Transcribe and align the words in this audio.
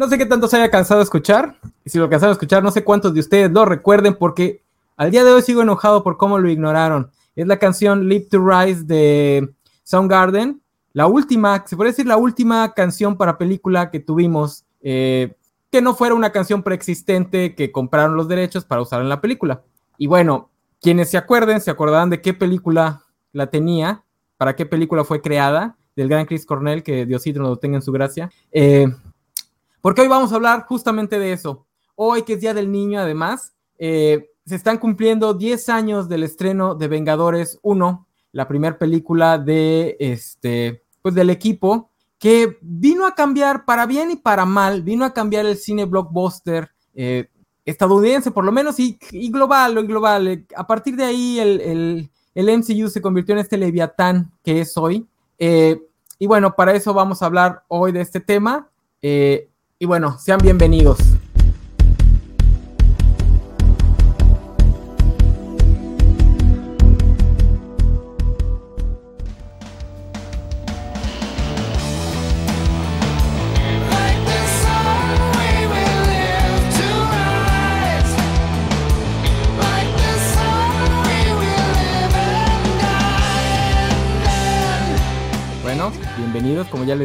No 0.00 0.08
sé 0.08 0.16
qué 0.16 0.24
tanto 0.24 0.48
se 0.48 0.56
haya 0.56 0.70
cansado 0.70 1.00
de 1.00 1.04
escuchar. 1.04 1.58
Y 1.84 1.90
si 1.90 1.98
lo 1.98 2.08
cansaron 2.08 2.30
de 2.30 2.36
escuchar, 2.38 2.62
no 2.62 2.70
sé 2.70 2.84
cuántos 2.84 3.12
de 3.12 3.20
ustedes 3.20 3.50
lo 3.50 3.66
recuerden 3.66 4.14
porque 4.14 4.62
al 4.96 5.10
día 5.10 5.24
de 5.24 5.30
hoy 5.30 5.42
sigo 5.42 5.60
enojado 5.60 6.02
por 6.02 6.16
cómo 6.16 6.38
lo 6.38 6.48
ignoraron. 6.48 7.10
Es 7.36 7.46
la 7.46 7.58
canción 7.58 8.08
Live 8.08 8.28
to 8.30 8.38
Rise 8.42 8.84
de 8.84 9.50
Soundgarden. 9.82 10.62
La 10.94 11.06
última, 11.06 11.66
se 11.66 11.76
puede 11.76 11.90
decir 11.90 12.06
la 12.06 12.16
última 12.16 12.72
canción 12.72 13.18
para 13.18 13.36
película 13.36 13.90
que 13.90 14.00
tuvimos. 14.00 14.64
Eh, 14.80 15.34
que 15.70 15.82
no 15.82 15.94
fuera 15.94 16.14
una 16.14 16.32
canción 16.32 16.62
preexistente 16.62 17.54
que 17.54 17.70
compraron 17.70 18.16
los 18.16 18.26
derechos 18.26 18.64
para 18.64 18.80
usar 18.80 19.02
en 19.02 19.10
la 19.10 19.20
película. 19.20 19.60
Y 19.98 20.06
bueno, 20.06 20.48
quienes 20.80 21.10
se 21.10 21.18
acuerden, 21.18 21.60
se 21.60 21.70
acordarán 21.70 22.08
de 22.08 22.22
qué 22.22 22.32
película 22.32 23.02
la 23.34 23.48
tenía, 23.48 24.02
para 24.38 24.56
qué 24.56 24.64
película 24.64 25.04
fue 25.04 25.20
creada, 25.20 25.76
del 25.94 26.08
gran 26.08 26.24
Chris 26.24 26.46
Cornell, 26.46 26.82
que 26.82 27.04
Diosito 27.04 27.40
nos 27.40 27.50
lo 27.50 27.56
tenga 27.58 27.76
en 27.76 27.82
su 27.82 27.92
gracia. 27.92 28.30
Eh, 28.50 28.88
porque 29.80 30.02
hoy 30.02 30.08
vamos 30.08 30.32
a 30.32 30.36
hablar 30.36 30.66
justamente 30.66 31.18
de 31.18 31.32
eso. 31.32 31.66
Hoy, 31.94 32.22
que 32.22 32.34
es 32.34 32.40
Día 32.40 32.54
del 32.54 32.70
Niño, 32.72 33.00
además, 33.00 33.52
eh, 33.78 34.30
se 34.46 34.56
están 34.56 34.78
cumpliendo 34.78 35.34
10 35.34 35.68
años 35.68 36.08
del 36.08 36.22
estreno 36.22 36.74
de 36.74 36.88
Vengadores 36.88 37.58
1, 37.62 38.06
la 38.32 38.48
primera 38.48 38.78
película 38.78 39.38
de 39.38 39.96
este, 40.00 40.82
pues 41.02 41.14
del 41.14 41.30
equipo 41.30 41.90
que 42.20 42.58
vino 42.60 43.06
a 43.06 43.14
cambiar 43.14 43.64
para 43.64 43.86
bien 43.86 44.10
y 44.10 44.16
para 44.16 44.44
mal, 44.44 44.82
vino 44.82 45.06
a 45.06 45.14
cambiar 45.14 45.46
el 45.46 45.56
cine 45.56 45.86
blockbuster 45.86 46.70
eh, 46.94 47.28
estadounidense 47.64 48.30
por 48.30 48.44
lo 48.44 48.52
menos 48.52 48.78
y, 48.78 48.98
global, 49.30 49.86
global. 49.86 50.46
A 50.54 50.66
partir 50.66 50.96
de 50.96 51.04
ahí 51.04 51.38
el, 51.38 52.10
el, 52.34 52.58
MCU 52.58 52.90
se 52.90 53.00
convirtió 53.00 53.34
en 53.34 53.40
este 53.40 53.56
leviatán 53.56 54.30
que 54.44 54.60
es 54.60 54.76
hoy. 54.76 55.06
Eh, 55.38 55.80
y 56.18 56.26
bueno, 56.26 56.54
para 56.54 56.74
eso 56.74 56.92
vamos 56.92 57.22
a 57.22 57.26
hablar 57.26 57.64
hoy 57.68 57.90
de 57.92 58.02
este 58.02 58.20
tema. 58.20 58.68
Y 59.82 59.86
bueno, 59.86 60.18
sean 60.18 60.38
bienvenidos. 60.42 60.98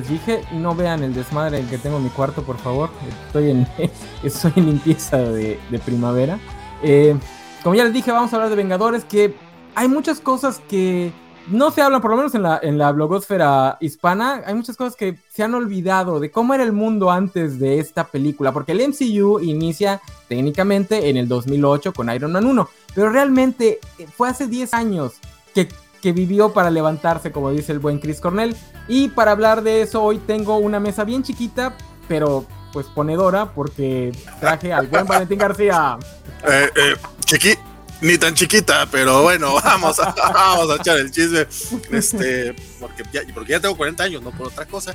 Dije. 0.09 0.43
No 0.51 0.75
vean 0.75 1.03
el 1.03 1.13
desmadre 1.13 1.59
en 1.59 1.67
que 1.67 1.77
tengo 1.77 1.97
en 1.97 2.03
mi 2.03 2.09
cuarto, 2.09 2.43
por 2.43 2.57
favor. 2.57 2.89
Estoy 3.27 3.51
en, 3.51 3.67
estoy 4.23 4.53
en 4.55 4.65
limpieza 4.65 5.17
de, 5.17 5.59
primavera. 5.85 6.39
Eh, 6.83 7.17
como 7.63 7.75
ya 7.75 7.83
les 7.83 7.93
dije, 7.93 8.11
vamos 8.11 8.31
a 8.31 8.35
hablar 8.35 8.49
de 8.49 8.55
Vengadores, 8.55 9.05
que 9.05 9.35
hay 9.75 9.87
muchas 9.87 10.19
cosas 10.19 10.61
que 10.67 11.11
no 11.47 11.71
se 11.71 11.81
hablan, 11.81 12.01
por 12.01 12.11
lo 12.11 12.17
menos 12.17 12.33
en 12.33 12.43
la, 12.43 12.59
en 12.61 12.77
la 12.77 12.91
blogosfera 12.91 13.77
hispana, 13.79 14.41
hay 14.45 14.55
muchas 14.55 14.75
cosas 14.75 14.95
que 14.95 15.19
se 15.29 15.43
han 15.43 15.53
olvidado 15.53 16.19
de 16.19 16.31
cómo 16.31 16.53
era 16.53 16.63
el 16.63 16.71
mundo 16.71 17.11
antes 17.11 17.59
de 17.59 17.79
esta 17.79 18.05
película, 18.05 18.51
porque 18.51 18.71
el 18.71 18.81
MCU 18.87 19.39
inicia 19.39 20.01
técnicamente 20.27 21.09
en 21.09 21.17
el 21.17 21.27
2008 21.27 21.93
con 21.93 22.09
Iron 22.09 22.31
Man 22.31 22.45
1, 22.45 22.69
pero 22.95 23.09
realmente 23.09 23.79
eh, 23.99 24.07
fue 24.15 24.29
hace 24.29 24.47
10 24.47 24.73
años 24.73 25.13
que 25.53 25.67
que 26.05 26.11
vivió 26.11 26.53
para 26.53 26.69
levantarse, 26.69 27.31
como 27.31 27.49
dice 27.49 27.71
el 27.71 27.79
buen 27.79 27.97
Chris 27.97 28.21
Cornell. 28.21 28.55
Y 28.87 29.07
para 29.07 29.31
hablar 29.31 29.63
de 29.63 29.81
eso, 29.81 30.03
hoy 30.03 30.19
tengo 30.19 30.57
una 30.57 30.79
mesa 30.79 31.03
bien 31.03 31.23
chiquita, 31.23 31.75
pero 32.07 32.45
pues 32.71 32.85
ponedora, 32.85 33.51
porque 33.55 34.11
traje 34.39 34.71
al 34.71 34.85
buen 34.85 35.07
Valentín 35.07 35.39
García. 35.39 35.97
Eh, 36.47 36.69
eh, 36.75 36.95
chiqui, 37.25 37.55
ni 38.01 38.19
tan 38.19 38.35
chiquita, 38.35 38.87
pero 38.91 39.23
bueno, 39.23 39.55
vamos 39.63 39.99
a, 39.99 40.13
vamos 40.31 40.69
a 40.69 40.75
echar 40.75 40.99
el 40.99 41.09
chisme. 41.09 41.47
Este, 41.89 42.53
porque 42.79 43.03
ya, 43.11 43.21
porque 43.33 43.53
ya 43.53 43.59
tengo 43.59 43.75
40 43.75 44.03
años, 44.03 44.21
no 44.21 44.29
por 44.29 44.49
otra 44.49 44.67
cosa. 44.67 44.93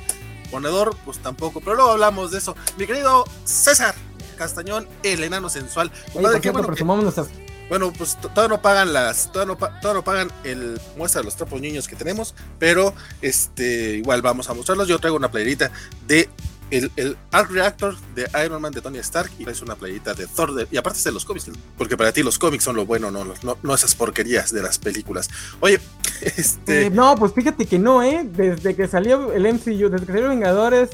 Ponedor, 0.49 0.95
pues 1.03 1.17
tampoco, 1.17 1.59
pero 1.59 1.75
luego 1.75 1.91
hablamos 1.91 2.31
de 2.31 2.37
eso. 2.37 2.55
Mi 2.77 2.87
querido 2.87 3.25
César 3.43 3.95
Castañón, 4.37 4.87
el 5.03 5.25
enano 5.25 5.49
sensual. 5.49 5.91
Oye, 6.13 6.39
qué 6.39 6.51
bueno, 6.51 7.01
nuestras 7.01 7.27
bueno, 7.71 7.93
pues 7.97 8.17
todavía 8.17 8.49
no 8.49 8.61
pagan 8.61 8.91
las, 8.91 9.31
todavía 9.31 9.55
no, 9.81 9.93
no 9.93 10.03
pagan 10.03 10.29
el 10.43 10.77
muestra 10.97 11.21
de 11.21 11.25
los 11.25 11.37
trapos 11.37 11.61
niños 11.61 11.87
que 11.87 11.95
tenemos, 11.95 12.35
pero 12.59 12.93
este 13.21 13.93
igual 13.95 14.21
vamos 14.21 14.49
a 14.49 14.53
mostrarlos. 14.53 14.89
Yo 14.89 14.99
traigo 14.99 15.15
una 15.15 15.31
playerita 15.31 15.71
de 16.05 16.27
el, 16.69 16.91
el 16.97 17.15
Arc 17.31 17.49
Reactor 17.49 17.95
de 18.13 18.29
Iron 18.45 18.61
Man 18.61 18.73
de 18.73 18.81
Tony 18.81 18.97
Stark 18.97 19.31
y 19.39 19.49
es 19.49 19.61
una 19.61 19.77
playerita 19.77 20.13
de 20.13 20.27
Thor 20.27 20.67
y 20.69 20.75
aparte 20.75 20.99
de 21.01 21.13
los 21.13 21.23
cómics, 21.23 21.49
porque 21.77 21.95
para 21.95 22.11
ti 22.11 22.23
los 22.23 22.37
cómics 22.37 22.65
son 22.65 22.75
lo 22.75 22.85
bueno, 22.85 23.09
no, 23.09 23.23
no, 23.23 23.57
no 23.63 23.73
esas 23.73 23.95
porquerías 23.95 24.51
de 24.51 24.61
las 24.61 24.77
películas. 24.77 25.29
Oye, 25.61 25.79
este... 26.21 26.87
Eh, 26.87 26.89
no, 26.89 27.15
pues 27.15 27.31
fíjate 27.31 27.67
que 27.67 27.79
no, 27.79 28.03
¿eh? 28.03 28.27
Desde 28.29 28.75
que 28.75 28.85
salió 28.89 29.31
el 29.31 29.43
MCU, 29.43 29.87
desde 29.87 30.05
que 30.05 30.11
salió 30.11 30.27
Vengadores, 30.27 30.89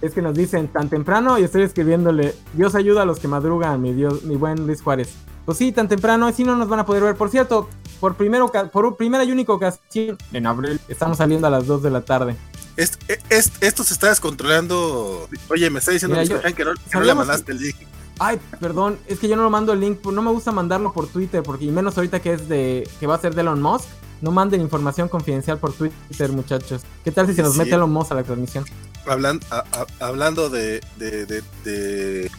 es 0.00 0.12
que 0.12 0.22
nos 0.22 0.36
dicen 0.36 0.68
tan 0.68 0.88
temprano 0.88 1.36
y 1.36 1.42
estoy 1.42 1.62
escribiéndole, 1.62 2.32
Dios 2.52 2.76
ayuda 2.76 3.02
a 3.02 3.04
los 3.04 3.18
que 3.18 3.26
madrugan, 3.26 3.82
mi 3.82 3.92
Dios, 3.92 4.22
mi 4.22 4.36
buen 4.36 4.68
Luis 4.68 4.80
Juárez. 4.80 5.12
Pues 5.44 5.58
sí, 5.58 5.72
tan 5.72 5.88
temprano, 5.88 6.26
así 6.26 6.44
no 6.44 6.56
nos 6.56 6.68
van 6.68 6.80
a 6.80 6.86
poder 6.86 7.02
ver. 7.02 7.16
Por 7.16 7.30
cierto, 7.30 7.68
por, 8.00 8.16
primero, 8.16 8.50
por 8.72 8.96
primera 8.96 9.24
y 9.24 9.32
única 9.32 9.52
ocasión, 9.52 10.16
en 10.32 10.46
abril, 10.46 10.80
estamos 10.88 11.18
saliendo 11.18 11.46
a 11.46 11.50
las 11.50 11.66
2 11.66 11.82
de 11.82 11.90
la 11.90 12.00
tarde. 12.00 12.36
esto 12.76 13.84
se 13.84 13.94
está 13.94 14.08
descontrolando. 14.08 15.28
Oye, 15.50 15.70
me 15.70 15.78
está 15.80 15.92
diciendo 15.92 16.16
que 16.56 16.64
no, 16.64 17.00
le 17.00 17.14
mandaste 17.14 17.52
el 17.52 17.58
link. 17.58 17.76
Ay, 18.18 18.40
perdón, 18.60 18.98
es 19.06 19.18
que 19.18 19.28
yo 19.28 19.36
no 19.36 19.42
lo 19.42 19.50
mando 19.50 19.72
el 19.72 19.80
link, 19.80 20.04
no 20.04 20.22
me 20.22 20.30
gusta 20.30 20.52
mandarlo 20.52 20.92
por 20.92 21.08
Twitter, 21.08 21.42
porque 21.42 21.64
y 21.64 21.70
menos 21.70 21.96
ahorita 21.96 22.22
que 22.22 22.34
es 22.34 22.48
de 22.48 22.88
que 23.00 23.06
va 23.08 23.16
a 23.16 23.20
ser 23.20 23.34
de 23.34 23.40
Elon 23.40 23.60
Musk. 23.60 23.86
No 24.20 24.30
manden 24.30 24.62
información 24.62 25.08
confidencial 25.08 25.58
por 25.58 25.74
Twitter, 25.74 26.32
muchachos. 26.32 26.82
¿Qué 27.02 27.10
tal 27.10 27.26
si 27.26 27.34
se 27.34 27.42
nos 27.42 27.56
mete 27.56 27.74
Elon 27.74 27.90
Musk 27.90 28.12
a 28.12 28.14
la 28.14 28.22
transmisión? 28.22 28.64
Hablando 29.06 30.48
de, 30.50 30.80
de, 30.96 31.26
de, 31.26 32.30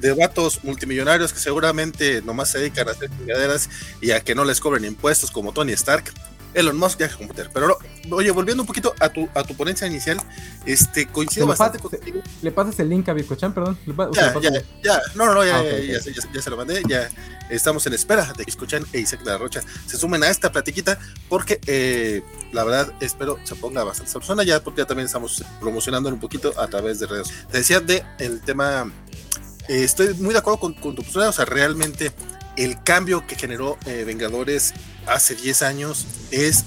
de, 0.00 0.12
vatos 0.12 0.62
multimillonarios 0.64 1.32
que 1.32 1.38
seguramente 1.38 2.22
nomás 2.22 2.50
se 2.50 2.58
dedican 2.58 2.88
a 2.88 2.92
hacer 2.92 3.10
chingaderas 3.10 3.68
y 4.00 4.10
a 4.10 4.20
que 4.20 4.34
no 4.34 4.44
les 4.44 4.60
cobren 4.60 4.84
impuestos 4.84 5.30
como 5.30 5.52
Tony 5.52 5.72
Stark. 5.72 6.12
Elon 6.54 6.76
Musk 6.76 6.98
viaja 6.98 7.18
con 7.18 7.28
Pero 7.28 7.78
oye, 8.10 8.30
volviendo 8.30 8.62
un 8.62 8.66
poquito 8.66 8.94
a 9.00 9.08
tu, 9.08 9.28
a 9.34 9.42
tu 9.42 9.54
ponencia 9.54 9.86
inicial, 9.86 10.18
este 10.64 11.06
coincido 11.06 11.46
bastante 11.46 11.78
contigo. 11.78 12.22
¿Le 12.42 12.50
pasas 12.52 12.78
el 12.80 12.88
link 12.88 13.08
a 13.08 13.12
Biscochan, 13.12 13.52
perdón? 13.52 13.78
Ya, 14.14 14.32
ya, 14.40 14.50
ya, 14.82 15.02
no, 15.14 15.26
no, 15.26 15.34
no, 15.34 15.44
ya, 15.44 15.58
ah, 15.58 15.64
ya, 15.64 15.98
ya, 16.32 16.42
se 16.42 16.50
lo 16.50 16.56
mandé, 16.56 16.82
ya 16.88 17.08
estamos 17.50 17.86
en 17.86 17.94
espera 17.94 18.32
de 18.36 18.44
que 18.44 18.50
escuchen 18.50 18.84
e 18.92 19.00
Isaac 19.00 19.20
de 19.20 19.30
la 19.30 19.38
Rocha 19.38 19.60
se 19.86 19.96
sumen 19.96 20.22
a 20.22 20.28
esta 20.28 20.50
platiquita, 20.52 20.98
porque 21.28 21.60
eh, 21.66 22.22
la 22.52 22.64
verdad 22.64 22.92
espero 23.00 23.38
se 23.44 23.54
ponga 23.56 23.84
bastante 23.84 24.12
persona 24.12 24.44
ya, 24.44 24.62
porque 24.62 24.82
ya 24.82 24.86
también 24.86 25.06
estamos 25.06 25.44
promocionando 25.60 26.08
un 26.08 26.20
poquito 26.20 26.52
a 26.58 26.66
través 26.68 27.00
de 27.00 27.06
redes. 27.06 27.32
Te 27.50 27.58
decía 27.58 27.80
de 27.80 28.04
el 28.18 28.40
tema, 28.40 28.90
eh, 29.68 29.84
estoy 29.84 30.14
muy 30.14 30.32
de 30.32 30.38
acuerdo 30.38 30.60
con, 30.60 30.74
con 30.74 30.94
tu 30.94 31.02
postura, 31.02 31.28
o 31.28 31.32
sea, 31.32 31.44
realmente 31.44 32.12
el 32.56 32.82
cambio 32.82 33.26
que 33.26 33.36
generó 33.36 33.78
eh, 33.86 34.04
Vengadores 34.06 34.74
hace 35.06 35.34
10 35.34 35.62
años 35.62 36.06
es 36.30 36.64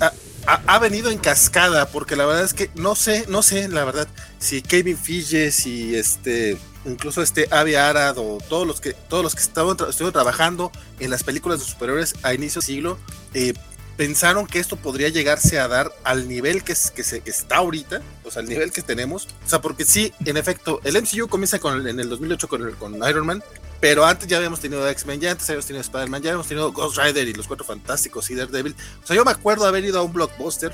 ha, 0.47 0.79
venido 0.79 1.11
en 1.11 1.17
cascada, 1.17 1.89
porque 1.89 2.15
la 2.15 2.25
verdad 2.25 2.43
es 2.43 2.53
que 2.53 2.69
no 2.75 2.95
sé, 2.95 3.25
no 3.27 3.43
sé, 3.43 3.67
la 3.67 3.83
verdad, 3.83 4.07
si 4.39 4.61
Kevin 4.61 4.97
Fige, 4.97 5.51
si 5.51 5.95
este, 5.95 6.57
incluso 6.85 7.21
este 7.21 7.47
Avi 7.51 7.75
Arad 7.75 8.17
o 8.17 8.37
todos 8.47 8.65
los 8.65 8.79
que, 8.79 8.93
todos 8.93 9.23
los 9.23 9.35
que 9.35 9.41
estaban 9.41 9.71
estuvieron 9.73 10.13
trabajando 10.13 10.71
en 10.99 11.09
las 11.09 11.23
películas 11.23 11.59
de 11.59 11.65
superiores 11.65 12.15
a 12.23 12.33
inicio 12.33 12.61
de 12.61 12.65
siglo, 12.65 12.97
eh, 13.33 13.53
pensaron 13.97 14.47
que 14.47 14.59
esto 14.59 14.77
podría 14.77 15.09
llegarse 15.09 15.59
a 15.59 15.67
dar 15.67 15.91
al 16.03 16.29
nivel 16.29 16.63
que, 16.63 16.75
que, 16.95 17.03
se, 17.03 17.21
está 17.25 17.57
ahorita, 17.57 18.01
o 18.23 18.31
sea, 18.31 18.41
al 18.41 18.47
nivel 18.47 18.71
que 18.71 18.81
tenemos. 18.81 19.27
O 19.45 19.49
sea, 19.49 19.59
porque 19.59 19.83
sí, 19.83 20.13
en 20.23 20.37
efecto, 20.37 20.79
el 20.83 21.01
MCU 21.01 21.27
comienza 21.27 21.59
con, 21.59 21.85
en 21.87 21.99
el 21.99 22.07
2008 22.07 22.47
con, 22.47 22.71
con 22.73 22.95
Iron 23.09 23.25
Man, 23.25 23.43
pero 23.79 24.05
antes 24.05 24.27
ya 24.27 24.37
habíamos 24.37 24.59
tenido 24.59 24.87
X-Men, 24.87 25.19
ya 25.19 25.31
antes 25.31 25.47
habíamos 25.49 25.65
tenido 25.67 25.81
Spider-Man, 25.81 26.21
ya 26.21 26.29
habíamos 26.31 26.47
tenido 26.47 26.71
Ghost 26.71 26.97
Rider 26.97 27.27
y 27.27 27.33
los 27.33 27.47
Cuatro 27.47 27.65
Fantásticos 27.65 28.29
y 28.31 28.35
Daredevil. 28.35 28.75
O 29.03 29.05
sea, 29.05 29.15
yo 29.15 29.23
me 29.23 29.31
acuerdo 29.31 29.65
haber 29.65 29.83
ido 29.83 29.99
a 29.99 30.03
un 30.03 30.13
blockbuster 30.13 30.73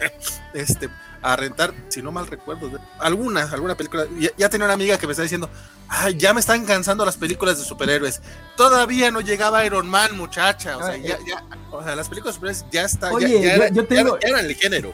este, 0.54 0.88
a 1.22 1.34
rentar, 1.34 1.74
si 1.88 2.02
no 2.02 2.12
mal 2.12 2.26
recuerdo, 2.28 2.70
alguna, 3.00 3.42
alguna 3.42 3.74
película. 3.76 4.06
Ya, 4.36 4.48
tenía 4.48 4.66
una 4.66 4.74
amiga 4.74 4.96
que 4.96 5.06
me 5.06 5.12
está 5.12 5.24
diciendo, 5.24 5.50
ay, 5.88 6.16
ya 6.16 6.32
me 6.32 6.40
están 6.40 6.64
cansando 6.64 7.04
las 7.04 7.16
películas 7.16 7.58
de 7.58 7.64
superhéroes. 7.64 8.22
Todavía 8.56 9.10
no 9.10 9.20
llegaba 9.20 9.64
Iron 9.66 9.88
Man, 9.88 10.16
muchacha. 10.16 10.76
O 10.76 10.82
sea, 10.84 10.96
ya, 10.96 11.18
ya, 11.26 11.42
o 11.72 11.82
sea 11.82 11.96
las 11.96 12.08
películas 12.08 12.34
de 12.34 12.38
superhéroes 12.38 12.66
ya 12.70 12.84
están, 12.84 13.12
Oye, 13.12 13.42
ya, 13.42 13.68
yo, 13.70 13.84
tengo, 13.86 14.18
eran 14.20 14.44
el 14.44 14.54
género. 14.54 14.92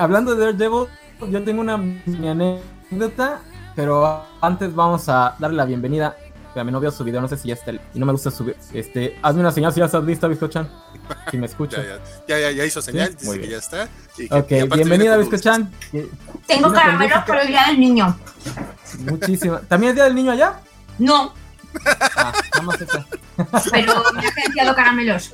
hablando 0.00 0.34
de 0.34 0.46
Daredevil, 0.46 0.88
yo 1.30 1.44
tengo 1.44 1.60
una 1.60 1.74
anécdota, 1.74 3.42
pero 3.74 4.24
antes 4.40 4.74
vamos 4.74 5.10
a 5.10 5.36
darle 5.38 5.58
la 5.58 5.66
bienvenida 5.66 6.16
a 6.60 6.64
mi 6.64 6.72
novio 6.72 6.90
su 6.90 7.04
video, 7.04 7.20
no 7.20 7.28
sé 7.28 7.36
si 7.36 7.48
ya 7.48 7.54
está, 7.54 7.72
y 7.72 7.80
no 7.94 8.06
me 8.06 8.12
gusta 8.12 8.30
subir. 8.30 8.56
Este, 8.72 9.18
hazme 9.22 9.40
una 9.40 9.52
señal 9.52 9.72
si 9.72 9.80
ya 9.80 9.86
estás 9.86 10.04
lista, 10.04 10.28
Biscochan. 10.28 10.68
Si 11.30 11.36
me 11.36 11.46
escucha. 11.50 11.82
ya, 12.28 12.38
ya, 12.38 12.50
ya, 12.50 12.64
hizo 12.64 12.80
señal, 12.82 13.14
dice 13.14 13.40
que 13.40 13.48
ya 13.48 13.58
está. 13.58 13.88
ok, 14.30 14.48
bienvenida, 14.74 15.16
Biscochan. 15.16 15.70
Tengo 16.46 16.72
caramelos 16.72 17.24
por 17.24 17.36
el 17.36 17.48
día 17.48 17.66
del 17.68 17.80
niño. 17.80 18.16
Muchísimo. 19.00 19.58
¿También 19.68 19.90
es 19.90 19.94
Día 19.96 20.04
del 20.04 20.14
Niño 20.14 20.32
allá? 20.32 20.60
No, 20.98 21.32
Ah, 22.16 22.32
pero 23.70 24.02
me 24.14 24.26
ha 24.26 24.28
agenciado 24.28 24.74
caramelos. 24.74 25.30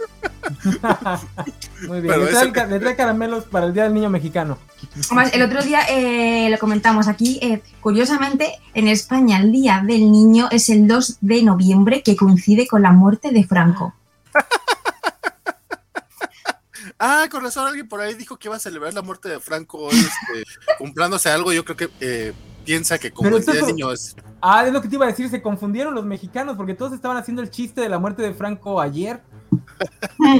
Muy 1.86 2.00
bien. 2.00 2.20
Le 2.20 2.26
trae, 2.26 2.42
ese- 2.44 2.52
ca- 2.52 2.66
le 2.66 2.80
trae 2.80 2.96
caramelos 2.96 3.44
para 3.44 3.66
el 3.66 3.72
Día 3.74 3.84
del 3.84 3.94
Niño 3.94 4.10
Mexicano. 4.10 4.58
Además, 5.06 5.30
el 5.32 5.42
otro 5.42 5.62
día 5.62 5.80
eh, 5.88 6.48
lo 6.50 6.58
comentamos 6.58 7.08
aquí. 7.08 7.38
eh, 7.42 7.62
curiosamente, 7.80 8.58
en 8.74 8.88
España 8.88 9.38
el 9.38 9.52
Día 9.52 9.82
del 9.86 10.10
Niño 10.10 10.48
es 10.50 10.68
el 10.68 10.86
2 10.88 11.18
de 11.20 11.42
noviembre, 11.42 12.02
que 12.02 12.16
coincide 12.16 12.66
con 12.66 12.82
la 12.82 12.90
muerte 12.92 13.30
de 13.30 13.44
Franco. 13.44 13.94
Ah, 17.04 17.26
con 17.30 17.42
razón 17.42 17.66
alguien 17.66 17.88
por 17.88 18.00
ahí 18.00 18.14
dijo 18.14 18.36
que 18.36 18.46
iba 18.46 18.54
a 18.54 18.60
celebrar 18.60 18.94
la 18.94 19.02
muerte 19.02 19.28
de 19.28 19.40
Franco 19.40 19.78
hoy, 19.78 19.96
este, 19.98 20.44
comprándose 20.78 21.30
algo. 21.30 21.52
Yo 21.52 21.64
creo 21.64 21.76
que 21.76 21.88
eh, 22.00 22.32
piensa 22.64 22.98
que 22.98 23.10
como 23.10 23.36
es- 23.36 23.66
niño 23.66 23.92
es. 23.92 24.14
Ah, 24.40 24.66
es 24.66 24.72
lo 24.72 24.80
que 24.82 24.88
te 24.88 24.96
iba 24.96 25.04
a 25.04 25.08
decir, 25.08 25.28
se 25.28 25.40
confundieron 25.42 25.94
los 25.94 26.04
mexicanos 26.04 26.56
porque 26.56 26.74
todos 26.74 26.92
estaban 26.92 27.16
haciendo 27.16 27.42
el 27.42 27.50
chiste 27.50 27.80
de 27.80 27.88
la 27.88 27.98
muerte 27.98 28.22
de 28.22 28.34
Franco 28.34 28.80
ayer. 28.80 29.20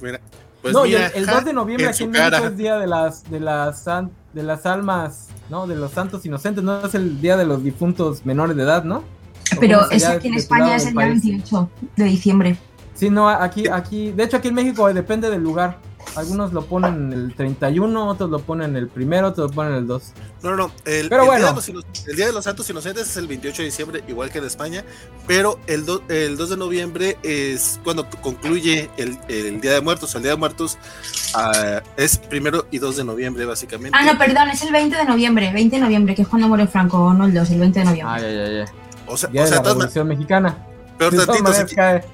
Mira, 0.00 0.20
pues 0.62 0.74
no, 0.74 0.86
y 0.86 0.90
mira, 0.90 1.06
el, 1.08 1.24
el 1.24 1.26
2 1.26 1.44
de 1.44 1.52
noviembre 1.52 1.86
en 1.86 1.90
aquí 1.92 2.04
en 2.04 2.10
México 2.10 2.30
cara. 2.30 2.46
es 2.48 2.56
día 2.56 2.78
de 2.78 2.86
las 2.86 3.30
de 3.30 3.40
las 3.40 3.82
san- 3.82 4.10
de 4.32 4.42
las 4.42 4.64
almas, 4.66 5.28
¿no? 5.48 5.66
De 5.66 5.74
los 5.76 5.92
santos 5.92 6.24
inocentes, 6.24 6.62
no 6.64 6.84
es 6.84 6.94
el 6.94 7.20
día 7.20 7.36
de 7.36 7.44
los 7.44 7.62
difuntos 7.62 8.24
menores 8.24 8.56
de 8.56 8.62
edad, 8.62 8.84
¿no? 8.84 8.98
¿O 8.98 9.60
Pero 9.60 9.90
es 9.90 10.04
aquí 10.06 10.28
en 10.28 10.34
España 10.34 10.76
es 10.76 10.86
el 10.86 10.92
día 10.92 11.00
país? 11.02 11.22
28 11.24 11.70
de 11.96 12.04
diciembre. 12.04 12.58
Sí, 12.94 13.10
no, 13.10 13.28
aquí 13.28 13.68
aquí, 13.68 14.12
de 14.12 14.24
hecho 14.24 14.36
aquí 14.36 14.48
en 14.48 14.54
México 14.54 14.92
depende 14.92 15.28
del 15.30 15.42
lugar. 15.42 15.78
Algunos 16.16 16.52
lo 16.52 16.64
ponen 16.64 17.12
el 17.12 17.34
31, 17.34 18.08
otros 18.08 18.30
lo 18.30 18.40
ponen 18.40 18.76
el 18.76 18.88
primero, 18.88 19.28
otros 19.28 19.50
lo 19.50 19.54
ponen 19.54 19.74
el 19.74 19.86
2. 19.86 20.12
No, 20.42 20.50
no, 20.50 20.56
no. 20.56 20.72
El, 20.84 21.08
Pero 21.08 21.22
el 21.22 21.26
bueno. 21.28 21.52
día 21.52 21.62
de 21.62 21.72
los, 21.72 21.84
el 22.08 22.16
Día 22.16 22.26
de 22.26 22.32
los 22.32 22.44
Santos 22.44 22.68
Inocentes 22.68 23.08
es 23.08 23.16
el 23.16 23.26
28 23.28 23.62
de 23.62 23.66
diciembre, 23.66 24.04
igual 24.08 24.30
que 24.30 24.38
en 24.38 24.44
España, 24.44 24.84
pero 25.26 25.58
el, 25.66 25.86
do- 25.86 26.02
el 26.08 26.36
2 26.36 26.50
de 26.50 26.56
noviembre 26.56 27.16
es 27.22 27.78
cuando 27.84 28.08
concluye 28.22 28.90
el, 28.96 29.18
el 29.28 29.60
Día 29.60 29.72
de 29.72 29.80
Muertos. 29.80 30.14
El 30.14 30.22
Día 30.22 30.32
de 30.32 30.36
Muertos 30.36 30.78
ah, 31.34 31.80
es 31.96 32.18
primero 32.18 32.66
y 32.70 32.78
2 32.78 32.96
de 32.96 33.04
noviembre, 33.04 33.44
básicamente. 33.44 33.96
Ah, 34.00 34.04
no, 34.12 34.18
perdón, 34.18 34.48
es 34.50 34.62
el 34.62 34.72
20 34.72 34.96
de 34.96 35.04
noviembre. 35.04 35.52
20 35.52 35.76
de 35.76 35.82
noviembre, 35.82 36.14
que 36.14 36.22
es 36.22 36.28
cuando 36.28 36.48
muere 36.48 36.66
Franco, 36.66 37.12
no 37.14 37.24
el 37.26 37.34
2, 37.34 37.50
el 37.50 37.60
20 37.60 37.78
de 37.78 37.84
noviembre. 37.84 38.14
Ay, 38.16 38.24
ay, 38.24 38.38
ay, 38.38 38.56
ay. 38.60 38.64
O 39.06 39.16
sea, 39.16 39.28
Día 39.30 39.42
o 39.42 39.44
de 39.44 39.48
sea 39.50 39.56
la 39.58 39.62
todas 39.62 39.76
ma- 39.76 39.82
Revolución 39.84 40.08
Mexicana. 40.08 40.58
De 40.98 41.10
todas 41.10 41.26
tantito, 41.26 41.74
cae. 41.76 42.04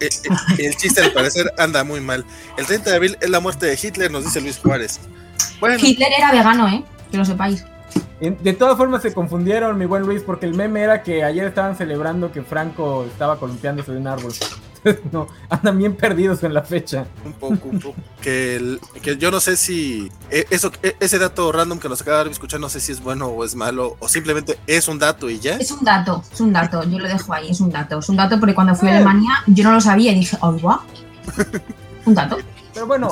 Eh, 0.00 0.08
eh, 0.08 0.66
el 0.66 0.76
chiste 0.76 1.00
al 1.02 1.12
parecer 1.12 1.52
anda 1.58 1.84
muy 1.84 2.00
mal. 2.00 2.24
El 2.56 2.66
30 2.66 2.90
de 2.90 2.96
abril 2.96 3.18
es 3.20 3.30
la 3.30 3.40
muerte 3.40 3.66
de 3.66 3.78
Hitler, 3.80 4.10
nos 4.10 4.24
dice 4.24 4.40
Luis 4.40 4.58
Juárez. 4.58 5.00
Bueno, 5.60 5.76
Hitler 5.80 6.12
era 6.16 6.32
vegano, 6.32 6.68
¿eh? 6.68 6.84
Que 7.10 7.16
lo 7.16 7.24
sepáis. 7.24 7.64
De 8.20 8.52
todas 8.54 8.76
formas 8.78 9.02
se 9.02 9.12
confundieron, 9.12 9.76
mi 9.76 9.86
buen 9.86 10.04
Luis, 10.04 10.22
porque 10.22 10.46
el 10.46 10.54
meme 10.54 10.82
era 10.82 11.02
que 11.02 11.22
ayer 11.22 11.46
estaban 11.46 11.76
celebrando 11.76 12.32
que 12.32 12.42
Franco 12.42 13.04
estaba 13.04 13.38
columpiándose 13.38 13.92
de 13.92 13.98
un 13.98 14.06
árbol. 14.06 14.32
no, 15.12 15.26
andan 15.48 15.78
bien 15.78 15.94
perdidos 15.96 16.42
en 16.44 16.52
la 16.54 16.62
fecha. 16.62 17.06
un 17.24 17.32
poco, 17.32 17.68
un 17.68 17.80
poco. 17.80 17.96
Que, 18.20 18.56
el- 18.56 18.80
que 19.02 19.16
yo 19.16 19.30
no 19.30 19.40
sé 19.40 19.56
si 19.56 20.10
eh, 20.30 20.46
eso, 20.50 20.70
eh, 20.82 20.94
ese 21.00 21.18
dato 21.18 21.50
random 21.52 21.78
que 21.78 21.88
nos 21.88 22.00
acaba 22.02 22.24
de 22.24 22.30
escuchar, 22.30 22.60
no 22.60 22.68
sé 22.68 22.80
si 22.80 22.92
es 22.92 23.02
bueno 23.02 23.26
o 23.28 23.44
es 23.44 23.54
malo, 23.54 23.96
o 24.00 24.08
simplemente 24.08 24.58
es 24.66 24.88
un 24.88 24.98
dato 24.98 25.28
y 25.30 25.38
ya. 25.38 25.56
Es 25.56 25.70
un 25.70 25.84
dato, 25.84 26.22
es 26.32 26.40
un 26.40 26.52
dato, 26.52 26.82
yo 26.84 26.98
lo 26.98 27.08
dejo 27.08 27.32
ahí, 27.32 27.50
es 27.50 27.60
un 27.60 27.70
dato. 27.70 27.98
Es 27.98 28.08
un 28.08 28.16
dato 28.16 28.38
porque 28.38 28.54
cuando 28.54 28.74
fui 28.74 28.88
a 28.88 28.92
Eh. 28.92 28.96
Alemania 28.96 29.30
yo 29.46 29.64
no 29.64 29.72
lo 29.72 29.80
sabía 29.80 30.12
y 30.12 30.16
dije, 30.16 30.36
¡ay, 30.42 30.60
guau! 30.60 30.80
Un 32.06 32.14
dato. 32.14 32.36
Pero 32.74 32.86
bueno, 32.86 33.08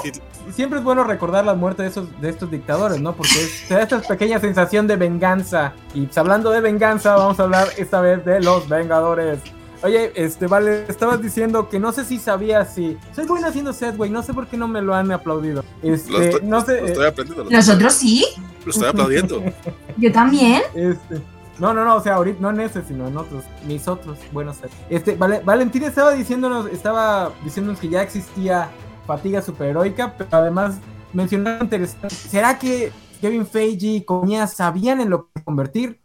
siempre 0.54 0.78
es 0.80 0.84
bueno 0.84 1.04
recordar 1.04 1.44
la 1.46 1.54
muerte 1.54 1.82
de, 1.82 1.88
esos, 1.88 2.20
de 2.20 2.28
estos 2.28 2.50
dictadores, 2.50 3.00
¿no? 3.00 3.14
Porque 3.14 3.32
es- 3.42 3.68
te 3.68 3.74
da 3.74 3.82
esta 3.82 4.00
pequeña 4.02 4.38
sensación 4.40 4.86
de 4.86 4.96
venganza. 4.96 5.72
Y 5.94 6.02
pues, 6.02 6.18
hablando 6.18 6.50
de 6.50 6.60
venganza, 6.60 7.14
vamos 7.16 7.40
a 7.40 7.44
hablar 7.44 7.68
esta 7.78 8.00
vez 8.02 8.22
de 8.24 8.40
los 8.40 8.68
Vengadores. 8.68 9.38
Oye, 9.82 10.12
este, 10.14 10.46
vale, 10.46 10.84
estabas 10.88 11.20
diciendo 11.20 11.68
que 11.68 11.80
no 11.80 11.92
sé 11.92 12.04
si 12.04 12.18
sabías 12.18 12.74
si... 12.74 12.96
Soy 13.14 13.26
bueno 13.26 13.48
haciendo 13.48 13.72
set, 13.72 13.96
güey, 13.96 14.10
no 14.10 14.22
sé 14.22 14.32
por 14.32 14.46
qué 14.46 14.56
no 14.56 14.68
me 14.68 14.80
lo 14.80 14.94
han 14.94 15.10
aplaudido. 15.10 15.64
Este, 15.82 16.12
Lo 16.12 16.20
estoy, 16.20 16.40
no 16.48 16.60
sé... 16.64 16.80
lo 16.80 16.86
estoy 16.86 17.06
aprendiendo. 17.06 17.44
Lo, 17.44 17.50
Nosotros 17.50 17.92
sí, 17.92 18.24
lo 18.64 18.70
estoy 18.70 18.88
aplaudiendo. 18.88 19.42
yo 19.96 20.12
también. 20.12 20.62
Este, 20.74 21.20
no, 21.58 21.74
no, 21.74 21.84
no, 21.84 21.96
o 21.96 22.00
sea, 22.00 22.14
ahorita 22.14 22.38
no 22.40 22.50
en 22.50 22.60
ese, 22.60 22.82
sino 22.82 23.08
en 23.08 23.16
otros, 23.16 23.44
mis 23.66 23.86
otros 23.88 24.18
buenos 24.32 24.56
sets. 24.58 24.72
Este, 24.88 25.16
Vale- 25.16 25.40
Valentín 25.44 25.82
estaba 25.82 26.12
diciéndonos, 26.12 26.66
estaba 26.66 27.32
diciéndonos 27.44 27.80
que 27.80 27.88
ya 27.88 28.02
existía 28.02 28.70
fatiga 29.06 29.42
superheroica, 29.42 30.14
pero 30.16 30.30
además 30.32 30.76
mencionaba 31.12 31.58
interesante. 31.60 32.14
¿Será 32.14 32.56
que 32.58 32.92
Kevin 33.20 33.46
Feige 33.46 33.86
y 33.86 34.04
compañía 34.04 34.46
sabían 34.46 35.00
en 35.00 35.10
lo 35.10 35.28
que 35.34 35.42
convertir? 35.42 36.00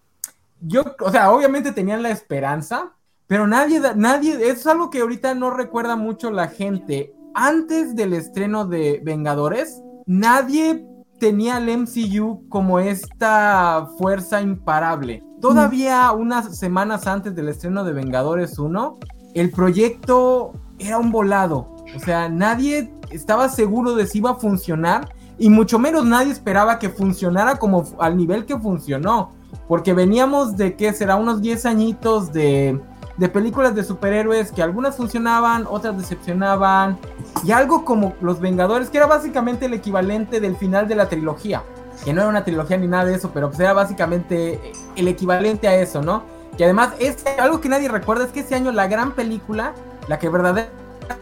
Yo, 0.62 0.84
o 1.00 1.12
sea, 1.12 1.32
obviamente 1.32 1.72
tenían 1.72 2.02
la 2.02 2.10
esperanza, 2.10 2.94
pero 3.28 3.46
nadie, 3.46 3.82
nadie, 3.96 4.50
es 4.50 4.66
algo 4.66 4.90
que 4.90 5.02
ahorita 5.02 5.36
no 5.36 5.50
recuerda 5.52 5.98
mucho 5.98 6.32
la 6.32 6.48
gente. 6.48 7.14
Antes 7.34 7.96
del 7.96 8.14
estreno 8.14 8.66
de 8.66 9.02
Vengadores, 9.04 9.82
nadie 10.06 10.86
tenía 11.20 11.58
al 11.58 11.68
MCU 11.68 12.48
como 12.48 12.80
esta 12.80 13.90
fuerza 13.98 14.42
imparable. 14.42 15.24
Todavía 15.42 16.12
unas 16.14 16.58
semanas 16.58 17.06
antes 17.06 17.36
del 17.36 17.50
estreno 17.50 17.84
de 17.84 17.94
Vengadores 17.94 18.58
1, 18.58 18.98
el 19.34 19.52
proyecto 19.52 20.54
era 20.80 20.98
un 20.98 21.12
volado. 21.12 21.76
O 21.96 22.00
sea, 22.00 22.30
nadie 22.30 22.92
estaba 23.12 23.50
seguro 23.50 23.94
de 23.94 24.08
si 24.08 24.20
iba 24.20 24.32
a 24.32 24.36
funcionar 24.36 25.14
y 25.38 25.50
mucho 25.50 25.80
menos 25.80 26.06
nadie 26.06 26.32
esperaba 26.32 26.80
que 26.80 26.90
funcionara 26.90 27.58
como 27.58 27.84
al 28.00 28.16
nivel 28.16 28.46
que 28.46 28.58
funcionó. 28.58 29.32
Porque 29.68 29.94
veníamos 29.94 30.56
de 30.56 30.76
que 30.76 30.94
será 30.94 31.18
unos 31.18 31.42
10 31.42 31.66
añitos 31.66 32.32
de, 32.32 32.82
de 33.18 33.30
películas 33.30 33.76
de 33.76 33.84
superhéroes 33.84 34.52
que 34.52 34.62
algunas 34.62 34.96
funcionaban, 34.96 35.66
otras 35.68 35.98
decepcionaban. 35.98 36.98
Y 37.44 37.52
algo 37.52 37.84
como 37.84 38.14
Los 38.22 38.40
Vengadores, 38.40 38.90
que 38.90 38.98
era 38.98 39.08
básicamente 39.08 39.66
el 39.66 39.74
equivalente 39.74 40.40
del 40.40 40.56
final 40.56 40.88
de 40.88 40.96
la 40.96 41.10
trilogía. 41.10 41.64
Que 42.06 42.14
no 42.14 42.22
era 42.22 42.30
una 42.30 42.44
trilogía 42.44 42.78
ni 42.78 42.88
nada 42.88 43.06
de 43.06 43.16
eso, 43.16 43.32
pero 43.34 43.50
pues 43.50 43.60
era 43.60 43.74
básicamente 43.74 44.72
el 44.96 45.08
equivalente 45.08 45.68
a 45.68 45.76
eso, 45.76 46.02
¿no? 46.02 46.24
Que 46.56 46.64
además, 46.64 46.94
este, 47.00 47.32
algo 47.40 47.60
que 47.60 47.70
nadie 47.70 47.90
recuerda 47.90 48.26
es 48.26 48.32
que 48.32 48.42
ese 48.42 48.56
año 48.56 48.72
la 48.72 48.88
gran 48.88 49.14
película, 49.14 49.74
la 50.08 50.20
que 50.20 50.30
verdaderamente 50.30 50.72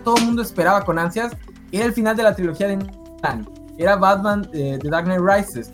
todo 0.03 0.18
el 0.18 0.25
mundo 0.25 0.42
esperaba 0.42 0.83
con 0.83 1.00
ansias, 1.00 1.33
era 1.71 1.86
el 1.86 1.94
final 1.94 2.15
de 2.15 2.24
la 2.24 2.36
trilogía 2.36 2.68
de 2.68 2.77
Nolan. 2.77 3.50
Era 3.77 3.95
Batman 3.95 4.47
eh, 4.53 4.80
The 4.81 4.89
Dark 4.89 5.06
Knight 5.06 5.21
Rises. 5.21 5.71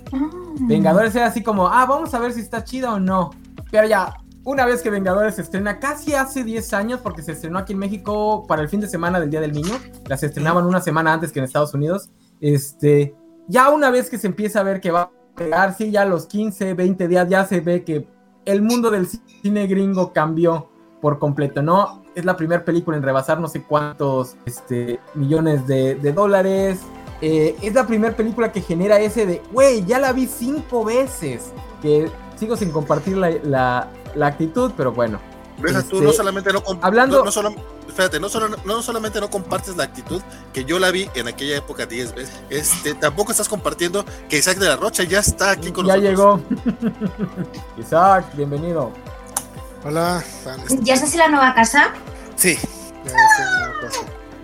Vengadores 0.61 1.15
era 1.15 1.27
así 1.27 1.43
como, 1.43 1.67
ah, 1.67 1.85
vamos 1.85 2.13
a 2.13 2.19
ver 2.19 2.33
si 2.33 2.41
está 2.41 2.63
chida 2.63 2.93
o 2.93 2.99
no. 2.99 3.31
Pero 3.69 3.87
ya, 3.87 4.15
una 4.43 4.65
vez 4.65 4.81
que 4.81 4.89
Vengadores 4.89 5.35
se 5.35 5.41
estrena, 5.43 5.79
casi 5.79 6.13
hace 6.15 6.43
10 6.43 6.73
años, 6.73 6.99
porque 7.01 7.21
se 7.21 7.33
estrenó 7.33 7.59
aquí 7.59 7.73
en 7.73 7.79
México 7.79 8.45
para 8.47 8.61
el 8.61 8.69
fin 8.69 8.79
de 8.81 8.87
semana 8.87 9.19
del 9.19 9.29
Día 9.29 9.41
del 9.41 9.51
Niño, 9.51 9.73
las 10.07 10.23
estrenaban 10.23 10.65
una 10.65 10.81
semana 10.81 11.13
antes 11.13 11.31
que 11.31 11.39
en 11.39 11.45
Estados 11.45 11.73
Unidos. 11.73 12.09
Este, 12.39 13.15
ya 13.47 13.69
una 13.69 13.91
vez 13.91 14.09
que 14.09 14.17
se 14.17 14.27
empieza 14.27 14.59
a 14.59 14.63
ver 14.63 14.81
que 14.81 14.91
va 14.91 15.01
a 15.01 15.11
pegar, 15.35 15.75
sí, 15.75 15.91
ya 15.91 16.01
a 16.01 16.05
los 16.05 16.25
15, 16.25 16.73
20 16.73 17.07
días 17.07 17.29
ya 17.29 17.45
se 17.45 17.59
ve 17.61 17.83
que 17.83 18.07
el 18.45 18.61
mundo 18.61 18.89
del 18.89 19.07
cine 19.07 19.67
gringo 19.67 20.11
cambió 20.13 20.69
por 21.01 21.19
completo, 21.19 21.61
¿no? 21.61 22.03
Es 22.15 22.25
la 22.25 22.35
primera 22.35 22.65
película 22.65 22.97
en 22.97 23.03
rebasar 23.03 23.39
no 23.39 23.47
sé 23.47 23.63
cuántos 23.63 24.35
este, 24.45 24.99
millones 25.15 25.65
de, 25.67 25.95
de 25.95 26.13
dólares. 26.13 26.79
Eh, 27.21 27.55
es 27.61 27.73
la 27.75 27.85
primera 27.85 28.15
película 28.15 28.51
que 28.51 28.61
genera 28.61 28.99
ese 28.99 29.25
de, 29.27 29.41
güey, 29.53 29.85
ya 29.85 29.99
la 29.99 30.11
vi 30.11 30.25
cinco 30.27 30.83
veces. 30.83 31.51
Que 31.81 32.09
sigo 32.35 32.57
sin 32.57 32.71
compartir 32.71 33.17
la, 33.17 33.29
la- 33.43 33.87
la 34.15 34.27
actitud, 34.27 34.71
pero 34.77 34.91
bueno. 34.91 35.19
Deja 35.57 35.83
tú, 35.83 35.95
Este, 35.97 36.05
no 36.07 36.11
solamente 36.13 36.51
no, 36.53 36.63
comp- 36.63 36.79
hablando- 36.81 37.19
no, 37.19 37.25
no 37.25 37.31
solo- 37.31 37.53
espérate, 37.87 38.19
no, 38.19 38.29
solo, 38.29 38.55
no 38.65 38.81
solamente 38.81 39.19
no 39.21 39.29
compartes 39.29 39.75
la 39.77 39.83
actitud, 39.83 40.19
que 40.53 40.65
yo 40.65 40.79
la 40.79 40.89
vi 40.89 41.07
en 41.13 41.27
aquella 41.27 41.57
época 41.57 41.85
10 41.85 42.15
veces, 42.15 42.33
este, 42.49 42.95
tampoco 42.95 43.31
estás 43.31 43.47
compartiendo 43.47 44.03
que 44.27 44.37
Isaac 44.39 44.57
de 44.57 44.67
la 44.69 44.75
Rocha 44.77 45.03
ya 45.03 45.19
está 45.19 45.51
aquí 45.51 45.71
con 45.71 45.85
ya 45.85 45.97
nosotros. 45.97 46.41
llegó. 46.49 47.01
Isaac, 47.77 48.25
bienvenido. 48.35 48.91
Hola. 49.83 50.23
¿Ya 50.81 50.93
estás 50.95 51.13
en 51.13 51.19
la 51.19 51.27
nueva 51.29 51.53
casa? 51.53 51.91
Sí, 52.35 52.55
ya 52.55 53.11
estoy 53.11 53.45
en 53.45 53.61
la 53.61 53.79
casa. 53.81 53.99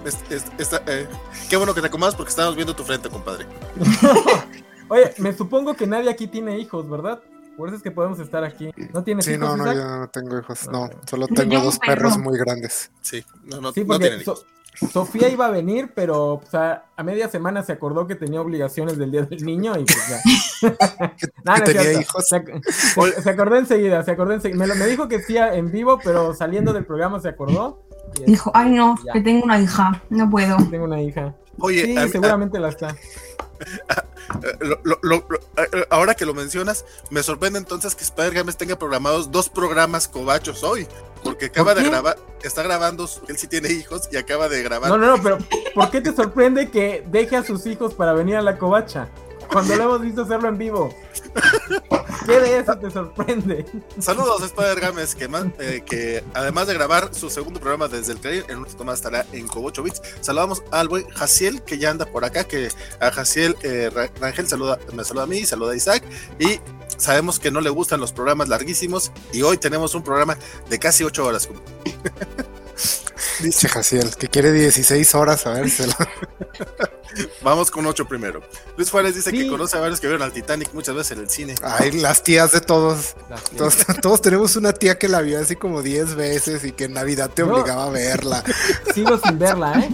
Es- 0.05 0.31
es- 0.31 0.45
está, 0.59 0.81
eh, 0.87 1.07
qué 1.49 1.57
bueno 1.57 1.73
que 1.73 1.81
te 1.81 1.87
acomodas 1.87 2.15
porque 2.15 2.29
estábamos 2.29 2.55
viendo 2.55 2.75
tu 2.75 2.83
frente, 2.83 3.09
compadre. 3.09 3.45
Oye, 4.89 5.13
me 5.17 5.35
supongo 5.35 5.73
que 5.75 5.85
nadie 5.87 6.09
aquí 6.09 6.27
tiene 6.27 6.57
hijos, 6.59 6.87
¿verdad? 6.89 7.19
Por 7.57 7.67
eso 7.69 7.77
es 7.77 7.83
que 7.83 7.91
podemos 7.91 8.19
estar 8.19 8.43
aquí. 8.43 8.71
¿No 8.93 9.03
tienes 9.03 9.25
Sí, 9.25 9.31
hijos, 9.33 9.41
no, 9.49 9.57
no, 9.57 9.63
Isaac? 9.63 9.77
yo 9.77 9.97
no 9.97 10.07
tengo 10.09 10.39
hijos. 10.39 10.67
No, 10.71 10.89
solo 11.09 11.27
tengo 11.27 11.59
dos 11.59 11.79
perro. 11.79 11.93
perros 11.95 12.17
muy 12.19 12.37
grandes. 12.37 12.91
Sí, 13.01 13.25
no, 13.45 13.59
no, 13.59 13.73
Sí, 13.73 13.83
no 13.83 13.97
tienen 13.99 14.19
So- 14.23 14.31
hijos. 14.33 14.45
Sofía 14.93 15.27
iba 15.27 15.47
a 15.47 15.49
venir, 15.49 15.91
pero 15.95 16.33
o 16.35 16.43
sea, 16.51 16.85
a 16.95 17.01
media 17.01 17.27
semana 17.29 17.63
se 17.63 17.71
acordó 17.71 18.05
que 18.05 18.13
tenía 18.13 18.39
obligaciones 18.41 18.95
del 18.99 19.09
Día 19.09 19.23
del 19.23 19.43
Niño 19.43 19.73
y 19.75 19.85
pues 19.85 20.07
ya. 20.07 20.19
Nah, 21.43 21.55
que 21.65 21.73
no 21.73 21.81
tenía 21.81 21.99
hijos. 21.99 22.27
Se, 22.29 22.35
ac- 22.43 22.61
se- 23.23 23.29
acordó 23.31 23.55
enseguida, 23.55 24.03
se 24.03 24.11
acordó 24.11 24.33
enseguida. 24.33 24.59
Me, 24.59 24.67
lo- 24.67 24.75
me 24.75 24.85
dijo 24.85 25.07
que 25.07 25.19
sí 25.23 25.35
en 25.35 25.71
vivo, 25.71 25.99
pero 26.03 26.35
saliendo 26.35 26.73
del 26.73 26.85
programa 26.85 27.19
se 27.19 27.29
acordó. 27.29 27.81
Dijo, 28.27 28.51
ay 28.53 28.69
no, 28.69 28.95
Ya. 29.03 29.13
que 29.13 29.21
tengo 29.21 29.45
una 29.45 29.59
hija, 29.59 30.03
no 30.11 30.29
puedo. 30.29 30.57
Tengo 30.69 30.85
una 30.85 31.01
hija. 31.01 31.33
Oye, 31.59 31.85
Sí, 31.85 31.97
a 31.97 32.07
seguramente 32.07 32.59
la 32.59 32.69
está. 32.69 32.95
Eh, 33.59 34.57
lo- 34.59 34.79
lo- 34.83 34.99
lo- 35.01 35.25
lo- 35.29 35.39
ahora 35.89 36.15
que 36.15 36.25
lo 36.25 36.33
mencionas, 36.33 36.85
me 37.09 37.23
sorprende 37.23 37.59
entonces 37.59 37.95
que 37.95 38.03
Spider 38.03 38.33
Games 38.33 38.57
tenga 38.57 38.77
programados 38.77 39.31
dos 39.31 39.49
programas 39.49 40.07
cobachos 40.07 40.63
hoy. 40.63 40.87
Porque 41.23 41.47
acaba 41.47 41.73
¿Por 41.73 41.83
de 41.83 41.89
grabar, 41.89 42.17
está 42.43 42.61
grabando, 42.61 43.09
él 43.27 43.37
sí 43.37 43.47
tiene 43.47 43.69
hijos 43.71 44.07
y 44.11 44.17
acaba 44.17 44.47
de 44.49 44.61
grabar. 44.61 44.89
No, 44.89 44.97
no, 44.97 45.17
no, 45.17 45.21
pero 45.23 45.39
¿por 45.73 45.89
qué 45.89 45.99
te 45.99 46.13
sorprende 46.15 46.69
que 46.69 47.03
deje 47.07 47.35
a 47.35 47.43
sus 47.43 47.65
hijos 47.65 47.95
para 47.95 48.13
venir 48.13 48.35
a 48.35 48.41
la 48.43 48.57
covacha? 48.57 49.09
Cuando 49.51 49.75
lo 49.75 49.83
hemos 49.83 50.01
visto 50.01 50.21
hacerlo 50.23 50.49
en 50.49 50.57
vivo. 50.57 50.95
¿Qué 52.25 52.39
de 52.39 52.59
eso 52.59 52.77
te 52.77 52.91
sorprende? 52.91 53.65
Saludos 53.99 54.41
Spider 54.43 54.79
Games, 54.79 55.15
que, 55.15 55.29
eh, 55.59 55.83
que 55.85 56.23
además 56.33 56.67
de 56.67 56.73
grabar 56.73 57.13
su 57.13 57.29
segundo 57.29 57.59
programa 57.59 57.87
desde 57.87 58.13
el 58.13 58.19
Caribe, 58.19 58.45
en 58.49 58.57
un 58.57 58.65
ratito 58.65 58.83
más 58.83 58.95
estará 58.95 59.25
en 59.31 59.47
Cobocho 59.47 59.83
Bits. 59.83 60.01
Saludamos 60.21 60.63
al 60.71 60.89
buen 60.89 61.07
Jaciel, 61.09 61.61
que 61.63 61.77
ya 61.77 61.89
anda 61.89 62.05
por 62.05 62.25
acá, 62.25 62.43
que 62.43 62.69
a 62.99 63.11
Jaciel 63.11 63.55
eh, 63.63 63.89
Ra- 63.93 64.09
Rangel 64.19 64.47
saluda, 64.47 64.77
me 64.93 65.03
saluda 65.03 65.23
a 65.23 65.27
mí, 65.27 65.45
saluda 65.45 65.71
a 65.71 65.75
Isaac, 65.75 66.03
y 66.39 66.59
sabemos 66.97 67.39
que 67.39 67.51
no 67.51 67.61
le 67.61 67.69
gustan 67.69 67.99
los 67.99 68.11
programas 68.11 68.49
larguísimos, 68.49 69.11
y 69.31 69.43
hoy 69.43 69.57
tenemos 69.57 69.95
un 69.95 70.03
programa 70.03 70.37
de 70.69 70.79
casi 70.79 71.03
ocho 71.03 71.25
horas. 71.25 71.47
Dice 73.41 73.67
Jaciel, 73.69 74.15
que 74.15 74.27
quiere 74.27 74.51
16 74.51 75.15
horas 75.15 75.45
a 75.45 75.51
ver 75.51 75.69
si 75.69 75.77
se 75.83 75.87
lo- 75.87 75.93
Vamos 77.41 77.71
con 77.71 77.85
ocho 77.87 78.07
primero. 78.07 78.41
Luis 78.75 78.91
Juárez 78.91 79.15
dice 79.15 79.31
Sí. 79.31 79.39
que 79.39 79.47
conoce 79.47 79.75
a 79.77 79.79
varios 79.79 79.99
que 79.99 80.05
vieron 80.07 80.21
al 80.21 80.31
Titanic 80.31 80.71
muchas 80.73 80.93
veces 80.95 81.13
en 81.17 81.23
el 81.23 81.29
cine. 81.29 81.55
Ay, 81.63 81.91
las 81.93 82.23
tías 82.23 82.51
de 82.51 82.61
todos. 82.61 83.15
Todos, 83.57 83.77
todos 84.01 84.21
tenemos 84.21 84.55
una 84.55 84.71
tía 84.73 84.99
que 84.99 85.07
la 85.07 85.21
vio 85.21 85.39
así 85.41 85.55
como 85.55 85.81
10 85.81 86.13
veces 86.15 86.63
y 86.63 86.73
que 86.73 86.83
en 86.85 86.93
Navidad 86.93 87.31
te 87.33 87.43
No. 87.43 87.53
obligaba 87.55 87.85
a 87.85 87.89
verla. 87.89 88.43
Sigo 88.93 89.17
sin 89.17 89.39
verla, 89.39 89.79
¿eh? 89.79 89.89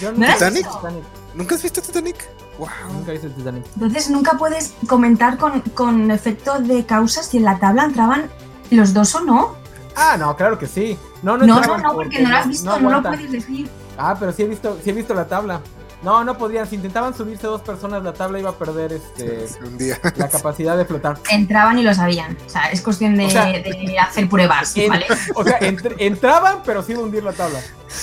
Yo 0.00 0.12
visto 0.12 0.32
¿Titanic? 0.34 0.66
Titanic. 0.68 1.04
¿Nunca 1.34 1.54
has 1.54 1.62
visto 1.62 1.80
Titanic? 1.82 2.16
Wow. 2.58 2.68
Nunca 2.92 3.10
he 3.10 3.14
visto 3.14 3.26
el 3.28 3.34
Titanic. 3.34 3.64
Entonces 3.74 4.10
nunca 4.10 4.32
puedes 4.38 4.72
comentar 4.88 5.36
con, 5.38 5.60
con 5.60 6.10
efecto 6.10 6.58
de 6.58 6.84
causas 6.84 7.26
si 7.28 7.36
en 7.36 7.44
la 7.44 7.58
tabla 7.60 7.84
entraban 7.84 8.28
los 8.70 8.92
dos 8.92 9.14
o 9.14 9.20
no. 9.20 9.56
Ah, 9.96 10.16
no, 10.18 10.36
claro 10.36 10.58
que 10.58 10.66
sí. 10.66 10.96
No, 11.22 11.36
no, 11.36 11.46
No, 11.46 11.54
no, 11.54 11.56
entraban 11.58 11.82
no, 11.82 11.94
porque 11.94 12.20
no 12.20 12.30
lo 12.30 12.36
has 12.36 12.48
visto, 12.48 12.78
no, 12.78 12.90
lo 12.90 13.02
puedes 13.02 13.32
decir. 13.32 13.68
Ah, 13.98 14.14
pero 14.18 14.30
sí 14.32 14.42
he 14.42 14.46
visto, 14.46 14.78
sí 14.84 14.90
he 14.90 14.92
visto 14.92 15.14
la 15.14 15.26
tabla. 15.26 15.60
No, 16.02 16.22
no 16.22 16.36
podrían. 16.36 16.66
Si 16.68 16.76
intentaban 16.76 17.14
subirse 17.14 17.46
dos 17.46 17.62
personas, 17.62 18.02
la 18.04 18.12
tabla 18.12 18.38
iba 18.38 18.50
a 18.50 18.52
perder 18.52 18.92
este, 18.92 19.46
Un 19.66 19.78
día. 19.78 19.98
la 20.16 20.28
capacidad 20.28 20.76
de 20.76 20.84
flotar. 20.84 21.16
Entraban 21.30 21.78
y 21.78 21.82
lo 21.82 21.94
sabían. 21.94 22.36
O 22.46 22.48
sea, 22.50 22.66
es 22.70 22.82
cuestión 22.82 23.16
de, 23.16 23.24
O 23.26 23.30
sea, 23.30 23.46
de 23.46 23.96
hacer 23.98 24.28
pruebas, 24.28 24.76
En- 24.76 24.90
¿vale? 24.90 25.06
o 25.34 25.42
sea, 25.42 25.58
entr- 25.60 25.94
entraban, 25.98 26.58
pero 26.64 26.82
sí 26.82 26.92
iba 26.92 27.00
a 27.00 27.04
hundir 27.04 27.24
la 27.24 27.32
tabla. 27.32 27.58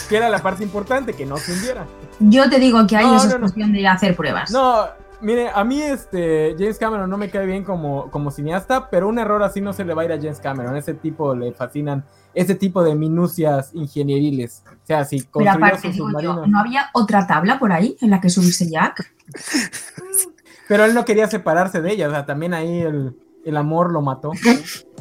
Que 0.10 0.18
era 0.18 0.28
la 0.30 0.42
parte 0.42 0.64
importante, 0.64 1.14
que 1.14 1.26
no 1.28 1.38
se 1.38 1.54
hundiera. 1.54 1.86
Yo 2.20 2.50
te 2.50 2.58
digo 2.58 2.86
que 2.88 2.98
ahí 2.98 3.06
No, 3.06 3.16
eso 3.18 3.26
no, 3.26 3.30
es 3.30 3.34
no. 3.36 3.40
cuestión 3.42 3.72
de 3.72 3.88
hacer 3.88 4.16
pruebas. 4.16 4.50
No, 4.52 4.88
mire, 5.24 5.50
a 5.50 5.64
mí 5.64 5.82
este 5.82 6.56
James 6.60 6.78
Cameron 6.78 7.10
no 7.10 7.18
me 7.18 7.30
cae 7.30 7.46
bien 7.46 7.64
como, 7.64 8.12
como 8.12 8.30
cineasta, 8.30 8.90
pero 8.90 9.08
un 9.08 9.18
error 9.18 9.42
así 9.42 9.62
no 9.62 9.74
se 9.74 9.84
le 9.86 9.94
va 9.94 10.04
a 10.04 10.06
ir 10.06 10.12
a 10.12 10.18
James 10.18 10.40
Cameron. 10.40 10.76
Ese 10.78 10.94
tipo 10.94 11.34
le 11.34 11.54
fascinan 11.54 12.04
ese 12.36 12.56
tipo 12.56 12.84
de 12.84 12.94
minucias 12.96 13.72
ingenieriles. 13.74 14.64
O 14.68 14.86
sea, 14.86 15.06
si 15.06 15.18
Pero 15.20 15.32
construyó 15.32 15.58
aparte, 15.66 15.88
su 15.88 15.94
digo 15.94 16.08
submarino. 16.10 16.42
yo, 16.46 16.48
¿no 16.48 16.60
había 16.60 16.90
otra 16.94 17.26
tabla 17.26 17.58
por 17.60 17.72
ahí 17.72 17.96
en 18.02 18.10
la 18.12 18.22
que 18.22 18.30
subirse 18.30 18.70
Jack? 18.70 19.12
Pero 20.68 20.86
él 20.86 20.94
no 20.94 21.06
quería 21.06 21.28
separarse 21.30 21.82
de 21.82 21.92
ella. 21.92 22.08
O 22.08 22.12
sea, 22.12 22.26
también 22.26 22.54
ahí 22.54 22.80
el, 22.82 23.16
el 23.46 23.58
amor 23.58 23.92
lo 23.92 24.02
mató. 24.02 24.32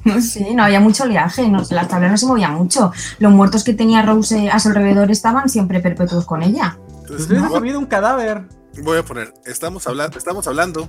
No 0.04 0.20
sé, 0.20 0.52
no 0.52 0.64
había 0.64 0.80
mucho 0.80 1.04
oleaje, 1.04 1.48
no, 1.48 1.62
las 1.70 1.86
tablas 1.86 2.10
no 2.10 2.16
se 2.16 2.26
movían 2.26 2.54
mucho. 2.56 2.90
Los 3.20 3.30
muertos 3.30 3.62
que 3.62 3.72
tenía 3.72 4.02
Rose 4.02 4.50
a 4.50 4.58
su 4.58 4.70
alrededor 4.70 5.12
estaban 5.12 5.48
siempre 5.48 5.78
perpetuos 5.78 6.26
con 6.26 6.42
ella. 6.42 6.76
Pues 6.88 7.02
Entonces, 7.02 7.28
hubiera 7.30 7.48
voy- 7.50 7.58
subido 7.60 7.78
un 7.78 7.86
cadáver 7.86 8.42
voy 8.80 8.98
a 8.98 9.02
poner, 9.04 9.34
estamos 9.44 9.86
hablando, 9.86 10.16
estamos 10.16 10.46
hablando 10.46 10.88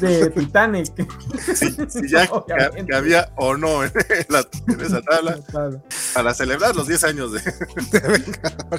de 0.00 0.30
Titanic. 0.30 0.92
si, 1.54 1.70
si 1.88 2.08
ya 2.08 2.24
Obviamente. 2.30 2.94
había 2.94 3.32
o 3.36 3.56
no 3.56 3.84
en, 3.84 3.92
la- 4.28 4.46
en 4.68 4.80
esa 4.80 5.00
tabla 5.02 5.38
para 6.14 6.34
celebrar 6.34 6.76
los 6.76 6.86
10 6.86 7.04
años 7.04 7.32
de, 7.32 7.40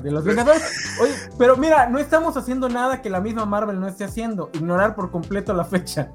De 0.03 0.11
los 0.11 0.23
Vengadores. 0.23 0.61
Oye, 1.01 1.13
pero 1.39 1.57
mira, 1.57 1.89
no 1.89 1.97
estamos 1.99 2.37
haciendo 2.37 2.69
nada 2.69 3.01
que 3.01 3.09
la 3.09 3.21
misma 3.21 3.45
Marvel 3.45 3.79
no 3.79 3.87
esté 3.87 4.03
haciendo. 4.03 4.49
Ignorar 4.53 4.95
por 4.95 5.09
completo 5.11 5.53
la 5.53 5.65
fecha. 5.65 6.11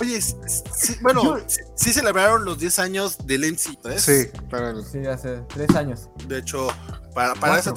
Oye, 0.00 0.20
sí, 0.22 0.96
bueno, 1.02 1.22
Yo- 1.22 1.44
sí, 1.46 1.60
sí 1.74 1.92
celebraron 1.92 2.44
los 2.46 2.58
10 2.58 2.78
años 2.78 3.18
del 3.26 3.44
MC, 3.44 3.78
¿ves? 3.84 4.02
Sí, 4.02 4.28
para 4.50 4.70
el- 4.70 4.84
Sí, 4.84 5.06
hace 5.06 5.42
tres 5.48 5.74
años. 5.76 6.08
De 6.26 6.38
hecho, 6.38 6.68
para, 7.14 7.34
para, 7.34 7.58
esa, 7.58 7.74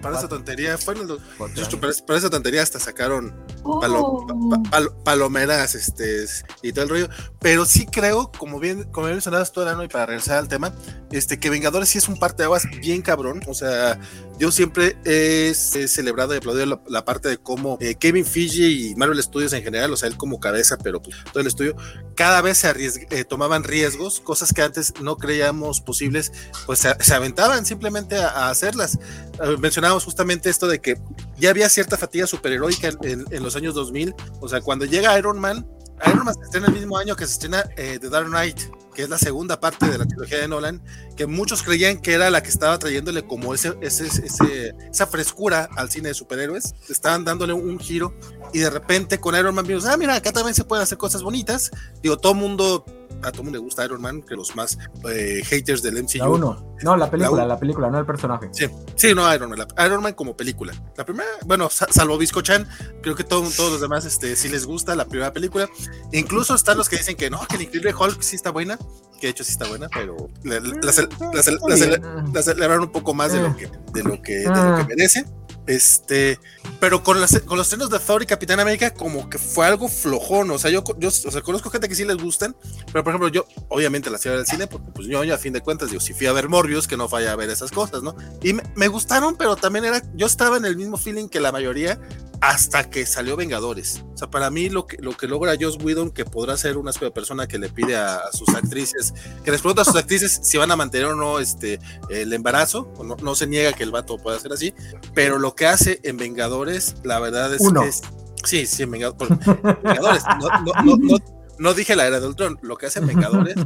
para 0.00 0.18
esa 0.18 0.28
tontería, 0.28 0.78
fue 0.78 0.94
en 0.94 1.00
el, 1.02 1.06
de 1.08 1.14
años. 1.14 1.68
para, 1.80 1.92
esa- 1.92 2.06
para 2.06 2.18
esa 2.18 2.30
tontería 2.30 2.62
hasta 2.62 2.78
sacaron 2.78 3.34
palo- 3.80 4.00
Oh. 4.02 4.26
pa- 4.26 4.62
pa- 4.62 4.70
palo- 4.70 5.04
palomeras 5.04 5.74
este, 5.74 6.24
y 6.62 6.72
todo 6.72 6.84
el 6.84 6.90
rollo. 6.90 7.08
Pero 7.40 7.64
sí 7.66 7.86
creo, 7.86 8.30
como 8.32 8.58
bien, 8.60 8.84
como 8.84 9.06
bien 9.06 9.16
mencionabas 9.16 9.52
tú, 9.52 9.60
Arano, 9.60 9.84
y 9.84 9.88
para 9.88 10.06
regresar 10.06 10.38
al 10.38 10.48
tema, 10.48 10.72
este, 11.10 11.38
que 11.38 11.50
Vengadores 11.50 11.88
sí 11.88 11.98
es 11.98 12.08
un 12.08 12.18
parteaguas 12.18 12.64
bien 12.80 13.02
cabrón. 13.02 13.40
O 13.48 13.54
sea, 13.54 13.98
yo 14.38 14.50
siempre 14.52 14.96
he, 15.04 15.50
he 15.50 15.88
celebrado 15.88 16.34
y 16.34 16.38
aplaudido 16.38 16.66
la, 16.66 16.80
la 16.88 17.04
parte 17.04 17.28
de 17.28 17.38
cómo 17.38 17.78
eh, 17.80 17.94
Kevin 17.94 18.24
Feige 18.26 18.68
y 18.68 18.94
Marvel 18.96 19.22
Studios 19.22 19.52
en 19.52 19.62
general, 19.62 19.92
o 19.92 19.96
sea, 19.96 20.08
él 20.08 20.16
como 20.16 20.40
cabeza, 20.40 20.76
pero 20.78 21.00
pues, 21.00 21.16
todo 21.32 21.40
el 21.40 21.46
estudio, 21.46 21.76
cada 22.14 22.42
vez 22.42 22.58
se 22.58 22.68
arriesg- 22.72 23.06
eh, 23.10 23.24
tomaban 23.24 23.64
riesgos, 23.64 24.20
cosas 24.20 24.52
que 24.52 24.62
antes 24.62 24.94
no 25.00 25.16
creíamos 25.16 25.80
posibles, 25.80 26.32
pues 26.66 26.80
se, 26.80 26.94
se 27.02 27.14
aventaban 27.14 27.64
simplemente 27.66 28.16
a, 28.16 28.28
a 28.28 28.50
hacerlas. 28.50 28.98
Eh, 29.42 29.56
mencionábamos 29.86 30.04
justamente 30.04 30.50
esto 30.50 30.66
de 30.66 30.80
que 30.80 30.98
ya 31.38 31.50
había 31.50 31.68
cierta 31.68 31.96
fatiga 31.96 32.26
superheroica 32.26 32.88
en, 33.02 33.24
en- 33.30 33.42
los 33.42 33.54
años 33.56 33.74
2000, 33.74 34.14
o 34.40 34.48
sea, 34.48 34.60
cuando 34.60 34.84
llega 34.84 35.16
Iron 35.18 35.38
Man, 35.38 35.66
Iron 36.06 36.24
Man 36.24 36.34
se 36.34 36.42
estrena 36.42 36.66
el 36.66 36.72
mismo 36.74 36.98
año 36.98 37.14
que 37.14 37.24
se 37.26 37.32
estrena 37.34 37.64
eh, 37.76 37.98
The 38.00 38.08
Dark 38.08 38.26
Knight, 38.26 38.58
que 38.94 39.02
es 39.02 39.08
la 39.08 39.18
segunda 39.18 39.60
parte 39.60 39.86
de 39.86 39.98
la 39.98 40.06
trilogía 40.06 40.38
de 40.38 40.48
Nolan, 40.48 40.82
que 41.16 41.26
muchos 41.26 41.62
creían 41.62 41.98
que 42.00 42.14
era 42.14 42.30
la 42.30 42.42
que 42.42 42.48
estaba 42.48 42.78
trayéndole 42.78 43.26
como 43.26 43.54
ese, 43.54 43.74
esa 43.80 45.06
frescura 45.06 45.68
al 45.76 45.90
cine 45.90 46.08
de 46.08 46.14
superhéroes, 46.14 46.74
estaban 46.88 47.24
dándole 47.24 47.52
un 47.52 47.78
giro 47.78 48.14
y 48.52 48.58
de 48.58 48.70
repente 48.70 49.20
con 49.20 49.36
Iron 49.36 49.54
Man 49.54 49.66
vimos, 49.66 49.84
ah, 49.86 49.96
mira, 49.96 50.14
acá 50.16 50.32
también 50.32 50.54
se 50.54 50.64
pueden 50.64 50.82
hacer 50.82 50.98
cosas 50.98 51.22
bonitas. 51.22 51.70
Digo, 52.02 52.16
todo 52.16 52.34
mundo, 52.34 52.84
a 53.22 53.32
todo 53.32 53.42
mundo 53.44 53.58
le 53.58 53.64
gusta 53.64 53.84
Iron 53.84 54.00
Man, 54.00 54.22
que 54.22 54.34
los 54.34 54.54
más 54.56 54.78
eh, 55.10 55.42
haters 55.44 55.82
del 55.82 56.02
MCU. 56.02 56.18
La 56.18 56.28
uno. 56.28 56.74
No, 56.82 56.96
la 56.96 57.10
película, 57.10 57.44
la 57.46 57.58
película, 57.58 57.90
no 57.90 57.98
el 57.98 58.06
personaje. 58.06 58.48
Sí, 58.52 58.66
sí, 58.94 59.14
no, 59.14 59.32
Iron 59.34 59.48
Man. 59.50 59.60
la- 59.76 59.86
Iron 59.86 60.02
Man 60.02 60.12
como 60.14 60.36
película. 60.36 60.72
La 60.96 61.04
primera, 61.04 61.28
bueno, 61.44 61.70
sa- 61.70 61.88
salvo 61.90 62.18
Biscochan, 62.18 62.68
creo 63.02 63.14
que 63.14 63.24
todo- 63.24 63.48
todos 63.56 63.72
los 63.72 63.80
demás 63.80 64.04
este, 64.04 64.36
sí 64.36 64.48
les 64.48 64.66
gusta 64.66 64.94
la 64.94 65.06
primera 65.06 65.32
película. 65.32 65.68
Incluso 66.12 66.54
están 66.54 66.76
los 66.78 66.88
que 66.88 66.96
dicen 66.98 67.16
que 67.16 67.30
no, 67.30 67.40
que 67.48 67.56
el 67.56 67.62
Increíble 67.62 67.94
Hulk 67.94 68.20
sí 68.22 68.36
está 68.36 68.50
buena, 68.50 68.78
que 69.20 69.28
de 69.28 69.30
hecho 69.30 69.44
sí 69.44 69.52
está 69.52 69.66
buena, 69.66 69.88
pero 69.92 70.16
la, 70.44 70.60
la- 70.60 70.68
la 70.82 70.92
cel- 70.92 71.08
la 71.32 71.42
cel- 71.42 71.58
la 71.66 71.76
cel- 71.76 72.32
la 72.34 72.42
celebraron 72.42 72.84
un 72.84 72.92
poco 72.92 73.14
más 73.14 73.32
de 73.32 73.40
lo 73.42 73.56
que, 73.56 73.70
de 73.92 74.02
lo 74.02 74.20
que, 74.22 74.34
de 74.40 74.44
lo 74.46 74.76
que 74.76 74.84
merece. 74.94 75.24
Este, 75.66 76.38
pero 76.80 77.02
con, 77.02 77.20
las- 77.20 77.40
con 77.40 77.58
los 77.58 77.66
estrenos 77.66 77.90
de 77.90 77.98
Thor 77.98 78.22
y 78.22 78.26
Capitán 78.26 78.60
América, 78.60 78.92
como 78.94 79.28
que 79.28 79.38
fue 79.38 79.66
algo 79.66 79.88
flojón. 79.88 80.50
O 80.50 80.58
sea, 80.58 80.70
yo, 80.70 80.84
yo 80.98 81.08
o 81.08 81.10
sea, 81.10 81.42
conozco 81.42 81.70
gente 81.70 81.88
que 81.88 81.94
sí 81.94 82.04
les 82.04 82.16
gustan, 82.16 82.56
pero 82.92 83.02
por 83.02 83.12
ejemplo, 83.12 83.28
yo 83.28 83.44
obviamente 83.68 84.10
las 84.10 84.22
fui 84.22 84.28
a 84.30 84.32
ver 84.32 84.40
al 84.40 84.46
cine, 84.46 84.66
porque 84.66 84.90
pues 84.94 85.08
yo, 85.08 85.24
yo, 85.24 85.34
a 85.34 85.38
fin 85.38 85.52
de 85.52 85.60
cuentas, 85.60 85.90
digo, 85.90 86.00
si 86.00 86.14
fui 86.14 86.26
a 86.26 86.32
ver 86.32 86.48
Morbius, 86.48 86.86
que 86.86 86.96
no 86.96 87.08
falla 87.08 87.32
a 87.32 87.36
ver 87.36 87.50
esas 87.50 87.70
cosas, 87.70 88.02
¿no? 88.02 88.16
Y 88.42 88.52
me, 88.52 88.88
gustaron, 88.88 89.36
pero 89.36 89.56
también 89.56 89.84
era, 89.84 90.02
yo 90.14 90.26
estaba 90.26 90.56
en 90.56 90.64
el 90.64 90.76
mismo 90.76 90.96
feeling 90.96 91.28
que 91.28 91.40
la 91.40 91.50
mayoría 91.52 91.98
hasta 92.40 92.90
que 92.90 93.06
salió 93.06 93.34
Vengadores. 93.34 94.04
O 94.14 94.18
sea, 94.18 94.28
para 94.30 94.50
mí 94.50 94.68
lo 94.68 94.86
que, 94.86 94.98
lo 94.98 95.16
que 95.16 95.26
logra 95.26 95.54
Joss 95.58 95.78
Whedon, 95.82 96.10
que 96.10 96.24
podrá 96.26 96.56
ser 96.56 96.76
una 96.76 96.92
persona 96.92 97.46
que 97.48 97.58
le 97.58 97.70
pide 97.70 97.96
a, 97.96 98.16
a 98.16 98.32
sus 98.32 98.48
actrices, 98.50 99.14
que 99.42 99.50
les 99.50 99.60
pregunta 99.60 99.82
a 99.82 99.84
sus 99.86 99.96
actrices 99.96 100.40
si 100.42 100.58
van 100.58 100.70
a 100.70 100.76
mantener 100.76 101.08
o 101.08 101.16
no 101.16 101.38
este, 101.38 101.80
el 102.10 102.32
embarazo, 102.32 102.92
no, 103.02 103.16
no 103.16 103.34
se 103.34 103.46
niega 103.46 103.72
que 103.72 103.82
el 103.82 103.90
vato 103.90 104.18
pueda 104.18 104.38
ser 104.38 104.52
así, 104.52 104.74
pero 105.14 105.38
lo 105.38 105.54
que 105.56 105.66
hace 105.66 106.00
en 106.04 106.16
Vengadores, 106.16 106.96
la 107.02 107.18
verdad 107.18 107.52
es 107.52 107.60
Uno. 107.60 107.82
que 107.82 107.88
es... 107.88 108.02
Sí, 108.44 108.66
sí, 108.66 108.84
en 108.84 108.92
Vengadores. 108.92 109.38
No, 109.42 110.48
no, 110.62 110.72
no, 110.84 110.96
no, 110.96 111.16
no 111.58 111.74
dije 111.74 111.96
la 111.96 112.06
era 112.06 112.20
de 112.20 112.28
Ultron, 112.28 112.58
lo 112.62 112.76
que 112.76 112.86
hace 112.86 113.00
en 113.00 113.06
Vengadores 113.06 113.56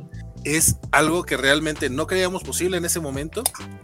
es 0.45 0.77
algo 0.93 1.25
que 1.25 1.37
realmente 1.37 1.91
no 1.91 2.07
creíamos 2.07 2.43
posible 2.43 2.77
en 2.77 2.85
ese 2.85 3.01
momento. 3.01 3.43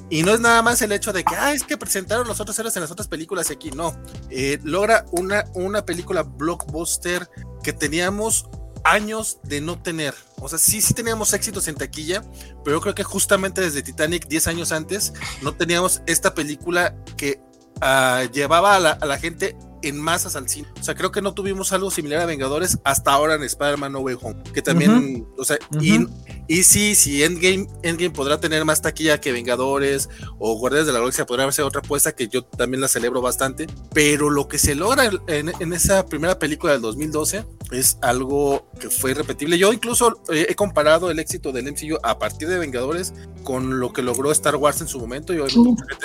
Y 0.09 0.23
no 0.23 0.33
es 0.33 0.41
nada 0.41 0.63
más 0.63 0.81
el 0.83 0.93
hecho 0.93 1.13
de 1.13 1.25
que, 1.25 1.35
ah, 1.35 1.53
es 1.53 1.65
que 1.65 1.77
presentaron 1.77 2.27
los 2.27 2.41
otros 2.41 2.59
héroes 2.59 2.77
en 2.77 2.83
las 2.83 2.91
otras 2.91 3.09
películas 3.09 3.51
y 3.51 3.55
aquí 3.55 3.71
no. 3.71 3.97
Eh, 4.31 4.59
logra 4.63 5.05
una, 5.11 5.45
una 5.55 5.85
película 5.85 6.23
blockbuster 6.23 7.29
que 7.63 7.73
teníamos 7.73 8.49
años 8.85 9.39
de 9.43 9.61
no 9.61 9.83
tener. 9.83 10.15
O 10.41 10.49
sea, 10.49 10.59
sí, 10.59 10.81
sí 10.81 10.95
teníamos 10.95 11.33
éxitos 11.33 11.67
en 11.69 11.75
taquilla, 11.75 12.23
pero 12.65 12.77
yo 12.77 12.81
creo 12.81 12.95
que 12.95 13.03
justamente 13.03 13.61
desde 13.61 13.83
Titanic 13.83 14.29
10 14.29 14.47
años 14.47 14.73
antes 14.73 15.13
no 15.43 15.55
teníamos 15.55 16.03
esta 16.07 16.35
película 16.35 16.95
que 17.17 17.41
ah, 17.81 18.25
llevaba 18.33 18.77
a 18.77 18.81
la, 18.81 18.91
a 18.93 19.07
la 19.07 19.19
gente 19.19 19.57
en 19.83 19.99
masas 20.01 20.37
al 20.37 20.49
cine. 20.49 20.69
O 20.81 20.83
sea, 20.83 20.95
creo 20.95 21.13
que 21.13 21.23
no 21.23 21.35
tuvimos 21.35 21.73
algo 21.73 21.91
similar 21.91 22.21
a 22.21 22.27
Vengadores 22.27 22.79
hasta 22.85 23.13
ahora 23.13 23.35
en 23.35 23.43
Spider-Man 23.43 23.93
No 23.93 24.01
Way 24.01 24.17
Home, 24.21 24.43
que 24.53 24.63
también, 24.63 25.27
o 25.37 25.45
sea, 25.45 25.59
y. 25.81 26.07
Y 26.49 26.63
sí, 26.63 26.95
sí, 26.95 27.25
Endgame, 27.25 27.67
Endgame 27.83 28.13
podrá 28.13 28.39
tener 28.39 28.65
más 28.65 28.81
taquilla 28.81 29.21
que 29.21 29.33
Vengadores 29.33 30.09
o 30.39 30.57
Guardianes 30.57 30.87
de 30.87 30.93
la 30.93 31.01
Galaxia 31.01 31.27
podrá 31.27 31.51
ser 31.51 31.65
otra 31.65 31.81
apuesta 31.81 32.15
que 32.15 32.29
yo 32.29 32.45
también 32.45 32.81
la 32.81 32.87
celebro 32.87 33.21
bastante, 33.21 33.67
pero 33.93 34.31
lo 34.31 34.47
que 34.47 34.57
se 34.59 34.77
logra 34.77 35.11
en, 35.27 35.53
en 35.59 35.73
esa 35.73 36.07
primera 36.07 36.39
película 36.39 36.73
del 36.73 36.83
2012 36.83 37.45
es 37.73 37.99
algo 38.01 38.71
que 38.79 38.91
fue 38.91 39.11
irrepetible. 39.11 39.59
Yo 39.59 39.73
incluso 39.73 40.23
he 40.29 40.55
comparado 40.55 41.11
el 41.11 41.19
éxito 41.19 41.51
del 41.51 41.73
MCU 41.73 41.99
a 42.05 42.17
partir 42.19 42.49
de 42.49 42.59
Vengadores 42.59 43.13
con 43.43 43.81
lo 43.81 43.93
que 43.93 44.03
logró 44.03 44.31
Star 44.31 44.55
Wars 44.55 44.81
en 44.81 44.87
su 44.87 45.01
momento 45.01 45.35
y 45.35 45.39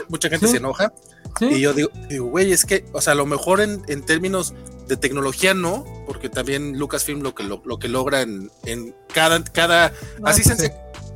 mucha 0.09 0.29
gente, 0.29 0.47
se 0.47 0.57
enoja. 0.57 0.91
Y 1.39 1.59
yo 1.59 1.73
digo, 1.73 1.89
güey, 2.25 2.51
es 2.51 2.65
que, 2.65 2.85
o 2.91 3.01
sea, 3.01 3.13
a 3.13 3.15
lo 3.15 3.25
mejor 3.25 3.61
en, 3.61 3.81
en, 3.87 4.03
términos 4.03 4.53
de 4.87 4.97
tecnología 4.97 5.53
no, 5.53 5.85
porque 6.05 6.29
también 6.29 6.77
Lucasfilm 6.77 7.21
lo 7.21 7.33
que, 7.33 7.43
lo, 7.43 7.79
que 7.79 7.87
logra 7.87 8.21
en, 8.21 8.51
en 8.65 8.95
cada, 9.13 9.43
cada 9.43 9.93
así 10.23 10.43
sean, 10.43 10.57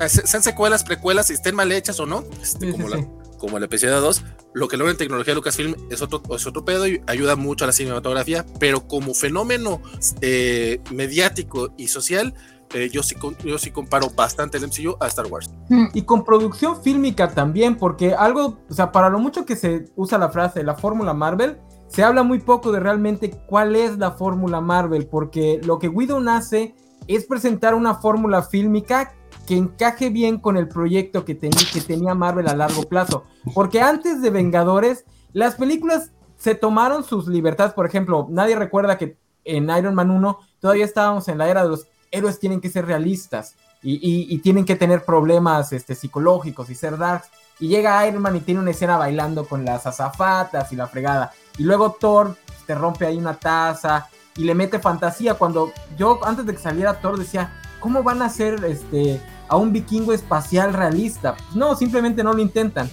sean, 0.09 0.43
secuelas, 0.43 0.83
precuelas, 0.83 1.27
si 1.27 1.33
estén 1.33 1.55
mal 1.55 1.71
hechas 1.71 1.99
o 1.99 2.05
no, 2.05 2.23
este, 2.41 2.71
como 2.71 2.87
la 2.87 3.05
como 3.37 3.57
el 3.57 3.63
episodio 3.63 4.01
2, 4.01 4.23
lo 4.53 4.67
que 4.67 4.77
logra 4.77 4.91
en 4.91 4.97
tecnología 4.97 5.33
Lucasfilm 5.33 5.75
es 5.91 6.01
otro, 6.01 6.23
es 6.35 6.47
otro 6.47 6.65
pedo 6.65 6.87
y 6.87 7.01
ayuda 7.07 7.35
mucho 7.35 7.65
a 7.65 7.67
la 7.67 7.73
cinematografía, 7.73 8.45
pero 8.59 8.87
como 8.87 9.13
fenómeno 9.13 9.81
eh, 10.21 10.81
mediático 10.91 11.73
y 11.77 11.87
social, 11.89 12.33
eh, 12.75 12.89
yo, 12.89 13.01
sí, 13.03 13.15
yo 13.43 13.57
sí 13.57 13.71
comparo 13.71 14.09
bastante 14.09 14.57
el 14.57 14.67
MCU 14.67 14.97
a 14.99 15.07
Star 15.07 15.27
Wars. 15.27 15.49
Mm. 15.69 15.85
Y 15.93 16.01
con 16.01 16.25
producción 16.25 16.81
fílmica 16.83 17.29
también, 17.29 17.77
porque 17.77 18.13
algo, 18.13 18.59
o 18.69 18.73
sea, 18.73 18.91
para 18.91 19.09
lo 19.09 19.17
mucho 19.17 19.45
que 19.45 19.55
se 19.55 19.85
usa 19.95 20.17
la 20.17 20.29
frase 20.29 20.61
la 20.61 20.75
fórmula 20.75 21.13
Marvel, 21.13 21.57
se 21.87 22.03
habla 22.03 22.23
muy 22.23 22.39
poco 22.39 22.73
de 22.73 22.81
realmente 22.81 23.31
cuál 23.47 23.77
es 23.77 23.97
la 23.97 24.11
fórmula 24.11 24.59
Marvel, 24.59 25.07
porque 25.07 25.61
lo 25.63 25.79
que 25.79 25.87
Whedon 25.87 26.27
hace 26.27 26.75
es 27.07 27.25
presentar 27.25 27.75
una 27.75 27.95
fórmula 27.95 28.43
fílmica 28.43 29.13
que 29.47 29.55
encaje 29.55 30.09
bien 30.09 30.37
con 30.37 30.57
el 30.57 30.67
proyecto 30.67 31.23
que, 31.23 31.37
que 31.37 31.81
tenía 31.81 32.13
Marvel 32.13 32.49
a 32.49 32.55
largo 32.57 32.83
plazo. 32.83 33.23
Porque 33.53 33.79
antes 33.79 34.21
de 34.21 34.31
Vengadores, 34.31 35.05
las 35.31 35.55
películas 35.55 36.11
se 36.35 36.55
tomaron 36.55 37.05
sus 37.05 37.27
libertades. 37.27 37.73
Por 37.73 37.85
ejemplo, 37.85 38.27
nadie 38.29 38.57
recuerda 38.57 38.97
que 38.97 39.17
en 39.45 39.69
Iron 39.69 39.95
Man 39.95 40.11
1 40.11 40.39
todavía 40.59 40.83
estábamos 40.83 41.27
en 41.29 41.37
la 41.37 41.47
era 41.47 41.63
de 41.63 41.69
los 41.69 41.87
héroes 42.15 42.39
tienen 42.39 42.61
que 42.61 42.69
ser 42.69 42.85
realistas 42.85 43.55
y, 43.81 44.37
tienen 44.39 44.65
que 44.65 44.75
tener 44.75 45.05
problemas 45.05 45.71
este, 45.71 45.93
psicológicos 45.93 46.69
y 46.69 46.75
ser 46.75 46.97
darks. 46.97 47.29
Y 47.59 47.67
llega 47.67 48.05
Iron 48.07 48.21
Man 48.21 48.35
y 48.35 48.39
tiene 48.41 48.59
una 48.59 48.71
escena 48.71 48.97
bailando 48.97 49.45
con 49.47 49.63
las 49.63 49.85
azafatas 49.85 50.71
y 50.71 50.75
la 50.75 50.87
fregada. 50.87 51.31
Y 51.57 51.63
luego 51.63 51.91
Thor 51.91 52.35
te 52.65 52.75
rompe 52.75 53.05
ahí 53.05 53.17
una 53.17 53.35
taza 53.35 54.09
y 54.35 54.43
le 54.43 54.55
mete 54.55 54.79
fantasía. 54.79 55.35
Cuando 55.35 55.71
yo 55.97 56.19
antes 56.25 56.45
de 56.45 56.53
que 56.53 56.59
saliera 56.59 56.99
Thor 56.99 57.17
decía, 57.17 57.53
¿cómo 57.79 58.01
van 58.01 58.21
a 58.21 58.25
hacer 58.25 58.65
este 58.65 59.21
a 59.47 59.57
un 59.57 59.71
vikingo 59.71 60.13
espacial 60.13 60.73
realista. 60.73 61.35
No, 61.53 61.75
simplemente 61.75 62.23
no 62.23 62.33
lo 62.33 62.41
intentan. 62.41 62.89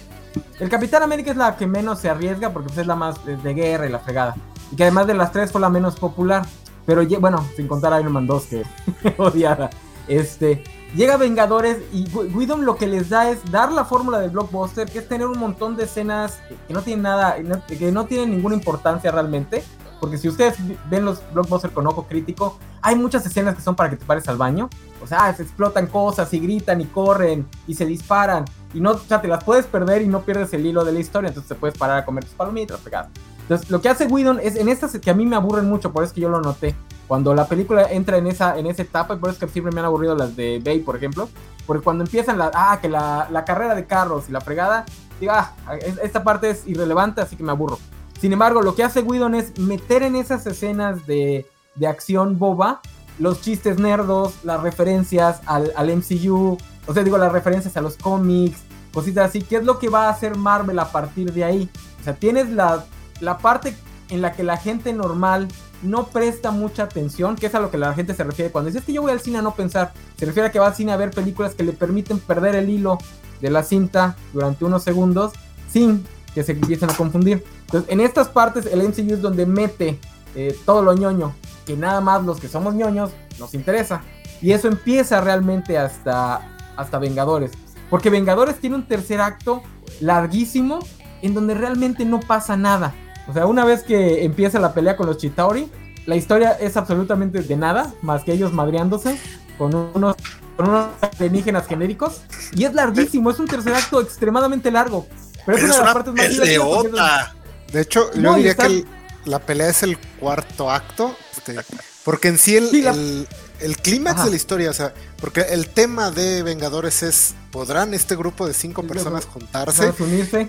El 0.59 0.69
Capitán 0.69 1.03
América 1.03 1.31
es 1.31 1.37
la 1.37 1.55
que 1.55 1.67
menos 1.67 1.99
se 1.99 2.09
arriesga 2.09 2.51
porque 2.51 2.67
pues, 2.67 2.79
es 2.79 2.87
la 2.87 2.95
más 2.95 3.23
de 3.25 3.53
guerra 3.53 3.85
y 3.85 3.89
la 3.89 3.99
fregada. 3.99 4.35
Y 4.71 4.75
que 4.75 4.83
además 4.83 5.07
de 5.07 5.13
las 5.13 5.31
tres 5.31 5.51
fue 5.51 5.61
la 5.61 5.69
menos 5.69 5.99
popular. 5.99 6.45
Pero 6.85 7.03
bueno, 7.19 7.45
sin 7.55 7.67
contar 7.67 7.93
a 7.93 7.99
Iron 7.99 8.13
Man 8.13 8.27
2 8.27 8.45
que 8.45 8.63
odiada. 9.17 9.69
Este, 10.07 10.63
llega 10.95 11.17
Vengadores 11.17 11.77
y 11.93 12.09
Whedon 12.09 12.65
lo 12.65 12.75
que 12.75 12.87
les 12.87 13.09
da 13.09 13.29
es 13.29 13.39
dar 13.51 13.71
la 13.71 13.85
fórmula 13.85 14.19
del 14.19 14.31
blockbuster, 14.31 14.89
que 14.89 14.99
es 14.99 15.07
tener 15.07 15.27
un 15.27 15.39
montón 15.39 15.75
de 15.75 15.85
escenas 15.85 16.41
que 16.67 16.73
no 16.73 16.81
tienen 16.81 17.03
nada, 17.03 17.37
que 17.67 17.91
no 17.91 18.05
tienen 18.05 18.31
ninguna 18.31 18.55
importancia 18.55 19.11
realmente. 19.11 19.63
Porque 20.01 20.17
si 20.17 20.27
ustedes 20.27 20.55
ven 20.89 21.05
los 21.05 21.21
blockbusters 21.33 21.73
con 21.73 21.87
ojo 21.87 22.05
crítico, 22.07 22.59
hay 22.81 22.95
muchas 22.97 23.25
escenas 23.25 23.55
que 23.55 23.61
son 23.61 23.73
para 23.73 23.89
que 23.89 23.95
te 23.95 24.03
pares 24.03 24.27
al 24.27 24.35
baño. 24.35 24.69
O 25.01 25.07
sea, 25.07 25.33
se 25.33 25.43
explotan 25.43 25.87
cosas 25.87 26.33
y 26.33 26.39
gritan 26.39 26.81
y 26.81 26.85
corren 26.85 27.47
y 27.67 27.73
se 27.73 27.85
disparan. 27.85 28.43
Y 28.73 28.81
no, 28.81 28.91
o 28.91 28.97
sea, 28.97 29.21
te 29.21 29.29
las 29.29 29.45
puedes 29.45 29.65
perder 29.65 30.01
y 30.01 30.07
no 30.07 30.23
pierdes 30.23 30.53
el 30.53 30.65
hilo 30.65 30.83
de 30.83 30.91
la 30.91 30.99
historia. 30.99 31.29
Entonces 31.29 31.47
te 31.47 31.55
puedes 31.55 31.77
parar 31.77 31.99
a 31.99 32.05
comer 32.05 32.25
tus 32.25 32.33
palomitas, 32.33 32.81
pegadas. 32.81 33.11
Entonces, 33.43 33.69
lo 33.69 33.81
que 33.81 33.89
hace 33.89 34.07
Whedon 34.07 34.39
es 34.41 34.55
en 34.55 34.69
estas 34.69 34.97
que 34.97 35.11
a 35.11 35.13
mí 35.13 35.25
me 35.25 35.35
aburren 35.35 35.69
mucho, 35.69 35.91
por 35.91 36.03
eso 36.03 36.11
es 36.11 36.13
que 36.15 36.21
yo 36.21 36.29
lo 36.29 36.41
noté. 36.41 36.75
Cuando 37.07 37.35
la 37.35 37.47
película 37.47 37.91
entra 37.91 38.17
en 38.17 38.27
esa, 38.27 38.57
en 38.57 38.65
esa 38.65 38.81
etapa, 38.81 39.13
y 39.13 39.17
por 39.17 39.29
eso 39.29 39.37
es 39.37 39.45
que 39.45 39.51
siempre 39.51 39.73
me 39.73 39.81
han 39.81 39.85
aburrido 39.85 40.15
las 40.15 40.35
de 40.35 40.61
Bay, 40.63 40.79
por 40.79 40.95
ejemplo. 40.95 41.29
Porque 41.67 41.83
cuando 41.83 42.03
empiezan 42.03 42.37
la, 42.37 42.51
ah, 42.53 42.79
que 42.81 42.89
la, 42.89 43.27
la 43.31 43.45
carrera 43.45 43.75
de 43.75 43.85
carros 43.85 44.29
y 44.29 44.31
la 44.31 44.41
fregada, 44.41 44.85
diga, 45.19 45.53
ah, 45.67 45.75
esta 45.75 46.23
parte 46.23 46.49
es 46.49 46.65
irrelevante, 46.65 47.21
así 47.21 47.35
que 47.35 47.43
me 47.43 47.51
aburro. 47.51 47.77
Sin 48.19 48.31
embargo, 48.31 48.61
lo 48.61 48.73
que 48.73 48.83
hace 48.83 49.01
Whedon 49.01 49.35
es 49.35 49.59
meter 49.59 50.01
en 50.03 50.15
esas 50.15 50.47
escenas 50.47 51.05
de, 51.05 51.45
acción 51.85 52.39
boba 52.39 52.81
los 53.19 53.41
chistes 53.41 53.79
nerdos, 53.79 54.35
las 54.43 54.61
referencias 54.61 55.41
al, 55.45 55.73
MCU, 55.75 56.57
o 56.87 56.93
sea, 56.93 57.03
digo, 57.03 57.17
las 57.17 57.31
referencias 57.31 57.75
a 57.77 57.81
los 57.81 57.97
cómics, 57.97 58.61
cositas 58.93 59.29
así. 59.29 59.41
¿Qué 59.41 59.57
es 59.57 59.65
lo 59.65 59.77
que 59.77 59.89
va 59.89 60.07
a 60.07 60.09
hacer 60.09 60.37
Marvel 60.37 60.79
a 60.79 60.91
partir 60.91 61.33
de 61.33 61.43
ahí? 61.43 61.69
O 61.99 62.03
sea, 62.03 62.15
tienes 62.15 62.49
la, 62.49 62.85
la 63.23 63.37
parte 63.37 63.75
en 64.09 64.21
la 64.21 64.33
que 64.33 64.43
la 64.43 64.57
gente 64.57 64.93
normal 64.93 65.47
no 65.81 66.07
presta 66.07 66.51
mucha 66.51 66.83
atención, 66.83 67.35
que 67.35 67.47
es 67.47 67.55
a 67.55 67.59
lo 67.59 67.71
que 67.71 67.77
la 67.77 67.93
gente 67.93 68.13
se 68.13 68.23
refiere 68.23 68.51
cuando 68.51 68.69
dice 68.69 68.83
que 68.85 68.93
yo 68.93 69.01
voy 69.01 69.11
al 69.11 69.19
cine 69.19 69.39
a 69.39 69.41
no 69.41 69.55
pensar, 69.55 69.93
se 70.17 70.25
refiere 70.25 70.49
a 70.49 70.51
que 70.51 70.59
va 70.59 70.67
al 70.67 70.75
cine 70.75 70.91
a 70.91 70.97
ver 70.97 71.11
películas 71.11 71.55
que 71.55 71.63
le 71.63 71.73
permiten 71.73 72.19
perder 72.19 72.55
el 72.55 72.69
hilo 72.69 72.97
de 73.41 73.49
la 73.49 73.63
cinta 73.63 74.15
durante 74.31 74.65
unos 74.65 74.83
segundos 74.83 75.33
sin 75.69 76.05
que 76.33 76.43
se 76.43 76.53
empiecen 76.53 76.89
a 76.89 76.93
confundir. 76.95 77.43
Entonces, 77.65 77.91
en 77.91 77.99
estas 78.01 78.29
partes, 78.29 78.65
el 78.65 78.81
MCU 78.81 79.13
es 79.13 79.21
donde 79.21 79.45
mete 79.45 79.99
eh, 80.35 80.57
todo 80.65 80.81
lo 80.81 80.93
ñoño, 80.93 81.33
que 81.65 81.75
nada 81.75 82.01
más 82.01 82.23
los 82.23 82.39
que 82.39 82.47
somos 82.47 82.73
ñoños 82.75 83.11
nos 83.39 83.53
interesa. 83.53 84.01
Y 84.41 84.51
eso 84.51 84.67
empieza 84.67 85.21
realmente 85.21 85.77
hasta, 85.77 86.55
hasta 86.75 86.99
Vengadores. 86.99 87.51
Porque 87.89 88.09
Vengadores 88.09 88.59
tiene 88.59 88.75
un 88.75 88.87
tercer 88.87 89.21
acto 89.21 89.61
larguísimo 89.99 90.79
en 91.21 91.33
donde 91.33 91.53
realmente 91.53 92.05
no 92.05 92.19
pasa 92.19 92.57
nada. 92.57 92.93
O 93.27 93.33
sea, 93.33 93.45
una 93.45 93.65
vez 93.65 93.83
que 93.83 94.23
empieza 94.23 94.59
la 94.59 94.73
pelea 94.73 94.95
con 94.97 95.07
los 95.07 95.17
Chitauri, 95.17 95.69
la 96.05 96.15
historia 96.15 96.51
es 96.51 96.75
absolutamente 96.75 97.41
de 97.41 97.55
nada, 97.55 97.93
más 98.01 98.23
que 98.23 98.33
ellos 98.33 98.51
madreándose 98.51 99.17
con 99.57 99.73
unos, 99.73 100.15
con 100.57 100.69
unos 100.69 100.89
alienígenas 101.01 101.67
genéricos. 101.67 102.23
Y 102.53 102.65
es 102.65 102.73
larguísimo, 102.73 103.31
es 103.31 103.39
un 103.39 103.47
tercer 103.47 103.73
acto 103.73 104.01
extremadamente 104.01 104.69
largo. 104.71 105.07
Pero, 105.45 105.57
es 105.57 105.63
una 105.63 105.73
de 105.73 105.83
las 105.83 105.93
partes 105.93 106.13
más 106.13 107.31
De 107.71 107.81
hecho, 107.81 108.11
yo 108.13 108.35
diría 108.35 108.55
que 108.55 108.85
la 109.25 109.39
pelea 109.39 109.69
es 109.69 109.83
el 109.83 109.97
cuarto 110.19 110.69
acto. 110.69 111.15
Este, 111.31 111.55
porque 112.03 112.27
en 112.27 112.37
sí 112.37 112.57
el, 112.57 113.27
el, 113.61 113.77
clímax 113.77 114.25
de 114.25 114.29
la 114.29 114.35
historia, 114.35 114.69
o 114.69 114.73
sea, 114.73 114.93
porque 115.21 115.41
el 115.41 115.67
tema 115.67 116.11
de 116.11 116.43
Vengadores 116.43 117.01
es, 117.01 117.33
¿podrán 117.51 117.93
este 117.93 118.15
grupo 118.15 118.45
de 118.45 118.53
cinco 118.53 118.83
personas 118.83 119.25
juntarse 119.25 119.93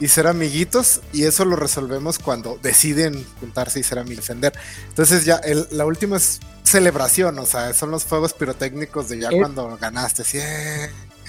y 0.01 0.09
ser 0.09 0.27
amiguitos? 0.27 1.01
Y 1.13 1.25
eso 1.25 1.45
lo 1.45 1.55
resolvemos 1.55 2.19
cuando 2.19 2.59
deciden 2.61 3.25
juntarse 3.39 3.79
y 3.79 3.85
ser 3.85 4.01
amigos, 4.01 4.25
defender. 4.25 4.53
Entonces 4.89 5.25
ya 5.25 5.41
la 5.71 5.87
última 5.87 6.17
es 6.17 6.41
celebración, 6.65 7.39
o 7.39 7.47
sea, 7.47 7.73
son 7.73 7.93
los 7.93 8.05
fuegos 8.05 8.33
pirotécnicos 8.33 9.09
de 9.09 9.21
ya 9.21 9.31
cuando 9.31 9.79
ganaste. 9.81 10.25
¿sí? 10.25 10.39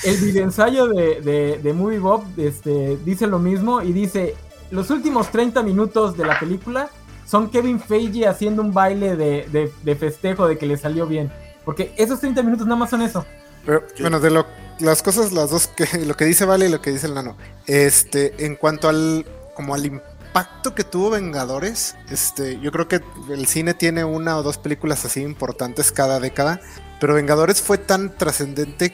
El 0.04 0.18
videoensayo 0.18 0.88
de, 0.88 1.22
de, 1.22 1.60
de 1.62 1.74
Movie 1.74 2.00
Bob 2.00 2.26
este, 2.38 2.98
dice 3.06 3.28
lo 3.28 3.38
mismo 3.38 3.84
y 3.84 3.94
dice, 3.94 4.36
los 4.72 4.90
últimos 4.90 5.32
30 5.32 5.62
minutos 5.62 6.18
de 6.18 6.26
la 6.26 6.40
película 6.40 6.90
son 7.26 7.50
Kevin 7.50 7.80
Feige 7.80 8.28
haciendo 8.28 8.62
un 8.62 8.74
baile 8.74 9.16
de, 9.16 9.72
de, 9.84 9.96
festejo 9.96 10.48
de 10.48 10.58
que 10.58 10.66
le 10.66 10.78
salió 10.78 11.08
bien. 11.08 11.32
Porque 11.64 11.94
esos 11.98 12.20
30 12.20 12.44
minutos 12.44 12.68
nada 12.68 12.78
más 12.78 12.90
son 12.90 13.02
eso. 13.02 13.26
Pero, 13.66 13.84
bueno, 14.00 14.20
de 14.20 14.30
lo, 14.30 14.46
las 14.80 15.02
cosas, 15.02 15.32
las 15.32 15.50
dos, 15.50 15.68
que 15.68 15.86
lo 16.06 16.16
que 16.16 16.26
dice 16.26 16.46
Vale 16.46 16.68
y 16.68 16.70
lo 16.70 16.82
que 16.82 16.92
dice 16.92 17.08
el 17.08 17.16
nano. 17.16 17.36
Este, 17.66 18.46
en 18.46 18.56
cuanto 18.56 18.88
al, 18.88 19.26
como 19.56 19.74
al 19.74 19.86
impacto 19.86 20.76
que 20.76 20.84
tuvo 20.84 21.10
Vengadores, 21.10 21.96
este, 22.12 22.60
yo 22.60 22.72
creo 22.72 22.88
que 22.88 23.02
el 23.30 23.48
cine 23.48 23.74
tiene 23.74 24.04
una 24.04 24.38
o 24.38 24.44
dos 24.44 24.58
películas 24.58 25.04
así 25.06 25.22
importantes 25.22 25.92
cada 25.92 26.20
década. 26.20 26.62
Pero 27.00 27.16
Vengadores 27.16 27.62
fue 27.62 27.78
tan 27.78 28.16
trascendente 28.16 28.94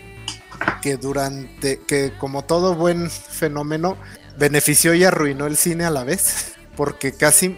que 0.81 0.97
durante, 0.97 1.79
que 1.81 2.13
como 2.17 2.43
todo 2.43 2.75
buen 2.75 3.09
fenómeno, 3.09 3.97
benefició 4.37 4.93
y 4.93 5.03
arruinó 5.03 5.47
el 5.47 5.57
cine 5.57 5.85
a 5.85 5.89
la 5.89 6.03
vez, 6.03 6.53
porque 6.77 7.13
casi 7.13 7.57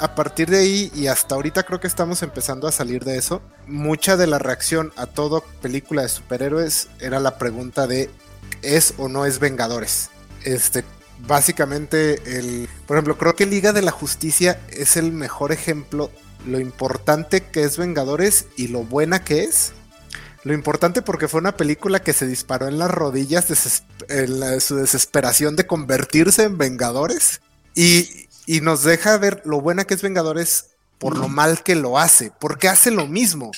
a 0.00 0.14
partir 0.14 0.48
de 0.48 0.58
ahí 0.58 0.92
y 0.94 1.06
hasta 1.06 1.34
ahorita 1.34 1.64
creo 1.64 1.80
que 1.80 1.86
estamos 1.86 2.22
empezando 2.22 2.66
a 2.66 2.72
salir 2.72 3.04
de 3.04 3.18
eso, 3.18 3.42
mucha 3.66 4.16
de 4.16 4.26
la 4.26 4.38
reacción 4.38 4.92
a 4.96 5.06
toda 5.06 5.40
película 5.60 6.02
de 6.02 6.08
superhéroes 6.08 6.88
era 7.00 7.20
la 7.20 7.38
pregunta 7.38 7.86
de 7.86 8.10
¿es 8.62 8.94
o 8.98 9.08
no 9.08 9.26
es 9.26 9.38
Vengadores? 9.38 10.10
Este, 10.44 10.84
básicamente, 11.26 12.38
el, 12.38 12.68
por 12.86 12.96
ejemplo, 12.96 13.18
creo 13.18 13.36
que 13.36 13.46
Liga 13.46 13.72
de 13.72 13.82
la 13.82 13.90
Justicia 13.90 14.60
es 14.70 14.96
el 14.96 15.12
mejor 15.12 15.52
ejemplo 15.52 16.10
lo 16.46 16.60
importante 16.60 17.42
que 17.42 17.64
es 17.64 17.76
Vengadores 17.76 18.46
y 18.56 18.68
lo 18.68 18.84
buena 18.84 19.24
que 19.24 19.44
es 19.44 19.72
lo 20.46 20.54
importante 20.54 21.02
porque 21.02 21.26
fue 21.26 21.40
una 21.40 21.56
película 21.56 22.04
que 22.04 22.12
se 22.12 22.24
disparó 22.24 22.68
en 22.68 22.78
las 22.78 22.88
rodillas 22.88 23.46
en 24.08 24.60
su 24.60 24.76
desesperación 24.76 25.56
de 25.56 25.66
convertirse 25.66 26.44
en 26.44 26.56
Vengadores. 26.56 27.40
Y, 27.74 28.25
nos 28.60 28.82
deja 28.82 29.18
ver 29.18 29.42
lo 29.44 29.60
buena 29.60 29.84
que 29.84 29.94
es 29.94 30.02
Vengadores 30.02 30.70
por 30.98 31.16
lo 31.16 31.28
mal 31.28 31.62
que 31.62 31.74
lo 31.74 31.98
hace, 31.98 32.32
porque 32.40 32.68
hace 32.68 32.90
lo 32.90 33.06
mismo. 33.06 33.50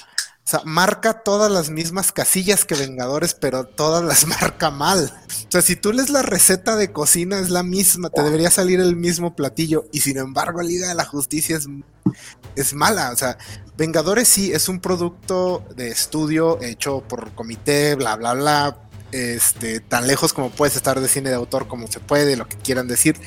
O 0.48 0.50
sea, 0.50 0.62
marca 0.64 1.12
todas 1.12 1.52
las 1.52 1.68
mismas 1.68 2.10
casillas 2.10 2.64
que 2.64 2.74
Vengadores, 2.74 3.34
pero 3.34 3.64
todas 3.64 4.02
las 4.02 4.26
marca 4.40 4.70
mal. 4.70 5.12
O 5.46 5.50
sea, 5.50 5.60
si 5.60 5.76
tú 5.76 5.92
lees 5.92 6.08
la 6.08 6.22
receta 6.22 6.74
de 6.76 6.90
cocina 6.90 7.38
es 7.38 7.50
la 7.50 7.62
misma, 7.62 8.08
te 8.08 8.22
debería 8.22 8.50
salir 8.50 8.80
el 8.80 8.96
mismo 8.96 9.36
platillo. 9.36 9.84
Y 9.92 10.00
sin 10.00 10.16
embargo, 10.16 10.62
Liga 10.62 10.88
de 10.88 10.94
la 10.94 11.04
Justicia 11.04 11.58
es, 11.58 11.68
es 12.56 12.72
mala. 12.72 13.10
O 13.10 13.16
sea, 13.16 13.36
Vengadores 13.76 14.26
sí 14.26 14.50
es 14.50 14.70
un 14.70 14.80
producto 14.80 15.66
de 15.76 15.88
estudio 15.88 16.58
hecho 16.62 17.02
por 17.06 17.34
comité, 17.34 17.94
bla, 17.94 18.16
bla, 18.16 18.32
bla. 18.32 18.78
Este, 19.12 19.80
tan 19.80 20.06
lejos 20.06 20.32
como 20.32 20.50
puedes 20.50 20.76
estar 20.76 21.00
de 21.00 21.08
cine 21.08 21.30
de 21.30 21.36
autor 21.36 21.66
como 21.66 21.88
se 21.88 22.00
puede, 22.00 22.36
lo 22.36 22.48
que 22.48 22.56
quieran 22.56 22.88
decir. 22.88 23.20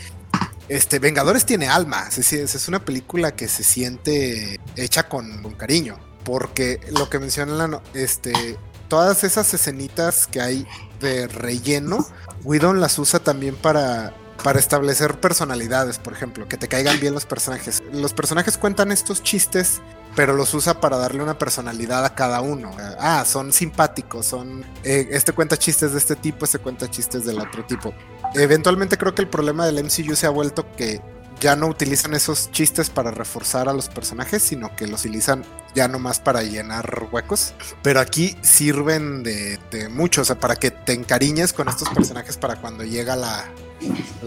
Este, 0.72 1.00
Vengadores 1.00 1.46
tiene 1.46 1.68
alma. 1.68 2.08
Es, 2.08 2.32
es 2.32 2.68
una 2.70 2.86
película 2.86 3.36
que 3.36 3.50
se 3.50 3.62
siente 3.62 4.58
hecha 4.78 5.10
con, 5.10 5.44
cariño 5.56 6.00
porque 6.24 6.80
lo 6.98 7.10
que 7.10 7.20
mencionan, 7.20 7.82
este, 7.94 8.58
todas 8.88 9.26
esas 9.26 9.54
escenitas 9.54 10.28
que 10.28 10.40
hay 10.40 10.66
de 11.02 11.28
relleno, 11.28 12.08
Whedon 12.46 12.80
las 12.80 12.98
usa 13.00 13.20
también 13.20 13.56
para, 13.56 14.16
para 14.46 14.60
establecer 14.60 15.20
personalidades, 15.20 16.00
por 16.00 16.14
ejemplo, 16.14 16.48
que 16.48 16.56
te 16.56 16.70
caigan 16.70 17.02
bien 17.02 17.14
los 17.14 17.26
personajes. 17.26 17.84
Los 17.92 18.14
personajes 18.14 18.58
cuentan 18.58 18.94
estos 18.94 19.24
chistes, 19.24 19.82
pero 20.16 20.34
los 20.34 20.54
usa 20.54 20.80
para 20.80 20.98
darle 20.98 21.24
una 21.24 21.38
personalidad 21.38 22.04
a 22.06 22.16
cada 22.16 22.42
uno. 22.42 22.72
Ah, 23.00 23.24
son 23.26 23.54
simpáticos, 23.54 24.26
son... 24.26 24.66
Eh, 24.84 25.08
este 25.12 25.32
cuenta 25.32 25.58
chistes 25.58 25.94
de 25.94 25.98
este 25.98 26.16
tipo, 26.16 26.46
este 26.46 26.60
cuenta 26.60 26.90
chistes 26.90 27.26
del 27.26 27.40
otro 27.40 27.66
tipo. 27.66 27.94
Eventualmente 28.34 28.98
creo 28.98 29.16
que 29.16 29.22
el 29.22 29.30
problema 29.30 29.66
del 29.66 29.84
MCU 29.84 30.16
se 30.16 30.28
ha 30.28 30.32
vuelto 30.32 30.66
que 30.76 31.02
ya 31.42 31.56
no 31.56 31.68
utilizan 31.68 32.14
esos 32.14 32.52
chistes 32.52 32.90
para 32.92 33.10
reforzar 33.10 33.68
a 33.68 33.74
los 33.74 33.90
personajes, 33.90 34.44
sino 34.44 34.74
que 34.76 34.88
los 34.88 35.02
utilizan 35.02 35.44
ya 35.74 35.88
nomás 35.88 36.20
para 36.20 36.44
llenar 36.44 37.08
huecos. 37.12 37.54
Pero 37.82 38.00
aquí 38.00 38.38
sirven 38.42 39.24
de, 39.24 39.60
mucho, 39.90 40.22
o 40.22 40.26
sea, 40.26 40.40
para 40.40 40.56
que 40.56 40.70
te 40.70 40.94
encariñes 40.94 41.52
con 41.52 41.68
estos 41.68 41.90
personajes 41.90 42.38
para 42.38 42.58
cuando 42.62 42.84
llega 42.84 43.16
la, 43.16 43.46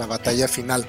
batalla 0.06 0.48
final. 0.48 0.86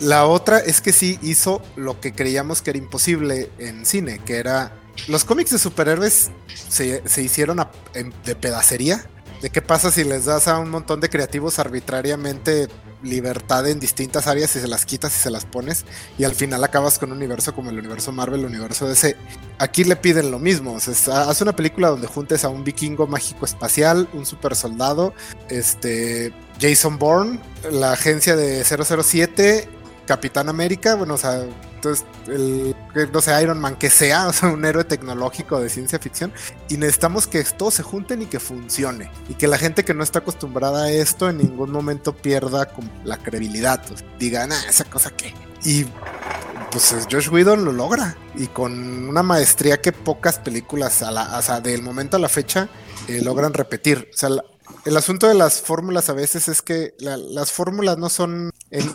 La 0.00 0.26
otra 0.26 0.58
es 0.58 0.80
que 0.80 0.92
sí 0.92 1.18
hizo 1.22 1.62
lo 1.76 2.00
que 2.00 2.12
creíamos 2.12 2.62
que 2.62 2.70
era 2.70 2.78
imposible 2.78 3.50
en 3.58 3.84
cine, 3.84 4.18
que 4.24 4.36
era 4.36 4.72
los 5.08 5.24
cómics 5.24 5.50
de 5.50 5.58
superhéroes 5.58 6.30
se, 6.68 7.02
hicieron 7.22 7.66
de 8.24 8.34
pedacería. 8.34 9.04
¿De 9.42 9.48
qué 9.48 9.62
pasa 9.62 9.90
si 9.90 10.04
les 10.04 10.26
das 10.26 10.48
a 10.48 10.58
un 10.58 10.68
montón 10.68 11.00
de 11.00 11.08
creativos 11.08 11.58
arbitrariamente 11.58 12.68
libertad 13.02 13.66
en 13.68 13.80
distintas 13.80 14.26
áreas 14.26 14.54
y 14.56 14.60
se 14.60 14.68
las 14.68 14.84
quitas 14.84 15.16
y 15.16 15.20
se 15.20 15.30
las 15.30 15.46
pones 15.46 15.86
y 16.18 16.24
al 16.24 16.34
final 16.34 16.62
acabas 16.62 16.98
con 16.98 17.10
un 17.10 17.16
universo 17.16 17.54
como 17.54 17.70
el 17.70 17.78
universo 17.78 18.12
Marvel, 18.12 18.40
el 18.40 18.46
universo 18.46 18.86
DC. 18.86 19.16
Aquí 19.58 19.84
le 19.84 19.96
piden 19.96 20.30
lo 20.30 20.38
mismo, 20.38 20.74
o 20.74 20.80
sea, 20.80 21.22
hace 21.22 21.44
una 21.44 21.56
película 21.56 21.88
donde 21.88 22.06
juntes 22.06 22.44
a 22.44 22.50
un 22.50 22.64
vikingo 22.64 23.06
mágico 23.06 23.46
espacial, 23.46 24.08
un 24.12 24.26
super 24.26 24.54
soldado, 24.54 25.14
este 25.48 26.34
Jason 26.60 26.98
Bourne, 26.98 27.40
la 27.70 27.92
agencia 27.92 28.36
de 28.36 28.62
007, 28.62 29.68
Capitán 30.10 30.48
América, 30.48 30.96
bueno, 30.96 31.14
o 31.14 31.16
sea, 31.16 31.40
entonces, 31.76 32.04
el, 32.26 32.74
no 33.12 33.20
sé, 33.20 33.40
Iron 33.40 33.60
Man, 33.60 33.76
que 33.76 33.90
sea, 33.90 34.26
o 34.26 34.32
sea, 34.32 34.48
un 34.48 34.64
héroe 34.64 34.82
tecnológico 34.82 35.60
de 35.60 35.68
ciencia 35.68 36.00
ficción, 36.00 36.32
y 36.68 36.78
necesitamos 36.78 37.28
que 37.28 37.44
todos 37.44 37.74
se 37.74 37.84
junten 37.84 38.22
y 38.22 38.26
que 38.26 38.40
funcione, 38.40 39.08
y 39.28 39.34
que 39.34 39.46
la 39.46 39.56
gente 39.56 39.84
que 39.84 39.94
no 39.94 40.02
está 40.02 40.18
acostumbrada 40.18 40.86
a 40.86 40.90
esto 40.90 41.30
en 41.30 41.38
ningún 41.38 41.70
momento 41.70 42.12
pierda 42.12 42.68
la 43.04 43.18
credibilidad, 43.18 43.84
pues, 43.86 44.04
digan, 44.18 44.50
ah, 44.50 44.60
esa 44.68 44.84
cosa 44.84 45.12
que. 45.12 45.32
Y 45.62 45.86
pues 46.72 46.92
Josh 47.08 47.28
Whedon 47.28 47.64
lo 47.64 47.70
logra, 47.70 48.16
y 48.34 48.48
con 48.48 49.08
una 49.08 49.22
maestría 49.22 49.80
que 49.80 49.92
pocas 49.92 50.40
películas, 50.40 51.04
a 51.04 51.12
la, 51.12 51.38
o 51.38 51.42
sea, 51.42 51.60
del 51.60 51.82
momento 51.82 52.16
a 52.16 52.20
la 52.20 52.28
fecha, 52.28 52.68
eh, 53.06 53.20
logran 53.22 53.54
repetir. 53.54 54.10
O 54.12 54.16
sea, 54.16 54.30
el 54.84 54.96
asunto 54.96 55.28
de 55.28 55.34
las 55.34 55.60
fórmulas 55.60 56.08
a 56.08 56.14
veces 56.14 56.48
es 56.48 56.62
que 56.62 56.94
las 56.98 57.52
fórmulas 57.52 57.98
no 57.98 58.08
son. 58.08 58.50
El, 58.70 58.88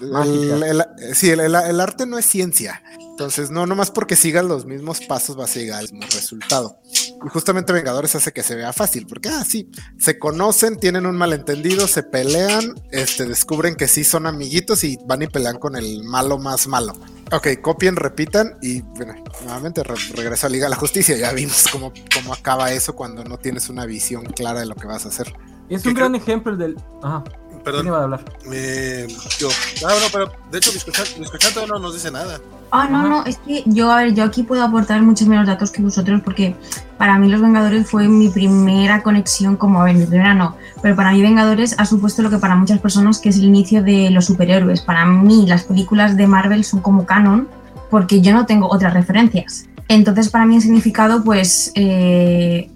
sí, 1.14 1.30
el, 1.30 1.56
arte 1.56 2.06
no 2.06 2.18
es 2.18 2.26
ciencia. 2.26 2.82
Entonces, 3.00 3.50
no, 3.50 3.66
nomás 3.66 3.92
porque 3.92 4.16
sigas 4.16 4.44
los 4.44 4.66
mismos 4.66 5.02
pasos 5.02 5.38
vas 5.38 5.56
a 5.56 5.60
llegar 5.60 5.80
al 5.80 5.92
mismo 5.92 6.08
resultado. 6.14 6.80
Y 7.26 7.30
justamente 7.30 7.72
Vengadores 7.72 8.14
hace 8.16 8.34
que 8.34 8.44
se 8.44 8.56
vea 8.56 8.74
fácil, 8.74 9.08
porque, 9.08 9.30
ah, 9.30 9.46
sí, 9.46 9.70
se 9.98 10.20
conocen, 10.20 10.78
tienen 10.78 11.06
un 11.06 11.16
malentendido, 11.16 11.88
se 11.88 12.04
pelean, 12.04 12.74
este, 12.92 13.26
descubren 13.26 13.76
que 13.76 13.88
sí 13.88 14.04
son 14.04 14.28
amiguitos 14.28 14.84
y 14.84 14.98
van 15.06 15.22
y 15.22 15.28
pelean 15.28 15.60
con 15.60 15.78
el 15.78 16.04
malo 16.04 16.38
más 16.38 16.68
malo. 16.68 16.94
Ok, 17.32 17.48
copien, 17.62 17.96
repitan 17.96 18.58
y, 18.62 18.82
bueno, 18.82 19.16
nuevamente 19.44 19.82
regreso 19.84 20.48
a 20.48 20.50
Liga 20.50 20.66
de 20.66 20.72
la 20.72 20.76
Justicia. 20.76 21.16
Ya 21.16 21.32
vimos 21.32 21.66
cómo, 21.72 21.94
cómo 22.14 22.34
acaba 22.34 22.72
eso 22.74 22.96
cuando 22.96 23.24
no 23.24 23.38
tienes 23.38 23.70
una 23.70 23.86
visión 23.86 24.26
clara 24.26 24.60
de 24.60 24.66
lo 24.66 24.76
que 24.76 24.88
vas 24.88 25.06
a 25.06 25.10
hacer. 25.10 25.34
Es 25.70 25.86
un 25.86 25.94
gran 25.94 26.16
ejemplo 26.16 26.56
del. 26.56 26.78
Ajá. 27.02 27.24
Perdón. 27.64 27.88
iba 27.88 28.00
a 28.00 28.04
hablar? 28.04 28.24
Me, 28.48 29.08
yo. 29.40 29.50
Ah, 29.84 29.94
no, 30.00 30.08
pero 30.12 30.32
de 30.52 30.58
hecho, 30.60 30.72
mi 30.72 30.78
escuchante 30.78 31.66
no 31.68 31.80
nos 31.80 31.96
dice 31.96 32.12
nada. 32.12 32.40
Ah, 32.72 32.88
no, 32.90 33.08
no, 33.08 33.26
es 33.26 33.38
que 33.38 33.64
yo, 33.66 33.92
a 33.92 34.04
ver, 34.04 34.14
yo 34.14 34.24
aquí 34.24 34.44
puedo 34.44 34.64
aportar 34.64 35.02
muchos 35.02 35.28
menos 35.28 35.48
datos 35.48 35.72
que 35.72 35.82
vosotros 35.82 36.22
porque 36.24 36.56
para 36.98 37.18
mí 37.18 37.30
Los 37.30 37.42
Vengadores 37.42 37.90
fue 37.90 38.08
mi 38.08 38.30
primera 38.30 39.02
conexión, 39.02 39.56
como, 39.56 39.82
a 39.82 39.86
ver, 39.86 39.96
mi 39.96 40.06
primera 40.06 40.34
no, 40.34 40.56
pero 40.82 40.96
para 40.96 41.12
mí 41.12 41.22
Vengadores 41.22 41.76
ha 41.80 41.86
supuesto 41.86 42.22
lo 42.22 42.30
que 42.30 42.38
para 42.38 42.56
muchas 42.56 42.80
personas 42.80 43.20
que 43.20 43.30
es 43.30 43.38
el 43.38 43.46
inicio 43.46 43.82
de 43.82 44.10
los 44.10 44.26
superhéroes. 44.26 44.82
Para 44.82 45.06
mí 45.06 45.46
las 45.48 45.64
películas 45.64 46.18
de 46.18 46.28
Marvel 46.28 46.64
son 46.64 46.82
como 46.82 47.06
canon 47.06 47.48
porque 47.90 48.22
yo 48.22 48.34
no 48.34 48.46
tengo 48.46 48.68
otras 48.70 48.94
referencias. 48.94 49.68
Entonces 49.88 50.30
para 50.30 50.46
mí 50.46 50.56
el 50.58 50.62
significado, 50.62 51.24
pues, 51.24 51.72
eh, 51.76 52.70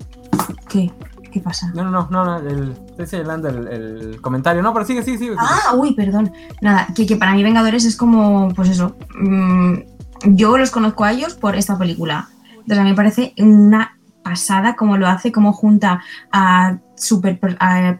¿qué? 0.69 0.91
¿Qué 1.31 1.39
pasa? 1.39 1.71
No, 1.73 1.83
no, 1.83 2.07
no, 2.09 2.25
no, 2.25 2.37
el, 2.37 2.71
estoy 2.89 3.07
señalando 3.07 3.49
el, 3.49 4.19
comentario. 4.21 4.61
No, 4.61 4.73
pero 4.73 4.85
sigue, 4.85 5.03
sigue, 5.03 5.17
sigue. 5.17 5.35
Ah, 5.37 5.75
uy, 5.75 5.93
perdón. 5.93 6.31
Nada, 6.61 6.87
que, 6.95 7.05
que 7.05 7.15
para 7.15 7.33
mí 7.33 7.43
Vengadores 7.43 7.85
es 7.85 7.95
como, 7.95 8.53
pues 8.55 8.69
eso. 8.69 8.95
Mm, 9.19 9.75
yo 10.23 10.57
los 10.57 10.71
conozco 10.71 11.03
a 11.03 11.11
ellos 11.11 11.35
por 11.35 11.55
esta 11.55 11.77
película. 11.77 12.29
Entonces 12.51 12.79
a 12.79 12.83
mí 12.83 12.89
me 12.89 12.95
parece 12.95 13.33
una 13.37 13.99
pasada 14.23 14.75
como 14.75 14.97
lo 14.97 15.07
hace, 15.07 15.31
como 15.31 15.53
junta 15.53 16.01
a 16.31 16.77
super 16.95 17.39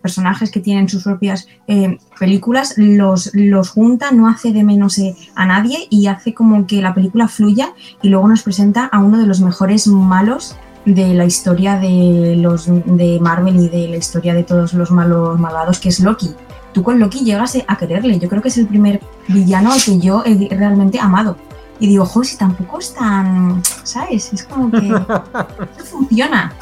personajes 0.02 0.52
que 0.52 0.60
tienen 0.60 0.90
sus 0.90 1.04
propias 1.04 1.48
eh, 1.68 1.98
películas, 2.20 2.76
los, 2.78 3.32
los 3.34 3.70
junta, 3.70 4.12
no 4.12 4.28
hace 4.28 4.52
de 4.52 4.64
menos 4.64 5.00
eh, 5.00 5.16
a 5.36 5.46
nadie 5.46 5.88
y 5.90 6.08
hace 6.08 6.34
como 6.34 6.68
que 6.68 6.82
la 6.82 6.94
película 6.94 7.28
fluya 7.28 7.74
y 8.02 8.10
luego 8.10 8.28
nos 8.28 8.44
presenta 8.44 8.86
a 8.86 9.00
uno 9.00 9.18
de 9.18 9.26
los 9.26 9.42
mejores 9.42 9.88
malos 9.88 10.58
de 10.94 11.14
la 11.14 11.26
historia 11.26 11.78
de 11.78 12.36
los 12.36 12.66
de 12.68 13.20
Marvel 13.22 13.60
y 13.60 13.70
de 13.70 13.88
la 13.88 13.98
historia 13.98 14.34
de 14.34 14.44
todos 14.44 14.74
los 14.74 14.92
malos 14.92 15.40
malvados 15.40 15.80
que 15.80 15.90
es 15.90 16.00
Loki. 16.00 16.32
Tú 16.74 16.84
con 16.84 17.00
Loki 17.00 17.20
llegas 17.20 17.58
a 17.68 17.78
quererle. 17.78 18.20
Yo 18.20 18.30
creo 18.30 18.42
que 18.42 18.50
es 18.50 18.58
el 18.58 18.68
primer 18.68 19.00
villano 19.28 19.72
al 19.72 19.82
que 19.82 20.00
yo 20.00 20.24
he 20.26 20.48
realmente 20.56 21.00
amado. 21.00 21.36
Y 21.80 21.88
digo, 21.88 22.06
joder, 22.06 22.28
si 22.28 22.38
tampoco 22.38 22.80
es 22.80 22.94
tan, 22.94 23.62
¿sabes? 23.84 24.34
Es 24.34 24.44
como 24.44 24.70
que 24.72 24.78
eso 25.78 25.86
funciona. 25.90 26.54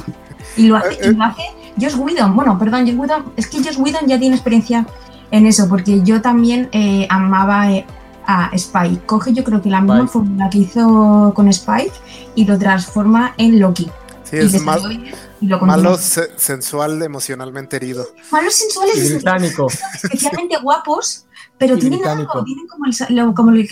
Y 0.55 0.67
lo 0.67 0.77
hace, 0.77 0.97
y 1.03 1.13
lo 1.13 1.23
hace 1.23 1.43
Josh 1.79 1.95
Whedon. 1.97 2.35
Bueno, 2.35 2.57
perdón, 2.59 2.85
Josh 2.85 2.95
Whedon, 2.95 3.25
es 3.35 3.47
que 3.47 3.63
Josh 3.63 3.79
Whedon 3.79 4.07
ya 4.07 4.19
tiene 4.19 4.35
experiencia 4.35 4.85
en 5.31 5.45
eso, 5.45 5.67
porque 5.67 6.01
yo 6.03 6.21
también 6.21 6.69
eh, 6.71 7.07
amaba 7.09 7.71
eh, 7.71 7.85
a 8.25 8.49
Spike. 8.53 9.05
Coge 9.05 9.33
yo 9.33 9.43
creo 9.43 9.61
que 9.61 9.69
la 9.69 9.81
misma 9.81 10.07
fórmula 10.07 10.49
que 10.49 10.59
hizo 10.59 11.31
con 11.33 11.47
Spike 11.47 11.93
y 12.35 12.45
lo 12.45 12.57
transforma 12.57 13.33
en 13.37 13.59
Loki. 13.59 13.89
Sí, 14.29 14.37
es 14.37 14.61
malo 14.61 15.97
sensual, 15.97 17.01
emocionalmente 17.01 17.77
herido. 17.77 18.07
Malos 18.31 18.55
sensuales 18.55 18.97
especialmente 20.03 20.57
guapos, 20.61 21.25
pero 21.57 21.77
tienen 21.77 22.05
algo, 22.05 22.43
tienen 22.43 22.67
como, 22.67 23.33
como 23.33 23.51
le, 23.51 23.65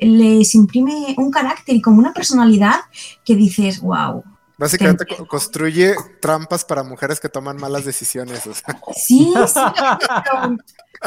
les 0.00 0.54
imprime 0.54 1.14
un 1.16 1.30
carácter 1.30 1.76
y 1.76 1.82
como 1.82 1.98
una 1.98 2.12
personalidad 2.12 2.80
que 3.24 3.36
dices, 3.36 3.80
wow. 3.80 4.24
Básicamente 4.58 5.06
construye 5.28 5.94
trampas 6.20 6.64
para 6.64 6.84
mujeres 6.84 7.18
que 7.18 7.28
toman 7.28 7.56
malas 7.56 7.84
decisiones. 7.84 8.42
Sí, 8.94 9.32
sí, 9.46 9.60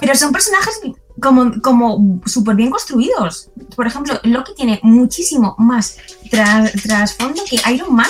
pero, 0.02 0.16
son 0.16 0.34
personajes 0.34 0.82
como, 1.22 1.62
como 1.62 2.22
súper 2.26 2.56
bien 2.56 2.70
construidos. 2.70 3.50
Por 3.76 3.88
ejemplo, 3.88 4.20
Loki 4.24 4.54
tiene 4.56 4.80
muchísimo 4.84 5.56
más 5.58 5.98
trasfondo 6.30 7.44
que 7.50 7.62
Iron 7.72 7.96
Man 7.96 8.10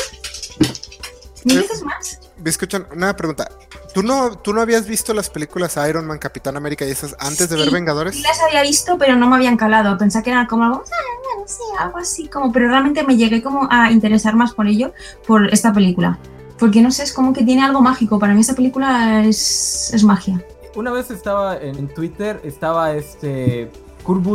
¿Me 1.45 1.57
dices 1.57 1.83
más? 1.83 2.19
Me 2.37 2.49
escuchan, 2.49 2.87
una 2.91 3.15
pregunta. 3.15 3.49
¿Tú 3.93 4.03
no, 4.03 4.37
¿Tú 4.37 4.51
no 4.51 4.61
habías 4.61 4.87
visto 4.87 5.13
las 5.13 5.29
películas 5.29 5.77
Iron 5.87 6.05
Man, 6.05 6.17
Capitán 6.17 6.57
América 6.57 6.85
y 6.85 6.91
esas 6.91 7.15
antes 7.19 7.49
de 7.49 7.55
ver 7.55 7.71
Vengadores? 7.71 8.15
Sí, 8.15 8.21
las 8.23 8.41
había 8.41 8.61
visto, 8.63 8.97
pero 8.97 9.15
no 9.15 9.27
me 9.29 9.35
habían 9.35 9.55
calado. 9.55 9.97
Pensaba 9.97 10.23
que 10.23 10.31
eran 10.31 10.47
como 10.47 10.65
algo, 10.65 10.83
ah, 10.85 11.39
no 11.39 11.47
sé, 11.47 11.63
algo 11.79 11.97
así, 11.99 12.27
como, 12.27 12.51
pero 12.51 12.67
realmente 12.67 13.03
me 13.03 13.15
llegué 13.15 13.41
como 13.41 13.67
a 13.71 13.91
interesar 13.91 14.35
más 14.35 14.53
por 14.53 14.67
ello, 14.67 14.91
por 15.25 15.53
esta 15.53 15.71
película. 15.71 16.17
Porque 16.57 16.81
no 16.81 16.91
sé, 16.91 17.03
es 17.03 17.13
como 17.13 17.31
que 17.31 17.43
tiene 17.43 17.63
algo 17.63 17.81
mágico. 17.81 18.19
Para 18.19 18.33
mí 18.33 18.41
esta 18.41 18.55
película 18.55 19.23
es, 19.23 19.93
es 19.93 20.03
magia. 20.03 20.43
Una 20.75 20.91
vez 20.91 21.09
estaba 21.11 21.57
en, 21.57 21.87
Twitter, 21.87 22.41
estaba 22.43 22.93
este 22.93 23.71
Kurt 24.03 24.25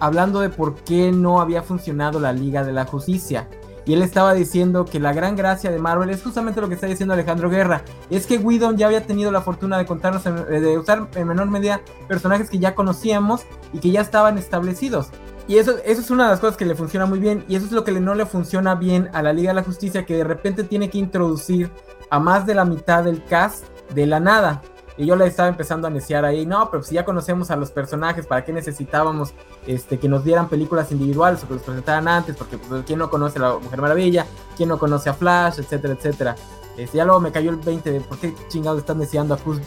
hablando 0.00 0.40
de 0.40 0.50
por 0.50 0.74
qué 0.76 1.12
no 1.12 1.40
había 1.40 1.62
funcionado 1.62 2.20
la 2.20 2.32
Liga 2.32 2.62
de 2.62 2.72
la 2.72 2.84
Justicia 2.84 3.48
y 3.88 3.94
él 3.94 4.02
estaba 4.02 4.34
diciendo 4.34 4.84
que 4.84 5.00
la 5.00 5.14
gran 5.14 5.34
gracia 5.34 5.70
de 5.70 5.78
Marvel 5.78 6.10
es 6.10 6.22
justamente 6.22 6.60
lo 6.60 6.68
que 6.68 6.74
está 6.74 6.86
diciendo 6.86 7.14
Alejandro 7.14 7.48
Guerra, 7.48 7.82
es 8.10 8.26
que 8.26 8.36
Whedon 8.36 8.76
ya 8.76 8.84
había 8.84 9.06
tenido 9.06 9.32
la 9.32 9.40
fortuna 9.40 9.78
de 9.78 9.86
contarnos, 9.86 10.26
eh, 10.26 10.60
de 10.60 10.76
usar 10.76 11.08
en 11.14 11.26
menor 11.26 11.48
medida 11.48 11.80
personajes 12.06 12.50
que 12.50 12.58
ya 12.58 12.74
conocíamos 12.74 13.46
y 13.72 13.78
que 13.78 13.90
ya 13.90 14.02
estaban 14.02 14.36
establecidos. 14.36 15.08
Y 15.48 15.56
eso, 15.56 15.76
eso 15.86 16.02
es 16.02 16.10
una 16.10 16.24
de 16.24 16.30
las 16.32 16.40
cosas 16.40 16.58
que 16.58 16.66
le 16.66 16.74
funciona 16.74 17.06
muy 17.06 17.18
bien 17.18 17.46
y 17.48 17.56
eso 17.56 17.64
es 17.64 17.72
lo 17.72 17.82
que 17.82 17.92
no 17.92 18.14
le 18.14 18.26
funciona 18.26 18.74
bien 18.74 19.08
a 19.14 19.22
la 19.22 19.32
Liga 19.32 19.52
de 19.52 19.54
la 19.54 19.64
Justicia, 19.64 20.04
que 20.04 20.18
de 20.18 20.24
repente 20.24 20.64
tiene 20.64 20.90
que 20.90 20.98
introducir 20.98 21.70
a 22.10 22.20
más 22.20 22.44
de 22.44 22.54
la 22.54 22.66
mitad 22.66 23.04
del 23.04 23.24
cast 23.24 23.64
de 23.94 24.04
la 24.04 24.20
nada. 24.20 24.60
Y 24.98 25.06
yo 25.06 25.14
le 25.14 25.26
estaba 25.26 25.48
empezando 25.48 25.86
a 25.86 25.90
neciar 25.90 26.24
ahí, 26.24 26.44
no, 26.44 26.70
pero 26.70 26.82
si 26.82 26.96
ya 26.96 27.04
conocemos 27.04 27.52
a 27.52 27.56
los 27.56 27.70
personajes, 27.70 28.26
¿para 28.26 28.44
qué 28.44 28.52
necesitábamos 28.52 29.32
este, 29.64 29.98
que 30.00 30.08
nos 30.08 30.24
dieran 30.24 30.48
películas 30.48 30.90
individuales 30.90 31.42
o 31.44 31.46
que 31.46 31.54
los 31.54 31.62
presentaran 31.62 32.08
antes? 32.08 32.36
Porque 32.36 32.58
pues, 32.58 32.82
¿quién 32.84 32.98
no 32.98 33.08
conoce 33.08 33.38
a 33.38 33.42
la 33.42 33.58
Mujer 33.58 33.80
Maravilla? 33.80 34.26
¿Quién 34.56 34.68
no 34.68 34.78
conoce 34.78 35.08
a 35.08 35.14
Flash? 35.14 35.60
Etcétera, 35.60 35.94
etcétera. 35.94 36.34
Este, 36.76 36.96
ya 36.96 37.04
luego 37.04 37.20
me 37.20 37.30
cayó 37.30 37.50
el 37.50 37.56
20 37.56 37.92
de 37.92 38.00
por 38.00 38.18
qué 38.18 38.34
chingados 38.48 38.80
están 38.80 38.98
deseando 38.98 39.34
a 39.34 39.36
Kurt. 39.38 39.62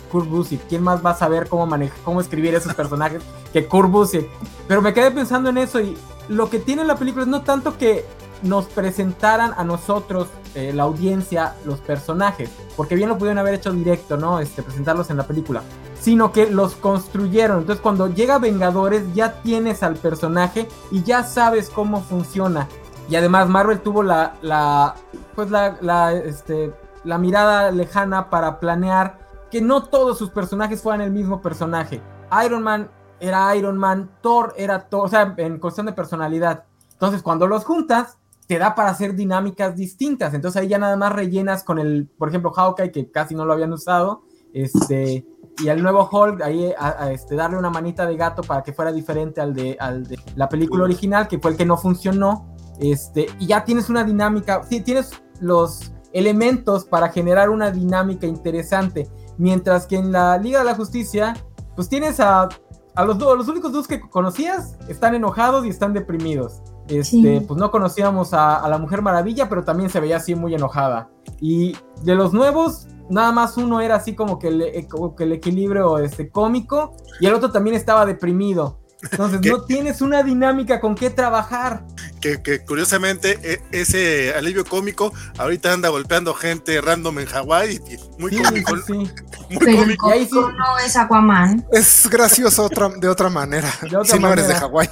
¿Quién 0.68 0.84
más 0.84 1.06
va 1.06 1.12
a 1.12 1.16
saber 1.16 1.48
cómo 1.48 1.66
manejar, 1.66 1.98
cómo 2.04 2.20
escribir 2.20 2.54
esos 2.54 2.74
personajes 2.74 3.22
que 3.54 3.68
Kurt 3.68 3.90
Busiek? 3.90 4.30
Pero 4.68 4.82
me 4.82 4.94
quedé 4.94 5.12
pensando 5.12 5.50
en 5.50 5.58
eso 5.58 5.80
y 5.80 5.98
lo 6.28 6.50
que 6.50 6.60
tiene 6.60 6.84
la 6.84 6.96
película 6.96 7.24
es 7.24 7.30
no 7.30 7.42
tanto 7.42 7.78
que 7.78 8.06
nos 8.44 8.66
presentaran 8.66 9.54
a 9.58 9.64
nosotros, 9.64 10.28
eh, 10.56 10.72
la 10.74 10.84
audiencia, 10.84 11.56
los 11.66 11.80
personajes, 11.80 12.50
porque 12.76 12.96
bien 12.96 13.10
lo 13.10 13.18
pudieron 13.18 13.38
haber 13.40 13.56
hecho 13.56 13.72
directo, 13.72 14.18
¿no? 14.18 14.40
Este, 14.40 14.64
presentarlos 14.64 15.10
en 15.10 15.18
la 15.18 15.28
película, 15.28 15.62
sino 16.00 16.32
que 16.32 16.50
los 16.50 16.76
construyeron. 16.76 17.60
Entonces, 17.60 17.82
cuando 17.82 18.08
llega 18.08 18.40
Vengadores, 18.40 19.14
ya 19.14 19.42
tienes 19.42 19.84
al 19.84 19.96
personaje 19.96 20.68
y 20.92 21.04
ya 21.04 21.24
sabes 21.24 21.70
cómo 21.70 22.02
funciona. 22.02 22.68
Y 23.10 23.16
además, 23.16 23.50
Marvel 23.50 23.82
tuvo 23.82 24.04
la, 24.04 24.36
la 24.42 24.96
pues 25.36 25.52
la, 25.52 25.78
la, 25.82 26.14
este, 26.14 26.74
la 27.04 27.18
mirada 27.18 27.72
lejana 27.72 28.30
para 28.30 28.60
planear 28.60 29.20
que 29.50 29.62
no 29.62 29.84
todos 29.84 30.18
sus 30.18 30.30
personajes 30.30 30.82
fueran 30.82 31.02
el 31.02 31.12
mismo 31.12 31.42
personaje. 31.42 32.02
Iron 32.46 32.64
Man 32.64 32.90
era 33.20 33.56
Iron 33.56 33.78
Man, 33.78 34.10
Thor 34.22 34.54
era 34.58 34.88
Thor, 34.88 35.06
o 35.06 35.10
sea, 35.10 35.34
en 35.38 35.60
cuestión 35.60 35.86
de 35.86 35.94
personalidad. 35.94 36.64
Entonces, 36.94 37.22
cuando 37.22 37.48
los 37.48 37.66
juntas, 37.66 38.18
te 38.52 38.60
da 38.60 38.76
para 38.76 38.90
hacer 38.90 39.16
dinámicas 39.16 39.78
distintas. 39.78 40.34
Entonces 40.34 40.62
ahí 40.62 40.68
ya 40.68 40.78
nada 40.78 40.98
más 40.98 41.14
rellenas 41.14 41.64
con 41.64 41.80
el, 41.80 42.10
por 42.18 42.28
ejemplo, 42.28 42.52
Hawkeye, 42.52 42.92
que 42.92 43.10
casi 43.10 43.34
no 43.34 43.46
lo 43.46 43.54
habían 43.54 43.72
usado, 43.72 44.24
este, 44.52 45.26
y 45.64 45.70
al 45.70 45.82
nuevo 45.82 46.10
Hulk, 46.12 46.42
ahí 46.42 46.74
este, 47.12 47.36
darle 47.36 47.58
una 47.58 47.70
manita 47.70 48.06
de 48.06 48.18
gato 48.18 48.42
para 48.42 48.62
que 48.62 48.74
fuera 48.74 48.92
diferente 48.92 49.40
al 49.40 49.54
de, 49.54 49.78
al 49.80 50.06
de 50.06 50.20
la 50.36 50.50
película 50.50 50.84
original, 50.84 51.30
que 51.30 51.40
fue 51.40 51.52
el 51.52 51.58
que 51.58 51.66
no 51.66 51.78
funcionó, 51.78 52.54
este, 52.82 53.28
y 53.40 53.48
ya 53.48 53.64
tienes 53.64 53.90
una 53.90 54.04
dinámica, 54.04 54.64
sí, 54.70 54.82
tienes 54.82 55.12
los 55.40 55.94
elementos 56.12 56.84
para 56.84 57.08
generar 57.08 57.50
una 57.52 57.72
dinámica 57.72 58.28
interesante, 58.28 59.10
mientras 59.38 59.88
que 59.88 59.96
en 59.96 60.12
la 60.12 60.38
Liga 60.38 60.60
de 60.60 60.66
la 60.66 60.76
Justicia, 60.76 61.38
pues 61.78 61.88
tienes 61.88 62.20
a, 62.20 62.50
a 62.96 63.06
los 63.06 63.18
dos, 63.18 63.38
los 63.38 63.48
únicos 63.48 63.72
dos 63.72 63.88
que 63.88 64.02
conocías 64.02 64.76
están 64.90 65.16
enojados 65.16 65.66
y 65.66 65.70
están 65.70 65.94
deprimidos. 65.94 66.62
Este, 66.88 67.42
pues 67.42 67.60
no 67.60 67.72
conocíamos 67.72 68.34
a, 68.34 68.68
la 68.68 68.78
Mujer 68.78 69.02
Maravilla, 69.02 69.48
pero 69.48 69.64
también 69.64 69.90
se 69.90 70.00
veía 70.00 70.18
así 70.18 70.36
muy 70.36 70.54
enojada. 70.54 71.10
Y 71.40 71.76
de 72.04 72.16
los 72.16 72.34
nuevos, 72.34 72.88
nada 73.10 73.32
más 73.32 73.58
uno 73.58 73.82
era 73.82 73.96
así 73.96 74.16
como 74.16 74.40
que 74.40 74.50
el, 74.50 74.62
eh, 74.62 74.88
que 75.18 75.24
el 75.24 75.32
equilibrio 75.32 76.00
este, 76.00 76.30
cómico 76.30 76.96
y 77.20 77.28
el 77.28 77.34
otro 77.34 77.52
también 77.52 77.76
estaba 77.76 78.06
deprimido. 78.06 78.82
Entonces 79.04 79.42
no 79.42 79.64
tienes 79.64 80.02
una 80.02 80.22
dinámica 80.22 80.80
con 80.80 80.94
qué 80.96 81.10
trabajar. 81.10 81.84
Que, 82.20 82.64
curiosamente 82.64 83.40
e, 83.42 83.62
ese 83.72 84.34
alivio 84.36 84.64
cómico 84.64 85.12
ahorita 85.40 85.74
anda 85.74 85.90
golpeando 85.90 86.36
gente 86.36 86.80
random 86.82 87.20
en 87.20 87.26
Hawái. 87.26 87.82
Muy 88.20 88.38
cómico. 88.38 88.78
Sí. 88.86 88.94
Muy 89.50 89.76
cómico. 89.76 90.12
El 90.14 90.30
no 90.30 90.78
es 90.86 90.96
Aquaman. 90.96 91.66
Es 91.72 92.08
gracioso 92.10 92.66
otra, 92.66 92.90
de 92.90 93.08
otra 93.08 93.30
manera. 93.30 93.72
si 94.04 94.20
no 94.20 94.32
eres 94.32 94.48
de 94.48 94.56
Hawái. 94.56 94.90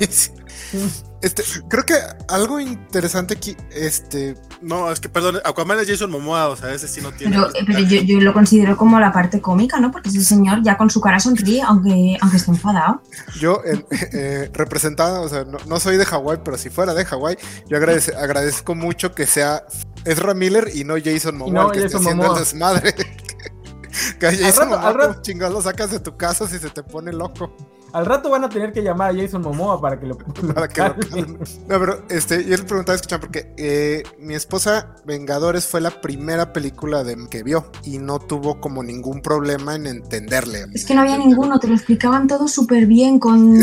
Este, 1.22 1.44
creo 1.68 1.86
que 1.86 1.96
algo 2.30 2.62
interesante 2.62 3.34
aquí, 3.34 3.58
este. 3.72 4.36
No, 4.62 4.90
es 4.90 5.02
que 5.02 5.10
perdón, 5.10 5.40
Aquaman 5.44 5.80
es 5.80 5.88
Jason 5.90 6.10
Momoa, 6.10 6.48
o 6.48 6.56
sea, 6.56 6.74
ese 6.74 6.88
sí 6.88 7.02
no 7.02 7.12
tiene. 7.12 7.36
Pero, 7.36 7.50
pero 7.66 7.80
yo, 7.80 8.22
lo 8.22 8.32
considero 8.32 8.78
como 8.78 9.00
la 9.00 9.12
parte 9.12 9.42
cómica, 9.42 9.80
¿no? 9.82 9.92
Porque 9.92 10.10
ese 10.10 10.24
señor 10.24 10.64
ya 10.64 10.78
con 10.78 10.90
su 10.90 11.02
cara 11.02 11.20
sonríe, 11.20 11.62
aunque, 11.62 12.18
aunque 12.22 12.38
esté 12.38 12.52
enfadado. 12.52 13.02
Yo, 13.38 13.62
eh, 13.66 13.86
eh, 14.14 14.50
representado, 14.54 15.22
o 15.24 15.30
sea, 15.30 15.44
no, 15.44 15.80
soy 15.80 15.98
de 15.98 16.06
Hawái, 16.06 16.40
pero 16.44 16.58
si 16.58 16.70
fuera 16.70 16.94
de 16.94 17.04
Hawái, 17.04 17.38
yo 17.68 17.78
agradezco 17.78 18.76
mucho 18.76 19.14
que 19.14 19.26
sea 19.26 19.64
Ezra 20.06 20.34
Miller 20.34 20.72
y 20.74 20.86
no 20.86 20.96
Jason 21.04 21.38
Momoa, 21.38 21.72
que 21.74 21.84
esté 21.84 21.98
haciendo 21.98 22.34
el 22.34 22.40
desmadre. 22.40 22.94
que 24.20 24.38
Jason 24.38 24.70
Momoa, 24.70 25.22
chingados 25.22 25.54
lo 25.54 25.62
sacas 25.62 25.92
de 25.92 26.00
tu 26.00 26.16
casa 26.16 26.48
si 26.48 26.60
se 26.60 26.70
te 26.70 26.82
pone 26.82 27.12
loco. 27.12 27.54
Al 27.94 28.06
rato 28.06 28.30
van 28.30 28.44
a 28.44 28.50
tener 28.50 28.72
que 28.72 28.82
llamar 28.82 29.12
a 29.12 29.20
Jason 29.20 29.42
Momoa 29.42 29.82
para 29.82 30.00
que 30.00 30.08
lo, 30.08 30.18
para 30.54 30.68
que 30.68 30.82
No, 31.68 31.80
pero 31.80 32.04
este, 32.10 32.44
yo 32.46 32.58
le 32.58 32.64
preguntaba, 32.64 32.96
escuchar, 32.96 33.20
porque 33.20 33.54
eh, 33.58 34.04
mi 34.20 34.36
esposa 34.36 34.96
Vengadores 35.06 35.66
fue 35.66 35.82
la 35.82 35.92
primera 36.02 36.54
película 36.54 37.04
de, 37.04 37.18
que 37.30 37.44
vio 37.44 37.72
y 37.84 37.98
no 37.98 38.20
tuvo 38.20 38.60
como 38.60 38.84
ningún 38.84 39.22
problema 39.22 39.76
en 39.76 39.88
entenderle. 39.88 40.66
Es 40.74 40.86
que 40.86 40.94
no 40.94 41.02
había 41.02 41.18
ninguno, 41.18 41.60
te 41.60 41.68
lo 41.68 41.76
explicaban 41.76 42.28
todo 42.28 42.48
súper 42.48 42.86
bien 42.86 43.20
con 43.20 43.58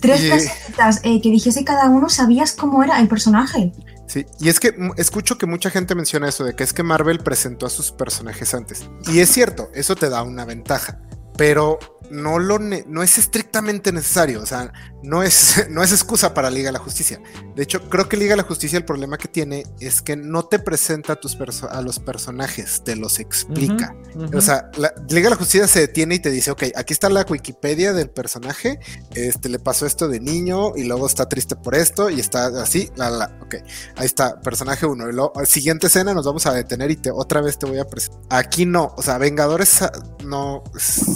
tres 0.00 0.28
frasecitas 0.28 1.00
eh, 1.04 1.20
que 1.20 1.30
dijese 1.30 1.64
cada 1.64 1.88
uno, 1.88 2.08
sabías 2.08 2.52
cómo 2.52 2.82
era 2.82 3.00
el 3.00 3.08
personaje. 3.08 3.72
Sí, 4.06 4.26
y 4.40 4.48
es 4.48 4.58
que 4.58 4.74
escucho 4.96 5.38
que 5.38 5.46
mucha 5.46 5.70
gente 5.70 5.94
menciona 5.94 6.28
eso 6.28 6.42
de 6.42 6.54
que 6.56 6.64
es 6.64 6.72
que 6.72 6.82
Marvel 6.82 7.20
presentó 7.20 7.66
a 7.66 7.70
sus 7.70 7.92
personajes 7.92 8.54
antes. 8.54 8.88
Y 9.12 9.20
es 9.20 9.30
cierto, 9.30 9.70
eso 9.72 9.94
te 9.94 10.08
da 10.08 10.24
una 10.24 10.44
ventaja. 10.44 11.00
Pero 11.36 11.78
no, 12.10 12.38
lo 12.38 12.58
no 12.58 13.02
es 13.02 13.18
estrictamente 13.18 13.92
necesario, 13.92 14.42
o 14.42 14.46
sea, 14.46 14.72
no 15.02 15.22
es, 15.22 15.66
no 15.70 15.82
es 15.82 15.92
excusa 15.92 16.34
para 16.34 16.50
Liga 16.50 16.68
de 16.68 16.72
la 16.72 16.78
Justicia. 16.78 17.20
De 17.54 17.62
hecho, 17.62 17.88
creo 17.88 18.08
que 18.08 18.16
Liga 18.16 18.32
de 18.32 18.38
la 18.38 18.42
Justicia 18.48 18.78
el 18.78 18.84
problema 18.84 19.18
que 19.18 19.28
tiene 19.28 19.64
es 19.80 20.02
que 20.02 20.16
no 20.16 20.44
te 20.44 20.58
presenta 20.58 21.14
a, 21.14 21.16
tus 21.16 21.36
a 21.68 21.80
los 21.82 21.98
personajes, 21.98 22.82
te 22.84 22.96
los 22.96 23.18
explica. 23.18 23.94
O 24.34 24.40
sea, 24.40 24.70
la 24.76 24.92
Liga 25.08 25.24
de 25.24 25.30
la 25.30 25.36
Justicia 25.36 25.66
se 25.66 25.80
detiene 25.80 26.16
y 26.16 26.18
te 26.18 26.30
dice, 26.30 26.50
ok, 26.50 26.64
aquí 26.76 26.92
está 26.92 27.08
la 27.08 27.26
Wikipedia 27.28 27.92
del 27.92 28.10
personaje, 28.10 28.78
este 29.14 29.48
le 29.48 29.58
pasó 29.58 29.86
esto 29.86 30.08
de 30.08 30.20
niño 30.20 30.76
y 30.76 30.84
luego 30.84 31.06
está 31.06 31.28
triste 31.28 31.56
por 31.56 31.74
esto 31.74 32.10
y 32.10 32.20
está 32.20 32.46
así, 32.62 32.90
la, 32.96 33.10
la, 33.10 33.38
ok, 33.42 33.56
ahí 33.96 34.06
está, 34.06 34.40
personaje 34.40 34.86
uno. 34.86 35.08
Y 35.08 35.12
luego, 35.12 35.32
siguiente 35.44 35.88
escena 35.88 36.14
nos 36.14 36.26
vamos 36.26 36.46
a 36.46 36.52
detener 36.52 36.90
y 36.90 36.96
te, 36.96 37.10
otra 37.10 37.40
vez 37.40 37.58
te 37.58 37.66
voy 37.66 37.78
a 37.78 37.84
presentar. 37.84 38.20
Aquí 38.30 38.66
no, 38.66 38.94
o 38.96 39.02
sea, 39.02 39.18
Vengadores 39.18 39.80
no, 40.24 40.62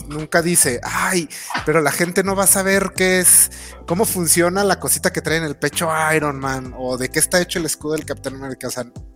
nunca 0.09 0.42
dice, 0.42 0.81
ay, 0.83 1.29
pero 1.64 1.81
la 1.81 1.92
gente 1.92 2.23
no 2.23 2.37
va 2.37 2.44
a 2.44 2.49
saber 2.49 2.92
qué 2.97 3.20
es, 3.20 3.51
cómo 3.87 4.05
funciona 4.05 4.64
la 4.64 4.81
cosita 4.81 5.12
que 5.12 5.20
trae 5.20 5.38
en 5.38 5.44
el 5.44 5.57
pecho 5.57 5.88
Iron 6.14 6.38
Man 6.38 6.75
o 6.77 6.97
de 6.97 7.09
qué 7.09 7.18
está 7.18 7.40
hecho 7.40 7.59
el 7.59 7.66
escudo 7.66 7.92
del 7.94 8.05
Capitán 8.05 8.37
América. 8.37 8.68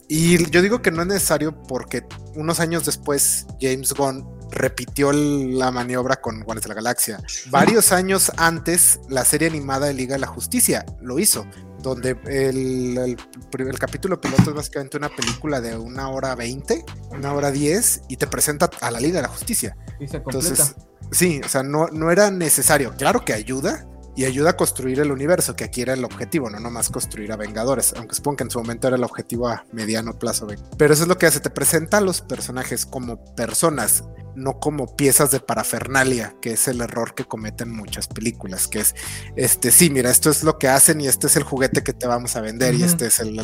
y 0.08 0.50
yo 0.50 0.62
digo 0.62 0.82
que 0.82 0.90
no 0.90 1.02
es 1.02 1.08
necesario 1.08 1.62
porque 1.62 2.04
unos 2.34 2.60
años 2.60 2.84
después 2.84 3.46
James 3.60 3.92
Gunn 3.92 4.26
repitió 4.50 5.12
la 5.12 5.70
maniobra 5.70 6.16
con 6.16 6.36
Guardianes 6.40 6.62
de 6.62 6.68
la 6.68 6.74
Galaxia. 6.74 7.20
Varios 7.50 7.92
años 7.92 8.32
antes, 8.36 9.00
la 9.08 9.24
serie 9.24 9.48
animada 9.48 9.86
de 9.86 9.94
Liga 9.94 10.14
de 10.14 10.20
la 10.20 10.26
Justicia 10.26 10.86
lo 11.00 11.18
hizo, 11.18 11.46
donde 11.82 12.18
el, 12.26 12.96
el, 12.96 13.78
capítulo 13.78 14.20
piloto 14.20 14.50
es 14.50 14.56
básicamente 14.56 14.96
una 14.96 15.10
película 15.10 15.60
de 15.60 15.76
una 15.76 16.08
hora 16.08 16.34
veinte, 16.34 16.84
una 17.10 17.34
hora 17.34 17.50
diez, 17.50 18.00
y 18.08 18.16
te 18.16 18.26
presenta 18.26 18.70
a 18.80 18.90
la 18.90 19.00
Liga 19.00 19.16
de 19.16 19.22
la 19.22 19.28
Justicia. 19.28 19.76
Y 20.00 20.08
se 20.08 20.16
Entonces, 20.16 20.74
Sí, 21.10 21.40
o 21.44 21.48
sea, 21.48 21.62
no, 21.62 21.88
no 21.88 22.10
era 22.10 22.30
necesario. 22.30 22.94
Claro 22.96 23.24
que 23.24 23.32
ayuda, 23.32 23.86
y 24.18 24.24
ayuda 24.24 24.50
a 24.50 24.56
construir 24.56 24.98
el 24.98 25.12
universo, 25.12 25.54
que 25.54 25.62
aquí 25.62 25.80
era 25.80 25.92
el 25.92 26.04
objetivo, 26.04 26.50
no 26.50 26.58
nomás 26.58 26.90
construir 26.90 27.30
a 27.30 27.36
Vengadores, 27.36 27.94
aunque 27.96 28.16
supongo 28.16 28.38
que 28.38 28.42
en 28.42 28.50
su 28.50 28.58
momento 28.58 28.88
era 28.88 28.96
el 28.96 29.04
objetivo 29.04 29.46
a 29.46 29.64
mediano 29.70 30.18
plazo. 30.18 30.48
Pero 30.76 30.92
eso 30.92 31.04
es 31.04 31.08
lo 31.08 31.16
que 31.18 31.26
hace, 31.26 31.38
te 31.38 31.50
presenta 31.50 31.98
a 31.98 32.00
los 32.00 32.20
personajes 32.20 32.84
como 32.84 33.24
personas, 33.36 34.02
no 34.34 34.58
como 34.58 34.96
piezas 34.96 35.30
de 35.30 35.38
parafernalia, 35.38 36.34
que 36.42 36.54
es 36.54 36.66
el 36.66 36.80
error 36.80 37.14
que 37.14 37.26
cometen 37.26 37.70
muchas 37.70 38.08
películas, 38.08 38.66
que 38.66 38.80
es, 38.80 38.96
este, 39.36 39.70
sí, 39.70 39.88
mira, 39.88 40.10
esto 40.10 40.30
es 40.30 40.42
lo 40.42 40.58
que 40.58 40.66
hacen 40.66 41.00
y 41.00 41.06
este 41.06 41.28
es 41.28 41.36
el 41.36 41.44
juguete 41.44 41.84
que 41.84 41.92
te 41.92 42.08
vamos 42.08 42.34
a 42.34 42.40
vender 42.40 42.74
y 42.74 42.82
este 42.82 43.06
es 43.06 43.20
el... 43.20 43.38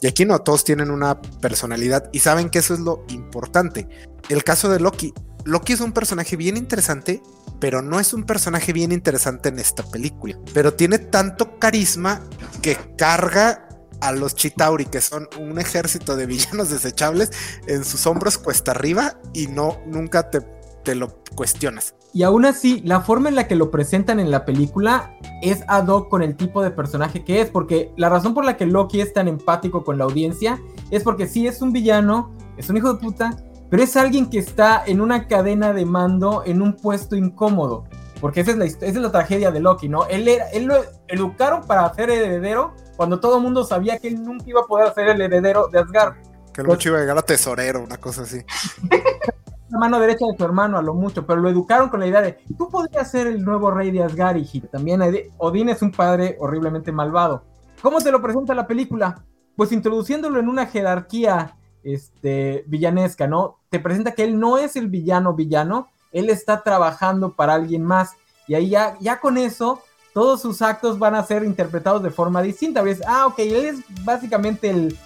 y 0.00 0.06
aquí 0.06 0.24
no, 0.24 0.38
todos 0.38 0.64
tienen 0.64 0.90
una 0.90 1.20
personalidad 1.20 2.08
y 2.12 2.20
saben 2.20 2.48
que 2.48 2.60
eso 2.60 2.72
es 2.72 2.80
lo 2.80 3.04
importante. 3.10 3.86
El 4.30 4.44
caso 4.44 4.70
de 4.70 4.80
Loki, 4.80 5.12
Loki 5.44 5.74
es 5.74 5.80
un 5.80 5.92
personaje 5.92 6.36
bien 6.36 6.56
interesante, 6.56 7.22
pero 7.60 7.82
no 7.82 8.00
es 8.00 8.12
un 8.12 8.24
personaje 8.24 8.72
bien 8.72 8.92
interesante 8.92 9.48
en 9.48 9.58
esta 9.58 9.82
película. 9.82 10.36
Pero 10.54 10.74
tiene 10.74 10.98
tanto 10.98 11.58
carisma 11.58 12.20
que 12.62 12.76
carga 12.96 13.68
a 14.00 14.12
los 14.12 14.34
Chitauri, 14.34 14.86
que 14.86 15.00
son 15.00 15.28
un 15.40 15.58
ejército 15.58 16.16
de 16.16 16.26
villanos 16.26 16.70
desechables, 16.70 17.30
en 17.66 17.84
sus 17.84 18.06
hombros 18.06 18.38
cuesta 18.38 18.72
arriba 18.72 19.18
y 19.32 19.46
no, 19.46 19.78
nunca 19.86 20.30
te 20.30 20.40
te 20.86 20.94
lo 20.94 21.08
cuestionas. 21.34 21.96
Y 22.14 22.22
aún 22.22 22.46
así, 22.46 22.80
la 22.84 23.00
forma 23.00 23.28
en 23.28 23.34
la 23.34 23.48
que 23.48 23.56
lo 23.56 23.72
presentan 23.72 24.20
en 24.20 24.30
la 24.30 24.44
película 24.44 25.18
es 25.42 25.64
ad 25.66 25.88
hoc 25.88 26.08
con 26.08 26.22
el 26.22 26.36
tipo 26.36 26.62
de 26.62 26.70
personaje 26.70 27.24
que 27.24 27.40
es, 27.40 27.50
porque 27.50 27.92
la 27.96 28.08
razón 28.08 28.32
por 28.34 28.44
la 28.44 28.56
que 28.56 28.66
Loki 28.66 29.00
es 29.00 29.12
tan 29.12 29.26
empático 29.26 29.84
con 29.84 29.98
la 29.98 30.04
audiencia 30.04 30.60
es 30.92 31.02
porque 31.02 31.26
sí 31.26 31.48
es 31.48 31.60
un 31.60 31.72
villano, 31.72 32.30
es 32.56 32.70
un 32.70 32.76
hijo 32.76 32.94
de 32.94 33.00
puta, 33.00 33.36
pero 33.70 33.82
es 33.82 33.96
alguien 33.96 34.30
que 34.30 34.38
está 34.38 34.82
en 34.86 35.00
una 35.00 35.26
cadena 35.26 35.72
de 35.72 35.84
mando 35.84 36.42
en 36.44 36.62
un 36.62 36.74
puesto 36.74 37.16
incómodo. 37.16 37.84
Porque 38.20 38.40
esa 38.40 38.52
es 38.52 38.56
la, 38.56 38.64
esa 38.64 38.86
es 38.86 38.96
la 38.96 39.12
tragedia 39.12 39.50
de 39.50 39.60
Loki, 39.60 39.88
¿no? 39.88 40.06
Él, 40.06 40.26
era, 40.26 40.48
él 40.50 40.64
lo 40.64 40.76
educaron 41.08 41.66
para 41.66 41.92
ser 41.94 42.10
heredero 42.10 42.74
cuando 42.96 43.20
todo 43.20 43.36
el 43.36 43.42
mundo 43.42 43.64
sabía 43.64 43.98
que 43.98 44.08
él 44.08 44.22
nunca 44.22 44.44
iba 44.46 44.60
a 44.62 44.64
poder 44.64 44.92
ser 44.94 45.08
el 45.08 45.20
heredero 45.20 45.68
de 45.68 45.80
Asgard. 45.80 46.14
Que 46.52 46.62
el 46.62 46.66
mucho 46.66 46.88
iba 46.88 46.98
a 46.98 47.00
llegar 47.02 47.18
a 47.18 47.22
tesorero, 47.22 47.82
una 47.82 47.98
cosa 47.98 48.22
así. 48.22 48.40
La 49.68 49.80
mano 49.80 49.98
derecha 49.98 50.24
de 50.26 50.36
su 50.38 50.44
hermano 50.44 50.78
a 50.78 50.82
lo 50.82 50.94
mucho, 50.94 51.26
pero 51.26 51.40
lo 51.40 51.50
educaron 51.50 51.88
con 51.88 51.98
la 51.98 52.06
idea 52.06 52.22
de 52.22 52.38
tú 52.56 52.68
podrías 52.68 53.10
ser 53.10 53.26
el 53.26 53.44
nuevo 53.44 53.72
rey 53.72 53.90
de 53.90 54.00
Asgard, 54.00 54.36
hijito. 54.36 54.68
También 54.68 55.02
Odín 55.38 55.68
es 55.68 55.82
un 55.82 55.90
padre 55.90 56.36
horriblemente 56.38 56.92
malvado. 56.92 57.44
¿Cómo 57.82 57.98
te 57.98 58.12
lo 58.12 58.22
presenta 58.22 58.54
la 58.54 58.66
película? 58.66 59.24
Pues 59.56 59.72
introduciéndolo 59.72 60.38
en 60.38 60.48
una 60.48 60.66
jerarquía 60.66 61.56
este, 61.82 62.64
villanesca, 62.68 63.26
¿no? 63.26 63.55
Te 63.70 63.80
presenta 63.80 64.12
que 64.12 64.24
él 64.24 64.38
no 64.38 64.58
es 64.58 64.76
el 64.76 64.88
villano 64.88 65.34
villano, 65.34 65.88
él 66.12 66.30
está 66.30 66.62
trabajando 66.62 67.32
para 67.34 67.54
alguien 67.54 67.84
más. 67.84 68.12
Y 68.46 68.54
ahí 68.54 68.70
ya, 68.70 68.96
ya 69.00 69.20
con 69.20 69.38
eso, 69.38 69.82
todos 70.14 70.40
sus 70.40 70.62
actos 70.62 70.98
van 70.98 71.14
a 71.14 71.24
ser 71.24 71.44
interpretados 71.44 72.02
de 72.02 72.10
forma 72.10 72.40
distinta. 72.40 72.82
¿Ves? 72.82 73.02
Ah, 73.06 73.26
ok, 73.26 73.38
él 73.40 73.64
es 73.66 74.04
básicamente 74.04 74.70
el, 74.70 74.96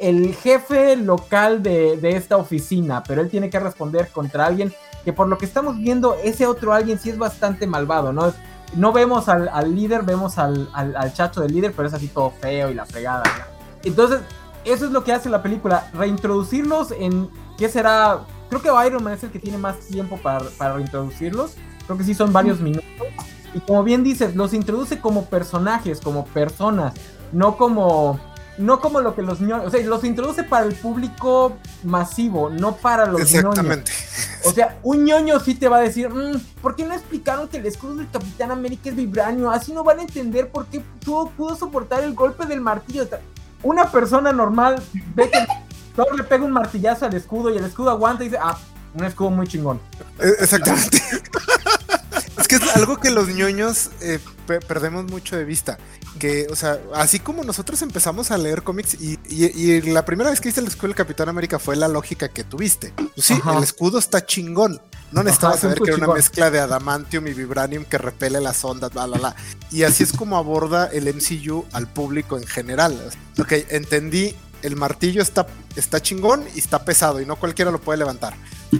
el, 0.00 0.34
jefe 0.34 0.96
local 0.96 1.62
de, 1.62 1.96
de, 1.96 2.16
esta 2.16 2.36
oficina, 2.36 3.02
pero 3.06 3.20
él 3.20 3.28
tiene 3.28 3.50
que 3.50 3.58
responder 3.58 4.08
contra 4.08 4.46
alguien 4.46 4.72
que 5.04 5.12
por 5.12 5.28
lo 5.28 5.38
que 5.38 5.44
estamos 5.44 5.76
viendo, 5.76 6.16
ese 6.24 6.46
otro 6.46 6.72
alguien 6.72 6.98
sí 6.98 7.10
es 7.10 7.18
bastante 7.18 7.66
malvado, 7.66 8.12
¿no? 8.12 8.32
No 8.74 8.92
vemos 8.92 9.28
al, 9.28 9.74
líder, 9.74 10.02
vemos 10.02 10.36
al, 10.36 10.68
al, 10.72 11.12
chacho 11.12 11.40
del 11.40 11.52
líder, 11.52 11.72
pero 11.76 11.86
es 11.86 11.94
así 11.94 12.08
todo 12.08 12.30
feo 12.30 12.70
y 12.70 12.74
la 12.74 12.86
fregada. 12.86 13.22
Entonces, 13.84 14.20
eso 14.64 14.86
es 14.86 14.90
lo 14.90 15.04
que 15.04 15.12
hace 15.12 15.28
la 15.28 15.42
película, 15.42 15.88
reintroducirlos 15.94 16.90
en, 16.90 17.30
¿qué 17.56 17.68
será? 17.68 18.20
Creo 18.48 18.62
que 18.62 18.86
Iron 18.86 19.02
Man 19.02 19.14
es 19.14 19.24
el 19.24 19.30
que 19.30 19.38
tiene 19.38 19.58
más 19.58 19.78
tiempo 19.80 20.18
para, 20.18 20.44
para 20.50 20.74
reintroducirlos. 20.74 21.54
Creo 21.86 21.98
que 21.98 22.04
sí 22.04 22.14
son 22.14 22.32
varios 22.32 22.60
minutos. 22.60 22.86
Y 23.54 23.60
como 23.60 23.82
bien 23.82 24.04
dices, 24.04 24.34
los 24.34 24.52
introduce 24.52 25.00
como 25.00 25.26
personajes, 25.26 26.00
como 26.00 26.24
personas, 26.26 26.94
no 27.32 27.56
como 27.56 28.20
no 28.58 28.80
como 28.80 29.00
lo 29.00 29.14
que 29.14 29.22
los 29.22 29.40
ñoños, 29.40 29.66
o 29.66 29.70
sea, 29.70 29.84
los 29.84 30.04
introduce 30.04 30.42
para 30.42 30.66
el 30.66 30.74
público 30.74 31.56
masivo, 31.82 32.50
no 32.50 32.76
para 32.76 33.06
los 33.06 33.20
Exactamente. 33.20 33.92
O 34.44 34.52
sea, 34.52 34.78
un 34.82 35.04
ñoño 35.04 35.40
sí 35.40 35.54
te 35.54 35.68
va 35.68 35.78
a 35.78 35.80
decir, 35.80 36.08
mmm, 36.08 36.40
¿por 36.62 36.76
qué 36.76 36.84
no 36.84 36.94
explicaron 36.94 37.48
que 37.48 37.58
el 37.58 37.66
escudo 37.66 37.96
del 37.96 38.10
Capitán 38.10 38.50
América 38.50 38.88
es 38.88 38.96
vibranio? 38.96 39.50
Así 39.50 39.72
no 39.72 39.84
van 39.84 39.98
a 39.98 40.02
entender 40.02 40.48
por 40.50 40.66
qué 40.66 40.82
pudo, 41.04 41.28
pudo 41.30 41.56
soportar 41.56 42.02
el 42.02 42.14
golpe 42.14 42.46
del 42.46 42.60
martillo. 42.60 43.06
Una 43.62 43.90
persona 43.90 44.32
normal 44.32 44.82
ve 45.14 45.30
que 45.30 45.46
Thor 45.96 46.14
le 46.14 46.22
pega 46.24 46.44
un 46.44 46.52
martillazo 46.52 47.06
al 47.06 47.14
escudo 47.14 47.52
y 47.52 47.56
el 47.56 47.64
escudo 47.64 47.90
aguanta 47.90 48.22
y 48.22 48.28
dice, 48.28 48.38
ah, 48.40 48.56
un 48.94 49.04
escudo 49.04 49.30
muy 49.30 49.46
chingón. 49.48 49.80
Eh, 50.18 50.32
exactamente. 50.40 51.02
es 52.38 52.48
que 52.48 52.56
es 52.56 52.76
algo 52.76 52.98
que 52.98 53.10
los 53.10 53.28
ñoños 53.28 53.90
eh, 54.00 54.18
perdemos 54.46 55.10
mucho 55.10 55.36
de 55.36 55.44
vista. 55.44 55.78
Que, 56.18 56.46
o 56.50 56.56
sea, 56.56 56.78
así 56.94 57.18
como 57.18 57.44
nosotros 57.44 57.82
empezamos 57.82 58.30
a 58.30 58.38
leer 58.38 58.62
cómics 58.62 58.94
y, 58.94 59.18
y, 59.28 59.82
la 59.82 60.04
primera 60.06 60.30
vez 60.30 60.40
que 60.40 60.48
viste 60.48 60.62
el 60.62 60.66
escudo 60.66 60.88
del 60.88 60.96
Capitán 60.96 61.28
América 61.28 61.58
fue 61.58 61.76
la 61.76 61.88
lógica 61.88 62.28
que 62.28 62.42
tuviste. 62.42 62.94
Pues 62.96 63.26
sí, 63.26 63.38
el 63.54 63.62
escudo 63.62 63.98
está 63.98 64.24
chingón. 64.24 64.80
No 65.12 65.22
necesitabas 65.22 65.60
saber 65.60 65.78
que 65.78 65.90
era 65.90 66.04
una 66.04 66.14
mezcla 66.14 66.50
de 66.50 66.58
adamantium 66.58 67.26
y 67.26 67.32
vibranium 67.32 67.84
que 67.84 67.98
repele 67.98 68.40
las 68.40 68.64
ondas, 68.64 68.92
bla, 68.92 69.06
bla, 69.06 69.18
bla. 69.18 69.36
Y 69.70 69.82
así 69.82 70.02
es 70.02 70.12
como 70.12 70.36
aborda 70.36 70.86
el 70.86 71.12
MCU 71.14 71.64
al 71.72 71.86
público 71.86 72.38
en 72.38 72.46
general. 72.46 72.98
Ok, 73.38 73.52
entendí, 73.68 74.34
el 74.62 74.76
martillo 74.76 75.22
está, 75.22 75.46
está 75.76 76.00
chingón 76.00 76.44
y 76.54 76.58
está 76.58 76.84
pesado 76.84 77.20
y 77.20 77.26
no 77.26 77.36
cualquiera 77.36 77.70
lo 77.70 77.80
puede 77.80 77.98
levantar. 77.98 78.34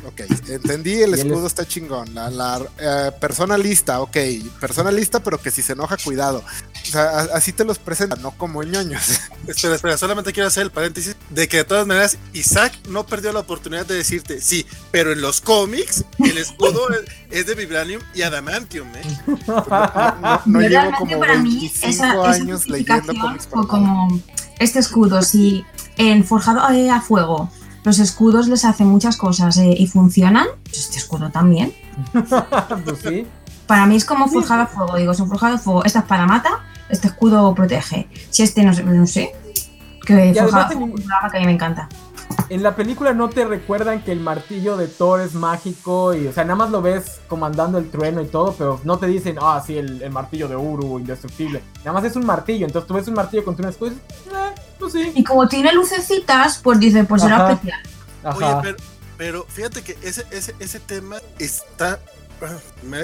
Ok, 0.05 0.23
entendí, 0.49 1.01
el 1.03 1.15
escudo 1.15 1.47
está 1.47 1.67
chingón. 1.67 2.13
La, 2.15 2.61
eh, 2.79 3.13
persona 3.21 3.57
lista, 3.57 4.01
ok, 4.01 4.17
persona 4.61 4.91
lista, 4.91 5.21
pero 5.21 5.41
que 5.41 5.51
si 5.51 5.63
se 5.63 5.75
enoja, 5.75 5.97
cuidado. 5.97 6.43
O 6.83 6.91
sea, 6.91 7.21
así 7.33 7.53
te 7.53 7.65
los 7.65 7.79
presentan, 7.79 8.21
no 8.21 8.33
como 8.33 8.63
ñoños. 8.63 9.21
Espera, 9.47 9.77
espera, 9.77 9.97
solamente 9.97 10.33
quiero 10.33 10.49
hacer 10.49 10.65
el 10.65 10.73
paréntesis 10.73 11.15
de 11.31 11.47
que 11.47 11.59
de 11.59 11.65
todas 11.65 11.87
maneras 11.87 12.19
Isaac 12.33 12.73
no 12.89 13.07
perdió 13.07 13.33
la 13.33 13.41
oportunidad 13.41 13.87
de 13.87 13.95
decirte, 13.95 14.41
sí, 14.41 14.67
pero 14.91 15.13
en 15.13 15.21
los 15.21 15.41
cómics 15.41 16.05
el 16.19 16.37
escudo 16.37 16.89
es, 17.31 17.47
de 17.47 17.55
Vibranium 17.55 18.03
y 18.13 18.23
Adamantium, 18.23 18.89
¿eh? 18.97 19.19
No, 19.47 20.43
no, 20.47 20.61
llevo 20.61 20.91
como 20.99 21.21
25 21.21 22.25
años 22.25 22.67
leyendo 22.67 23.15
cómics. 23.15 23.47
como 23.47 24.21
este 24.59 24.79
escudo, 24.79 25.23
si 25.23 25.65
en 25.97 26.25
forjado 26.25 26.61
a 26.63 27.01
fuego 27.01 27.51
los 27.85 28.01
escudos 28.01 28.49
les 28.49 28.65
hacen 28.65 28.89
muchas 28.89 29.17
cosas 29.17 29.57
eh, 29.59 29.75
y 29.79 29.87
funcionan, 29.87 30.47
pues 30.65 30.79
este 30.79 30.99
escudo 30.99 31.31
también. 31.31 31.73
pues 32.85 32.99
sí. 33.01 33.27
Para 33.67 33.87
mí 33.87 33.97
es 33.97 34.05
como 34.05 34.27
forjado 34.29 34.63
a 34.63 34.67
fuego, 34.67 34.97
digo, 34.97 35.15
son 35.15 35.29
forjado 35.29 35.55
a 35.55 35.59
fuego, 35.59 35.85
esta 35.85 36.01
es 36.01 36.05
para 36.05 36.27
mata, 36.27 36.65
este 36.89 37.09
escudo 37.09 37.55
protege. 37.55 38.09
Si 38.31 38.43
este 38.43 38.65
no, 38.65 38.73
no 38.73 39.07
sé, 39.07 39.33
que 40.05 40.35
forjado 40.35 40.65
a 40.65 40.69
fuego, 40.69 40.95
que 41.31 41.37
a 41.37 41.41
mí 41.41 41.47
me 41.47 41.53
encanta. 41.53 41.89
En 42.49 42.63
la 42.63 42.77
película 42.77 43.13
no 43.13 43.29
te 43.29 43.45
recuerdan 43.45 44.03
que 44.03 44.13
el 44.13 44.21
martillo 44.21 44.77
de 44.77 44.87
Thor 44.87 45.21
es 45.21 45.35
mágico 45.35 46.15
y, 46.15 46.29
o 46.29 46.33
sea, 46.33 46.45
nada 46.45 46.55
más 46.55 46.71
lo 46.71 46.81
ves 46.81 47.21
comandando 47.27 47.79
el 47.79 47.91
trueno 47.91 48.23
y 48.23 48.27
todo, 48.27 48.55
pero 48.57 48.81
no 48.85 48.99
te 48.99 49.07
dicen, 49.07 49.37
ah, 49.41 49.63
sí, 49.67 49.77
el, 49.77 50.11
martillo 50.11 50.47
de 50.47 50.57
Uru, 50.57 51.01
indestructible. 51.01 51.63
Nada 51.79 51.93
más 51.93 52.05
es 52.05 52.15
un 52.15 52.25
martillo, 52.25 52.67
entonces 52.67 52.87
tú 52.87 52.95
ves 52.95 53.09
un 53.09 53.15
martillo 53.15 53.45
con 53.45 53.57
un 53.59 53.65
escudo 53.67 53.89
y 53.89 53.95
dices, 53.95 54.05
eh, 54.27 54.55
pues 54.79 54.93
sí. 54.93 55.13
Y 55.15 55.25
como 55.25 55.49
tiene 55.49 55.73
lucecitas, 55.73 56.61
pues 56.63 56.79
dice, 56.79 57.03
pues 57.05 57.23
será 57.23 57.51
especial. 57.51 57.81
Oye, 58.37 58.77
pero, 59.17 59.45
fíjate 59.49 59.83
que 59.83 59.97
ese, 60.03 60.25
ese, 60.31 60.55
ese 60.61 60.79
tema 60.79 61.17
está 61.39 61.99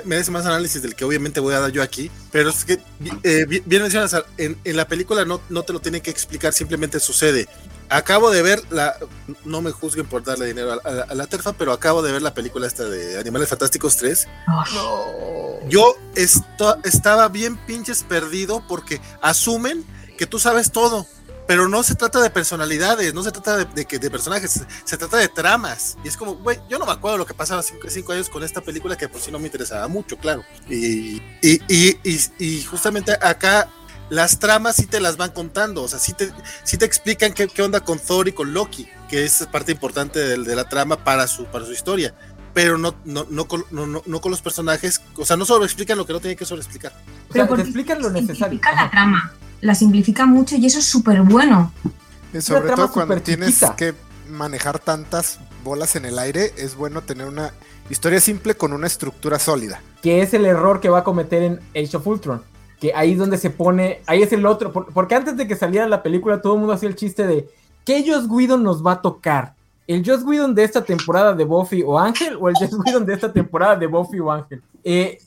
merece 0.04 0.30
más 0.30 0.46
análisis 0.46 0.82
del 0.82 0.94
que 0.94 1.04
obviamente 1.04 1.40
voy 1.40 1.54
a 1.54 1.60
dar 1.60 1.72
yo 1.72 1.82
aquí, 1.82 2.10
pero 2.30 2.50
es 2.50 2.64
que 2.64 2.78
eh, 3.22 3.46
bien 3.46 3.82
mencionas, 3.82 4.16
en, 4.36 4.58
en, 4.64 4.76
la 4.76 4.86
película 4.86 5.24
no, 5.24 5.40
no 5.48 5.62
te 5.62 5.72
lo 5.72 5.80
tienen 5.80 6.00
que 6.00 6.10
explicar, 6.10 6.52
simplemente 6.52 7.00
sucede. 7.00 7.48
Acabo 7.88 8.30
de 8.30 8.40
ver 8.40 8.62
la, 8.70 8.96
no 9.44 9.60
me 9.60 9.70
juzguen 9.70 10.06
por 10.06 10.24
darle 10.24 10.46
dinero 10.46 10.80
a, 10.82 11.14
la 11.14 11.26
terfa, 11.26 11.52
pero 11.52 11.72
acabo 11.72 12.00
de 12.00 12.10
ver 12.10 12.22
la 12.22 12.32
película 12.32 12.66
esta 12.66 12.84
de 12.84 13.18
Animales 13.18 13.48
Fantásticos 13.48 13.96
3. 13.96 14.28
Yo 15.68 15.96
estaba 16.84 17.28
bien 17.28 17.56
pinches 17.66 18.02
perdido 18.02 18.64
porque 18.66 19.00
asumen 19.20 19.84
que 20.16 20.26
tú 20.26 20.38
sabes 20.38 20.72
todo 20.72 21.06
pero 21.46 21.68
no 21.68 21.83
se 21.83 21.94
trata 21.94 22.20
de 22.20 22.31
personalidades, 22.31 23.12
no 23.14 23.22
se 23.22 23.33
trata 23.33 23.59
de, 23.59 23.64
de, 23.64 23.98
de 23.98 24.11
personajes, 24.11 24.64
se, 24.85 24.96
trata 24.96 25.16
de 25.16 25.28
tramas. 25.28 25.96
Y 26.05 26.09
es 26.09 26.16
como, 26.16 26.37
güey, 26.37 26.59
yo 26.68 26.78
no 26.78 26.87
me 26.87 26.92
acuerdo 26.92 27.18
lo 27.18 27.26
que 27.26 27.35
pasaba 27.35 27.62
cinco, 27.62 27.88
cinco, 27.88 28.12
años 28.12 28.28
con 28.28 28.42
esta 28.42 28.61
película 28.61 28.96
que 28.96 29.09
por 29.09 29.20
si 29.20 29.31
no 29.31 29.38
me 29.38 29.46
interesaba 29.46 29.88
mucho, 29.88 30.16
claro. 30.16 30.44
Y, 30.68 31.20
y, 31.42 31.61
y, 31.68 31.98
y, 32.38 32.62
justamente 32.62 33.12
acá 33.12 33.68
las 34.09 34.38
tramas 34.38 34.76
sí 34.76 34.87
te 34.87 35.00
las 35.00 35.16
van 35.16 35.31
contando, 35.31 35.83
o 35.83 35.88
sea, 35.88 35.98
sí 35.98 36.12
te, 36.12 36.33
sí 36.64 36.76
te 36.76 36.85
explican 36.85 37.33
qué, 37.33 37.48
qué 37.48 37.62
onda 37.62 37.81
con 37.81 37.98
Thor 37.98 38.28
y 38.28 38.33
con 38.33 38.52
Loki, 38.52 38.88
que 39.09 39.24
es 39.24 39.46
parte 39.50 39.72
importante 39.72 40.18
de, 40.18 40.38
de 40.38 40.57
la 40.57 40.68
trama 40.68 41.02
para 41.02 41.26
su, 41.26 41.46
para 41.46 41.64
su 41.64 41.72
historia 41.72 42.14
pero 42.55 42.76
no, 42.76 42.94
no, 43.07 43.26
no, 43.31 43.46
con, 43.46 43.64
no, 43.70 43.87
no, 43.87 44.20
con 44.20 44.31
los 44.31 44.42
personajes, 44.42 45.00
o 45.16 45.24
sea, 45.24 45.38
no 45.38 45.46
solo 45.46 45.64
explican 45.64 45.96
lo 45.96 46.05
que 46.05 46.12
no 46.12 46.20
tienen 46.20 46.37
que 46.37 46.44
sobreexplicar. 46.44 46.92
Pero 47.33 47.44
o 47.44 47.46
sea, 47.48 47.57
te 47.57 47.62
explican 47.62 48.02
lo 48.02 48.11
necesario. 48.11 48.61
la 48.62 48.90
trama 48.90 49.33
la 49.62 49.75
simplifica 49.75 50.27
mucho 50.27 50.57
y 50.57 50.66
eso 50.66 50.81
es 50.81 50.85
súper 50.85 51.22
bueno. 51.22 51.72
sobre 52.40 52.72
todo 52.72 52.92
cuando 52.92 53.22
tienes 53.22 53.64
que 53.77 53.94
manejar 54.29 54.79
tantas 54.79 55.38
bolas 55.64 55.96
en 55.96 56.05
el 56.05 56.18
aire, 56.18 56.53
es 56.59 56.77
bueno 56.77 57.03
tener 57.03 57.29
una 57.29 57.55
historia 57.88 58.20
simple 58.20 58.55
con 58.57 58.72
una 58.72 58.88
estructura 58.88 59.38
sólida. 59.38 59.81
Que 60.03 60.20
es 60.20 60.35
el 60.35 60.44
error 60.44 60.81
que 60.81 60.88
va 60.88 60.98
a 60.98 61.05
cometer 61.05 61.42
en 61.42 61.61
Age 61.77 61.96
of 61.96 62.07
Ultron. 62.07 62.42
Que 62.81 62.92
ahí 62.94 63.12
es 63.12 63.18
donde 63.18 63.38
se 63.38 63.51
pone, 63.51 64.03
ahí 64.07 64.22
es 64.22 64.33
el 64.33 64.44
otro, 64.44 64.72
porque 64.72 65.14
antes 65.14 65.37
de 65.37 65.46
que 65.46 65.55
saliera 65.55 65.87
la 65.87 66.03
película 66.03 66.42
todo 66.42 66.55
el 66.55 66.59
mundo 66.59 66.75
hacía 66.75 66.88
el 66.88 66.96
chiste 66.96 67.27
de 67.29 67.48
¿qué 67.85 68.05
Joss 68.05 68.27
Whedon 68.29 68.64
nos 68.64 68.85
va 68.85 68.92
a 68.92 69.01
tocar? 69.01 69.55
¿El 69.87 70.05
Joss 70.05 70.25
Whedon 70.25 70.57
de 70.57 70.64
esta 70.64 70.85
temporada 70.85 71.35
de 71.35 71.44
Buffy 71.44 71.85
o 71.87 71.96
Ángel 71.96 72.37
o 72.40 72.48
el 72.48 72.57
Joss 72.57 72.75
Whedon 72.85 73.07
de 73.07 73.14
esta 73.14 73.33
temporada 73.33 73.77
de 73.77 73.87
Buffy 73.87 74.18
o 74.18 74.33
Ángel? 74.33 74.61
Eh, 74.83 75.18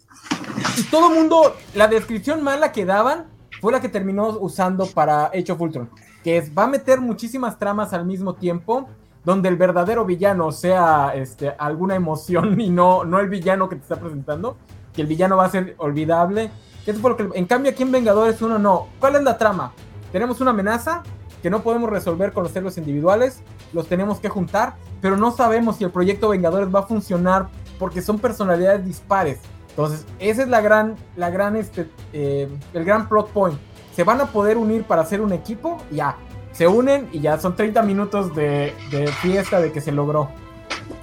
y 0.78 0.84
todo 0.84 1.10
el 1.10 1.15
mundo, 1.15 1.56
la 1.74 1.88
descripción 1.88 2.43
mala 2.43 2.74
que 2.74 2.84
daban 2.84 3.35
fue 3.65 3.71
la 3.71 3.82
que 3.82 3.89
terminó 3.89 4.28
usando 4.28 4.86
para 4.86 5.25
Age 5.25 5.51
of 5.51 5.60
Ultron, 5.60 5.89
que 6.23 6.38
es, 6.38 6.56
va 6.56 6.65
a 6.65 6.67
meter 6.67 7.02
muchísimas 7.02 7.58
tramas 7.58 7.94
al 7.94 8.06
mismo 8.06 8.35
tiempo, 8.35 8.87
donde 9.23 9.50
el 9.50 9.58
verdadero 9.58 10.06
villano 10.06 10.52
sea 10.52 11.13
este, 11.15 11.50
alguna 11.58 11.96
emoción 11.96 12.62
y 12.62 12.69
no, 12.69 13.06
no 13.06 13.19
el 13.19 13.27
villano 13.27 13.67
que 13.67 13.77
te 13.77 13.81
está 13.81 13.96
presentando, 13.96 14.56
que 14.94 15.02
el 15.02 15.08
villano 15.08 15.37
va 15.37 15.46
a 15.46 15.50
ser 15.50 15.73
olvidable. 15.79 16.52
Eso 16.85 17.00
fue 17.00 17.10
lo 17.10 17.17
que, 17.17 17.27
en 17.39 17.46
cambio 17.46 17.71
aquí 17.71 17.81
en 17.81 17.92
Vengadores 17.92 18.39
1 18.39 18.60
no. 18.60 18.85
¿Cuál 19.00 19.15
es 19.15 19.23
la 19.23 19.35
trama? 19.35 19.71
Tenemos 20.12 20.39
una 20.42 20.52
amenaza 20.52 21.02
que 21.42 21.50
no 21.50 21.63
podemos 21.63 21.89
resolver 21.89 22.33
con 22.33 22.44
los 22.44 22.56
héroes 22.56 22.77
individuales, 22.77 23.42
los 23.73 23.87
tenemos 23.87 24.19
que 24.19 24.29
juntar, 24.29 24.75
pero 25.02 25.17
no 25.17 25.31
sabemos 25.31 25.77
si 25.77 25.85
el 25.85 25.89
proyecto 25.89 26.29
Vengadores 26.29 26.69
va 26.69 26.81
a 26.81 26.83
funcionar 26.83 27.48
porque 27.79 28.04
son 28.04 28.19
personalidades 28.19 28.85
dispares. 28.85 29.39
Entonces, 29.76 30.06
esa 30.19 30.44
es 30.44 30.48
la 30.48 30.62
gran, 30.62 30.96
la 31.17 31.30
gran, 31.30 31.58
este, 31.58 31.90
eh, 32.13 32.48
el 32.73 32.86
gran 32.86 33.10
plot 33.10 33.30
point. 33.32 33.60
Se 33.94 34.06
van 34.06 34.21
a 34.21 34.32
poder 34.32 34.58
unir 34.58 34.84
para 34.86 35.02
hacer 35.02 35.19
un 35.19 35.34
equipo, 35.34 35.78
ya. 35.92 36.15
Se 36.54 36.65
unen 36.65 37.10
y 37.12 37.19
ya 37.19 37.38
son 37.38 37.58
30 37.58 37.82
minutos 37.82 38.34
de, 38.34 38.73
de 38.90 39.08
fiesta 39.21 39.60
de 39.60 39.73
que 39.73 39.82
se 39.82 39.92
logró. 39.92 40.30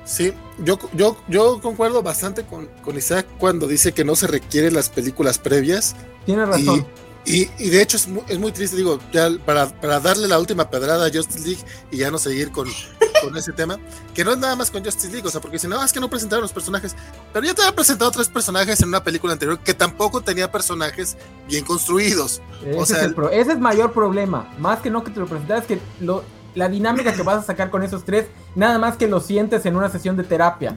Sí, 0.04 0.32
yo, 0.64 0.78
yo, 0.94 1.16
yo 1.28 1.60
concuerdo 1.60 2.02
bastante 2.02 2.44
con, 2.44 2.66
con, 2.82 2.96
Isaac 2.96 3.26
cuando 3.38 3.66
dice 3.66 3.92
que 3.92 4.04
no 4.04 4.16
se 4.16 4.26
requieren 4.26 4.72
las 4.72 4.88
películas 4.88 5.38
previas. 5.38 5.94
Tiene 6.24 6.46
razón. 6.46 6.80
Y, 6.80 7.01
y, 7.24 7.46
de 7.46 7.80
hecho 7.80 7.96
es 7.96 8.08
muy, 8.08 8.22
es 8.28 8.38
muy, 8.38 8.50
triste, 8.50 8.76
digo, 8.76 8.98
ya 9.12 9.28
para, 9.44 9.68
para, 9.68 10.00
darle 10.00 10.26
la 10.26 10.40
última 10.40 10.68
pedrada 10.68 11.06
a 11.06 11.10
Justice 11.10 11.46
League 11.46 11.62
y 11.90 11.98
ya 11.98 12.10
no 12.10 12.18
seguir 12.18 12.50
con, 12.50 12.68
con 13.22 13.36
ese 13.36 13.52
tema, 13.52 13.78
que 14.12 14.24
no 14.24 14.32
es 14.32 14.38
nada 14.38 14.56
más 14.56 14.72
con 14.72 14.84
Justice 14.84 15.12
League, 15.12 15.26
o 15.26 15.30
sea, 15.30 15.40
porque 15.40 15.58
si 15.58 15.68
no, 15.68 15.82
es 15.84 15.92
que 15.92 16.00
no 16.00 16.10
presentaron 16.10 16.42
los 16.42 16.52
personajes, 16.52 16.96
pero 17.32 17.46
ya 17.46 17.54
te 17.54 17.62
había 17.62 17.74
presentado 17.74 18.10
tres 18.10 18.28
personajes 18.28 18.80
en 18.82 18.88
una 18.88 19.04
película 19.04 19.34
anterior 19.34 19.60
que 19.60 19.72
tampoco 19.72 20.20
tenía 20.20 20.50
personajes 20.50 21.16
bien 21.46 21.64
construidos. 21.64 22.42
Ese, 22.66 22.78
o 22.78 22.86
sea, 22.86 22.98
es, 22.98 23.04
el 23.04 23.14
pro, 23.14 23.30
ese 23.30 23.52
es 23.52 23.58
mayor 23.60 23.92
problema, 23.92 24.52
más 24.58 24.80
que 24.80 24.90
no 24.90 25.04
que 25.04 25.12
te 25.12 25.20
lo 25.20 25.26
presentaras, 25.26 25.64
que 25.64 25.78
lo, 26.00 26.24
la 26.56 26.68
dinámica 26.68 27.12
que 27.12 27.22
vas 27.22 27.38
a 27.38 27.42
sacar 27.42 27.70
con 27.70 27.84
esos 27.84 28.04
tres, 28.04 28.26
nada 28.56 28.78
más 28.78 28.96
que 28.96 29.06
lo 29.06 29.20
sientes 29.20 29.64
en 29.64 29.76
una 29.76 29.90
sesión 29.90 30.16
de 30.16 30.24
terapia. 30.24 30.76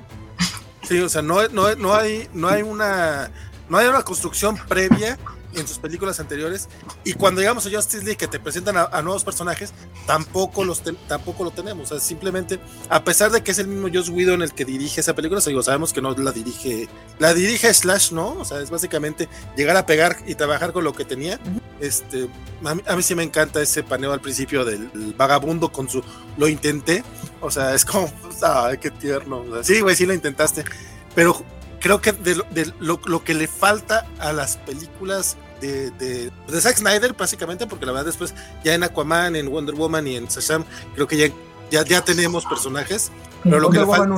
Sí, 0.83 0.99
o 0.99 1.09
sea, 1.09 1.23
no, 1.23 1.47
no, 1.47 1.73
no, 1.75 1.95
hay, 1.95 2.29
no 2.33 2.47
hay 2.47 2.61
una 2.61 3.31
no 3.67 3.79
hay 3.79 3.87
una 3.87 4.03
construcción 4.03 4.57
previa 4.67 5.17
en 5.55 5.67
sus 5.67 5.79
películas 5.79 6.19
anteriores 6.19 6.69
y 7.03 7.13
cuando 7.13 7.41
llegamos 7.41 7.65
a 7.65 7.69
Justice 7.69 8.03
League 8.03 8.17
que 8.17 8.27
te 8.27 8.39
presentan 8.39 8.77
a, 8.77 8.83
a 8.83 9.01
nuevos 9.01 9.23
personajes 9.23 9.73
tampoco 10.05 10.63
los 10.63 10.81
te, 10.81 10.93
tampoco 11.07 11.43
lo 11.43 11.51
tenemos. 11.51 11.91
O 11.91 11.95
sea, 11.95 11.99
simplemente 11.99 12.59
a 12.89 13.03
pesar 13.03 13.31
de 13.31 13.43
que 13.43 13.51
es 13.51 13.59
el 13.59 13.67
mismo 13.67 13.89
Joss 13.93 14.09
Whedon 14.09 14.41
el 14.41 14.53
que 14.53 14.65
dirige 14.65 15.01
esa 15.01 15.15
película 15.15 15.39
o 15.39 15.41
sea, 15.41 15.51
digo, 15.51 15.63
sabemos 15.63 15.93
que 15.93 16.01
no 16.01 16.11
la 16.11 16.31
dirige 16.31 16.87
la 17.19 17.33
dirige 17.33 17.73
Slash 17.73 18.11
no 18.11 18.33
o 18.33 18.45
sea 18.45 18.59
es 18.61 18.69
básicamente 18.69 19.29
llegar 19.55 19.77
a 19.77 19.85
pegar 19.85 20.17
y 20.25 20.35
trabajar 20.35 20.73
con 20.73 20.83
lo 20.83 20.93
que 20.93 21.05
tenía. 21.05 21.39
Uh 21.45 21.49
-huh. 21.49 21.61
este 21.79 22.29
a 22.63 22.73
mí, 22.73 22.81
a 22.87 22.95
mí, 22.95 23.03
sí 23.03 23.15
me 23.15 23.23
encanta 23.23 23.61
ese 23.61 23.83
paneo 23.83 24.11
al 24.13 24.21
principio 24.21 24.65
del 24.65 24.89
vagabundo 25.17 25.71
con 25.71 25.89
su 25.89 26.03
lo 26.37 26.47
intenté. 26.47 27.03
O 27.41 27.51
sea 27.51 27.73
es 27.73 27.85
como 27.85 28.11
ay 28.41 28.77
qué 28.77 28.91
tierno. 28.91 29.41
O 29.41 29.53
sea, 29.53 29.63
sí 29.63 29.81
güey 29.81 29.95
sí 29.95 30.05
lo 30.05 30.13
intentaste. 30.13 30.63
Pero 31.13 31.43
creo 31.79 32.01
que 32.01 32.11
de, 32.11 32.41
de 32.51 32.73
lo, 32.79 32.99
lo, 33.05 33.23
que 33.23 33.33
le 33.33 33.47
falta 33.47 34.07
a 34.19 34.33
las 34.33 34.57
películas 34.57 35.37
de, 35.65 35.91
de, 35.91 36.31
de, 36.47 36.61
Zack 36.61 36.77
Snyder, 36.77 37.13
básicamente, 37.13 37.67
porque 37.67 37.85
la 37.85 37.91
verdad 37.91 38.05
después 38.05 38.33
ya 38.63 38.73
en 38.73 38.83
Aquaman, 38.83 39.35
en 39.35 39.49
Wonder 39.49 39.75
Woman 39.75 40.07
y 40.07 40.15
en 40.15 40.25
Shazam, 40.25 40.63
creo 40.93 41.07
que 41.07 41.17
ya, 41.17 41.27
ya, 41.71 41.83
ya 41.83 42.01
tenemos 42.03 42.45
personajes. 42.45 43.11
Pero 43.43 43.59
lo 43.59 43.67
Wonder 43.67 43.85
que 43.85 43.91
falta. 43.91 44.15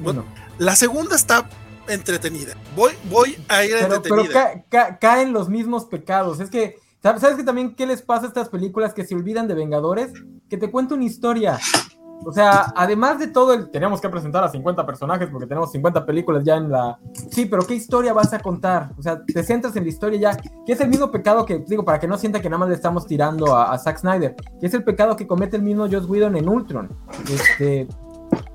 Uno. 0.00 0.24
La 0.58 0.76
segunda 0.76 1.16
está 1.16 1.48
entretenida. 1.88 2.54
Voy, 2.76 2.92
voy 3.10 3.36
a 3.48 3.64
ir 3.64 3.72
pero, 3.72 3.96
entretenida. 3.96 4.28
Pero 4.32 4.64
ca 4.68 4.88
ca 4.88 4.98
caen 4.98 5.32
los 5.32 5.48
mismos 5.48 5.84
pecados. 5.86 6.40
Es 6.40 6.50
que, 6.50 6.78
¿sabes 7.02 7.36
que 7.36 7.44
también 7.44 7.74
qué 7.74 7.86
les 7.86 8.02
pasa 8.02 8.26
a 8.26 8.28
estas 8.28 8.48
películas 8.48 8.94
que 8.94 9.04
se 9.04 9.14
olvidan 9.14 9.48
de 9.48 9.54
Vengadores? 9.54 10.12
Que 10.48 10.56
te 10.56 10.70
cuento 10.70 10.94
una 10.94 11.04
historia. 11.04 11.58
O 12.24 12.32
sea, 12.32 12.72
además 12.76 13.18
de 13.18 13.28
todo, 13.28 13.52
el, 13.52 13.70
tenemos 13.70 14.00
que 14.00 14.08
presentar 14.08 14.44
a 14.44 14.48
50 14.48 14.86
personajes 14.86 15.28
porque 15.30 15.46
tenemos 15.46 15.72
50 15.72 16.06
películas 16.06 16.44
ya 16.44 16.56
en 16.56 16.70
la... 16.70 16.98
Sí, 17.30 17.46
pero 17.46 17.66
¿qué 17.66 17.74
historia 17.74 18.12
vas 18.12 18.32
a 18.32 18.38
contar? 18.38 18.90
O 18.98 19.02
sea, 19.02 19.22
te 19.24 19.42
centras 19.42 19.74
en 19.76 19.84
la 19.84 19.88
historia 19.88 20.20
ya, 20.20 20.36
que 20.64 20.72
es 20.72 20.80
el 20.80 20.88
mismo 20.88 21.10
pecado 21.10 21.44
que, 21.44 21.58
digo, 21.66 21.84
para 21.84 21.98
que 21.98 22.06
no 22.06 22.16
sienta 22.16 22.40
que 22.40 22.48
nada 22.48 22.58
más 22.58 22.68
le 22.68 22.74
estamos 22.74 23.06
tirando 23.06 23.56
a, 23.56 23.76
Zack 23.78 23.98
Snyder, 23.98 24.36
que 24.60 24.66
es 24.66 24.74
el 24.74 24.84
pecado 24.84 25.16
que 25.16 25.26
comete 25.26 25.56
el 25.56 25.62
mismo 25.62 25.88
Joss 25.90 26.08
Whedon 26.08 26.36
en 26.36 26.48
Ultron. 26.48 26.88
Este... 27.32 27.88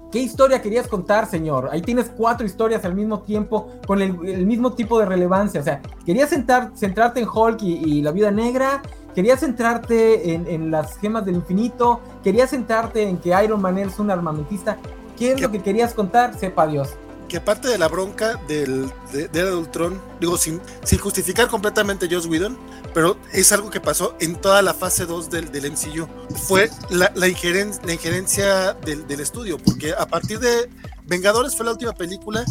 ¿Qué 0.10 0.20
historia 0.20 0.62
querías 0.62 0.88
contar, 0.88 1.26
señor? 1.26 1.68
Ahí 1.70 1.82
tienes 1.82 2.10
cuatro 2.16 2.46
historias 2.46 2.86
al 2.86 2.96
mismo 2.96 3.24
tiempo, 3.24 3.68
con 3.86 4.02
el, 4.02 4.46
mismo 4.46 4.72
tipo 4.72 4.98
de 5.00 5.06
relevancia. 5.06 5.60
O 5.60 5.64
sea, 5.66 5.82
querías 6.06 6.30
centrar, 6.30 6.72
centrarte 6.76 7.20
en 7.20 7.28
Hulk 7.28 7.62
y, 7.62 7.74
y 7.74 8.02
la 8.02 8.12
Vida 8.12 8.32
Negra, 8.32 8.82
querías 9.18 9.40
centrarte 9.40 10.36
en, 10.36 10.46
en, 10.46 10.70
las 10.70 11.00
gemas 11.00 11.26
del 11.26 11.38
infinito, 11.38 12.02
querías 12.24 12.52
centrarte 12.52 13.02
en 13.02 13.18
que 13.18 13.30
Iron 13.44 13.60
Man 13.60 13.80
es 13.80 13.98
un 13.98 14.12
armamentista. 14.12 14.78
¿Qué 15.18 15.32
es 15.32 15.42
lo 15.42 15.50
que 15.50 15.60
querías 15.64 15.96
contar? 15.96 16.38
Sepa 16.38 16.68
Dios. 16.68 16.90
Que 17.28 17.38
aparte 17.38 17.68
de 17.68 17.80
la 17.80 17.88
bronca 17.88 18.36
del, 18.48 18.92
de, 19.12 19.28
de 19.28 19.56
Ultron, 19.56 20.00
digo, 20.20 20.38
sin, 20.38 20.62
sin 20.84 21.00
justificar 21.00 21.48
completamente 21.48 22.08
Joss 22.08 22.28
Whedon, 22.28 22.60
pero 22.94 23.18
es 23.34 23.52
algo 23.52 23.72
que 23.72 23.82
pasó 23.82 24.16
en 24.20 24.36
toda 24.36 24.62
la 24.62 24.76
fase 24.76 25.08
2 25.08 25.32
del, 25.32 25.52
del 25.52 25.72
MCU. 25.72 26.08
Fue 26.36 26.70
la, 26.92 27.12
la, 27.16 27.28
ingeren, 27.28 27.72
la 27.86 27.94
injerencia 27.94 28.74
del, 28.74 29.08
del 29.08 29.20
estudio, 29.22 29.58
porque 29.58 29.94
a 29.98 30.06
partir 30.06 30.38
de 30.40 30.70
Vengadores 31.08 31.56
fue 31.56 31.66
la 31.66 31.72
última 31.72 31.94
película 31.94 32.46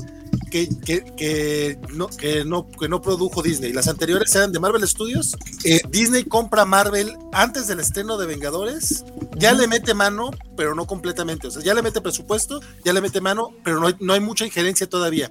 que, 0.57 0.69
que, 0.85 1.05
que, 1.17 1.79
no, 1.93 2.09
que, 2.09 2.45
no, 2.45 2.71
que 2.71 2.89
no 2.89 3.03
produjo 3.03 3.43
Disney. 3.43 3.73
Las 3.73 3.89
anteriores 3.89 4.35
eran 4.35 4.53
de 4.53 4.59
Marvel 4.59 4.87
Studios. 4.89 5.37
Eh, 5.65 5.81
Disney 5.91 6.25
compra 6.25 6.65
Marvel 6.65 7.15
antes 7.33 7.67
del 7.67 7.81
estreno 7.81 8.17
de 8.17 8.27
Vengadores. 8.27 9.05
Ya 9.37 9.53
le 9.53 9.67
mete 9.67 9.93
mano, 9.93 10.31
pero 10.57 10.75
no 10.75 10.87
completamente. 10.87 11.49
O 11.49 11.51
sea, 11.51 11.63
ya 11.63 11.75
le 11.75 11.83
mete 11.83 12.01
presupuesto, 12.01 12.61
ya 12.85 12.93
le 12.95 13.03
mete 13.03 13.21
mano, 13.21 13.51
pero 13.65 13.81
no 13.81 13.89
hay, 13.89 13.97
no 14.01 14.15
hay 14.15 14.21
mucha 14.21 14.47
injerencia 14.47 14.89
todavía. 14.89 15.31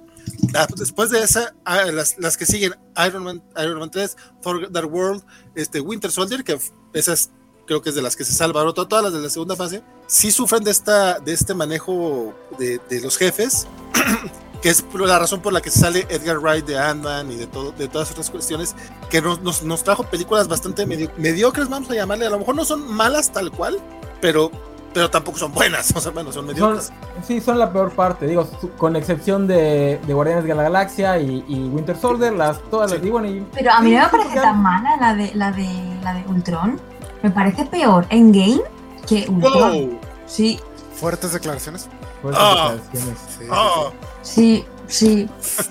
Después 0.76 1.10
de 1.10 1.20
esa, 1.20 1.54
las, 1.64 2.18
las, 2.18 2.36
que 2.36 2.46
siguen 2.46 2.74
Iron 3.06 3.24
Man, 3.24 3.42
Iron 3.56 3.80
Man 3.80 3.90
3, 3.90 4.16
Thor 4.42 4.70
Dark 4.70 4.92
World, 4.92 5.24
este, 5.54 5.80
Winter 5.80 6.12
Soldier, 6.12 6.44
que 6.44 6.58
esas 6.92 7.30
creo 7.66 7.82
que 7.82 7.88
es 7.88 7.96
de 7.96 8.02
las 8.02 8.14
que 8.14 8.24
se 8.24 8.32
salvaron, 8.32 8.72
todas 8.72 9.02
las 9.02 9.12
de 9.12 9.18
la 9.18 9.28
segunda 9.28 9.56
fase, 9.56 9.82
sí 10.06 10.30
sufren 10.30 10.62
de, 10.62 10.70
esta, 10.70 11.18
de 11.18 11.32
este 11.32 11.52
manejo 11.52 12.32
de, 12.60 12.80
de 12.88 13.00
los 13.00 13.16
jefes 13.16 13.66
que 14.66 14.70
es 14.70 14.84
la 14.94 15.16
razón 15.16 15.38
por 15.38 15.52
la 15.52 15.60
que 15.60 15.70
sale 15.70 16.08
Edgar 16.10 16.40
Wright 16.40 16.66
de 16.66 16.76
Ant-Man 16.76 17.30
y 17.30 17.36
de, 17.36 17.46
todo, 17.46 17.70
de 17.70 17.86
todas 17.86 18.10
otras 18.10 18.28
cuestiones, 18.30 18.74
que 19.08 19.22
nos, 19.22 19.40
nos, 19.40 19.62
nos 19.62 19.84
trajo 19.84 20.02
películas 20.02 20.48
bastante 20.48 20.84
medio, 20.84 21.08
mediocres, 21.18 21.68
vamos 21.68 21.88
a 21.88 21.94
llamarle, 21.94 22.26
a 22.26 22.30
lo 22.30 22.40
mejor 22.40 22.56
no 22.56 22.64
son 22.64 22.92
malas 22.92 23.30
tal 23.30 23.52
cual, 23.52 23.78
pero, 24.20 24.50
pero 24.92 25.08
tampoco 25.08 25.38
son 25.38 25.52
buenas, 25.52 25.92
o 25.94 26.00
sea, 26.00 26.10
bueno, 26.10 26.32
son 26.32 26.46
mediocres. 26.46 26.86
Son, 26.86 26.96
sí, 27.24 27.40
son 27.40 27.60
la 27.60 27.72
peor 27.72 27.92
parte, 27.92 28.26
digo, 28.26 28.44
con 28.76 28.96
excepción 28.96 29.46
de, 29.46 30.00
de 30.04 30.12
Guardianes 30.12 30.42
de 30.42 30.52
la 30.52 30.64
Galaxia 30.64 31.16
y, 31.20 31.44
y 31.46 31.68
Winter 31.68 31.96
Soldier, 31.96 32.32
las, 32.32 32.60
todas 32.68 32.90
sí. 32.90 32.96
las 32.96 33.04
digo. 33.04 33.24
Y, 33.24 33.46
pero 33.54 33.70
a 33.70 33.80
mí 33.80 33.92
no 33.92 34.02
me 34.02 34.08
parece 34.08 34.34
tan 34.34 34.60
mala 34.60 34.96
la 34.96 35.14
de, 35.14 35.32
la, 35.36 35.52
de, 35.52 36.00
la 36.02 36.12
de 36.12 36.24
Ultron, 36.26 36.80
me 37.22 37.30
parece 37.30 37.66
peor 37.66 38.04
Endgame 38.10 38.62
que 39.06 39.28
Ultron. 39.28 39.90
Wow. 39.90 40.00
Sí. 40.26 40.58
Fuertes 40.96 41.32
declaraciones. 41.34 41.88
Fuertes 42.20 42.42
oh. 42.44 42.72
declaraciones. 42.72 43.18
Sí. 43.38 43.44
Oh. 43.48 43.92
Sí, 43.92 44.15
sí. 44.26 45.28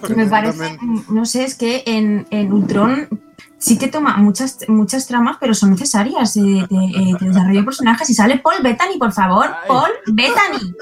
Me 0.16 0.26
parece, 0.28 0.78
no 1.10 1.26
sé, 1.26 1.44
es 1.44 1.56
que 1.56 1.84
en, 1.86 2.28
en 2.32 2.52
Ultron 2.52 3.08
sí 3.58 3.78
que 3.78 3.88
toma 3.88 4.18
muchas, 4.18 4.60
muchas 4.68 5.08
tramas, 5.08 5.38
pero 5.40 5.54
son 5.54 5.72
necesarias 5.72 6.34
de, 6.34 6.42
de, 6.42 7.18
de 7.20 7.28
desarrollo 7.28 7.60
de 7.60 7.66
personajes. 7.66 8.10
Y 8.10 8.14
sale 8.14 8.38
Paul 8.38 8.62
Bettany, 8.62 8.98
por 8.98 9.12
favor, 9.12 9.48
Ay. 9.48 9.68
Paul 9.68 9.92
Bettany. 10.08 10.74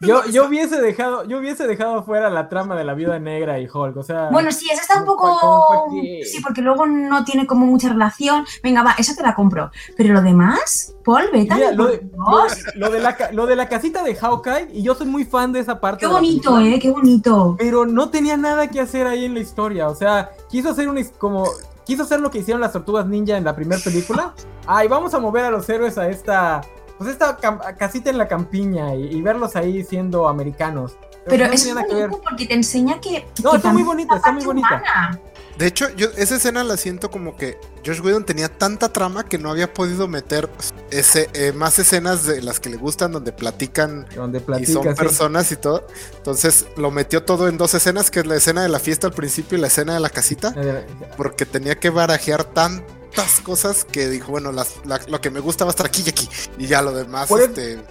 Yo, 0.00 0.24
yo 0.26 0.46
hubiese 0.46 0.80
dejado, 0.80 1.24
yo 1.24 1.38
hubiese 1.38 1.66
dejado 1.66 2.02
fuera 2.04 2.30
la 2.30 2.48
trama 2.48 2.76
de 2.76 2.84
la 2.84 2.94
viuda 2.94 3.18
negra 3.18 3.58
y 3.60 3.68
Hulk, 3.72 3.96
o 3.96 4.02
sea. 4.02 4.28
Bueno, 4.30 4.52
sí, 4.52 4.66
esa 4.70 4.82
está 4.82 4.98
un 5.00 5.06
poco. 5.06 5.90
Sí, 6.24 6.40
porque 6.42 6.60
luego 6.60 6.86
no 6.86 7.24
tiene 7.24 7.46
como 7.46 7.66
mucha 7.66 7.88
relación. 7.88 8.44
Venga, 8.62 8.82
va, 8.82 8.94
esa 8.98 9.14
te 9.14 9.22
la 9.22 9.34
compro. 9.34 9.70
Pero 9.96 10.14
lo 10.14 10.22
demás, 10.22 10.94
Paul 11.04 11.24
Bettany. 11.32 11.58
Mira, 11.58 11.72
lo, 11.72 11.86
de, 11.86 12.08
lo, 12.16 12.46
lo, 12.74 12.90
de 12.90 13.00
la, 13.00 13.16
lo 13.32 13.46
de 13.46 13.56
la 13.56 13.68
casita 13.68 14.02
de 14.02 14.14
Hawkeye, 14.14 14.68
y 14.72 14.82
yo 14.82 14.94
soy 14.94 15.06
muy 15.06 15.24
fan 15.24 15.52
de 15.52 15.60
esa 15.60 15.80
parte. 15.80 16.00
Qué 16.00 16.06
bonito, 16.06 16.58
eh, 16.60 16.78
qué 16.80 16.90
bonito. 16.90 17.56
Pero 17.58 17.86
no 17.86 18.10
tenía 18.10 18.36
nada 18.36 18.68
que 18.68 18.80
hacer 18.80 19.06
ahí 19.06 19.24
en 19.24 19.34
la 19.34 19.40
historia, 19.40 19.88
o 19.88 19.94
sea, 19.94 20.30
quiso 20.50 20.70
hacer 20.70 20.88
un 20.88 20.98
como 21.18 21.46
quiso 21.88 22.02
hacer 22.02 22.20
lo 22.20 22.30
que 22.30 22.40
hicieron 22.40 22.60
las 22.60 22.72
tortugas 22.72 23.06
ninja 23.06 23.38
en 23.38 23.44
la 23.44 23.56
primera 23.56 23.80
película. 23.82 24.34
Ay, 24.66 24.88
vamos 24.88 25.14
a 25.14 25.18
mover 25.18 25.46
a 25.46 25.50
los 25.50 25.66
héroes 25.70 25.96
a 25.96 26.06
esta, 26.06 26.60
pues 26.98 27.08
esta 27.08 27.38
casita 27.78 28.10
en 28.10 28.18
la 28.18 28.28
campiña 28.28 28.94
y, 28.94 29.04
y 29.06 29.22
verlos 29.22 29.56
ahí 29.56 29.82
siendo 29.82 30.28
americanos. 30.28 30.98
Pero, 31.00 31.28
Pero 31.30 31.46
no 31.46 31.52
es 31.54 31.74
bonito 31.74 32.20
porque 32.22 32.46
te 32.46 32.52
enseña 32.52 33.00
que. 33.00 33.26
No, 33.42 33.52
que 33.52 33.56
está 33.56 33.72
muy 33.72 33.82
bonita, 33.84 34.16
está 34.16 34.32
muy 34.32 34.44
bonita. 34.44 34.68
Humana. 34.68 35.20
De 35.58 35.66
hecho, 35.66 35.88
yo 35.96 36.06
esa 36.16 36.36
escena 36.36 36.62
la 36.62 36.76
siento 36.76 37.10
como 37.10 37.36
que 37.36 37.58
Josh 37.84 38.00
Whedon 38.00 38.24
tenía 38.24 38.48
tanta 38.48 38.92
trama 38.92 39.24
que 39.24 39.38
no 39.38 39.50
había 39.50 39.74
podido 39.74 40.06
meter 40.06 40.48
ese, 40.90 41.28
eh, 41.32 41.52
más 41.52 41.80
escenas 41.80 42.24
de 42.24 42.42
las 42.42 42.60
que 42.60 42.70
le 42.70 42.76
gustan 42.76 43.10
donde 43.10 43.32
platican 43.32 44.06
donde 44.14 44.40
platica, 44.40 44.70
y 44.70 44.72
son 44.72 44.84
sí. 44.84 44.94
personas 44.94 45.50
y 45.50 45.56
todo. 45.56 45.84
Entonces 46.16 46.66
lo 46.76 46.92
metió 46.92 47.24
todo 47.24 47.48
en 47.48 47.58
dos 47.58 47.74
escenas, 47.74 48.12
que 48.12 48.20
es 48.20 48.26
la 48.26 48.36
escena 48.36 48.62
de 48.62 48.68
la 48.68 48.78
fiesta 48.78 49.08
al 49.08 49.14
principio 49.14 49.58
y 49.58 49.60
la 49.60 49.66
escena 49.66 49.94
de 49.94 50.00
la 50.00 50.10
casita, 50.10 50.54
Eh, 50.56 50.86
porque 51.16 51.44
tenía 51.44 51.74
que 51.78 51.90
barajear 51.90 52.44
tantas 52.44 53.40
cosas 53.42 53.84
que 53.84 54.08
dijo, 54.08 54.30
bueno, 54.30 54.52
las, 54.52 54.76
la, 54.84 55.00
lo 55.08 55.20
que 55.20 55.30
me 55.30 55.40
gusta 55.40 55.64
va 55.64 55.70
a 55.70 55.72
estar 55.72 55.86
aquí 55.86 56.04
y 56.06 56.08
aquí. 56.08 56.28
Y 56.56 56.68
ya 56.68 56.82
lo 56.82 56.92
demás, 56.92 57.28
este... 57.32 57.82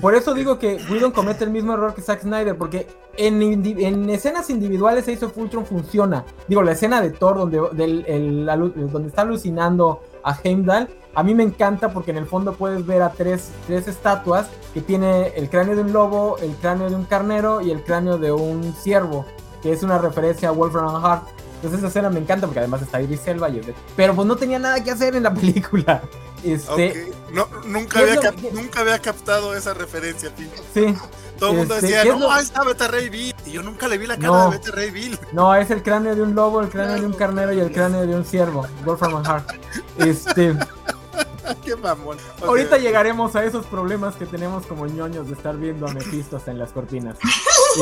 Por 0.00 0.14
eso 0.14 0.32
digo 0.32 0.58
que 0.58 0.78
Whedon 0.90 1.10
comete 1.10 1.44
el 1.44 1.50
mismo 1.50 1.72
error 1.72 1.94
que 1.94 2.02
Zack 2.02 2.22
Snyder, 2.22 2.56
porque 2.56 2.86
en, 3.16 4.08
escenas 4.10 4.48
individuales 4.48 5.08
Ace 5.08 5.24
of 5.24 5.36
Ultron 5.36 5.66
funciona. 5.66 6.24
Digo, 6.46 6.62
la 6.62 6.72
escena 6.72 7.00
de 7.00 7.10
Thor 7.10 7.36
donde, 7.36 7.58
donde 7.58 9.08
está 9.08 9.22
alucinando 9.22 10.00
a 10.22 10.38
Heimdall. 10.42 10.88
A 11.14 11.22
mí 11.24 11.34
me 11.34 11.42
encanta 11.42 11.90
porque 11.92 12.12
en 12.12 12.18
el 12.18 12.26
fondo 12.26 12.52
puedes 12.52 12.86
ver 12.86 13.02
a 13.02 13.10
tres, 13.10 13.50
tres 13.66 13.88
estatuas 13.88 14.48
que 14.72 14.80
tiene 14.80 15.28
el 15.34 15.50
cráneo 15.50 15.74
de 15.74 15.82
un 15.82 15.92
lobo, 15.92 16.38
el 16.38 16.52
cráneo 16.56 16.88
de 16.88 16.94
un 16.94 17.04
carnero 17.04 17.60
y 17.60 17.72
el 17.72 17.82
cráneo 17.82 18.18
de 18.18 18.30
un 18.30 18.72
ciervo, 18.74 19.24
que 19.62 19.72
es 19.72 19.82
una 19.82 19.98
referencia 19.98 20.50
a 20.50 20.52
Wolfram 20.52 21.04
Hart. 21.04 21.26
Entonces 21.58 21.80
esa 21.80 21.88
escena 21.88 22.08
me 22.08 22.20
encanta 22.20 22.46
porque 22.46 22.60
además 22.60 22.82
está 22.82 23.02
Idris 23.02 23.26
Elba 23.26 23.48
y 23.48 23.60
Pero 23.96 24.14
pues 24.14 24.28
no 24.28 24.36
tenía 24.36 24.60
nada 24.60 24.82
que 24.82 24.92
hacer 24.92 25.16
en 25.16 25.24
la 25.24 25.34
película. 25.34 26.02
Este, 26.44 27.12
no, 27.32 27.48
nunca, 27.66 27.98
había 27.98 28.32
nunca 28.52 28.80
había 28.80 29.00
captado 29.00 29.56
esa 29.56 29.74
referencia, 29.74 30.30
Sí. 30.72 30.94
Todo 31.36 31.50
el 31.50 31.56
mundo 31.58 31.74
este, 31.74 31.86
decía, 31.86 32.16
no, 32.16 32.32
ahí 32.32 32.42
está 32.42 32.64
Beta 32.64 32.88
Ray 32.88 33.08
Bill. 33.08 33.34
Y 33.46 33.52
yo 33.52 33.62
nunca 33.62 33.86
le 33.88 33.98
vi 33.98 34.06
la 34.06 34.16
cara 34.16 34.44
de 34.44 34.50
Beta 34.50 34.70
Ray 34.72 34.90
Bill. 34.90 35.18
No, 35.32 35.54
es 35.54 35.70
el 35.70 35.82
cráneo 35.82 36.14
de 36.14 36.22
un 36.22 36.34
lobo, 36.34 36.60
el 36.60 36.68
cráneo 36.68 37.00
de 37.00 37.06
un 37.06 37.12
carnero 37.12 37.52
y 37.52 37.60
el 37.60 37.72
cráneo 37.72 38.06
de 38.06 38.14
un 38.14 38.24
ciervo. 38.24 38.66
Wolfram 38.84 39.24
Hart. 39.24 39.50
Este. 39.98 40.56
Qué 41.64 41.76
mamón. 41.76 42.18
Ahorita 42.42 42.76
llegaremos 42.76 43.34
a 43.36 43.44
esos 43.44 43.66
problemas 43.66 44.16
que 44.16 44.26
tenemos 44.26 44.66
como 44.66 44.86
ñoños 44.86 45.28
de 45.28 45.34
estar 45.34 45.56
viendo 45.56 45.86
a 45.86 45.94
Mephisto 45.94 46.40
en 46.46 46.58
las 46.58 46.72
cortinas. 46.72 47.16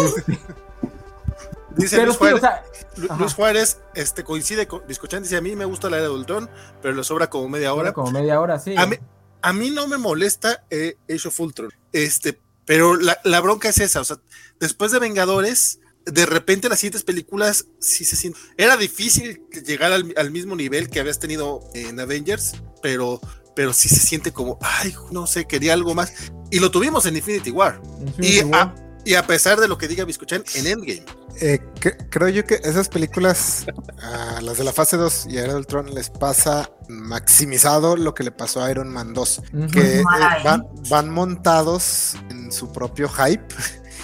Este, 0.05 0.39
Dice 1.77 2.05
Luis, 2.05 2.17
Juárez, 2.17 2.43
Luis 3.19 3.35
Juárez, 3.35 3.81
este, 3.95 4.25
coincide 4.25 4.67
con 4.67 4.87
Discochan, 4.87 5.23
dice 5.23 5.37
a 5.37 5.41
mí 5.41 5.55
me 5.55 5.67
gusta 5.67 5.91
la 5.91 5.99
era 5.99 6.07
de 6.07 6.13
Ultron, 6.13 6.49
pero 6.81 6.95
le 6.95 7.05
sobra 7.05 7.29
como 7.29 7.49
media 7.49 7.75
hora. 7.75 7.93
Como 7.93 8.11
media 8.11 8.41
hora, 8.41 8.59
sí. 8.59 8.75
A 8.77 8.87
mí, 8.87 8.97
a 9.43 9.53
mí 9.53 9.71
no 9.71 9.87
me 9.87 9.99
molesta 9.99 10.65
eh, 10.71 10.97
Age 11.11 11.29
of 11.29 11.39
Ultron, 11.39 11.71
este, 11.93 12.41
pero 12.65 12.97
la, 12.97 13.19
la, 13.25 13.41
bronca 13.41 13.69
es 13.69 13.79
esa, 13.79 14.01
o 14.01 14.05
sea, 14.05 14.19
después 14.59 14.91
de 14.91 14.99
Vengadores, 14.99 15.81
de 16.07 16.25
repente 16.25 16.69
las 16.69 16.79
siguientes 16.79 17.03
películas 17.03 17.67
sí 17.79 18.05
se 18.05 18.17
sienten. 18.17 18.43
Era 18.57 18.77
difícil 18.77 19.43
llegar 19.67 19.93
al, 19.93 20.15
al, 20.17 20.31
mismo 20.31 20.57
nivel 20.57 20.89
que 20.89 21.01
habías 21.01 21.19
tenido 21.19 21.61
en 21.75 21.99
Avengers, 22.01 22.55
pero, 22.81 23.21
pero 23.55 23.73
sí 23.73 23.89
se 23.89 24.01
siente 24.01 24.33
como, 24.33 24.59
ay, 24.63 24.95
no 25.11 25.27
sé, 25.27 25.47
quería 25.47 25.75
algo 25.75 25.95
más. 25.95 26.13
Y 26.51 26.61
lo 26.61 26.71
tuvimos 26.71 27.07
en 27.07 27.17
Infinity 27.17 27.51
War. 27.51 27.83
Infinity 28.01 28.39
y, 28.39 28.43
War. 28.45 28.86
Y 29.07 29.15
a 29.15 29.25
pesar 29.25 29.61
de 29.61 29.69
lo 29.69 29.79
que 29.79 29.87
diga 29.87 30.05
Biscuchan 30.05 30.43
en 30.57 30.67
Endgame. 30.67 31.05
Eh, 31.41 31.61
creo 32.11 32.29
yo 32.29 32.45
que 32.45 32.57
esas 32.57 32.89
películas, 32.89 33.65
a 34.03 34.41
las 34.41 34.59
de 34.59 34.65
la 34.65 34.73
fase 34.73 34.97
2 34.97 35.29
y 35.31 35.39
a 35.39 35.45
Era 35.45 35.63
Tron, 35.63 35.95
les 35.95 36.11
pasa 36.11 36.69
maximizado 36.89 37.97
lo 37.97 38.15
que 38.15 38.25
le 38.25 38.33
pasó 38.33 38.65
a 38.65 38.71
Iron 38.71 38.89
Man 38.89 39.15
2, 39.15 39.43
que 39.73 40.01
eh, 40.01 40.05
van, 40.43 40.67
van, 40.91 41.11
montados 41.11 42.17
en 42.31 42.51
su 42.51 42.73
propio 42.73 43.09
hype. 43.09 43.47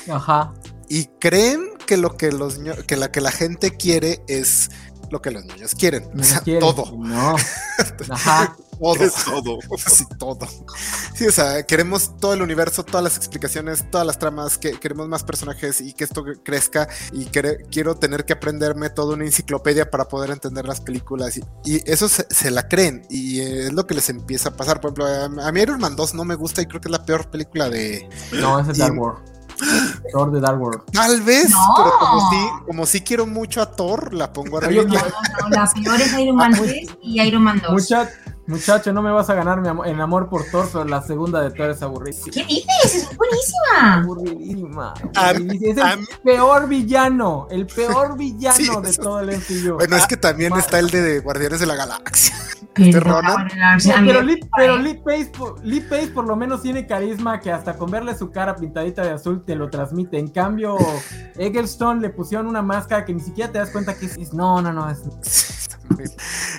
Ajá. 0.08 0.54
Y 0.88 1.06
creen 1.18 1.70
que 1.84 1.96
lo 1.96 2.16
que 2.16 2.30
los 2.30 2.60
que 2.86 2.96
la 2.96 3.10
que 3.10 3.20
la 3.20 3.32
gente 3.32 3.76
quiere 3.76 4.22
es 4.28 4.70
lo 5.10 5.20
que 5.20 5.32
los 5.32 5.44
niños 5.44 5.74
quieren. 5.74 6.08
o 6.16 6.22
sea, 6.22 6.42
todo. 6.60 6.96
No. 6.96 7.34
Ajá. 8.08 8.56
Todo. 8.82 9.04
Es 9.04 9.24
todo. 9.24 9.58
Sí, 9.92 10.04
todo. 10.18 10.48
Sí, 11.14 11.26
o 11.26 11.32
sea, 11.32 11.64
queremos 11.64 12.16
todo 12.18 12.34
el 12.34 12.42
universo, 12.42 12.84
todas 12.84 13.04
las 13.04 13.16
explicaciones, 13.16 13.90
todas 13.90 14.06
las 14.06 14.18
tramas, 14.18 14.58
que 14.58 14.72
queremos 14.72 15.08
más 15.08 15.22
personajes 15.22 15.80
y 15.80 15.92
que 15.92 16.04
esto 16.04 16.24
crezca. 16.42 16.88
Y 17.12 17.26
quiero 17.26 17.94
tener 17.96 18.24
que 18.24 18.32
aprenderme 18.32 18.90
toda 18.90 19.14
una 19.14 19.24
enciclopedia 19.24 19.90
para 19.90 20.06
poder 20.06 20.30
entender 20.30 20.66
las 20.66 20.80
películas. 20.80 21.38
Y, 21.64 21.90
eso 21.90 22.08
se, 22.08 22.50
la 22.50 22.68
creen. 22.68 23.02
Y 23.10 23.40
es 23.40 23.72
lo 23.72 23.86
que 23.86 23.94
les 23.94 24.08
empieza 24.08 24.50
a 24.50 24.56
pasar. 24.56 24.80
Por 24.80 24.92
ejemplo, 24.92 25.42
a, 25.42 25.52
mí 25.52 25.60
Iron 25.60 25.80
Man 25.80 25.94
2 25.94 26.14
no 26.14 26.24
me 26.24 26.34
gusta 26.34 26.62
y 26.62 26.66
creo 26.66 26.80
que 26.80 26.88
es 26.88 26.92
la 26.92 27.04
peor 27.04 27.28
película 27.30 27.68
de. 27.68 28.08
No, 28.32 28.58
es 28.58 28.68
Star 28.68 28.92
Wars. 28.92 29.20
Thor 30.12 30.32
de 30.32 30.40
Dark 30.40 30.60
World. 30.60 30.82
Tal 30.92 31.20
vez, 31.22 31.52
pero 31.76 31.90
como 31.98 32.30
si, 32.30 32.64
como 32.66 32.86
si 32.86 33.00
quiero 33.00 33.26
mucho 33.26 33.62
a 33.62 33.66
Thor, 33.66 34.12
la 34.12 34.32
pongo 34.32 34.58
arriba. 34.58 34.84
No, 34.84 34.94
no, 34.94 35.48
la 35.50 35.72
peor 35.72 36.00
es 36.00 36.18
Iron 36.18 36.36
Man 36.36 36.52
3 36.52 36.88
y 37.02 37.20
Iron 37.22 37.42
Man 37.42 37.60
2. 37.62 37.72
Mucha, 37.72 38.10
Muchacho, 38.46 38.92
no 38.92 39.02
me 39.02 39.10
vas 39.10 39.30
a 39.30 39.34
ganar 39.34 39.60
mi 39.60 39.68
amor, 39.68 39.86
en 39.86 40.00
amor 40.00 40.28
por 40.28 40.44
Thor, 40.50 40.68
pero 40.72 40.84
la 40.84 41.02
segunda 41.02 41.40
de 41.40 41.50
Thor 41.50 41.70
es 41.70 41.82
aburridísima. 41.82 42.32
¿Qué 42.34 42.44
dices? 42.44 42.94
Es 43.10 43.16
buenísima. 43.16 44.00
Aburridísima. 44.00 44.94
es 45.14 45.76
el 45.76 46.08
peor 46.22 46.68
villano, 46.68 47.46
el 47.50 47.66
peor 47.66 48.16
villano 48.16 48.80
de 48.80 48.92
todo 48.94 49.20
el 49.20 49.36
MCU. 49.36 49.74
Bueno, 49.76 49.96
es 49.96 50.06
que 50.06 50.16
también 50.16 50.56
está 50.56 50.78
el 50.78 50.90
de 50.90 51.20
Guardianes 51.20 51.60
de 51.60 51.66
la 51.66 51.76
Galaxia. 51.76 52.34
Pero, 52.74 53.20
pero, 54.06 54.22
Lee, 54.22 54.40
pero 54.56 54.76
Pace, 55.04 55.30
Lee 55.62 55.80
Pace 55.80 56.08
por 56.08 56.26
lo 56.26 56.36
menos 56.36 56.62
tiene 56.62 56.86
carisma 56.86 57.38
que 57.38 57.52
hasta 57.52 57.74
con 57.76 57.90
verle 57.90 58.16
su 58.16 58.30
cara 58.30 58.56
pintadita 58.56 59.02
de 59.02 59.10
azul 59.10 59.44
te 59.44 59.54
lo 59.54 59.68
transmite. 59.68 60.18
En 60.18 60.28
cambio, 60.28 60.78
Eggleston 61.36 62.00
le 62.00 62.08
pusieron 62.08 62.46
una 62.46 62.62
máscara 62.62 63.04
que 63.04 63.12
ni 63.12 63.20
siquiera 63.20 63.52
te 63.52 63.58
das 63.58 63.70
cuenta 63.70 63.94
que 63.94 64.06
es. 64.06 64.32
No, 64.32 64.62
no, 64.62 64.72
no. 64.72 64.88
Es... 64.88 65.02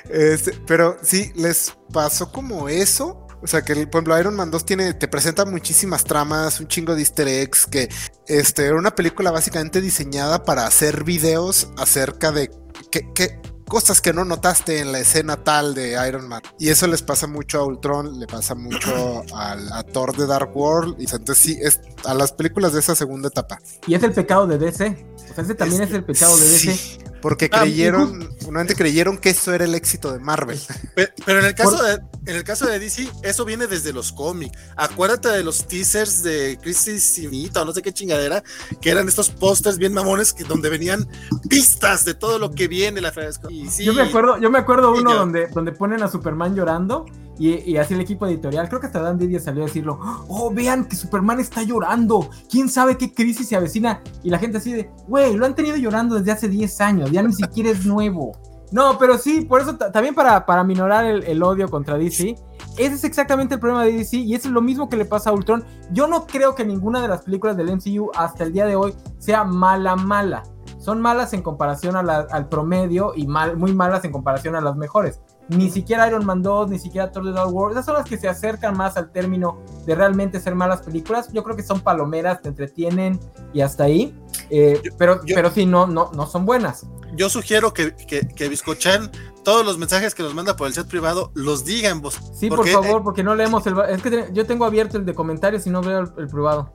Este, 0.09 0.53
pero 0.67 0.97
sí, 1.01 1.31
les 1.35 1.73
pasó 1.91 2.31
como 2.31 2.69
eso. 2.69 3.27
O 3.41 3.47
sea, 3.47 3.61
que 3.61 3.73
el 3.73 3.89
pueblo 3.89 4.17
Iron 4.17 4.35
Man 4.35 4.51
2 4.51 4.65
tiene, 4.65 4.93
te 4.93 5.09
presenta 5.09 5.43
muchísimas 5.43 6.05
tramas, 6.05 6.61
un 6.61 6.67
chingo 6.67 6.95
de 6.95 7.01
easter 7.01 7.27
eggs, 7.27 7.65
que 7.65 7.89
este, 8.25 8.65
era 8.65 8.75
una 8.77 8.95
película 8.95 9.31
básicamente 9.31 9.81
diseñada 9.81 10.45
para 10.45 10.65
hacer 10.65 11.03
videos 11.03 11.67
acerca 11.77 12.31
de 12.31 12.49
qué, 12.89 13.41
cosas 13.67 14.01
que 14.01 14.13
no 14.13 14.23
notaste 14.23 14.79
en 14.79 14.91
la 14.91 14.99
escena 14.99 15.43
tal 15.43 15.73
de 15.73 15.97
Iron 16.07 16.27
Man. 16.27 16.41
Y 16.59 16.69
eso 16.69 16.87
les 16.87 17.01
pasa 17.01 17.27
mucho 17.27 17.59
a 17.59 17.65
Ultron, 17.65 18.19
le 18.19 18.27
pasa 18.27 18.55
mucho 18.55 19.23
a 19.35 19.83
Thor 19.91 20.15
de 20.15 20.27
Dark 20.27 20.55
World. 20.55 20.95
Y 20.99 21.03
entonces 21.03 21.37
sí, 21.37 21.57
es 21.61 21.81
a 22.05 22.13
las 22.13 22.31
películas 22.33 22.73
de 22.73 22.79
esa 22.79 22.95
segunda 22.95 23.29
etapa. 23.29 23.59
Y 23.87 23.95
es 23.95 24.03
el 24.03 24.13
pecado 24.13 24.47
de 24.47 24.57
DC. 24.57 25.05
O 25.15 25.33
sea, 25.33 25.43
ese 25.43 25.55
también 25.55 25.81
es, 25.81 25.91
el 25.91 26.05
pecado 26.05 26.37
de 26.37 26.47
DC. 26.47 27.02
Porque 27.23 27.49
ah, 27.53 27.61
creyeron, 27.61 28.35
finalmente 28.37 28.75
creyeron 28.75 29.17
que 29.17 29.29
eso 29.29 29.53
era 29.53 29.63
el 29.63 29.75
éxito 29.75 30.11
de 30.11 30.19
Marvel. 30.19 30.59
Pero, 30.93 31.39
en 31.39 31.45
el 31.45 31.55
caso 31.55 31.81
de 31.81 32.01
en 32.25 32.35
el 32.35 32.43
caso 32.43 32.65
de 32.65 32.79
DC, 32.79 33.09
eso 33.23 33.45
viene 33.45 33.65
desde 33.67 33.93
los 33.93 34.11
cómics. 34.11 34.57
Acuérdate 34.75 35.29
de 35.29 35.41
los 35.41 35.65
teasers 35.65 36.21
de 36.21 36.59
Crisis 36.61 37.17
Infinita 37.19 37.61
o 37.61 37.65
no 37.65 37.71
sé 37.71 37.81
qué 37.81 37.93
chingadera, 37.93 38.43
que 38.81 38.89
eran 38.89 39.07
estos 39.07 39.29
pósters 39.29 39.77
bien 39.77 39.93
mamones 39.93 40.33
que 40.33 40.43
donde 40.43 40.69
venían 40.69 41.07
pistas 41.49 42.03
de 42.03 42.13
todo 42.13 42.39
lo 42.39 42.51
que 42.51 42.67
viene 42.67 42.99
la 42.99 43.13
y 43.49 43.83
Yo 43.83 43.93
me 43.93 44.01
acuerdo, 44.01 44.37
yo 44.41 44.51
me 44.51 44.59
acuerdo 44.59 44.91
uno 44.91 45.13
donde, 45.13 45.47
donde 45.47 45.71
ponen 45.71 46.03
a 46.03 46.09
Superman 46.09 46.55
llorando 46.55 47.05
y, 47.39 47.77
así 47.77 47.93
el 47.95 48.01
equipo 48.01 48.27
editorial, 48.27 48.69
creo 48.69 48.79
que 48.79 48.87
hasta 48.87 49.01
Dan 49.01 49.17
Didier 49.17 49.41
salió 49.41 49.63
a 49.63 49.65
decirlo, 49.65 49.99
oh, 50.27 50.51
vean 50.53 50.85
que 50.85 50.95
Superman 50.95 51.39
está 51.39 51.63
llorando, 51.63 52.29
quién 52.49 52.69
sabe 52.69 52.97
qué 52.97 53.13
crisis 53.13 53.47
se 53.47 53.55
avecina. 53.55 54.01
Y 54.23 54.29
la 54.29 54.37
gente 54.37 54.59
así 54.59 54.71
de, 54.71 54.91
güey, 55.07 55.35
lo 55.35 55.45
han 55.45 55.55
tenido 55.55 55.75
llorando 55.75 56.15
desde 56.15 56.31
hace 56.31 56.47
10 56.47 56.81
años, 56.81 57.11
ya 57.11 57.23
ni 57.23 57.33
siquiera 57.33 57.71
es 57.71 57.85
nuevo. 57.85 58.33
No, 58.71 58.97
pero 58.97 59.17
sí, 59.17 59.41
por 59.41 59.61
eso 59.61 59.75
también 59.75 60.15
para, 60.15 60.45
para 60.45 60.63
minorar 60.63 61.05
el, 61.05 61.43
odio 61.43 61.69
contra 61.69 61.97
DC, 61.97 62.35
ese 62.77 62.95
es 62.95 63.03
exactamente 63.03 63.55
el 63.55 63.59
problema 63.59 63.83
de 63.83 63.93
DC 63.93 64.17
y 64.17 64.33
es 64.33 64.45
lo 64.45 64.61
mismo 64.61 64.89
que 64.89 64.97
le 64.97 65.05
pasa 65.05 65.29
a 65.29 65.33
Ultron. 65.33 65.63
Yo 65.91 66.07
no 66.07 66.25
creo 66.25 66.55
que 66.55 66.65
ninguna 66.65 66.99
de 67.01 67.07
las 67.07 67.21
películas 67.21 67.55
del 67.55 67.71
MCU 67.71 68.09
hasta 68.15 68.43
el 68.43 68.51
día 68.51 68.65
de 68.65 68.75
hoy 68.75 68.95
sea 69.19 69.43
mala, 69.43 69.95
mala. 69.95 70.41
Son 70.79 71.01
malas 71.01 71.33
en 71.33 71.43
comparación 71.43 71.95
al 71.95 72.49
promedio 72.49 73.13
y 73.15 73.27
mal, 73.27 73.57
muy 73.57 73.73
malas 73.73 74.03
en 74.05 74.11
comparación 74.11 74.55
a 74.55 74.61
las 74.61 74.75
mejores 74.75 75.21
ni 75.49 75.69
siquiera 75.69 76.07
Iron 76.07 76.25
Man 76.25 76.41
2, 76.41 76.69
ni 76.69 76.79
siquiera 76.79 77.11
Thor 77.11 77.23
The 77.25 77.31
Dark 77.31 77.53
World. 77.53 77.73
Esas 77.73 77.85
son 77.85 77.95
las 77.95 78.05
que 78.05 78.17
se 78.17 78.27
acercan 78.27 78.77
más 78.77 78.97
al 78.97 79.11
término 79.11 79.59
de 79.85 79.95
realmente 79.95 80.39
ser 80.39 80.55
malas 80.55 80.81
películas. 80.81 81.31
Yo 81.33 81.43
creo 81.43 81.55
que 81.55 81.63
son 81.63 81.81
palomeras, 81.81 82.41
te 82.41 82.49
entretienen 82.49 83.19
y 83.53 83.61
hasta 83.61 83.85
ahí. 83.85 84.15
Eh, 84.49 84.81
pero, 84.97 85.21
pero 85.27 85.51
sí, 85.51 85.65
no, 85.65 85.87
no, 85.87 86.11
no 86.13 86.27
son 86.27 86.45
buenas. 86.45 86.85
Yo 87.15 87.29
sugiero 87.29 87.73
que, 87.73 87.95
que, 87.95 88.27
que 88.27 88.49
Biscochan, 88.49 89.11
todos 89.43 89.65
los 89.65 89.77
mensajes 89.77 90.15
que 90.15 90.23
nos 90.23 90.33
manda 90.33 90.55
por 90.55 90.67
el 90.67 90.73
chat 90.73 90.87
privado, 90.87 91.31
los 91.35 91.63
diga 91.63 91.89
en 91.89 92.01
voz. 92.01 92.19
Sí, 92.33 92.49
por 92.49 92.67
favor, 92.67 93.01
eh, 93.01 93.03
porque 93.03 93.23
no 93.23 93.35
leemos 93.35 93.65
el. 93.67 93.77
Es 93.89 94.01
que 94.01 94.29
yo 94.33 94.45
tengo 94.45 94.65
abierto 94.65 94.97
el 94.97 95.05
de 95.05 95.13
comentarios 95.13 95.67
y 95.67 95.69
no 95.69 95.81
veo 95.81 95.99
el, 96.17 96.27
privado. 96.27 96.71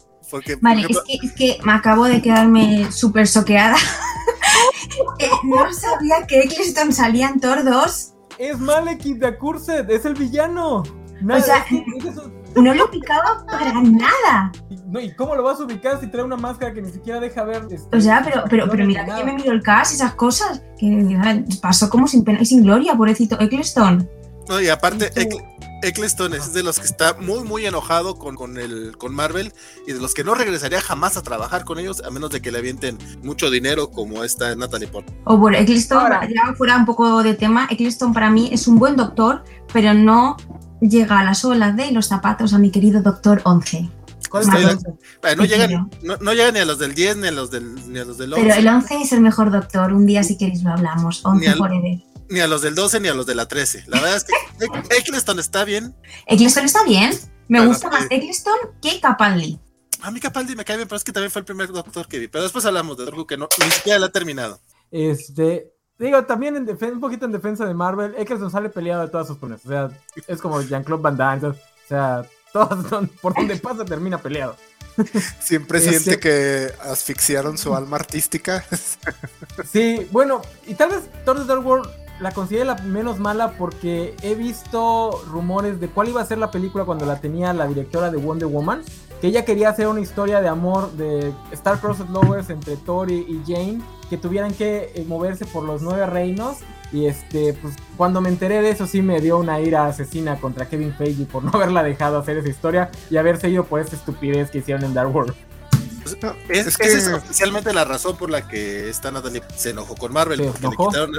vale, 0.61 0.87
es, 0.89 1.01
que, 1.01 1.27
es 1.27 1.33
que 1.33 1.59
me 1.65 1.73
acabo 1.73 2.05
de 2.05 2.23
quedarme 2.23 2.91
súper 2.93 3.27
soqueada. 3.27 3.77
Eh, 5.19 5.31
no 5.45 5.73
sabía 5.73 6.27
que 6.27 6.41
Eccleston 6.41 6.93
salía 6.93 7.29
en 7.29 7.41
Thor 7.41 7.65
2 7.65 8.15
es 8.39 8.59
Malekith 8.59 9.19
de 9.19 9.27
Accursed, 9.27 9.91
es 9.91 10.05
el 10.05 10.15
villano. 10.15 10.79
o 10.79 11.41
sea, 11.41 11.65
no 12.57 12.75
lo 12.75 12.91
picaba 12.91 13.45
para 13.47 13.73
nada. 13.83 14.53
No, 14.87 15.01
¿Y 15.01 15.15
cómo 15.15 15.35
lo 15.35 15.43
vas 15.43 15.61
a 15.61 15.65
ubicar 15.65 16.01
si 16.01 16.07
trae 16.07 16.25
una 16.25 16.37
máscara 16.37 16.73
que 16.73 16.81
ni 16.81 16.91
siquiera 16.91 17.21
deja 17.21 17.45
ver? 17.45 17.67
Este, 17.71 17.97
o 17.97 18.01
sea, 18.01 18.23
pero, 18.25 18.45
pero, 18.49 18.69
pero 18.71 18.87
mira 18.87 19.05
que 19.05 19.25
me 19.25 19.35
miro 19.35 19.53
el 19.53 19.63
cast, 19.63 19.95
esas 19.95 20.15
cosas, 20.15 20.63
que 20.79 21.45
pasó 21.61 21.91
como 21.91 22.07
sin 22.07 22.25
pena 22.25 22.41
y 22.41 22.47
sin 22.47 22.63
gloria, 22.63 22.95
pobrecito 22.95 23.39
Eccleston. 23.39 24.09
No, 24.49 24.61
y 24.61 24.69
aparte, 24.69 25.11
Eccleston 25.83 26.35
es 26.35 26.53
de 26.53 26.63
los 26.63 26.79
que 26.79 26.87
está 26.87 27.15
muy, 27.21 27.45
muy 27.45 27.67
enojado 27.67 28.17
con, 28.17 28.35
con, 28.35 28.59
el, 28.59 28.97
con 28.99 29.15
Marvel 29.15 29.53
y 29.87 29.93
de 29.93 30.01
los 30.01 30.15
que 30.15 30.25
no 30.25 30.35
regresaría 30.35 30.81
jamás 30.81 31.17
a 31.17 31.23
trabajar 31.23 31.65
con 31.65 31.79
ellos, 31.79 32.03
a 32.05 32.11
menos 32.11 32.31
de 32.31 32.41
que 32.41 32.51
le 32.51 32.59
avienten 32.59 32.99
mucho 33.23 33.51
dinero 33.51 33.91
como 33.91 34.25
esta 34.25 34.55
Natalie 34.57 34.89
Portman. 34.89 35.17
O 35.25 35.35
oh, 35.35 35.37
bueno, 35.39 35.57
Eccleston, 35.59 36.11
ya 36.29 36.55
fuera 36.55 36.77
un 36.77 36.85
poco 36.85 37.23
de 37.23 37.35
tema, 37.35 37.69
Eccleston 37.71 38.13
para 38.13 38.31
mí 38.31 38.51
es 38.53 38.67
un 38.67 38.79
buen 38.79 38.97
doctor, 38.97 39.45
pero 39.73 39.95
no 39.95 40.37
llega 40.81 41.21
a 41.21 41.25
las 41.25 41.45
olas 41.45 41.77
de 41.77 41.93
los 41.93 42.07
zapatos 42.07 42.55
a 42.55 42.59
mi 42.59 42.71
querido 42.71 43.01
doctor 43.03 43.41
11. 43.45 43.89
no, 44.33 45.45
llegan, 45.45 45.91
no, 46.21 46.33
llega 46.33 46.53
ni 46.53 46.59
a 46.59 46.65
los 46.65 46.79
del 46.79 46.95
10 46.95 47.19
ni 47.19 47.29
a 47.29 47.33
los 47.33 47.51
del, 47.51 47.93
ni 47.93 47.99
a 48.01 48.05
los 48.05 48.19
del 48.19 48.33
11. 48.33 48.45
Pero 48.45 48.59
el 48.59 48.69
11 48.69 49.03
es 49.03 49.13
el 49.13 49.21
mejor 49.21 49.51
doctor. 49.51 49.93
Un 49.93 50.07
día, 50.07 50.23
si 50.23 50.37
queréis, 50.37 50.63
lo 50.63 50.73
hablamos. 50.73 51.25
11 51.25 51.55
forever 51.55 52.08
ni 52.29 52.41
a 52.41 52.47
los 52.47 52.63
del 52.63 52.75
12 52.75 53.01
ni 53.01 53.09
a 53.09 53.15
los 53.15 53.27
de 53.27 53.35
la 53.35 53.47
13. 53.47 53.85
La 53.87 54.01
verdad 54.01 54.17
es 54.17 54.25
que 54.25 54.35
Eccleston 54.99 55.39
está 55.39 55.65
bien. 55.65 55.95
Eccleston 56.27 56.65
está 56.65 56.85
bien. 56.85 57.19
Me 57.49 57.65
gusta 57.67 57.89
más 57.89 58.07
Eccleston 58.11 58.57
que 58.83 59.01
Capaldi. 59.01 59.59
A 60.03 60.11
mí 60.11 60.21
Capaldi 60.21 60.55
me 60.55 60.65
cae 60.65 60.77
bien, 60.77 60.89
pero 60.89 60.97
es 60.97 61.05
que 61.05 61.13
también 61.13 61.31
fue 61.31 61.41
el 61.41 61.47
primer 61.47 61.73
doctor 61.73 62.07
que 62.07 62.19
vi. 62.19 62.29
Pero 62.29 62.45
después 62.45 62.65
hablamos 62.65 62.97
de 62.97 63.05
Doctor 63.05 63.27
que 63.27 63.37
no, 63.37 63.49
ni 63.65 63.71
siquiera 63.71 63.99
la 63.99 64.07
ha 64.07 64.13
terminado. 64.13 64.61
Este, 64.91 65.73
digo, 65.99 66.25
también 66.25 66.57
en 66.57 66.93
un 66.93 67.01
poquito 67.01 67.25
en 67.25 67.33
defensa 67.33 67.67
de 67.67 67.75
Marvel, 67.75 68.15
Eccleston 68.17 68.51
sale 68.51 68.69
peleado 68.69 69.03
de 69.03 69.09
todas 69.09 69.27
sus 69.27 69.39
pones. 69.39 69.65
O 69.65 69.69
sea, 69.69 69.91
es 70.27 70.41
como 70.41 70.61
Jean-Claude 70.63 71.03
Van 71.03 71.17
Damme. 71.17 71.49
O 71.49 71.57
sea, 71.89 72.25
todos 72.53 73.09
por 73.21 73.35
donde 73.35 73.57
pasa 73.57 73.85
termina 73.85 74.19
peleado. 74.19 74.57
Siempre 75.41 75.81
siente 75.81 76.19
que 76.19 76.73
asfixiaron 76.83 77.57
su 77.57 77.75
alma 77.75 77.97
artística. 77.97 78.65
sí, 79.73 80.07
bueno, 80.11 80.43
y 80.67 80.75
tal 80.75 80.91
vez 80.91 81.03
Thor 81.25 81.39
The 81.39 81.45
Dark 81.45 81.67
World 81.67 81.89
la 82.21 82.33
considero 82.33 82.65
la 82.65 82.75
menos 82.77 83.19
mala 83.19 83.53
porque 83.53 84.15
he 84.23 84.35
visto 84.35 85.23
rumores 85.31 85.81
de 85.81 85.89
cuál 85.89 86.09
iba 86.09 86.21
a 86.21 86.27
ser 86.27 86.39
la 86.39 86.51
película 86.51 86.85
cuando 86.85 87.07
la 87.07 87.21
tenía 87.21 87.53
la 87.53 87.67
directora 87.67 88.11
de 88.11 88.17
Wonder 88.17 88.49
Woman. 88.49 88.83
Que 89.21 89.29
ella 89.29 89.45
quería 89.45 89.71
hacer 89.71 89.89
una 89.89 90.01
historia 90.01 90.41
de 90.41 90.49
amor 90.49 90.93
de 90.93 91.33
Star 91.51 91.81
Crossed 91.81 92.09
Lovers 92.09 92.51
entre 92.51 92.77
Thor 92.77 93.11
y 93.11 93.43
Jane, 93.45 93.81
que 94.09 94.17
tuvieran 94.17 94.55
que 94.55 94.93
eh, 94.95 95.05
moverse 95.09 95.45
por 95.45 95.65
los 95.65 95.83
nueve 95.83 96.07
reinos. 96.07 96.59
Y 96.93 97.07
este, 97.07 97.53
pues 97.55 97.75
cuando 97.97 98.21
me 98.21 98.29
enteré 98.29 98.63
de 98.63 98.71
eso 98.71 98.87
sí 98.87 99.03
me 99.03 99.21
dio 99.21 99.39
una 99.39 99.61
ira 99.61 99.87
asesina 99.87 100.41
contra 100.41 100.69
Kevin 100.69 100.95
Feige 100.95 101.25
por 101.27 101.45
no 101.45 101.51
haberla 101.53 101.83
dejado 101.83 102.19
hacer 102.19 102.39
esa 102.39 102.49
historia 102.49 102.91
y 103.11 103.17
haberse 103.17 103.51
ido 103.51 103.65
por 103.65 103.81
esa 103.81 103.97
estupidez 103.97 104.51
que 104.51 104.59
hicieron 104.59 104.85
en 104.85 104.95
Dark 104.95 105.15
World. 105.15 105.35
Es, 106.49 106.67
es, 106.67 106.77
que... 106.77 106.87
es 106.87 107.09
oficialmente 107.09 107.73
la 107.73 107.85
razón 107.85 108.17
por 108.17 108.31
la 108.31 108.47
que 108.47 108.89
esta 108.89 109.11
Natalie 109.11 109.43
se 109.57 109.71
enojó 109.71 109.95
con 109.97 110.13
Marvel, 110.13 110.43
porque 110.43 110.67
le 110.67 110.77
quitaron, 110.77 111.13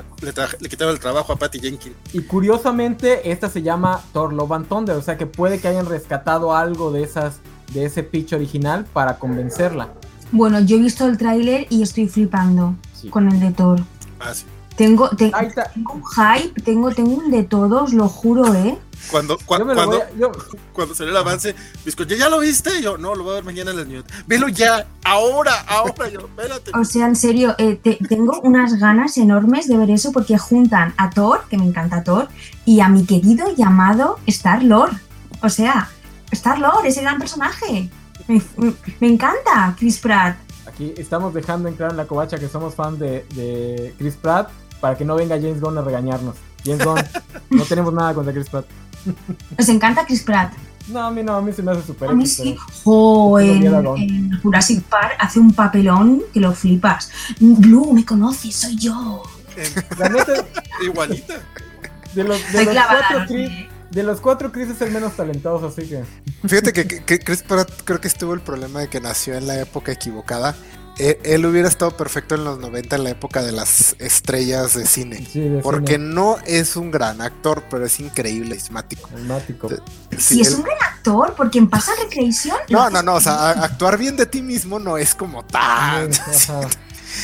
le, 0.60 0.70
quitaron, 0.70 0.94
el 0.94 1.00
trabajo 1.00 1.34
a 1.34 1.36
Patty 1.36 1.60
Jenkins. 1.60 1.96
Y 2.14 2.22
curiosamente, 2.22 3.32
esta 3.32 3.50
se 3.50 3.62
llama 3.62 4.02
Thor 4.14 4.34
Love 4.34 4.52
and 4.52 4.68
Thunder, 4.68 4.96
o 4.96 5.02
sea 5.02 5.18
que 5.18 5.26
puede 5.26 5.60
que 5.60 5.68
hayan 5.68 5.86
rescatado 5.86 6.56
algo 6.56 6.92
de 6.92 7.04
esas, 7.04 7.40
de 7.74 7.86
ese 7.86 8.04
pitch 8.04 8.34
original 8.34 8.86
para 8.86 9.18
convencerla. 9.18 9.90
Bueno, 10.32 10.60
yo 10.60 10.78
he 10.78 10.80
visto 10.80 11.08
el 11.08 11.18
tráiler 11.18 11.66
y 11.70 11.82
estoy 11.82 12.08
flipando 12.08 12.76
con 13.10 13.28
el 13.28 13.40
de 13.40 13.52
Thor. 13.52 13.80
Ah, 14.20 14.34
sí. 14.34 14.46
Tengo, 14.76 15.10
tengo, 15.10 15.38
un 15.76 16.04
hype, 16.06 16.62
tengo, 16.62 16.92
tengo 16.92 17.12
un 17.12 17.32
de 17.32 17.44
todos, 17.44 17.94
lo 17.94 18.08
juro, 18.08 18.54
¿eh? 18.56 18.78
Cuando, 19.10 19.38
cuando, 19.46 19.74
cuando 20.74 20.94
salió 20.94 21.12
el 21.12 21.18
avance, 21.18 21.56
me 21.86 22.18
¿ya 22.18 22.30
lo 22.30 22.40
viste? 22.40 22.82
Yo, 22.82 22.98
no, 22.98 23.16
lo 23.16 23.24
voy 23.24 23.32
a 23.32 23.36
ver 23.36 23.44
mañana 23.44 23.72
en 23.72 23.78
las 23.78 23.88
news. 23.88 24.06
Velo 24.28 24.48
ya, 24.50 24.86
ahora, 25.04 25.66
ahora, 25.68 26.10
yo, 26.10 26.20
espérate. 26.20 26.72
O 26.78 26.84
sea, 26.84 27.08
en 27.08 27.16
serio, 27.16 27.56
eh, 27.58 27.80
tengo 28.08 28.40
unas 28.42 28.76
ganas 28.76 29.18
enormes 29.18 29.68
de 29.68 29.78
ver 29.78 29.90
eso 29.90 30.12
porque 30.12 30.38
juntan 30.38 30.94
a 30.98 31.10
Thor, 31.10 31.42
que 31.50 31.58
me 31.58 31.66
encanta 31.66 32.04
Thor, 32.04 32.28
y 32.66 32.82
a 32.82 32.90
mi 32.90 33.06
querido 33.06 33.56
llamado 33.56 34.20
Star-Lord. 34.28 34.94
O 35.42 35.50
sea, 35.50 35.90
Star-Lord, 36.32 36.86
ese 36.86 37.02
gran 37.02 37.18
personaje. 37.18 37.90
Me, 38.28 38.42
me 39.00 39.08
encanta 39.08 39.76
Chris 39.80 39.98
Pratt. 39.98 40.38
Aquí 40.68 40.94
estamos 40.98 41.34
dejando 41.34 41.68
en 41.68 41.76
claro 41.76 41.92
en 41.92 41.98
la 41.98 42.06
covacha 42.06 42.38
que 42.38 42.48
somos 42.48 42.76
fan 42.76 43.00
de, 43.00 43.26
de 43.34 43.96
Chris 43.98 44.16
Pratt 44.16 44.52
para 44.80 44.96
que 44.98 45.04
no 45.04 45.16
venga 45.16 45.36
James 45.36 45.60
Gunn 45.60 45.78
a 45.78 45.82
regañarnos. 45.82 46.36
James 46.64 46.86
Gunn, 46.86 47.00
no 47.50 47.64
tenemos 47.64 47.94
nada 47.94 48.14
contra 48.14 48.34
Chris 48.34 48.50
Pratt. 48.50 48.66
Nos 49.58 49.70
encanta 49.70 50.06
Chris 50.06 50.24
Pratt. 50.24 50.54
No, 50.88 51.02
a 51.02 51.12
mí 51.12 51.22
no, 51.22 51.36
a 51.36 51.42
mí 51.42 51.54
se 51.54 51.62
me 51.62 51.72
hace 51.72 51.84
súper. 51.84 52.10
A 52.10 52.14
mí 52.14 52.26
sí. 52.26 52.56
Jo, 52.84 53.40
en, 53.40 54.40
Jurassic 54.42 54.84
Park 54.84 55.14
hace 55.20 55.40
un 55.40 55.54
papelón 55.54 56.24
que 56.34 56.40
lo 56.40 56.54
flipas. 56.54 57.12
Blue, 57.40 57.94
me 57.94 58.04
conoces, 58.04 58.56
soy 58.56 58.76
yo. 58.78 59.24
La 59.98 60.10
neta, 60.10 60.34
igualita. 60.84 61.36
De 62.14 62.24
los, 62.24 62.52
de 62.52 62.66
los 62.66 62.86
cuatro 62.86 63.26
Chris, 63.28 63.52
de 63.92 64.04
los 64.04 64.22
cuatro 64.22 64.52
Chris 64.52 64.70
es 64.70 64.82
el 64.82 64.92
menos 64.92 65.16
talentoso, 65.16 65.68
así 65.68 65.88
que. 65.88 66.04
Fíjate 66.48 66.74
que, 66.74 66.88
que 66.88 67.20
Chris 67.20 67.44
Pratt 67.44 67.70
creo 67.84 68.02
que 68.02 68.08
estuvo 68.08 68.34
el 68.34 68.42
problema 68.42 68.80
de 68.80 68.88
que 68.88 69.00
nació 69.00 69.36
en 69.36 69.46
la 69.46 69.60
época 69.60 69.92
equivocada 69.92 70.56
él, 71.00 71.46
hubiera 71.46 71.68
estado 71.68 71.92
perfecto 71.92 72.36
en 72.36 72.44
los 72.44 72.60
90 72.60 72.98
en 72.98 73.04
la 73.06 73.10
época 73.12 73.42
de 73.42 73.52
las 73.52 73.96
estrellas 74.00 74.74
de 74.74 74.86
cine. 74.86 75.28
porque 75.64 75.98
no 75.98 76.38
es 76.46 76.76
un 76.76 76.92
gran 76.92 77.22
actor, 77.22 77.64
pero 77.70 77.86
es 77.86 78.00
increíble, 78.00 78.56
esmático. 78.56 79.10
Sí, 80.18 80.42
es 80.42 80.54
un 80.54 80.64
gran 80.64 80.78
actor, 80.82 81.34
porque 81.36 81.58
en 81.58 81.70
Pasa 81.70 81.94
Recreación. 82.04 82.58
No, 82.70 82.90
no, 82.90 83.02
no, 83.02 83.16
o 83.16 83.22
sea, 83.22 83.52
actuar 83.52 83.98
bien 83.98 84.18
de 84.18 84.26
ti 84.26 84.42
mismo 84.42 84.80
no 84.80 84.98
es 84.98 85.16
como 85.16 85.44
tan. 85.46 86.12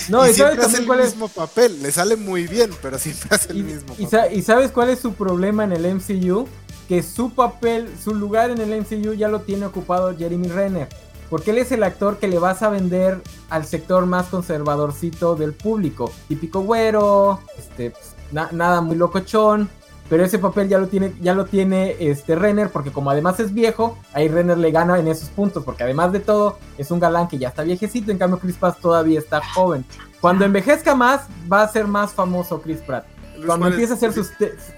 No, 0.10 0.28
y, 0.28 0.34
siempre 0.34 0.64
hace 0.66 0.78
el 0.78 0.88
mismo 0.88 1.28
papel, 1.28 1.82
le 1.82 1.92
sale 1.92 2.16
muy 2.16 2.48
bien, 2.48 2.72
pero 2.82 2.98
siempre 2.98 3.30
hace 3.32 3.52
el 3.52 3.64
mismo 3.64 3.94
papel. 3.94 4.34
¿Y 4.34 4.42
sabes 4.42 4.72
cuál 4.72 4.90
es 4.90 5.00
su 5.00 5.14
problema 5.14 5.64
en 5.64 5.72
el 5.74 5.96
MCU? 5.96 6.48
Que 6.90 7.04
su 7.04 7.32
papel, 7.32 7.88
su 8.04 8.14
lugar 8.14 8.50
en 8.50 8.60
el 8.60 8.82
MCU 8.82 9.14
ya 9.14 9.28
lo 9.28 9.42
tiene 9.42 9.68
ocupado 9.68 10.16
Jeremy 10.18 10.48
Renner. 10.48 10.90
Porque 11.36 11.52
él 11.52 11.58
es 11.58 11.74
el 11.74 11.84
actor 11.84 12.18
que 12.18 12.30
le 12.30 12.40
vas 12.40 12.64
a 12.64 12.70
vender 12.70 13.22
al 13.50 13.66
sector 13.66 14.06
más 14.06 14.28
conservadorcito 14.28 15.36
del 15.36 15.52
público. 15.52 16.10
Típico 16.30 16.62
güero, 16.62 17.42
este, 17.58 17.92
pues, 17.92 18.16
nada 18.32 18.80
muy 18.80 18.96
locochón. 18.96 19.68
Pero 20.08 20.24
ese 20.24 20.40
papel 20.40 20.70
ya 20.70 20.78
lo 20.78 20.88
tiene, 20.88 21.14
ya 21.20 21.34
lo 21.34 21.44
tiene 21.44 21.98
este 22.00 22.38
Renner, 22.38 22.70
porque 22.70 22.94
como 22.94 23.10
además 23.10 23.38
es 23.42 23.54
viejo, 23.54 23.98
ahí 24.14 24.30
Renner 24.30 24.58
le 24.58 24.72
gana 24.72 24.98
en 24.98 25.10
esos 25.10 25.28
puntos, 25.28 25.66
porque 25.66 25.84
además 25.84 26.14
de 26.14 26.22
todo, 26.22 26.58
es 26.78 26.90
un 26.90 27.02
galán 27.02 27.28
que 27.28 27.38
ya 27.38 27.50
está 27.50 27.64
viejecito, 27.64 28.14
en 28.14 28.18
cambio 28.18 28.40
Chris 28.40 28.56
Pratt 28.56 28.80
todavía 28.80 29.20
está 29.20 29.42
joven. 29.46 29.84
Cuando 30.22 30.46
envejezca 30.46 30.96
más, 30.96 31.24
va 31.52 31.64
a 31.64 31.68
ser 31.68 31.86
más 31.86 32.14
famoso 32.14 32.62
Chris 32.62 32.80
Pratt. 32.80 33.06
Cuando 33.46 33.68
empieza 33.68 33.94
a 33.94 33.98
hacer 33.98 34.14
sus... 34.14 34.32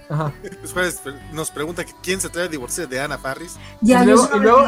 Ajá. 0.10 0.34
nos 1.34 1.52
pregunta 1.52 1.84
quién 2.02 2.22
se 2.22 2.30
trae 2.30 2.46
a 2.46 2.48
divorciar 2.48 2.88
de 2.88 3.00
Ana 3.00 3.18
Farris. 3.18 3.58
y, 3.82 3.94
luego, 3.94 4.30
y, 4.34 4.40
luego, 4.40 4.66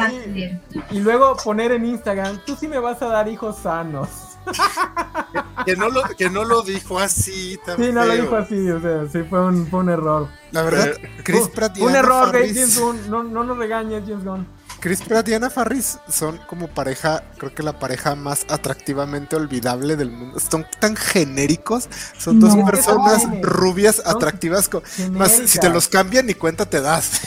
y, 0.90 0.98
luego, 1.00 1.36
poner 1.36 1.72
en 1.72 1.86
Instagram, 1.86 2.40
tú 2.44 2.56
sí 2.56 2.68
me 2.68 2.78
vas 2.78 3.00
a 3.02 3.06
dar 3.06 3.28
hijos 3.28 3.56
sanos. 3.58 4.08
que, 5.66 5.76
no 5.76 5.88
lo, 5.88 6.02
que 6.16 6.30
no 6.30 6.44
lo 6.44 6.62
dijo 6.62 6.98
así 6.98 7.58
también. 7.64 7.90
Sí, 7.90 7.94
no 7.94 8.04
lo 8.04 8.14
dijo 8.14 8.36
así, 8.36 8.70
o 8.70 8.80
sea, 8.80 9.06
sí 9.08 9.22
fue 9.28 9.44
un, 9.44 9.66
fue 9.66 9.80
un 9.80 9.90
error. 9.90 10.28
La 10.50 10.62
verdad, 10.62 10.92
Chris 11.22 11.48
Pratt 11.48 11.76
y 11.76 11.82
Un 11.82 11.94
error, 11.94 12.32
James 12.32 12.80
Gunn, 12.80 13.10
no, 13.10 13.22
no 13.22 13.44
nos 13.44 13.58
regañes, 13.58 14.02
James 14.06 14.24
Gunn. 14.24 14.46
Chris 14.80 15.02
Pratt 15.02 15.28
y 15.28 15.34
Anna 15.34 15.50
Farris 15.50 15.98
son 16.08 16.38
como 16.46 16.68
pareja, 16.68 17.22
creo 17.36 17.54
que 17.54 17.62
la 17.62 17.78
pareja 17.78 18.14
más 18.14 18.46
atractivamente 18.48 19.36
olvidable 19.36 19.94
del 19.96 20.10
mundo. 20.10 20.40
Son 20.40 20.64
tan 20.80 20.96
genéricos, 20.96 21.88
son 22.18 22.40
dos 22.40 22.56
personas 22.64 23.24
rubias, 23.42 24.02
atractivas. 24.04 24.70
Más 25.12 25.32
si 25.46 25.58
te 25.58 25.68
los 25.68 25.88
cambian 25.88 26.26
ni 26.26 26.34
cuenta 26.34 26.64
te 26.64 26.80
das. 26.80 27.20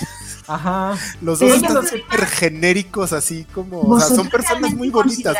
Ajá. 0.47 0.97
Los 1.21 1.39
dos 1.39 1.51
están 1.51 1.87
súper 1.87 2.25
genéricos, 2.25 3.13
así 3.13 3.45
como. 3.53 3.81
O 3.81 3.99
sea, 3.99 4.15
son 4.15 4.29
personas 4.29 4.73
muy 4.73 4.89
bonitas. 4.89 5.37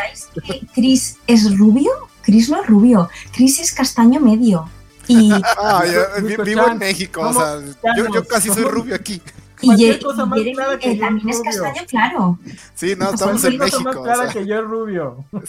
Chris 0.74 1.18
es 1.26 1.56
rubio? 1.58 1.90
Chris 2.22 2.48
no 2.48 2.62
es 2.62 2.66
rubio. 2.66 3.10
Chris 3.32 3.60
es 3.60 3.72
castaño 3.72 4.20
medio. 4.20 4.68
Y. 5.08 5.30
Ah, 5.56 5.84
yo, 5.86 6.44
vivo 6.44 6.66
en 6.68 6.78
México, 6.78 7.20
o 7.20 7.32
sea, 7.32 7.60
yo, 7.96 8.06
yo 8.12 8.26
casi 8.26 8.48
soy 8.50 8.64
rubio 8.64 8.94
aquí. 8.94 9.20
Y 9.64 10.00
cosa 10.00 10.26
más 10.26 10.40
clara 10.40 10.78
que 10.78 10.94
también 10.96 11.28
es 11.28 11.40
castaño 11.40 11.82
claro. 11.88 12.38
Sí, 12.74 12.94
no, 12.96 13.10
estamos 13.10 13.44
en 13.44 13.58
México. 13.58 13.82
más 13.82 13.96
clara 13.96 14.32
que 14.32 14.46
yo 14.46 14.58
es 14.58 14.64
rubio. 14.64 15.24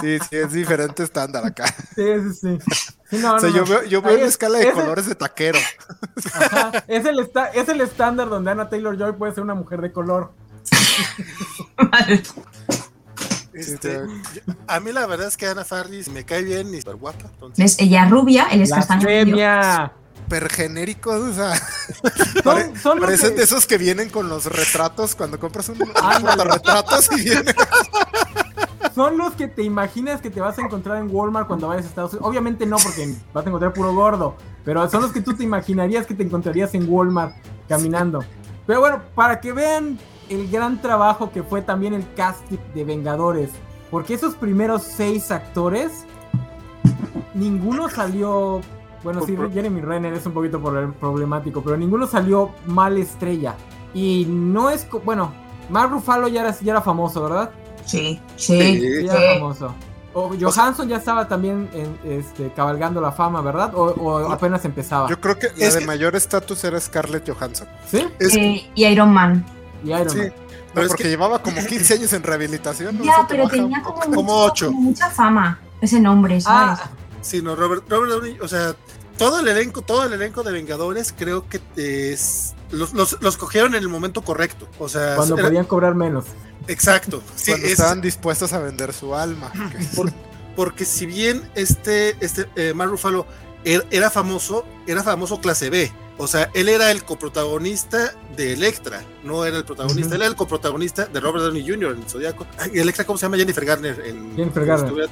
Sí, 0.00 0.18
sí, 0.18 0.36
es 0.36 0.52
diferente 0.52 1.02
estándar 1.02 1.44
acá. 1.44 1.66
Sí, 1.94 2.02
sí, 2.34 2.58
sí. 3.10 3.24
o 3.24 3.38
sea, 3.38 3.50
yo 3.50 3.64
veo, 3.64 3.84
yo 3.84 4.02
veo 4.02 4.16
una 4.16 4.26
escala 4.26 4.58
de 4.58 4.72
colores 4.72 5.06
de 5.06 5.14
taquero. 5.14 5.58
Ajá, 6.34 6.84
es 6.88 7.04
el, 7.04 7.30
es 7.54 7.68
el 7.68 7.80
estándar 7.80 8.28
donde 8.28 8.50
Ana 8.50 8.68
Taylor 8.68 8.98
Joy 8.98 9.12
puede 9.12 9.34
ser 9.34 9.44
una 9.44 9.54
mujer 9.54 9.80
de 9.80 9.92
color. 9.92 10.32
Este, 13.54 14.00
a 14.66 14.80
mí 14.80 14.92
la 14.92 15.06
verdad 15.06 15.28
es 15.28 15.36
que 15.36 15.46
Ana 15.46 15.64
Farris 15.64 16.08
me 16.08 16.24
cae 16.24 16.42
bien 16.42 16.74
y 16.74 16.78
súper 16.78 16.96
guapa. 16.96 17.26
Entonces... 17.34 17.76
Ella 17.78 18.04
es 18.04 18.10
rubia, 18.10 18.46
él 18.50 18.62
es 18.62 18.72
castaño. 18.72 19.06
Super 20.32 20.50
genéricos, 20.50 21.20
o 21.20 21.34
sea, 21.34 21.52
son, 22.82 22.98
parecen 22.98 23.36
de 23.36 23.42
esos 23.42 23.66
que 23.66 23.76
vienen 23.76 24.08
con 24.08 24.30
los 24.30 24.46
retratos 24.46 25.14
cuando 25.14 25.38
compras 25.38 25.68
un, 25.68 25.78
retratos 26.38 27.10
y 27.12 27.22
vienen. 27.22 27.54
Son 28.94 29.18
los 29.18 29.34
que 29.34 29.46
te 29.46 29.62
imaginas 29.62 30.22
que 30.22 30.30
te 30.30 30.40
vas 30.40 30.58
a 30.58 30.62
encontrar 30.62 30.96
en 30.98 31.14
Walmart 31.14 31.46
cuando 31.46 31.68
vayas 31.68 31.84
a 31.84 31.88
Estados 31.88 32.12
Unidos. 32.12 32.28
Obviamente 32.28 32.64
no, 32.64 32.76
porque 32.78 33.14
vas 33.34 33.44
a 33.44 33.48
encontrar 33.48 33.74
puro 33.74 33.94
gordo, 33.94 34.36
pero 34.64 34.88
son 34.88 35.02
los 35.02 35.12
que 35.12 35.20
tú 35.20 35.34
te 35.34 35.44
imaginarías 35.44 36.06
que 36.06 36.14
te 36.14 36.22
encontrarías 36.22 36.72
en 36.74 36.88
Walmart 36.88 37.34
caminando. 37.68 38.24
Pero 38.66 38.80
bueno, 38.80 39.02
para 39.14 39.38
que 39.40 39.52
vean 39.52 39.98
el 40.30 40.50
gran 40.50 40.80
trabajo 40.80 41.30
que 41.30 41.42
fue 41.42 41.60
también 41.60 41.92
el 41.92 42.06
casting 42.14 42.58
de 42.74 42.84
Vengadores, 42.84 43.50
porque 43.90 44.14
esos 44.14 44.34
primeros 44.34 44.82
seis 44.82 45.30
actores, 45.30 46.06
ninguno 47.34 47.90
salió 47.90 48.62
bueno, 49.02 49.24
sí, 49.26 49.36
Jeremy 49.52 49.80
Renner 49.80 50.12
es 50.14 50.26
un 50.26 50.32
poquito 50.32 50.60
problemático, 51.00 51.62
pero 51.62 51.76
ninguno 51.76 52.06
salió 52.06 52.50
mal 52.66 52.96
estrella. 52.98 53.54
Y 53.94 54.26
no 54.28 54.70
es. 54.70 54.86
Bueno, 55.04 55.32
Mark 55.68 55.90
Ruffalo 55.90 56.28
ya 56.28 56.42
era, 56.42 56.58
ya 56.60 56.72
era 56.72 56.82
famoso, 56.82 57.22
¿verdad? 57.22 57.50
Sí, 57.84 58.20
sí. 58.36 59.04
ya 59.04 59.12
era 59.12 59.34
famoso. 59.34 59.74
O 60.14 60.34
Johansson 60.38 60.88
ya 60.88 60.98
estaba 60.98 61.26
también 61.26 61.70
en, 61.72 61.98
este, 62.18 62.52
cabalgando 62.52 63.00
la 63.00 63.12
fama, 63.12 63.40
¿verdad? 63.40 63.74
O, 63.74 63.84
o 63.84 64.30
apenas 64.30 64.62
empezaba. 64.64 65.08
Yo 65.08 65.18
creo 65.18 65.38
que 65.38 65.48
la 65.56 65.70
de 65.70 65.86
mayor 65.86 66.14
estatus 66.14 66.62
era 66.64 66.78
Scarlett 66.78 67.28
Johansson. 67.28 67.66
¿Sí? 67.90 68.06
Eh, 68.20 68.70
y 68.74 68.84
Iron 68.84 69.10
Man. 69.10 69.44
Y 69.82 69.88
Iron 69.88 70.16
Man. 70.16 70.32
No, 70.74 70.82
porque 70.86 71.08
llevaba 71.08 71.40
como 71.40 71.64
15 71.64 71.94
años 71.94 72.12
en 72.12 72.22
rehabilitación. 72.22 72.98
Ya, 73.02 73.26
pero 73.28 73.48
tenía 73.48 73.82
como, 73.82 74.00
como, 74.00 74.44
8. 74.44 74.70
mucha 74.72 75.10
fama 75.10 75.58
ese 75.80 76.00
nombre, 76.00 76.40
¿sabes? 76.40 76.80
Ah. 76.82 76.90
Sí, 77.20 77.40
no, 77.40 77.54
Robert, 77.54 77.84
Robert 77.88 78.12
Downey, 78.12 78.38
o 78.40 78.48
sea, 78.48 78.74
todo 79.18 79.40
el 79.40 79.48
elenco, 79.48 79.82
todo 79.82 80.04
el 80.04 80.12
elenco 80.12 80.42
de 80.42 80.52
Vengadores 80.52 81.14
creo 81.16 81.46
que 81.48 81.60
es, 81.76 82.54
los, 82.70 82.92
los, 82.92 83.36
cogieron 83.36 83.74
en 83.74 83.82
el 83.82 83.88
momento 83.88 84.22
correcto. 84.22 84.68
O 84.78 84.88
sea, 84.88 85.16
cuando 85.16 85.36
podían 85.36 85.64
cobrar 85.64 85.94
menos. 85.94 86.26
Exacto. 86.68 87.22
cuando 87.46 87.66
estaban 87.66 88.00
dispuestos 88.00 88.52
a 88.52 88.58
vender 88.58 88.92
su 88.92 89.14
alma. 89.14 89.52
porque 90.56 90.84
si 90.84 91.06
bien 91.06 91.42
este, 91.54 92.16
este 92.20 92.46
eh, 92.56 92.74
Mark 92.74 92.90
Ruffalo 92.90 93.26
er, 93.64 93.86
era 93.90 94.10
famoso, 94.10 94.64
era 94.86 95.02
famoso 95.02 95.40
clase 95.40 95.70
B. 95.70 95.92
O 96.18 96.26
sea, 96.26 96.50
él 96.54 96.68
era 96.68 96.90
el 96.90 97.04
coprotagonista 97.04 98.14
de 98.36 98.52
Electra, 98.52 99.02
no 99.24 99.44
era 99.44 99.56
el 99.56 99.64
protagonista, 99.64 100.14
él 100.14 100.22
era 100.22 100.30
el 100.30 100.36
coprotagonista 100.36 101.06
de 101.06 101.20
Robert 101.20 101.44
Downey 101.44 101.66
Jr. 101.66 101.96
en 101.96 102.08
Zodiaco. 102.08 102.46
Y 102.72 102.78
Electra, 102.78 103.04
¿cómo 103.04 103.18
se 103.18 103.26
llama? 103.26 103.36
Jennifer 103.36 103.64
Garner. 103.64 104.02
En, 104.04 104.36
Jennifer 104.36 104.64
Garner. 104.64 105.08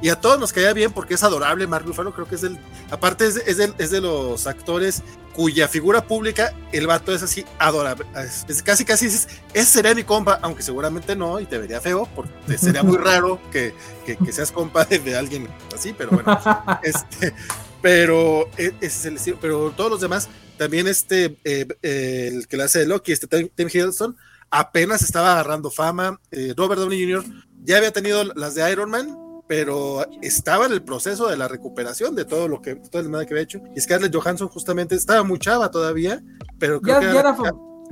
Y 0.00 0.08
a 0.08 0.20
todos 0.20 0.38
nos 0.38 0.52
caía 0.52 0.72
bien 0.72 0.92
porque 0.92 1.14
es 1.14 1.22
adorable 1.22 1.66
Mark 1.66 1.84
Ruffalo, 1.84 2.12
creo 2.12 2.26
que 2.26 2.36
es 2.36 2.44
el, 2.44 2.58
aparte 2.90 3.26
es, 3.26 3.36
es, 3.36 3.58
es 3.78 3.90
de 3.90 4.00
los 4.00 4.46
actores 4.46 5.02
cuya 5.38 5.68
figura 5.68 6.04
pública 6.04 6.52
el 6.72 6.88
vato 6.88 7.14
es 7.14 7.22
así 7.22 7.44
adorable. 7.60 8.04
Es, 8.48 8.60
casi, 8.64 8.84
casi, 8.84 9.06
ese 9.06 9.38
sería 9.54 9.94
mi 9.94 10.02
compa, 10.02 10.40
aunque 10.42 10.64
seguramente 10.64 11.14
no, 11.14 11.38
y 11.38 11.46
te 11.46 11.58
vería 11.58 11.80
feo, 11.80 12.08
porque 12.16 12.32
sería 12.58 12.82
muy 12.82 12.96
raro 12.96 13.40
que, 13.52 13.72
que, 14.04 14.16
que 14.16 14.32
seas 14.32 14.50
compa 14.50 14.84
de, 14.84 15.16
alguien 15.16 15.48
así, 15.72 15.94
pero 15.96 16.10
bueno. 16.10 16.36
este, 16.82 17.34
pero 17.80 18.48
e, 18.56 18.74
ese 18.80 18.86
es 18.86 19.04
el 19.06 19.14
estilo, 19.14 19.38
pero 19.40 19.72
todos 19.76 19.92
los 19.92 20.00
demás, 20.00 20.27
también 20.56 20.88
este, 20.88 21.38
eh, 21.44 21.66
el 21.82 22.46
que 22.48 22.56
le 22.56 22.64
hace 22.64 22.80
de 22.80 22.86
Loki, 22.86 23.12
este 23.12 23.26
Tim 23.26 23.68
Hiddleston, 23.68 24.16
apenas 24.50 25.02
estaba 25.02 25.32
agarrando 25.32 25.70
fama. 25.70 26.20
Eh, 26.30 26.54
Robert 26.56 26.80
Downey 26.80 27.00
Jr. 27.02 27.24
ya 27.64 27.78
había 27.78 27.92
tenido 27.92 28.24
las 28.34 28.54
de 28.54 28.70
Iron 28.70 28.90
Man, 28.90 29.16
pero 29.46 30.04
estaba 30.20 30.66
en 30.66 30.72
el 30.72 30.82
proceso 30.82 31.28
de 31.28 31.36
la 31.36 31.48
recuperación 31.48 32.14
de 32.14 32.24
todo 32.24 32.48
lo 32.48 32.60
que, 32.60 32.76
todo 32.76 33.00
el 33.00 33.26
que 33.26 33.34
había 33.34 33.42
hecho. 33.42 33.60
Y 33.74 33.80
Scarlett 33.80 34.14
Johansson 34.14 34.48
justamente 34.48 34.94
estaba 34.94 35.22
muy 35.22 35.38
chava 35.38 35.70
todavía, 35.70 36.22
pero 36.58 36.80
creo 36.80 37.00
que 37.00 37.06
era, 37.06 37.36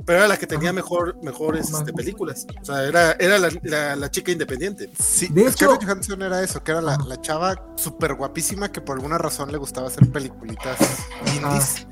pero 0.05 0.19
era 0.19 0.27
la 0.27 0.37
que 0.37 0.47
tenía 0.47 0.71
mejor, 0.71 1.17
mejores 1.21 1.69
este, 1.71 1.91
películas. 1.93 2.45
O 2.61 2.65
sea, 2.65 2.83
era, 2.83 3.13
era 3.13 3.37
la, 3.37 3.95
la, 3.95 4.11
chica 4.11 4.31
independiente. 4.31 4.89
Sí, 4.99 5.27
de 5.27 5.47
hecho, 5.47 5.75
Johansson 5.75 6.21
era 6.21 6.41
eso, 6.41 6.63
que 6.63 6.71
era 6.71 6.81
la, 6.81 6.97
la 7.05 7.19
chava 7.19 7.73
súper 7.75 8.15
guapísima 8.15 8.71
que 8.71 8.81
por 8.81 8.95
alguna 8.95 9.17
razón 9.17 9.51
le 9.51 9.57
gustaba 9.57 9.87
hacer 9.87 10.07
peliculitas 10.11 10.77
indies. 11.35 11.87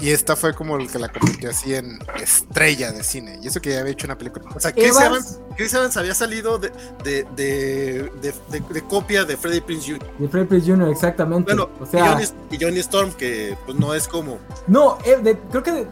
Y 0.00 0.10
esta 0.10 0.36
fue 0.36 0.54
como 0.54 0.76
el 0.76 0.90
que 0.90 0.98
la 0.98 1.08
convirtió 1.08 1.50
así 1.50 1.74
en 1.74 1.98
estrella 2.22 2.92
de 2.92 3.02
cine. 3.02 3.38
Y 3.42 3.48
eso 3.48 3.60
que 3.60 3.70
ya 3.70 3.80
había 3.80 3.92
hecho 3.92 4.06
una 4.06 4.18
película. 4.18 4.46
O 4.54 4.60
sea, 4.60 4.72
Chris 4.72 4.96
Evans, 5.00 5.40
Chris 5.58 5.74
Evans, 5.74 5.96
había 5.96 6.14
salido 6.14 6.56
de, 6.56 6.70
de, 7.02 7.24
de, 7.34 8.32
de, 8.48 8.82
copia 8.82 9.24
de 9.24 9.36
Freddie 9.36 9.60
Prince 9.60 9.90
Jr. 9.90 10.08
De 10.16 10.28
Freddie 10.28 10.46
Prince 10.46 10.70
Jr., 10.70 10.88
exactamente. 10.88 11.52
Bueno, 11.52 11.68
o 11.80 11.84
sea, 11.84 12.16
y, 12.52 12.58
Johnny, 12.60 12.78
Storm, 12.78 13.10
que 13.10 13.58
pues 13.66 13.76
no 13.76 13.92
es 13.92 14.06
como. 14.06 14.38
No, 14.68 14.98
eh, 15.04 15.36
creo 15.50 15.64
que 15.64 15.88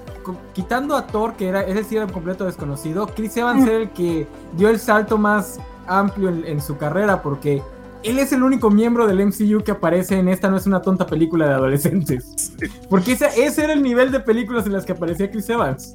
quitando 0.55 0.95
a 0.95 1.09
Thor, 1.09 1.35
que 1.35 1.49
era, 1.49 1.63
ese 1.63 1.83
sí 1.83 1.97
era 1.97 2.05
un 2.05 2.13
completo 2.13 2.45
desconocido, 2.45 3.09
Chris 3.09 3.37
Evans 3.37 3.65
mm. 3.65 3.69
era 3.69 3.77
el 3.79 3.91
que 3.91 4.29
dio 4.53 4.69
el 4.69 4.79
salto 4.79 5.19
más 5.19 5.59
amplio 5.89 6.29
en, 6.29 6.63
su 6.63 6.77
carrera, 6.77 7.21
porque 7.21 7.61
él 8.07 8.19
es 8.19 8.33
el 8.33 8.43
único 8.43 8.71
miembro 8.71 9.07
del 9.07 9.25
MCU 9.25 9.63
que 9.65 9.73
aparece 9.73 10.19
en 10.19 10.29
esta 10.29 10.49
no 10.49 10.57
es 10.57 10.67
una 10.67 10.83
tonta 10.83 11.07
película 11.07 11.49
de 11.49 11.55
adolescentes. 11.55 12.53
Porque 12.89 13.13
ese, 13.13 13.27
ese 13.37 13.65
era 13.65 13.73
el 13.73 13.83
nivel 13.83 14.13
de 14.13 14.21
películas 14.21 14.67
en 14.67 14.73
las 14.73 14.85
que 14.85 14.93
aparecía 14.93 15.31
Chris 15.31 15.49
Evans. 15.49 15.95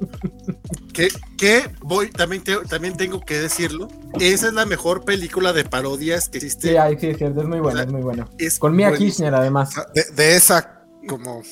Que, 0.92 1.08
que 1.38 1.62
voy, 1.80 2.10
también, 2.10 2.42
también 2.68 2.96
tengo 2.96 3.20
que 3.20 3.38
decirlo, 3.38 3.88
esa 4.20 4.48
es 4.48 4.52
la 4.52 4.66
mejor 4.66 5.04
película 5.04 5.52
de 5.52 5.64
parodias 5.64 6.28
que 6.28 6.38
existe. 6.38 6.68
Sí, 6.68 6.96
sí, 7.00 7.06
es 7.08 7.18
cierto, 7.18 7.40
es 7.40 7.48
muy 7.48 7.60
buena, 7.60 7.82
es 7.82 7.92
muy 7.92 8.02
buena. 8.02 8.28
Con 8.58 8.76
Mia 8.76 8.92
Kirchner 8.92 9.34
además. 9.34 9.74
De, 9.94 10.04
de 10.14 10.36
esa 10.36 10.81
como 11.08 11.42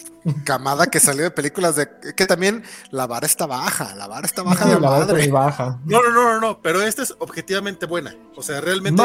camada 0.44 0.86
que 0.86 1.01
salió 1.01 1.24
de 1.24 1.30
películas 1.30 1.76
de 1.76 1.88
que 2.16 2.26
también 2.26 2.62
la 2.90 3.07
vara 3.07 3.26
está 3.26 3.46
baja, 3.46 3.94
la 3.94 4.07
vara 4.07 4.26
está 4.26 4.42
baja 4.42 4.66
de 4.66 4.80
la 4.80 4.90
madre. 4.90 5.28
Baja. 5.28 5.78
No, 5.84 6.03
no, 6.03 6.11
no, 6.11 6.40
no, 6.40 6.61
pero 6.61 6.82
esta 6.82 7.03
es 7.03 7.14
objetivamente 7.18 7.86
buena. 7.86 8.14
O 8.36 8.42
sea, 8.42 8.61
realmente, 8.61 9.03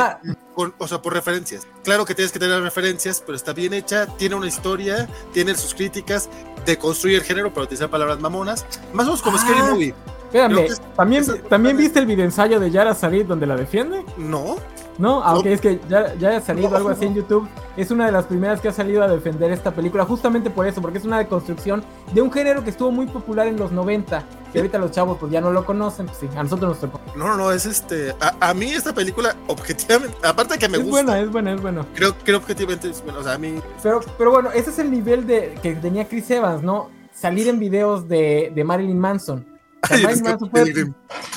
o 0.56 0.88
sea, 0.88 1.02
por 1.02 1.14
referencias. 1.14 1.68
Claro 1.84 2.06
que 2.06 2.16
tienes 2.16 2.32
que 2.32 2.40
tener 2.40 2.62
referencias, 2.62 3.22
pero 3.26 3.36
está 3.36 3.54
bien 3.54 3.74
hecha, 3.74 4.08
tiene 4.18 4.36
una 4.36 4.48
historia, 4.48 5.08
tiene 5.34 5.56
sus 5.56 5.74
críticas, 5.74 6.30
de 6.66 6.78
construir 6.78 7.18
el 7.18 7.24
género 7.24 7.54
para 7.54 7.66
utilizar 7.66 7.90
palabras 7.90 8.20
mamonas, 8.20 8.66
más 8.94 9.06
o 9.06 9.10
menos 9.10 9.22
como 9.22 9.38
Scary 9.38 9.60
ah, 9.60 9.70
Movie. 9.72 9.94
Espérame, 10.36 10.68
¿también, 10.96 11.26
¿también 11.50 11.78
viste 11.78 12.00
el 12.00 12.06
video 12.06 12.26
ensayo 12.26 12.60
de 12.60 12.70
Yara 12.70 12.94
Sarid 12.94 13.26
donde 13.26 13.46
la 13.46 13.56
defiende? 13.56 14.04
No. 14.18 14.58
No, 14.98 15.24
aunque 15.24 15.54
es 15.54 15.62
que 15.62 15.80
ya, 15.90 16.14
ya 16.16 16.38
ha 16.38 16.42
salido 16.42 16.76
algo 16.76 16.90
así 16.90 17.06
en 17.06 17.16
YouTube. 17.16 17.48
Es 17.78 17.92
una 17.92 18.06
de 18.06 18.12
las 18.12 18.26
primeras 18.26 18.62
que 18.62 18.70
ha 18.70 18.74
salido 18.74 19.04
a 19.04 19.08
defender 19.08 19.52
esta 19.52 19.72
película, 19.72 20.06
justamente 20.06 20.50
por 20.50 20.68
eso, 20.68 20.82
porque 20.82 20.98
es 20.98 21.06
una 21.06 21.18
deconstrucción 21.18 21.84
de 22.14 22.22
un 22.22 22.32
género 22.32 22.64
que 22.64 22.70
estuvo 22.70 22.92
muy 22.92 23.06
popular 23.06 23.48
en 23.48 23.58
los 23.58 23.72
90. 23.72 24.24
Que 24.54 24.60
ahorita 24.60 24.78
los 24.78 24.92
chavos 24.92 25.18
pues 25.20 25.32
ya 25.32 25.42
no 25.42 25.52
lo 25.52 25.66
conocen, 25.66 26.06
pues 26.06 26.20
sí, 26.20 26.30
a 26.38 26.44
nosotros 26.44 26.70
nos 26.70 26.80
tocó. 26.80 27.02
No, 27.16 27.28
no, 27.28 27.36
no, 27.36 27.52
es 27.52 27.66
este. 27.66 28.14
A, 28.20 28.54
mí 28.54 28.72
esta 28.72 28.94
película, 28.94 29.36
objetivamente, 29.48 30.16
aparte 30.24 30.54
de 30.54 30.60
que 30.60 30.70
me 30.70 30.78
gusta. 30.78 31.00
Es 31.00 31.06
buena, 31.06 31.20
es 31.20 31.32
buena, 31.32 31.54
es 31.54 31.62
buena. 31.62 31.86
Creo, 31.94 32.14
creo 32.24 32.38
objetivamente 32.38 32.90
es 32.90 33.04
bueno, 33.04 33.20
o 33.20 33.24
sea, 33.24 33.34
a 33.34 33.38
mí. 33.38 33.56
Pero, 33.84 34.02
pero 34.18 34.32
bueno, 34.32 34.52
ese 34.52 34.70
es 34.70 34.80
el 34.80 34.92
nivel 34.92 35.28
de 35.28 35.58
que 35.62 35.76
tenía 35.76 36.08
Chris 36.08 36.30
Evans, 36.32 36.64
¿no? 36.64 36.90
Salir 37.14 37.50
en 37.50 37.60
videos 37.60 38.08
de, 38.08 38.52
de 38.54 38.64
Marilyn 38.64 39.00
Manson. 39.00 39.55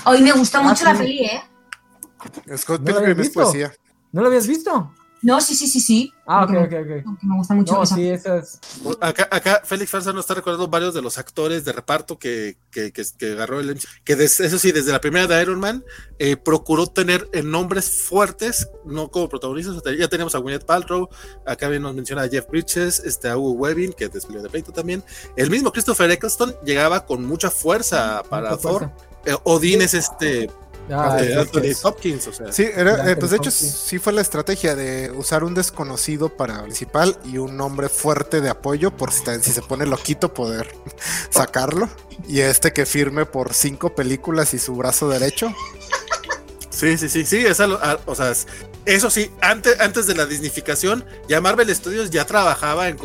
Hoy 0.05 0.23
me 0.23 0.33
gustó 0.33 0.63
mucho 0.63 0.85
la 0.85 0.95
peli, 0.97 1.25
¿eh? 1.25 1.43
Scott 2.57 2.85
Pilgrim 2.85 3.21
es 3.21 3.31
poesía. 3.31 3.73
¿No 4.13 4.23
lo 4.23 4.29
habías 4.29 4.47
visto? 4.47 4.93
No, 5.21 5.41
sí, 5.41 5.55
sí, 5.55 5.67
sí, 5.67 5.81
sí. 5.81 6.13
Ah, 6.27 6.45
ok, 6.45 6.51
ok, 6.51 6.73
ok. 7.07 7.23
Me 7.23 7.37
gusta 7.37 7.55
mucho. 7.55 7.75
No, 7.75 7.87
sí, 7.87 8.09
esas. 8.09 8.61
Acá, 9.01 9.29
acá 9.31 9.63
Félix 9.65 9.91
Farsa 9.91 10.13
nos 10.13 10.25
está 10.25 10.35
recordando 10.35 10.69
varios 10.69 10.95
de 10.95 11.03
los 11.03 11.19
actores 11.19 11.65
de 11.65 11.73
reparto 11.73 12.19
que, 12.19 12.57
que, 12.71 12.93
que, 12.93 13.33
agarró 13.33 13.61
el. 13.61 13.79
Que 14.05 14.13
eso 14.13 14.59
sí, 14.59 14.71
desde 14.71 14.93
la 14.93 15.01
primera 15.01 15.27
de 15.27 15.43
Iron 15.43 15.59
Man, 15.59 15.85
eh, 16.19 16.37
procuró 16.37 16.87
tener 16.87 17.29
eh, 17.33 17.43
nombres 17.43 18.03
fuertes, 18.03 18.69
no 18.85 19.11
como 19.11 19.29
protagonistas. 19.29 19.83
Ya 19.99 20.09
tenemos 20.09 20.35
a 20.35 20.39
Gwyneth 20.39 20.65
Paltrow, 20.65 21.09
acá 21.47 21.69
bien 21.69 21.83
nos 21.83 21.95
menciona 21.95 22.23
a 22.23 22.29
Jeff 22.29 22.47
Bridges, 22.49 23.01
este, 23.01 23.29
a 23.29 23.37
Hugo 23.37 23.53
Webbing, 23.53 23.93
que 23.93 24.05
es 24.05 24.13
de 24.13 24.49
pleito 24.51 24.73
también. 24.73 25.03
El 25.37 25.51
mismo 25.51 25.73
Christopher 25.73 26.11
Eccleston 26.11 26.55
llegaba 26.65 27.07
con 27.07 27.25
mucha 27.25 27.51
fuerza 27.51 28.23
para 28.29 28.57
Thor. 28.57 28.93
Eh, 29.25 29.37
Odín 29.45 29.83
es 29.83 29.95
este 29.95 30.49
Ah, 30.91 31.19
Hopkins, 31.83 32.27
o 32.27 32.33
sea. 32.33 32.53
Sí, 32.53 32.67
era, 32.75 33.11
eh, 33.11 33.17
pues 33.17 33.31
de 33.31 33.37
hecho 33.39 33.51
sí 33.51 33.99
fue 33.99 34.13
la 34.13 34.21
estrategia 34.21 34.75
de 34.75 35.11
usar 35.11 35.45
un 35.45 35.55
desconocido 35.55 36.29
para 36.29 36.63
principal 36.63 37.19
y 37.25 37.39
un 37.39 37.57
nombre 37.57 37.89
fuerte 37.89 38.41
de 38.41 38.51
apoyo 38.51 38.91
por 38.91 39.13
si, 39.13 39.23
si 39.43 39.53
se 39.53 39.63
pone 39.63 39.87
loquito 39.87 40.33
poder 40.33 40.75
sacarlo. 41.31 41.89
Y 42.27 42.41
este 42.41 42.73
que 42.73 42.87
firme 42.87 43.27
por 43.27 43.55
cinco 43.55 43.95
películas 43.95 44.55
y 44.55 44.59
su 44.59 44.75
brazo 44.75 45.09
derecho. 45.09 45.53
Sí, 46.71 46.97
sí, 46.97 47.09
sí, 47.09 47.25
sí, 47.25 47.39
esa, 47.39 47.67
o 48.07 48.15
sea, 48.15 48.33
eso 48.95 49.11
sí, 49.11 49.31
antes, 49.43 49.79
antes 49.81 50.07
de 50.07 50.15
la 50.15 50.25
dignificación, 50.25 51.05
ya 51.29 51.43
Marvel 51.43 51.75
Studios 51.75 52.09
ya 52.09 52.25
trabajaba 52.25 52.89
en, 52.89 52.97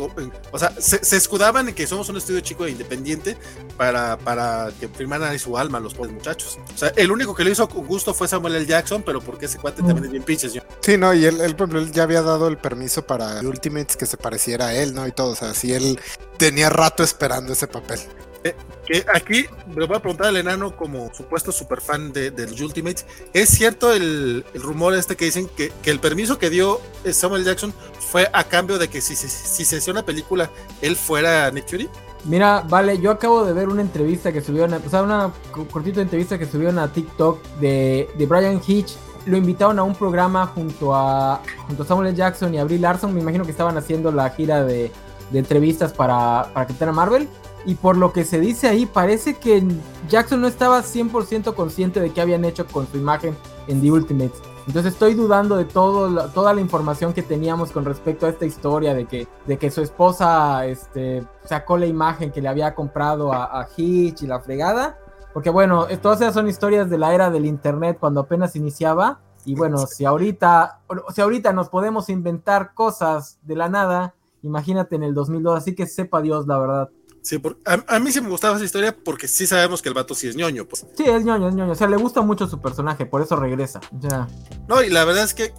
o 0.50 0.58
sea, 0.58 0.72
se, 0.80 0.98
escudaban 1.14 1.68
en 1.68 1.74
que 1.74 1.86
somos 1.86 2.08
un 2.08 2.16
estudio 2.16 2.40
chico 2.40 2.64
e 2.64 2.70
independiente 2.70 3.36
para, 3.76 4.16
para 4.16 4.70
que 4.80 4.88
firmaran 4.88 5.28
ahí 5.30 5.38
su 5.38 5.58
alma 5.58 5.80
los 5.80 5.92
pobres 5.92 6.14
muchachos. 6.14 6.58
O 6.74 6.78
sea, 6.78 6.92
el 6.96 7.10
único 7.10 7.34
que 7.34 7.44
lo 7.44 7.50
hizo 7.50 7.68
con 7.68 7.86
gusto 7.86 8.14
fue 8.14 8.28
Samuel 8.28 8.54
L. 8.54 8.66
Jackson, 8.66 9.02
pero 9.02 9.20
porque 9.20 9.44
ese 9.44 9.58
cuate 9.58 9.82
también 9.82 10.06
es 10.06 10.10
bien 10.10 10.22
pinches. 10.22 10.54
Sí, 10.80 10.96
no, 10.96 11.12
y 11.12 11.26
él, 11.26 11.54
ya 11.92 12.04
había 12.04 12.22
dado 12.22 12.48
el 12.48 12.56
permiso 12.56 13.06
para 13.06 13.40
Ultimates 13.40 13.96
que 13.96 14.06
se 14.06 14.16
pareciera 14.16 14.68
a 14.68 14.74
él, 14.74 14.94
¿no? 14.94 15.06
Y 15.06 15.12
todo, 15.12 15.32
o 15.32 15.36
sea, 15.36 15.52
sí, 15.52 15.74
él 15.74 16.00
tenía 16.38 16.70
rato 16.70 17.02
esperando 17.02 17.52
ese 17.52 17.66
papel. 17.66 18.00
Eh, 18.44 18.54
que 18.86 19.06
aquí 19.14 19.46
le 19.74 19.86
voy 19.86 19.96
a 19.96 20.00
preguntar 20.00 20.26
al 20.26 20.36
enano 20.36 20.76
como 20.76 21.12
supuesto 21.14 21.50
super 21.50 21.80
fan 21.80 22.12
de, 22.12 22.30
del 22.30 22.50
Ultimate, 22.62 23.02
¿es 23.32 23.48
cierto 23.48 23.90
el, 23.90 24.44
rumor 24.54 24.94
este 24.94 25.16
que 25.16 25.24
dicen 25.24 25.48
que, 25.56 25.72
el 25.84 25.98
permiso 25.98 26.38
que 26.38 26.50
dio 26.50 26.78
Samuel 27.10 27.44
Jackson 27.44 27.72
fue 28.10 28.28
a 28.34 28.44
cambio 28.44 28.76
de 28.76 28.88
que 28.88 29.00
si, 29.00 29.16
si, 29.16 29.64
se 29.64 29.76
hacía 29.78 29.94
una 29.94 30.04
película, 30.04 30.50
él 30.82 30.94
fuera 30.94 31.50
Nick 31.50 31.70
Fury? 31.70 31.88
Mira, 32.26 32.62
vale, 32.68 32.98
yo 33.00 33.10
acabo 33.10 33.46
de 33.46 33.54
ver 33.54 33.68
una 33.68 33.80
entrevista 33.80 34.30
que 34.30 34.42
subieron, 34.42 34.74
o 34.74 34.90
sea, 34.90 35.02
una 35.02 35.32
cortita 35.70 36.02
entrevista 36.02 36.38
que 36.38 36.46
subieron 36.46 36.78
a 36.78 36.92
TikTok 36.92 37.42
de, 37.60 38.10
de 38.16 38.26
Brian 38.26 38.60
Hitch. 38.66 38.96
Lo 39.24 39.38
invitaron 39.38 39.78
a 39.78 39.82
un 39.82 39.94
programa 39.94 40.46
junto 40.46 40.94
a, 40.94 41.40
junto 41.66 41.82
a 41.82 41.86
Samuel 41.86 42.14
Jackson 42.14 42.54
y 42.54 42.58
a 42.58 42.64
Larson. 42.64 43.14
Me 43.14 43.20
imagino 43.20 43.44
que 43.44 43.50
estaban 43.50 43.76
haciendo 43.78 44.12
la 44.12 44.28
gira 44.30 44.64
de, 44.64 44.90
de 45.30 45.38
entrevistas 45.38 45.92
para, 45.92 46.50
para 46.52 46.66
Capitana 46.66 46.92
Marvel. 46.92 47.28
Y 47.66 47.76
por 47.76 47.96
lo 47.96 48.12
que 48.12 48.24
se 48.24 48.40
dice 48.40 48.68
ahí, 48.68 48.86
parece 48.86 49.34
que 49.34 49.62
Jackson 50.08 50.40
no 50.40 50.46
estaba 50.46 50.82
100% 50.82 51.54
consciente 51.54 52.00
de 52.00 52.10
qué 52.10 52.20
habían 52.20 52.44
hecho 52.44 52.66
con 52.66 52.86
su 52.86 52.98
imagen 52.98 53.36
en 53.68 53.80
The 53.80 53.90
Ultimate. 53.90 54.32
Entonces 54.66 54.92
estoy 54.94 55.14
dudando 55.14 55.56
de 55.56 55.64
todo, 55.66 56.28
toda 56.30 56.54
la 56.54 56.60
información 56.60 57.12
que 57.12 57.22
teníamos 57.22 57.70
con 57.70 57.84
respecto 57.84 58.26
a 58.26 58.30
esta 58.30 58.46
historia 58.46 58.94
de 58.94 59.06
que, 59.06 59.28
de 59.46 59.58
que 59.58 59.70
su 59.70 59.82
esposa 59.82 60.64
este, 60.66 61.26
sacó 61.44 61.76
la 61.76 61.86
imagen 61.86 62.30
que 62.30 62.40
le 62.40 62.48
había 62.48 62.74
comprado 62.74 63.32
a, 63.32 63.60
a 63.60 63.68
Hitch 63.76 64.22
y 64.22 64.26
la 64.26 64.40
fregada. 64.40 64.98
Porque 65.34 65.50
bueno, 65.50 65.86
todas 66.00 66.20
esas 66.20 66.32
son 66.32 66.48
historias 66.48 66.88
de 66.88 66.96
la 66.96 67.14
era 67.14 67.30
del 67.30 67.44
internet 67.44 67.98
cuando 67.98 68.20
apenas 68.20 68.56
iniciaba. 68.56 69.20
Y 69.44 69.54
bueno, 69.54 69.78
si 69.86 70.04
ahorita, 70.04 70.80
si 71.14 71.20
ahorita 71.20 71.52
nos 71.52 71.68
podemos 71.68 72.08
inventar 72.08 72.72
cosas 72.72 73.38
de 73.42 73.56
la 73.56 73.68
nada, 73.68 74.14
imagínate 74.42 74.96
en 74.96 75.02
el 75.02 75.12
2002, 75.12 75.58
así 75.58 75.74
que 75.74 75.86
sepa 75.86 76.22
Dios 76.22 76.46
la 76.46 76.58
verdad. 76.58 76.90
Sí, 77.24 77.40
a, 77.64 77.98
mí 78.00 78.12
sí 78.12 78.20
me 78.20 78.28
gustaba 78.28 78.56
esa 78.56 78.66
historia 78.66 78.94
porque 78.94 79.28
sí 79.28 79.46
sabemos 79.46 79.80
que 79.80 79.88
el 79.88 79.94
vato 79.94 80.14
sí 80.14 80.28
es 80.28 80.36
ñoño. 80.36 80.66
Pues. 80.66 80.86
Sí, 80.94 81.04
es 81.04 81.24
ñoño, 81.24 81.48
es 81.48 81.54
ñoño. 81.54 81.72
O 81.72 81.74
sea, 81.74 81.88
le 81.88 81.96
gusta 81.96 82.20
mucho 82.20 82.46
su 82.46 82.60
personaje, 82.60 83.06
por 83.06 83.22
eso 83.22 83.34
regresa. 83.34 83.80
Ya. 83.92 84.28
No, 84.68 84.82
y 84.82 84.90
la 84.90 85.06
verdad 85.06 85.24
es 85.24 85.32
que 85.32 85.54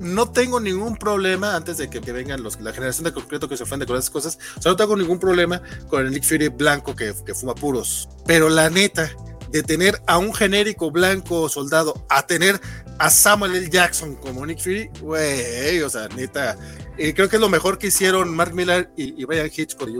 no 0.00 0.30
tengo 0.30 0.58
ningún 0.58 0.96
problema 0.96 1.54
antes 1.54 1.78
de 1.78 1.88
que, 1.88 2.00
vengan 2.00 2.42
los, 2.42 2.60
la 2.60 2.72
generación 2.72 3.04
de 3.04 3.12
concreto 3.12 3.48
que 3.48 3.56
se 3.56 3.62
ofende 3.62 3.86
con 3.86 3.96
esas 3.96 4.10
cosas. 4.10 4.38
O 4.58 4.62
sea, 4.62 4.72
no 4.72 4.76
tengo 4.76 4.96
ningún 4.96 5.20
problema 5.20 5.62
con 5.88 6.04
el 6.04 6.10
Nick 6.10 6.24
Fury 6.24 6.48
blanco 6.48 6.96
que, 6.96 7.14
que 7.24 7.34
fuma 7.34 7.54
puros. 7.54 8.08
Pero 8.26 8.48
la 8.48 8.68
neta, 8.68 9.08
de 9.56 9.62
tener 9.62 10.00
a 10.06 10.18
un 10.18 10.32
genérico 10.32 10.90
blanco 10.90 11.48
soldado 11.48 12.06
a 12.08 12.26
tener 12.26 12.60
a 12.98 13.10
Samuel 13.10 13.56
L. 13.56 13.68
Jackson 13.68 14.16
como 14.16 14.46
Nick 14.46 14.60
Fury, 14.60 14.90
güey, 15.00 15.82
o 15.82 15.90
sea, 15.90 16.08
neta, 16.08 16.56
y 16.98 17.12
creo 17.12 17.28
que 17.28 17.36
es 17.36 17.42
lo 17.42 17.48
mejor 17.48 17.78
que 17.78 17.88
hicieron 17.88 18.34
Mark 18.34 18.54
Millar 18.54 18.90
y, 18.96 19.20
y 19.20 19.24
Brian 19.24 19.50
Hitch 19.54 19.76
con 19.76 19.92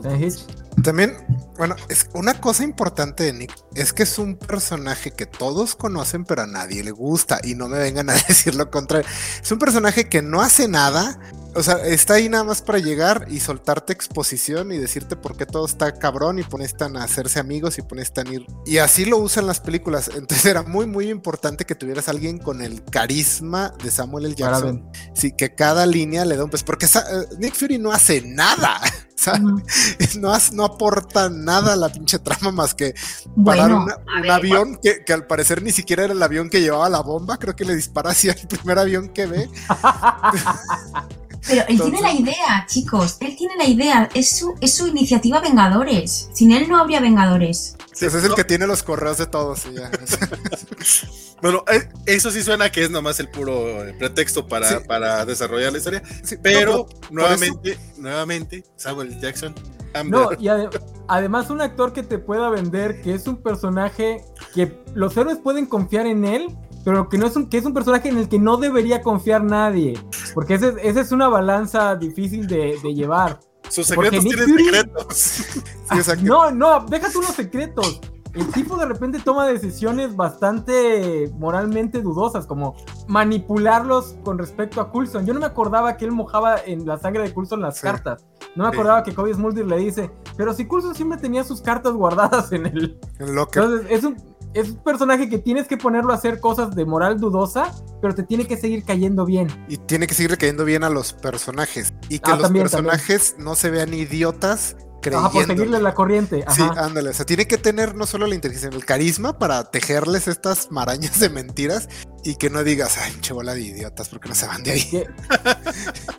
También, 0.82 1.16
bueno, 1.58 1.76
es 1.88 2.08
una 2.14 2.40
cosa 2.40 2.64
importante 2.64 3.24
de 3.24 3.32
Nick 3.34 3.54
es 3.74 3.92
que 3.92 4.04
es 4.04 4.18
un 4.18 4.36
personaje 4.36 5.10
que 5.10 5.26
todos 5.26 5.76
conocen, 5.76 6.24
pero 6.24 6.42
a 6.42 6.46
nadie 6.46 6.82
le 6.82 6.90
gusta. 6.90 7.38
Y 7.44 7.54
no 7.54 7.68
me 7.68 7.78
vengan 7.78 8.08
a 8.08 8.14
decir 8.28 8.54
lo 8.54 8.70
contrario. 8.70 9.08
Es 9.42 9.52
un 9.52 9.58
personaje 9.58 10.08
que 10.08 10.22
no 10.22 10.40
hace 10.40 10.68
nada, 10.68 11.18
o 11.56 11.62
sea, 11.62 11.76
está 11.86 12.14
ahí 12.14 12.28
nada 12.28 12.44
más 12.44 12.60
para 12.60 12.78
llegar 12.78 13.26
y 13.30 13.40
soltarte 13.40 13.92
exposición 13.92 14.72
y 14.72 14.78
decirte 14.78 15.16
por 15.16 15.36
qué 15.36 15.46
todo 15.46 15.64
está 15.64 15.92
cabrón 15.98 16.38
y 16.38 16.42
pones 16.42 16.76
tan 16.76 16.96
a 16.96 17.04
hacerse 17.04 17.40
amigos 17.40 17.78
y 17.78 17.82
pones 17.82 18.12
tan 18.12 18.32
ir. 18.32 18.46
Y 18.66 18.78
así 18.78 19.04
lo 19.04 19.18
usan 19.18 19.46
las 19.46 19.60
películas. 19.60 20.08
Entonces 20.14 20.44
era 20.44 20.62
muy, 20.62 20.86
muy 20.86 21.08
importante 21.08 21.64
que 21.64 21.74
tuvieras 21.74 22.08
alguien 22.08 22.38
con 22.38 22.60
el 22.60 22.84
carisma 22.84 23.72
de 23.82 23.90
Samuel 23.90 24.26
L. 24.26 24.34
Jackson. 24.34 24.90
Sí, 25.14 25.32
que 25.32 25.54
cada 25.54 25.86
línea 25.86 26.24
le 26.24 26.36
da 26.36 26.44
un 26.44 26.50
pues 26.50 26.62
porque 26.62 26.86
eh, 26.86 27.36
Nick 27.38 27.54
Fury 27.54 27.78
no 27.78 27.92
hace 27.92 28.20
nada. 28.22 28.80
no, 30.18 30.32
no, 30.52 30.64
aporta 30.64 31.30
nada 31.30 31.72
a 31.72 31.76
la 31.76 31.88
pinche 31.88 32.18
trama 32.18 32.52
más 32.52 32.74
que 32.74 32.94
parar 33.44 33.72
un 33.72 33.90
avión 34.30 34.78
que, 34.80 35.04
que, 35.04 35.12
al 35.12 35.26
parecer 35.26 35.62
ni 35.62 35.72
siquiera 35.72 36.04
era 36.04 36.12
el 36.12 36.22
avión 36.22 36.50
que 36.50 36.60
llevaba 36.60 36.88
la 36.88 37.00
bomba. 37.00 37.38
Creo 37.38 37.56
que 37.56 37.64
le 37.64 37.74
dispara 37.74 38.10
hacia 38.10 38.32
el 38.32 38.46
primer 38.46 38.78
avión 38.78 39.08
que 39.08 39.26
ve. 39.26 39.50
Pero 41.46 41.64
él 41.68 41.80
tiene 41.80 42.00
la 42.00 42.12
idea, 42.12 42.66
chicos. 42.68 43.16
Él 43.20 43.36
tiene 43.36 43.56
la 43.56 43.66
idea. 43.66 44.08
Es 44.14 44.38
su, 44.38 44.54
es 44.60 44.74
su 44.74 44.86
iniciativa 44.86 45.40
Vengadores. 45.40 46.28
Sin 46.32 46.52
él 46.52 46.68
no 46.68 46.78
habría 46.78 47.00
Vengadores. 47.00 47.76
Sí, 47.92 48.04
ese 48.04 48.18
es 48.18 48.24
el 48.24 48.34
que 48.34 48.44
tiene 48.44 48.66
los 48.66 48.82
correos 48.82 49.16
de 49.18 49.26
todos. 49.26 49.62
bueno, 51.42 51.64
eh, 51.72 51.88
eso 52.04 52.30
sí 52.30 52.42
suena 52.42 52.70
que 52.70 52.84
es 52.84 52.90
nomás 52.90 53.20
el 53.20 53.30
puro 53.30 53.86
eh, 53.86 53.94
pretexto 53.98 54.46
para, 54.46 54.80
para 54.80 55.24
desarrollar 55.24 55.72
la 55.72 55.78
historia. 55.78 56.02
pero 56.42 56.86
nuevamente, 57.10 57.78
nuevamente, 57.96 58.64
Samuel 58.76 59.18
Jackson. 59.20 59.54
No, 60.04 60.30
y 60.38 60.48
además 61.08 61.50
un 61.50 61.60
actor 61.60 61.92
que 61.92 62.02
te 62.02 62.18
pueda 62.18 62.50
vender 62.50 63.00
que 63.00 63.14
es 63.14 63.26
un 63.26 63.36
personaje 63.36 64.24
que 64.54 64.78
los 64.94 65.16
héroes 65.16 65.38
pueden 65.38 65.66
confiar 65.66 66.06
en 66.06 66.24
él 66.24 66.54
pero 66.86 67.08
que 67.08 67.18
no 67.18 67.26
es 67.26 67.34
un, 67.34 67.48
que 67.48 67.58
es 67.58 67.64
un 67.64 67.74
personaje 67.74 68.10
en 68.10 68.16
el 68.16 68.28
que 68.28 68.38
no 68.38 68.58
debería 68.58 69.02
confiar 69.02 69.42
nadie, 69.42 69.98
porque 70.34 70.54
esa 70.54 71.00
es 71.00 71.10
una 71.10 71.26
balanza 71.26 71.96
difícil 71.96 72.46
de, 72.46 72.78
llevar. 72.94 73.40
Sus 73.68 73.88
secretos 73.88 74.22
tienen 74.22 74.46
secretos. 74.46 75.42
no, 76.22 76.52
no, 76.52 76.86
deja 76.86 77.10
tú 77.10 77.22
los 77.22 77.32
secretos. 77.32 78.00
El 78.34 78.46
tipo 78.52 78.76
de 78.76 78.86
repente 78.86 79.18
toma 79.18 79.48
decisiones 79.48 80.14
bastante 80.14 81.28
moralmente 81.36 82.02
dudosas, 82.02 82.46
como 82.46 82.76
manipularlos 83.08 84.14
con 84.22 84.38
respecto 84.38 84.80
a 84.80 84.92
Coulson. 84.92 85.26
Yo 85.26 85.34
no 85.34 85.40
me 85.40 85.46
acordaba 85.46 85.96
que 85.96 86.04
él 86.04 86.12
mojaba 86.12 86.56
en 86.64 86.86
la 86.86 86.98
sangre 86.98 87.24
de 87.24 87.34
Coulson 87.34 87.62
las 87.62 87.80
cartas. 87.80 88.24
No 88.54 88.62
me 88.62 88.68
acordaba 88.68 89.02
que 89.02 89.12
Cody 89.12 89.34
Smulder 89.34 89.66
le 89.66 89.78
dice, 89.78 90.12
pero 90.36 90.54
si 90.54 90.68
Coulson 90.68 90.94
siempre 90.94 91.18
tenía 91.18 91.42
sus 91.42 91.60
cartas 91.60 91.94
guardadas 91.94 92.52
en 92.52 92.66
el... 92.66 93.00
Entonces, 93.18 93.86
es 93.90 94.04
un, 94.04 94.16
es 94.56 94.70
un 94.70 94.76
personaje 94.76 95.28
que 95.28 95.38
tienes 95.38 95.68
que 95.68 95.76
ponerlo 95.76 96.12
a 96.12 96.16
hacer 96.16 96.40
cosas 96.40 96.74
de 96.74 96.84
moral 96.84 97.20
dudosa, 97.20 97.72
pero 98.00 98.14
te 98.14 98.22
tiene 98.22 98.46
que 98.46 98.56
seguir 98.56 98.84
cayendo 98.84 99.24
bien. 99.24 99.48
Y 99.68 99.76
tiene 99.76 100.06
que 100.06 100.14
seguir 100.14 100.36
cayendo 100.38 100.64
bien 100.64 100.82
a 100.84 100.90
los 100.90 101.12
personajes. 101.12 101.92
Y 102.08 102.18
que 102.18 102.30
ah, 102.30 102.36
los 102.36 102.50
personajes 102.50 103.36
no 103.38 103.54
se 103.54 103.70
vean 103.70 103.92
idiotas 103.92 104.76
Ajá, 105.14 105.30
por 105.30 105.46
seguirle 105.46 105.80
la 105.80 105.94
corriente. 105.94 106.44
Sí, 106.50 106.62
ándale. 106.76 107.10
O 107.10 107.12
sea, 107.12 107.24
tiene 107.24 107.46
que 107.46 107.58
tener 107.58 107.94
no 107.94 108.06
solo 108.06 108.26
la 108.26 108.34
inteligencia, 108.34 108.68
el 108.68 108.84
carisma 108.84 109.38
para 109.38 109.70
tejerles 109.70 110.26
estas 110.26 110.70
marañas 110.70 111.20
de 111.20 111.28
mentiras 111.28 111.88
y 112.24 112.36
que 112.36 112.50
no 112.50 112.64
digas, 112.64 112.98
ay, 112.98 113.12
pinche 113.12 113.32
bola 113.32 113.54
de 113.54 113.60
idiotas, 113.60 114.08
porque 114.08 114.28
no 114.28 114.34
se 114.34 114.46
van 114.46 114.62
de 114.62 114.72
ahí. 114.72 115.06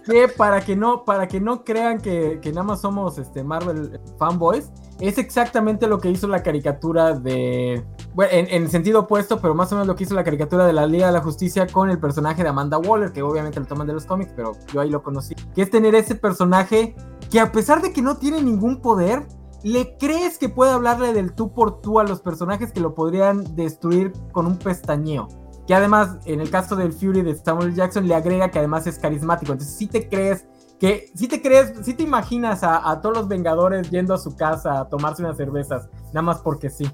Que, 0.06 0.28
para 0.30 0.62
que 0.62 0.76
no, 0.76 1.04
para 1.04 1.28
que 1.28 1.42
no 1.42 1.64
crean 1.64 2.00
que, 2.00 2.40
nada 2.46 2.64
más 2.64 2.82
somos 2.82 3.18
este 3.18 3.44
Marvel 3.44 4.00
fanboys, 4.18 4.70
es 5.00 5.18
exactamente 5.18 5.88
lo 5.88 6.00
que 6.00 6.10
hizo 6.10 6.28
la 6.28 6.44
caricatura 6.44 7.14
de. 7.14 7.86
Bueno, 8.14 8.32
en, 8.34 8.48
en, 8.50 8.70
sentido 8.70 9.02
opuesto, 9.02 9.40
pero 9.40 9.54
más 9.54 9.72
o 9.72 9.76
menos 9.76 9.88
lo 9.88 9.96
que 9.96 10.04
hizo 10.04 10.16
la 10.16 10.24
caricatura 10.24 10.66
de 10.66 10.74
la 10.74 10.88
Liga 10.88 11.08
de 11.08 11.14
la 11.14 11.22
Justicia 11.22 11.68
con 11.68 11.90
el 11.90 12.00
personaje 12.00 12.44
de 12.44 12.50
Amanda 12.50 12.78
Waller, 12.78 13.12
que 13.12 13.22
obviamente 13.22 13.60
lo 13.60 13.66
toman 13.66 13.88
de 13.88 13.94
los 13.94 14.06
cómics, 14.06 14.32
pero 14.36 14.54
yo 14.74 14.82
ahí 14.82 14.90
lo 14.90 15.04
conocí. 15.04 15.36
Que 15.54 15.62
es 15.62 15.70
tener 15.70 15.94
ese 15.94 16.16
personaje 16.16 16.96
que 17.30 17.40
a 17.40 17.52
pesar 17.52 17.82
de 17.82 17.94
que 17.94 18.02
no 18.02 18.18
tiene 18.18 18.42
ningún 18.42 18.82
poder, 18.82 19.28
le 19.64 19.98
crees 19.98 20.38
que 20.38 20.50
puede 20.50 20.72
hablarle 20.72 21.14
del 21.14 21.34
tú 21.34 21.54
por 21.54 21.82
tú 21.82 22.00
a 22.00 22.04
los 22.04 22.22
personajes 22.22 22.72
que 22.72 22.80
lo 22.80 22.96
podrían 22.96 23.56
destruir 23.56 24.14
con 24.32 24.46
un 24.48 24.58
pestañeo. 24.58 25.28
Que 25.68 25.76
además, 25.76 26.18
en 26.26 26.40
el 26.40 26.50
caso 26.50 26.76
del 26.76 26.94
Fury 26.94 27.22
de 27.22 27.36
Samuel 27.36 27.76
Jackson, 27.76 28.08
le 28.08 28.16
agrega 28.16 28.50
que 28.50 28.60
además 28.60 28.88
es 28.88 28.98
carismático. 28.98 29.52
Entonces, 29.52 29.76
si 29.76 29.88
te 29.88 30.08
crees 30.08 30.46
que, 30.80 31.12
si 31.16 31.28
te 31.28 31.42
crees, 31.42 31.74
si 31.84 31.94
te 31.94 32.04
imaginas 32.04 32.60
a, 32.62 33.00
todos 33.02 33.18
los 33.18 33.28
Vengadores 33.28 33.90
yendo 33.90 34.14
a 34.14 34.18
su 34.18 34.36
casa 34.36 34.82
a 34.82 34.90
tomarse 34.90 35.24
unas 35.24 35.36
cervezas, 35.36 35.88
nada 36.08 36.22
más 36.22 36.38
porque 36.38 36.70
sí. 36.70 36.90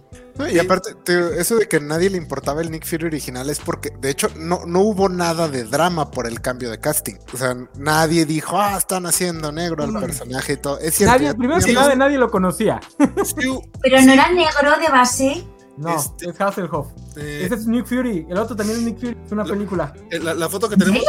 y 0.52 0.60
aparte, 0.60 0.96
eso 1.38 1.58
de 1.58 1.68
que 1.68 1.78
a 1.78 1.80
nadie 1.82 2.10
le 2.10 2.18
importaba 2.18 2.62
el 2.62 2.72
Nick 2.72 2.86
Fury 2.86 3.08
original 3.08 3.50
es 3.50 3.60
porque, 3.60 3.92
de 4.00 4.10
hecho, 4.10 4.30
no, 4.38 4.66
no 4.66 4.82
hubo 4.82 5.10
nada 5.10 5.50
de 5.50 5.66
drama 5.66 6.12
por 6.12 6.28
el 6.28 6.40
cambio 6.40 6.72
de 6.72 6.80
casting. 6.80 7.16
O 7.34 7.38
sea, 7.38 7.56
nadie 7.78 8.26
dijo, 8.26 8.58
ah, 8.58 8.78
están 8.78 9.06
haciendo 9.06 9.52
negro 9.52 9.84
al 9.84 10.00
personaje 10.00 10.54
y 10.54 10.58
todo. 10.58 10.80
Es 10.80 10.96
cierto, 10.96 11.18
nadie, 11.18 11.34
primero 11.34 11.60
que 11.60 11.74
nada, 11.74 11.94
nadie 11.96 12.18
lo 12.18 12.32
conocía. 12.32 12.80
Pero 12.98 14.02
no 14.02 14.14
era 14.14 14.32
negro 14.32 14.80
de 14.80 14.92
base. 14.92 15.48
No, 15.76 15.96
este, 15.96 16.30
es 16.30 16.40
Hasselhoff. 16.40 16.88
Eh, 17.18 17.44
Ese 17.46 17.56
es 17.56 17.68
Nick 17.68 17.88
Fury. 17.88 18.28
El 18.30 18.38
otro 18.38 18.56
también 18.56 18.80
es 18.80 18.86
Nick 18.86 19.00
Fury. 19.00 19.18
Es 19.26 19.32
una 19.32 19.44
película. 19.44 19.94
La, 20.12 20.48
foto 20.48 20.70
que 20.70 20.78
tenemos. 20.78 21.04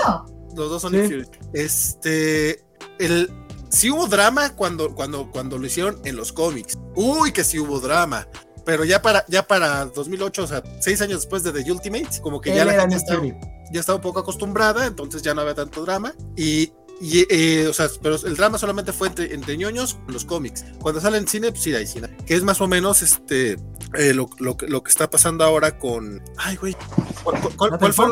Los 0.54 0.70
dos 0.70 0.82
son 0.82 0.92
Fury. 0.92 1.26
Este. 1.52 2.64
El, 2.98 3.30
sí 3.68 3.90
hubo 3.90 4.06
drama 4.06 4.54
cuando, 4.54 4.94
cuando, 4.94 5.30
cuando 5.30 5.58
lo 5.58 5.66
hicieron 5.66 6.00
en 6.04 6.16
los 6.16 6.32
cómics. 6.32 6.78
Uy, 6.94 7.32
que 7.32 7.44
sí 7.44 7.58
hubo 7.58 7.80
drama. 7.80 8.28
Pero 8.64 8.84
ya 8.84 9.02
para, 9.02 9.24
ya 9.28 9.46
para 9.46 9.84
2008, 9.86 10.42
o 10.42 10.46
sea, 10.46 10.62
seis 10.80 11.00
años 11.02 11.20
después 11.20 11.42
de 11.42 11.52
The 11.52 11.70
Ultimate, 11.70 12.20
como 12.22 12.40
que 12.40 12.54
ya 12.54 12.64
la 12.64 12.80
gente 12.80 12.96
estaba, 12.96 13.22
ya 13.70 13.80
estaba 13.80 13.96
un 13.96 14.02
poco 14.02 14.20
acostumbrada, 14.20 14.86
entonces 14.86 15.20
ya 15.20 15.34
no 15.34 15.42
había 15.42 15.54
tanto 15.54 15.84
drama. 15.84 16.14
Y 16.34 16.72
y, 17.00 17.26
eh, 17.28 17.66
o 17.66 17.72
sea, 17.72 17.88
pero 18.00 18.16
el 18.24 18.36
drama 18.36 18.58
solamente 18.58 18.92
fue 18.92 19.08
entre, 19.08 19.34
entre 19.34 19.56
ñoños 19.56 19.98
los 20.06 20.24
cómics. 20.24 20.64
Cuando 20.80 21.00
sale 21.00 21.18
en 21.18 21.26
cine, 21.26 21.50
pues 21.50 21.62
sí 21.62 21.74
hay 21.74 21.86
cine. 21.86 22.08
Que 22.26 22.34
es 22.34 22.42
más 22.42 22.60
o 22.60 22.68
menos 22.68 23.02
este 23.02 23.58
eh, 23.94 24.14
lo, 24.14 24.28
lo, 24.38 24.56
lo, 24.60 24.82
que 24.82 24.90
está 24.90 25.10
pasando 25.10 25.44
ahora 25.44 25.78
con. 25.78 26.22
Ay, 26.36 26.56
güey. 26.56 26.76
¿Cuál, 27.22 27.40
cuál, 27.78 27.92
fue? 27.92 28.06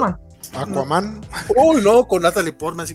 Aquaman. 0.55 1.21
Uy, 1.57 1.83
no, 1.83 2.07
con 2.07 2.23
Natalie 2.23 2.53
Portman. 2.53 2.87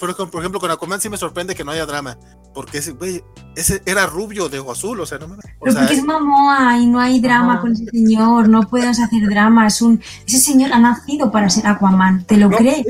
por 0.00 0.40
ejemplo, 0.40 0.60
con 0.60 0.70
Aquaman 0.70 1.00
sí 1.00 1.08
me 1.08 1.16
sorprende 1.16 1.54
que 1.54 1.64
no 1.64 1.70
haya 1.70 1.86
drama. 1.86 2.18
Porque 2.54 2.78
ese, 2.78 2.92
güey, 2.92 3.22
ese 3.56 3.82
era 3.86 4.06
rubio 4.06 4.48
de 4.48 4.58
ojo 4.58 4.72
azul, 4.72 5.00
o 5.00 5.06
sea, 5.06 5.18
no 5.18 5.28
me. 5.28 5.36
Pero 5.36 5.74
porque 5.74 5.94
es 5.94 6.04
Mamoa 6.04 6.78
y 6.78 6.86
no 6.86 7.00
hay 7.00 7.20
drama 7.20 7.60
con 7.60 7.72
ese 7.72 7.86
señor, 7.86 8.48
no 8.48 8.62
puedes 8.62 8.98
hacer 8.98 9.28
drama. 9.28 9.66
Es 9.66 9.82
un, 9.82 10.02
ese 10.26 10.38
señor 10.38 10.72
ha 10.72 10.78
nacido 10.78 11.30
para 11.30 11.48
ser 11.50 11.66
Aquaman, 11.66 12.24
¿te 12.24 12.36
lo 12.36 12.50
crees? 12.50 12.86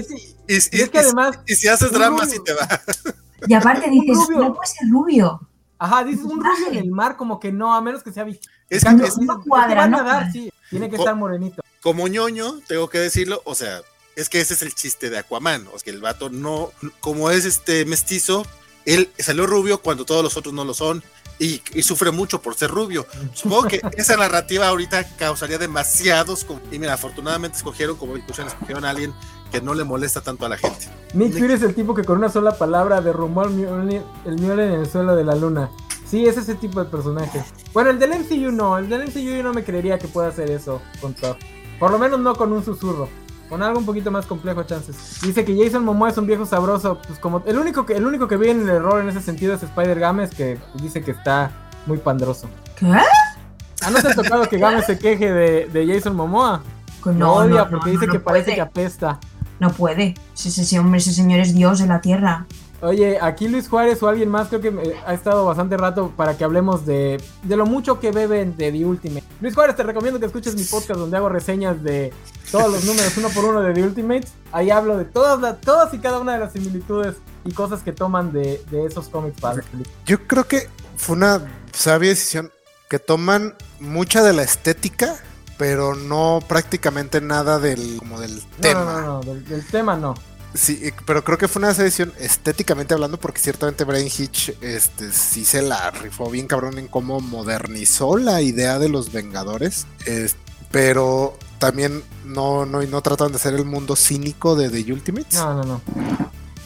y, 0.49 0.55
es 0.55 0.69
que 0.69 0.99
además. 0.99 1.39
Y 1.47 1.55
si 1.55 1.69
haces 1.69 1.93
drama, 1.93 2.27
sí 2.27 2.39
te 2.45 2.55
va. 2.55 2.69
Y 3.45 3.55
aparte 3.55 3.91
dices, 3.91 4.19
no 4.31 4.55
puede 4.55 4.69
ser 4.69 4.89
rubio. 4.89 5.41
Ajá, 5.77 6.05
dices 6.05 6.25
un 6.25 6.39
rubio 6.39 6.69
en 6.69 6.77
el 6.77 6.91
mar, 6.93 7.17
como 7.17 7.41
que 7.41 7.51
no, 7.51 7.75
a 7.75 7.81
menos 7.81 8.05
que 8.05 8.13
sea 8.13 8.23
visto. 8.23 8.49
Es 8.69 8.85
que 8.85 8.93
no, 8.93 9.43
cuadra, 9.43 9.89
no. 9.89 9.99
sí, 10.33 10.49
tiene 10.71 10.89
que 10.89 10.95
estar 10.95 11.17
morenito. 11.17 11.61
Como 11.83 12.07
ñoño, 12.07 12.61
tengo 12.69 12.89
que 12.89 12.99
decirlo, 12.99 13.43
o 13.45 13.57
sea, 13.57 13.81
es 14.17 14.29
que 14.29 14.41
ese 14.41 14.55
es 14.55 14.63
el 14.63 14.75
chiste 14.75 15.11
de 15.11 15.19
Aquaman, 15.19 15.67
o 15.69 15.71
sea, 15.79 15.85
que 15.85 15.91
el 15.91 16.01
vato 16.01 16.31
no, 16.31 16.73
como 17.01 17.31
es 17.31 17.45
este 17.45 17.85
mestizo, 17.85 18.47
él 18.85 19.11
salió 19.19 19.47
rubio 19.47 19.81
cuando 19.81 20.05
todos 20.05 20.23
los 20.23 20.37
otros 20.37 20.55
no 20.55 20.65
lo 20.65 20.75
son. 20.75 21.03
Y, 21.39 21.61
sufre 21.83 22.13
mucho 22.13 22.41
por 22.41 22.55
ser 22.55 22.71
rubio. 22.71 23.05
Supongo 23.33 23.67
que 23.67 23.81
esa 23.97 24.17
narrativa 24.17 24.69
ahorita 24.69 25.17
causaría 25.17 25.59
demasiados. 25.59 26.47
Y 26.71 26.79
mira, 26.79 26.93
afortunadamente 26.93 27.57
escogieron, 27.57 27.97
como 27.97 28.17
escuchan, 28.17 28.47
escogieron 28.47 28.85
a 28.85 28.91
alguien 28.91 29.13
que 29.51 29.61
no 29.61 29.75
le 29.75 29.83
molesta 29.83 30.21
tanto 30.21 30.47
a 30.47 30.49
la 30.49 30.57
gente. 30.57 30.89
Nick 31.15 31.33
Fury 31.37 31.55
es 31.55 31.63
el 31.63 31.75
tipo 31.75 31.95
que 31.95 32.05
con 32.05 32.19
una 32.19 32.29
sola 32.29 32.57
palabra 32.57 33.01
derrumbó 33.01 33.43
el 33.43 33.51
Mjolnir, 33.51 34.03
el 34.25 34.41
en 34.41 34.61
el 34.61 34.89
suelo 34.89 35.17
de 35.17 35.25
la 35.25 35.35
luna. 35.35 35.69
Sí, 36.07 36.27
es 36.27 36.37
ese 36.37 36.55
tipo 36.55 36.83
de 36.83 36.89
personaje. 36.89 37.43
Bueno, 37.73 37.91
el 37.91 37.99
del 37.99 38.11
MCU 38.21 38.53
no, 38.53 38.79
el 38.79 38.89
del 38.89 39.09
MCU 39.09 39.19
yo 39.19 39.43
no 39.43 39.53
me 39.53 39.65
creería 39.65 39.99
que 39.99 40.07
pueda 40.07 40.29
hacer 40.29 40.51
eso 40.51 40.81
con 41.01 41.15
Thor. 41.15 41.37
Por 41.81 41.91
lo 41.91 41.99
menos 41.99 42.21
no 42.21 42.37
con 42.37 42.53
un 42.53 42.65
susurro. 42.65 43.09
Con 43.53 43.63
algo 43.63 43.81
un 43.81 43.85
poquito 43.85 44.11
más 44.11 44.25
complejo, 44.25 44.63
chances. 44.63 45.21
Dice 45.21 45.45
que 45.45 45.55
Jason 45.55 45.85
Momoa 45.85 46.09
es 46.09 46.17
un 46.17 46.27
viejo 46.27 46.47
sabroso. 46.47 46.99
Pues 47.07 47.19
como 47.19 47.43
el 47.45 47.59
único 47.59 47.85
que, 47.85 47.95
el 47.95 48.07
único 48.07 48.27
que 48.27 48.39
ve 48.39 48.51
en 48.51 48.63
el 48.63 48.71
error 48.71 49.03
en 49.03 49.11
ese 49.11 49.21
sentido 49.21 49.53
es 49.53 49.63
Spider 49.63 50.01
Games, 50.01 50.31
que 50.31 50.59
dice 50.77 51.03
que 51.03 51.11
está 51.11 51.51
muy 51.85 51.99
pandroso. 51.99 52.49
¿Qué? 52.79 52.87
¿Ah, 52.87 53.91
no 53.91 54.01
te 54.01 54.09
ha 54.09 54.15
tocado 54.15 54.49
que 54.49 54.57
Games 54.57 54.87
se 54.87 54.99
queje 54.99 55.31
de, 55.31 55.67
de 55.67 55.87
Jason 55.87 56.17
Momoa? 56.17 56.63
Pues 57.03 57.15
No, 57.15 57.35
odia 57.35 57.65
no, 57.65 57.69
porque 57.69 57.89
no, 57.89 57.93
dice 57.93 58.07
no 58.07 58.13
que 58.15 58.21
parece 58.21 58.55
que 58.55 58.63
apesta. 58.63 59.21
No 59.61 59.71
puede. 59.71 60.15
Ese, 60.35 60.49
ese 60.49 60.79
hombre, 60.79 61.01
ese 61.01 61.13
señor 61.13 61.41
es 61.41 61.53
Dios 61.53 61.79
de 61.79 61.87
la 61.87 62.01
tierra. 62.01 62.47
Oye, 62.83 63.17
aquí 63.23 63.47
Luis 63.49 63.69
Juárez 63.69 64.03
o 64.03 64.09
alguien 64.09 64.29
más 64.29 64.49
creo 64.49 64.61
que 64.61 64.97
ha 65.07 65.15
estado 65.15 65.45
bastante 65.47 65.77
rato 65.77 66.13
para 66.17 66.37
que 66.37 66.43
hablemos 66.43 66.85
de, 66.85 67.23
de 67.45 67.57
lo 67.57 67.65
mucho 67.65 68.01
que 68.01 68.11
beben 68.11 68.57
de 68.57 68.73
The 68.73 68.85
Ultimate. 68.85 69.25
Luis 69.41 69.55
Juárez, 69.55 69.77
te 69.77 69.85
recomiendo 69.85 70.19
que 70.19 70.27
escuches 70.27 70.57
mi 70.57 70.65
podcast 70.65 70.99
donde 70.99 71.17
hago 71.17 71.29
reseñas 71.29 71.81
de 71.83 72.13
todos 72.51 72.71
los 72.73 72.85
números 72.85 73.17
uno 73.17 73.29
por 73.29 73.45
uno 73.45 73.61
de 73.63 73.73
The 73.73 73.85
Ultimate. 73.85 74.27
Ahí 74.51 74.71
hablo 74.71 74.97
de 74.99 75.05
todas, 75.05 75.41
las- 75.41 75.61
todas 75.61 75.95
y 75.95 75.99
cada 75.99 76.19
una 76.19 76.33
de 76.35 76.41
las 76.41 76.53
similitudes 76.53 77.15
y 77.45 77.53
cosas 77.53 77.83
que 77.83 77.93
toman 77.93 78.33
de, 78.33 78.61
de 78.71 78.85
esos 78.87 79.09
cómics 79.09 79.41
para. 79.41 79.63
Yo 80.05 80.27
creo 80.27 80.45
que 80.49 80.69
fue 80.97 81.15
una 81.17 81.41
sabia 81.73 82.11
decisión 82.11 82.51
que 82.91 82.99
toman 82.99 83.55
mucha 83.79 84.23
de 84.25 84.33
la 84.33 84.43
estética, 84.43 85.15
pero 85.57 85.95
no 85.95 86.41
prácticamente 86.49 87.21
nada 87.21 87.59
del, 87.61 87.97
como 87.99 88.19
del 88.21 88.35
No, 88.37 88.43
tema. 88.61 88.85
no, 88.85 89.01
no, 89.01 89.07
no, 89.07 89.21
del, 89.21 89.45
del 89.45 89.65
tema 89.67 89.97
no. 89.97 90.15
Sí, 90.55 90.81
eh, 90.83 90.93
pero 91.07 91.25
creo 91.25 91.39
que 91.39 91.49
fue 91.49 91.61
una 91.61 91.73
decisión 91.73 92.13
estéticamente 92.19 92.93
hablando, 92.95 93.19
porque 93.19 93.41
ciertamente 93.41 93.85
Brian 93.85 94.07
Hitch 94.07 94.51
este, 94.61 95.11
sí 95.13 95.45
se 95.45 95.63
la 95.63 95.91
rifó 95.91 96.31
bien 96.31 96.47
cabrón 96.47 96.79
en 96.79 96.89
cómo 96.89 97.21
modernizó 97.21 98.17
la 98.19 98.43
idea 98.43 98.79
de 98.79 98.89
los 98.89 99.13
Vengadores. 99.13 99.87
es- 100.07 100.37
pero 100.71 101.37
también 101.59 102.03
no, 102.25 102.65
no, 102.65 102.81
no 102.83 103.03
tratan 103.03 103.31
de 103.31 103.39
ser 103.39 103.53
el 103.55 103.67
mundo 103.67 103.95
cínico 103.95 104.57
de 104.57 104.71
The 104.71 104.91
Ultimates. 104.93 105.35
No, 105.35 105.55
no, 105.55 105.63
no. 105.65 105.81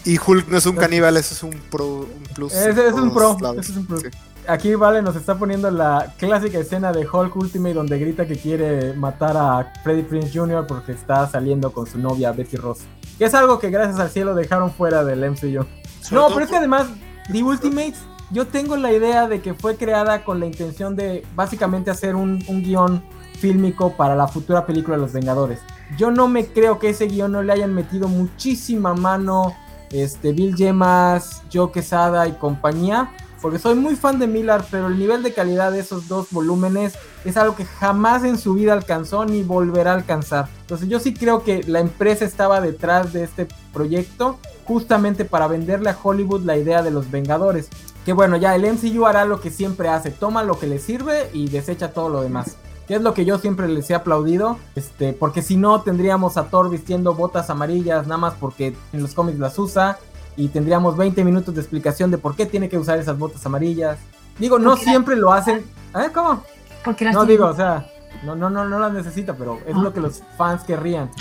Y 0.04 0.16
Hulk 0.24 0.46
no 0.48 0.58
es 0.58 0.66
un 0.66 0.76
caníbal, 0.76 1.16
eso 1.16 1.34
es 1.34 1.42
un 1.42 1.50
pro, 1.70 1.86
un 1.86 2.22
plus. 2.34 2.52
Ese, 2.52 2.86
es 2.86 2.92
un 2.94 3.12
pro. 3.12 3.36
ese 3.58 3.72
es 3.72 3.76
un 3.76 3.86
pro. 3.86 3.98
Sí. 3.98 4.06
Aquí 4.48 4.74
Vale 4.74 5.02
nos 5.02 5.16
está 5.16 5.36
poniendo 5.36 5.70
la 5.70 6.14
clásica 6.18 6.58
escena 6.58 6.92
de 6.92 7.06
Hulk 7.06 7.34
Ultimate 7.34 7.74
donde 7.74 7.98
grita 7.98 8.26
que 8.26 8.36
quiere 8.36 8.92
matar 8.92 9.36
a 9.36 9.72
Freddy 9.82 10.02
Prince 10.02 10.30
Jr. 10.32 10.66
porque 10.66 10.92
está 10.92 11.28
saliendo 11.28 11.72
con 11.72 11.86
su 11.86 11.98
novia 11.98 12.32
Betty 12.32 12.56
Ross. 12.56 12.80
Que 13.18 13.24
es 13.24 13.34
algo 13.34 13.58
que 13.58 13.70
gracias 13.70 13.98
al 13.98 14.10
cielo 14.10 14.34
dejaron 14.34 14.70
fuera 14.70 15.04
del 15.04 15.30
MCU. 15.30 15.66
No, 16.10 16.28
pero 16.28 16.40
es 16.40 16.50
que 16.50 16.56
además 16.56 16.86
The 17.32 17.42
Ultimates, 17.42 18.00
yo 18.30 18.46
tengo 18.46 18.76
la 18.76 18.92
idea 18.92 19.28
de 19.28 19.40
que 19.40 19.54
fue 19.54 19.76
creada 19.76 20.24
con 20.24 20.38
la 20.38 20.46
intención 20.46 20.94
de 20.94 21.24
básicamente 21.34 21.90
hacer 21.90 22.14
un, 22.14 22.44
un 22.46 22.62
guion 22.62 23.02
fílmico 23.38 23.96
para 23.96 24.14
la 24.14 24.28
futura 24.28 24.64
película 24.66 24.96
de 24.96 25.02
Los 25.02 25.12
Vengadores. 25.12 25.60
Yo 25.96 26.10
no 26.10 26.28
me 26.28 26.46
creo 26.46 26.78
que 26.78 26.90
ese 26.90 27.06
guion 27.06 27.32
no 27.32 27.42
le 27.42 27.52
hayan 27.52 27.74
metido 27.74 28.08
muchísima 28.08 28.94
mano 28.94 29.54
este, 29.90 30.32
Bill 30.32 30.56
Gemas, 30.56 31.42
Joe 31.52 31.70
Quesada 31.70 32.26
y 32.26 32.32
compañía. 32.32 33.10
Porque 33.40 33.58
soy 33.58 33.74
muy 33.74 33.96
fan 33.96 34.18
de 34.18 34.26
Miller, 34.26 34.64
pero 34.70 34.86
el 34.86 34.98
nivel 34.98 35.22
de 35.22 35.34
calidad 35.34 35.72
de 35.72 35.80
esos 35.80 36.08
dos 36.08 36.28
volúmenes 36.30 36.94
es 37.24 37.36
algo 37.36 37.54
que 37.54 37.64
jamás 37.64 38.24
en 38.24 38.38
su 38.38 38.54
vida 38.54 38.72
alcanzó 38.72 39.24
ni 39.24 39.42
volverá 39.42 39.92
a 39.92 39.94
alcanzar. 39.94 40.48
Entonces 40.62 40.88
yo 40.88 41.00
sí 41.00 41.12
creo 41.14 41.42
que 41.44 41.62
la 41.64 41.80
empresa 41.80 42.24
estaba 42.24 42.60
detrás 42.60 43.12
de 43.12 43.24
este 43.24 43.46
proyecto 43.72 44.38
justamente 44.64 45.24
para 45.24 45.46
venderle 45.48 45.90
a 45.90 45.98
Hollywood 46.02 46.44
la 46.44 46.56
idea 46.56 46.82
de 46.82 46.90
los 46.90 47.10
Vengadores. 47.10 47.68
Que 48.04 48.12
bueno, 48.12 48.36
ya 48.36 48.54
el 48.54 48.62
MCU 48.62 49.06
hará 49.06 49.24
lo 49.24 49.40
que 49.40 49.50
siempre 49.50 49.88
hace, 49.88 50.10
toma 50.10 50.42
lo 50.42 50.58
que 50.58 50.66
le 50.66 50.78
sirve 50.78 51.30
y 51.32 51.48
desecha 51.48 51.92
todo 51.92 52.08
lo 52.08 52.22
demás. 52.22 52.56
Que 52.86 52.94
es 52.94 53.02
lo 53.02 53.14
que 53.14 53.24
yo 53.24 53.38
siempre 53.38 53.66
les 53.68 53.90
he 53.90 53.96
aplaudido, 53.96 54.58
este, 54.76 55.12
porque 55.12 55.42
si 55.42 55.56
no 55.56 55.82
tendríamos 55.82 56.36
a 56.36 56.44
Thor 56.44 56.70
vistiendo 56.70 57.14
botas 57.14 57.50
amarillas 57.50 58.06
nada 58.06 58.18
más 58.18 58.34
porque 58.34 58.76
en 58.92 59.02
los 59.02 59.12
cómics 59.12 59.40
las 59.40 59.58
usa 59.58 59.98
y 60.36 60.48
tendríamos 60.48 60.96
20 60.96 61.24
minutos 61.24 61.54
de 61.54 61.60
explicación 61.60 62.10
de 62.10 62.18
por 62.18 62.36
qué 62.36 62.46
tiene 62.46 62.68
que 62.68 62.78
usar 62.78 62.98
esas 62.98 63.18
botas 63.18 63.44
amarillas. 63.46 63.98
Digo, 64.38 64.58
no 64.58 64.74
la- 64.74 64.80
siempre 64.80 65.16
lo 65.16 65.32
hacen. 65.32 65.64
¿Eh? 65.94 66.08
¿Cómo? 66.12 66.42
Porque 66.84 67.04
las 67.06 67.14
No 67.14 67.24
digo, 67.24 67.46
o 67.46 67.54
sea, 67.56 67.86
no, 68.24 68.34
no, 68.36 68.50
no, 68.50 68.64
no 68.68 68.78
las 68.78 68.92
necesita, 68.92 69.34
pero 69.34 69.58
es 69.66 69.74
lo 69.76 69.92
que 69.92 70.00
los 70.00 70.22
fans 70.36 70.62
querrían. 70.64 71.10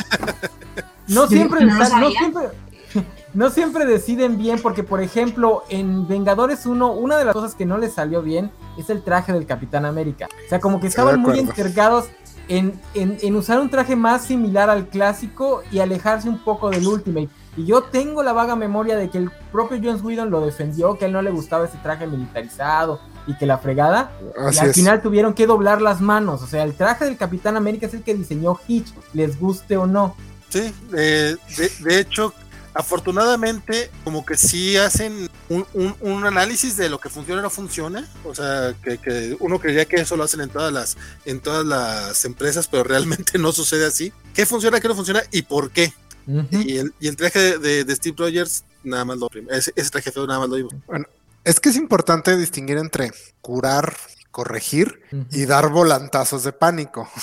No 1.07 1.27
siempre, 1.27 1.63
¿No 1.63 1.77
no 1.77 2.09
siempre, 2.09 2.49
no 3.35 3.49
siempre 3.51 3.85
deciden 3.85 4.39
bien, 4.39 4.59
porque 4.59 4.81
por 4.83 5.01
ejemplo, 5.03 5.63
en 5.69 6.07
Vengadores 6.07 6.65
1, 6.65 6.91
una 6.93 7.17
de 7.17 7.25
las 7.25 7.33
cosas 7.33 7.53
que 7.53 7.63
no 7.65 7.77
les 7.77 7.93
salió 7.93 8.23
bien 8.23 8.49
es 8.77 8.89
el 8.89 9.03
traje 9.03 9.31
del 9.31 9.45
Capitán 9.45 9.85
América. 9.85 10.27
O 10.45 10.49
sea, 10.49 10.59
como 10.59 10.79
que 10.79 10.87
estaban 10.87 11.19
muy 11.19 11.37
encargados 11.37 12.05
en, 12.47 12.79
en- 12.95 13.19
en 13.21 13.35
usar 13.35 13.59
un 13.59 13.69
traje 13.69 13.95
más 13.95 14.23
similar 14.25 14.71
al 14.71 14.87
clásico 14.87 15.61
y 15.71 15.77
alejarse 15.77 16.27
un 16.27 16.39
poco 16.39 16.71
del 16.71 16.87
Ultimate. 16.87 17.29
Y 17.57 17.65
yo 17.65 17.83
tengo 17.83 18.21
la 18.23 18.33
vaga 18.33 18.55
memoria 18.55 18.97
de 18.97 19.09
que 19.09 19.17
el 19.17 19.31
propio 19.51 19.79
Jones 19.81 20.01
Whedon 20.03 20.29
lo 20.29 20.45
defendió, 20.45 20.97
que 20.97 21.05
a 21.05 21.07
él 21.07 21.13
no 21.13 21.21
le 21.21 21.31
gustaba 21.31 21.65
ese 21.65 21.77
traje 21.77 22.05
militarizado 22.07 22.99
y 23.27 23.35
que 23.37 23.45
la 23.45 23.57
fregada. 23.57 24.11
Así 24.37 24.57
y 24.57 24.59
al 24.59 24.69
es. 24.69 24.75
final 24.75 25.01
tuvieron 25.01 25.33
que 25.33 25.47
doblar 25.47 25.81
las 25.81 26.01
manos. 26.01 26.41
O 26.41 26.47
sea, 26.47 26.63
el 26.63 26.73
traje 26.75 27.05
del 27.05 27.17
Capitán 27.17 27.55
América 27.57 27.85
es 27.87 27.93
el 27.93 28.03
que 28.03 28.13
diseñó 28.13 28.59
Hitch, 28.67 28.93
les 29.13 29.39
guste 29.39 29.77
o 29.77 29.87
no. 29.87 30.15
Sí, 30.49 30.73
eh, 30.95 31.35
de, 31.57 31.71
de 31.79 31.99
hecho, 31.99 32.33
afortunadamente, 32.73 33.89
como 34.03 34.25
que 34.25 34.37
sí 34.37 34.77
hacen 34.77 35.29
un, 35.49 35.65
un- 35.73 35.95
un 36.01 36.25
análisis 36.25 36.77
de 36.77 36.89
lo 36.89 36.99
que 36.99 37.09
funciona 37.09 37.39
o 37.41 37.43
no 37.43 37.49
funciona. 37.49 38.07
O 38.23 38.33
sea, 38.33 38.73
que, 38.83 38.97
que 38.97 39.35
uno 39.39 39.59
creería 39.59 39.85
que 39.85 39.97
eso 39.97 40.15
lo 40.15 40.23
hacen 40.23 40.41
en 40.41 40.49
todas 40.49 40.71
las, 40.71 40.97
en 41.25 41.39
todas 41.39 41.65
las 41.65 42.23
empresas, 42.25 42.67
pero 42.67 42.83
realmente 42.85 43.37
no 43.37 43.51
sucede 43.51 43.85
así. 43.85 44.13
¿Qué 44.33 44.45
funciona, 44.45 44.79
qué 44.79 44.87
no 44.87 44.95
funciona 44.95 45.23
y 45.31 45.41
por 45.43 45.71
qué? 45.71 45.93
Y 46.51 46.77
el, 46.77 46.93
y 46.99 47.07
el 47.07 47.15
traje 47.15 47.39
de, 47.39 47.57
de- 47.59 47.83
de 47.83 47.95
Steve 47.95 48.15
Rogers, 48.17 48.63
nada 48.83 49.05
más 49.05 49.17
lo 49.17 49.29
ese, 49.51 49.71
ese 49.75 49.89
traje 49.89 50.11
feo 50.11 50.25
nada 50.27 50.39
más 50.39 50.49
lo 50.49 50.55
vimos. 50.55 50.73
Es 51.43 51.59
que 51.59 51.69
es 51.69 51.75
importante 51.75 52.35
distinguir 52.37 52.77
entre 52.77 53.11
curar, 53.41 53.95
corregir 54.31 55.01
y 55.31 55.45
dar 55.45 55.69
volantazos 55.69 56.43
de 56.43 56.51
pánico. 56.53 57.09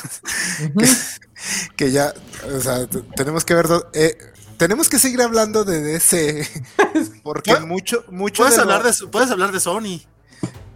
Que 1.77 1.91
ya, 1.91 2.15
o 2.57 2.61
sea, 2.61 2.87
tenemos 3.17 3.45
que 3.45 3.55
ver, 3.55 3.67
eh, 3.95 4.17
tenemos 4.59 4.89
que 4.89 5.01
seguir 5.01 5.23
hablando 5.23 5.65
de 5.65 5.81
DC, 5.81 6.49
porque 7.25 7.59
mucho, 7.61 8.05
mucho 8.11 8.43
Puedes 8.45 8.55
de 8.57 8.63
hablar 8.63 8.83
lo- 8.83 8.87
de, 8.87 8.93
su- 8.93 9.11
puedes 9.11 9.31
hablar 9.31 9.51
de 9.51 9.59
Sony. 9.59 10.01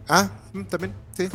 Ah, 0.09 0.29
mm, 0.53 0.63
también, 0.65 0.95
sí. 1.17 1.29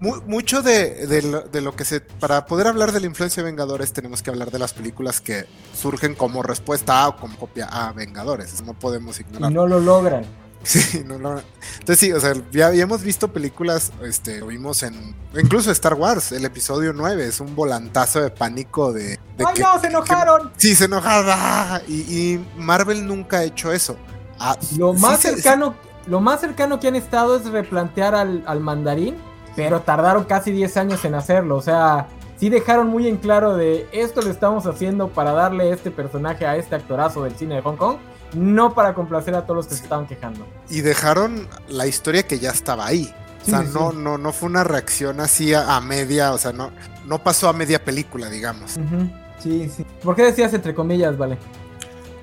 Mu- 0.00 0.22
mucho 0.26 0.62
de, 0.62 1.06
de 1.06 1.22
lo, 1.22 1.40
de 1.42 1.60
lo 1.60 1.76
que 1.76 1.84
se, 1.84 2.00
para 2.00 2.46
poder 2.46 2.66
hablar 2.66 2.92
de 2.92 3.00
la 3.00 3.06
influencia 3.06 3.42
de 3.42 3.50
Vengadores, 3.50 3.92
tenemos 3.92 4.22
que 4.22 4.30
hablar 4.30 4.50
de 4.50 4.58
las 4.58 4.72
películas 4.72 5.20
que 5.20 5.46
surgen 5.78 6.14
como 6.14 6.42
respuesta 6.42 7.02
a 7.02 7.08
o 7.08 7.16
como 7.16 7.36
copia 7.36 7.66
a 7.66 7.92
Vengadores, 7.92 8.62
no 8.62 8.74
podemos 8.74 9.18
y 9.18 9.22
ignorar. 9.22 9.52
no 9.52 9.66
lo 9.66 9.78
logran. 9.80 10.24
Sí, 10.64 11.02
no, 11.04 11.18
no. 11.18 11.42
Entonces 11.80 11.98
sí, 11.98 12.12
o 12.12 12.20
sea, 12.20 12.34
ya, 12.52 12.72
hemos 12.72 13.02
visto 13.02 13.32
películas, 13.32 13.90
este, 14.04 14.38
lo 14.38 14.46
vimos 14.46 14.84
en, 14.84 15.12
incluso 15.36 15.72
Star 15.72 15.94
Wars, 15.94 16.30
el 16.30 16.44
episodio 16.44 16.92
9, 16.92 17.26
es 17.26 17.40
un 17.40 17.56
volantazo 17.56 18.20
de 18.22 18.30
pánico 18.30 18.92
de... 18.92 19.18
de 19.36 19.44
¡Ay, 19.44 19.54
que- 19.54 19.62
no! 19.62 19.74
¡Se 19.74 19.80
que- 19.80 19.86
enojaron! 19.88 20.52
sí, 20.56 20.74
se 20.76 20.84
enojaron. 20.84 21.82
Y, 21.88 21.94
y 22.02 22.46
Marvel 22.56 23.04
nunca 23.06 23.38
ha 23.38 23.44
hecho 23.44 23.72
eso. 23.72 23.96
Ah, 24.38 24.56
Lo 24.78 24.92
más 24.94 25.18
cercano, 25.20 25.74
lo 26.06 26.20
más 26.20 26.40
cercano 26.40 26.80
que 26.80 26.88
han 26.88 26.96
estado 26.96 27.36
es 27.36 27.44
replantear 27.46 28.14
al, 28.14 28.42
al 28.46 28.60
mandarín, 28.60 29.16
pero 29.56 29.80
tardaron 29.80 30.24
casi 30.24 30.52
10 30.52 30.76
años 30.78 31.04
en 31.04 31.14
hacerlo. 31.14 31.56
O 31.56 31.62
sea, 31.62 32.06
sí 32.38 32.48
dejaron 32.48 32.88
muy 32.88 33.06
en 33.06 33.16
claro 33.18 33.54
de 33.56 33.86
esto 33.92 34.22
lo 34.22 34.30
estamos 34.30 34.66
haciendo 34.66 35.08
para 35.08 35.32
darle 35.32 35.70
este 35.70 35.90
personaje 35.90 36.46
a 36.46 36.56
este 36.56 36.74
actorazo 36.74 37.24
del 37.24 37.36
cine 37.36 37.56
de 37.56 37.62
Hong 37.62 37.76
Kong, 37.76 37.96
no 38.34 38.74
para 38.74 38.94
complacer 38.94 39.34
a 39.34 39.42
todos 39.42 39.56
los 39.56 39.66
que 39.66 39.74
se 39.74 39.84
estaban 39.84 40.06
quejando. 40.06 40.46
y 40.70 40.80
dejaron 40.80 41.46
la 41.68 41.86
historia 41.86 42.26
que 42.26 42.38
ya 42.38 42.50
estaba 42.50 42.86
ahí. 42.86 43.12
O 43.42 43.44
sea, 43.44 43.62
sí, 43.62 43.70
no, 43.74 43.92
no, 43.92 44.18
no 44.18 44.32
fue 44.32 44.48
una 44.48 44.62
reacción 44.64 45.18
así 45.20 45.52
a, 45.52 45.76
a 45.76 45.80
media, 45.80 46.32
o 46.32 46.38
sea, 46.38 46.52
no, 46.52 46.70
no 47.06 47.18
pasó 47.22 47.48
a 47.48 47.52
media 47.52 47.84
película, 47.84 48.30
digamos. 48.30 48.78
Sí, 49.40 49.68
sí. 49.68 49.84
¿Por 50.02 50.14
qué 50.14 50.22
decías 50.22 50.54
entre 50.54 50.74
comillas, 50.74 51.18
vale? 51.18 51.36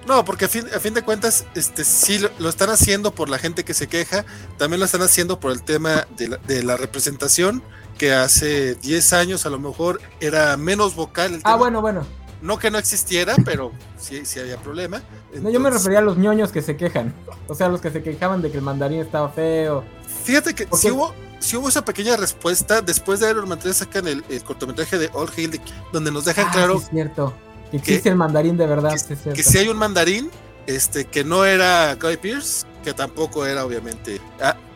No, 0.10 0.26
porque 0.26 0.45
a 0.45 0.47
fin, 0.49 0.66
a 0.76 0.80
fin 0.80 0.93
de 0.95 1.03
cuentas, 1.03 1.45
este 1.55 1.86
sí 1.86 2.18
lo, 2.20 2.30
lo 2.39 2.49
están 2.49 2.70
haciendo 2.72 3.14
por 3.14 3.30
la 3.30 3.38
gente 3.38 3.64
que 3.64 3.74
se 3.76 3.88
queja, 3.88 4.26
también 4.57 4.80
lo 4.80 4.86
están 4.88 5.03
haciendo 5.03 5.39
por 5.39 5.51
el 5.51 5.62
tema 5.62 6.07
de 6.18 6.30
la, 6.30 6.38
de 6.38 6.64
la 6.64 6.76
representación, 6.78 7.62
que 7.97 8.12
hace 8.14 8.74
10 8.76 9.14
años 9.14 9.45
a 9.45 9.49
lo 9.49 9.60
mejor 9.60 10.01
era 10.20 10.57
menos 10.57 10.95
vocal 10.95 11.34
el 11.36 11.39
Ah, 11.43 11.51
tema. 11.51 11.55
bueno, 11.57 11.82
bueno. 11.82 12.05
No 12.41 12.57
que 12.57 12.72
no 12.72 12.78
existiera, 12.78 13.36
pero 13.45 13.72
sí, 13.99 14.26
sí 14.26 14.39
había 14.39 14.57
problema. 14.57 15.01
No, 15.41 15.49
yo 15.49 15.60
me 15.60 15.70
refería 15.70 15.99
a 15.99 16.01
los 16.01 16.18
ñoños 16.18 16.51
que 16.53 16.62
se 16.62 16.76
quejan. 16.78 17.14
O 17.47 17.53
sea, 17.53 17.68
los 17.70 17.80
que 17.82 17.91
se 17.91 18.01
quejaban 18.01 18.41
de 18.41 18.49
que 18.49 18.57
el 18.57 18.64
mandarín 18.64 19.01
estaba 19.01 19.30
feo. 19.30 19.84
Fíjate 20.24 20.55
que 20.55 20.66
¿Por 20.66 20.80
sí 20.80 20.88
qué? 20.88 20.93
hubo, 20.93 21.14
sí 21.39 21.57
hubo 21.57 21.68
esa 21.70 21.84
pequeña 21.86 22.16
respuesta 22.16 22.82
después 22.82 23.20
de 23.20 23.30
Iron 23.30 23.47
Man 23.49 23.60
3 23.60 23.76
sacan 23.76 24.07
el, 24.07 24.24
el 24.30 24.41
cortometraje 24.43 24.97
de 24.97 25.10
All 25.14 25.30
King, 25.30 25.49
donde 25.93 26.12
nos 26.12 26.24
dejan 26.26 26.47
Ah, 26.47 26.51
claro 26.53 26.78
sí, 26.80 26.86
es 26.86 26.89
cierto. 26.91 27.34
Que 27.72 27.78
existe 27.78 28.09
el 28.09 28.15
mandarín 28.15 28.57
de 28.57 28.65
verdad. 28.65 28.95
Que, 29.34 29.43
si 29.43 29.57
hay 29.57 29.67
un 29.67 29.78
mandarín, 29.78 30.30
este, 30.65 31.05
que 31.05 31.24
no 31.24 31.45
era 31.45 31.95
Guy 31.95 32.17
Pierce, 32.17 32.65
que 32.84 32.93
tampoco 32.93 33.45
era 33.45 33.65
obviamente. 33.65 34.20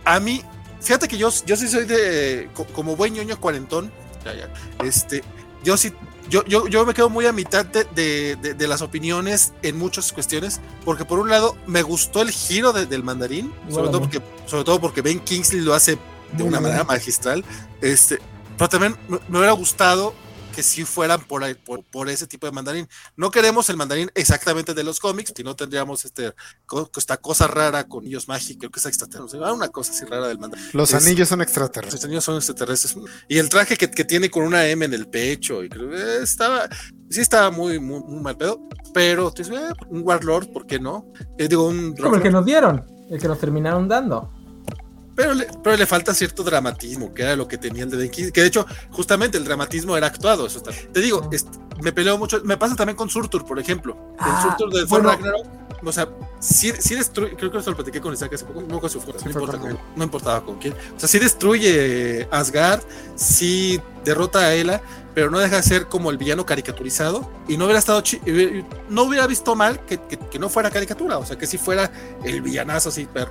A, 0.06 0.20
mí, 0.20 0.42
fíjate 0.82 1.08
que 1.08 1.18
yo, 1.18 1.30
yo 1.46 1.56
sí 1.56 1.68
soy 1.68 1.86
de, 1.86 2.50
como 2.74 2.96
buen 2.96 3.14
ñoño 3.14 3.40
cuarentón, 3.40 3.92
este, 4.84 5.24
yo 5.64 5.78
sí 5.78 5.92
yo, 6.30 6.44
yo, 6.46 6.68
yo, 6.68 6.86
me 6.86 6.94
quedo 6.94 7.10
muy 7.10 7.26
a 7.26 7.34
mitad 7.34 7.66
de, 7.66 8.36
de, 8.36 8.68
las 8.68 8.82
opiniones 8.82 9.54
en 9.62 9.78
muchas 9.78 10.12
cuestiones, 10.14 10.62
porque 10.86 11.06
por 11.06 11.20
un 11.20 11.30
lado 11.30 11.56
me 11.68 11.82
gustó 11.82 12.22
el 12.22 12.32
giro 12.32 12.72
del 12.74 13.04
mandarín, 13.04 13.54
sobre 13.70 13.90
todo, 13.90 14.02
porque, 14.02 14.22
sobre 14.46 14.64
todo 14.64 14.80
porque 14.80 15.02
Ben 15.02 15.20
Kingsley 15.20 15.62
lo 15.62 15.74
hace 15.74 15.98
de 16.32 16.44
una 16.44 16.60
manera 16.60 16.84
magistral, 16.84 17.44
este, 17.82 18.20
pero 18.58 18.70
también 18.70 18.96
me 19.08 19.38
hubiera 19.38 19.52
gustado 19.52 20.14
que 20.54 20.64
si 20.64 20.86
fueran 20.86 21.22
por, 21.22 21.44
por, 21.92 22.10
ese 22.10 22.28
tipo 22.28 22.46
de 22.46 22.54
mandarín. 22.54 22.88
No 23.18 23.32
queremos 23.32 23.70
el 23.70 23.78
mandarín 23.78 24.12
exactamente 24.14 24.74
de 24.74 24.84
los 24.84 25.00
cómics, 25.00 25.34
si 25.36 25.44
no 25.44 25.56
tendríamos 25.56 26.06
este, 26.06 26.34
esta 26.96 27.18
cosa 27.18 27.48
rara 27.48 27.88
con 27.88 28.04
anillos 28.04 28.28
mágicos, 28.28 28.70
que 28.70 28.80
es 28.80 28.86
extraterrestre. 28.86 29.40
Una 29.40 29.70
cosa 29.70 29.92
así 29.92 30.06
rara 30.06 30.28
del 30.28 30.40
mandarín. 30.40 30.66
Los 30.74 30.94
anillos 30.94 31.28
son 31.28 31.42
extraterrestres. 31.42 32.02
Los 32.02 32.06
anillos 32.06 32.24
son 32.24 32.38
extraterrestres. 32.38 32.96
Y 33.28 33.38
el 33.38 33.50
traje 33.50 33.76
que, 33.76 34.04
tiene 34.04 34.30
con 34.30 34.44
una 34.44 34.68
M 34.68 34.86
en 34.86 34.94
el 34.94 35.08
pecho, 35.08 35.64
y 35.64 35.70
creo 35.70 35.90
que 35.90 36.18
estaba, 36.24 36.68
sí 37.10 37.22
estaba 37.22 37.52
muy, 37.52 37.80
muy, 37.80 38.02
mal 38.22 38.38
pedo, 38.38 38.68
pero 38.94 39.34
eh, 39.38 39.74
un 39.90 40.02
Warlord, 40.04 40.52
¿por 40.52 40.68
qué 40.68 40.80
no? 40.80 41.12
Eh, 41.38 41.48
digo, 41.48 41.68
un... 41.68 41.96
Como 41.96 42.16
el 42.16 42.22
que 42.22 42.30
nos 42.30 42.46
dieron, 42.46 42.86
el 43.10 43.20
que 43.20 43.28
nos 43.28 43.40
terminaron 43.40 43.88
dando. 43.88 44.43
Pero 45.16 45.34
le, 45.34 45.48
pero 45.64 45.78
le 45.78 45.86
falta 45.86 46.14
cierto 46.14 46.44
dramatismo, 46.44 47.14
que 47.14 47.22
era 47.24 47.36
lo 47.36 47.48
que 47.48 47.58
tenía 47.58 47.84
el 47.84 47.90
de 47.90 47.98
Denki, 47.98 48.32
que 48.32 48.42
de 48.42 48.48
hecho, 48.48 48.66
justamente 48.90 49.38
el 49.38 49.44
dramatismo 49.44 49.96
era 49.96 50.08
actuado. 50.08 50.48
Eso 50.48 50.58
está. 50.58 50.72
Te 50.72 51.02
digo, 51.02 51.30
me 51.82 51.92
peleo 51.92 52.18
mucho. 52.18 52.42
Me 52.44 52.58
pasa 52.58 52.76
también 52.76 52.96
con 52.96 53.10
Surtur, 53.10 53.46
por 53.46 53.60
ejemplo. 53.60 53.96
el 54.20 54.26
ah, 54.26 54.42
Surtur 54.42 54.74
de 54.74 54.86
bueno, 54.86 55.10
Ragnarok, 55.10 55.46
o 55.86 55.92
sea, 55.92 56.08
sí, 56.40 56.72
destruye, 56.72 57.36
creo 57.36 57.52
que 57.52 57.58
eso 57.58 57.70
lo 57.72 57.76
platiqué 57.76 58.00
con 58.00 58.14
Isaac 58.14 58.34
hace 58.34 58.46
poco, 58.46 58.62
no, 58.62 58.80
con 58.80 58.90
su 58.90 59.02
fuera, 59.02 59.20
no, 59.24 59.30
importa 59.30 59.60
no 59.96 60.04
importaba 60.04 60.44
con 60.44 60.58
quién. 60.58 60.74
O 60.96 61.00
sea, 61.00 61.10
sí 61.10 61.20
destruye 61.20 62.28
Asgard, 62.32 62.82
sí 63.16 63.82
derrota 64.06 64.40
a 64.40 64.54
Ela, 64.54 64.82
pero 65.14 65.30
no 65.30 65.40
deja 65.40 65.58
de 65.58 65.64
ser 65.64 65.88
como 65.88 66.10
el 66.10 66.18
villano 66.18 66.46
caricaturizado 66.46 67.30
y 67.48 67.58
no 67.58 67.66
hubiera 67.66 67.80
estado 67.80 68.02
eh, 68.26 68.64
no 68.90 69.04
hubiera 69.04 69.28
visto 69.28 69.56
mal 69.56 69.80
que, 69.86 70.00
que, 70.00 70.40
no 70.40 70.50
fuera 70.50 70.72
caricatura, 70.72 71.18
o 71.18 71.26
sea 71.26 71.38
que 71.38 71.46
si 71.46 71.58
fuera 71.58 71.92
el 72.24 72.42
villanazo 72.42 72.90
así 72.90 73.06
per, 73.06 73.30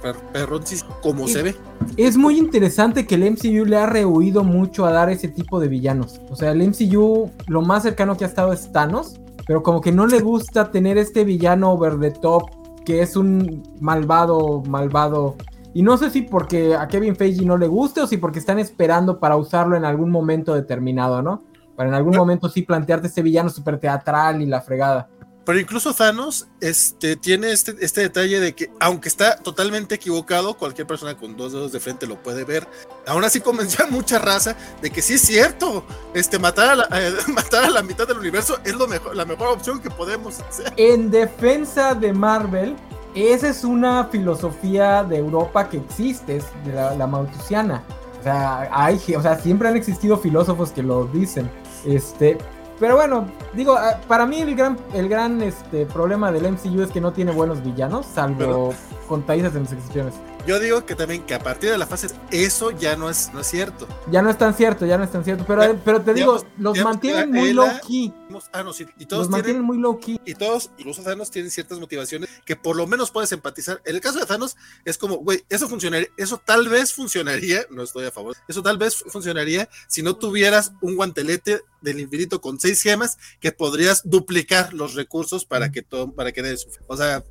como 1.03 1.29
se 1.29 1.43
ve. 1.43 1.57
Es 1.97 2.17
muy 2.17 2.39
interesante 2.39 3.07
que 3.07 3.17
el 3.17 3.31
MCU 3.33 3.65
le 3.65 3.77
ha 3.77 3.87
rehuido 3.87 4.45
mucho 4.45 4.87
a 4.87 4.93
dar 4.93 5.11
ese 5.11 5.29
tipo 5.29 5.61
de 5.61 5.69
villanos. 5.69 6.21
O 6.31 6.37
sea, 6.37 6.53
el 6.53 6.69
MCU 6.69 7.31
lo 7.49 7.63
más 7.63 7.83
cercano 7.83 8.17
que 8.17 8.25
ha 8.25 8.29
estado 8.29 8.53
es 8.53 8.71
Thanos, 8.73 9.21
pero 9.47 9.63
como 9.63 9.81
que 9.81 9.93
no 9.93 10.07
le 10.07 10.21
gusta 10.21 10.71
tener 10.71 10.99
este 10.99 11.25
villano 11.25 11.73
over 11.73 11.99
the 11.99 12.11
top 12.11 12.51
que 12.85 13.03
es 13.03 13.17
un 13.17 13.63
malvado, 13.81 14.63
malvado. 14.69 15.37
Y 15.75 15.83
no 15.83 15.97
sé 15.97 16.11
si 16.11 16.23
porque 16.23 16.75
a 16.75 16.87
Kevin 16.89 17.17
Feige 17.17 17.45
no 17.45 17.57
le 17.57 17.67
guste 17.67 18.03
o 18.03 18.07
si 18.07 18.19
porque 18.19 18.39
están 18.39 18.59
esperando 18.59 19.19
para 19.19 19.37
usarlo 19.37 19.77
en 19.77 19.85
algún 19.85 20.11
momento 20.11 20.55
determinado, 20.55 21.23
¿no? 21.23 21.43
Para 21.77 21.89
en 21.89 21.95
algún 21.95 22.17
momento 22.17 22.49
sí 22.49 22.63
plantearte 22.63 23.07
este 23.07 23.23
villano 23.23 23.49
súper 23.49 23.79
teatral 23.79 24.43
y 24.43 24.47
la 24.47 24.61
fregada. 24.61 25.09
Pero 25.45 25.59
incluso 25.59 25.93
Thanos 25.93 26.47
este, 26.61 27.17
tiene 27.17 27.51
este, 27.51 27.75
este 27.81 28.03
detalle 28.03 28.39
de 28.39 28.55
que, 28.55 28.71
aunque 28.79 29.09
está 29.09 29.37
totalmente 29.37 29.97
equivocado, 29.97 30.55
cualquier 30.55 30.87
persona 30.87 31.17
con 31.17 31.37
dos 31.37 31.53
dedos 31.53 31.73
de 31.73 31.81
frente 31.81 32.07
lo 32.07 32.23
puede 32.23 32.45
ver. 32.45 32.69
Aún 33.07 33.25
así 33.25 33.41
convenció 33.41 33.85
a 33.85 33.89
mucha 33.91 34.19
raza 34.19 34.57
de 34.81 34.91
que 34.91 35.03
sí 35.03 35.15
es 35.15 35.23
cierto, 35.23 35.85
este, 36.15 36.39
matar, 36.39 36.71
a 36.71 36.77
la, 36.77 36.89
eh, 36.93 37.13
matar 37.35 37.65
a 37.65 37.71
la 37.71 37.83
mitad 37.83 38.07
del 38.07 38.19
universo 38.19 38.59
es 38.65 38.75
lo 38.75 38.87
mejor, 38.87 39.17
la 39.17 39.25
mejor 39.25 39.49
opción 39.49 39.81
que 39.81 39.91
podemos 39.91 40.41
hacer. 40.41 40.73
En 40.77 41.11
defensa 41.11 41.95
de 41.95 42.13
Marvel, 42.13 42.77
esa 43.15 43.49
es 43.49 43.65
una 43.65 44.05
filosofía 44.05 45.03
de 45.03 45.17
Europa 45.17 45.69
que 45.69 45.79
existe, 45.79 46.41
de 46.65 46.73
la, 46.73 46.95
la 46.95 47.07
maltusiana. 47.07 47.83
O 48.21 48.23
sea, 48.23 48.69
hay, 48.71 49.01
o 49.17 49.21
sea, 49.21 49.37
siempre 49.41 49.69
han 49.69 49.77
existido 49.77 50.17
filósofos 50.17 50.71
que 50.71 50.85
lo 50.85 51.07
dicen. 51.07 51.51
Este, 51.85 52.39
pero 52.79 52.97
bueno, 52.97 53.27
digo, 53.53 53.77
ah, 53.77 54.01
para 54.09 54.27
mí 54.27 54.41
el 54.41 54.57
gran, 54.57 54.77
el 54.93 55.09
gran 55.09 55.41
este, 55.43 55.87
problema 55.87 56.33
del 56.33 56.53
MCU 56.53 56.83
es 56.83 56.91
que 56.91 57.01
no 57.01 57.13
tiene 57.13 57.33
buenos 57.33 57.63
villanos, 57.63 58.07
salvo 58.07 58.75
con 59.09 59.23
países 59.23 59.55
en 59.55 59.63
excepciones. 59.63 60.15
Yo 60.47 60.59
digo 60.59 60.85
que 60.85 60.97
también 60.97 61.23
que 61.23 61.35
a 61.35 61.39
partir 61.39 61.71
de 61.71 61.79
la 61.79 61.87
fase 61.87 62.09
eso 62.33 62.73
ya 62.73 62.97
no 62.97 63.09
es, 63.09 63.31
no 63.33 63.41
es 63.41 63.47
cierto. 63.47 63.87
Ya 64.11 64.23
no 64.23 64.31
es 64.31 64.39
tan 64.39 64.55
cierto, 64.55 64.85
ya 64.87 64.99
no 64.99 65.05
es 65.05 65.13
tan 65.13 65.25
cierto. 65.25 65.45
Pero, 65.47 65.81
pero 65.85 66.03
te 66.03 66.15
digo, 66.15 66.45
los 66.59 66.79
mantienen 66.83 67.31
muy 67.31 67.53
low 67.53 67.71
key. 67.87 68.13
Ah, 68.53 68.63
no, 68.63 68.73
sí, 68.73 68.87
y 68.99 69.07
todos 69.07 69.25
los 69.25 69.31
mantienen 69.31 69.63
muy 69.63 69.79
low 69.79 70.01
key. 70.01 70.21
Y 70.25 70.35
todos, 70.35 70.71
incluso 70.79 71.03
Thanos, 71.03 71.31
tienen 71.31 71.51
ciertas 71.51 71.79
motivaciones 71.79 72.29
que 72.45 72.57
por 72.57 72.77
lo 72.77 72.87
menos 72.89 73.11
puedes 73.11 73.31
empatizar. 73.31 73.81
En 73.85 73.95
el 73.95 74.01
caso 74.01 74.19
de 74.19 74.27
Thanos, 74.27 74.57
es 74.85 74.99
como, 74.99 75.17
güey, 75.19 75.45
eso 75.49 75.69
funcionaría, 75.69 76.09
eso 76.17 76.39
tal 76.45 76.69
vez 76.69 76.93
funcionaría, 76.93 77.65
no 77.71 77.83
estoy 77.83 78.07
a 78.07 78.11
favor, 78.11 78.37
eso 78.49 78.63
tal 78.63 78.79
vez 78.79 79.05
funcionaría 79.07 79.69
si 79.87 80.03
no 80.03 80.17
tuvieras 80.17 80.73
un 80.81 80.97
guantelete 80.97 81.63
del 81.83 82.01
infinito 82.01 82.41
con 82.41 82.59
seis 82.59 82.83
gemas 82.83 83.19
que 83.41 83.53
podrías 83.53 84.03
duplicar 84.05 84.73
los 84.73 84.95
recursos 84.95 85.45
para 85.45 85.71
que 85.71 85.83
todo, 85.83 86.13
para 86.13 86.33
que 86.33 86.43
des, 86.43 86.67
o 86.87 86.97
sea, 86.97 87.23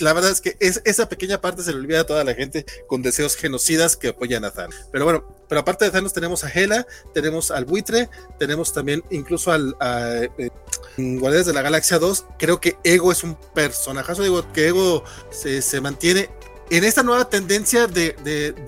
la 0.00 0.12
verdad 0.12 0.30
es 0.30 0.40
que 0.40 0.56
es, 0.60 0.82
esa 0.84 1.08
pequeña 1.08 1.40
parte 1.40 1.62
se 1.62 1.72
le 1.72 1.78
olvida 1.78 2.00
a 2.00 2.06
toda 2.06 2.24
la 2.24 2.34
gente 2.34 2.66
con 2.86 3.02
deseos 3.02 3.36
genocidas 3.36 3.96
que 3.96 4.08
apoyan 4.08 4.44
a 4.44 4.50
Thanos. 4.50 4.74
Pero 4.90 5.04
bueno, 5.04 5.36
pero 5.48 5.60
aparte 5.60 5.84
de 5.84 5.90
Thanos 5.90 6.12
tenemos 6.12 6.44
a 6.44 6.48
Hela, 6.50 6.86
tenemos 7.14 7.50
al 7.50 7.64
buitre, 7.64 8.08
tenemos 8.38 8.72
también 8.72 9.02
incluso 9.10 9.52
al 9.52 9.76
a, 9.80 10.22
eh, 10.38 10.50
de 10.96 11.52
la 11.52 11.62
Galaxia 11.62 11.98
2. 11.98 12.26
Creo 12.38 12.60
que 12.60 12.76
Ego 12.84 13.12
es 13.12 13.22
un 13.22 13.36
personajazo, 13.54 14.22
digo 14.22 14.52
que 14.52 14.68
Ego 14.68 15.04
se, 15.30 15.62
se 15.62 15.80
mantiene 15.80 16.30
en 16.70 16.84
esta 16.84 17.02
nueva 17.02 17.28
tendencia 17.28 17.86
de, 17.86 18.16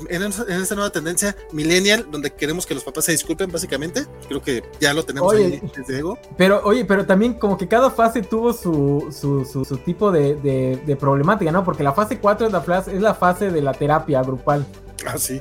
en, 0.08 0.22
esta 0.22 0.74
nueva 0.74 0.90
tendencia 0.90 1.36
millennial 1.52 2.06
donde 2.10 2.32
queremos 2.32 2.66
que 2.66 2.74
los 2.74 2.84
papás 2.84 3.06
se 3.06 3.12
disculpen 3.12 3.50
básicamente 3.50 4.06
creo 4.28 4.42
que 4.42 4.62
ya 4.80 4.94
lo 4.94 5.04
tenemos 5.04 5.34
ahí 5.34 5.60
desde 5.76 5.98
ego 5.98 6.18
pero 6.36 6.60
oye 6.64 6.84
pero 6.84 7.06
también 7.06 7.34
como 7.34 7.58
que 7.58 7.66
cada 7.66 7.90
fase 7.90 8.22
tuvo 8.22 8.52
su, 8.52 9.08
su, 9.10 9.76
tipo 9.78 10.12
de, 10.12 10.96
problemática 10.98 11.50
no 11.52 11.64
porque 11.64 11.82
la 11.82 11.92
fase 11.92 12.18
4 12.18 12.46
es 12.46 12.52
la, 12.52 12.84
es 12.86 13.02
la 13.02 13.14
fase 13.14 13.50
de 13.50 13.62
la 13.62 13.72
terapia 13.72 14.22
grupal 14.22 14.66
Ah, 15.06 15.16
sí. 15.16 15.38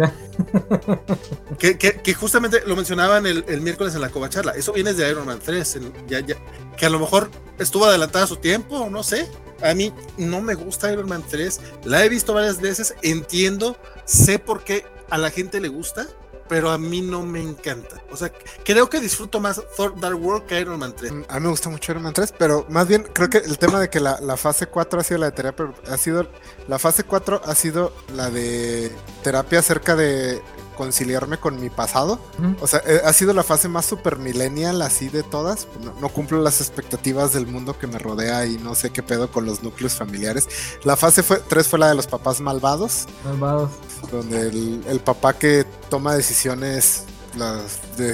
que, 1.58 2.14
justamente 2.14 2.62
lo 2.66 2.76
mencionaban 2.76 3.26
el, 3.26 3.62
miércoles 3.62 3.96
en 3.96 4.02
la 4.02 4.10
covacharla. 4.10 4.52
Eso 4.52 4.74
viene 4.74 4.94
de 4.94 5.10
Iron 5.10 5.26
Man 5.26 5.40
3. 5.44 5.80
ya, 6.08 6.20
ya, 6.20 6.36
que 6.78 6.86
a 6.86 6.90
lo 6.90 7.00
mejor 7.00 7.30
estuvo 7.58 7.86
adelantada 7.86 8.26
a 8.26 8.28
su 8.28 8.38
tiempo, 8.38 8.90
no 8.90 9.04
sé. 9.04 9.28
A 9.62 9.74
mí 9.74 9.94
no 10.18 10.42
me 10.42 10.56
gusta 10.56 10.92
Iron 10.92 11.10
Man 11.10 11.24
3. 11.28 11.60
La 11.86 12.04
he 12.04 12.10
visto 12.10 12.34
varias 12.34 12.62
veces. 12.62 12.96
Entiendo, 13.02 13.78
sé 14.06 14.40
por 14.40 14.64
qué 14.64 14.86
a 15.10 15.18
la 15.18 15.30
gente 15.32 15.60
le 15.60 15.70
gusta 15.70 16.08
pero 16.48 16.72
a 16.72 16.78
mí 16.78 17.02
no 17.02 17.24
me 17.24 17.42
encanta. 17.42 18.02
O 18.12 18.18
sea, 18.18 18.32
creo 18.64 18.90
que 18.90 19.00
disfruto 19.00 19.40
más 19.40 19.62
Thor 19.76 20.00
Dark 20.00 20.22
World 20.22 20.46
que 20.46 20.60
Iron 20.60 20.80
Man 20.80 20.94
3. 20.96 21.12
A 21.28 21.36
mí 21.36 21.42
me 21.42 21.50
gusta 21.50 21.70
mucho 21.70 21.92
Iron 21.92 22.04
Man 22.04 22.14
3, 22.14 22.34
pero 22.38 22.66
más 22.70 22.88
bien 22.88 23.08
creo 23.14 23.30
que 23.30 23.40
el 23.40 23.58
tema 23.58 23.80
de 23.80 23.90
que 23.90 24.00
la, 24.00 24.38
fase 24.38 24.68
4 24.68 25.00
ha 25.00 25.04
sido 25.04 25.20
la 25.20 25.26
de 25.28 25.32
terapia, 25.34 25.74
ha 25.90 25.98
sido, 25.98 26.28
la 26.68 26.80
fase 26.80 27.04
4 27.04 27.42
ha 27.46 27.56
sido 27.56 27.94
la 28.16 28.30
de 28.30 28.92
terapia 29.24 29.60
acerca 29.60 29.96
de 29.96 30.42
conciliarme 30.78 31.38
con 31.40 31.60
mi 31.60 31.70
pasado. 31.70 32.20
O 32.62 32.68
sea, 32.68 32.82
eh, 32.86 33.02
ha 33.04 33.12
sido 33.12 33.34
la 33.34 33.44
fase 33.44 33.68
más 33.68 33.86
super 33.86 34.18
millennial 34.18 34.82
así 34.82 35.10
de 35.10 35.24
todas. 35.24 35.68
No, 36.00 36.10
cumplo 36.10 36.42
las 36.42 36.62
expectativas 36.62 37.34
del 37.34 37.48
mundo 37.48 37.78
que 37.78 37.88
me 37.88 37.98
rodea 37.98 38.46
y 38.46 38.58
no 38.58 38.76
sé 38.76 38.92
qué 38.92 39.04
pedo 39.04 39.30
con 39.32 39.46
los 39.46 39.64
núcleos 39.64 39.96
familiares. 39.96 40.48
La 40.84 40.96
fase 40.96 41.24
fue 41.24 41.38
3 41.40 41.68
fue 41.68 41.80
la 41.80 41.90
de 41.90 41.96
los 41.96 42.08
papás 42.08 42.40
malvados. 42.40 43.08
Malvados. 43.26 43.72
Donde 44.12 44.48
el, 44.48 45.02
papá 45.04 45.34
que 45.34 45.66
toma 45.90 46.14
decisiones 46.14 47.06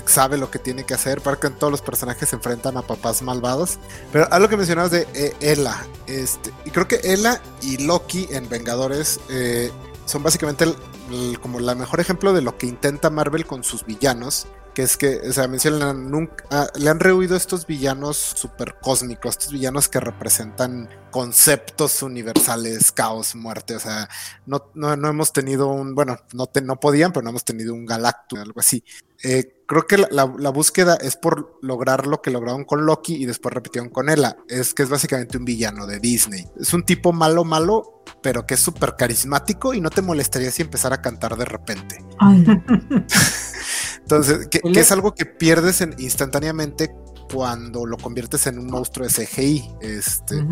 sabe 0.05 0.37
lo 0.37 0.49
que 0.49 0.59
tiene 0.59 0.85
que 0.85 0.93
hacer 0.93 1.21
para 1.21 1.37
que 1.37 1.49
todos 1.49 1.71
los 1.71 1.81
personajes 1.81 2.29
se 2.29 2.35
enfrentan 2.35 2.77
a 2.77 2.81
papás 2.81 3.21
malvados. 3.21 3.77
Pero 4.11 4.27
algo 4.31 4.47
que 4.47 4.57
mencionabas 4.57 4.91
de 4.91 5.07
eh, 5.13 5.35
Ella, 5.41 5.85
este, 6.07 6.53
y 6.65 6.71
creo 6.71 6.87
que 6.87 7.01
Ella 7.03 7.41
y 7.61 7.77
Loki 7.77 8.27
en 8.31 8.47
Vengadores 8.47 9.19
eh, 9.29 9.71
son 10.05 10.23
básicamente 10.23 10.65
el, 10.65 11.39
como 11.39 11.59
la 11.59 11.75
mejor 11.75 11.99
ejemplo 11.99 12.33
de 12.33 12.41
lo 12.41 12.57
que 12.57 12.67
intenta 12.67 13.09
Marvel 13.09 13.45
con 13.45 13.63
sus 13.63 13.85
villanos, 13.85 14.47
que 14.73 14.83
es 14.83 14.97
que, 14.97 15.21
o 15.27 15.31
sea, 15.31 15.47
mencionan, 15.47 16.09
nunca, 16.09 16.43
ah, 16.51 16.67
le 16.75 16.89
han 16.89 16.99
rehuido 16.99 17.35
estos 17.35 17.67
villanos 17.67 18.17
super 18.17 18.75
cósmicos, 18.81 19.37
estos 19.37 19.51
villanos 19.51 19.87
que 19.87 19.99
representan 19.99 20.89
conceptos 21.11 22.01
universales, 22.01 22.91
caos, 22.91 23.35
muerte, 23.35 23.75
o 23.75 23.79
sea, 23.79 24.09
no, 24.45 24.71
no, 24.73 24.95
no 24.95 25.09
hemos 25.09 25.31
tenido 25.31 25.67
un, 25.67 25.93
bueno, 25.93 26.17
no, 26.33 26.47
te, 26.47 26.61
no 26.61 26.79
podían, 26.79 27.11
pero 27.11 27.23
no 27.23 27.29
hemos 27.29 27.45
tenido 27.45 27.73
un 27.73 27.85
Galactus, 27.85 28.39
algo 28.39 28.59
así. 28.59 28.83
Eh, 29.23 29.63
creo 29.65 29.87
que 29.87 29.97
la, 29.97 30.25
búsqueda 30.25 30.95
es 30.95 31.15
por 31.15 31.57
lograr 31.61 32.07
lo 32.07 32.21
que 32.21 32.29
lograron 32.29 32.65
con 32.65 32.85
Loki 32.85 33.15
y 33.15 33.25
después 33.25 33.53
repitieron 33.53 33.89
con 33.89 34.09
Ella. 34.09 34.35
Es 34.49 34.73
que 34.73 34.83
es 34.83 34.89
básicamente 34.89 35.37
un 35.37 35.45
villano 35.45 35.87
de 35.87 35.99
Disney. 35.99 36.45
Es 36.59 36.73
un 36.73 36.83
tipo 36.83 37.13
malo, 37.13 37.45
malo, 37.45 38.03
pero 38.21 38.45
que 38.45 38.55
es 38.55 38.59
súper 38.59 38.95
carismático 38.97 39.73
y 39.73 39.81
no 39.81 39.89
te 39.89 40.01
molestaría 40.01 40.51
si 40.51 40.61
empezara 40.63 40.95
a 40.95 41.01
cantar 41.01 41.37
de 41.37 41.45
repente. 41.45 42.03
Entonces, 43.99 44.47
que, 44.47 44.61
es 44.63 44.91
algo 44.91 45.13
que 45.13 45.25
pierdes 45.25 45.81
instantáneamente 45.97 46.93
cuando 47.31 47.85
lo 47.85 47.97
conviertes 47.97 48.45
en 48.47 48.59
un 48.59 48.67
monstruo 48.67 49.07
de 49.07 49.13
CGI. 49.13 49.71
Este. 49.81 50.45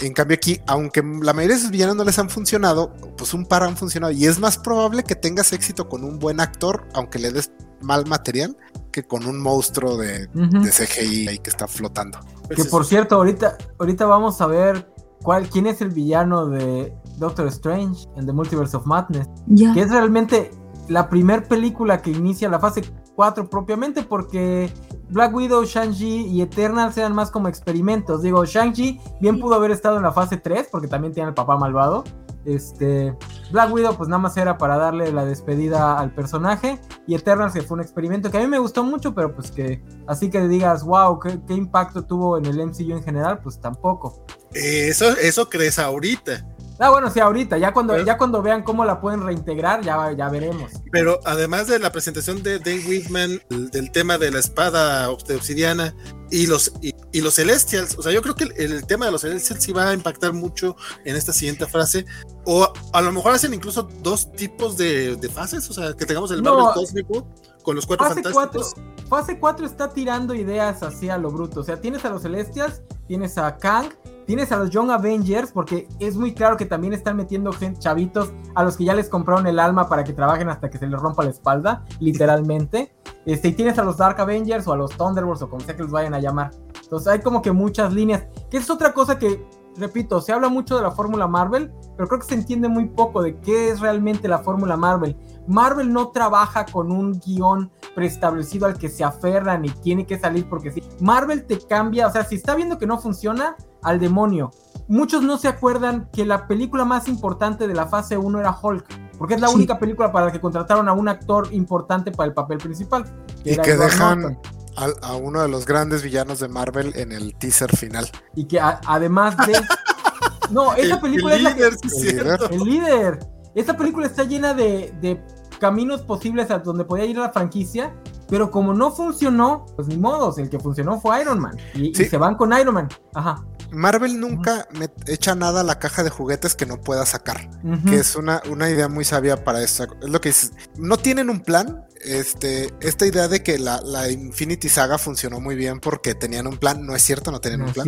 En 0.00 0.12
cambio 0.14 0.34
aquí, 0.34 0.60
aunque 0.66 1.02
la 1.02 1.32
mayoría 1.32 1.56
de 1.56 1.62
sus 1.62 1.70
villanos 1.70 1.96
no 1.96 2.04
les 2.04 2.18
han 2.18 2.30
funcionado, 2.30 2.94
pues 3.16 3.34
un 3.34 3.44
par 3.44 3.62
han 3.62 3.76
funcionado. 3.76 4.12
Y 4.12 4.26
es 4.26 4.38
más 4.38 4.58
probable 4.58 5.02
que 5.02 5.14
tengas 5.14 5.52
éxito 5.52 5.88
con 5.88 6.04
un 6.04 6.18
buen 6.18 6.40
actor, 6.40 6.88
aunque 6.94 7.18
le 7.18 7.32
des 7.32 7.50
mal 7.82 8.06
material, 8.06 8.56
que 8.92 9.02
con 9.02 9.26
un 9.26 9.40
monstruo 9.40 9.96
de, 9.96 10.26
de 10.28 10.70
CGI 10.70 11.28
ahí 11.28 11.38
que 11.38 11.50
está 11.50 11.66
flotando. 11.68 12.18
Pues 12.46 12.62
Que 12.62 12.64
por 12.64 12.84
cierto, 12.84 13.16
ahorita, 13.16 13.56
ahorita 13.78 14.06
vamos 14.06 14.40
a 14.40 14.46
ver 14.46 14.88
cuál, 15.22 15.48
quién 15.48 15.66
es 15.66 15.80
el 15.80 15.90
villano 15.90 16.46
de 16.46 16.94
Doctor 17.18 17.46
Strange 17.48 18.06
en 18.16 18.26
The 18.26 18.32
Multiverse 18.32 18.76
of 18.76 18.86
Madness. 18.86 19.28
Que 19.74 19.80
es 19.80 19.90
realmente 19.90 20.50
la 20.92 21.08
primer 21.08 21.44
película 21.44 22.02
que 22.02 22.10
inicia 22.10 22.48
la 22.48 22.60
fase 22.60 22.82
4 23.16 23.48
propiamente 23.48 24.02
porque 24.02 24.70
Black 25.08 25.34
Widow, 25.34 25.64
Shang-Chi 25.64 26.26
y 26.26 26.42
Eternals 26.42 26.96
eran 26.96 27.14
más 27.14 27.30
como 27.30 27.48
experimentos. 27.48 28.22
Digo, 28.22 28.44
Shang-Chi 28.44 29.00
bien 29.20 29.38
pudo 29.40 29.54
haber 29.54 29.70
estado 29.70 29.96
en 29.96 30.02
la 30.02 30.12
fase 30.12 30.36
3 30.36 30.68
porque 30.70 30.88
también 30.88 31.12
tiene 31.12 31.30
el 31.30 31.34
papá 31.34 31.56
malvado. 31.56 32.04
Este, 32.44 33.16
Black 33.52 33.72
Widow 33.72 33.96
pues 33.96 34.08
nada 34.08 34.18
más 34.18 34.36
era 34.36 34.58
para 34.58 34.76
darle 34.76 35.12
la 35.12 35.24
despedida 35.24 35.98
al 35.98 36.12
personaje 36.12 36.80
y 37.06 37.14
Eternals 37.14 37.52
que 37.52 37.62
fue 37.62 37.76
un 37.76 37.82
experimento 37.82 38.32
que 38.32 38.38
a 38.38 38.40
mí 38.40 38.48
me 38.48 38.58
gustó 38.58 38.82
mucho, 38.82 39.14
pero 39.14 39.32
pues 39.34 39.52
que 39.52 39.82
así 40.08 40.28
que 40.28 40.48
digas, 40.48 40.82
wow, 40.82 41.20
qué, 41.20 41.38
impacto 41.54 42.04
tuvo 42.04 42.38
en 42.38 42.46
el 42.46 42.66
MCU 42.66 42.92
en 42.92 43.02
general, 43.02 43.40
pues 43.40 43.60
tampoco. 43.60 44.24
Eso, 44.52 45.08
eso 45.18 45.48
crees 45.48 45.78
ahorita. 45.78 46.44
Ah, 46.78 46.90
bueno, 46.90 47.10
sí, 47.10 47.20
ahorita, 47.20 47.58
ya 47.58 47.72
cuando, 47.72 47.92
Pero- 47.92 48.04
ya 48.06 48.16
cuando 48.18 48.42
vean 48.42 48.62
cómo 48.62 48.84
la 48.84 49.00
pueden 49.00 49.22
reintegrar, 49.24 49.82
ya, 49.82 50.12
ya 50.12 50.28
veremos. 50.28 50.72
Pero 50.90 51.20
además 51.24 51.66
de 51.68 51.78
la 51.78 51.92
presentación 51.92 52.42
de 52.42 52.58
Dave 52.58 52.82
Whitman, 52.88 53.40
el- 53.50 53.70
del 53.70 53.92
tema 53.92 54.18
de 54.18 54.30
la 54.30 54.40
espada 54.40 55.10
obsidiana 55.10 55.94
y 56.30 56.46
los, 56.46 56.72
y, 56.80 56.94
y 57.12 57.20
los 57.20 57.34
Celestials, 57.34 57.96
o 57.98 58.02
sea, 58.02 58.10
yo 58.10 58.22
creo 58.22 58.34
que 58.34 58.44
el, 58.44 58.52
el 58.56 58.86
tema 58.86 59.06
de 59.06 59.12
los 59.12 59.20
Celestials 59.20 59.62
sí 59.62 59.72
va 59.72 59.90
a 59.90 59.94
impactar 59.94 60.32
mucho 60.32 60.76
en 61.04 61.14
esta 61.16 61.32
siguiente 61.32 61.66
frase. 61.66 62.04
O 62.44 62.72
a 62.92 63.00
lo 63.02 63.12
mejor 63.12 63.32
hacen 63.34 63.54
incluso 63.54 63.88
dos 64.02 64.32
tipos 64.32 64.76
de, 64.76 65.14
de 65.16 65.28
fases, 65.28 65.68
o 65.70 65.72
sea, 65.72 65.92
que 65.94 66.06
tengamos 66.06 66.30
el 66.32 66.42
No. 66.42 66.56
Marvel 66.56 66.74
cósmico 66.74 67.26
con 67.62 67.76
los 67.76 67.86
cuatro 67.86 68.08
Fase 68.08 68.22
4, 68.22 68.34
fantásticos. 68.34 69.08
fase 69.08 69.38
4 69.38 69.66
está 69.66 69.88
tirando 69.90 70.34
ideas 70.34 70.82
así 70.82 71.08
a 71.08 71.18
lo 71.18 71.30
bruto. 71.30 71.60
O 71.60 71.64
sea, 71.64 71.80
tienes 71.80 72.04
a 72.04 72.10
los 72.10 72.22
Celestials, 72.22 72.82
tienes 73.06 73.38
a 73.38 73.56
Kang, 73.56 73.86
tienes 74.26 74.52
a 74.52 74.56
los 74.56 74.70
Young 74.70 74.90
Avengers, 74.90 75.52
porque 75.52 75.88
es 75.98 76.16
muy 76.16 76.34
claro 76.34 76.56
que 76.56 76.66
también 76.66 76.92
están 76.92 77.16
metiendo 77.16 77.52
gente, 77.52 77.80
chavitos 77.80 78.32
a 78.54 78.64
los 78.64 78.76
que 78.76 78.84
ya 78.84 78.94
les 78.94 79.08
compraron 79.08 79.46
el 79.46 79.58
alma 79.58 79.88
para 79.88 80.04
que 80.04 80.12
trabajen 80.12 80.48
hasta 80.48 80.70
que 80.70 80.78
se 80.78 80.86
les 80.86 81.00
rompa 81.00 81.24
la 81.24 81.30
espalda, 81.30 81.84
literalmente. 82.00 82.94
Este, 83.24 83.48
y 83.48 83.52
tienes 83.52 83.78
a 83.78 83.84
los 83.84 83.98
Dark 83.98 84.20
Avengers 84.20 84.66
o 84.66 84.72
a 84.72 84.76
los 84.76 84.90
Thunderbolts 84.96 85.42
o 85.42 85.48
como 85.48 85.64
sea 85.64 85.76
que 85.76 85.82
los 85.82 85.92
vayan 85.92 86.14
a 86.14 86.20
llamar. 86.20 86.50
Entonces 86.82 87.08
hay 87.08 87.20
como 87.20 87.42
que 87.42 87.52
muchas 87.52 87.92
líneas. 87.92 88.24
Que 88.50 88.58
es 88.58 88.68
otra 88.68 88.92
cosa 88.92 89.18
que, 89.18 89.44
repito, 89.76 90.20
se 90.20 90.32
habla 90.32 90.48
mucho 90.48 90.76
de 90.76 90.82
la 90.82 90.90
fórmula 90.90 91.26
Marvel, 91.26 91.72
pero 91.96 92.08
creo 92.08 92.20
que 92.20 92.26
se 92.26 92.34
entiende 92.34 92.68
muy 92.68 92.86
poco 92.86 93.22
de 93.22 93.38
qué 93.40 93.70
es 93.70 93.80
realmente 93.80 94.28
la 94.28 94.38
fórmula 94.38 94.76
Marvel. 94.76 95.16
Marvel 95.46 95.92
no 95.92 96.08
trabaja 96.10 96.64
con 96.66 96.92
un 96.92 97.18
guion 97.20 97.70
preestablecido 97.94 98.66
al 98.66 98.78
que 98.78 98.88
se 98.88 99.04
aferran 99.04 99.64
y 99.64 99.70
tiene 99.70 100.06
que 100.06 100.18
salir 100.18 100.48
porque 100.48 100.70
sí. 100.72 100.82
Marvel 101.00 101.44
te 101.44 101.58
cambia, 101.58 102.06
o 102.06 102.12
sea, 102.12 102.24
si 102.24 102.36
está 102.36 102.54
viendo 102.54 102.78
que 102.78 102.86
no 102.86 102.98
funciona, 102.98 103.56
al 103.82 103.98
demonio. 103.98 104.50
Muchos 104.88 105.22
no 105.22 105.38
se 105.38 105.48
acuerdan 105.48 106.08
que 106.12 106.24
la 106.24 106.46
película 106.46 106.84
más 106.84 107.08
importante 107.08 107.66
de 107.66 107.74
la 107.74 107.86
fase 107.86 108.16
1 108.16 108.38
era 108.40 108.56
Hulk, 108.60 109.16
porque 109.18 109.34
es 109.34 109.40
la 109.40 109.48
Sí. 109.48 109.54
única 109.56 109.78
película 109.78 110.12
para 110.12 110.26
la 110.26 110.32
que 110.32 110.40
contrataron 110.40 110.88
a 110.88 110.92
un 110.92 111.08
actor 111.08 111.48
importante 111.52 112.12
para 112.12 112.28
el 112.28 112.34
papel 112.34 112.58
principal. 112.58 113.04
Y 113.44 113.56
que 113.56 113.76
dejan 113.76 114.38
a, 114.76 114.86
a 115.08 115.16
uno 115.16 115.42
de 115.42 115.48
los 115.48 115.66
grandes 115.66 116.02
villanos 116.02 116.38
de 116.40 116.48
Marvel 116.48 116.92
en 116.96 117.10
el 117.12 117.34
teaser 117.36 117.76
final. 117.76 118.08
Y 118.36 118.44
que 118.44 118.60
a- 118.60 118.80
además 118.86 119.36
de... 119.46 119.60
No, 120.50 120.74
esa 120.74 120.96
El- 120.96 121.00
película 121.00 121.34
el 121.34 121.38
es 121.38 121.44
la 121.44 121.50
que... 121.54 121.56
líder, 121.64 121.74
sí, 121.74 121.88
El 122.08 122.10
cierto. 122.20 122.50
El 122.50 122.60
líder. 122.64 123.18
Esta 123.54 123.76
película 123.76 124.06
está 124.06 124.24
llena 124.24 124.54
de, 124.54 124.94
de 125.00 125.22
caminos 125.58 126.02
posibles 126.02 126.50
a 126.50 126.58
donde 126.58 126.84
podía 126.84 127.04
ir 127.04 127.18
la 127.18 127.30
franquicia, 127.30 127.94
pero 128.28 128.50
como 128.50 128.74
no 128.74 128.90
funcionó, 128.90 129.66
pues 129.76 129.88
ni 129.88 129.96
modos, 129.96 130.38
el 130.38 130.48
que 130.48 130.58
funcionó 130.58 131.00
fue 131.00 131.20
Iron 131.20 131.38
Man. 131.38 131.56
Y, 131.74 131.90
y 131.90 132.04
se 132.04 132.16
van 132.16 132.34
con 132.36 132.52
Iron 132.58 132.74
Man. 132.74 132.88
Ajá. 133.14 133.44
Marvel 133.72 134.20
nunca 134.20 134.68
me 134.78 134.88
echa 135.06 135.34
nada 135.34 135.62
a 135.62 135.64
la 135.64 135.78
caja 135.78 136.02
de 136.04 136.10
juguetes 136.10 136.54
que 136.54 136.66
no 136.66 136.80
pueda 136.80 137.04
sacar. 137.06 137.48
Que 137.86 137.96
es 137.98 138.14
una, 138.16 138.42
una 138.50 138.68
idea 138.70 138.88
muy 138.88 139.04
sabia 139.04 139.42
para 139.44 139.62
esto. 139.62 139.84
Es 140.02 140.08
lo 140.10 140.20
que 140.20 140.28
dices, 140.28 140.52
no 140.76 140.96
tienen 140.98 141.30
un 141.30 141.40
plan. 141.40 141.84
Este, 142.04 142.68
esta 142.80 143.06
idea 143.06 143.28
de 143.28 143.42
que 143.44 143.58
la, 143.58 143.80
la 143.80 144.10
Infinity 144.10 144.68
Saga 144.68 144.98
funcionó 144.98 145.40
muy 145.40 145.54
bien 145.54 145.78
porque 145.80 146.14
tenían 146.16 146.46
un 146.48 146.58
plan, 146.58 146.84
no 146.84 146.94
es 146.96 147.02
cierto, 147.02 147.30
no 147.30 147.40
tenían 147.40 147.60
No 147.60 147.66
un 147.66 147.72
plan. 147.72 147.86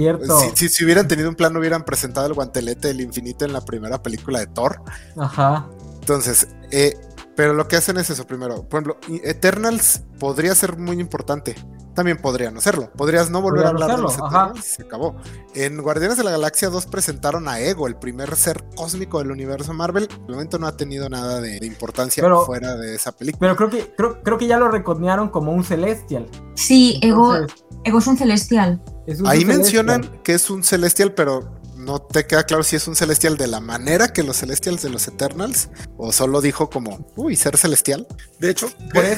si- 0.55 0.69
si 0.69 0.85
hubieran 0.85 1.09
tenido 1.09 1.29
un 1.29 1.35
plan, 1.35 1.53
no 1.53 1.59
hubieran 1.59 1.85
presentado 1.85 2.27
el 2.29 2.33
guantelete 2.35 2.89
del 2.89 3.01
infinito 3.01 3.45
en 3.45 3.53
la 3.53 3.61
primera 3.61 4.03
película 4.03 4.39
de 4.39 4.47
Thor. 4.47 4.81
Ajá. 5.17 5.69
Entonces, 6.01 6.47
eh, 6.71 6.97
pero 7.37 7.53
lo 7.55 7.67
que 7.69 7.77
hacen 7.77 7.97
es 7.99 8.11
eso 8.11 8.27
primero. 8.27 8.69
Por 8.69 8.83
ejemplo, 8.83 8.99
Eternals 9.25 10.03
podría 10.19 10.55
ser 10.55 10.77
muy 10.79 11.01
importante. 11.01 11.55
También 11.95 12.17
podría 12.19 12.51
no 12.51 12.61
serlo. 12.61 12.91
Podrías 12.97 13.31
no 13.31 13.41
volver 13.41 13.67
Podría 13.67 13.71
a 13.71 13.73
no 13.73 13.83
hablar 13.85 13.97
de 13.99 14.03
los. 14.03 14.15
Eternals. 14.15 14.65
Se 14.65 14.83
acabó. 14.83 15.15
En 15.55 15.81
Guardianes 15.81 16.17
de 16.19 16.25
la 16.25 16.33
Galaxia 16.33 16.69
2 16.69 16.87
presentaron 16.87 17.47
a 17.47 17.61
Ego, 17.61 17.87
el 17.87 17.95
primer 17.97 18.35
ser 18.35 18.65
cósmico 18.75 19.21
del 19.21 19.31
universo 19.31 19.73
Marvel. 19.75 20.09
De 20.09 20.33
momento 20.33 20.59
no 20.59 20.67
ha 20.67 20.77
tenido 20.77 21.09
nada 21.09 21.41
de, 21.41 21.61
de 21.61 21.67
importancia 21.67 22.21
Pero- 22.21 22.45
fuera 22.47 22.75
de 22.77 22.97
esa 22.97 23.13
película. 23.13 23.39
Pero 23.39 23.57
creo 23.57 23.71
que, 23.71 23.95
creo, 23.95 24.23
creo 24.25 24.39
que 24.39 24.49
ya 24.49 24.59
lo 24.59 24.69
reconearon 24.69 25.29
como 25.29 25.53
un 25.53 25.63
celestial. 25.63 26.27
Sí, 26.57 26.99
Ego, 27.01 27.33
Entonces, 27.37 27.65
Ego 27.85 27.99
es 28.01 28.07
un 28.09 28.17
celestial. 28.17 28.83
es 29.07 29.21
un 29.21 29.29
Ahí 29.29 29.43
celestial. 29.43 29.59
mencionan 29.87 30.21
que 30.25 30.35
es 30.35 30.51
un 30.51 30.65
celestial, 30.65 31.13
pero 31.15 31.49
no 31.85 32.01
te 32.01 32.27
queda 32.27 32.45
claro 32.45 32.63
si 32.63 32.77
es 32.77 32.89
un 32.89 32.97
celestial 32.97 33.37
de 33.37 33.47
la 33.47 33.61
manera 33.61 34.09
que 34.13 34.23
los 34.23 34.37
celestials 34.39 34.83
de 34.83 34.91
los 34.91 35.07
Eternals 35.09 35.69
o 35.97 36.13
solo 36.13 36.41
dijo 36.41 36.71
como, 36.71 37.07
uy, 37.17 37.37
ser 37.37 37.57
celestial. 37.57 38.07
De 38.39 38.51
hecho, 38.51 38.67
eh, 38.95 39.17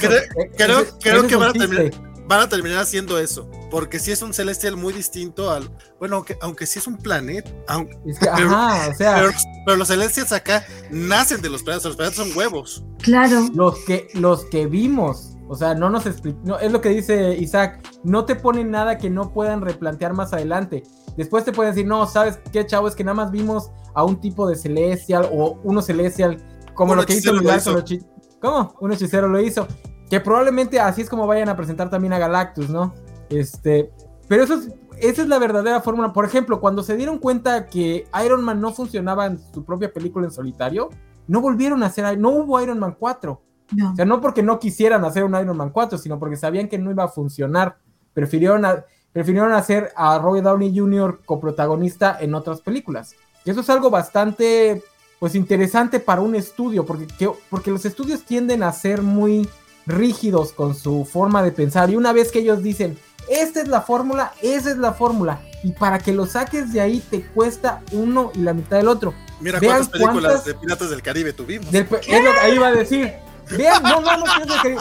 creo, 0.57 0.81
ese- 0.81 0.93
creo 1.01 1.19
ese 1.21 1.27
que 1.29 1.37
van 1.37 1.51
a, 1.51 1.53
terminar, 1.53 1.91
van 2.27 2.41
a 2.41 2.49
terminar 2.49 2.79
haciendo 2.81 3.19
eso. 3.19 3.49
Porque 3.71 3.99
si 3.99 4.13
es 4.13 4.23
un 4.23 4.33
celestial 4.33 4.77
muy 4.77 4.93
distinto 4.93 5.51
al. 5.51 5.69
Bueno, 5.99 6.17
aunque, 6.17 6.37
aunque 6.41 6.67
sí 6.67 6.79
es 6.79 6.87
un 6.87 6.97
planeta. 6.97 7.51
aunque- 7.69 7.97
Es 8.07 8.19
que, 8.19 8.27
Pero- 8.37 8.49
ajá, 8.51 8.89
o 8.91 8.95
sea, 8.95 9.15
pero, 9.17 9.31
pero 9.65 9.77
los 9.77 9.89
celestials 9.89 10.33
acá 10.33 10.65
nacen 10.91 11.41
de 11.43 11.51
los 11.51 11.63
planetas. 11.63 11.87
Los 11.87 11.97
planetas 11.97 12.17
son 12.27 12.37
huevos. 12.37 12.85
Claro. 13.03 13.49
los 13.55 13.79
que, 13.85 14.09
los 14.15 14.45
que 14.47 14.67
vimos, 14.67 15.37
o 15.49 15.55
sea, 15.57 15.75
no 15.75 15.91
nos 15.91 16.07
explicó, 16.07 16.59
es 16.59 16.73
lo 16.73 16.81
que 16.81 16.89
dice 16.89 17.37
Isaac, 17.37 17.81
no 18.03 18.25
te 18.25 18.35
ponen 18.35 18.71
nada 18.73 18.99
que 18.99 19.11
no 19.11 19.33
puedan 19.33 19.61
replantear 19.61 20.13
más 20.13 20.33
adelante. 20.33 20.83
Después 21.17 21.45
te 21.45 21.53
pueden 21.53 21.73
decir, 21.73 21.87
no, 21.87 22.07
¿sabes 22.07 22.39
qué, 22.53 22.67
chavo? 22.67 22.89
Es 22.89 22.95
que 22.95 23.05
nada 23.05 23.15
más 23.15 23.31
vimos 23.31 23.71
a 23.95 24.05
un 24.05 24.21
tipo 24.21 24.47
de 24.47 24.57
celestial 24.57 25.29
o 25.33 25.59
uno 25.65 25.81
celestial, 25.83 26.39
como 26.75 26.93
Un 26.93 26.99
lo 26.99 27.07
que 27.07 27.15
hizo 27.15 27.31
hechicero 27.31 27.43
lo 27.43 27.57
hizo. 27.57 28.07
¿Cómo? 28.41 28.75
Un 28.81 28.93
hechicero 28.93 29.29
lo 29.29 29.41
hizo. 29.41 29.67
Que 30.11 30.21
probablemente 30.21 30.79
así 30.79 31.03
es 31.03 31.09
como 31.09 31.27
vayan 31.27 31.49
a 31.49 31.57
presentar 31.57 31.91
también 31.91 32.13
a 32.13 32.19
Galactus, 32.19 32.69
¿no? 32.69 32.95
Este, 33.31 33.91
pero 34.29 34.45
eso 34.45 34.55
es, 34.55 34.69
esa 34.99 35.23
es 35.23 35.29
la 35.29 35.39
verdadera 35.39 35.81
fórmula. 35.81 36.13
Por 36.13 36.25
ejemplo, 36.25 36.61
cuando 36.61 36.83
se 36.83 36.97
dieron 36.97 37.19
cuenta 37.19 37.67
que 37.67 38.07
Iron 38.25 38.45
Man 38.45 38.61
no 38.61 38.73
funcionaba 38.73 39.27
en 39.27 39.39
su 39.39 39.65
propia 39.65 39.93
película 39.93 40.27
en 40.27 40.31
solitario, 40.31 40.91
no 41.27 41.41
volvieron 41.41 41.83
a 41.83 41.87
hacer, 41.87 42.19
no 42.19 42.31
hubo 42.31 42.61
Iron 42.61 42.79
Man 42.79 42.97
4. 42.99 43.43
No. 43.75 43.93
O 43.93 43.97
sea, 43.97 44.05
no 44.05 44.21
porque 44.21 44.45
no 44.45 44.61
quisieran 44.61 45.05
hacer 45.05 45.25
un 45.25 45.35
Iron 45.35 45.57
Man 45.57 45.71
4, 45.71 45.99
sino 45.99 46.19
porque 46.21 46.37
sabían 46.37 46.69
que 46.69 46.79
no 46.79 46.91
iba 46.91 47.03
a 47.05 47.09
funcionar. 47.09 47.79
Prefirieron, 48.13 48.65
a- 48.65 48.85
prefirieron 49.17 49.55
hacer 49.55 49.93
a 49.97 50.19
Robert 50.19 50.45
Downey 50.45 50.77
Jr. 50.79 51.21
coprotagonista 51.25 52.19
en 52.21 52.35
otras 52.35 52.61
películas. 52.61 53.15
Y 53.47 53.51
eso 53.51 53.61
es 53.63 53.71
algo 53.71 53.89
bastante, 53.89 54.83
pues, 55.19 55.35
interesante 55.35 56.01
para 56.01 56.21
un 56.21 56.35
estudio, 56.35 56.85
porque, 56.85 57.07
que- 57.07 57.31
porque 57.49 57.71
los 57.71 57.87
estudios 57.87 58.25
tienden 58.25 58.63
a 58.63 58.71
ser 58.73 59.01
muy 59.01 59.49
rígidos 59.87 60.53
con 60.53 60.75
su 60.75 61.07
forma 61.11 61.43
de 61.43 61.51
pensar. 61.51 61.89
Y 61.89 61.97
una 61.97 62.13
vez 62.13 62.31
que 62.31 62.41
ellos 62.41 62.63
dicen, 62.63 62.99
esta 63.31 63.63
es 63.63 63.69
la 63.69 63.81
fórmula, 63.81 64.35
esa 64.43 64.71
es 64.73 64.77
la 64.77 64.93
fórmula, 64.93 65.41
y 65.63 65.73
para 65.73 65.99
que 65.99 66.13
lo 66.13 66.27
saques 66.27 66.75
de 66.75 66.83
ahí 66.83 67.01
te 67.01 67.23
cuesta 67.25 67.81
uno 67.93 68.33
y 68.35 68.41
la 68.41 68.53
mitad 68.53 68.77
del 68.77 68.89
otro. 68.89 69.15
Mira 69.41 69.59
Vean 69.61 69.77
cuántas 69.79 69.89
películas 69.93 70.23
cuántas- 70.33 70.45
de 70.45 70.55
Piratas 70.57 70.91
del 70.91 71.01
Caribe 71.01 71.33
tuvimos. 71.33 71.73
Del 71.73 71.85
es 71.85 71.91
lo 71.91 72.33
que 72.33 72.39
ahí 72.43 72.55
iba 72.57 72.67
a 72.67 72.73
decir. 72.73 73.15
Vean, 73.51 73.83
no, 73.83 74.01
no, 74.01 74.17
no, 74.17 74.25
lo 74.27 74.63
que- 74.63 74.77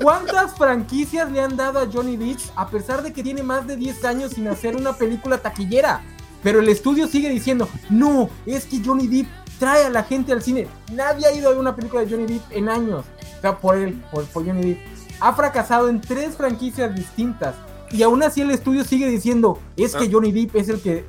¿Cuántas 0.00 0.56
franquicias 0.56 1.30
le 1.32 1.40
han 1.40 1.56
dado 1.56 1.80
a 1.80 1.88
Johnny 1.92 2.16
Depp 2.16 2.38
a 2.56 2.68
pesar 2.68 3.02
de 3.02 3.12
que 3.12 3.22
tiene 3.22 3.42
más 3.42 3.66
de 3.66 3.76
10 3.76 4.04
años 4.04 4.32
sin 4.32 4.46
hacer 4.48 4.76
una 4.76 4.92
película 4.92 5.38
taquillera? 5.38 6.02
Pero 6.42 6.60
el 6.60 6.68
estudio 6.68 7.08
sigue 7.08 7.28
diciendo, 7.30 7.68
no, 7.90 8.30
es 8.46 8.64
que 8.64 8.80
Johnny 8.84 9.08
Depp 9.08 9.26
trae 9.58 9.84
a 9.86 9.90
la 9.90 10.04
gente 10.04 10.32
al 10.32 10.40
cine. 10.42 10.68
Nadie 10.92 11.26
ha 11.26 11.32
ido 11.32 11.48
a 11.48 11.50
ver 11.50 11.58
una 11.60 11.74
película 11.74 12.02
de 12.04 12.10
Johnny 12.10 12.26
Depp 12.26 12.52
en 12.52 12.68
años. 12.68 13.04
O 13.38 13.40
sea, 13.40 13.58
por 13.58 13.76
él, 13.76 14.00
por, 14.12 14.24
por 14.26 14.46
Johnny 14.46 14.62
Depp. 14.74 14.78
Ha 15.20 15.32
fracasado 15.32 15.88
en 15.88 16.00
tres 16.00 16.36
franquicias 16.36 16.94
distintas. 16.94 17.56
Y 17.90 18.02
aún 18.04 18.22
así 18.22 18.40
el 18.40 18.52
estudio 18.52 18.84
sigue 18.84 19.08
diciendo, 19.08 19.58
es 19.76 19.96
que 19.96 20.04
Ah. 20.04 20.08
Johnny 20.12 20.30
Depp 20.30 20.54
es 20.56 20.68
el 20.68 20.80
que... 20.80 21.06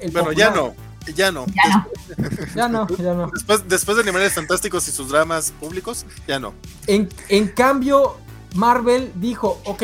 el 0.00 0.10
Bueno, 0.12 0.32
ya 0.32 0.48
popular". 0.52 0.72
no. 0.76 0.89
Ya 1.14 1.30
no. 1.32 1.46
Ya 1.46 1.68
no. 1.68 1.86
Ya 2.54 2.68
no, 2.68 2.88
ya 2.88 3.14
no. 3.14 3.30
Después, 3.32 3.68
después 3.68 3.96
de 3.96 4.02
Animales 4.02 4.34
Fantásticos 4.34 4.86
y 4.88 4.92
sus 4.92 5.10
dramas 5.10 5.52
públicos, 5.60 6.04
ya 6.26 6.38
no. 6.38 6.52
En, 6.86 7.08
en 7.28 7.48
cambio, 7.48 8.16
Marvel 8.54 9.12
dijo, 9.14 9.60
ok, 9.64 9.82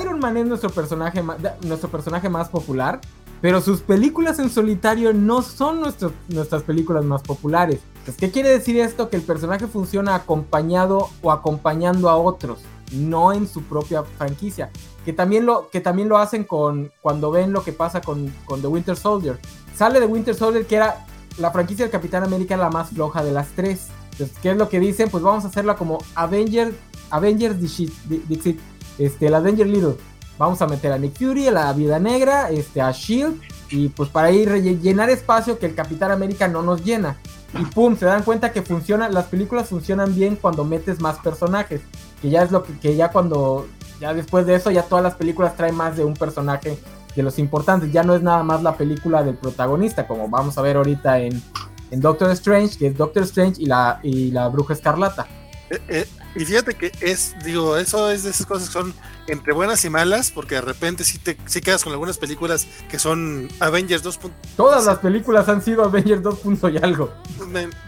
Iron 0.00 0.18
Man 0.18 0.36
es 0.36 0.46
nuestro 0.46 0.70
personaje, 0.70 1.22
nuestro 1.62 1.90
personaje 1.90 2.28
más 2.28 2.48
popular, 2.48 3.00
pero 3.40 3.60
sus 3.60 3.80
películas 3.80 4.38
en 4.38 4.50
solitario 4.50 5.12
no 5.12 5.42
son 5.42 5.80
nuestras 5.80 6.62
películas 6.62 7.04
más 7.04 7.22
populares. 7.22 7.80
¿Qué 8.18 8.30
quiere 8.30 8.48
decir 8.48 8.78
esto? 8.78 9.10
Que 9.10 9.16
el 9.16 9.22
personaje 9.22 9.66
funciona 9.66 10.14
acompañado 10.14 11.10
o 11.22 11.32
acompañando 11.32 12.08
a 12.08 12.16
otros, 12.16 12.60
no 12.92 13.32
en 13.32 13.46
su 13.46 13.62
propia 13.62 14.02
franquicia. 14.02 14.70
Que 15.04 15.12
también 15.12 15.46
lo, 15.46 15.68
que 15.70 15.80
también 15.80 16.08
lo 16.08 16.18
hacen 16.18 16.44
con 16.44 16.90
cuando 17.00 17.30
ven 17.30 17.52
lo 17.52 17.62
que 17.62 17.72
pasa 17.72 18.00
con, 18.00 18.32
con 18.44 18.60
The 18.60 18.66
Winter 18.66 18.96
Soldier. 18.96 19.38
Sale 19.74 20.00
de 20.00 20.06
Winter 20.06 20.34
Soldier 20.34 20.66
que 20.66 20.76
era 20.76 21.06
la 21.38 21.50
franquicia 21.50 21.84
del 21.84 21.92
Capitán 21.92 22.24
América 22.24 22.56
la 22.56 22.70
más 22.70 22.90
floja 22.90 23.22
de 23.22 23.32
las 23.32 23.48
tres. 23.48 23.88
Entonces, 24.12 24.36
¿qué 24.40 24.50
es 24.50 24.56
lo 24.56 24.68
que 24.68 24.80
dicen? 24.80 25.10
Pues 25.10 25.22
vamos 25.22 25.44
a 25.44 25.48
hacerla 25.48 25.76
como 25.76 25.98
Avengers, 26.14 26.74
Avengers 27.10 27.60
Dixit, 27.60 28.58
este, 28.98 29.26
el 29.26 29.34
Avenger 29.34 29.66
Little. 29.66 29.96
Vamos 30.38 30.60
a 30.62 30.66
meter 30.66 30.92
a 30.92 30.98
Nick 30.98 31.18
Fury, 31.18 31.48
a 31.48 31.52
la 31.52 31.72
Vida 31.72 31.98
Negra, 31.98 32.50
este, 32.50 32.80
a 32.80 32.90
Shield, 32.92 33.40
y 33.70 33.88
pues 33.88 34.08
para 34.08 34.30
ir 34.30 34.50
llenar 34.80 35.10
espacio 35.10 35.58
que 35.58 35.66
el 35.66 35.74
Capitán 35.74 36.10
América 36.10 36.48
no 36.48 36.62
nos 36.62 36.84
llena. 36.84 37.18
Y 37.58 37.64
pum, 37.66 37.96
se 37.96 38.06
dan 38.06 38.22
cuenta 38.22 38.52
que 38.52 38.62
funciona, 38.62 39.08
las 39.08 39.26
películas 39.26 39.68
funcionan 39.68 40.14
bien 40.14 40.36
cuando 40.36 40.64
metes 40.64 41.00
más 41.00 41.18
personajes. 41.18 41.80
Que 42.20 42.30
ya 42.30 42.42
es 42.42 42.50
lo 42.50 42.62
que, 42.62 42.78
que 42.78 42.96
ya 42.96 43.10
cuando, 43.10 43.66
ya 44.00 44.14
después 44.14 44.46
de 44.46 44.54
eso, 44.54 44.70
ya 44.70 44.82
todas 44.82 45.02
las 45.02 45.14
películas 45.14 45.56
traen 45.56 45.74
más 45.74 45.96
de 45.96 46.04
un 46.04 46.14
personaje 46.14 46.78
de 47.14 47.22
los 47.22 47.38
importantes. 47.38 47.92
Ya 47.92 48.02
no 48.02 48.14
es 48.14 48.22
nada 48.22 48.42
más 48.42 48.62
la 48.62 48.76
película 48.76 49.22
del 49.22 49.36
protagonista, 49.36 50.06
como 50.06 50.28
vamos 50.28 50.58
a 50.58 50.62
ver 50.62 50.76
ahorita 50.76 51.20
en, 51.20 51.42
en 51.90 52.00
Doctor 52.00 52.30
Strange, 52.32 52.78
que 52.78 52.88
es 52.88 52.96
Doctor 52.96 53.22
Strange 53.22 53.62
y 53.62 53.66
la, 53.66 54.00
y 54.02 54.30
la 54.30 54.48
Bruja 54.48 54.74
Escarlata. 54.74 55.26
Eh, 55.70 55.80
eh, 55.88 56.06
y 56.34 56.44
fíjate 56.44 56.74
que 56.74 56.92
es, 57.00 57.34
digo, 57.44 57.76
eso 57.76 58.10
es 58.10 58.24
de 58.24 58.30
esas 58.30 58.46
cosas 58.46 58.68
que 58.68 58.72
son 58.74 58.94
entre 59.28 59.52
buenas 59.52 59.84
y 59.84 59.90
malas, 59.90 60.30
porque 60.30 60.56
de 60.56 60.60
repente 60.60 61.04
sí 61.04 61.18
te 61.18 61.36
sí 61.46 61.60
quedas 61.60 61.84
con 61.84 61.92
algunas 61.92 62.18
películas 62.18 62.66
que 62.88 62.98
son 62.98 63.48
Avengers 63.60 64.02
2. 64.02 64.20
Todas 64.56 64.84
las 64.84 64.98
películas 64.98 65.48
han 65.48 65.62
sido 65.62 65.84
Avengers 65.84 66.22
2. 66.22 66.38
y 66.72 66.84
algo. 66.84 67.12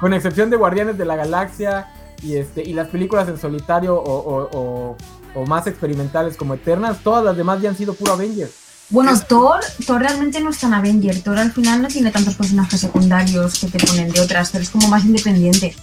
Con 0.01 0.13
excepción 0.13 0.51
de 0.51 0.57
Guardianes 0.57 0.99
de 0.99 1.05
la 1.05 1.17
Galaxia 1.17 1.93
y 2.23 2.37
este 2.37 2.63
y 2.63 2.73
las 2.73 2.89
películas 2.89 3.29
en 3.29 3.39
solitario 3.39 3.95
o, 3.95 4.97
o, 5.35 5.47
más 5.47 5.69
experimentales 5.69 6.37
como 6.37 6.55
Eternals, 6.55 6.99
todas 7.05 7.25
las 7.25 7.37
demás 7.37 7.63
ya 7.63 7.69
han 7.69 7.77
sido 7.77 7.95
puro 7.95 8.15
Avengers. 8.15 8.51
Bueno, 8.91 9.13
Thor, 9.21 9.61
Thor 9.87 10.01
realmente 10.01 10.41
no 10.41 10.51
es 10.51 10.59
tan 10.59 10.75
Avenger. 10.75 11.23
Thor 11.23 11.39
al 11.39 11.53
final 11.53 11.83
no 11.83 11.89
tiene 11.89 12.11
tantos 12.11 12.35
personajes 12.35 12.81
secundarios 12.81 13.61
que 13.61 13.67
te 13.69 13.87
ponen 13.87 14.11
de 14.11 14.21
otras, 14.21 14.51
pero 14.51 14.65
es 14.65 14.71
como 14.71 14.89
más 14.89 15.05
independiente. 15.05 15.77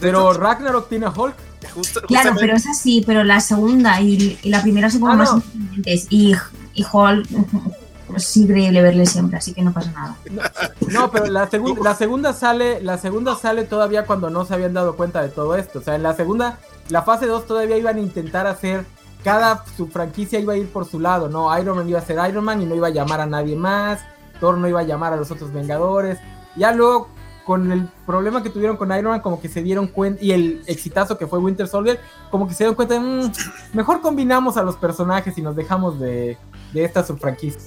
Pero 0.00 0.32
Ragnarok 0.32 0.88
tiene 0.88 1.06
a 1.06 1.10
Hulk. 1.10 1.47
claro, 2.08 2.34
pero 2.38 2.56
es 2.56 2.66
así, 2.66 3.02
pero 3.06 3.24
la 3.24 3.40
segunda 3.40 4.00
y, 4.00 4.38
la 4.44 4.62
primera 4.62 4.90
son 4.90 5.00
como 5.00 5.12
ah, 5.12 5.16
más 5.16 5.32
independientes. 5.32 6.06
Y, 6.10 6.34
y 6.74 6.84
Hulk 6.90 7.28
es 8.16 8.36
increíble 8.36 8.80
verle 8.82 9.06
siempre, 9.06 9.38
así 9.38 9.52
que 9.52 9.62
no 9.62 9.72
pasa 9.72 9.90
nada. 9.92 10.16
No, 10.90 11.10
pero 11.10 11.26
la, 11.26 11.48
la 11.82 11.94
segunda 11.94 12.32
sale, 12.32 12.80
la 12.82 12.96
segunda 12.96 13.36
sale 13.36 13.64
todavía 13.64 14.06
cuando 14.06 14.30
no 14.30 14.46
se 14.46 14.54
habían 14.54 14.72
dado 14.72 14.96
cuenta 14.96 15.20
de 15.20 15.28
todo 15.28 15.54
esto. 15.54 15.80
O 15.80 15.82
sea, 15.82 15.96
en 15.96 16.02
la 16.02 16.14
segunda, 16.14 16.58
la 16.88 17.02
fase 17.02 17.26
2 17.26 17.46
todavía 17.46 17.76
iban 17.76 17.96
a 17.96 18.00
intentar 18.00 18.46
hacer 18.46 18.86
cada 19.22 19.64
su 19.76 19.88
franquicia 19.88 20.38
iba 20.38 20.54
a 20.54 20.56
ir 20.56 20.70
por 20.70 20.86
su 20.86 21.00
lado, 21.00 21.28
¿no? 21.28 21.56
Iron 21.58 21.76
Man 21.76 21.88
iba 21.88 21.98
a 21.98 22.02
ser 22.04 22.18
Iron 22.28 22.44
Man 22.44 22.62
y 22.62 22.66
no 22.66 22.74
iba 22.74 22.86
a 22.86 22.90
llamar 22.90 23.20
a 23.20 23.26
nadie 23.26 23.56
más, 23.56 24.00
Thor 24.40 24.56
no 24.56 24.68
iba 24.68 24.80
a 24.80 24.84
llamar 24.84 25.12
a 25.12 25.16
los 25.16 25.30
otros 25.30 25.52
Vengadores. 25.52 26.18
Ya 26.56 26.72
luego 26.72 27.08
con 27.48 27.72
el 27.72 27.88
problema 28.04 28.42
que 28.42 28.50
tuvieron 28.50 28.76
con 28.76 28.90
Iron 28.90 29.10
Man, 29.10 29.22
como 29.22 29.40
que 29.40 29.48
se 29.48 29.62
dieron 29.62 29.86
cuenta, 29.86 30.22
y 30.22 30.32
el 30.32 30.62
exitazo 30.66 31.16
que 31.16 31.26
fue 31.26 31.38
Winter 31.38 31.66
Soldier, 31.66 31.98
como 32.30 32.46
que 32.46 32.52
se 32.52 32.64
dieron 32.64 32.74
cuenta 32.74 33.00
mm, 33.00 33.32
mejor 33.72 34.02
combinamos 34.02 34.58
a 34.58 34.62
los 34.62 34.76
personajes 34.76 35.38
y 35.38 35.40
nos 35.40 35.56
dejamos 35.56 35.98
de, 35.98 36.36
de 36.74 36.84
esta 36.84 37.02
subfranquicia. 37.06 37.58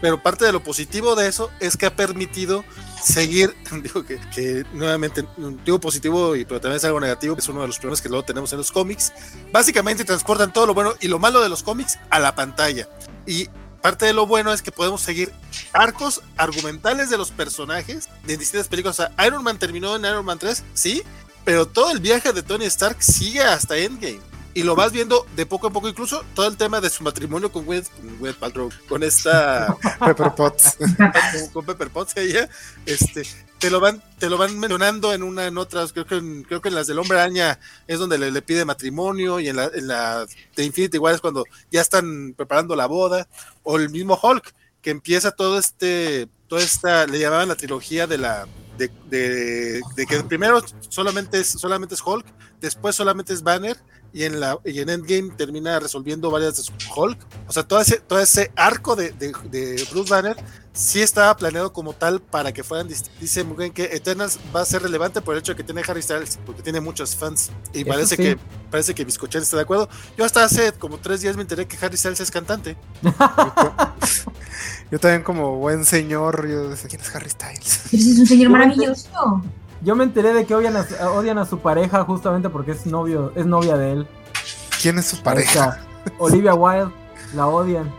pero 0.00 0.22
parte 0.22 0.44
de 0.44 0.52
lo 0.52 0.62
positivo 0.62 1.16
de 1.16 1.26
eso 1.26 1.50
es 1.58 1.76
que 1.76 1.86
ha 1.86 1.96
permitido 1.96 2.64
seguir, 3.02 3.56
digo 3.82 4.04
que, 4.04 4.64
nuevamente, 4.72 5.24
digo 5.64 5.80
positivo, 5.80 6.36
y 6.36 6.44
pero 6.44 6.60
también 6.60 6.76
es 6.76 6.84
algo 6.84 7.00
negativo, 7.00 7.34
que 7.34 7.40
es 7.40 7.48
uno 7.48 7.62
de 7.62 7.66
los 7.66 7.80
problemas 7.80 8.00
que 8.00 8.08
luego 8.08 8.24
tenemos 8.24 8.52
en 8.52 8.58
los 8.58 8.70
cómics. 8.70 9.12
Básicamente 9.50 10.04
transportan 10.04 10.52
todo 10.52 10.68
lo 10.68 10.74
bueno 10.74 10.92
y 11.00 11.08
lo 11.08 11.18
malo 11.18 11.40
de 11.40 11.48
los 11.48 11.64
cómics 11.64 11.98
a 12.08 12.20
la 12.20 12.36
pantalla. 12.36 12.88
Y 13.26 13.48
parte 13.82 14.06
de 14.06 14.12
lo 14.12 14.26
bueno 14.26 14.52
es 14.52 14.62
que 14.62 14.72
podemos 14.72 15.02
seguir 15.02 15.32
arcos 15.72 16.22
argumentales 16.36 17.10
de 17.10 17.18
los 17.18 17.30
personajes 17.30 18.08
de 18.24 18.36
distintas 18.36 18.68
películas. 18.68 19.00
O 19.00 19.02
sea, 19.02 19.26
Iron 19.26 19.42
Man 19.42 19.58
terminó 19.58 19.96
en 19.96 20.04
Iron 20.04 20.24
Man 20.24 20.38
3, 20.38 20.64
sí, 20.72 21.02
pero 21.44 21.66
todo 21.66 21.90
el 21.90 22.00
viaje 22.00 22.32
de 22.32 22.42
Tony 22.42 22.64
Stark 22.66 23.02
sigue 23.02 23.42
hasta 23.42 23.76
Endgame. 23.76 24.20
Y 24.54 24.64
lo 24.64 24.76
vas 24.76 24.92
viendo 24.92 25.26
de 25.34 25.46
poco 25.46 25.68
a 25.68 25.70
poco, 25.70 25.88
incluso 25.88 26.24
todo 26.34 26.46
el 26.46 26.58
tema 26.58 26.80
de 26.80 26.90
su 26.90 27.02
matrimonio 27.02 27.50
con 27.50 27.64
Gwyneth, 27.64 28.36
Paltrow, 28.38 28.70
con 28.86 29.02
esta 29.02 29.74
Pepper 30.04 30.34
Potts, 30.34 30.76
con, 31.52 31.64
Pepper 31.64 31.88
Potts 31.88 32.16
ella, 32.18 32.48
este, 32.84 33.26
te 33.62 33.70
lo 33.70 33.78
van, 33.78 34.02
te 34.18 34.28
lo 34.28 34.36
van 34.36 34.58
mencionando 34.58 35.14
en 35.14 35.22
una, 35.22 35.46
en 35.46 35.56
otras, 35.56 35.92
creo 35.92 36.04
que 36.04 36.16
en, 36.16 36.42
creo 36.42 36.60
que 36.60 36.68
en 36.68 36.74
las 36.74 36.88
del 36.88 36.98
Hombre 36.98 37.20
Araña 37.20 37.60
es 37.86 38.00
donde 38.00 38.18
le, 38.18 38.32
le 38.32 38.42
pide 38.42 38.64
matrimonio 38.64 39.38
y 39.38 39.48
en 39.48 39.54
la, 39.54 39.70
en 39.72 39.86
la 39.86 40.26
de 40.56 40.64
Infinity 40.64 40.98
War 40.98 41.14
es 41.14 41.20
cuando 41.20 41.44
ya 41.70 41.80
están 41.80 42.34
preparando 42.36 42.74
la 42.74 42.86
boda. 42.86 43.28
O 43.62 43.78
el 43.78 43.88
mismo 43.88 44.18
Hulk, 44.20 44.52
que 44.80 44.90
empieza 44.90 45.30
todo 45.30 45.60
este, 45.60 46.28
toda 46.48 46.60
esta, 46.60 47.06
le 47.06 47.20
llamaban 47.20 47.46
la 47.46 47.54
trilogía 47.54 48.08
de 48.08 48.18
la, 48.18 48.48
de, 48.76 48.90
de, 49.08 50.06
que 50.06 50.24
primero 50.24 50.60
solamente 50.88 51.38
es, 51.38 51.46
solamente 51.46 51.94
es 51.94 52.02
Hulk, 52.04 52.26
después 52.60 52.96
solamente 52.96 53.32
es 53.32 53.44
Banner, 53.44 53.76
y 54.12 54.24
en 54.24 54.40
la 54.40 54.58
y 54.64 54.80
en 54.80 54.90
Endgame 54.90 55.30
termina 55.36 55.78
resolviendo 55.80 56.30
varias 56.30 56.56
de 56.56 56.62
su 56.62 56.72
Hulk. 56.94 57.18
O 57.48 57.52
sea, 57.52 57.62
todo 57.62 57.80
ese, 57.80 57.98
todo 57.98 58.20
ese 58.20 58.52
arco 58.56 58.94
de, 58.94 59.12
de, 59.12 59.32
de, 59.50 59.86
Bruce 59.90 60.10
Banner 60.10 60.36
sí 60.74 61.00
estaba 61.00 61.34
planeado 61.36 61.72
como 61.72 61.94
tal 61.94 62.20
para 62.20 62.52
que 62.52 62.62
fueran. 62.62 62.88
Dice 63.20 63.44
muy 63.44 63.56
bien 63.56 63.72
que 63.72 63.84
Eternals 63.84 64.38
va 64.54 64.60
a 64.60 64.64
ser 64.64 64.82
relevante 64.82 65.20
por 65.22 65.34
el 65.34 65.40
hecho 65.40 65.52
de 65.52 65.56
que 65.56 65.64
tiene 65.64 65.82
Harry 65.86 66.02
Styles, 66.02 66.38
porque 66.44 66.62
tiene 66.62 66.80
muchos 66.80 67.16
fans. 67.16 67.50
Y 67.72 67.84
parece 67.84 68.16
que 68.16 68.38
parece 68.70 68.94
que 68.94 69.04
Biscochen 69.04 69.42
está 69.42 69.56
de 69.56 69.62
acuerdo. 69.62 69.88
Yo 70.16 70.24
hasta 70.24 70.44
hace 70.44 70.72
como 70.72 70.98
tres 70.98 71.22
días 71.22 71.36
me 71.36 71.42
enteré 71.42 71.66
que 71.66 71.78
Harry 71.84 71.96
Styles 71.96 72.20
es 72.20 72.30
cantante. 72.30 72.76
yo 74.90 74.98
también 74.98 75.22
como 75.22 75.56
buen 75.56 75.84
señor, 75.84 76.48
yo 76.48 76.68
decía, 76.68 76.88
¿quién 76.88 77.00
es 77.00 77.14
Harry 77.14 77.30
Styles? 77.30 77.92
es 77.92 78.18
un 78.18 78.26
señor 78.26 78.50
maravilloso. 78.50 79.42
Yo 79.82 79.96
me 79.96 80.04
enteré 80.04 80.32
de 80.32 80.44
que 80.46 80.54
odian 80.54 80.76
a, 80.76 81.10
odian 81.10 81.38
a 81.38 81.44
su 81.44 81.58
pareja 81.58 82.04
justamente 82.04 82.48
porque 82.48 82.72
es 82.72 82.86
novio, 82.86 83.32
es 83.34 83.46
novia 83.46 83.76
de 83.76 83.92
él. 83.92 84.06
¿Quién 84.80 84.98
es 84.98 85.06
su 85.06 85.22
pareja? 85.22 85.80
Olivia 86.18 86.54
Wilde, 86.54 86.92
la 87.34 87.46
odian. 87.46 87.92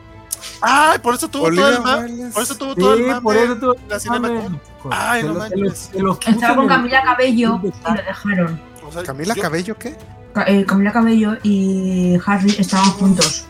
Ay, 0.62 1.00
por 1.00 1.16
eso 1.16 1.28
tuvo 1.28 1.50
todo 1.50 1.70
el 1.70 1.82
mame. 1.82 2.32
Por 2.34 2.44
eso 2.44 2.56
tuvo 2.56 2.76
todo 2.76 2.94
el 2.94 3.08
mame. 3.08 3.22
Por 3.22 3.36
eso 3.36 3.58
tuvo 3.58 3.76
la 3.90 4.00
cinema. 4.00 4.30
Ay, 4.92 5.24
no 5.24 5.34
manches. 5.34 5.92
Estaba 6.26 6.56
con 6.56 6.68
Camila 6.68 7.04
Cabello 7.04 7.60
y 7.64 7.68
lo 7.68 8.04
dejaron. 8.04 8.62
¿Camila 9.06 9.36
Cabello 9.36 9.78
qué? 9.78 9.98
Eh, 10.48 10.66
Camila 10.66 10.92
Cabello 10.92 11.38
y 11.44 12.18
Harry 12.26 12.56
estaban 12.58 12.92
juntos. 12.92 13.46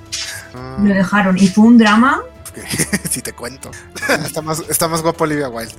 Ah. 0.55 0.77
Lo 0.79 0.93
dejaron 0.93 1.37
y 1.37 1.47
fue 1.47 1.65
un 1.65 1.77
drama. 1.77 2.21
si 3.09 3.21
te 3.21 3.33
cuento. 3.33 3.71
está, 4.25 4.41
más, 4.41 4.63
está 4.69 4.87
más 4.87 5.01
guapo 5.01 5.23
Olivia 5.23 5.49
Wilde. 5.49 5.73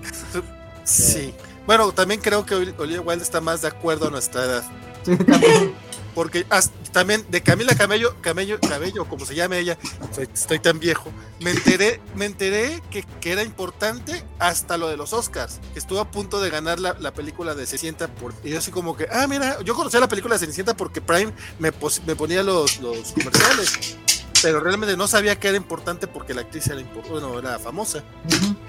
Sí. 0.85 1.35
Bueno, 1.67 1.93
también 1.93 2.21
creo 2.21 2.45
que 2.45 2.55
Olivia 2.55 3.01
Wilde 3.01 3.23
está 3.23 3.41
más 3.41 3.63
de 3.63 3.69
acuerdo 3.69 4.09
a 4.09 4.11
nuestra 4.11 4.45
edad. 4.45 4.65
Sí, 5.05 5.17
también. 5.17 5.75
Porque 6.15 6.47
también 6.93 7.27
de 7.29 7.43
Camila 7.43 7.75
Camello, 7.75 8.15
Camello, 8.21 8.61
Cabello, 8.61 9.05
como 9.07 9.27
se 9.27 9.35
llame 9.35 9.59
ella, 9.59 9.77
estoy 10.17 10.61
tan 10.61 10.79
viejo, 10.79 11.11
me 11.41 11.51
enteré, 11.51 12.01
me 12.15 12.27
enteré 12.27 12.81
que, 12.89 13.05
que, 13.21 13.33
era 13.33 13.43
importante 13.43 14.23
hasta 14.39 14.79
lo 14.79 14.89
de 14.89 14.97
los 14.97 15.13
Oscars, 15.13 15.59
que 15.73 15.81
estuvo 15.81 15.99
a 15.99 16.09
punto 16.13 16.41
de 16.41 16.51
ganar 16.51 16.79
la, 16.79 16.97
la 17.01 17.13
película 17.13 17.57
de 17.57 17.67
Cenicienta. 17.67 18.07
Por, 18.07 18.33
y 18.45 18.51
yo 18.51 18.59
así 18.59 18.71
como 18.71 18.97
que, 18.97 19.09
ah, 19.11 19.27
mira, 19.27 19.61
yo 19.63 19.75
conocía 19.75 19.99
la 19.99 20.09
película 20.09 20.37
de 20.37 20.39
Cenicienta 20.39 20.77
porque 20.77 21.01
Prime 21.01 21.33
me, 21.59 21.73
me 22.07 22.15
ponía 22.15 22.45
los, 22.45 22.79
los 22.79 23.11
comerciales 23.13 23.99
pero 24.45 24.61
realmente 24.61 24.95
no 24.95 25.07
sabía 25.07 25.41
que 25.41 25.49
era 25.49 25.57
importante 25.57 26.07
porque 26.07 26.35
la 26.35 26.43
actriz 26.43 26.67
era, 26.67 26.83
bueno, 27.11 27.39
era 27.39 27.59
famosa. 27.59 28.03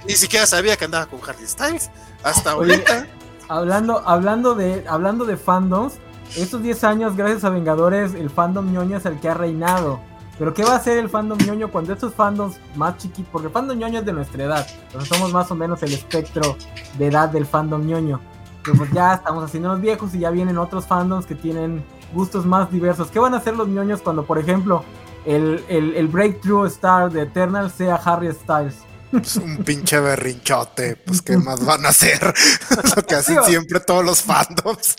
Ni 0.08 0.14
siquiera 0.14 0.46
sabía 0.46 0.78
que 0.78 0.86
andaba 0.86 1.06
con 1.06 1.20
Harry 1.28 1.46
Styles. 1.46 1.92
Hasta 2.24 2.52
ahorita. 2.52 3.08
Hablando, 3.50 4.02
hablando, 4.08 4.56
de, 4.56 4.86
hablando 4.88 5.26
de 5.26 5.36
fandoms, 5.36 5.96
estos 6.38 6.64
10 6.64 6.84
años, 6.86 7.18
gracias 7.18 7.44
a 7.44 7.50
Vengadores, 7.50 8.14
el 8.14 8.30
fandom 8.30 8.72
ñoño 8.72 8.96
es 8.96 9.06
el 9.06 9.20
que 9.20 9.28
ha 9.28 9.34
reinado. 9.34 10.00
Pero 10.40 10.54
¿qué 10.54 10.64
va 10.64 10.72
a 10.72 10.78
hacer 10.78 10.98
el 10.98 11.10
fandom 11.10 11.38
ñoño 11.40 11.70
cuando 11.70 11.92
estos 11.92 12.14
fandoms 12.14 12.56
más 12.76 12.98
chiquitos, 12.98 13.30
porque 13.34 13.48
el 13.48 13.54
fandom 13.54 13.78
ñoño 13.78 14.00
es 14.00 14.06
de 14.06 14.14
nuestra 14.14 14.46
edad, 14.46 14.68
pero 14.94 15.04
somos 15.04 15.34
más 15.34 15.52
o 15.52 15.56
menos 15.56 15.84
el 15.84 15.92
espectro 15.92 16.56
de 16.98 17.08
edad 17.08 17.28
del 17.28 17.46
fandom 17.46 17.86
ñoño. 17.86 18.22
Pero 18.64 18.78
pues 18.78 18.94
ya 18.94 19.16
estamos 19.16 19.44
haciendo 19.44 19.68
los 19.74 19.82
viejos 19.82 20.16
y 20.16 20.20
ya 20.20 20.30
vienen 20.30 20.58
otros 20.58 20.86
fandoms 20.86 21.26
que 21.26 21.36
tienen 21.36 21.84
gustos 22.14 22.46
más 22.46 22.72
diversos. 22.72 23.12
¿Qué 23.12 23.20
van 23.20 23.34
a 23.34 23.38
hacer 23.38 23.58
los 23.58 23.68
ñoños 23.68 24.02
cuando, 24.02 24.26
por 24.26 24.40
ejemplo, 24.40 24.86
el, 25.26 25.64
el, 25.70 26.08
breakthrough 26.08 26.66
star 26.68 27.12
de 27.12 27.24
Eternal 27.24 27.72
sea 27.72 27.96
Harry 27.96 28.32
Styles. 28.32 28.76
Es 29.12 29.38
un 29.38 29.58
pinche 29.64 30.00
berrinchote, 30.00 30.98
pues 30.98 31.22
qué 31.22 31.38
más 31.38 31.64
van 31.66 31.86
a 31.86 31.90
hacer. 31.90 32.20
Lo 32.96 33.04
que 33.04 33.16
hacen 33.16 33.44
siempre 33.44 33.80
todos 33.80 34.04
los 34.04 34.22
fandoms. 34.22 34.96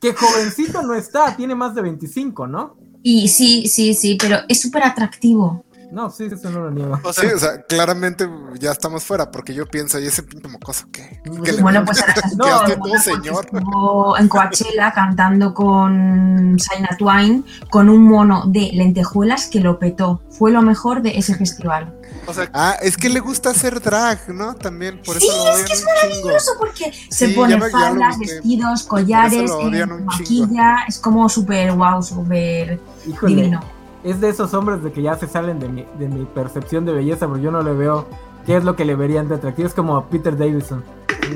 Que 0.00 0.12
jovencito 0.12 0.82
no 0.82 0.94
está, 0.94 1.36
tiene 1.36 1.54
más 1.54 1.74
de 1.74 1.82
25, 1.82 2.46
¿no? 2.46 2.76
Y 3.02 3.28
sí, 3.28 3.68
sí, 3.68 3.94
sí, 3.94 4.18
pero 4.20 4.38
es 4.48 4.60
súper 4.60 4.82
atractivo. 4.82 5.64
No, 5.90 6.10
sí, 6.10 6.28
eso 6.30 6.50
no 6.50 6.60
lo 6.64 6.70
niego. 6.70 7.00
O 7.02 7.12
Sí, 7.12 7.26
o 7.26 7.38
sea, 7.38 7.62
claramente 7.62 8.28
ya 8.60 8.72
estamos 8.72 9.02
fuera, 9.04 9.30
porque 9.30 9.54
yo 9.54 9.66
pienso, 9.66 9.98
y 9.98 10.06
ese 10.06 10.22
mocoso, 10.50 10.86
¿qué? 10.92 11.20
¿Qué 11.42 11.52
le- 11.52 11.62
Bueno, 11.62 11.82
pues 11.84 12.00
ahora 12.02 12.14
No, 12.36 12.44
¿Qué 12.44 12.50
hace 12.50 12.76
no, 12.76 12.82
tú, 12.84 12.98
señor? 12.98 13.44
estuvo 13.46 14.18
en 14.18 14.28
Coachella 14.28 14.92
cantando 14.92 15.54
con 15.54 16.56
Shaina 16.56 16.90
Twain 16.98 17.44
con 17.70 17.88
un 17.88 18.02
mono 18.04 18.44
de 18.46 18.70
lentejuelas 18.74 19.46
que 19.46 19.60
lo 19.60 19.78
petó. 19.78 20.20
Fue 20.30 20.50
lo 20.50 20.60
mejor 20.62 21.00
de 21.00 21.16
ese 21.18 21.34
festival. 21.36 21.94
o 22.26 22.34
sea, 22.34 22.50
Ah, 22.52 22.76
es 22.82 22.96
que 22.98 23.08
le 23.08 23.20
gusta 23.20 23.50
hacer 23.50 23.80
drag, 23.80 24.28
¿no? 24.28 24.54
También, 24.54 25.00
por 25.02 25.16
eso 25.16 25.26
Sí, 25.32 25.38
lo 25.38 25.56
es 25.56 25.64
que 25.64 25.72
es 25.72 25.78
chingo. 25.80 25.90
Maravilloso 26.26 26.50
porque 26.58 26.92
se 27.08 27.28
Sí, 27.28 27.32
pone 27.34 27.58
ya 27.58 28.14
vestidos, 28.18 28.82
collares, 28.82 29.50
eh, 29.50 29.86
maquilla, 30.04 30.76
es 30.86 30.98
como 30.98 31.28
súper 31.30 31.72
wow, 31.72 32.02
súper 32.02 32.78
divino. 33.26 33.60
Es 34.04 34.20
de 34.20 34.28
esos 34.28 34.54
hombres 34.54 34.82
de 34.82 34.92
que 34.92 35.02
ya 35.02 35.16
se 35.16 35.26
salen 35.26 35.58
de 35.58 35.68
mi, 35.68 35.84
de 35.98 36.08
mi 36.08 36.24
percepción 36.24 36.84
de 36.84 36.92
belleza, 36.92 37.26
pero 37.26 37.38
yo 37.38 37.50
no 37.50 37.62
le 37.62 37.72
veo 37.72 38.06
qué 38.46 38.56
es 38.56 38.64
lo 38.64 38.76
que 38.76 38.84
le 38.84 38.94
verían 38.94 39.28
de 39.28 39.34
atractivo. 39.36 39.66
Es 39.68 39.74
como 39.74 40.04
Peter 40.06 40.36
Davidson. 40.36 40.82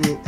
Sí, 0.03 0.19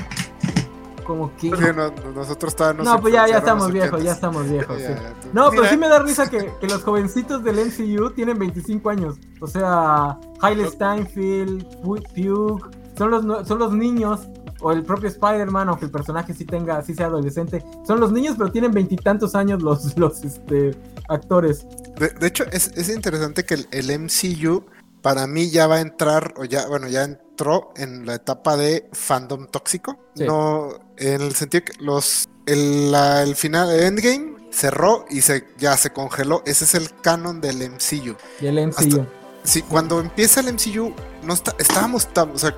Como 1.05 1.31
que... 1.37 1.51
Sí, 1.55 1.63
no, 1.77 1.89
no, 1.91 1.93
nosotros 2.15 2.55
No, 2.83 3.01
pues 3.01 3.13
ya, 3.13 3.27
ya 3.29 3.39
estamos 3.39 3.71
viejos, 3.71 4.03
ya 4.03 4.11
80s. 4.13 4.15
estamos 4.15 4.49
viejos. 4.49 4.79
Ya, 4.81 4.87
sí. 4.89 4.95
ya, 4.95 5.09
tú- 5.21 5.29
No, 5.35 5.51
pero 5.51 5.65
sí 5.67 5.77
me 5.77 5.89
da 5.89 5.99
risa 6.01 6.29
que, 6.31 6.51
que 6.61 6.67
los 6.67 6.83
jovencitos 6.83 7.45
del 7.45 7.57
MCU 7.57 8.11
tienen 8.11 8.39
25 8.39 8.89
años. 8.91 9.17
O 9.41 9.47
sea, 9.47 10.19
Hailey 10.41 10.67
Steinfeld, 10.71 11.83
Pu- 11.83 12.03
Pugh, 12.15 12.71
son 12.97 13.11
los, 13.11 13.25
no- 13.25 13.45
son 13.45 13.59
los 13.59 13.73
niños, 13.75 14.21
o 14.65 14.73
el 14.73 14.83
propio 14.83 15.09
Spider-Man, 15.09 15.69
aunque 15.69 15.85
el 15.85 15.91
personaje 15.91 16.33
sí 16.35 16.45
tenga, 16.45 16.83
sí 16.83 16.95
sea 16.95 17.07
adolescente. 17.07 17.65
Son 17.87 18.01
los 18.01 18.11
niños, 18.13 18.35
pero 18.39 18.51
tienen 18.51 18.73
veintitantos 18.73 19.35
años 19.35 19.63
los, 19.63 19.97
los 19.99 20.25
este, 20.25 20.75
actores. 21.09 21.67
De, 21.99 22.09
de 22.09 22.27
hecho, 22.27 22.45
es, 22.51 22.69
es 22.75 22.89
interesante 22.89 23.45
que 23.45 23.55
el, 23.55 23.69
el 23.73 23.99
MCU 24.01 24.65
para 25.03 25.27
mí 25.27 25.51
ya 25.51 25.67
va 25.67 25.77
a 25.77 25.81
entrar, 25.81 26.33
o 26.39 26.45
ya, 26.45 26.67
bueno, 26.67 26.89
ya 26.89 27.05
entró 27.05 27.73
en 27.77 28.07
la 28.07 28.15
etapa 28.15 28.57
de 28.57 28.89
fandom 28.93 29.47
tóxico. 29.49 29.99
Sí. 30.15 30.25
No, 30.25 30.71
en 30.97 31.21
el 31.21 31.35
sentido 31.35 31.65
que 31.67 31.85
los 31.85 32.27
el, 32.47 32.91
la- 32.91 33.23
el 33.23 33.37
final 33.37 33.69
de 33.69 33.87
Endgame 33.87 34.35
cerró 34.51 35.05
y 35.11 35.21
se 35.21 35.45
ya 35.59 35.77
se 35.77 35.91
congeló. 35.91 36.43
Ese 36.47 36.65
es 36.65 36.75
el 36.75 36.89
canon 37.03 37.41
del 37.43 37.59
MCU. 37.71 38.17
Y 38.41 38.47
el 38.47 38.67
MCU. 38.69 39.05
Sí, 39.43 39.61
cuando 39.61 40.01
empieza 40.01 40.41
el 40.41 40.55
MCU, 40.55 40.95
no 41.23 41.35
está, 41.35 41.55
estábamos 41.59 42.07
tan, 42.15 42.31
o 42.31 42.39
sea, 42.39 42.57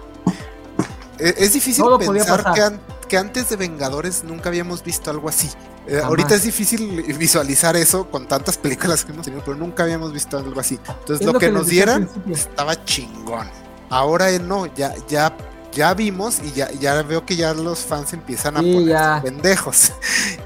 e- 1.19 1.35
es 1.39 1.53
difícil 1.53 1.85
Todo 1.85 1.99
pensar 1.99 2.53
que, 2.55 2.63
an- 2.63 2.81
que 3.09 3.17
antes 3.17 3.49
de 3.49 3.57
Vengadores 3.57 4.25
nunca 4.25 4.49
habíamos 4.49 4.83
visto 4.83 5.11
algo 5.11 5.29
así. 5.29 5.49
Eh, 5.87 6.01
ahorita 6.03 6.35
es 6.35 6.43
difícil 6.43 7.03
visualizar 7.17 7.77
eso 7.77 8.11
con 8.11 8.27
tantas 8.27 8.59
películas 8.59 9.05
que 9.05 9.13
hemos 9.13 9.25
tenido, 9.25 9.43
pero 9.45 9.57
nunca 9.57 9.85
habíamos 9.85 10.13
visto 10.13 10.37
algo 10.37 10.59
así. 10.59 10.81
Entonces 10.89 11.27
Es 11.27 11.33
lo, 11.33 11.39
que, 11.39 11.51
nos 11.51 11.69
dieran 11.69 12.09
estaba 12.29 12.85
chingón. 12.85 13.49
Ahora 13.89 14.31
eh, 14.31 14.41
no, 14.41 14.67
ya, 14.75 14.95
ya, 15.09 15.37
ya 15.73 15.95
vimos 15.95 16.41
y 16.43 16.51
ya, 16.53 16.71
ya 16.73 17.01
veo 17.03 17.25
que 17.25 17.37
ya 17.37 17.55
los 17.55 17.81
fans 17.81 18.13
empiezan 18.15 18.57
a 18.57 18.61
Sí, 18.61 18.73
poner 18.73 19.23
pendejos. 19.23 19.93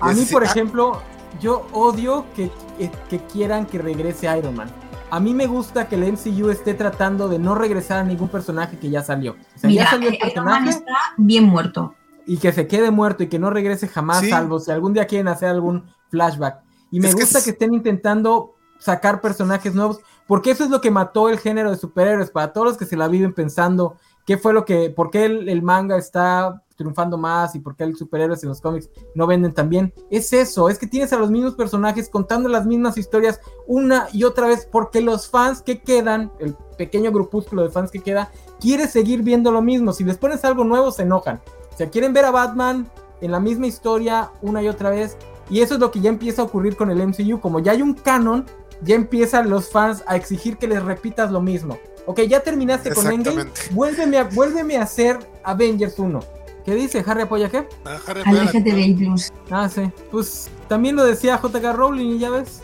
A 0.01 0.13
mí, 0.13 0.27
por 0.27 0.43
ah, 0.43 0.47
ejemplo, 0.47 1.01
yo 1.41 1.67
odio 1.73 2.27
que, 2.37 2.51
que, 2.79 2.91
que 3.09 3.25
quieran 3.27 3.65
que 3.65 3.79
regrese 3.79 4.27
Iron 4.37 4.57
Man. 4.57 4.71
A 5.11 5.21
mí 5.21 5.35
me 5.35 5.47
gusta 5.47 5.89
que 5.89 5.97
el 5.97 6.05
MCU 6.13 6.51
esté 6.51 6.75
tratando 6.75 7.29
de 7.29 7.39
no 7.39 7.55
regresar 7.55 7.99
a 7.99 8.05
ningún 8.05 8.29
personaje 8.29 8.79
que 8.79 8.91
ya 8.91 9.03
salió. 9.03 9.33
O 9.33 9.59
sea, 9.59 9.69
Mira, 9.69 9.85
ya 9.85 9.91
salió 9.91 10.09
el 10.09 10.15
eh, 10.15 10.19
personaje 10.21 10.71
está 10.71 10.95
bien 11.17 11.45
muerto. 11.45 11.95
y 12.27 12.37
que 12.39 12.53
se 12.53 12.67
quede 12.69 12.91
muerto 12.93 13.25
y 13.25 13.29
que 13.29 13.39
no 13.41 13.51
regrese 13.51 13.89
jamás, 13.89 14.21
Sí. 14.21 14.31
salvo 14.31 14.61
si 14.61 14.71
algún 14.71 14.93
día 14.93 15.07
quieren 15.07 15.27
hacer 15.29 15.49
algún 15.49 15.85
flashback. 16.11 16.61
Y 16.93 17.01
me 17.01 17.09
Es 17.09 17.15
que 17.17 17.23
gusta 17.23 17.39
es- 17.39 17.45
que 17.45 17.51
estén 17.51 17.75
intentando 17.75 18.55
sacar 18.79 19.21
personajes 19.21 19.75
nuevos, 19.75 19.99
porque 20.29 20.53
eso 20.53 20.63
es 20.65 20.71
lo 20.71 20.81
que 20.81 20.91
mató 20.93 21.29
el 21.29 21.39
género 21.39 21.71
de 21.71 21.77
superhéroes. 21.77 22.31
Para 22.31 22.53
todos 22.53 22.67
los 22.69 22.77
que 22.77 22.85
se 22.87 22.97
la 22.97 23.09
viven 23.09 23.33
pensando 23.35 23.97
qué 24.27 24.39
fue 24.39 24.53
lo 24.53 24.65
que, 24.65 24.91
por 24.91 25.11
qué 25.11 25.25
el, 25.25 25.49
el 25.49 25.61
manga 25.63 25.97
está 25.97 26.63
triunfando 26.81 27.19
más 27.19 27.55
y 27.55 27.59
por 27.59 27.77
qué 27.77 27.85
el 27.85 27.95
superhéroes 27.95 28.43
en 28.43 28.49
los 28.49 28.63
cómics 28.63 28.89
no 29.15 29.27
venden 29.27 29.53
tan 29.53 29.69
bien. 29.69 29.93
Es 30.11 30.33
eso, 30.33 30.71
es 30.71 30.79
que 30.79 30.87
tienes 30.87 31.13
a 31.13 31.19
los 31.19 31.31
mismos 31.31 31.55
personajes 31.55 32.09
contando 32.09 32.49
las 32.49 32.65
mismas 32.65 32.97
historias 32.97 33.39
una 33.67 34.09
y 34.15 34.25
otra 34.25 34.47
vez, 34.47 34.67
porque 34.71 35.03
los 35.03 35.29
fans 35.29 35.61
que 35.61 35.83
quedan, 35.83 36.33
el 36.39 36.55
pequeño 36.79 37.13
grupúsculo 37.13 37.63
de 37.63 37.69
fans 37.69 37.91
que 37.91 38.01
queda, 38.01 38.33
quiere 38.59 38.89
seguir 38.89 39.23
viendo 39.23 39.53
lo 39.53 39.61
mismo. 39.61 39.93
Si 39.93 40.05
les 40.05 40.17
pones 40.17 40.43
algo 40.47 40.65
nuevo, 40.65 40.91
se 40.91 41.03
enojan. 41.03 41.43
O 41.71 41.77
sea, 41.77 41.91
quieren 41.91 42.15
ver 42.15 42.25
a 42.25 42.31
Batman 42.31 42.91
en 43.21 43.31
la 43.31 43.41
misma 43.41 43.67
historia 43.67 44.31
una 44.41 44.63
y 44.63 44.69
otra 44.69 44.89
vez. 44.89 45.19
Y 45.51 45.61
eso 45.61 45.75
es 45.75 45.81
lo 45.81 45.91
que 45.91 46.01
ya 46.01 46.09
empieza 46.09 46.41
a 46.41 46.47
ocurrir 46.47 46.77
con 46.77 46.91
el 46.91 47.07
MCU. 47.07 47.41
Como 47.41 47.59
ya 47.61 47.73
hay 47.73 47.83
un 47.83 47.93
canon, 47.93 48.47
ya 48.83 48.95
empiezan 48.95 49.51
los 49.51 49.69
fans 49.69 50.03
a 50.07 50.17
exigir 50.17 50.57
que 50.57 50.67
les 50.67 50.83
repitas 50.83 51.31
lo 51.31 51.43
mismo. 51.43 51.77
Ok, 52.07 52.23
ya 52.23 52.41
terminaste 52.41 52.95
con 52.95 53.07
Endgame. 53.07 53.47
Vuélveme 53.73 54.19
a, 54.19 54.25
vuélveme 54.25 54.77
a 54.79 54.83
hacer 54.83 55.19
Avengers 55.45 55.99
1. 55.99 56.40
¿Qué 56.71 56.77
dice? 56.77 57.03
¿Harry 57.05 57.23
apoya 57.23 57.49
qué? 57.49 57.67
a 57.85 57.97
Harry 58.07 58.23
Al 58.25 58.47
Potter, 58.47 58.63
LGTBI 58.63 58.95
Plus. 58.95 59.33
Ah, 59.51 59.69
sí. 59.69 59.91
Pues 60.13 60.49
también 60.69 60.95
lo 60.95 61.05
decía 61.05 61.37
JK 61.43 61.73
Rowling 61.75 62.11
y 62.11 62.19
ya 62.21 62.31
ves. 62.31 62.63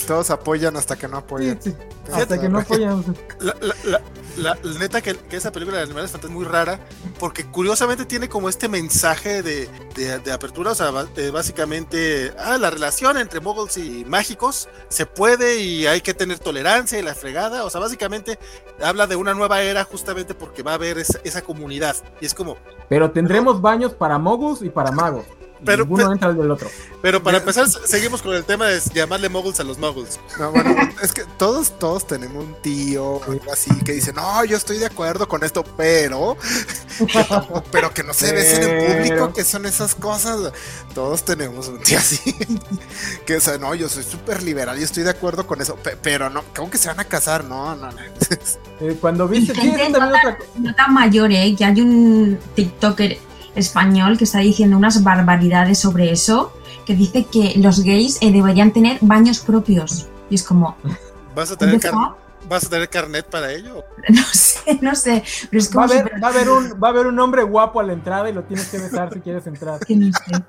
Si 0.00 0.06
todos 0.06 0.30
apoyan 0.30 0.76
hasta 0.76 0.96
que 0.96 1.08
no 1.08 1.18
apoyan. 1.18 1.60
sí. 1.62 1.74
Hasta 2.12 2.40
que 2.40 2.48
no 2.48 2.58
apoyan. 2.60 3.04
La, 3.40 3.54
la, 3.60 3.74
la, 3.84 4.00
la- 4.36 4.58
la 4.62 4.78
neta 4.78 5.00
que, 5.00 5.14
que 5.14 5.36
esa 5.36 5.52
película 5.52 5.76
de 5.78 5.84
Animales 5.84 6.10
Fantásticos 6.10 6.30
es 6.30 6.44
muy 6.44 6.44
rara 6.52 6.80
porque 7.18 7.44
curiosamente 7.46 8.04
tiene 8.04 8.28
como 8.28 8.48
este 8.48 8.68
mensaje 8.68 9.42
de, 9.42 9.68
de- 9.94 10.18
de 10.18 10.32
apertura, 10.32 10.72
o 10.72 10.74
sea, 10.74 10.90
básicamente, 11.32 12.32
ah, 12.38 12.58
la 12.58 12.70
relación 12.70 13.16
entre 13.18 13.40
moguls 13.40 13.76
y 13.76 14.04
mágicos 14.06 14.68
se 14.88 15.06
puede 15.06 15.60
y 15.60 15.86
hay 15.86 16.00
que 16.00 16.14
tener 16.14 16.38
tolerancia 16.38 16.98
y 16.98 17.02
la 17.02 17.14
fregada, 17.14 17.64
o 17.64 17.70
sea, 17.70 17.80
básicamente 17.80 18.38
habla 18.82 19.06
de 19.06 19.16
una 19.16 19.34
nueva 19.34 19.62
era 19.62 19.84
justamente 19.84 20.34
porque 20.34 20.62
va 20.62 20.72
a 20.72 20.74
haber 20.74 20.98
esa, 20.98 21.20
esa 21.24 21.42
comunidad 21.42 21.96
y 22.20 22.26
es 22.26 22.34
como, 22.34 22.56
Pero 22.88 23.10
tendremos 23.12 23.60
baños 23.60 23.92
para 23.94 24.18
mogus 24.18 24.62
y 24.62 24.68
para 24.70 24.90
magos. 24.90 25.24
Y 25.64 25.66
Pero- 25.66 25.84
ninguno 25.84 26.02
pero- 26.04 26.12
entra 26.12 26.28
al 26.28 26.36
del 26.36 26.50
otro. 26.50 26.68
pero 27.00 27.22
para 27.22 27.38
empezar 27.38 27.66
seguimos 27.68 28.20
con 28.20 28.34
el 28.34 28.44
tema 28.44 28.66
de 28.66 28.80
llamarle 28.94 29.28
moguls 29.30 29.58
a 29.60 29.64
los 29.64 29.78
moguls. 29.78 30.20
No, 30.38 30.50
bueno, 30.52 30.76
es 31.02 31.12
que 31.12 31.24
todos, 31.38 31.78
todos 31.78 32.06
tenemos 32.06 32.44
un 32.44 32.54
tío 32.60 33.04
o 33.04 33.24
algo 33.24 33.50
así 33.52 33.70
que 33.84 33.92
dice, 33.92 34.12
no, 34.12 34.44
yo 34.44 34.56
estoy 34.58 34.78
de 34.78 34.86
acuerdo 34.86 35.26
con 35.26 35.42
esto, 35.42 35.64
pero, 35.76 36.36
pero 37.72 37.92
que 37.92 38.02
no 38.02 38.12
se 38.14 38.32
decir 38.34 38.62
en 38.62 38.86
público 39.06 39.32
que 39.32 39.44
son 39.44 39.64
esas 39.66 39.94
cosas. 39.94 40.52
Todos 40.94 41.24
tenemos 41.24 41.68
un 41.68 41.80
tío 41.80 41.98
así. 41.98 42.20
Que 43.26 43.36
dice, 43.36 43.58
no, 43.58 43.74
yo 43.74 43.88
soy 43.88 44.02
súper 44.02 44.42
liberal, 44.42 44.76
yo 44.78 44.84
estoy 44.84 45.02
de 45.02 45.10
acuerdo 45.10 45.46
con 45.46 45.60
eso, 45.62 45.76
pe- 45.76 45.96
pero 46.00 46.28
no, 46.28 46.44
¿cómo 46.54 46.70
que 46.70 46.76
se 46.78 46.88
van 46.88 47.00
a 47.00 47.04
casar? 47.04 47.44
No, 47.44 47.74
no, 47.74 47.90
no. 47.90 47.98
Eh, 48.80 48.96
cuando 49.00 49.26
Y 49.32 49.38
viste. 49.38 49.54
no 49.54 49.62
también 49.62 49.92
tan, 49.92 50.08
otra- 50.08 50.38
no 50.56 50.74
tan 50.74 50.92
mayor, 50.92 51.30
¿eh? 51.30 51.54
Que 51.56 51.64
hay 51.64 51.80
un 51.80 52.38
TikToker 52.56 53.18
español 53.54 54.18
que 54.18 54.24
está 54.24 54.38
diciendo 54.40 54.76
unas 54.76 55.02
barbaridades 55.02 55.78
sobre 55.78 56.10
eso, 56.10 56.52
que 56.86 56.94
dice 56.94 57.24
que 57.24 57.54
los 57.58 57.80
gays 57.82 58.18
eh, 58.20 58.30
deberían 58.32 58.72
tener 58.72 58.98
baños 59.00 59.40
propios. 59.40 60.08
Y 60.30 60.34
es 60.36 60.42
como, 60.42 60.76
¿Vas 61.34 61.50
a 61.50 61.54
¿what 61.54 61.58
tener, 61.58 61.80
the 61.80 61.90
car- 61.90 61.92
fuck? 61.94 62.16
¿vas 62.48 62.66
a 62.66 62.68
tener 62.68 62.88
carnet 62.88 63.26
para 63.30 63.52
ello? 63.52 63.84
no 64.08 64.22
sé, 64.32 64.78
no 64.82 64.94
sé, 64.94 65.22
pero 65.50 65.58
es 65.62 65.74
Va 65.76 65.82
a, 65.82 65.84
haber, 65.86 66.12
va, 66.22 66.28
a 66.28 66.30
haber 66.30 66.48
un, 66.50 66.72
va 66.82 66.88
a 66.88 66.90
haber 66.90 67.06
un 67.06 67.18
hombre 67.18 67.42
guapo 67.42 67.80
a 67.80 67.82
la 67.82 67.92
entrada 67.92 68.28
y 68.28 68.32
lo 68.32 68.44
tienes 68.44 68.68
que 68.68 68.78
besar 68.78 69.12
si 69.12 69.20
quieres 69.20 69.46
entrar. 69.46 69.80
que 69.80 69.96
no 69.96 70.10
sé. 70.12 70.44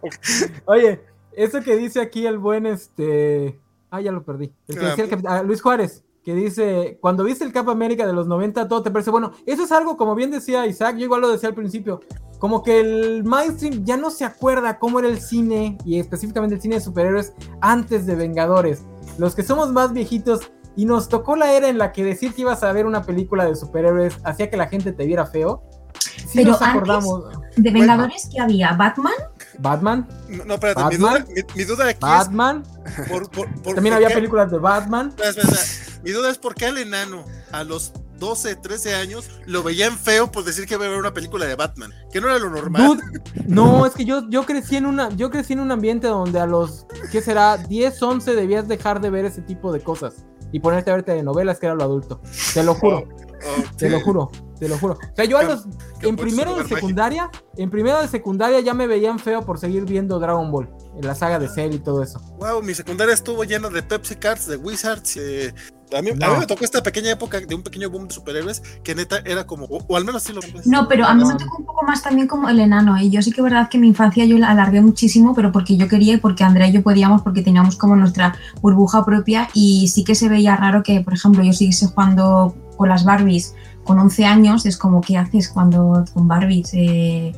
Oye, 0.66 1.00
eso 1.32 1.60
que 1.62 1.76
dice 1.76 2.00
aquí 2.00 2.26
el 2.26 2.38
buen 2.38 2.66
este. 2.66 3.58
Ah, 3.90 4.00
ya 4.00 4.12
lo 4.12 4.22
perdí. 4.22 4.52
El 4.68 4.78
que 4.78 4.84
decía 4.84 5.04
el 5.04 5.10
capi- 5.10 5.26
ah, 5.26 5.42
Luis 5.42 5.62
Juárez, 5.62 6.04
que 6.24 6.34
dice: 6.34 6.98
Cuando 7.00 7.24
viste 7.24 7.44
el 7.44 7.52
Cap 7.52 7.68
América 7.70 8.06
de 8.06 8.12
los 8.12 8.26
90, 8.26 8.68
todo 8.68 8.82
te 8.82 8.90
parece 8.90 9.10
bueno. 9.10 9.32
Eso 9.46 9.64
es 9.64 9.72
algo, 9.72 9.96
como 9.96 10.14
bien 10.14 10.30
decía 10.30 10.66
Isaac, 10.66 10.96
yo 10.96 11.04
igual 11.04 11.20
lo 11.22 11.30
decía 11.30 11.48
al 11.48 11.54
principio. 11.54 12.00
Como 12.38 12.62
que 12.62 12.80
el 12.80 13.24
mainstream 13.24 13.84
ya 13.84 13.96
no 13.96 14.10
se 14.10 14.24
acuerda 14.24 14.78
cómo 14.78 14.98
era 15.00 15.08
el 15.08 15.20
cine, 15.20 15.76
y 15.84 15.98
específicamente 15.98 16.54
el 16.56 16.60
cine 16.62 16.76
de 16.76 16.80
superhéroes, 16.80 17.32
antes 17.60 18.06
de 18.06 18.14
Vengadores. 18.14 18.82
Los 19.18 19.34
que 19.34 19.42
somos 19.42 19.72
más 19.72 19.92
viejitos 19.92 20.52
y 20.76 20.84
nos 20.84 21.08
tocó 21.08 21.34
la 21.34 21.52
era 21.52 21.68
en 21.68 21.78
la 21.78 21.90
que 21.92 22.04
decir 22.04 22.32
que 22.34 22.42
ibas 22.42 22.62
a 22.62 22.70
ver 22.72 22.86
una 22.86 23.02
película 23.02 23.44
de 23.44 23.56
superhéroes 23.56 24.16
hacía 24.22 24.48
que 24.50 24.56
la 24.56 24.68
gente 24.68 24.92
te 24.92 25.04
viera 25.06 25.26
feo. 25.26 25.62
Sí 25.98 26.28
Pero 26.34 26.50
nos 26.52 26.62
antes- 26.62 26.76
acordamos. 26.76 27.24
De 27.56 27.70
Vengadores, 27.72 28.28
que 28.32 28.40
había? 28.40 28.72
¿Batman? 28.74 29.12
Batman, 29.58 30.06
No, 30.28 30.44
no, 30.44 30.54
espérate, 30.54 30.84
mi 30.90 30.96
duda, 30.96 31.10
¿Batman? 31.14 31.28
mi, 31.34 31.42
mi 31.56 31.64
duda 31.64 31.88
aquí 31.88 31.98
Batman. 32.00 32.62
es 32.86 33.08
por, 33.08 33.30
por- 33.30 33.52
por- 33.62 33.74
También 33.74 33.92
por 33.92 33.96
había 33.96 34.08
qué- 34.08 34.14
películas 34.14 34.50
de 34.52 34.58
Batman. 34.58 35.08
Espera, 35.08 35.30
espera, 35.30 35.48
espera. 35.52 36.00
Mi 36.04 36.10
duda 36.12 36.30
es 36.30 36.38
por 36.38 36.54
qué 36.54 36.66
al 36.66 36.78
enano 36.78 37.24
a 37.50 37.64
los 37.64 37.92
12, 38.18 38.56
13 38.56 38.94
años 38.94 39.30
lo 39.46 39.62
veían 39.62 39.96
feo 39.96 40.30
por 40.30 40.44
decir 40.44 40.66
que 40.66 40.74
iba 40.74 40.86
a 40.86 40.88
ver 40.88 40.98
una 40.98 41.14
película 41.14 41.46
de 41.46 41.54
Batman, 41.54 41.92
que 42.12 42.20
no 42.20 42.28
era 42.28 42.38
lo 42.38 42.50
normal. 42.50 42.86
Dude, 42.86 43.02
no, 43.46 43.86
es 43.86 43.94
que 43.94 44.04
yo, 44.04 44.28
yo 44.28 44.44
crecí 44.44 44.76
en 44.76 44.86
una, 44.86 45.08
yo 45.10 45.30
crecí 45.30 45.52
en 45.52 45.60
un 45.60 45.70
ambiente 45.70 46.08
donde 46.08 46.40
a 46.40 46.46
los, 46.46 46.86
¿qué 47.10 47.20
será? 47.20 47.56
10, 47.56 48.02
11 48.02 48.34
debías 48.34 48.68
dejar 48.68 49.00
de 49.00 49.10
ver 49.10 49.24
ese 49.24 49.42
tipo 49.42 49.72
de 49.72 49.80
cosas 49.80 50.26
y 50.52 50.60
ponerte 50.60 50.90
a 50.90 50.94
ver 50.94 51.02
telenovelas 51.04 51.58
que 51.58 51.66
era 51.66 51.74
lo 51.74 51.84
adulto. 51.84 52.20
Te 52.54 52.62
lo 52.62 52.74
juro, 52.74 53.06
Oh, 53.46 53.76
te 53.76 53.88
lo 53.88 54.00
juro, 54.00 54.30
te 54.58 54.68
lo 54.68 54.76
juro. 54.78 54.94
O 54.94 55.16
sea, 55.16 55.24
yo 55.24 55.38
a 55.38 55.44
los, 55.44 55.66
en 56.02 56.16
primero 56.16 56.56
de 56.56 56.64
secundaria, 56.66 57.30
en 57.56 57.70
primero 57.70 58.00
de 58.00 58.08
secundaria 58.08 58.60
ya 58.60 58.74
me 58.74 58.86
veían 58.86 59.18
feo 59.18 59.44
por 59.44 59.58
seguir 59.58 59.84
viendo 59.84 60.18
Dragon 60.18 60.50
Ball. 60.50 60.68
la 61.00 61.14
saga 61.14 61.38
de 61.38 61.48
Cell 61.48 61.74
y 61.74 61.78
todo 61.78 62.02
eso. 62.02 62.20
Wow, 62.38 62.62
mi 62.62 62.74
secundaria 62.74 63.14
estuvo 63.14 63.44
llena 63.44 63.68
de 63.68 63.82
Pepsi 63.82 64.16
Cards, 64.16 64.46
de 64.46 64.56
Wizards. 64.56 65.16
Eh, 65.18 65.54
a, 65.96 66.02
mí, 66.02 66.10
a, 66.10 66.14
mí, 66.14 66.38
me 66.38 66.46
tocó 66.46 66.64
esta 66.64 66.82
pequeña 66.82 67.10
época 67.10 67.40
de 67.40 67.54
un 67.54 67.62
pequeño 67.62 67.90
boom 67.90 68.08
de 68.08 68.14
superhéroes 68.14 68.62
que 68.82 68.94
neta 68.94 69.18
era 69.24 69.46
como, 69.46 69.64
o, 69.66 69.84
o 69.86 69.96
al 69.96 70.04
menos 70.04 70.22
así 70.22 70.32
lo 70.32 70.40
No, 70.64 70.88
pero 70.88 71.06
a 71.06 71.14
mí 71.14 71.24
me 71.24 71.34
tocó 71.34 71.58
un 71.58 71.66
poco 71.66 71.84
más 71.84 72.02
también 72.02 72.28
como 72.28 72.48
el 72.48 72.60
enano. 72.60 72.98
Y 73.00 73.10
yo 73.10 73.22
sí 73.22 73.32
que 73.32 73.40
es 73.40 73.44
verdad 73.44 73.68
que 73.68 73.78
mi 73.78 73.88
infancia 73.88 74.24
yo 74.24 74.38
la 74.38 74.50
alargué 74.50 74.80
muchísimo, 74.80 75.34
pero 75.34 75.52
porque 75.52 75.76
yo 75.76 75.88
quería 75.88 76.14
y 76.14 76.16
porque 76.18 76.44
Andrea 76.44 76.68
y 76.68 76.72
yo 76.72 76.82
podíamos, 76.82 77.22
porque 77.22 77.42
teníamos 77.42 77.76
como 77.76 77.96
nuestra 77.96 78.36
burbuja 78.60 79.04
propia. 79.04 79.48
Y 79.54 79.88
sí 79.88 80.04
que 80.04 80.14
se 80.14 80.28
veía 80.28 80.56
raro 80.56 80.82
que, 80.82 81.00
por 81.00 81.14
ejemplo, 81.14 81.42
yo 81.42 81.52
siguiese 81.52 81.86
jugando 81.86 82.54
con 82.76 82.88
las 82.88 83.04
Barbies 83.04 83.54
con 83.84 83.98
11 83.98 84.24
años. 84.24 84.66
Es 84.66 84.76
como, 84.76 85.00
¿qué 85.00 85.16
haces 85.16 85.48
cuando 85.48 86.04
con 86.12 86.28
Barbies? 86.28 86.70
Eh, 86.74 87.32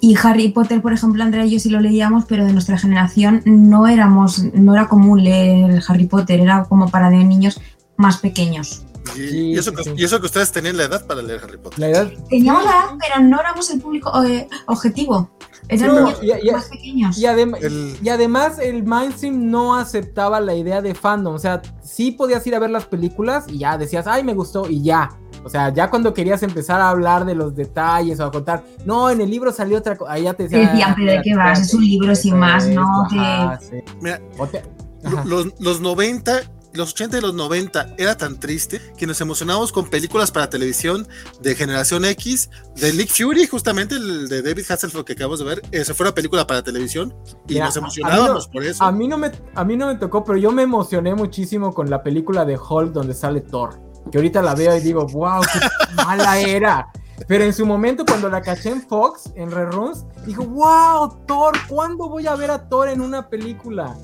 y 0.00 0.16
Harry 0.22 0.48
Potter, 0.48 0.80
por 0.80 0.92
ejemplo, 0.92 1.22
Andrea 1.22 1.44
y 1.44 1.50
yo 1.50 1.60
sí 1.60 1.68
lo 1.68 1.80
leíamos, 1.80 2.24
pero 2.24 2.44
de 2.44 2.52
nuestra 2.52 2.78
generación 2.78 3.42
no 3.44 3.86
éramos, 3.86 4.42
no 4.54 4.74
era 4.74 4.88
común 4.88 5.22
leer 5.22 5.82
Harry 5.86 6.06
Potter, 6.06 6.40
era 6.40 6.64
como 6.64 6.88
para 6.88 7.10
de 7.10 7.22
niños 7.22 7.60
más 7.96 8.18
pequeños. 8.18 8.84
Y, 9.16 9.20
y, 9.54 9.58
eso 9.58 9.72
que, 9.72 9.82
y, 9.96 10.04
eso 10.04 10.20
que, 10.20 10.26
ustedes 10.26 10.52
tenían 10.52 10.76
la 10.76 10.84
edad 10.84 11.06
para 11.06 11.22
leer 11.22 11.40
Harry 11.42 11.58
Potter. 11.58 11.78
La 11.78 11.88
edad. 11.88 12.10
Teníamos 12.28 12.64
la 12.64 12.70
edad, 12.70 12.84
pero 13.00 13.20
no 13.26 13.40
éramos 13.40 13.70
el 13.70 13.80
público 13.80 14.22
eh, 14.24 14.48
objetivo. 14.66 15.30
Eran 15.68 15.88
No, 15.88 15.94
niños 16.02 16.18
y- 16.22 16.48
y- 16.48 16.50
más 16.52 16.64
pequeños. 16.66 17.18
Y, 17.18 17.22
adem- 17.24 17.56
El- 17.60 17.96
y 18.02 18.08
además 18.08 18.58
el 18.58 18.82
mainstream 18.84 19.50
no 19.50 19.76
aceptaba 19.76 20.40
la 20.40 20.54
idea 20.54 20.82
de 20.82 20.94
fandom. 20.94 21.34
O 21.34 21.38
sea, 21.38 21.62
sí 21.82 22.10
podías 22.12 22.44
ir 22.46 22.54
a 22.54 22.58
ver 22.58 22.70
las 22.70 22.86
películas 22.86 23.44
y 23.48 23.58
ya 23.58 23.78
decías, 23.78 24.06
ay, 24.06 24.24
me 24.24 24.34
gustó 24.34 24.68
y 24.68 24.82
ya. 24.82 25.10
O 25.44 25.48
sea, 25.48 25.72
ya 25.72 25.88
cuando 25.88 26.12
querías 26.12 26.42
empezar 26.42 26.80
a 26.80 26.90
hablar 26.90 27.24
de 27.24 27.34
los 27.34 27.54
detalles 27.56 28.20
o 28.20 28.24
a 28.26 28.30
contar, 28.30 28.62
no, 28.84 29.08
en 29.10 29.20
el 29.22 29.30
libro 29.30 29.52
salió 29.52 29.78
otra 29.78 29.96
cosa, 29.96 30.12
ahí 30.12 30.24
ya 30.24 30.34
te 30.34 30.42
decían, 30.48 30.70
"Ah, 30.84 30.92
pero 30.96 31.12
¿de 31.12 31.22
qué 31.22 31.30
espérate, 31.30 31.34
vas? 31.50 31.60
Es 31.60 31.72
un 31.74 31.84
libro 31.86 32.14
sin 32.14 32.38
más, 32.38 32.66
¿no? 32.68 33.02
ajá, 33.06 33.58
Que- 33.58 33.64
sí. 33.66 33.94
Mira, 34.02 34.20
O 34.38 34.46
te- 34.46 34.62
Lo- 35.02 35.08
ajá. 35.18 35.24
Los, 35.24 35.46
los 35.60 35.80
90, 35.80 36.40
los 36.72 36.92
80 36.92 37.18
y 37.18 37.20
los 37.20 37.34
90 37.34 37.94
era 37.98 38.16
tan 38.16 38.38
triste 38.38 38.80
que 38.96 39.06
nos 39.06 39.20
emocionábamos 39.20 39.72
con 39.72 39.90
películas 39.90 40.30
para 40.30 40.48
televisión 40.50 41.08
de 41.40 41.54
Generación 41.56 42.04
X, 42.04 42.48
de 42.76 42.92
Nick 42.92 43.08
Fury, 43.10 43.46
justamente 43.46 43.96
el 43.96 44.28
de 44.28 44.42
David 44.42 44.64
Hasselhoff 44.70 45.04
que 45.04 45.14
acabamos 45.14 45.40
de 45.40 45.44
ver. 45.46 45.62
Esa 45.72 45.94
fue 45.94 46.06
una 46.06 46.14
película 46.14 46.46
para 46.46 46.62
televisión 46.62 47.14
y 47.48 47.54
Mira, 47.54 47.66
nos 47.66 47.76
emocionábamos 47.76 48.46
no- 48.46 48.52
por 48.52 48.64
eso. 48.64 48.84
A 48.84 48.92
mí, 48.92 49.08
no 49.08 49.18
me, 49.18 49.32
a 49.54 49.64
mí 49.64 49.76
no 49.76 49.86
me 49.88 49.96
tocó, 49.96 50.24
pero 50.24 50.38
yo 50.38 50.52
me 50.52 50.62
emocioné 50.62 51.14
muchísimo 51.14 51.74
con 51.74 51.90
la 51.90 52.02
película 52.02 52.44
de 52.44 52.56
Hulk 52.58 52.92
donde 52.92 53.14
sale 53.14 53.40
Thor. 53.40 53.80
Que 54.10 54.18
ahorita 54.18 54.40
la 54.40 54.54
veo 54.54 54.76
y 54.76 54.80
digo, 54.80 55.06
wow, 55.06 55.42
qué 55.42 55.94
mala 55.94 56.38
era. 56.40 56.88
Pero 57.26 57.44
en 57.44 57.52
su 57.52 57.66
momento, 57.66 58.04
cuando 58.04 58.28
la 58.28 58.40
caché 58.40 58.70
en 58.70 58.82
Fox, 58.82 59.30
en 59.34 59.50
Reruns, 59.50 60.04
dijo, 60.26 60.44
wow, 60.44 61.16
Thor, 61.26 61.54
¿cuándo 61.68 62.08
voy 62.08 62.26
a 62.26 62.34
ver 62.34 62.50
a 62.50 62.68
Thor 62.68 62.88
en 62.88 63.00
una 63.00 63.28
película? 63.28 63.96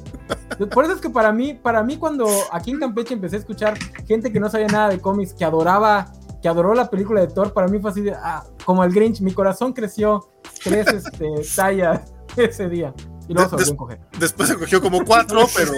Por 0.73 0.85
eso 0.85 0.95
es 0.95 1.01
que 1.01 1.11
para 1.11 1.33
mí, 1.33 1.55
para 1.55 1.83
mí 1.83 1.97
cuando 1.97 2.27
aquí 2.53 2.71
en 2.71 2.81
Campeche 2.81 3.15
empecé 3.15 3.37
a 3.37 3.39
escuchar 3.41 3.79
gente 4.07 4.33
que 4.33 4.41
no 4.41 4.49
sabía 4.49 4.69
nada 4.69 4.89
de 4.89 5.01
cómics, 5.01 5.35
que 5.35 5.45
adoraba, 5.45 6.13
que 6.43 6.49
adoró 6.49 6.75
la 6.75 6.89
película 6.89 7.21
de 7.21 7.29
Thor, 7.29 7.53
para 7.53 7.69
mí 7.69 7.79
fue 7.79 7.91
así 7.91 8.01
de, 8.01 8.13
ah, 8.13 8.45
como 8.65 8.85
el 8.85 8.93
Grinch, 8.93 9.21
mi 9.21 9.33
corazón 9.33 9.73
creció 9.73 10.29
tres 10.63 10.87
este, 10.89 11.29
tallas 11.57 12.13
ese 12.37 12.69
día. 12.69 12.95
Y 13.29 13.35
luego 13.35 13.51
se 13.51 13.57
volvió 13.57 13.71
a 13.71 13.75
encoger. 13.75 14.01
Después 14.21 14.49
se 14.49 14.57
cogió 14.57 14.81
como 14.81 15.05
cuatro, 15.05 15.47
pero 15.57 15.73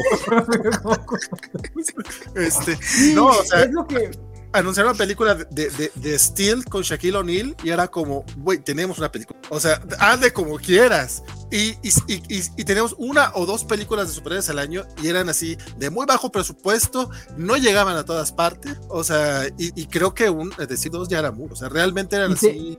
este, 2.35 2.77
Sí, 2.77 3.15
no, 3.15 3.27
o 3.28 3.43
sea, 3.43 3.62
es 3.62 3.73
lo 3.73 3.86
que 3.86 4.10
anunciaron 4.52 4.90
una 4.90 4.98
película 4.98 5.34
de, 5.34 5.70
de, 5.70 5.90
de 5.94 6.18
Steel 6.18 6.64
con 6.64 6.82
Shaquille 6.82 7.16
O'Neal 7.16 7.56
y 7.62 7.70
era 7.70 7.88
como, 7.88 8.24
güey, 8.38 8.58
tenemos 8.58 8.98
una 8.98 9.10
película. 9.10 9.38
O 9.50 9.60
sea, 9.60 9.80
hazle 9.98 10.32
como 10.32 10.56
quieras. 10.56 11.22
Y, 11.50 11.70
y, 11.82 11.90
y, 12.06 12.42
y, 12.56 12.64
tenemos 12.64 12.94
una 12.98 13.32
o 13.34 13.46
dos 13.46 13.64
películas 13.64 14.08
de 14.08 14.14
superhéroes 14.14 14.50
al 14.50 14.58
año 14.58 14.82
y 15.02 15.08
eran 15.08 15.28
así 15.30 15.56
de 15.78 15.88
muy 15.88 16.04
bajo 16.04 16.30
presupuesto, 16.30 17.10
no 17.38 17.56
llegaban 17.56 17.96
a 17.96 18.04
todas 18.04 18.32
partes. 18.32 18.76
O 18.88 19.02
sea, 19.02 19.46
y, 19.56 19.86
creo 19.86 20.12
que 20.14 20.28
un, 20.28 20.52
es 20.58 20.68
decir, 20.68 20.92
dos 20.92 21.08
ya 21.08 21.18
era 21.20 21.32
mucho. 21.32 21.54
O 21.54 21.56
sea, 21.56 21.68
realmente 21.68 22.16
eran 22.16 22.34
te- 22.34 22.50
así. 22.50 22.78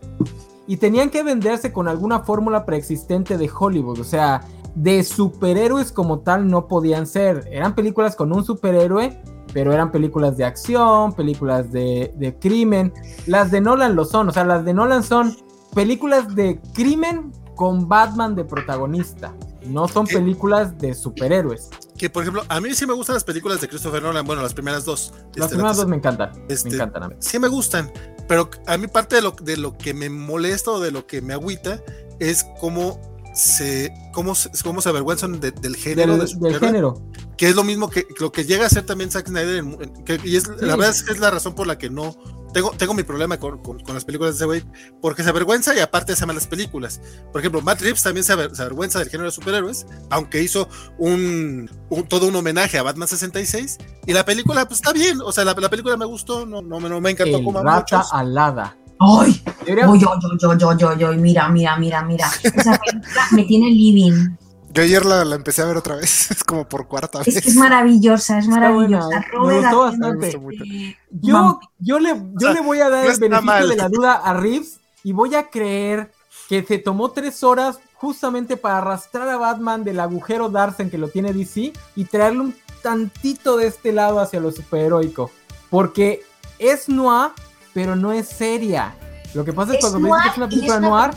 y 0.67 0.77
tenían 0.77 1.09
que 1.09 1.23
venderse 1.23 1.71
con 1.73 1.87
alguna 1.87 2.21
fórmula 2.21 2.65
preexistente 2.65 3.37
de 3.37 3.49
Hollywood, 3.49 3.99
o 3.99 4.03
sea, 4.03 4.41
de 4.75 5.03
superhéroes 5.03 5.91
como 5.91 6.19
tal 6.19 6.47
no 6.47 6.67
podían 6.67 7.07
ser. 7.07 7.47
Eran 7.51 7.73
películas 7.75 8.15
con 8.15 8.31
un 8.31 8.45
superhéroe, 8.45 9.19
pero 9.53 9.73
eran 9.73 9.91
películas 9.91 10.37
de 10.37 10.45
acción, 10.45 11.13
películas 11.13 11.71
de, 11.71 12.13
de 12.17 12.37
crimen. 12.37 12.93
Las 13.25 13.51
de 13.51 13.61
Nolan 13.61 13.95
lo 13.95 14.05
son, 14.05 14.29
o 14.29 14.31
sea, 14.31 14.43
las 14.45 14.63
de 14.65 14.73
Nolan 14.73 15.03
son 15.03 15.35
películas 15.73 16.35
de 16.35 16.59
crimen 16.73 17.31
con 17.55 17.87
Batman 17.87 18.35
de 18.35 18.45
protagonista. 18.45 19.33
No 19.65 19.87
son 19.87 20.07
películas 20.07 20.77
de 20.77 20.93
superhéroes. 20.95 21.69
Que 21.97 22.09
por 22.09 22.23
ejemplo, 22.23 22.43
a 22.47 22.61
mí 22.61 22.73
sí 22.73 22.87
me 22.87 22.93
gustan 22.93 23.15
las 23.15 23.25
películas 23.25 23.59
de 23.59 23.67
Christopher 23.67 24.01
Nolan. 24.01 24.25
Bueno, 24.25 24.41
las 24.41 24.53
primeras 24.53 24.85
dos. 24.85 25.13
Las 25.35 25.45
Este, 25.45 25.55
primeras 25.55 25.75
la- 25.77 25.81
dos 25.83 25.89
me 25.89 25.95
encantan. 25.97 26.31
este, 26.47 26.69
me 26.69 26.75
encantan 26.75 27.03
a 27.03 27.07
mí. 27.09 27.15
sí 27.19 27.37
me 27.39 27.49
gustan, 27.49 27.91
pero 28.27 28.49
a 28.67 28.77
mí 28.77 28.87
parte 28.87 29.17
de 29.17 29.21
lo, 29.21 29.31
de 29.31 29.57
lo 29.57 29.77
que 29.77 29.93
me 29.93 30.09
molesta 30.09 30.71
o 30.71 30.79
de 30.79 30.91
lo 30.91 31.05
que 31.05 31.21
me 31.21 31.33
agüita 31.33 31.81
es 32.19 32.45
cómo 32.61 32.99
se, 33.39 33.93
cómo 34.13 34.35
se, 34.35 34.49
cómo 34.63 34.81
se 34.81 34.89
avergüenzan 34.89 35.39
de- 35.39 35.51
del 35.51 35.75
género 35.75 36.11
Del, 36.13 36.19
de 36.19 36.25
del 36.25 36.27
superhéroe, 36.27 36.67
género. 36.67 37.11
que 37.37 37.47
es 37.49 37.55
lo 37.55 37.63
mismo 37.63 37.89
que 37.89 38.05
lo 38.19 38.31
que 38.31 38.45
llega 38.45 38.65
a 38.65 38.69
ser 38.69 38.85
también 38.85 39.09
Zack 39.11 39.27
Snyder, 39.27 39.57
en- 39.57 40.03
que- 40.05 40.19
y 40.23 40.35
es, 40.35 40.43
Sí. 40.43 40.49
la 40.59 40.75
verdad 40.75 40.89
es 40.89 41.03
que 41.03 41.13
es 41.13 41.19
la 41.19 41.31
razón 41.31 41.55
por 41.55 41.65
la 41.67 41.77
que 41.77 41.89
no 41.89 42.15
tengo, 42.53 42.71
tengo 42.71 42.95
mi 42.95 43.03
problema 43.03 43.37
con, 43.37 43.59
con- 43.61 43.79
con 43.79 43.93
las 43.93 44.03
películas 44.05 44.33
de 44.33 44.37
ese 44.37 44.45
güey, 44.45 44.63
porque 45.01 45.23
se 45.23 45.29
avergüenza 45.29 45.75
y 45.75 45.79
aparte 45.79 46.15
se 46.15 46.23
aman 46.23 46.35
las 46.35 46.47
películas. 46.47 46.99
Por 47.31 47.41
ejemplo, 47.41 47.61
Matt 47.61 47.79
Reeves 47.81 48.01
también 48.01 48.23
se, 48.23 48.33
aver- 48.33 48.55
se 48.55 48.61
avergüenza 48.63 48.97
del 48.99 49.07
género 49.09 49.25
de 49.29 49.31
superhéroes, 49.35 49.85
aunque 50.09 50.41
hizo 50.41 50.67
un, 50.97 51.69
un- 51.89 52.07
todo 52.07 52.27
un 52.27 52.35
homenaje 52.35 52.77
a 52.79 52.83
Batman 52.83 53.07
66, 53.07 53.77
y 54.07 54.13
la 54.13 54.25
película 54.25 54.65
pues 54.67 54.79
está 54.79 54.93
bien, 54.93 55.19
o 55.23 55.31
sea, 55.31 55.45
la, 55.45 55.53
la 55.53 55.69
película 55.69 55.95
me 55.95 56.05
gustó, 56.05 56.45
no, 56.45 56.61
no, 56.61 56.79
me- 56.79 56.89
no 56.89 56.99
me 56.99 57.11
encantó 57.11 57.37
El 57.37 57.43
como 57.43 57.59
a 57.59 57.63
rata 57.63 57.97
muchos. 57.99 58.13
alada. 58.13 58.75
¡Ay! 58.99 59.41
Uy, 59.87 59.99
yo, 59.99 60.09
yo, 60.39 60.55
yo, 60.57 60.77
yo, 60.77 60.93
yo, 60.97 61.13
mira, 61.13 61.47
mira, 61.49 61.77
mira, 61.77 62.03
mira. 62.03 62.27
Esa 62.43 62.77
película 62.77 63.27
me 63.31 63.43
tiene 63.45 63.67
living. 63.71 64.35
Yo 64.71 64.83
ayer 64.83 65.03
la, 65.05 65.25
la 65.25 65.35
empecé 65.35 65.61
a 65.61 65.65
ver 65.65 65.77
otra 65.77 65.95
vez, 65.95 66.29
es 66.31 66.43
como 66.43 66.67
por 66.67 66.87
cuarta 66.87 67.21
Es 67.21 67.33
vez. 67.33 67.43
que 67.43 67.49
es 67.49 67.55
maravillosa, 67.55 68.37
es 68.37 68.47
maravillosa. 68.47 69.25
bastante. 69.73 70.27
de- 70.27 70.37
Me 70.37 70.37
gustó 70.37 70.63
de 70.63 70.97
Yo, 71.11 71.59
yo, 71.79 71.99
le, 71.99 72.09
yo 72.09 72.39
sea, 72.39 72.53
le 72.53 72.61
voy 72.61 72.79
a 72.79 72.89
dar 72.89 73.05
no 73.05 73.11
el 73.11 73.19
beneficio 73.19 73.45
mal. 73.45 73.69
de 73.69 73.75
la 73.75 73.89
duda 73.89 74.13
a 74.13 74.33
Reeves 74.33 74.79
y 75.03 75.11
voy 75.13 75.33
a 75.35 75.49
creer 75.49 76.11
que 76.47 76.63
se 76.63 76.77
tomó 76.77 77.09
tres 77.11 77.43
horas 77.43 77.79
justamente 77.95 78.57
para 78.57 78.77
arrastrar 78.79 79.27
a 79.29 79.37
Batman 79.37 79.83
del 79.83 79.99
agujero 79.99 80.49
Darsen 80.49 80.89
que 80.89 80.97
lo 80.97 81.07
tiene 81.09 81.33
DC 81.33 81.73
y 81.95 82.05
traerle 82.05 82.41
un 82.41 82.55
tantito 82.83 83.57
de 83.57 83.67
este 83.67 83.91
lado 83.91 84.19
hacia 84.19 84.39
lo 84.39 84.51
superheroico. 84.51 85.31
Porque 85.69 86.21
es 86.59 86.89
noir, 86.89 87.31
pero 87.73 87.95
no 87.95 88.11
es 88.11 88.27
seria. 88.27 88.93
Lo 89.33 89.45
que 89.45 89.53
pasa 89.53 89.73
es, 89.73 89.77
Es 89.77 89.81
cuando 89.89 89.99
me 89.99 90.09
dicen 90.09 90.21
que 90.23 90.29
es 90.29 90.37
una 90.37 90.47
noir 90.47 90.51
y 90.51 90.55
es 90.55 90.59
película 90.71 90.77
una 90.77 90.89
noir, 90.89 91.11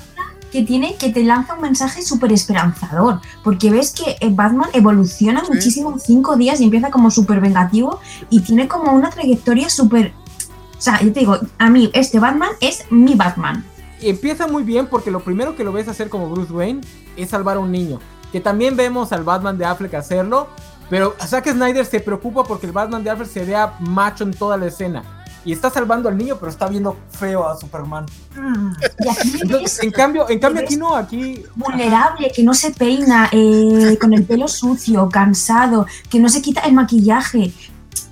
que 0.50 0.62
tiene 0.62 0.96
que 0.96 1.10
te 1.10 1.24
lanza 1.24 1.54
un 1.54 1.62
mensaje 1.62 2.02
súper 2.02 2.32
esperanzador 2.32 3.20
porque 3.42 3.70
ves 3.70 3.92
que 3.92 4.16
eh, 4.20 4.28
Batman 4.30 4.68
evoluciona 4.74 5.40
Sí. 5.44 5.52
muchísimo 5.52 5.92
en 5.92 6.00
cinco 6.00 6.36
días 6.36 6.60
y 6.60 6.64
empieza 6.64 6.90
como 6.90 7.10
súper 7.10 7.40
vengativo 7.40 8.00
y 8.28 8.40
tiene 8.40 8.68
como 8.68 8.92
una 8.92 9.08
trayectoria 9.08 9.70
súper 9.70 10.12
o 10.76 10.80
sea 10.80 11.00
yo 11.00 11.10
te 11.12 11.20
digo 11.20 11.38
a 11.58 11.70
mí 11.70 11.90
este 11.94 12.20
Batman 12.20 12.50
es 12.60 12.84
mi 12.90 13.14
Batman 13.14 13.64
empieza 14.02 14.46
muy 14.46 14.62
bien 14.62 14.88
porque 14.88 15.10
lo 15.10 15.20
primero 15.20 15.56
que 15.56 15.64
lo 15.64 15.72
ves 15.72 15.88
hacer 15.88 16.08
como 16.10 16.28
Bruce 16.28 16.52
Wayne 16.52 16.80
es 17.16 17.30
salvar 17.30 17.56
a 17.56 17.60
un 17.60 17.70
niño. 17.70 18.00
Que 18.32 18.40
también 18.40 18.76
vemos 18.76 19.12
al 19.12 19.24
Batman 19.24 19.58
de 19.58 19.64
Affleck 19.64 19.94
hacerlo, 19.94 20.48
pero 20.90 21.14
Zack 21.24 21.48
Snyder 21.52 21.86
se 21.86 22.00
preocupa 22.00 22.44
porque 22.44 22.66
el 22.66 22.72
Batman 22.72 23.04
de 23.04 23.10
Affleck 23.10 23.28
se 23.30 23.44
vea 23.44 23.74
macho 23.78 24.24
en 24.24 24.32
toda 24.32 24.56
la 24.56 24.66
escena. 24.66 25.21
Y 25.44 25.52
está 25.52 25.70
salvando 25.70 26.08
al 26.08 26.16
niño, 26.16 26.36
pero 26.38 26.50
está 26.50 26.68
viendo 26.68 26.96
feo 27.10 27.48
a 27.48 27.56
Superman. 27.56 28.06
y 28.36 29.08
aquí 29.08 29.30
me 29.32 29.40
Entonces, 29.42 29.62
ves 29.78 29.82
en 29.82 29.90
cambio, 29.90 30.28
en 30.30 30.38
cambio 30.38 30.62
aquí 30.62 30.76
no, 30.76 30.94
aquí 30.94 31.42
vulnerable 31.56 32.30
que 32.34 32.42
no 32.42 32.54
se 32.54 32.70
peina 32.70 33.28
eh, 33.32 33.98
con 34.00 34.12
el 34.12 34.24
pelo 34.24 34.46
sucio 34.48 35.08
cansado 35.08 35.86
que 36.08 36.18
no 36.20 36.28
se 36.28 36.40
quita 36.42 36.60
el 36.62 36.72
maquillaje 36.74 37.52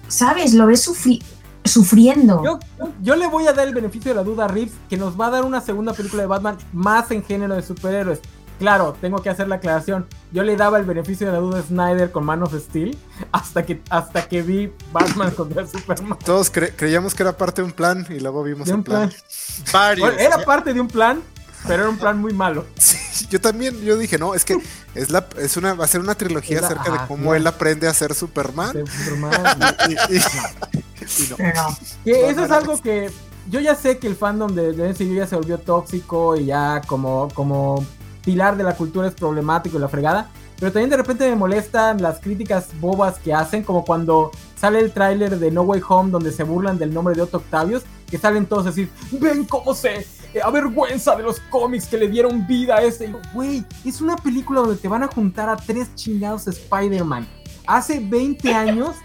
sabes 0.09 0.55
lo 0.55 0.67
ves 0.67 0.89
sufri- 0.89 1.23
sufriendo 1.65 2.43
yo, 2.45 2.59
yo 3.03 3.17
le 3.17 3.27
voy 3.29 3.47
a 3.47 3.53
dar 3.53 3.69
el 3.69 3.75
beneficio 3.75 4.11
de 4.11 4.17
la 4.17 4.25
duda 4.25 4.47
a 4.47 4.49
Reeves, 4.49 4.73
que 4.89 4.97
nos 4.97 5.19
va 5.19 5.27
a 5.27 5.31
dar 5.31 5.45
una 5.45 5.61
segunda 5.61 5.93
película 5.93 6.23
de 6.23 6.27
Batman 6.29 6.57
más 6.73 7.11
en 7.11 7.23
género 7.23 7.55
de 7.55 7.63
superhéroes. 7.63 8.21
Claro, 8.61 8.95
tengo 9.01 9.21
que 9.23 9.31
hacer 9.31 9.49
la 9.49 9.55
aclaración. 9.57 10.07
Yo 10.33 10.43
le 10.45 10.55
daba 10.55 10.79
el 10.79 10.85
beneficio 10.85 11.27
de 11.27 11.33
la 11.33 11.39
duda 11.39 11.61
a 11.61 11.63
Snyder 11.63 12.13
con 12.13 12.25
Man 12.27 12.43
of 12.43 12.55
Steel 12.55 12.97
hasta 13.33 13.65
que, 13.65 13.81
hasta 13.89 14.29
que 14.29 14.43
vi 14.43 14.71
Batman 14.93 15.31
contra 15.33 15.67
Superman. 15.67 16.19
Todos 16.25 16.53
cre- 16.53 16.73
creíamos 16.77 17.15
que 17.15 17.23
era 17.23 17.37
parte 17.37 17.63
de 17.63 17.67
un 17.67 17.73
plan 17.73 18.07
y 18.11 18.21
luego 18.21 18.43
vimos 18.43 18.67
De 18.67 18.73
el 18.73 18.77
un 18.79 18.85
plan. 18.85 19.09
plan. 19.09 19.21
Varios. 19.73 20.09
Bueno, 20.09 20.21
era 20.23 20.45
parte 20.45 20.75
de 20.75 20.81
un 20.83 20.89
plan, 20.89 21.23
pero 21.67 21.83
era 21.85 21.89
un 21.91 21.97
plan 21.99 22.19
muy 22.21 22.35
malo. 22.35 22.67
Sí, 23.11 23.27
yo 23.31 23.41
también, 23.41 23.79
yo 23.83 23.97
dije, 23.99 24.19
no, 24.19 24.35
es 24.35 24.45
que 24.45 24.57
es 24.95 25.11
la, 25.11 25.27
es 25.39 25.57
una, 25.57 25.75
va 25.75 25.85
a 25.85 25.89
ser 25.89 26.01
una 26.01 26.15
trilogía 26.15 26.61
la- 26.61 26.67
acerca 26.69 26.93
ajá, 26.93 27.03
de 27.03 27.09
cómo 27.09 27.33
sí. 27.33 27.37
él 27.39 27.47
aprende 27.47 27.89
a 27.89 27.93
ser 27.95 28.15
Superman. 28.15 28.73
Superman. 28.87 29.59
Y, 29.89 30.15
y- 30.15 30.17
y 30.17 31.29
no. 31.31 31.37
pero 31.37 31.53
no 31.63 31.77
Que 32.05 32.13
No, 32.13 32.29
eso 32.29 32.41
no 32.41 32.45
es 32.45 32.51
algo 32.51 32.81
que 32.81 33.11
yo 33.51 33.59
ya 33.61 33.75
sé 33.75 33.99
que 33.99 34.07
el 34.07 34.17
fandom 34.17 34.55
de, 34.55 34.73
de 34.75 34.89
MCU 34.93 35.15
ya 35.15 35.27
se 35.27 35.35
volvió 35.35 35.59
tóxico 35.59 36.37
y 36.37 36.45
ya 36.47 36.83
como, 36.87 37.29
como 37.35 37.85
pilar 38.25 38.57
de 38.57 38.65
la 38.65 38.77
cultura 38.77 39.09
es 39.09 39.15
problemático 39.15 39.77
y 39.77 39.81
la 39.81 39.89
fregada. 39.89 40.31
pero 40.59 40.73
también 40.73 40.91
de 40.91 40.99
repente 40.99 41.29
me 41.29 41.37
molestan 41.37 42.03
las 42.03 42.21
críticas 42.21 42.69
bobas 42.81 43.19
que 43.19 43.33
hacen, 43.33 43.63
como 43.63 43.85
cuando 43.85 44.31
sale 44.57 44.79
el 44.81 44.93
tráiler 44.93 45.39
de 45.39 45.51
No 45.51 45.63
Way 45.63 45.81
Home 45.89 46.11
donde 46.11 46.33
se 46.33 46.43
burlan 46.43 46.79
del 46.79 46.93
nombre 46.93 47.15
de 47.15 47.23
Otto 47.23 47.39
Octavius, 47.39 47.83
que 48.11 48.19
salen 48.19 48.47
todos 48.47 48.67
a 48.67 48.69
decir, 48.71 48.91
ven 49.13 49.45
cómo 49.45 49.73
se 49.73 50.07
eh, 50.35 50.41
avergüenza 50.43 51.17
de 51.17 51.23
los 51.23 51.41
cómics 51.51 51.87
que 51.87 51.97
le 51.97 52.09
dieron 52.09 52.47
vida 52.47 52.77
a 52.77 52.83
este. 52.83 53.13
Güey, 53.33 53.65
es 53.85 54.01
una 54.01 54.17
película 54.17 54.61
donde 54.61 54.77
te 54.77 54.89
van 54.89 55.03
a 55.03 55.09
juntar 55.09 55.49
a 55.49 55.57
tres 55.57 55.95
chingados 55.95 56.47
Spider-Man. 56.47 57.27
Hace 57.67 58.01
20 58.01 58.53
años 58.55 58.97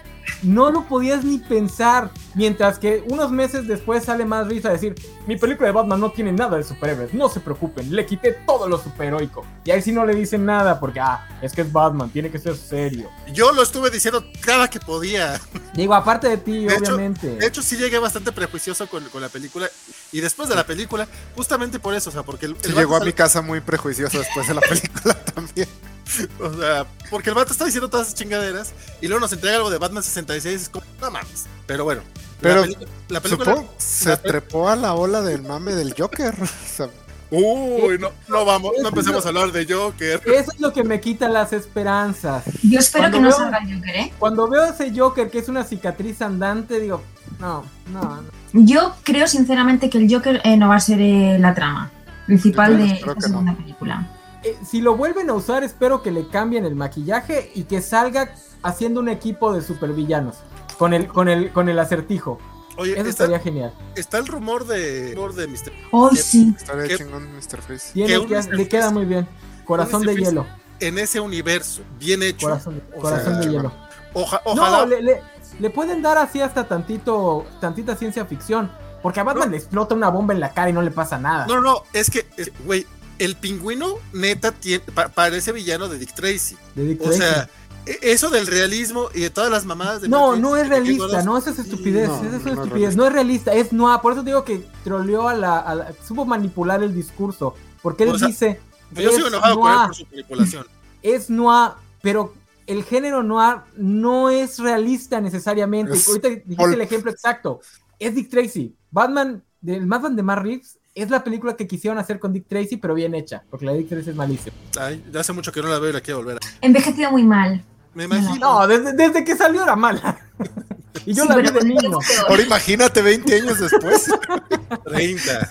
no 0.44 0.72
lo 0.72 0.88
podías 0.88 1.24
ni 1.24 1.40
pensar. 1.40 2.12
Mientras 2.34 2.80
que 2.80 3.04
unos 3.10 3.32
meses 3.32 3.68
después 3.68 4.04
sale 4.04 4.26
más 4.26 4.48
risa 4.48 4.70
decir, 4.70 4.96
mi 5.26 5.38
película 5.38 5.68
de 5.68 5.74
Batman 5.74 6.00
no 6.00 6.12
tiene 6.12 6.34
nada 6.34 6.58
de 6.58 6.64
superhéroes, 6.64 7.14
no 7.14 7.30
se 7.30 7.40
preocupen, 7.40 7.96
le 7.96 8.06
quité 8.06 8.34
todo 8.46 8.68
lo 8.68 8.78
superheroico. 8.78 9.46
Y 9.64 9.72
ahí 9.72 9.82
sí 9.82 9.92
no 9.92 10.06
le 10.06 10.14
dicen 10.16 10.46
nada 10.46 10.80
porque, 10.80 11.00
ah, 11.00 11.26
es 11.42 11.54
que 11.54 11.62
es 11.62 11.72
Batman, 11.72 12.10
tiene 12.10 12.30
que 12.30 12.38
ser 12.38 12.56
serio. 12.58 13.10
Yo 13.34 13.54
lo 13.54 13.62
estuve 13.62 13.90
diciendo 13.90 14.24
cada 14.42 14.70
que 14.70 14.80
podía. 14.80 15.40
Digo, 15.74 15.94
aparte 15.94 16.28
de 16.28 16.38
ti, 16.38 16.66
De 16.66 16.76
obviamente. 16.76 17.28
Hecho, 17.28 17.40
de 17.40 17.48
hecho, 17.48 17.62
sí 17.62 17.78
llegué 17.78 18.00
bastante 18.00 18.32
prejuicioso 18.32 18.88
con, 18.88 19.04
con, 19.06 19.22
la 19.22 19.30
película. 19.30 19.70
Y 20.12 20.20
después 20.20 20.50
de 20.50 20.56
la 20.56 20.66
película, 20.66 21.08
justamente 21.36 21.80
por 21.80 21.94
eso, 21.94 22.10
o 22.10 22.14
sea, 22.14 22.24
porque 22.24 22.48
el, 22.48 22.58
el 22.64 22.76
llegó 22.76 22.98
a 22.98 23.00
mi 23.00 23.14
casa 23.14 23.42
muy 23.42 23.62
prejuicioso 23.62 24.20
después 24.20 24.48
de 24.48 24.54
la 24.54 24.62
película 24.62 25.14
también. 25.34 25.68
O 26.40 26.54
sea, 26.54 26.86
porque 27.10 27.30
el 27.30 27.36
vato 27.36 27.52
está 27.52 27.66
diciendo 27.66 27.90
todas 27.90 28.08
esas 28.08 28.20
chingaderas 28.20 28.74
y 29.02 29.08
luego 29.08 29.22
nos 29.22 29.34
entrega 29.34 29.58
algo 29.58 29.70
de 29.70 29.78
Batman 29.78 30.04
66 30.04 30.62
es 30.62 30.70
como, 30.70 30.86
no 31.02 31.12
mames. 31.12 31.46
Pero 31.66 31.84
bueno, 31.84 32.02
pero 32.42 32.66
la, 32.66 32.78
la 33.10 33.20
película 33.22 33.64
se 33.78 34.10
la 34.10 34.22
trepó 34.22 34.70
a 34.70 34.76
la 34.76 34.94
ola 34.94 35.22
del 35.22 35.42
mame 35.42 35.74
del 35.74 35.94
Joker. 35.98 36.36
O 36.42 36.78
sea, 36.78 36.90
Uy, 37.32 37.98
no, 38.00 38.12
no 38.28 38.46
vamos, 38.46 38.74
no 38.82 38.90
empecemos 38.90 39.26
a 39.26 39.30
hablar 39.30 39.52
de 39.52 39.66
Joker. 39.66 40.22
Eso 40.26 40.52
es 40.52 40.60
lo 40.60 40.72
que 40.72 40.84
me 40.84 41.02
quita 41.02 41.28
las 41.28 41.54
esperanzas. 41.54 42.44
Yo 42.62 42.80
espero 42.80 43.10
cuando 43.10 43.18
que 43.18 43.24
no 43.24 43.30
veo, 43.30 43.38
salga 43.38 43.58
el 43.58 43.76
Joker, 43.76 43.96
¿eh? 43.96 44.14
Cuando 44.20 44.48
veo 44.48 44.64
ese 44.66 44.94
Joker 44.96 45.32
que 45.32 45.40
es 45.40 45.50
una 45.50 45.64
cicatriz 45.64 46.22
andante, 46.22 46.80
digo, 46.80 47.02
no, 47.40 47.66
no, 47.92 48.22
no. 48.22 48.30
Yo 48.54 48.96
creo 49.04 49.28
sinceramente 49.28 49.90
que 49.90 49.98
el 49.98 50.14
Joker 50.14 50.40
eh, 50.44 50.56
no 50.56 50.70
va 50.70 50.76
a 50.76 50.80
ser 50.80 51.02
eh, 51.02 51.38
la 51.40 51.54
trama 51.54 51.92
principal 52.28 52.78
de 52.78 52.94
esta 52.94 53.20
segunda 53.20 53.52
no. 53.52 53.58
película. 53.58 54.08
Eh, 54.46 54.58
si 54.66 54.80
lo 54.82 54.96
vuelven 54.96 55.30
a 55.30 55.34
usar, 55.34 55.64
espero 55.64 56.02
que 56.02 56.12
le 56.12 56.28
cambien 56.28 56.66
el 56.66 56.76
maquillaje 56.76 57.52
y 57.56 57.64
que 57.64 57.82
salga 57.82 58.34
haciendo 58.64 59.00
un 59.00 59.10
equipo 59.10 59.54
de 59.54 59.62
supervillanos 59.62 60.36
con 60.78 60.94
el, 60.94 61.08
con 61.08 61.30
el, 61.30 61.52
con 61.52 61.68
el 61.70 61.80
acertijo. 61.80 62.38
Oye, 62.78 62.92
Eso 62.92 63.02
está, 63.02 63.10
estaría 63.24 63.40
genial. 63.40 63.74
Está 63.96 64.18
el 64.18 64.28
rumor 64.28 64.68
de, 64.68 65.14
rumor 65.16 65.34
de 65.34 65.48
Mr. 65.48 65.72
Oh, 65.92 66.10
sí. 66.14 66.54
Estaría 66.58 66.88
¿Qué? 66.90 66.98
chingón 66.98 67.28
Mr. 67.36 67.60
Tiene, 67.94 68.26
que, 68.28 68.42
le 68.56 68.68
queda 68.68 68.92
muy 68.92 69.06
bien. 69.06 69.28
Corazón 69.64 70.04
de 70.04 70.16
hielo. 70.16 70.46
En 70.80 71.00
ese 71.00 71.20
universo, 71.22 71.82
bien 71.98 72.22
hecho. 72.22 72.48
Corazón, 72.48 72.84
O 72.96 73.00
corazón 73.00 73.34
sea, 73.36 73.40
de 73.46 73.50
hielo. 73.50 73.72
Oja, 74.14 74.42
ojalá. 74.44 74.80
No, 74.80 74.86
le, 74.86 75.02
le- 75.02 75.22
le 75.58 75.70
pueden 75.70 76.02
dar 76.02 76.18
así 76.18 76.42
hasta 76.42 76.68
tantito, 76.68 77.46
tantita 77.62 77.96
ciencia 77.96 78.26
ficción. 78.26 78.70
Porque 79.02 79.20
a 79.20 79.24
Batman 79.24 79.46
No. 79.48 79.52
le 79.52 79.58
explota 79.58 79.94
una 79.96 80.10
bomba 80.10 80.34
en 80.34 80.40
la 80.40 80.52
cara 80.52 80.70
y 80.70 80.74
no 80.74 80.82
le 80.82 80.90
pasa 80.92 81.18
nada. 81.18 81.46
No, 81.48 81.62
no, 81.62 81.84
es 81.94 82.10
que, 82.10 82.26
güey, 82.66 82.86
el 83.20 83.36
pingüino 83.36 83.96
neta 84.14 84.52
tiene, 84.52 84.80
pa- 84.94 85.10
parece 85.10 85.52
villano 85.52 85.88
de 85.88 85.98
Dick 86.00 86.14
Tracy. 86.14 86.56
de 86.76 86.86
Dick 86.86 87.02
O 87.02 87.06
Tracy. 87.06 87.20
sea, 87.20 87.50
e- 87.86 88.00
eso 88.02 88.30
del 88.30 88.48
realismo 88.48 89.10
y 89.14 89.22
de 89.22 89.30
todas 89.30 89.50
las 89.52 89.66
mamadas 89.66 90.02
de 90.02 90.10
No, 90.10 90.34
Dick 90.34 90.42
no 90.42 90.58
es 90.58 90.68
realista, 90.70 91.08
todas- 91.08 91.26
no, 91.26 91.38
eso 91.38 91.50
es 91.52 91.60
estupidez, 91.60 92.08
no, 92.10 92.16
eso 92.16 92.24
es 92.26 92.32
no 92.32 92.38
es 92.38 92.46
estupidez, 92.46 92.72
realista. 92.72 92.98
no 92.98 93.08
es 93.08 93.14
realista, 93.14 93.54
es 93.54 93.74
noir, 93.74 94.00
por 94.02 94.14
eso 94.14 94.24
digo 94.24 94.44
que 94.44 94.66
troleó 94.84 95.28
a 95.30 95.34
la, 95.34 95.60
a 95.60 95.76
la- 95.76 95.94
supo 96.06 96.26
manipular 96.26 96.82
el 96.84 96.94
discurso, 96.94 97.56
porque 97.82 98.04
él 98.04 98.10
O 98.10 98.18
sea, 98.20 98.28
dice, 98.28 98.60
Yo 98.92 99.12
sigo 99.12 99.28
es 99.28 99.34
enojado 99.34 99.60
con 99.60 99.72
él 99.72 99.78
por 99.88 99.96
su 99.96 100.06
manipulación. 100.08 100.68
es 101.04 101.30
noir, 101.30 101.72
pero 102.02 102.34
el 102.68 102.84
género 102.84 103.22
noir 103.24 103.58
no 103.78 104.30
es 104.32 104.58
realista 104.60 105.22
necesariamente, 105.22 105.94
Es 105.94 106.08
ahorita 106.08 106.30
dijiste 106.30 106.74
el 106.74 106.82
ejemplo 106.82 107.12
exacto, 107.12 107.60
es 108.00 108.16
Dick 108.16 108.30
Tracy, 108.30 108.76
Batman, 108.92 109.44
del 109.62 109.86
Batman 109.86 110.16
de 110.16 110.24
Matt 110.24 110.40
Reeves, 110.40 110.78
es 110.96 111.10
la 111.10 111.24
película 111.24 111.56
que 111.56 111.68
quisieron 111.68 112.00
hacer 112.00 112.20
con 112.20 112.32
Dick 112.34 112.48
Tracy, 112.48 112.78
pero 112.78 112.94
bien 112.96 113.14
hecha, 113.14 113.44
porque 113.50 113.66
la 113.66 113.74
de 113.74 113.80
Dick 113.80 113.90
Tracy 113.90 114.10
es 114.12 114.16
malísima. 114.16 114.56
Ay, 114.80 115.04
ya 115.12 115.20
hace 115.20 115.34
mucho 115.34 115.52
que 115.52 115.62
no 115.62 115.68
la 115.68 115.78
veo 115.78 115.90
y 115.90 115.94
la 115.94 116.02
quiero 116.02 116.20
volver 116.20 116.38
a. 116.38 116.40
Envejecido 116.62 117.12
muy 117.12 117.24
mal. 117.24 117.64
Me 117.94 118.06
imagino. 118.06 118.36
No, 118.36 118.68
desde, 118.68 118.94
desde 118.94 119.24
que 119.24 119.36
salió 119.36 119.64
era 119.64 119.76
mala. 119.76 120.18
y 121.06 121.14
yo 121.14 121.24
Sí, 121.24 121.30
la 121.30 121.36
vi 121.38 121.50
de 121.50 121.64
niño. 121.66 121.98
Ahora 122.30 122.42
imagínate 122.44 123.02
20 123.02 123.36
años 123.36 123.60
después. 123.60 124.06
30. 124.86 125.48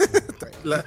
La, 0.65 0.83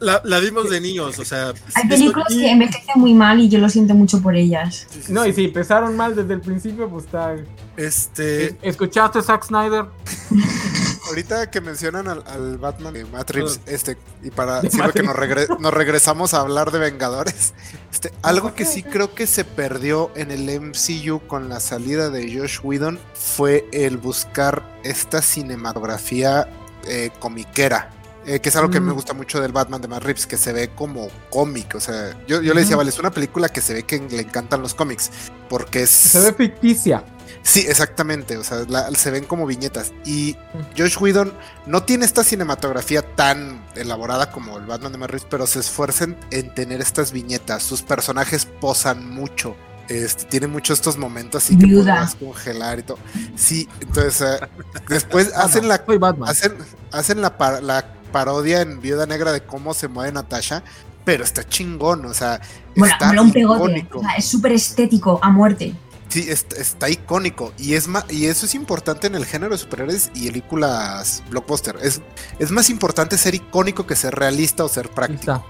la, 0.00 0.20
la 0.24 0.38
vimos 0.40 0.68
de 0.70 0.80
niños, 0.80 1.18
o 1.18 1.24
sea. 1.24 1.52
Hay 1.74 1.88
películas 1.88 2.28
que 2.28 2.50
envejecen 2.50 2.94
muy 3.00 3.14
mal 3.14 3.38
y 3.40 3.48
yo 3.48 3.58
lo 3.60 3.68
siento 3.68 3.94
mucho 3.94 4.20
por 4.20 4.34
ellas. 4.36 4.86
sí, 4.90 5.00
sí, 5.04 5.12
No, 5.12 5.22
sí. 5.24 5.30
y 5.30 5.32
si 5.34 5.44
empezaron 5.44 5.96
mal 5.96 6.16
desde 6.16 6.34
el 6.34 6.40
principio, 6.40 6.88
pues 6.88 7.04
está... 7.06 7.36
Este. 7.76 8.56
¿Escuchaste 8.62 9.22
Zack 9.22 9.44
Snyder? 9.46 9.84
Ahorita 11.08 11.50
que 11.50 11.60
mencionan 11.60 12.08
al, 12.08 12.22
al 12.26 12.58
Batman 12.58 12.94
de 12.94 13.04
Matt 13.04 13.30
Reeves, 13.30 13.60
este, 13.66 13.96
y 14.22 14.30
para 14.30 14.60
sirve 14.62 14.92
que 14.92 15.02
nos, 15.02 15.14
regre- 15.16 15.58
nos 15.58 15.72
regresamos 15.72 16.34
a 16.34 16.40
hablar 16.40 16.70
de 16.72 16.78
Vengadores, 16.78 17.54
este, 17.92 18.12
algo 18.22 18.54
que 18.54 18.64
sí 18.64 18.82
creo 18.82 19.14
que 19.14 19.26
se 19.26 19.44
perdió 19.44 20.10
en 20.16 20.30
el 20.30 20.48
MCU 20.60 21.20
con 21.26 21.48
la 21.48 21.60
salida 21.60 22.10
de 22.10 22.36
Josh 22.36 22.58
Whedon 22.62 22.98
fue 23.14 23.66
el 23.72 23.96
buscar 23.98 24.62
esta 24.84 25.22
cinematografía 25.22 26.48
eh, 26.88 27.10
comiquera. 27.18 27.90
eh, 28.28 28.40
que 28.40 28.48
es 28.48 28.56
algo 28.56 28.70
que 28.72 28.80
Mm. 28.80 28.86
me 28.86 28.92
gusta 28.92 29.12
mucho 29.14 29.40
del 29.40 29.52
Batman 29.52 29.80
de 29.80 29.86
Matt 29.86 30.02
Reeves, 30.02 30.26
que 30.26 30.36
se 30.36 30.52
ve 30.52 30.70
como 30.74 31.08
cómic. 31.30 31.76
O 31.76 31.80
sea, 31.80 32.10
yo, 32.26 32.42
yo 32.42 32.54
le 32.54 32.62
decía, 32.62 32.74
vale, 32.76 32.90
es 32.90 32.98
una 32.98 33.12
película 33.12 33.48
que 33.48 33.60
se 33.60 33.72
ve 33.72 33.82
que 33.84 34.00
le 34.00 34.20
encantan 34.22 34.60
los 34.62 34.74
cómics. 34.74 35.10
Porque 35.48 35.82
es. 35.82 35.90
Se 35.90 36.18
ve 36.18 36.32
ficticia. 36.32 37.04
Sí, 37.46 37.60
exactamente. 37.68 38.36
O 38.38 38.42
sea, 38.44 38.64
la- 38.68 38.90
se 38.90 39.10
ven 39.12 39.24
como 39.24 39.46
viñetas. 39.46 39.92
Y 40.04 40.36
Josh 40.76 40.96
Whedon 41.00 41.32
no 41.66 41.84
tiene 41.84 42.04
esta 42.04 42.24
cinematografía 42.24 43.02
tan 43.14 43.64
elaborada 43.76 44.30
como 44.32 44.58
el 44.58 44.66
Batman 44.66 44.90
de 44.92 44.98
Matt 44.98 45.10
Reeves, 45.10 45.26
pero 45.30 45.46
se 45.46 45.60
esfuerzan 45.60 46.16
en 46.32 46.52
tener 46.54 46.80
estas 46.80 47.12
viñetas. 47.12 47.62
Sus 47.62 47.82
personajes 47.82 48.46
posan 48.46 49.08
mucho. 49.14 49.54
Este, 49.88 50.24
tiene 50.24 50.48
muchos 50.48 50.80
estos 50.80 50.98
momentos 50.98 51.44
así 51.44 51.56
que 51.56 51.68
podrás 51.68 52.16
congelar 52.16 52.80
y 52.80 52.82
todo. 52.82 52.98
Sí, 53.36 53.68
entonces 53.80 54.20
eh, 54.20 54.48
después 54.88 55.32
hacen 55.36 55.68
la 55.68 55.84
hacen, 56.26 56.56
hacen 56.90 57.20
la, 57.22 57.38
par- 57.38 57.62
la 57.62 57.94
parodia 58.10 58.62
en 58.62 58.80
Viuda 58.80 59.06
Negra 59.06 59.30
de 59.30 59.42
cómo 59.44 59.74
se 59.74 59.86
mueve 59.86 60.10
Natasha, 60.10 60.64
pero 61.04 61.22
está 61.22 61.44
chingón, 61.48 62.04
o 62.04 62.12
sea, 62.14 62.40
Bueno, 62.74 62.92
está 62.94 63.06
mola 63.06 63.22
un 63.22 63.30
pegote. 63.32 63.60
icónico. 63.62 63.98
O 64.00 64.02
sea, 64.02 64.14
es 64.16 64.24
súper 64.24 64.50
estético, 64.52 65.20
a 65.22 65.30
muerte. 65.30 65.72
Sí, 66.08 66.26
está, 66.28 66.56
está 66.56 66.88
icónico. 66.88 67.52
Y 67.58 67.74
es 67.74 67.88
ma- 67.88 68.04
y 68.08 68.26
eso 68.26 68.46
es 68.46 68.54
importante 68.54 69.06
en 69.08 69.14
el 69.16 69.26
género 69.26 69.52
de 69.52 69.58
superhéroes 69.58 70.10
y 70.14 70.26
películas 70.28 71.22
blockbuster. 71.30 71.76
Es, 71.82 72.00
es 72.38 72.50
más 72.50 72.70
importante 72.70 73.18
ser 73.18 73.34
icónico 73.34 73.86
que 73.86 73.96
ser 73.96 74.14
realista 74.14 74.64
o 74.64 74.68
ser 74.68 74.88
práctico. 74.90 75.20
está. 75.20 75.42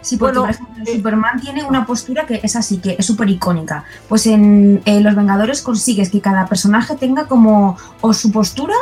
Sí, 0.00 0.16
porque 0.16 0.38
Bueno, 0.38 0.40
por 0.42 0.50
ejemplo, 0.50 0.84
eh, 0.86 0.96
Superman 0.96 1.40
tiene 1.40 1.64
una 1.64 1.84
postura 1.84 2.24
que 2.26 2.40
es 2.42 2.56
así, 2.56 2.78
que 2.78 2.96
es 2.98 3.04
súper 3.06 3.28
icónica. 3.28 3.84
Pues 4.08 4.26
en 4.26 4.80
eh, 4.84 5.00
Los 5.00 5.14
Vengadores 5.14 5.60
consigues 5.60 6.10
que 6.10 6.20
cada 6.20 6.46
personaje 6.46 6.94
tenga 6.96 7.26
como 7.26 7.76
o 8.00 8.14
su 8.14 8.30
postura 8.32 8.74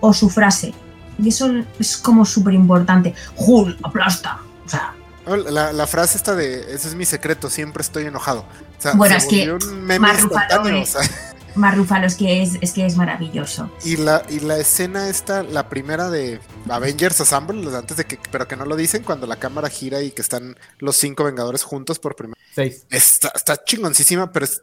o 0.00 0.12
su 0.12 0.28
frase. 0.30 0.74
Y 1.18 1.28
eso 1.30 1.50
es 1.80 1.96
como 1.96 2.24
súper 2.24 2.54
importante. 2.54 3.14
Hulk, 3.36 3.78
aplasta. 3.82 4.38
O 4.64 4.68
sea, 4.68 4.94
La, 5.36 5.72
la 5.72 5.86
frase 5.86 6.16
esta 6.16 6.34
de 6.34 6.74
ese 6.74 6.88
es 6.88 6.94
mi 6.94 7.04
secreto, 7.04 7.50
siempre 7.50 7.82
estoy 7.82 8.04
enojado. 8.06 8.40
O 8.78 8.80
sea, 8.82 8.92
Bueno, 8.94 9.14
se 9.20 9.26
es 9.26 9.30
que 9.30 9.50
volvió 9.50 9.68
un 9.68 9.80
meme 9.82 9.98
más 10.00 10.22
Ruffalo 10.22 10.42
instantáneo, 10.42 10.82
es- 10.82 10.94
o 10.96 11.02
sea, 11.02 11.34
más 11.56 11.76
Rúfalo 11.76 12.06
es 12.06 12.14
que 12.14 12.42
es, 12.42 12.52
es 12.60 12.72
que 12.72 12.86
es 12.86 12.96
maravilloso. 12.96 13.70
y 13.84 13.96
la, 13.96 14.22
y 14.28 14.40
la 14.40 14.56
escena 14.58 15.08
esta, 15.08 15.42
la 15.42 15.68
primera 15.68 16.08
de 16.10 16.40
Avengers 16.68 17.20
Assemble, 17.20 17.76
antes 17.76 17.96
de 17.96 18.04
que, 18.04 18.18
pero 18.30 18.46
que 18.46 18.56
no 18.56 18.64
lo 18.64 18.76
dicen, 18.76 19.02
cuando 19.02 19.26
la 19.26 19.36
cámara 19.36 19.68
gira 19.68 20.00
y 20.02 20.10
que 20.12 20.22
están 20.22 20.56
los 20.78 20.96
cinco 20.96 21.24
Vengadores 21.24 21.62
juntos 21.64 21.98
por 21.98 22.14
primera 22.16 22.38
Seis. 22.54 22.84
Está, 22.90 23.32
está 23.34 23.62
chingoncísima, 23.64 24.32
pero 24.32 24.44
es- 24.44 24.62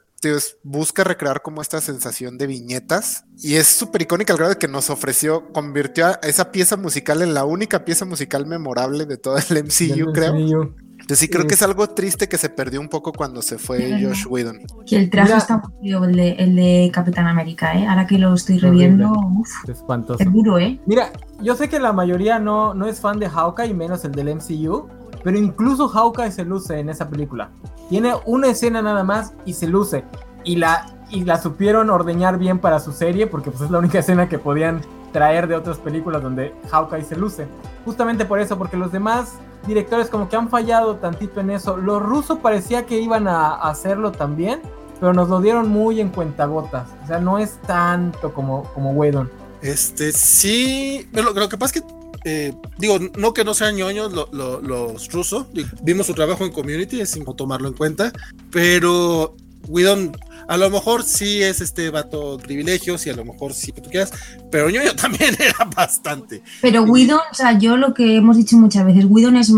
busca 0.64 1.04
recrear 1.04 1.42
como 1.42 1.62
esta 1.62 1.82
sensación 1.82 2.38
de 2.38 2.48
viñetas. 2.48 3.26
Y 3.42 3.56
es 3.56 3.68
súper 3.68 4.04
icónica 4.04 4.34
al 4.34 4.38
grado 4.38 4.54
de 4.54 4.60
que 4.60 4.68
nos 4.68 4.90
ofreció, 4.90 5.52
convirtió 5.54 6.08
a 6.08 6.12
esa 6.24 6.52
pieza 6.52 6.78
musical 6.78 7.22
en 7.22 7.34
la 7.34 7.46
única 7.46 7.86
pieza 7.86 8.06
musical 8.06 8.46
memorable 8.46 9.06
de 9.06 9.18
todo 9.18 9.38
el 9.38 9.64
MCU, 9.64 10.12
creo. 10.14 10.34
MCU. 10.36 10.76
Entonces 10.98 11.20
sí 11.20 11.28
creo 11.28 11.42
Sí. 11.44 11.48
que 11.50 11.54
es 11.54 11.62
algo 11.62 11.88
triste 11.90 12.28
que 12.28 12.38
se 12.38 12.50
perdió 12.50 12.80
un 12.82 12.88
poco 12.90 13.12
cuando 13.14 13.44
se 13.44 13.60
fue 13.60 13.94
Ujú. 13.94 14.08
Josh 14.08 14.26
Whedon. 14.28 14.60
Que 14.88 14.96
el 14.98 15.10
traje 15.12 15.28
Mira- 15.28 15.38
está 15.38 15.62
muy 15.80 15.92
el 15.94 16.16
de, 16.16 16.30
el 16.32 16.56
de 16.56 16.90
Capitán 16.92 17.28
América, 17.28 17.78
¿eh? 17.78 17.86
Ahora 17.86 18.08
que 18.08 18.18
lo 18.18 18.34
estoy 18.34 18.58
reviendo, 18.58 19.12
uff, 19.12 19.70
Espantoso. 19.70 20.24
es 20.24 20.32
duro, 20.34 20.58
¿eh? 20.58 20.80
Mira, 20.88 21.12
yo 21.42 21.56
sé 21.56 21.70
que 21.70 21.80
la 21.80 21.94
mayoría 21.94 22.40
no, 22.40 22.74
no 22.74 22.88
es 22.88 23.00
fan 23.00 23.20
de 23.20 23.30
Hawkeye, 23.30 23.74
menos 23.76 24.04
el 24.04 24.14
del 24.14 24.30
MCU, 24.30 24.88
pero 25.24 25.38
incluso 25.38 25.88
Hawkeye 25.90 26.32
se 26.32 26.44
luce 26.44 26.80
en 26.80 26.90
esa 26.90 27.08
película. 27.08 27.52
Tiene 27.90 28.14
una 28.26 28.48
escena 28.48 28.82
nada 28.82 29.04
más 29.04 29.34
y 29.46 29.54
se 29.54 29.68
luce. 29.68 30.04
Y 30.44 30.58
la, 30.58 30.96
y 31.10 31.24
la 31.24 31.42
supieron 31.42 31.90
ordeñar 31.90 32.38
bien 32.38 32.60
para 32.60 32.80
su 32.80 32.92
serie, 32.92 33.28
porque 33.28 33.52
pues 33.52 33.64
es 33.64 33.72
la 33.72 33.80
única 33.80 34.00
escena 34.00 34.30
que 34.30 34.40
podían 34.40 34.82
traer 35.12 35.48
de 35.48 35.56
otras 35.56 35.78
películas 35.78 36.22
donde 36.22 36.54
Hawkeye 36.72 37.04
se 37.04 37.16
luce. 37.16 37.48
Justamente 37.86 38.26
por 38.26 38.40
eso, 38.40 38.58
porque 38.58 38.78
los 38.78 38.92
demás 38.92 39.36
directores 39.66 40.10
como 40.10 40.30
que 40.30 40.36
han 40.36 40.50
fallado 40.50 40.98
tantito 40.98 41.40
en 41.40 41.52
eso. 41.52 41.78
Los 41.78 42.02
rusos 42.02 42.40
parecía 42.40 42.86
que 42.86 43.00
iban 43.00 43.28
a 43.28 43.54
hacerlo 43.54 44.12
también, 44.12 44.62
pero 45.00 45.14
nos 45.14 45.30
lo 45.30 45.42
dieron 45.42 45.70
muy 45.70 46.00
en 46.02 46.10
cuentagotas. 46.10 46.90
O 47.04 47.08
sea, 47.08 47.20
no 47.20 47.38
es 47.38 47.60
tanto 47.66 48.34
como, 48.34 48.64
como 48.74 48.92
Whedon. 48.92 49.30
Este, 49.62 50.12
sí, 50.12 51.08
lo, 51.12 51.34
lo 51.34 51.50
que 51.50 51.58
pasa 51.58 51.78
es 51.78 51.82
que 51.82 51.95
eh, 52.28 52.54
digo, 52.80 52.98
no 53.18 53.36
que 53.36 53.44
no 53.44 53.54
sean 53.54 53.76
ñoños 53.76 54.12
los 54.12 55.12
rusos, 55.12 55.46
vimos 55.84 56.08
su 56.08 56.16
trabajo 56.16 56.44
en 56.44 56.52
community, 56.52 57.00
es 57.00 57.12
sin 57.12 57.24
tomarlo 57.24 57.68
en 57.68 57.76
cuenta, 57.76 58.12
pero 58.50 59.36
Whedon 59.68 60.18
a 60.48 60.58
lo 60.58 60.72
mejor 60.72 61.04
sí 61.04 61.44
es 61.44 61.62
este 61.62 61.92
vato 61.92 62.38
privilegios 62.38 63.06
y 63.06 63.12
a 63.12 63.16
lo 63.16 63.26
mejor 63.26 63.54
sí 63.54 63.72
que 63.72 63.82
tú 63.82 63.92
quieras, 63.92 64.12
pero 64.52 64.72
ñoño 64.72 64.96
también 65.02 65.36
era 65.40 65.70
bastante. 65.76 66.42
Pero 66.64 66.82
Whedon, 66.84 67.20
o 67.32 67.36
sea, 67.36 67.60
yo 67.60 67.78
lo 67.78 67.94
que 67.94 68.16
hemos 68.16 68.38
dicho 68.38 68.58
muchas 68.58 68.88
veces, 68.88 69.06
Whedon 69.08 69.38
es, 69.38 69.54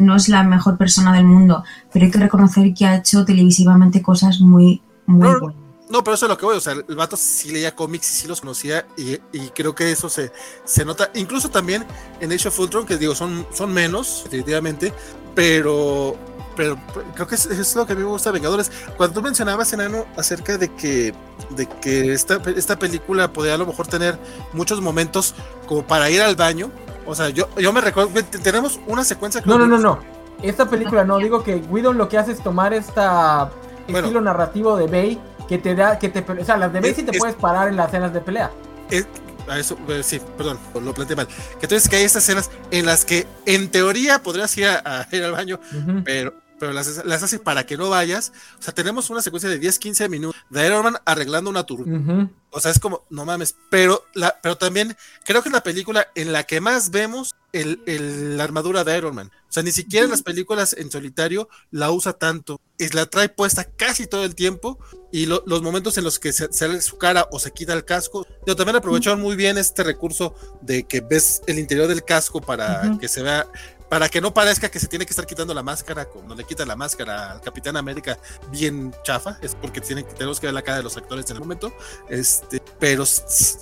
no 0.00 0.16
es 0.16 0.28
la 0.30 0.42
mejor 0.42 0.78
persona 0.78 1.12
del 1.12 1.24
mundo, 1.24 1.64
pero 1.92 2.06
hay 2.06 2.10
que 2.10 2.18
reconocer 2.18 2.72
que 2.72 2.86
ha 2.86 2.96
hecho 2.96 3.26
televisivamente 3.26 4.00
cosas 4.00 4.40
muy, 4.40 4.80
muy 5.04 5.28
buenas. 5.38 5.59
No, 5.90 6.04
pero 6.04 6.14
eso 6.14 6.26
es 6.26 6.30
lo 6.30 6.38
que 6.38 6.46
voy, 6.46 6.56
o 6.56 6.60
sea, 6.60 6.72
el 6.72 6.96
vato 6.96 7.16
sí 7.16 7.50
leía 7.50 7.74
cómics 7.74 8.08
y 8.10 8.20
sí 8.20 8.28
los 8.28 8.40
conocía 8.40 8.86
y, 8.96 9.18
creo 9.50 9.74
que 9.74 9.90
eso 9.90 10.08
se, 10.08 10.32
se 10.64 10.84
nota, 10.84 11.10
incluso 11.14 11.50
también 11.50 11.84
en 12.20 12.30
Age 12.32 12.48
of 12.48 12.58
Ultron, 12.60 12.86
que 12.86 12.96
digo, 12.96 13.14
son, 13.16 13.44
son 13.52 13.72
menos, 13.72 14.22
definitivamente, 14.24 14.94
pero, 15.34 16.16
pero 16.56 16.78
creo 17.14 17.26
que 17.26 17.34
es, 17.34 17.74
lo 17.74 17.86
que 17.86 17.94
a 17.94 17.96
mí 17.96 18.02
me 18.02 18.08
gusta 18.08 18.30
Vengadores. 18.30 18.70
Cuando 18.96 19.14
tú 19.14 19.22
mencionabas, 19.22 19.72
Enano, 19.72 20.06
acerca 20.16 20.56
de 20.56 20.72
que, 20.74 21.12
de 21.50 21.66
que 21.66 22.12
esta, 22.12 22.40
esta 22.54 22.78
película 22.78 23.32
podía 23.32 23.54
a 23.54 23.58
lo 23.58 23.66
mejor 23.66 23.88
tener 23.88 24.16
muchos 24.52 24.80
momentos 24.80 25.34
como 25.66 25.84
para 25.84 26.08
ir 26.08 26.22
al 26.22 26.36
baño, 26.36 26.70
o 27.04 27.16
sea, 27.16 27.30
yo, 27.30 27.48
yo 27.56 27.72
me 27.72 27.80
recuerdo, 27.80 28.12
tenemos 28.44 28.78
una 28.86 29.02
secuencia... 29.02 29.42
No, 29.44 29.58
no, 29.58 29.66
no, 29.66 29.78
no, 29.78 29.98
esta 30.40 30.70
película 30.70 31.04
no, 31.04 31.18
digo 31.18 31.42
que 31.42 31.60
Guido 31.60 31.92
lo 31.92 32.08
que 32.08 32.16
hace 32.16 32.30
es 32.30 32.40
tomar 32.42 32.72
esta 32.72 33.50
estilo 33.88 34.20
narrativo 34.20 34.76
de 34.76 34.86
Bay 34.86 35.20
que 35.50 35.58
te 35.58 35.74
da, 35.74 35.98
que 35.98 36.08
te, 36.08 36.20
o 36.20 36.44
sea, 36.44 36.56
las 36.56 36.72
de 36.72 36.80
Messi 36.80 37.02
te 37.02 37.18
puedes 37.18 37.34
parar 37.34 37.66
en 37.66 37.74
las 37.74 37.88
escenas 37.88 38.14
de 38.14 38.20
pelea. 38.20 38.52
Es, 38.88 39.04
a 39.48 39.58
eso, 39.58 39.76
eh, 39.88 40.00
sí, 40.04 40.20
perdón, 40.36 40.60
lo 40.80 40.94
planteé 40.94 41.16
mal. 41.16 41.26
Que 41.26 41.66
entonces 41.66 41.88
que 41.88 41.96
hay 41.96 42.04
estas 42.04 42.22
escenas 42.22 42.52
en 42.70 42.86
las 42.86 43.04
que 43.04 43.26
en 43.46 43.68
teoría 43.68 44.22
podrías 44.22 44.56
ir 44.56 44.66
a, 44.66 45.08
ir 45.10 45.24
al 45.24 45.32
baño, 45.32 45.58
pero 46.04 46.34
pero 46.60 46.74
las, 46.74 47.04
las, 47.06 47.22
hace 47.22 47.38
para 47.38 47.64
que 47.64 47.78
no 47.78 47.88
vayas. 47.88 48.32
O 48.58 48.62
sea, 48.62 48.74
tenemos 48.74 49.08
una 49.08 49.22
secuencia 49.22 49.48
de 49.48 49.58
10, 49.58 49.78
15 49.78 50.08
minutos 50.10 50.40
de 50.50 50.66
Iron 50.66 50.84
Man 50.84 50.98
arreglando 51.06 51.48
una 51.48 51.64
turba. 51.64 52.28
O 52.50 52.60
sea, 52.60 52.70
es 52.70 52.78
como, 52.78 53.06
no 53.08 53.24
mames, 53.24 53.56
pero, 53.70 54.04
la, 54.12 54.38
pero 54.42 54.58
también 54.58 54.94
creo 55.24 55.42
que 55.42 55.48
es 55.48 55.52
la 55.52 55.62
película 55.62 56.08
en 56.14 56.32
la 56.32 56.44
que 56.44 56.60
más 56.60 56.90
vemos 56.90 57.34
el, 57.52 57.82
el, 57.86 58.36
la 58.36 58.44
armadura 58.44 58.84
de 58.84 58.98
Iron 58.98 59.14
Man. 59.14 59.30
O 59.48 59.52
sea, 59.52 59.62
ni 59.62 59.72
siquiera 59.72 60.04
en 60.04 60.10
las 60.10 60.22
películas 60.22 60.74
en 60.78 60.90
solitario 60.90 61.48
la 61.70 61.90
usa 61.90 62.12
tanto. 62.12 62.60
Es, 62.76 62.92
la 62.92 63.06
trae 63.06 63.30
puesta 63.30 63.64
casi 63.64 64.06
todo 64.06 64.24
el 64.24 64.34
tiempo 64.34 64.78
y 65.10 65.26
los 65.26 65.62
momentos 65.62 65.96
en 65.96 66.04
los 66.04 66.18
que 66.18 66.32
se 66.32 66.52
sale 66.52 66.82
su 66.82 66.98
cara 66.98 67.26
o 67.32 67.38
se 67.38 67.52
quita 67.52 67.72
el 67.72 67.86
casco. 67.86 68.26
Yo 68.46 68.54
también 68.54 68.76
aprovecharon 68.76 69.20
muy 69.20 69.34
bien 69.34 69.56
este 69.56 69.82
recurso 69.82 70.34
de 70.60 70.84
que 70.84 71.00
ves 71.00 71.40
el 71.46 71.58
interior 71.58 71.88
del 71.88 72.04
casco 72.04 72.42
para 72.42 72.98
que 73.00 73.08
se 73.08 73.22
vea 73.22 73.46
para 73.90 74.08
que 74.08 74.20
no 74.20 74.32
parezca 74.32 74.70
que 74.70 74.78
se 74.78 74.86
tiene 74.86 75.04
que 75.04 75.10
estar 75.10 75.26
quitando 75.26 75.52
la 75.52 75.64
máscara, 75.64 76.04
cuando 76.04 76.36
le 76.36 76.44
quita 76.44 76.64
la 76.64 76.76
máscara 76.76 77.32
al 77.32 77.40
Capitán 77.40 77.76
América 77.76 78.18
bien 78.52 78.94
chafa, 79.02 79.36
es 79.42 79.56
porque 79.56 79.80
tenemos 79.80 80.38
que 80.38 80.46
ver 80.46 80.54
la 80.54 80.62
cara 80.62 80.78
de 80.78 80.84
los 80.84 80.96
actores 80.96 81.28
en 81.28 81.36
el 81.36 81.40
momento, 81.40 81.72
este, 82.08 82.62
pero 82.78 83.02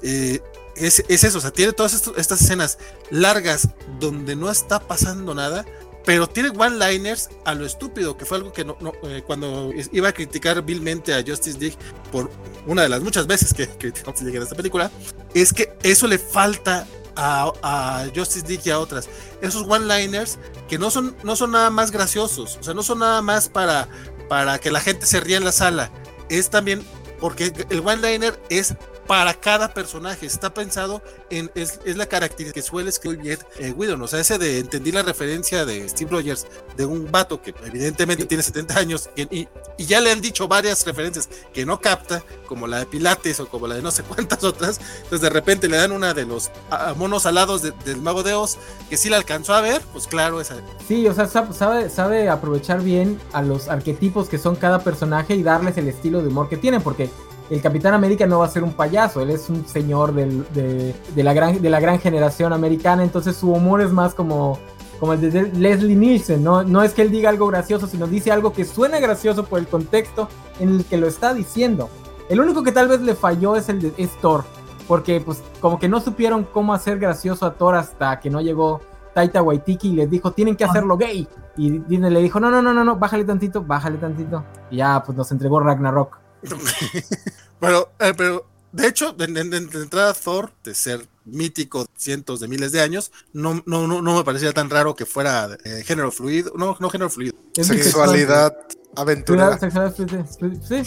eh, 0.03 0.41
es, 0.77 1.03
eso, 1.09 1.39
o 1.39 1.41
sea, 1.41 1.51
tiene 1.51 1.73
todas 1.73 1.95
estas 2.19 2.43
escenas 2.43 2.79
largas 3.11 3.69
donde 3.99 4.37
no 4.37 4.51
está 4.51 4.81
pasando 4.81 5.35
nada, 5.35 5.65
pero 6.05 6.29
tiene 6.29 6.51
one-liners 6.51 7.31
a 7.47 7.55
lo 7.55 7.65
estúpido, 7.65 8.19
que 8.19 8.27
fue 8.27 8.37
algo 8.37 8.53
que 8.53 8.67
no, 8.67 8.77
eh, 9.05 9.23
cuando 9.27 9.73
iba 9.93 10.11
a 10.11 10.13
criticar 10.13 10.63
vilmente 10.63 11.15
a 11.15 11.25
Justice 11.27 11.59
League 11.59 11.77
por 12.13 12.31
una 12.67 12.83
de 12.83 12.91
las 12.91 13.01
muchas 13.01 13.27
veces 13.27 13.55
que 13.55 13.67
League 13.67 14.37
en 14.37 14.43
esta 14.43 14.55
película, 14.55 14.91
es 15.33 15.55
que 15.55 15.73
eso 15.83 16.07
le 16.07 16.19
falta 16.19 16.87
a, 17.19 18.07
Justice 18.15 18.47
League 18.47 18.63
y 18.65 18.71
a 18.71 18.79
otras. 18.79 19.09
Esos 19.41 19.67
one-liners 19.69 20.39
que 20.69 20.79
no 20.79 20.91
son, 20.91 21.17
no 21.25 21.37
son 21.37 21.53
nada 21.53 21.71
más 21.71 21.91
graciosos, 21.91 22.57
o 22.61 22.63
sea, 22.63 22.75
no 22.75 22.83
son 22.83 23.01
nada 23.01 23.23
más 23.23 23.49
para, 23.49 23.89
para 24.29 24.59
que 24.59 24.71
la 24.71 24.81
gente 24.81 25.07
se 25.07 25.21
ría 25.21 25.37
en 25.37 25.45
la 25.45 25.53
sala. 25.53 25.91
Es 26.29 26.51
también 26.51 26.85
porque 27.21 27.53
el 27.71 27.81
one-liner 27.81 28.39
es 28.49 28.75
para 29.09 29.35
cada 29.35 29.73
personaje. 29.73 30.27
Está 30.27 30.55
pensado 30.55 31.03
en. 31.31 31.51
Es, 31.57 31.81
la 31.97 32.07
característica 32.07 32.53
que 32.53 32.63
suele 32.63 32.91
escribir 32.91 33.19
bien 33.19 33.39
eh, 33.59 33.75
O 34.01 34.07
sea, 34.07 34.21
ese 34.21 34.39
de 34.39 34.61
entendí 34.61 34.93
la 34.93 35.03
referencia 35.03 35.65
de 35.65 35.89
Steve 35.89 36.11
Rogers 36.13 36.47
de 36.77 36.85
un 36.87 37.11
vato 37.11 37.43
que 37.43 37.55
evidentemente 37.65 38.27
tiene 38.27 38.43
70 38.43 38.79
años 38.79 39.11
y, 39.17 39.49
ya 39.79 40.01
le 40.01 40.11
han 40.11 40.21
dicho 40.21 40.47
varias 40.47 40.85
referencias 40.85 41.29
que 41.53 41.65
no 41.65 41.81
capta, 41.81 42.23
como 42.47 42.67
la 42.67 42.81
de 42.81 42.87
Pilates 42.87 43.41
o 43.41 43.49
como 43.49 43.67
la 43.67 43.77
de 43.77 43.83
no 43.83 43.91
sé 43.91 44.03
cuántas 44.03 44.45
otras. 44.45 44.81
Entonces, 44.97 45.23
de 45.23 45.31
repente 45.31 45.69
le 45.69 45.79
dan 45.79 45.93
una 45.93 46.13
de 46.13 46.27
los 46.27 46.51
monos 46.97 47.25
alados 47.25 47.63
del 47.63 48.03
Mago 48.03 48.23
de 48.23 48.35
Oz 48.35 48.59
que 48.91 48.97
sí 48.97 49.09
la 49.09 49.17
alcanzó 49.17 49.55
a 49.55 49.63
ver. 49.63 49.81
Pues 49.93 50.07
claro, 50.07 50.41
esa. 50.41 50.57
Sí, 50.87 51.09
o 51.09 51.15
sea, 51.15 51.27
sabe, 51.27 51.89
sabe 51.89 52.29
aprovechar 52.29 52.83
bien 52.83 53.19
a 53.33 53.41
los 53.41 53.69
arquetipos 53.69 54.29
que 54.29 54.37
son 54.37 54.57
cada 54.57 54.81
personaje 54.81 55.35
y 55.35 55.43
darles 55.43 55.79
el 55.79 55.89
estilo 55.89 56.21
de 56.21 56.29
humor 56.29 56.49
que 56.51 56.59
tienen, 56.59 56.83
porque 56.83 57.09
el 57.51 57.63
Capitán 57.63 57.95
América 57.95 58.27
no 58.27 58.41
va 58.41 58.47
a 58.47 58.49
ser 58.49 58.63
un 58.63 58.73
payaso, 58.73 59.21
él 59.21 59.31
es 59.31 59.49
un 59.49 59.67
señor 59.67 60.13
de, 60.13 60.95
la 61.17 61.33
gran, 61.33 61.63
de 61.63 61.71
la 61.71 61.81
gran 61.81 61.99
generación 61.99 62.53
americana, 62.53 63.03
entonces 63.03 63.37
su 63.37 63.51
humor 63.51 63.81
es 63.81 63.91
más 63.91 64.15
como, 64.15 64.59
como 65.01 65.15
el 65.15 65.21
de 65.21 65.43
Leslie 65.53 65.97
Nielsen, 65.97 66.45
¿no? 66.45 66.63
no 66.63 66.83
es 66.83 66.93
que 66.93 67.03
él 67.03 67.11
diga 67.11 67.31
algo 67.31 67.47
gracioso, 67.47 67.87
sino 67.87 68.07
dice 68.07 68.33
algo 68.33 68.53
que 68.53 68.65
suena 68.65 68.99
gracioso 69.01 69.45
por 69.45 69.59
el 69.59 69.67
contexto 69.67 70.29
en 70.61 70.69
el 70.71 70.85
que 70.85 70.99
lo 70.99 71.07
está 71.07 71.33
diciendo. 71.33 71.89
El 72.29 72.41
único 72.41 72.63
que 72.63 72.73
tal 72.73 72.89
vez 72.89 73.01
le 73.01 73.15
falló 73.15 73.57
es 73.57 73.71
el 73.71 73.81
de 73.81 73.95
es 73.97 74.11
Thor, 74.21 74.45
porque 74.87 75.21
pues 75.21 75.43
como 75.61 75.79
que 75.79 75.89
no 75.89 76.01
supieron 76.01 76.45
cómo 76.45 76.75
hacer 76.75 76.99
gracioso 76.99 77.47
a 77.47 77.55
Thor 77.55 77.77
hasta 77.77 78.21
que 78.21 78.29
no 78.29 78.43
llegó 78.43 78.83
Taita 79.15 79.43
Waitiki 79.43 79.89
y 79.89 79.93
les 79.93 80.11
dijo, 80.11 80.33
tienen 80.33 80.55
que 80.55 80.65
hacerlo 80.65 80.99
gay. 80.99 81.27
Y 81.57 81.79
Disney 81.79 82.11
le 82.11 82.21
dijo, 82.21 82.39
no, 82.39 82.51
no, 82.51 82.61
no, 82.61 82.75
no, 82.75 82.85
no, 82.85 82.97
bájale 82.97 83.25
tantito, 83.25 83.65
bájale 83.65 83.97
tantito. 83.97 84.45
Y 84.71 84.77
ya, 84.77 85.03
pues 85.05 85.17
nos 85.17 85.33
entregó 85.33 85.59
Ragnarok. 85.59 86.28
pero, 87.61 87.91
eh, 87.99 88.15
pero 88.17 88.47
de 88.73 88.87
hecho, 88.87 89.13
de, 89.13 89.25
entrada 89.25 90.13
Thor, 90.13 90.53
de 90.63 90.75
ser 90.75 91.07
mítico 91.25 91.87
cientos 91.97 92.41
de 92.41 92.49
miles 92.49 92.73
de 92.73 92.81
años, 92.81 93.13
no, 93.33 93.63
no, 93.67 93.87
no, 93.87 94.17
me 94.17 94.25
parecía 94.25 94.53
tan 94.53 94.69
raro 94.69 94.95
que 94.95 95.07
fuera 95.07 95.49
eh, 95.65 95.83
género 95.85 96.13
fluido, 96.13 96.53
no, 96.57 96.77
no 96.79 96.91
género 96.91 97.09
fluido. 97.09 97.35
Sexualidad, 97.55 98.55
aventura. 98.95 99.59
Sí. 99.59 100.07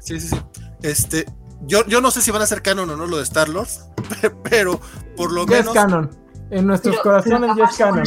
sí, 0.00 0.20
sí, 0.20 0.20
sí. 0.20 0.36
Este, 0.82 1.26
yo, 1.66 1.84
yo 1.86 2.00
no 2.00 2.10
sé 2.10 2.22
si 2.22 2.30
van 2.30 2.42
a 2.42 2.46
ser 2.46 2.62
canon 2.62 2.88
o 2.90 2.96
no 2.96 3.06
lo 3.06 3.16
de 3.16 3.24
Star 3.24 3.48
Lord, 3.48 3.68
pero 4.48 4.80
por 5.16 5.32
lo 5.32 5.46
menos. 5.46 5.66
es 5.66 5.72
canon. 5.72 6.10
En 6.50 6.66
nuestros 6.66 6.98
corazones 7.00 7.56
ya 7.56 7.64
es 7.64 7.76
canon. 7.76 8.04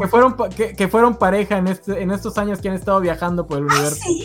que, 0.00 0.08
fueron, 0.08 0.36
que, 0.56 0.88
fueron 0.88 1.16
pareja 1.16 1.58
en, 1.58 1.68
este, 1.68 2.00
en 2.00 2.10
estos 2.12 2.38
años 2.38 2.60
que 2.60 2.68
han 2.68 2.74
estado 2.74 3.00
viajando 3.00 3.46
por 3.46 3.58
el 3.58 3.64
¿Ah, 3.68 3.74
universo. 3.74 4.02
¿sí? 4.02 4.24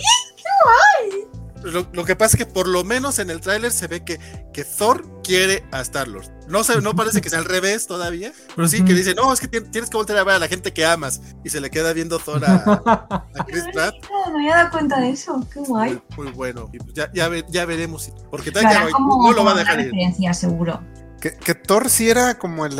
Lo, 1.63 2.05
que 2.05 2.15
pasa 2.15 2.37
es 2.37 2.45
que 2.45 2.51
por 2.51 2.67
lo 2.67 2.83
menos 2.83 3.19
en 3.19 3.29
el 3.29 3.41
tráiler 3.41 3.71
se 3.71 3.87
ve 3.87 4.03
que, 4.05 4.17
que 4.53 4.63
Thor 4.63 5.05
quiere 5.23 5.63
a 5.71 5.81
Star-Lord. 5.81 6.25
No, 6.47 6.61
no 6.81 6.95
parece 6.95 7.21
que 7.21 7.29
sea 7.29 7.39
al 7.39 7.45
revés 7.45 7.85
todavía, 7.85 8.31
pero 8.55 8.67
sí 8.67 8.83
que 8.83 8.93
dice, 8.93 9.13
no, 9.13 9.31
es 9.33 9.39
que 9.39 9.47
tienes 9.47 9.89
que 9.89 9.97
volver 9.97 10.17
a 10.17 10.23
ver 10.23 10.35
a 10.35 10.39
la 10.39 10.47
gente 10.47 10.71
que 10.71 10.85
amas. 10.85 11.21
Y 11.43 11.49
se 11.49 11.59
le 11.59 11.69
queda 11.69 11.91
viendo 11.93 12.17
Thor 12.17 12.43
a, 12.45 13.27
Chris 13.45 13.65
Pratt. 13.73 13.93
No 14.09 14.31
me 14.31 14.39
había 14.39 14.55
dado 14.55 14.71
cuenta 14.71 14.99
de 14.99 15.09
eso, 15.09 15.45
qué 15.53 15.59
guay. 15.59 16.01
Muy, 16.15 16.31
bueno. 16.31 16.69
Pues 16.71 16.93
ya, 16.93 17.11
ya, 17.13 17.29
ya, 17.49 17.65
veremos, 17.65 18.11
porque 18.31 18.51
tal 18.51 18.63
no 18.91 19.33
lo 19.33 19.43
va 19.43 19.51
a 19.51 19.55
dejar 19.55 19.81
ir. 19.81 19.91
seguro. 20.33 20.81
Que, 21.19 21.53
Thor 21.53 21.89
sí 21.89 22.09
era 22.09 22.37
como 22.37 22.65
el, 22.65 22.77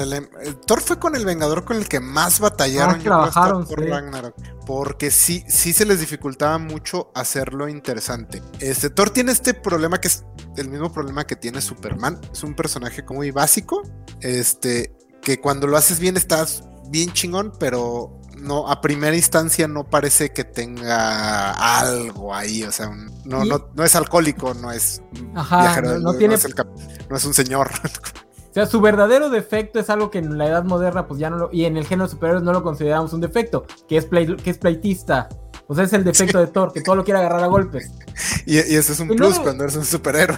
Thor 0.65 0.81
fue 0.81 0.97
con 0.97 1.15
el 1.15 1.25
Vengador 1.25 1.65
con 1.65 1.77
el 1.77 1.87
que 1.89 1.99
más 1.99 2.39
batallaron 2.39 2.95
ah, 2.95 3.03
trabajaron, 3.03 3.65
por 3.65 4.33
porque 4.65 5.11
sí, 5.11 5.43
sí 5.47 5.73
se 5.73 5.85
les 5.85 5.99
dificultaba 5.99 6.57
mucho 6.57 7.11
hacerlo 7.15 7.67
interesante. 7.67 8.41
Este 8.59 8.89
Thor 8.89 9.09
tiene 9.09 9.31
este 9.31 9.53
problema 9.53 9.99
que 9.99 10.07
es 10.07 10.23
el 10.57 10.69
mismo 10.69 10.91
problema 10.91 11.25
que 11.25 11.35
tiene 11.35 11.61
Superman. 11.61 12.19
Es 12.31 12.43
un 12.43 12.55
personaje 12.55 13.03
muy 13.09 13.31
básico. 13.31 13.81
Este, 14.21 14.95
que 15.21 15.39
cuando 15.39 15.67
lo 15.67 15.77
haces 15.77 15.99
bien 15.99 16.17
estás 16.17 16.63
bien 16.89 17.11
chingón, 17.11 17.53
pero 17.59 18.19
no, 18.37 18.69
a 18.69 18.81
primera 18.81 19.15
instancia 19.15 19.67
no 19.67 19.89
parece 19.89 20.31
que 20.31 20.43
tenga 20.43 21.51
algo 21.79 22.33
ahí, 22.33 22.63
o 22.63 22.71
sea, 22.71 22.89
no, 23.25 23.43
no, 23.43 23.83
es 23.83 23.95
alcohólico, 23.95 24.53
no 24.53 24.71
es 24.71 25.01
Ajá, 25.35 25.81
no, 25.81 26.13
tiene... 26.13 26.35
no 27.09 27.17
es 27.17 27.25
un 27.25 27.33
señor. 27.33 27.69
O 28.49 28.53
sea, 28.53 28.65
su 28.65 28.81
verdadero 28.81 29.29
defecto 29.29 29.79
es 29.79 29.89
algo 29.89 30.09
que 30.09 30.17
en 30.17 30.37
la 30.37 30.47
edad 30.47 30.63
moderna, 30.63 31.05
pues 31.07 31.19
ya 31.19 31.29
no 31.29 31.37
lo. 31.37 31.49
Y 31.51 31.65
en 31.65 31.77
el 31.77 31.85
género 31.85 32.09
superior 32.09 32.41
no 32.41 32.51
lo 32.51 32.63
consideramos 32.63 33.13
un 33.13 33.21
defecto, 33.21 33.65
que 33.87 33.97
es, 33.97 34.05
que 34.05 34.49
es 34.49 34.57
pleitista. 34.57 35.29
O 35.67 35.75
sea, 35.75 35.83
es 35.83 35.93
el 35.93 36.03
defecto 36.03 36.39
de 36.39 36.47
Thor, 36.47 36.73
que 36.73 36.81
todo 36.81 36.95
lo 36.95 37.03
quiere 37.03 37.19
agarrar 37.19 37.43
a 37.43 37.47
golpes. 37.47 37.91
Y, 38.45 38.55
y 38.55 38.75
eso 38.75 38.91
es 38.91 38.99
un 38.99 39.09
plus 39.09 39.37
cuando 39.39 39.63
eres 39.63 39.75
un 39.75 39.85
superhéroe. 39.85 40.37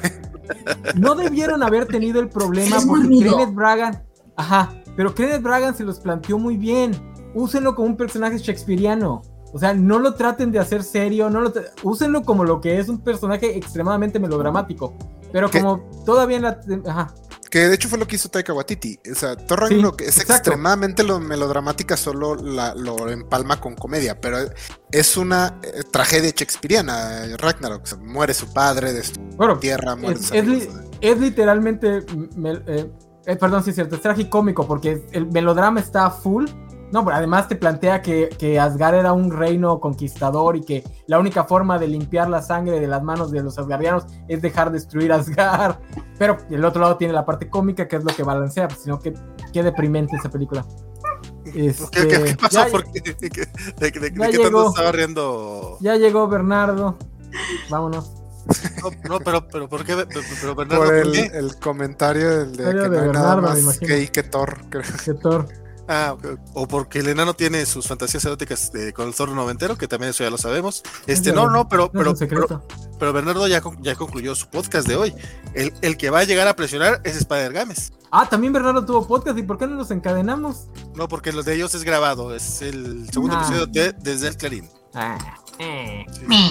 No 0.95 1.15
debieron 1.15 1.63
haber 1.63 1.85
tenido 1.85 2.19
el 2.19 2.27
problema 2.27 2.77
porque 2.85 3.07
Kenneth 3.07 3.53
Braga. 3.53 4.03
Ajá. 4.35 4.73
pero 4.95 5.13
Kenneth 5.13 5.41
Bragan 5.41 5.75
se 5.75 5.83
los 5.83 5.99
planteó 5.99 6.37
muy 6.37 6.57
bien. 6.57 6.91
Úsenlo 7.33 7.75
como 7.75 7.87
un 7.87 7.97
personaje 7.97 8.37
shakespeariano. 8.37 9.21
O 9.53 9.59
sea, 9.59 9.73
no 9.73 9.99
lo 9.99 10.15
traten 10.15 10.51
de 10.51 10.59
hacer 10.59 10.83
serio, 10.83 11.29
no 11.29 11.41
lo 11.41 11.53
úsenlo 11.83 12.23
como 12.23 12.45
lo 12.45 12.61
que 12.61 12.79
es 12.79 12.87
un 12.89 13.01
personaje 13.01 13.57
extremadamente 13.57 14.19
melodramático. 14.19 14.93
Pero 15.31 15.49
como 15.49 15.79
todavía 16.05 16.37
en 16.37 16.43
la... 16.43 16.59
Ajá. 16.87 17.13
Que 17.51 17.67
de 17.67 17.75
hecho 17.75 17.89
fue 17.89 17.99
lo 17.99 18.07
que 18.07 18.15
hizo 18.15 18.29
Taika 18.29 18.53
Waititi. 18.53 18.97
O 19.11 19.13
sea, 19.13 19.35
Thor 19.35 19.59
Ragnarok 19.59 20.01
es 20.01 20.17
extremadamente 20.21 21.03
lo 21.03 21.19
melodramática, 21.19 21.97
solo 21.97 22.35
la, 22.35 22.73
lo 22.73 23.09
empalma 23.09 23.59
con 23.59 23.75
comedia, 23.75 24.21
pero 24.21 24.37
es 24.89 25.17
una 25.17 25.59
eh, 25.61 25.83
tragedia 25.91 26.29
shakespeariana. 26.29 27.27
Ragnarok, 27.37 27.97
muere 27.99 28.33
su 28.33 28.51
padre, 28.53 28.93
de 28.93 29.03
su 29.03 29.13
tierra, 29.59 29.97
muere 29.97 30.17
es, 30.17 30.31
es, 31.01 31.19
literalmente, 31.19 31.97
eh, 31.97 32.91
eh, 33.25 33.35
perdón, 33.35 33.65
sí 33.65 33.71
es 33.71 33.75
cierto, 33.75 33.95
es 33.95 34.01
tragicómico 34.01 34.65
porque 34.65 35.05
el 35.11 35.27
melodrama 35.27 35.81
está 35.81 36.09
full 36.09 36.45
no, 36.91 37.05
pero 37.05 37.15
además 37.15 37.47
te 37.47 37.55
plantea 37.55 38.01
que, 38.01 38.29
que, 38.37 38.59
Asgard 38.59 38.95
era 38.95 39.13
un 39.13 39.31
reino 39.31 39.79
conquistador 39.79 40.57
y 40.57 40.61
que 40.61 40.83
la 41.07 41.19
única 41.19 41.45
forma 41.45 41.79
de 41.79 41.87
limpiar 41.87 42.29
la 42.29 42.41
sangre 42.41 42.79
de 42.79 42.87
las 42.87 43.01
manos 43.01 43.31
de 43.31 43.41
los 43.41 43.57
asgardianos 43.57 44.05
es 44.27 44.41
dejar 44.41 44.71
destruir 44.71 45.11
Asgard. 45.13 45.77
Pero 46.17 46.37
el 46.49 46.63
otro 46.65 46.81
lado 46.81 46.97
tiene 46.97 47.13
la 47.13 47.25
parte 47.25 47.49
cómica, 47.49 47.87
que 47.87 47.95
es 47.95 48.03
lo 48.03 48.13
que 48.13 48.23
balancea, 48.23 48.67
pues, 48.67 48.81
sino 48.81 48.99
que 48.99 49.13
qué 49.53 49.63
deprimente 49.63 50.17
esa 50.17 50.29
película. 50.29 50.65
Este, 51.45 52.07
¿Qué, 52.07 52.37
pasó? 52.39 52.65
¿De, 52.67 53.91
qué 53.91 53.99
tanto 54.37 54.69
estaba 54.69 54.91
riendo? 54.91 55.77
Ya 55.79 55.95
llegó 55.95 56.27
Bernardo. 56.27 56.97
Vámonos. 57.69 58.13
No, 59.07 59.19
pero, 59.19 59.47
pero 59.47 59.69
¿por 59.69 59.85
qué? 59.85 59.95
Pero, 60.41 60.55
Bernardo, 60.55 60.85
por 60.85 60.95
el, 60.95 61.15
el 61.15 61.55
comentario 61.57 62.39
del 62.39 62.51
de, 62.53 62.65
que 62.65 62.73
no 62.73 62.83
hay 62.83 62.89
Bernardo, 62.89 63.41
nada 63.41 63.61
más 63.61 63.79
que, 63.79 64.07
que 64.07 64.23
Thor. 64.23 64.57
Que 64.69 65.13
Thor. 65.13 65.60
Ah, 65.93 66.15
o 66.53 66.69
porque 66.69 66.99
el 66.99 67.09
enano 67.09 67.33
tiene 67.33 67.65
sus 67.65 67.85
fantasías 67.85 68.23
eróticas 68.23 68.71
con 68.95 69.09
el 69.09 69.13
zorro 69.13 69.35
noventero, 69.35 69.77
que 69.77 69.89
también 69.89 70.11
eso 70.11 70.23
ya 70.23 70.29
lo 70.29 70.37
sabemos. 70.37 70.83
Este, 71.05 71.33
no, 71.33 71.49
no, 71.49 71.67
pero, 71.67 71.91
pero, 71.91 72.13
pero, 72.97 73.11
Bernardo 73.11 73.45
ya, 73.45 73.61
ya 73.81 73.95
concluyó 73.95 74.33
su 74.33 74.47
podcast 74.47 74.87
de 74.87 74.95
hoy. 74.95 75.13
El, 75.53 75.73
el 75.81 75.97
que 75.97 76.09
va 76.09 76.19
a 76.19 76.23
llegar 76.23 76.47
a 76.47 76.55
presionar 76.55 77.01
es 77.03 77.17
Spider 77.17 77.51
Games. 77.51 77.91
Ah, 78.09 78.25
también 78.29 78.53
Bernardo 78.53 78.85
tuvo 78.85 79.05
podcast, 79.05 79.37
¿y 79.37 79.43
por 79.43 79.57
qué 79.57 79.67
no 79.67 79.75
nos 79.75 79.91
encadenamos? 79.91 80.69
No, 80.95 81.09
porque 81.09 81.33
los 81.33 81.43
de 81.43 81.55
ellos 81.55 81.75
es 81.75 81.83
grabado, 81.83 82.33
es 82.33 82.61
el 82.61 83.09
segundo 83.11 83.35
ah. 83.35 83.41
episodio 83.41 83.65
de 83.65 83.91
Desde 83.91 84.29
el 84.29 84.37
Clarín. 84.37 84.69
Ah. 84.93 85.17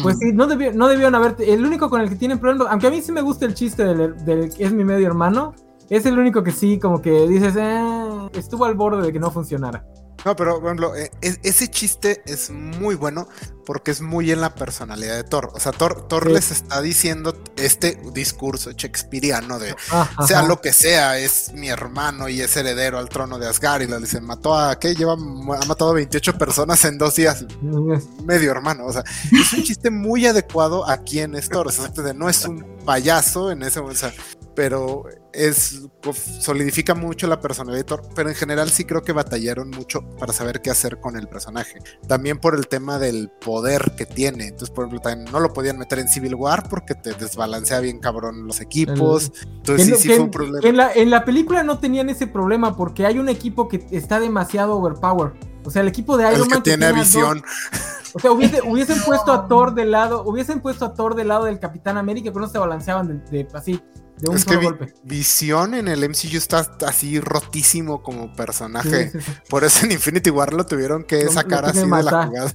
Pues 0.03 0.19
sí, 0.19 0.33
no, 0.35 0.49
debió, 0.49 0.71
no 0.75 0.87
debieron 0.87 1.15
haber. 1.15 1.37
El 1.41 1.65
único 1.65 1.89
con 1.89 2.03
el 2.03 2.11
que 2.11 2.17
tienen 2.17 2.39
problemas, 2.39 2.69
aunque 2.71 2.89
a 2.89 2.91
mí 2.91 3.01
sí 3.01 3.11
me 3.11 3.23
gusta 3.23 3.47
el 3.47 3.55
chiste 3.55 3.87
del, 3.87 4.23
del 4.23 4.53
es 4.59 4.73
mi 4.73 4.85
medio 4.85 5.07
hermano, 5.07 5.55
es 5.91 6.07
el 6.07 6.19
único 6.19 6.43
que 6.43 6.53
sí, 6.53 6.79
como 6.79 7.03
que 7.03 7.27
dices, 7.27 7.55
eh, 7.59 8.31
estuvo 8.35 8.65
al 8.65 8.75
borde 8.75 9.03
de 9.03 9.13
que 9.13 9.19
no 9.19 9.31
funcionara. 9.31 9.85
No, 10.25 10.37
pero 10.37 10.57
por 10.57 10.67
ejemplo, 10.67 10.95
eh, 10.95 11.11
ese 11.21 11.69
chiste 11.69 12.23
es 12.27 12.51
muy 12.51 12.95
bueno 12.95 13.27
porque 13.65 13.91
es 13.91 14.01
muy 14.01 14.31
en 14.33 14.41
la 14.41 14.55
personalidad 14.55 15.17
de 15.17 15.25
Thor. 15.25 15.51
O 15.55 15.61
sea, 15.61 15.73
Thor, 15.73 16.31
les 16.31 16.51
está 16.51 16.83
diciendo 16.83 17.37
este 17.57 18.01
discurso 18.13 18.73
shakespeariano 18.73 19.59
de 19.59 19.75
sea 20.27 20.43
lo 20.43 20.61
que 20.61 20.73
sea, 20.73 21.19
es 21.19 21.53
mi 21.55 21.69
hermano 21.69 22.29
y 22.29 22.41
es 22.41 22.57
heredero 22.57 22.99
al 22.99 23.09
trono 23.09 23.39
de 23.39 23.49
Asgard. 23.49 23.83
Y 23.83 23.87
le 23.87 23.99
dicen, 23.99 24.25
mató 24.25 24.55
a 24.55 24.79
qué? 24.79 24.95
Lleva, 24.95 25.13
ha 25.13 25.67
matado 25.67 25.91
a 25.91 25.95
28 25.95 26.37
personas 26.37 26.85
en 26.85 26.99
dos 26.99 27.15
días. 27.15 27.47
Medio 28.25 28.51
hermano. 28.51 28.87
O 28.87 28.93
sea, 28.93 29.05
es 29.33 29.53
un 29.53 29.63
chiste 29.63 29.91
muy 29.91 30.27
adecuado 30.27 30.87
a 30.89 30.99
quien 30.99 31.35
es 31.35 31.49
Thor. 31.49 31.69
O 31.69 31.71
sea, 31.71 31.91
no 32.15 32.29
es 32.29 32.45
un 32.45 32.67
payaso 32.85 33.51
en 33.51 33.63
ese 33.63 33.81
momento 33.81 34.09
pero 34.55 35.05
es 35.33 35.89
solidifica 36.41 36.95
mucho 36.95 37.27
la 37.27 37.41
personalidad 37.41 37.79
de 37.79 37.85
Thor, 37.85 38.03
pero 38.15 38.29
en 38.29 38.35
general 38.35 38.69
sí 38.69 38.85
creo 38.85 39.03
que 39.03 39.13
batallaron 39.13 39.71
mucho 39.71 40.03
para 40.19 40.33
saber 40.33 40.61
qué 40.61 40.71
hacer 40.71 40.99
con 41.01 41.17
el 41.17 41.29
personaje. 41.29 41.79
También 42.09 42.39
por 42.39 42.55
el 42.55 42.67
tema 42.69 42.99
del 42.99 43.31
poder 43.31 43.93
que 43.97 44.07
tiene. 44.07 44.49
Entonces, 44.49 44.71
por 44.71 44.85
ejemplo, 44.85 45.01
también 45.01 45.33
no 45.33 45.41
lo 45.41 45.53
podían 45.53 45.79
meter 45.79 46.01
en 46.01 46.09
Civil 46.09 46.35
War 46.35 46.69
porque 46.69 46.95
te 46.95 47.15
desbalancea 47.15 47.81
bien 47.81 48.01
cabrón 48.01 48.47
los 48.47 48.61
equipos. 48.61 49.33
Entonces 49.47 49.87
sí, 49.87 49.95
sí 49.97 50.09
fue 50.09 50.21
un 50.21 50.31
problema. 50.31 50.69
En 50.69 50.77
la, 50.77 50.93
en 50.93 51.11
la 51.11 51.25
película 51.25 51.63
no 51.63 51.79
tenían 51.79 52.11
ese 52.11 52.27
problema 52.27 52.77
porque 52.77 53.07
hay 53.07 53.19
un 53.19 53.29
equipo 53.29 53.69
que 53.69 53.87
está 53.93 54.19
demasiado 54.21 54.77
overpower. 54.77 55.33
O 55.65 55.71
sea, 55.71 55.83
el 55.83 55.89
equipo 55.89 56.17
de 56.17 56.33
Iron 56.33 56.49
el 56.49 56.57
que 56.57 56.61
tiene 56.63 56.93
visión. 56.93 57.43
O 58.13 58.19
sea, 58.19 58.33
hubiesen 58.33 59.01
puesto 59.03 59.33
a 59.33 59.47
Thor 59.47 59.75
del 59.75 59.93
lado, 59.93 60.25
hubiesen 60.25 60.61
puesto 60.61 60.85
a 60.85 60.95
Thor 60.95 61.15
del 61.15 61.29
lado 61.29 61.45
del 61.45 61.61
Capitán 61.61 61.97
América, 61.97 62.31
pero 62.33 62.47
no 62.47 62.51
se 62.51 62.59
balanceaban 62.59 63.23
de 63.31 63.47
así 63.55 63.81
es 64.35 64.45
que 64.45 64.59
Visión 65.03 65.75
en 65.75 65.89
el 65.89 66.09
MCU 66.09 66.37
está 66.37 66.67
así 66.87 67.21
rotísimo 67.21 68.03
como 68.03 68.35
personaje. 68.35 69.13
Por 69.49 69.65
eso 69.65 69.87
en 69.87 69.93
Infinity 69.93 70.31
War 70.31 70.53
lo 70.53 70.65
tuvieron 70.67 71.05
que 71.05 71.29
sacar 71.29 71.65
así 71.65 71.81
de 71.81 71.87
la 71.87 72.27
jugada. 72.27 72.55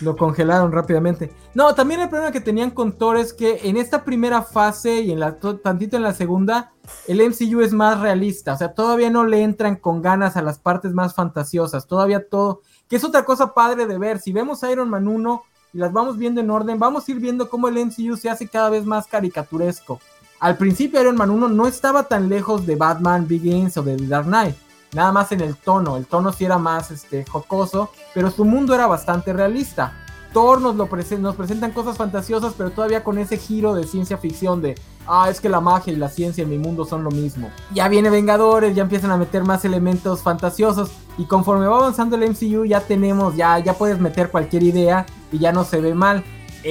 Lo 0.00 0.16
congelaron 0.16 0.72
rápidamente. 0.72 1.32
No, 1.54 1.74
también 1.74 2.00
el 2.00 2.08
problema 2.08 2.32
que 2.32 2.40
tenían 2.40 2.70
con 2.70 2.98
Thor 2.98 3.16
es 3.16 3.32
que 3.32 3.60
en 3.64 3.76
esta 3.76 4.04
primera 4.04 4.42
fase 4.42 5.00
y 5.00 5.12
en 5.12 5.20
la 5.20 5.36
tantito 5.62 5.96
en 5.96 6.02
la 6.02 6.12
segunda, 6.12 6.72
el 7.06 7.18
MCU 7.18 7.60
es 7.60 7.72
más 7.72 8.00
realista. 8.00 8.54
O 8.54 8.58
sea, 8.58 8.74
todavía 8.74 9.10
no 9.10 9.24
le 9.24 9.42
entran 9.42 9.76
con 9.76 10.02
ganas 10.02 10.36
a 10.36 10.42
las 10.42 10.58
partes 10.58 10.92
más 10.92 11.14
fantasiosas. 11.14 11.86
Todavía 11.86 12.28
todo. 12.28 12.62
Que 12.88 12.96
es 12.96 13.04
otra 13.04 13.24
cosa 13.24 13.54
padre 13.54 13.86
de 13.86 13.98
ver. 13.98 14.20
Si 14.20 14.32
vemos 14.32 14.62
Iron 14.64 14.90
Man 14.90 15.08
1 15.08 15.42
y 15.72 15.78
las 15.78 15.92
vamos 15.92 16.18
viendo 16.18 16.40
en 16.40 16.50
orden, 16.50 16.78
vamos 16.78 17.08
a 17.08 17.10
ir 17.10 17.18
viendo 17.18 17.48
cómo 17.48 17.68
el 17.68 17.84
MCU 17.84 18.16
se 18.16 18.30
hace 18.30 18.48
cada 18.48 18.70
vez 18.70 18.84
más 18.84 19.06
caricaturesco. 19.06 20.00
Al 20.38 20.58
principio 20.58 21.00
Iron 21.00 21.16
Man 21.16 21.30
1 21.30 21.48
no 21.48 21.66
estaba 21.66 22.02
tan 22.04 22.28
lejos 22.28 22.66
de 22.66 22.76
Batman 22.76 23.26
Begins 23.26 23.76
o 23.78 23.82
de 23.82 23.96
The 23.96 24.06
Dark 24.06 24.26
Knight. 24.26 24.54
Nada 24.92 25.10
más 25.10 25.32
en 25.32 25.40
el 25.40 25.56
tono. 25.56 25.96
El 25.96 26.06
tono 26.06 26.32
sí 26.32 26.44
era 26.44 26.58
más 26.58 26.90
este, 26.90 27.24
jocoso, 27.24 27.90
pero 28.14 28.30
su 28.30 28.44
mundo 28.44 28.74
era 28.74 28.86
bastante 28.86 29.32
realista. 29.32 29.94
Thor 30.34 30.60
nos, 30.60 30.76
lo 30.76 30.86
nos 31.18 31.36
presentan 31.36 31.72
cosas 31.72 31.96
fantasiosas, 31.96 32.52
pero 32.56 32.70
todavía 32.70 33.02
con 33.02 33.16
ese 33.16 33.38
giro 33.38 33.74
de 33.74 33.86
ciencia 33.86 34.18
ficción 34.18 34.60
de, 34.60 34.74
ah, 35.06 35.30
es 35.30 35.40
que 35.40 35.48
la 35.48 35.60
magia 35.60 35.94
y 35.94 35.96
la 35.96 36.10
ciencia 36.10 36.42
en 36.44 36.50
mi 36.50 36.58
mundo 36.58 36.84
son 36.84 37.02
lo 37.02 37.10
mismo. 37.10 37.50
Ya 37.72 37.88
viene 37.88 38.10
Vengadores, 38.10 38.74
ya 38.74 38.82
empiezan 38.82 39.12
a 39.12 39.16
meter 39.16 39.44
más 39.44 39.64
elementos 39.64 40.20
fantasiosos 40.20 40.90
y 41.16 41.24
conforme 41.24 41.66
va 41.66 41.78
avanzando 41.78 42.16
el 42.16 42.30
MCU 42.30 42.66
ya 42.66 42.80
tenemos, 42.80 43.34
ya, 43.34 43.58
ya 43.60 43.72
puedes 43.72 43.98
meter 43.98 44.30
cualquier 44.30 44.64
idea 44.64 45.06
y 45.32 45.38
ya 45.38 45.52
no 45.52 45.64
se 45.64 45.80
ve 45.80 45.94
mal 45.94 46.22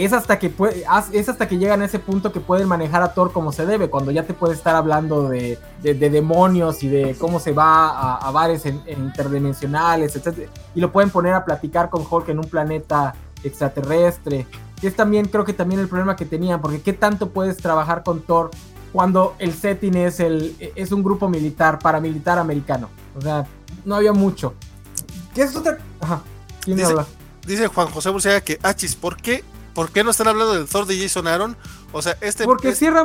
es 0.03 0.13
hasta 0.13 0.39
que 0.39 0.53
es 1.13 1.29
hasta 1.29 1.47
que 1.47 1.57
llegan 1.57 1.81
a 1.81 1.85
ese 1.85 1.99
punto 1.99 2.33
que 2.33 2.41
pueden 2.41 2.67
manejar 2.67 3.01
a 3.01 3.13
Thor 3.13 3.31
como 3.31 3.53
se 3.53 3.65
debe, 3.65 3.89
cuando 3.89 4.11
ya 4.11 4.23
te 4.23 4.33
puede 4.33 4.53
estar 4.53 4.75
hablando 4.75 5.29
de, 5.29 5.57
demonios 5.81 6.83
y 6.83 6.89
de 6.89 7.15
cómo 7.17 7.39
se 7.39 7.53
va 7.53 8.15
a, 8.15 8.31
bares 8.31 8.65
interdimensionales, 8.65 10.15
etc. 10.15 10.49
Y 10.73 10.81
lo 10.81 10.91
pueden 10.91 11.11
poner 11.11 11.33
a 11.33 11.45
platicar 11.45 11.89
con 11.89 12.05
Hulk 12.09 12.29
en 12.29 12.39
un 12.39 12.49
planeta 12.49 13.15
extraterrestre. 13.43 14.45
Que 14.81 14.87
es 14.87 14.95
también, 14.95 15.27
creo 15.27 15.45
que 15.45 15.53
también 15.53 15.79
el 15.79 15.87
problema 15.87 16.17
que 16.17 16.25
tenían, 16.25 16.61
porque 16.61 16.81
qué 16.81 16.91
tanto 16.91 17.29
puedes 17.29 17.57
trabajar 17.57 18.03
con 18.03 18.21
Thor 18.21 18.51
cuando 18.91 19.35
el 19.39 19.53
setting 19.53 19.95
es, 19.95 20.19
el, 20.19 20.55
es 20.75 20.91
un 20.91 21.03
grupo 21.03 21.29
militar, 21.29 21.79
paramilitar 21.79 22.37
americano. 22.37 22.89
O 23.17 23.21
sea, 23.21 23.47
no 23.85 23.95
había 23.95 24.11
mucho. 24.11 24.55
¿Qué 25.33 25.43
es 25.43 25.55
otra? 25.55 25.77
Ajá. 26.01 26.21
¿Quién 26.61 26.77
dice, 26.77 26.89
habla? 26.89 27.05
Dice 27.47 27.67
Juan 27.67 27.87
José 27.87 28.09
Burcea 28.09 28.41
que, 28.41 28.59
achis, 28.61 28.95
¿por 28.95 29.15
qué 29.17 29.43
¿Por 29.75 29.91
qué 29.91 30.05
no 30.05 30.11
están 30.11 30.29
hablando 30.29 30.53
del 30.53 30.67
Thor 30.67 30.85
de 30.85 30.97
Jason 30.97 31.27
Aaron? 31.27 31.57
O 31.91 32.01
sea, 32.01 32.17
este. 32.21 32.45
Porque 32.45 32.73
cierra, 32.73 33.03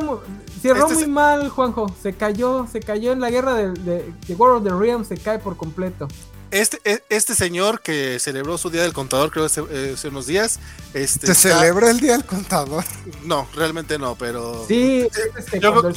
cerró 0.63 0.87
este 0.87 0.95
muy 0.95 1.09
mal, 1.09 1.49
Juanjo. 1.49 1.93
Se 2.01 2.13
cayó, 2.13 2.69
se 2.71 2.79
cayó 2.79 3.11
en 3.11 3.21
la 3.21 3.29
guerra 3.29 3.55
de, 3.55 3.73
de, 3.73 4.35
War 4.37 4.53
of 4.53 4.63
the 4.63 4.71
Realms, 4.71 5.09
se 5.09 5.17
cae 5.17 5.41
por 5.41 5.57
completo. 5.57 6.07
Este, 6.53 6.81
e, 6.85 7.03
este 7.09 7.35
señor 7.35 7.81
que 7.81 8.21
celebró 8.21 8.57
su 8.57 8.71
día 8.71 8.83
del 8.83 8.93
contador, 8.93 9.33
creo 9.33 9.47
hace, 9.47 9.63
hace 9.93 10.09
unos 10.09 10.27
días. 10.27 10.61
Este, 10.95 11.27
¿Se 11.27 11.35
celebra 11.35 11.91
el 11.91 11.99
día 11.99 12.13
del 12.13 12.25
contador? 12.25 12.85
No, 13.25 13.49
realmente 13.57 13.99
no, 13.99 14.15
pero. 14.15 14.65
Sí, 14.69 15.09
este, 15.37 15.59
yo, 15.59 15.91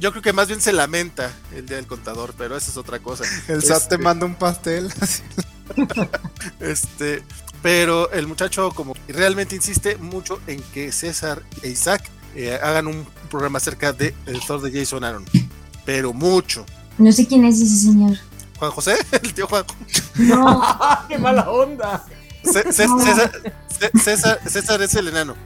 yo, 0.00 0.10
creo 0.10 0.22
que 0.22 0.32
más 0.32 0.48
bien 0.48 0.60
se 0.60 0.72
lamenta 0.72 1.30
el 1.54 1.66
día 1.66 1.76
del 1.76 1.86
contador, 1.86 2.34
pero 2.36 2.56
esa 2.56 2.68
es 2.68 2.76
otra 2.76 2.98
cosa. 2.98 3.22
El 3.46 3.62
SAT 3.62 3.78
te 3.78 3.94
este 3.94 3.98
manda 3.98 4.26
un 4.26 4.34
pastel. 4.34 4.92
este, 6.60 7.22
pero 7.62 8.10
el 8.10 8.26
muchacho 8.26 8.70
como 8.72 8.94
realmente 9.08 9.54
insiste 9.54 9.96
mucho 9.96 10.40
en 10.46 10.60
que 10.74 10.92
César 10.92 11.42
e 11.62 11.70
Isaac 11.70 12.10
eh, 12.34 12.58
hagan 12.62 12.88
un 12.88 13.06
programa 13.30 13.58
acerca 13.58 13.92
de 13.92 14.14
el 14.26 14.40
Thor 14.40 14.60
de 14.60 14.78
Jason 14.78 15.04
Aaron. 15.04 15.24
Pero 15.84 16.12
mucho. 16.12 16.66
No 16.98 17.12
sé 17.12 17.26
quién 17.26 17.44
es 17.44 17.60
ese 17.60 17.76
señor. 17.76 18.18
Juan 18.58 18.70
José, 18.70 18.96
el 19.22 19.32
tío 19.32 19.46
Juan. 19.46 19.64
No. 20.16 20.62
¡Qué 21.08 21.18
mala 21.18 21.50
onda! 21.50 22.04
César, 22.44 22.88
César, 24.46 24.82
es 24.82 24.94
el 24.94 25.08
enano. 25.08 25.36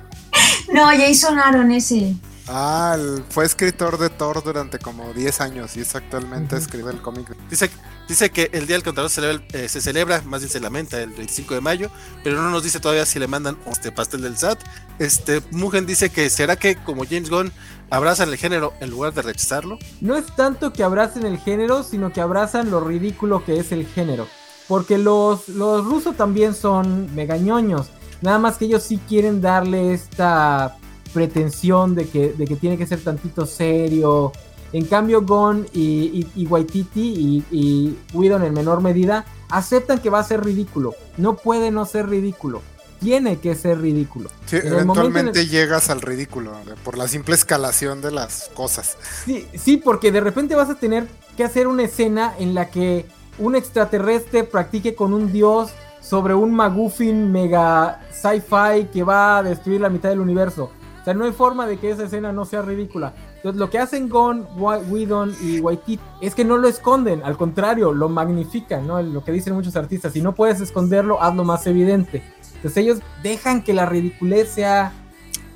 No, 0.73 0.87
Jason 0.87 1.39
Aaron 1.39 1.71
ese. 1.71 2.15
Ah, 2.49 2.97
fue 3.31 3.45
escritor 3.45 3.99
de 3.99 4.09
Thor 4.09 4.43
durante 4.45 4.79
como 4.79 5.13
10 5.13 5.41
años 5.41 5.77
y 5.77 5.81
es 5.81 5.97
actualmente 5.97 6.57
escribe 6.57 6.93
el 6.93 7.03
cómic. 7.03 7.37
Dice, 7.51 7.71
dice 8.09 8.31
que 8.31 8.51
el 8.53 8.67
Día 8.67 8.77
del 8.77 8.85
Contador 8.85 9.11
se 9.11 9.21
celebra, 9.21 9.45
eh, 9.53 9.69
se 9.69 9.81
celebra, 9.81 10.23
más 10.27 10.43
bien 10.43 10.51
se 10.51 10.61
lamenta, 10.61 11.01
el 11.01 11.11
25 11.11 11.55
de 11.55 11.61
mayo, 11.61 11.91
pero 12.23 12.41
no 12.41 12.51
nos 12.51 12.63
dice 12.63 12.79
todavía 12.79 13.05
si 13.05 13.19
le 13.19 13.27
mandan 13.27 13.59
este 13.67 13.91
pastel 13.91 14.23
del 14.23 14.37
SAT. 14.37 14.61
Este 15.01 15.43
Mugen 15.51 15.87
dice 15.87 16.11
que 16.11 16.31
será 16.31 16.55
que 16.55 16.77
como 16.77 17.05
James 17.05 17.31
Gunn 17.31 17.53
abrazan 17.91 18.29
el 18.29 18.37
género 18.37 18.73
en 18.81 18.91
lugar 18.91 19.13
de 19.13 19.23
rechazarlo. 19.23 19.79
No 20.01 20.17
es 20.17 20.27
tanto 20.37 20.73
que 20.73 20.85
abracen 20.85 21.27
el 21.27 21.39
género, 21.39 21.83
sino 21.83 22.13
que 22.13 22.21
abrazan 22.21 22.71
lo 22.71 22.81
ridículo 22.81 23.45
que 23.45 23.59
es 23.59 23.73
el 23.73 23.87
género. 23.87 24.29
Porque 24.69 24.99
los, 24.99 25.49
los 25.49 25.85
rusos 25.85 26.17
también 26.17 26.55
son 26.55 27.13
megañoños. 27.15 27.89
Nada 28.23 28.39
más 28.39 28.57
que 28.57 28.67
ellos 28.67 28.85
sí 28.85 28.99
quieren 29.09 29.41
darle 29.41 29.93
esta 29.93 30.77
pretensión 31.13 31.95
de 31.95 32.09
que, 32.09 32.33
de 32.33 32.45
que 32.47 32.57
tiene 32.57 32.77
que 32.77 32.87
ser 32.87 33.03
tantito 33.03 33.47
serio. 33.47 34.33
En 34.73 34.85
cambio, 34.85 35.23
Gon 35.23 35.67
y, 35.73 36.27
y, 36.35 36.47
Waititi 36.47 37.01
y, 37.01 37.45
y 37.51 37.99
Whedon 38.13 38.45
en 38.45 38.53
menor 38.53 38.83
medida 38.83 39.25
aceptan 39.49 40.01
que 40.01 40.11
va 40.11 40.19
a 40.19 40.25
ser 40.25 40.45
ridículo. 40.45 40.95
No 41.17 41.37
puede 41.37 41.71
no 41.71 41.87
ser 41.87 42.09
ridículo. 42.09 42.63
Tiene 43.01 43.39
que 43.39 43.55
ser 43.55 43.81
ridículo. 43.81 44.31
Sí, 44.47 44.57
eventualmente 44.57 45.47
llegas 45.47 45.91
al 45.91 46.01
ridículo 46.01 46.53
por 46.83 46.97
la 46.97 47.07
simple 47.09 47.35
escalación 47.35 48.01
de 48.01 48.11
las 48.11 48.51
cosas. 48.55 48.97
Sí, 49.25 49.47
sí, 49.55 49.77
porque 49.77 50.11
de 50.11 50.21
repente 50.21 50.55
vas 50.55 50.71
a 50.71 50.77
tener 50.77 51.07
que 51.37 51.45
hacer 51.45 51.67
una 51.67 51.85
escena 51.85 52.35
en 52.39 52.55
la 52.55 52.71
que 52.71 53.07
un 53.39 53.55
extraterrestre 53.55 54.45
practique 54.45 54.95
con 54.95 55.13
un 55.13 55.31
dios 55.31 55.71
sobre 56.01 56.35
un 56.35 56.55
maguffin 56.55 57.31
mega 57.31 58.01
sci-fi 58.13 58.87
que 58.93 59.03
va 59.03 59.39
a 59.39 59.43
destruir 59.43 59.81
la 59.81 59.91
mitad 59.91 60.09
del 60.09 60.21
universo. 60.21 60.71
O 61.07 61.09
sea, 61.09 61.15
no 61.15 61.25
hay 61.25 61.33
forma 61.33 61.69
de 61.69 61.79
que 61.79 61.91
esa 61.91 62.05
escena 62.05 62.33
no 62.33 62.45
sea 62.45 62.63
ridícula. 62.63 63.15
Entonces, 63.37 63.61
lo 63.61 63.71
que 63.71 63.79
hacen 63.79 64.09
Gon, 64.09 64.45
Whedon 64.57 65.37
y 65.41 65.61
Waititi 65.61 66.03
es 66.21 66.35
que 66.35 66.45
no 66.45 66.59
lo 66.59 66.67
esconden, 66.67 67.23
al 67.23 67.37
contrario, 67.37 67.93
lo 67.93 68.09
magnifican, 68.09 68.89
¿no? 68.89 69.01
Lo 69.01 69.23
que 69.23 69.31
dicen 69.31 69.55
muchos 69.55 69.77
artistas. 69.77 70.15
Si 70.15 70.21
no 70.21 70.35
puedes 70.35 70.61
esconderlo, 70.61 71.23
hazlo 71.23 71.45
más 71.45 71.65
evidente. 71.69 72.25
Entonces, 72.57 72.77
ellos 72.79 72.99
dejan 73.23 73.63
que 73.63 73.73
la 73.73 73.87
ridiculez 73.87 74.51
sea, 74.51 74.93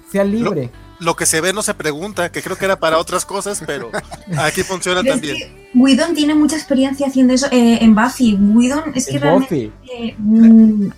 sea 0.08 0.22
libre 0.22 0.70
lo 1.00 1.16
que 1.16 1.26
se 1.26 1.40
ve 1.40 1.52
no 1.52 1.62
se 1.62 1.74
pregunta, 1.74 2.30
que 2.30 2.42
creo 2.42 2.56
que 2.56 2.66
era 2.66 2.78
para 2.78 2.98
otras 2.98 3.24
cosas, 3.24 3.62
pero 3.66 3.90
aquí 4.38 4.62
funciona 4.62 5.02
también. 5.04 5.36
Whedon 5.74 6.14
tiene 6.14 6.34
mucha 6.34 6.56
experiencia 6.56 7.06
haciendo 7.06 7.32
eso 7.32 7.46
eh, 7.50 7.78
en 7.80 7.94
Buffy. 7.94 8.34
Whedon 8.34 8.92
es 8.94 9.06
que 9.06 9.18
realmente 9.18 9.72
mm, 10.18 10.88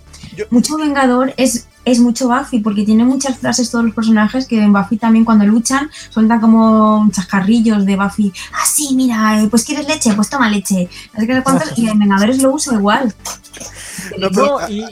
mucho 0.51 0.77
Vengador 0.77 1.33
es, 1.37 1.69
es 1.85 1.99
mucho 2.01 2.29
Buffy, 2.29 2.61
porque 2.61 2.85
tiene 2.85 3.05
muchas 3.05 3.39
frases 3.39 3.71
todos 3.71 3.85
los 3.85 3.95
personajes 3.95 4.47
que 4.47 4.61
en 4.61 4.73
Buffy 4.73 4.97
también 4.97 5.25
cuando 5.25 5.45
luchan 5.45 5.91
sueltan 6.11 6.41
como 6.41 7.09
chascarrillos 7.11 7.85
de 7.85 7.97
Buffy. 7.97 8.33
Ah, 8.53 8.67
sí, 8.67 8.95
mira, 8.95 9.43
eh, 9.43 9.49
pues 9.49 9.65
quieres 9.65 9.87
leche, 9.89 10.13
pues 10.15 10.29
toma 10.29 10.49
leche. 10.49 10.89
Así 11.13 11.27
que 11.27 11.43
cuántos, 11.43 11.77
y 11.77 11.89
en 11.89 11.99
Vengadores 11.99 12.41
lo 12.41 12.53
usa 12.53 12.75
igual. 12.75 13.15
No, 14.19 14.69
y, 14.69 14.85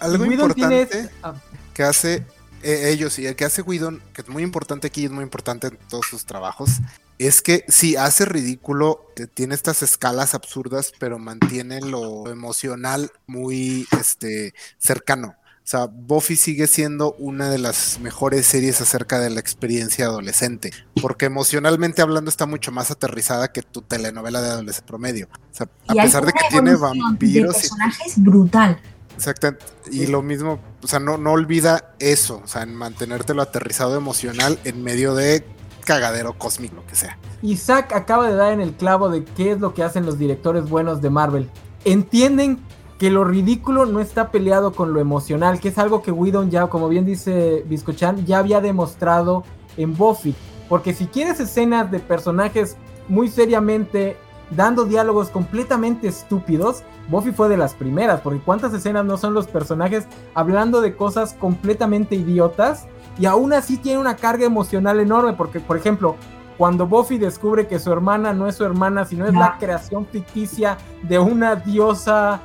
algo 0.00 0.24
importante 0.24 1.10
ah. 1.22 1.34
que 1.72 1.82
hace 1.82 2.26
eh, 2.62 2.90
ellos 2.90 3.18
y 3.18 3.26
el 3.26 3.36
que 3.36 3.44
hace 3.44 3.62
Whedon, 3.62 4.02
que 4.12 4.22
es 4.22 4.28
muy 4.28 4.42
importante 4.42 4.86
aquí, 4.86 5.04
es 5.04 5.10
muy 5.10 5.24
importante 5.24 5.68
en 5.68 5.78
todos 5.88 6.06
sus 6.06 6.24
trabajos, 6.26 6.70
es 7.18 7.40
que 7.40 7.64
sí, 7.68 7.96
hace 7.96 8.24
ridículo, 8.24 9.06
tiene 9.34 9.54
estas 9.54 9.82
escalas 9.82 10.34
absurdas, 10.34 10.92
pero 10.98 11.18
mantiene 11.18 11.80
lo 11.80 12.30
emocional 12.30 13.10
muy 13.26 13.86
este, 13.98 14.52
cercano. 14.78 15.34
O 15.66 15.68
sea, 15.68 15.86
Buffy 15.86 16.36
sigue 16.36 16.68
siendo 16.68 17.16
una 17.18 17.50
de 17.50 17.58
las 17.58 17.98
mejores 17.98 18.46
series 18.46 18.80
acerca 18.80 19.18
de 19.18 19.30
la 19.30 19.40
experiencia 19.40 20.04
adolescente, 20.04 20.70
porque 21.02 21.26
emocionalmente 21.26 22.02
hablando 22.02 22.30
está 22.30 22.46
mucho 22.46 22.70
más 22.70 22.92
aterrizada 22.92 23.50
que 23.50 23.62
tu 23.62 23.82
telenovela 23.82 24.40
de 24.40 24.50
adolescente 24.50 24.86
promedio. 24.86 25.26
O 25.26 25.54
sea, 25.56 25.68
a 25.88 25.94
pesar 25.94 26.24
de 26.24 26.32
que 26.32 26.38
tiene 26.50 26.76
vampiros. 26.76 27.54
De 27.54 27.60
personajes 27.62 28.14
brutal. 28.16 28.80
Exactamente. 29.16 29.64
Y 29.90 30.06
lo 30.06 30.22
mismo, 30.22 30.60
o 30.84 30.86
sea, 30.86 31.00
no, 31.00 31.18
no 31.18 31.32
olvida 31.32 31.96
eso, 31.98 32.40
o 32.44 32.46
sea, 32.46 32.62
en 32.62 32.72
mantenértelo 32.72 33.42
aterrizado 33.42 33.96
emocional 33.96 34.60
en 34.62 34.84
medio 34.84 35.16
de 35.16 35.44
cagadero 35.84 36.38
cósmico, 36.38 36.76
lo 36.76 36.86
que 36.86 36.94
sea. 36.94 37.18
Isaac 37.42 37.92
acaba 37.92 38.28
de 38.28 38.36
dar 38.36 38.52
en 38.52 38.60
el 38.60 38.72
clavo 38.74 39.08
de 39.08 39.24
qué 39.24 39.50
es 39.50 39.58
lo 39.58 39.74
que 39.74 39.82
hacen 39.82 40.06
los 40.06 40.16
directores 40.16 40.68
buenos 40.68 41.02
de 41.02 41.10
Marvel. 41.10 41.50
Entienden 41.84 42.60
que 42.98 43.10
lo 43.10 43.24
ridículo 43.24 43.84
no 43.84 44.00
está 44.00 44.30
peleado 44.30 44.72
con 44.72 44.92
lo 44.92 45.00
emocional, 45.00 45.60
que 45.60 45.68
es 45.68 45.78
algo 45.78 46.02
que 46.02 46.12
Whedon 46.12 46.50
ya, 46.50 46.66
como 46.68 46.88
bien 46.88 47.04
dice 47.04 47.64
Biscochan, 47.68 48.24
ya 48.24 48.38
había 48.38 48.60
demostrado 48.60 49.44
en 49.76 49.94
Buffy. 49.94 50.34
Porque 50.68 50.94
si 50.94 51.06
quieres 51.06 51.38
escenas 51.38 51.90
de 51.90 51.98
personajes 51.98 52.76
muy 53.08 53.28
seriamente 53.28 54.16
dando 54.50 54.84
diálogos 54.84 55.28
completamente 55.28 56.08
estúpidos, 56.08 56.82
Buffy 57.08 57.32
fue 57.32 57.48
de 57.48 57.56
las 57.56 57.74
primeras, 57.74 58.20
porque 58.20 58.40
cuántas 58.40 58.72
escenas 58.72 59.04
no 59.04 59.16
son 59.16 59.34
los 59.34 59.46
personajes 59.46 60.06
hablando 60.34 60.80
de 60.80 60.96
cosas 60.96 61.34
completamente 61.34 62.14
idiotas 62.14 62.86
y 63.18 63.26
aún 63.26 63.52
así 63.52 63.76
tiene 63.76 63.98
una 63.98 64.16
carga 64.16 64.46
emocional 64.46 65.00
enorme, 65.00 65.34
porque 65.34 65.60
por 65.60 65.76
ejemplo, 65.76 66.16
cuando 66.58 66.86
Buffy 66.86 67.18
descubre 67.18 67.66
que 67.66 67.78
su 67.78 67.92
hermana 67.92 68.32
no 68.32 68.48
es 68.48 68.56
su 68.56 68.64
hermana, 68.64 69.04
sino 69.04 69.26
es 69.26 69.34
la 69.34 69.58
creación 69.58 70.06
ficticia 70.06 70.78
de 71.02 71.18
una 71.18 71.56
diosa 71.56 72.40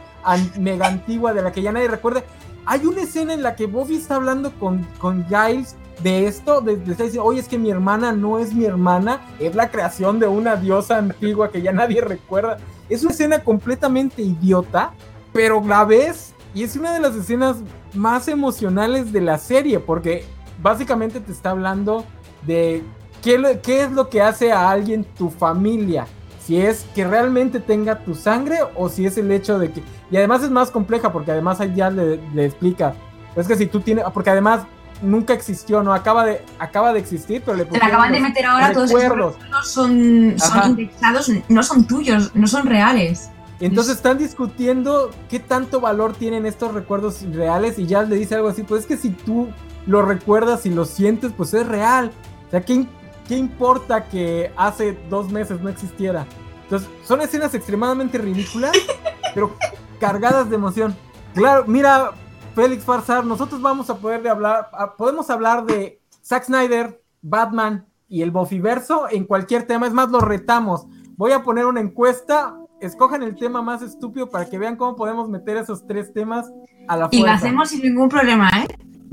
mega 0.59 0.87
antigua 0.87 1.33
de 1.33 1.41
la 1.41 1.51
que 1.51 1.61
ya 1.61 1.71
nadie 1.71 1.87
recuerda, 1.87 2.23
hay 2.65 2.85
una 2.85 3.01
escena 3.01 3.33
en 3.33 3.43
la 3.43 3.55
que 3.55 3.65
Buffy 3.65 3.95
está 3.95 4.15
hablando 4.15 4.51
con, 4.59 4.85
con 4.99 5.25
Giles 5.27 5.75
de 6.03 6.27
esto, 6.27 6.61
de, 6.61 6.77
de, 6.77 7.19
oye, 7.19 7.39
es 7.39 7.47
que 7.47 7.57
mi 7.57 7.69
hermana 7.69 8.11
no 8.11 8.39
es 8.39 8.53
mi 8.53 8.65
hermana, 8.65 9.21
es 9.39 9.55
la 9.55 9.69
creación 9.69 10.19
de 10.19 10.27
una 10.27 10.55
diosa 10.55 10.97
antigua 10.97 11.51
que 11.51 11.61
ya 11.61 11.71
nadie 11.71 12.01
recuerda. 12.01 12.57
Es 12.89 13.03
una 13.03 13.11
escena 13.11 13.43
completamente 13.43 14.21
idiota, 14.21 14.93
pero 15.33 15.63
la 15.65 15.85
ves 15.85 16.33
y 16.53 16.63
es 16.63 16.75
una 16.75 16.93
de 16.93 16.99
las 16.99 17.15
escenas 17.15 17.57
más 17.93 18.27
emocionales 18.27 19.11
de 19.11 19.21
la 19.21 19.37
serie, 19.37 19.79
porque 19.79 20.25
básicamente 20.61 21.19
te 21.19 21.31
está 21.31 21.51
hablando 21.51 22.05
de 22.45 22.83
qué 23.21 23.83
es 23.83 23.91
lo 23.91 24.09
que 24.09 24.21
hace 24.21 24.51
a 24.51 24.69
alguien 24.69 25.03
tu 25.03 25.29
familia. 25.29 26.07
Si 26.45 26.59
es 26.59 26.85
que 26.95 27.05
realmente 27.05 27.59
tenga 27.59 27.99
tu 27.99 28.15
sangre 28.15 28.59
o 28.75 28.89
si 28.89 29.05
es 29.05 29.17
el 29.17 29.31
hecho 29.31 29.59
de 29.59 29.71
que... 29.71 29.83
Y 30.09 30.17
además 30.17 30.43
es 30.43 30.49
más 30.49 30.71
compleja 30.71 31.11
porque 31.11 31.31
además 31.31 31.59
ahí 31.61 31.73
ya 31.75 31.89
le, 31.89 32.19
le 32.33 32.45
explica. 32.45 32.95
Es 33.35 33.47
que 33.47 33.55
si 33.55 33.67
tú 33.67 33.79
tienes... 33.81 34.05
Porque 34.13 34.31
además 34.31 34.61
nunca 35.01 35.33
existió, 35.33 35.83
¿no? 35.83 35.93
Acaba 35.93 36.25
de, 36.25 36.43
acaba 36.59 36.93
de 36.93 36.99
existir, 36.99 37.41
pero 37.45 37.57
le 37.57 37.65
Te 37.65 37.77
acaban 37.77 38.11
de 38.11 38.19
meter 38.19 38.45
ahora 38.45 38.71
todos 38.71 38.91
esos 38.91 39.17
no 39.49 39.63
son, 39.63 40.35
son 40.37 40.69
indexados, 40.71 41.31
no 41.49 41.63
son 41.63 41.85
tuyos, 41.85 42.31
no 42.35 42.47
son 42.47 42.65
reales. 42.67 43.29
Entonces 43.59 43.97
están 43.97 44.17
discutiendo 44.17 45.11
qué 45.29 45.39
tanto 45.39 45.79
valor 45.81 46.13
tienen 46.13 46.47
estos 46.47 46.73
recuerdos 46.73 47.21
reales 47.31 47.77
y 47.77 47.85
ya 47.85 48.01
le 48.01 48.15
dice 48.15 48.35
algo 48.35 48.49
así, 48.49 48.63
pues 48.63 48.81
es 48.81 48.87
que 48.87 48.97
si 48.97 49.09
tú 49.09 49.49
lo 49.85 50.01
recuerdas 50.01 50.65
y 50.65 50.71
lo 50.71 50.85
sientes, 50.85 51.31
pues 51.35 51.53
es 51.53 51.67
real. 51.67 52.11
O 52.47 52.51
sea, 52.51 52.61
¿qué, 52.61 52.87
qué 53.31 53.37
importa 53.37 54.09
que 54.09 54.51
hace 54.57 54.91
dos 55.09 55.31
meses 55.31 55.61
no 55.61 55.69
existiera? 55.69 56.27
Entonces, 56.63 56.89
son 57.05 57.21
escenas 57.21 57.53
extremadamente 57.53 58.17
ridículas, 58.17 58.73
pero 59.33 59.55
cargadas 60.01 60.49
de 60.49 60.57
emoción. 60.57 60.93
Claro, 61.33 61.63
mira, 61.65 62.11
Félix 62.55 62.83
Farsar, 62.83 63.25
nosotros 63.25 63.61
vamos 63.61 63.89
a 63.89 63.95
poder 63.95 64.21
de 64.21 64.29
hablar, 64.29 64.69
podemos 64.97 65.29
hablar 65.29 65.65
de 65.65 66.01
Zack 66.21 66.43
Snyder, 66.43 67.01
Batman 67.21 67.85
y 68.09 68.21
el 68.21 68.31
Bofiverso 68.31 69.07
en 69.09 69.23
cualquier 69.23 69.65
tema, 69.65 69.87
es 69.87 69.93
más, 69.93 70.09
lo 70.09 70.19
retamos. 70.19 70.85
Voy 71.15 71.31
a 71.31 71.41
poner 71.41 71.67
una 71.67 71.79
encuesta, 71.79 72.57
escojan 72.81 73.23
el 73.23 73.37
tema 73.37 73.61
más 73.61 73.81
estúpido 73.81 74.29
para 74.29 74.49
que 74.49 74.59
vean 74.59 74.75
cómo 74.75 74.97
podemos 74.97 75.29
meter 75.29 75.55
esos 75.55 75.87
tres 75.87 76.11
temas 76.11 76.51
a 76.89 76.97
la 76.97 77.07
fuerza. 77.07 77.17
Y 77.17 77.21
lo 77.21 77.31
hacemos 77.31 77.69
sin 77.69 77.81
ningún 77.81 78.09
problema, 78.09 78.49
¿eh? 78.49 78.67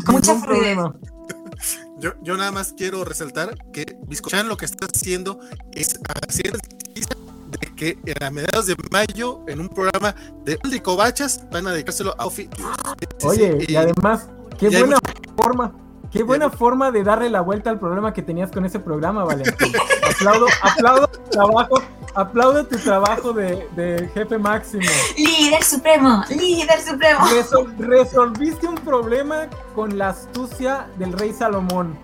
Con 0.04 0.16
mucha 0.16 0.34
problema. 0.44 0.92
Yo, 1.98 2.12
yo, 2.22 2.36
nada 2.36 2.52
más 2.52 2.74
quiero 2.76 3.04
resaltar 3.04 3.56
que 3.72 3.98
Biscochan 4.06 4.48
lo 4.48 4.56
que 4.56 4.66
está 4.66 4.86
haciendo 4.86 5.40
es 5.72 5.98
hacer 6.28 6.52
de 6.52 7.74
que 7.74 7.98
a 8.20 8.30
mediados 8.30 8.66
de 8.66 8.76
mayo, 8.90 9.40
en 9.46 9.60
un 9.60 9.68
programa 9.68 10.14
de 10.44 10.82
Cobachas, 10.82 11.44
van 11.50 11.66
a 11.66 11.72
dedicárselo 11.72 12.14
a 12.18 12.26
Ofi. 12.26 12.48
Oye, 13.24 13.64
y, 13.66 13.76
además, 13.76 14.28
qué 14.58 14.68
buena 14.68 14.98
forma. 15.36 15.74
Qué 16.10 16.22
buena 16.22 16.50
forma 16.50 16.90
de 16.90 17.04
darle 17.04 17.28
la 17.28 17.42
vuelta 17.42 17.70
al 17.70 17.78
problema 17.78 18.14
que 18.14 18.22
tenías 18.22 18.50
con 18.50 18.64
ese 18.64 18.80
programa, 18.80 19.24
Valentín. 19.24 19.72
aplaudo, 20.16 20.46
aplaudo 20.62 21.06
trabajo, 21.30 21.82
aplaudo 22.18 22.66
tu 22.66 22.76
trabajo 22.78 23.32
de, 23.32 24.10
jefe 24.12 24.38
máximo. 24.38 24.82
Líder 25.16 25.62
supremo, 25.62 26.24
líder 26.28 26.80
supremo. 26.80 27.24
resolviste 27.78 28.66
un 28.66 28.74
problema 28.76 29.48
con 29.74 29.96
la 29.96 30.10
astucia 30.10 30.88
del 30.98 31.12
rey 31.12 31.32
Salomón. 31.32 31.96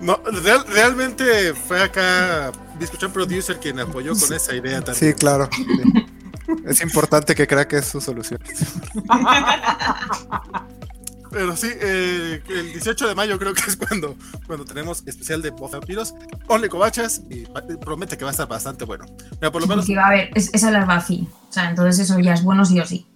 No, 0.00 0.18
realmente 0.68 1.54
fue 1.54 1.82
acá 1.82 2.52
un 2.78 3.12
Producer 3.12 3.58
quien 3.58 3.80
apoyó 3.80 4.12
con 4.18 4.32
esa 4.32 4.54
idea 4.54 4.80
también. 4.80 5.12
Sí, 5.12 5.14
claro. 5.14 5.48
Es 6.64 6.80
importante 6.80 7.34
que 7.34 7.46
crea 7.46 7.68
que 7.68 7.78
es 7.78 7.86
su 7.86 8.00
solución. 8.00 8.40
Pero 11.30 11.56
sí, 11.56 11.68
eh, 11.72 12.42
el 12.48 12.72
18 12.72 13.08
de 13.08 13.14
mayo 13.14 13.38
creo 13.38 13.54
que 13.54 13.62
es 13.66 13.76
cuando, 13.76 14.16
cuando 14.46 14.64
tenemos 14.64 15.02
especial 15.06 15.42
de 15.42 15.50
vampiros. 15.50 16.14
Only 16.46 16.68
Covachas 16.68 17.22
y 17.28 17.46
promete 17.76 18.16
que 18.16 18.24
va 18.24 18.30
a 18.30 18.32
estar 18.32 18.48
bastante 18.48 18.84
bueno. 18.84 19.06
Mira, 19.32 19.52
por 19.52 19.60
lo 19.60 19.66
menos. 19.66 19.88
a 19.90 20.10
ver, 20.10 20.30
es, 20.34 20.50
es 20.52 20.64
hablar 20.64 20.86
Buffy. 20.86 21.28
O 21.48 21.52
sea, 21.52 21.70
entonces 21.70 21.98
eso 22.08 22.18
ya 22.20 22.34
es 22.34 22.42
bueno 22.42 22.64
sí 22.64 22.80
o 22.80 22.86
sí. 22.86 23.06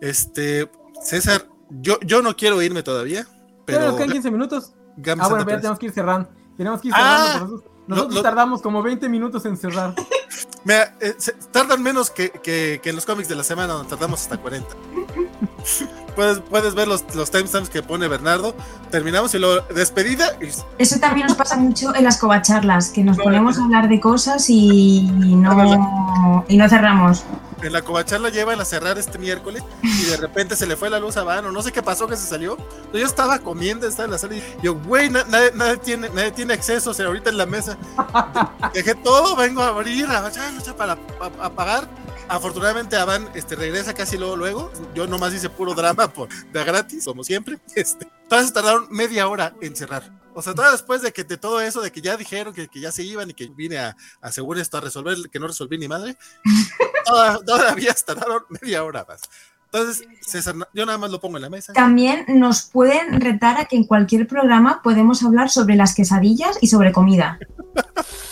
Este, 0.00 0.70
César, 1.02 1.46
yo, 1.70 1.98
yo 2.00 2.22
no 2.22 2.36
quiero 2.36 2.60
irme 2.62 2.82
todavía. 2.82 3.26
Pero. 3.64 3.86
nos 3.86 3.96
quedan 3.96 4.10
15 4.10 4.30
minutos. 4.30 4.72
ah, 5.18 5.28
bueno, 5.28 5.48
ya 5.48 5.56
tenemos 5.56 5.78
que 5.78 5.86
ir 5.86 5.92
cerrando. 5.92 6.28
Tenemos 6.56 6.80
que 6.80 6.88
ir 6.88 6.94
cerrando. 6.94 7.64
Ah, 7.64 7.73
nosotros, 7.86 8.22
tardamos 8.22 8.62
como 8.62 8.82
20 8.82 9.08
minutos 9.08 9.44
en 9.46 9.56
cerrar. 9.56 9.94
Mira, 10.64 10.94
eh, 11.00 11.14
tardan 11.52 11.82
menos 11.82 12.10
que, 12.10 12.30
que, 12.30 12.80
que, 12.82 12.90
en 12.90 12.96
los 12.96 13.04
cómics 13.04 13.28
de 13.28 13.34
la 13.34 13.44
semana, 13.44 13.74
donde 13.74 13.90
tardamos 13.90 14.22
hasta 14.22 14.38
40 14.38 14.66
puedes, 16.16 16.40
puedes 16.40 16.74
ver 16.74 16.88
los, 16.88 17.04
los 17.14 17.30
timestamps 17.30 17.68
que 17.68 17.82
pone 17.82 18.08
Bernardo. 18.08 18.54
Terminamos 18.90 19.34
y 19.34 19.38
luego 19.38 19.66
despedida. 19.74 20.38
Eso 20.78 20.98
también 20.98 21.26
nos 21.26 21.36
pasa 21.36 21.56
mucho 21.56 21.94
en 21.94 22.04
las 22.04 22.18
covacharlas, 22.18 22.90
que 22.90 23.04
nos 23.04 23.18
ponemos 23.18 23.58
a 23.58 23.64
hablar 23.64 23.88
de 23.88 24.00
cosas 24.00 24.48
y 24.48 25.10
no, 25.12 26.44
y 26.48 26.56
no 26.56 26.68
cerramos. 26.68 27.24
En 27.64 27.72
la 27.72 27.82
covacharla 27.82 28.28
lleva 28.28 28.52
a 28.52 28.64
cerrar 28.64 28.98
este 28.98 29.18
miércoles 29.18 29.62
y 29.82 30.04
de 30.04 30.16
repente 30.16 30.54
se 30.54 30.66
le 30.66 30.76
fue 30.76 30.90
la 30.90 31.00
luz 31.00 31.16
a 31.16 31.24
Vano. 31.24 31.50
No 31.50 31.62
sé 31.62 31.72
qué 31.72 31.82
pasó 31.82 32.06
que 32.06 32.16
se 32.16 32.26
salió. 32.26 32.56
Yo 32.92 33.04
estaba 33.04 33.38
comiendo, 33.38 33.86
estaba 33.86 34.04
en 34.04 34.10
la 34.10 34.18
sala 34.18 34.36
y 34.36 34.42
yo, 34.62 34.74
güey, 34.74 35.10
nadie, 35.10 35.50
nadie, 35.54 35.78
tiene, 35.78 36.08
nadie 36.10 36.30
tiene 36.30 36.54
acceso, 36.54 36.90
o 36.90 36.94
sea, 36.94 37.06
ahorita 37.06 37.30
en 37.30 37.38
la 37.38 37.46
mesa. 37.46 37.78
Dejé 38.74 38.94
todo, 38.94 39.34
vengo 39.34 39.62
a 39.62 39.68
abrir, 39.68 40.06
a, 40.06 40.30
para 40.76 40.98
apagar 41.40 41.88
Afortunadamente 42.28 42.96
Avan 42.96 43.28
este, 43.34 43.54
regresa 43.54 43.94
casi 43.94 44.16
luego, 44.16 44.36
luego. 44.36 44.72
Yo 44.94 45.06
nomás 45.06 45.34
hice 45.34 45.50
puro 45.50 45.74
drama 45.74 46.08
por, 46.08 46.28
de 46.28 46.64
gratis, 46.64 47.04
como 47.04 47.22
siempre. 47.24 47.58
Este, 47.74 48.06
todas 48.28 48.52
tardaron 48.52 48.86
media 48.90 49.28
hora 49.28 49.54
en 49.60 49.76
cerrar. 49.76 50.10
O 50.34 50.42
sea, 50.42 50.54
todo 50.54 50.70
después 50.72 51.02
de 51.02 51.12
que 51.12 51.24
de 51.24 51.36
todo 51.36 51.60
eso, 51.60 51.80
de 51.80 51.92
que 51.92 52.00
ya 52.00 52.16
dijeron 52.16 52.52
que, 52.52 52.68
que 52.68 52.80
ya 52.80 52.90
se 52.90 53.02
iban 53.02 53.30
y 53.30 53.34
que 53.34 53.48
vine 53.48 53.78
a, 53.78 53.96
asegurar 54.20 54.62
esto 54.62 54.78
a 54.78 54.80
resolver, 54.80 55.16
que 55.30 55.38
no 55.38 55.46
resolví 55.46 55.78
ni 55.78 55.88
madre, 55.88 56.16
todavía 57.46 57.94
tardaron 58.04 58.42
media 58.60 58.84
hora 58.84 59.04
más. 59.08 59.22
Entonces, 59.66 60.06
César, 60.20 60.54
yo 60.72 60.86
nada 60.86 60.98
más 60.98 61.10
lo 61.10 61.20
pongo 61.20 61.36
en 61.36 61.42
la 61.42 61.50
mesa. 61.50 61.72
También 61.72 62.24
nos 62.28 62.62
pueden 62.62 63.20
retar 63.20 63.60
a 63.60 63.64
que 63.64 63.74
en 63.74 63.84
cualquier 63.84 64.28
programa 64.28 64.82
podemos 64.82 65.24
hablar 65.24 65.50
sobre 65.50 65.74
las 65.74 65.94
quesadillas 65.94 66.58
y 66.60 66.68
sobre 66.68 66.92
comida. 66.92 67.38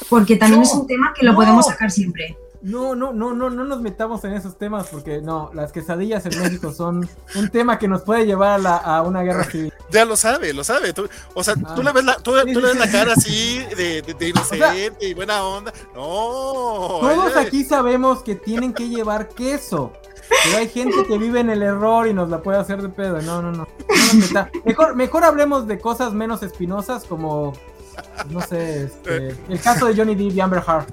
Porque 0.08 0.36
también 0.36 0.62
es 0.62 0.72
un 0.72 0.86
tema 0.86 1.12
que 1.18 1.26
lo 1.26 1.34
podemos 1.34 1.66
sacar 1.66 1.90
siempre. 1.90 2.36
No, 2.62 2.94
no, 2.94 3.12
no, 3.12 3.34
no, 3.34 3.50
no 3.50 3.64
nos 3.64 3.80
metamos 3.80 4.22
en 4.24 4.34
esos 4.34 4.56
temas 4.56 4.86
porque 4.86 5.20
no, 5.20 5.50
las 5.52 5.72
quesadillas 5.72 6.24
en 6.26 6.40
México 6.40 6.72
son 6.72 7.08
un 7.34 7.48
tema 7.50 7.76
que 7.76 7.88
nos 7.88 8.02
puede 8.02 8.24
llevar 8.24 8.60
a, 8.64 9.02
una 9.02 9.22
guerra 9.22 9.44
civil. 9.44 9.72
Ya 9.90 10.06
lo 10.06 10.16
sabe, 10.16 10.54
lo 10.54 10.64
sabe. 10.64 10.94
o 11.34 11.44
sea, 11.44 11.54
tú 11.54 11.82
le 11.82 11.92
ves 11.92 12.04
la, 12.04 12.16
tú, 12.16 12.34
le 12.34 12.44
ves 12.44 12.78
la 12.78 12.90
cara 12.90 13.12
así 13.12 13.58
de, 13.76 14.00
de, 14.00 14.28
inocente 14.28 15.06
y 15.06 15.12
buena 15.12 15.44
onda. 15.44 15.70
No. 15.94 16.98
Todos 17.02 17.36
aquí 17.36 17.62
sabemos 17.62 18.22
que 18.22 18.34
tienen 18.34 18.72
que 18.72 18.88
llevar 18.88 19.28
queso. 19.28 19.92
Pero 20.44 20.56
hay 20.56 20.68
gente 20.68 21.04
que 21.06 21.18
vive 21.18 21.40
en 21.40 21.50
el 21.50 21.62
error 21.62 22.06
y 22.06 22.14
nos 22.14 22.30
la 22.30 22.40
puede 22.40 22.58
hacer 22.58 22.80
de 22.80 22.88
pedo. 22.88 23.20
No, 23.20 23.42
no, 23.42 23.52
no. 23.52 23.68
no 24.32 24.48
mejor, 24.64 24.96
mejor 24.96 25.24
hablemos 25.24 25.66
de 25.66 25.78
cosas 25.78 26.14
menos 26.14 26.42
espinosas 26.42 27.04
como 27.04 27.52
no 28.30 28.40
sé, 28.40 28.84
este, 28.84 29.36
el 29.48 29.60
caso 29.60 29.86
de 29.86 29.96
Johnny 29.96 30.14
Depp 30.14 30.36
y 30.36 30.40
Amber 30.40 30.62
Heard. 30.66 30.86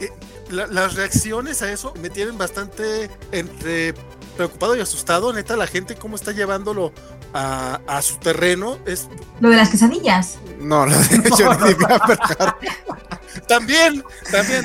Eh, 0.00 0.10
las 0.50 0.94
reacciones 0.94 1.62
a 1.62 1.72
eso 1.72 1.94
me 2.00 2.10
tienen 2.10 2.36
bastante 2.38 3.10
entre 3.32 3.94
preocupado 4.36 4.76
y 4.76 4.80
asustado. 4.80 5.32
Neta, 5.32 5.56
la 5.56 5.66
gente 5.66 5.94
cómo 5.96 6.16
está 6.16 6.32
llevándolo 6.32 6.92
a, 7.32 7.80
a 7.86 8.02
su 8.02 8.16
terreno. 8.18 8.78
Es... 8.86 9.08
Lo 9.40 9.50
de 9.50 9.56
las 9.56 9.70
quesadillas. 9.70 10.38
No, 10.58 10.86
lo 10.86 10.96
de 10.96 11.30
Johnny 11.30 11.68
Depp 11.68 11.80
y 11.80 11.84
Amber 11.92 12.18
Heard. 12.38 13.46
también, 13.46 14.04
también. 14.30 14.64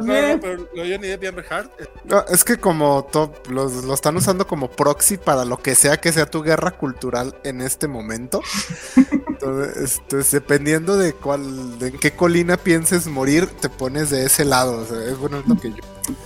No, 0.00 0.40
pero 0.40 0.68
lo 0.74 0.84
ni 0.84 1.08
de 1.08 1.28
Amber 1.28 1.46
Heard. 1.50 1.70
No, 2.04 2.24
es 2.28 2.44
que 2.44 2.58
como 2.58 3.04
top, 3.04 3.48
los, 3.48 3.84
lo 3.84 3.94
están 3.94 4.16
usando 4.16 4.46
como 4.46 4.70
proxy 4.70 5.16
para 5.16 5.44
lo 5.44 5.58
que 5.58 5.74
sea 5.74 5.98
que 5.98 6.12
sea 6.12 6.26
tu 6.26 6.42
guerra 6.42 6.72
cultural 6.72 7.36
en 7.44 7.60
este 7.60 7.88
momento. 7.88 8.42
Entonces, 8.96 10.30
dependiendo 10.30 10.96
de 10.96 11.14
cuál, 11.14 11.78
de 11.78 11.88
en 11.88 11.98
qué 11.98 12.12
colina 12.12 12.56
pienses 12.56 13.06
morir, 13.06 13.46
te 13.46 13.68
pones 13.68 14.10
de 14.10 14.26
ese 14.26 14.44
lado. 14.44 14.78
O 14.78 14.84
sea, 14.84 15.02
es 15.04 15.18
bueno 15.18 15.42
lo 15.46 15.56
que 15.56 15.70
yo. 15.70 15.78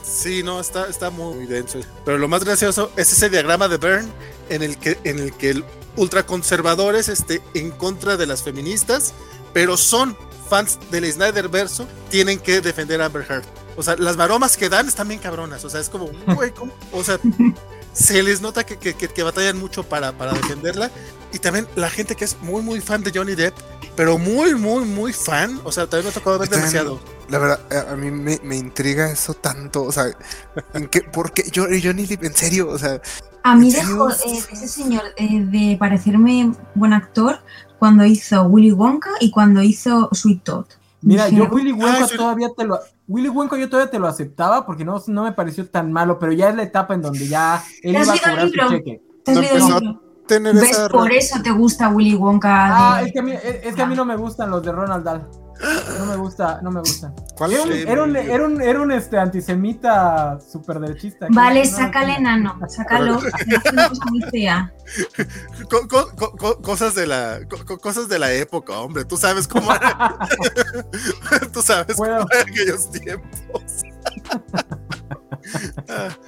Sí, 0.02 0.42
no, 0.42 0.60
está, 0.60 0.88
está 0.88 1.10
muy 1.10 1.46
denso. 1.46 1.80
Pero 2.04 2.18
lo 2.18 2.28
más 2.28 2.44
gracioso 2.44 2.90
es 2.96 3.12
ese 3.12 3.30
diagrama 3.30 3.68
de 3.68 3.76
Byrne 3.76 4.08
en 4.48 4.62
el 4.62 4.78
que, 4.78 4.98
en 5.04 5.18
el 5.18 5.32
que 5.32 5.50
el 5.50 5.64
ultraconservadores 5.96 7.08
este, 7.08 7.40
en 7.54 7.70
contra 7.70 8.16
de 8.16 8.26
las 8.26 8.42
feministas, 8.42 9.14
pero 9.52 9.76
son 9.76 10.16
fans 10.48 10.78
del 10.90 11.10
Snyder 11.10 11.48
verso, 11.48 11.86
tienen 12.10 12.38
que 12.38 12.60
defender 12.60 13.00
a 13.00 13.06
Amber 13.06 13.24
Heard. 13.28 13.44
O 13.76 13.82
sea, 13.82 13.96
las 13.96 14.16
maromas 14.16 14.56
que 14.56 14.68
dan 14.68 14.88
están 14.88 15.08
bien 15.08 15.20
cabronas. 15.20 15.64
O 15.64 15.70
sea, 15.70 15.80
es 15.80 15.88
como, 15.88 16.06
güey, 16.34 16.52
o 16.92 17.04
sea, 17.04 17.18
se 17.92 18.22
les 18.22 18.40
nota 18.40 18.64
que, 18.64 18.76
que, 18.76 18.94
que, 18.94 19.22
batallan 19.22 19.58
mucho 19.58 19.82
para, 19.84 20.12
para 20.12 20.32
defenderla. 20.32 20.90
Y 21.32 21.38
también 21.38 21.66
la 21.74 21.90
gente 21.90 22.14
que 22.14 22.24
es 22.24 22.36
muy, 22.42 22.62
muy 22.62 22.80
fan 22.80 23.02
de 23.02 23.10
Johnny 23.12 23.34
Depp, 23.34 23.54
pero 23.96 24.18
muy, 24.18 24.54
muy, 24.54 24.84
muy 24.84 25.12
fan. 25.12 25.60
O 25.64 25.72
sea, 25.72 25.86
también 25.86 26.06
me 26.06 26.10
ha 26.10 26.14
tocado 26.14 26.38
ver 26.38 26.48
demasiado. 26.48 27.00
La 27.28 27.38
verdad, 27.38 27.60
eh, 27.70 27.92
a 27.92 27.96
mí 27.96 28.10
me, 28.10 28.38
me 28.42 28.56
intriga 28.56 29.10
eso 29.10 29.34
tanto. 29.34 29.84
O 29.84 29.92
sea, 29.92 30.06
¿en 30.74 30.88
qué, 30.88 31.00
¿por 31.02 31.32
qué 31.32 31.44
Johnny 31.54 32.06
Depp? 32.06 32.24
En 32.24 32.34
serio, 32.34 32.68
o 32.68 32.78
sea. 32.78 33.00
A 33.42 33.56
mí 33.56 33.72
dejó 33.72 34.10
eh, 34.10 34.42
ese 34.52 34.68
señor 34.68 35.02
eh, 35.16 35.44
de 35.44 35.76
parecerme 35.78 36.52
buen 36.74 36.92
actor 36.92 37.40
cuando 37.78 38.04
hizo 38.06 38.42
Willy 38.44 38.72
Wonka 38.72 39.10
y 39.20 39.30
cuando 39.30 39.62
hizo 39.62 40.08
Sweet 40.12 40.42
Todd. 40.42 40.66
Mira, 41.04 41.28
yo 41.28 41.48
Willy 41.50 41.72
Wonka 41.72 42.08
todavía 42.16 42.48
te 42.56 42.64
lo 42.64 42.80
Willy 43.06 43.28
Wonka 43.28 43.58
yo 43.58 43.68
todavía 43.68 43.90
te 43.90 43.98
lo 43.98 44.08
aceptaba 44.08 44.64
porque 44.64 44.84
no, 44.84 45.02
no 45.06 45.24
me 45.24 45.32
pareció 45.32 45.68
tan 45.68 45.92
malo, 45.92 46.18
pero 46.18 46.32
ya 46.32 46.48
es 46.48 46.56
la 46.56 46.62
etapa 46.62 46.94
en 46.94 47.02
donde 47.02 47.28
ya 47.28 47.62
él 47.82 47.92
iba 47.92 48.02
a 48.02 48.18
cobrar 48.18 48.48
su 48.48 48.68
cheque. 48.70 49.02
¿Te 49.24 49.32
has 49.32 49.38
leído 49.38 49.78
el 49.78 50.54
¿Ves? 50.54 50.88
Por 50.90 51.12
eso 51.12 51.42
te 51.42 51.50
gusta 51.50 51.90
Willy 51.90 52.14
Wonka. 52.14 52.94
Ah, 52.96 53.02
es, 53.02 53.12
que 53.12 53.18
a 53.18 53.22
mí, 53.22 53.32
es, 53.32 53.74
que 53.74 53.82
a 53.82 53.86
mí 53.86 53.94
no 53.94 54.06
me 54.06 54.16
gustan 54.16 54.50
los 54.50 54.62
de 54.62 54.72
Ronald 54.72 55.04
Dahl. 55.04 55.28
No 55.98 56.06
me 56.06 56.16
gusta, 56.16 56.60
no 56.62 56.70
me 56.70 56.80
gusta. 56.80 57.12
¿Cuál 57.36 57.52
era 57.52 57.62
un, 57.62 57.72
era 57.72 58.02
un, 58.02 58.16
era 58.16 58.44
un, 58.44 58.62
era 58.62 58.80
un, 58.80 58.92
este 58.92 59.18
antisemita 59.18 60.38
super 60.40 60.80
derechista. 60.80 61.28
Vale, 61.30 61.64
sácale, 61.64 62.20
nano, 62.20 62.58
sácalo. 62.68 63.18
es 63.18 63.72
una 63.72 63.88
cosa 63.88 64.04
muy 64.10 64.22
fea. 64.30 64.72
cosas 66.62 66.94
de 66.94 67.06
la 67.06 67.40
cosas 67.80 68.08
de 68.08 68.18
la 68.18 68.32
época, 68.32 68.78
hombre. 68.80 69.04
Tú 69.04 69.16
sabes 69.16 69.46
cómo 69.46 69.72
era. 69.72 70.18
Tú 71.52 71.62
sabes 71.62 71.96
cómo 71.96 72.06
eran 72.06 72.26
aquellos 72.42 72.90
tiempos. 72.90 73.62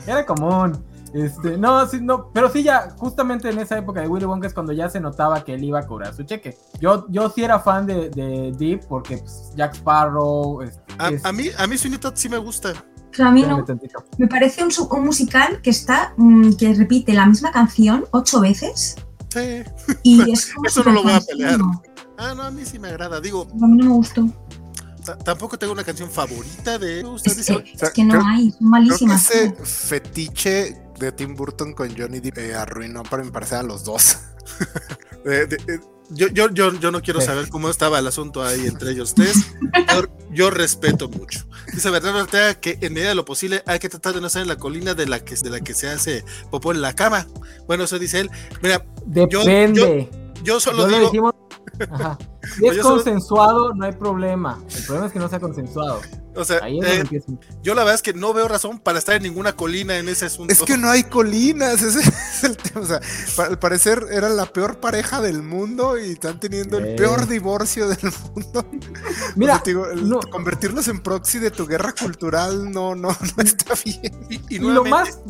era 0.07 0.25
común. 0.25 0.96
Este, 1.17 1.57
no, 1.57 1.87
sí, 1.87 1.99
no, 2.03 2.31
pero 2.31 2.51
sí 2.51 2.63
ya, 2.63 2.91
justamente 2.99 3.49
en 3.49 3.59
esa 3.59 3.79
época 3.79 4.03
de 4.03 4.09
Willy 4.09 4.27
Wonka 4.27 4.49
es 4.49 4.53
cuando 4.53 4.75
ya 4.75 4.91
se 4.91 5.01
notaba 5.01 5.43
que 5.43 5.55
él 5.55 5.65
iba 5.65 5.79
a 5.79 5.87
cobrar 5.87 6.15
su 6.15 6.25
cheque. 6.25 6.59
Yo, 6.79 7.07
yo 7.09 7.31
sí 7.31 7.43
era 7.43 7.59
fan 7.59 7.87
de, 7.87 8.11
de 8.11 8.53
Deep 8.53 8.87
porque 8.87 9.17
pues, 9.17 9.51
Jack 9.57 9.77
Sparrow. 9.77 10.61
a, 10.99 11.33
mí, 11.33 11.49
a 11.57 11.67
mí 11.67 11.79
sí 11.79 12.29
me 12.29 12.37
gusta. 12.37 12.75
a 13.19 13.31
mí 13.31 13.43
no. 13.45 13.65
Me 14.19 14.27
parece 14.27 14.63
un, 14.63 14.71
un 14.91 15.05
musical 15.07 15.63
que 15.63 15.71
está, 15.71 16.13
mm, 16.19 16.53
que 16.57 16.75
repite 16.75 17.15
la 17.15 17.25
misma 17.25 17.51
canción 17.51 18.05
ocho 18.11 18.41
veces. 18.41 18.97
Sí. 19.31 19.63
Y 20.03 20.21
es 20.33 20.53
Eso 20.67 20.85
no 20.85 20.93
lo 20.93 21.03
voy 21.03 21.13
a 21.13 21.21
pelear. 21.23 21.61
Ah, 22.19 22.35
no, 22.37 22.43
a 22.43 22.51
mí 22.51 22.67
sí 22.67 22.79
me 22.79 22.89
agrada. 22.89 23.23
Digo. 23.23 23.47
A 23.63 23.67
mí 23.67 23.79
no 23.79 23.85
me 23.87 23.95
gustó 23.95 24.31
tampoco 25.23 25.57
tengo 25.57 25.73
una 25.73 25.85
canción 25.85 26.11
favorita 26.11 26.81
de 26.81 27.01
es, 27.25 27.49
es 27.49 27.91
que 27.91 28.03
no 28.03 28.27
hay, 28.27 28.51
son 28.51 28.69
malísimas. 28.69 29.31
ese 29.31 29.55
fetiche 29.63 30.86
de 30.99 31.13
Tim 31.13 31.35
Burton 31.35 31.73
con 31.73 31.97
Johnny 31.97 32.21
Depp 32.21 32.39
eh, 32.39 32.55
arruinó 32.55 33.03
para 33.03 33.23
mi 33.23 33.31
parecer 33.31 33.59
a 33.59 33.63
los 33.63 33.85
dos. 33.85 34.19
yo, 36.11 36.29
yo, 36.29 36.51
yo, 36.51 36.73
yo, 36.73 36.91
no 36.91 37.03
quiero 37.03 37.21
saber 37.21 37.49
cómo 37.49 37.69
estaba 37.69 37.99
el 37.99 38.07
asunto 38.07 38.45
ahí 38.45 38.67
entre 38.67 38.93
ellos 38.93 39.15
tres. 39.15 39.53
Yo, 40.31 40.51
respeto 40.51 41.09
mucho. 41.09 41.47
Dice 41.73 41.91
Bernardo 41.91 42.21
Ortega 42.21 42.55
que 42.55 42.79
en 42.81 42.93
medida 42.93 43.11
de 43.11 43.15
lo 43.15 43.25
posible 43.25 43.63
hay 43.67 43.79
que 43.79 43.89
tratar 43.89 44.15
de 44.15 44.21
no 44.21 44.27
estar 44.27 44.43
en 44.43 44.49
la 44.49 44.57
colina 44.57 44.95
de 44.95 45.07
la 45.07 45.21
que, 45.21 45.35
de 45.35 45.51
la 45.51 45.61
que 45.61 45.75
se 45.75 45.89
hace 45.89 46.25
popó 46.51 46.73
en 46.73 46.81
la 46.83 46.95
cama. 46.95 47.27
Bueno, 47.67 47.85
eso 47.85 47.99
dice 47.99 48.21
él. 48.21 48.31
Mira, 48.63 48.85
Depende. 49.07 50.11
Yo, 50.43 50.61
solo 50.61 50.87
digo. 50.87 51.35
Si 52.57 52.65
es 52.65 52.79
consensuado, 52.79 53.75
no 53.75 53.85
hay 53.85 53.93
problema. 53.93 54.63
El 54.75 54.85
problema 54.85 55.07
es 55.09 55.13
que 55.13 55.19
no 55.19 55.29
sea 55.29 55.41
consensuado. 55.41 56.01
O 56.37 56.45
sea, 56.45 56.61
eh, 56.69 57.05
yo 57.63 57.75
la 57.75 57.83
verdad 57.83 57.95
es 57.95 58.03
que 58.03 58.13
no 58.13 58.33
veo 58.33 58.49
razón 58.49 58.79
para 58.79 58.99
estar 58.99 59.17
en 59.17 59.23
ninguna 59.23 59.55
colina 59.55 59.97
en 59.99 60.09
ese 60.09 60.27
asunto. 60.27 60.53
Es 60.53 60.63
que 60.63 60.77
no 60.77 60.91
hay 60.91 61.05
colinas, 61.05 61.83
ese 61.83 62.01
es 62.01 62.45
el 62.45 62.57
tema. 62.57 62.81
O 62.81 62.87
sea, 62.87 63.01
al 63.47 63.59
parecer 63.59 64.07
era 64.11 64.29
la 64.29 64.47
peor 64.47 64.79
pareja 64.79 65.21
del 65.21 65.43
mundo 65.43 65.99
y 65.99 66.13
están 66.13 66.39
teniendo 66.41 66.79
el 66.79 66.95
peor 66.97 67.27
divorcio 67.27 67.89
del 67.89 68.13
mundo. 68.35 68.67
Mira, 69.37 69.63
convertirlos 70.31 70.89
en 70.89 71.01
proxy 71.01 71.39
de 71.39 71.51
tu 71.51 71.67
guerra 71.67 71.93
cultural 71.93 72.71
no, 72.71 72.95
no, 72.95 73.09
no 73.09 73.43
está 73.43 73.75
bien. 73.85 74.13
Y, 74.49 74.59
lo 74.59 74.85
más, 74.85 75.21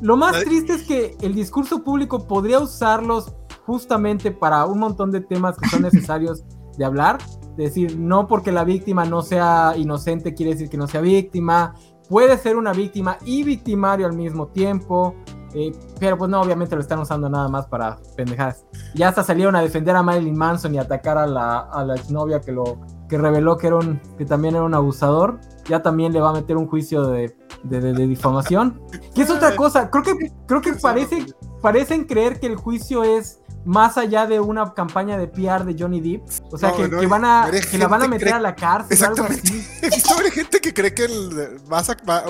lo, 0.00 0.16
más 0.16 0.42
triste 0.44 0.74
es 0.74 0.82
que 0.82 1.16
el 1.20 1.34
discurso 1.34 1.82
público 1.82 2.26
podría 2.26 2.58
usarlos 2.58 3.32
justamente 3.64 4.30
para 4.30 4.64
un 4.66 4.78
montón 4.78 5.10
de 5.10 5.20
temas 5.20 5.56
que 5.56 5.68
son 5.68 5.82
necesarios 5.82 6.44
de 6.76 6.84
hablar 6.84 7.18
decir, 7.64 7.98
no 7.98 8.26
porque 8.26 8.52
la 8.52 8.64
víctima 8.64 9.04
no 9.04 9.22
sea 9.22 9.74
inocente 9.76 10.34
quiere 10.34 10.52
decir 10.52 10.68
que 10.68 10.76
no 10.76 10.86
sea 10.86 11.00
víctima. 11.00 11.74
Puede 12.08 12.38
ser 12.38 12.56
una 12.56 12.72
víctima 12.72 13.18
y 13.24 13.42
victimario 13.42 14.06
al 14.06 14.14
mismo 14.14 14.48
tiempo. 14.48 15.14
Eh, 15.54 15.72
pero 15.98 16.18
pues 16.18 16.30
no, 16.30 16.40
obviamente 16.40 16.74
lo 16.74 16.82
están 16.82 16.98
usando 16.98 17.28
nada 17.28 17.48
más 17.48 17.66
para 17.66 17.98
pendejadas. 18.14 18.66
Ya 18.94 19.08
hasta 19.08 19.22
salieron 19.22 19.56
a 19.56 19.62
defender 19.62 19.96
a 19.96 20.02
Marilyn 20.02 20.36
Manson 20.36 20.74
y 20.74 20.78
atacar 20.78 21.16
a 21.16 21.26
la, 21.26 21.60
a 21.60 21.82
la 21.84 21.94
exnovia 21.94 22.40
que 22.40 22.52
lo 22.52 22.78
que 23.08 23.16
reveló 23.16 23.56
que, 23.56 23.68
era 23.68 23.76
un, 23.76 24.00
que 24.18 24.24
también 24.24 24.54
era 24.54 24.64
un 24.64 24.74
abusador. 24.74 25.40
Ya 25.66 25.82
también 25.82 26.12
le 26.12 26.20
va 26.20 26.30
a 26.30 26.32
meter 26.32 26.56
un 26.56 26.66
juicio 26.66 27.06
de, 27.06 27.34
de, 27.62 28.06
difamación. 28.06 28.80
Que 29.14 29.22
es 29.22 29.30
otra 29.30 29.56
cosa. 29.56 29.90
Creo 29.90 30.02
que, 30.02 30.14
creo 30.46 30.60
que 30.60 30.74
parece, 30.74 31.26
parecen 31.62 32.04
creer 32.04 32.38
que 32.38 32.46
el 32.46 32.56
juicio 32.56 33.02
es 33.02 33.40
más 33.66 33.98
allá 33.98 34.26
de 34.26 34.38
una 34.38 34.72
campaña 34.72 35.18
de 35.18 35.26
PR 35.26 35.64
de 35.64 35.76
Johnny 35.78 36.00
Depp. 36.00 36.22
O 36.52 36.56
sea, 36.56 36.72
que, 36.72 36.86
van 37.06 37.24
a, 37.24 37.50
que 37.70 37.76
la 37.76 37.88
van 37.88 38.04
a 38.04 38.08
meter 38.08 38.32
a 38.32 38.40
la 38.40 38.54
cárcel. 38.54 39.04
Algo 39.04 39.24
así. 39.24 39.66
Hay 39.82 40.30
gente 40.30 40.60
que 40.60 40.72
cree 40.72 40.94
que 40.94 41.04
el, 41.04 41.58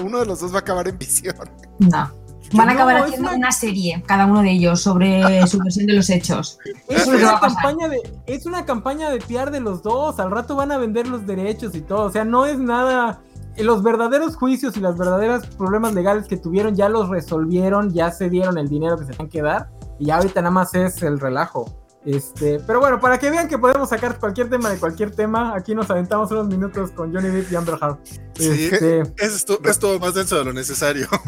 uno 0.03 0.19
de 0.19 0.27
los 0.27 0.41
dos 0.41 0.53
va 0.53 0.57
a 0.57 0.61
acabar 0.61 0.89
en 0.89 0.99
visión. 0.99 1.37
No. 1.79 2.11
Van 2.53 2.69
a 2.69 2.73
acabar 2.73 2.97
haciendo 2.97 3.35
una... 3.35 3.53
serie, 3.53 4.03
cada 4.07 4.25
uno 4.25 4.41
de 4.41 4.53
ellos, 4.53 4.81
sobre 4.81 5.47
su 5.47 5.59
versión 5.59 5.87
de 5.87 5.93
los 5.93 6.09
hechos. 6.09 6.59
Es, 6.89 7.07
una 7.07 7.39
campaña 7.39 7.89
de, 7.89 8.01
es 8.27 8.47
una 8.47 8.65
campaña 8.65 9.11
de 9.11 9.19
PR 9.19 9.51
de 9.51 9.61
los 9.61 9.83
dos. 9.83 10.19
Al 10.19 10.31
rato 10.31 10.57
van 10.57 10.73
a 10.73 10.79
vender 10.79 11.07
los 11.07 11.27
derechos 11.27 11.75
y 11.75 11.83
todo. 11.83 12.05
O 12.05 12.11
sea, 12.11 12.25
no 12.25 12.47
es 12.47 12.59
nada 12.59 13.21
los 13.59 13.83
verdaderos 13.83 14.37
juicios 14.37 14.77
y 14.77 14.81
los 14.81 14.97
verdaderos 14.97 15.47
problemas 15.47 15.95
legales 15.95 16.27
que 16.29 16.37
tuvieron 16.37 16.77
ya 16.77 16.89
los 16.89 17.09
resolvieron, 17.09 17.93
ya 17.93 18.11
se 18.11 18.31
dieron 18.31 18.59
el 18.59 18.69
dinero 18.69 18.99
que 18.99 19.05
se 19.05 19.13
tenían 19.13 19.31
que 19.31 19.43
dar 19.43 19.71
y 19.99 20.11
ahorita 20.11 20.41
nada 20.43 20.51
más 20.51 20.75
es 20.75 21.03
el 21.03 21.19
relajo. 21.19 21.86
Este, 22.07 22.61
pero 22.61 22.79
bueno, 22.79 23.01
para 23.01 23.19
que 23.19 23.29
vean 23.31 23.49
que 23.49 23.59
podemos 23.59 23.89
sacar 23.89 24.21
cualquier 24.21 24.49
tema 24.49 24.71
de 24.71 24.79
cualquier 24.79 25.11
tema, 25.11 25.57
aquí 25.57 25.75
nos 25.75 25.91
aventamos 25.91 26.31
unos 26.31 26.47
minutos 26.47 26.93
con 26.93 27.13
Johnny 27.13 27.31
Depp 27.31 27.51
y 27.51 27.57
Amber 27.57 27.77
Heard. 27.83 27.99
Sí, 28.35 28.69
este, 28.71 29.03
es, 29.19 29.45
todo 29.45 29.99
más 29.99 30.15
denso 30.15 30.37
de 30.37 30.45
lo 30.45 30.53
necesario. 30.53 31.09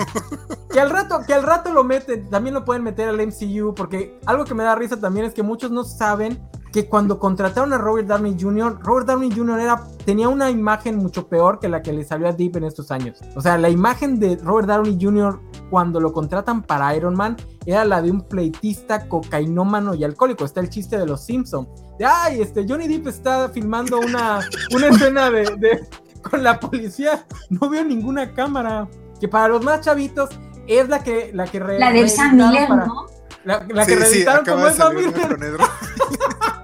Que 0.71 0.81
al 0.81 0.91
rato, 0.91 1.21
que 1.27 1.33
al 1.33 1.45
rato 1.45 1.73
lo 1.73 1.83
meten, 1.83 2.29
también 2.29 2.53
lo 2.53 2.63
pueden 2.63 2.85
meter 2.85 3.09
al 3.09 3.17
MCU, 3.17 3.75
porque 3.75 4.21
algo 4.27 4.45
que 4.45 4.53
me 4.55 4.65
da 4.65 4.75
risa 4.75 5.01
también 5.01 5.25
es 5.25 5.33
que 5.33 5.43
muchos 5.43 5.71
no 5.71 5.83
saben 5.83 6.39
que 6.73 6.89
cuando 6.89 7.19
contrataron 7.19 7.73
a 7.73 7.79
Robert 7.79 8.07
Downey 8.07 8.37
Jr., 8.39 8.79
Robert 8.83 9.07
Downey 9.07 9.31
Jr. 9.35 9.61
Era, 9.61 9.83
tenía 10.05 10.29
una 10.29 10.51
imagen 10.51 10.97
mucho 10.97 11.27
peor 11.27 11.59
que 11.59 11.69
la 11.69 11.83
que 11.83 11.93
le 11.93 12.05
salió 12.05 12.29
a 12.29 12.33
Deep 12.33 12.57
en 12.57 12.65
estos 12.65 12.91
años. 12.91 13.19
O 13.35 13.41
sea, 13.41 13.57
la 13.59 13.71
imagen 13.71 14.21
de 14.21 14.37
Robert 14.37 14.69
Downey 14.69 14.99
Jr. 15.01 15.41
cuando 15.71 16.01
lo 16.01 16.13
contratan 16.13 16.63
para 16.63 16.95
Iron 16.95 17.15
Man 17.15 17.37
era 17.65 17.85
la 17.85 18.03
de 18.03 18.11
un 18.11 18.23
pleitista 18.23 19.09
cocainómano 19.09 19.95
y 19.95 20.05
alcohólico. 20.05 20.45
Está 20.45 20.61
el 20.61 20.68
chiste 20.69 20.99
de 20.99 21.07
los 21.07 21.25
Simpsons. 21.25 21.69
De, 21.99 22.05
ay, 22.05 22.43
este, 22.43 22.65
Johnny 22.69 22.89
Depp 22.89 23.09
está 23.09 23.49
filmando 23.49 23.99
una, 23.99 24.41
una 24.75 24.89
escena 24.89 25.31
de, 25.31 25.87
con 26.23 26.43
la 26.43 26.59
policía. 26.61 27.25
No 27.51 27.69
veo 27.69 27.85
ninguna 27.85 28.33
cámara. 28.33 28.89
Que 29.21 29.27
para 29.29 29.49
los 29.49 29.65
más 29.65 29.81
chavitos 29.81 30.31
es 30.67 30.89
la 30.89 31.03
que... 31.03 31.31
La, 31.35 31.47
que 31.47 31.59
la 31.59 31.91
del 31.91 32.09
Sam 32.09 32.37
Miller, 32.37 32.71
¿no? 32.71 33.07
La, 33.45 33.67
que 33.67 33.97
reeditaron 33.97 34.45
como 34.45 34.67
es 34.67 34.77
Sam 34.77 34.95
Miller. 34.95 35.59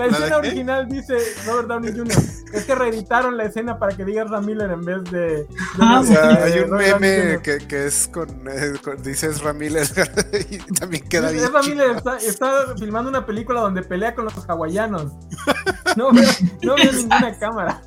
La 0.00 0.06
escena 0.06 0.38
original 0.38 0.88
dice 0.88 1.18
Robert 1.46 1.68
Downey 1.68 1.92
Jr. 1.92 2.18
Es 2.54 2.64
que 2.64 2.74
reeditaron 2.74 3.36
la 3.36 3.44
escena 3.44 3.78
para 3.78 3.94
que 3.94 4.04
diga 4.04 4.24
Ram 4.24 4.46
Miller 4.46 4.70
en 4.70 4.80
vez 4.80 5.04
de. 5.10 5.46
Ah, 5.78 6.00
o 6.00 6.04
sea, 6.04 6.42
hay 6.42 6.60
un 6.60 6.70
meme 6.70 7.40
que, 7.42 7.58
que, 7.58 7.86
es 7.86 8.08
con, 8.08 8.28
eh, 8.48 8.72
Dices 9.02 9.42
Ram 9.42 9.58
Miller 9.58 9.86
y 10.50 10.58
también 10.72 11.06
queda 11.06 11.30
bien. 11.30 11.44
Miller 11.66 11.96
está, 11.96 12.16
está, 12.16 12.74
filmando 12.78 13.10
una 13.10 13.26
película 13.26 13.60
donde 13.60 13.82
pelea 13.82 14.14
con 14.14 14.24
los 14.24 14.34
hawaianos. 14.48 15.12
No 15.96 16.12
veo, 16.12 16.30
no 16.62 16.76
veo 16.76 16.92
ninguna 16.92 17.38
cámara. 17.38 17.82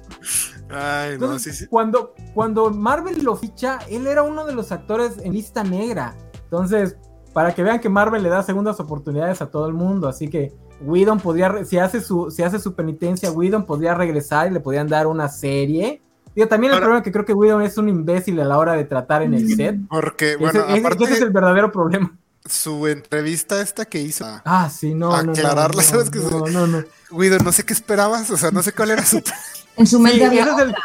Ay, 0.69 1.17
no, 1.17 1.39
sí, 1.39 1.51
sí. 1.51 1.67
Cuando, 1.67 2.13
cuando 2.33 2.69
Marvel 2.69 3.23
lo 3.23 3.35
ficha, 3.35 3.79
él 3.89 4.07
era 4.07 4.23
uno 4.23 4.45
de 4.45 4.53
los 4.53 4.71
actores 4.71 5.17
en 5.23 5.33
lista 5.33 5.63
negra. 5.63 6.15
Entonces, 6.43 6.95
para 7.33 7.53
que 7.53 7.63
vean 7.63 7.79
que 7.79 7.89
Marvel 7.89 8.23
le 8.23 8.29
da 8.29 8.43
segundas 8.43 8.79
oportunidades 8.79 9.41
a 9.41 9.47
todo 9.47 9.67
el 9.67 9.73
mundo. 9.73 10.07
Así 10.07 10.29
que 10.29 10.53
Whedon 10.83 11.19
podría, 11.19 11.65
si 11.65 11.77
hace 11.77 12.01
su, 12.01 12.29
si 12.31 12.43
hace 12.43 12.59
su 12.59 12.73
penitencia, 12.73 13.31
Whedon 13.31 13.65
podría 13.65 13.93
regresar 13.95 14.47
y 14.47 14.53
le 14.53 14.59
podrían 14.59 14.87
dar 14.87 15.07
una 15.07 15.29
serie. 15.29 16.01
Digo, 16.35 16.47
también 16.47 16.73
el 16.73 16.79
problema 16.79 16.99
es 16.99 17.03
que 17.03 17.11
creo 17.11 17.25
que 17.25 17.33
Whedon 17.33 17.61
es 17.61 17.77
un 17.77 17.89
imbécil 17.89 18.39
a 18.39 18.45
la 18.45 18.57
hora 18.57 18.73
de 18.73 18.85
tratar 18.85 19.21
en 19.21 19.33
el 19.33 19.55
set. 19.55 19.77
Porque, 19.89 20.35
bueno, 20.35 20.61
ese, 20.67 20.79
aparte, 20.79 21.03
ese 21.03 21.13
es 21.13 21.21
el 21.21 21.29
verdadero 21.29 21.71
problema. 21.71 22.15
Su 22.45 22.87
entrevista 22.87 23.61
esta 23.61 23.85
que 23.85 24.01
hizo. 24.01 24.25
Ah, 24.43 24.69
sí, 24.69 24.93
no, 24.93 25.13
aclararla, 25.13 25.81
no, 25.81 25.87
¿sabes? 25.87 26.09
Que 26.09 26.19
no, 26.19 26.47
no, 26.47 26.67
no. 26.67 26.83
Whedon, 27.11 27.43
no 27.43 27.51
sé 27.51 27.63
qué 27.63 27.73
esperabas, 27.73 28.29
o 28.31 28.37
sea, 28.37 28.51
no 28.51 28.63
sé 28.63 28.73
cuál 28.73 28.91
era 28.91 29.05
su... 29.05 29.21
en 29.77 29.87
su 29.87 29.99
mente 29.99 30.25
había 30.25 30.51
otra, 30.53 30.75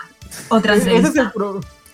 otra 0.49 0.75
ese, 0.75 0.97
es 0.97 1.17
el 1.17 1.31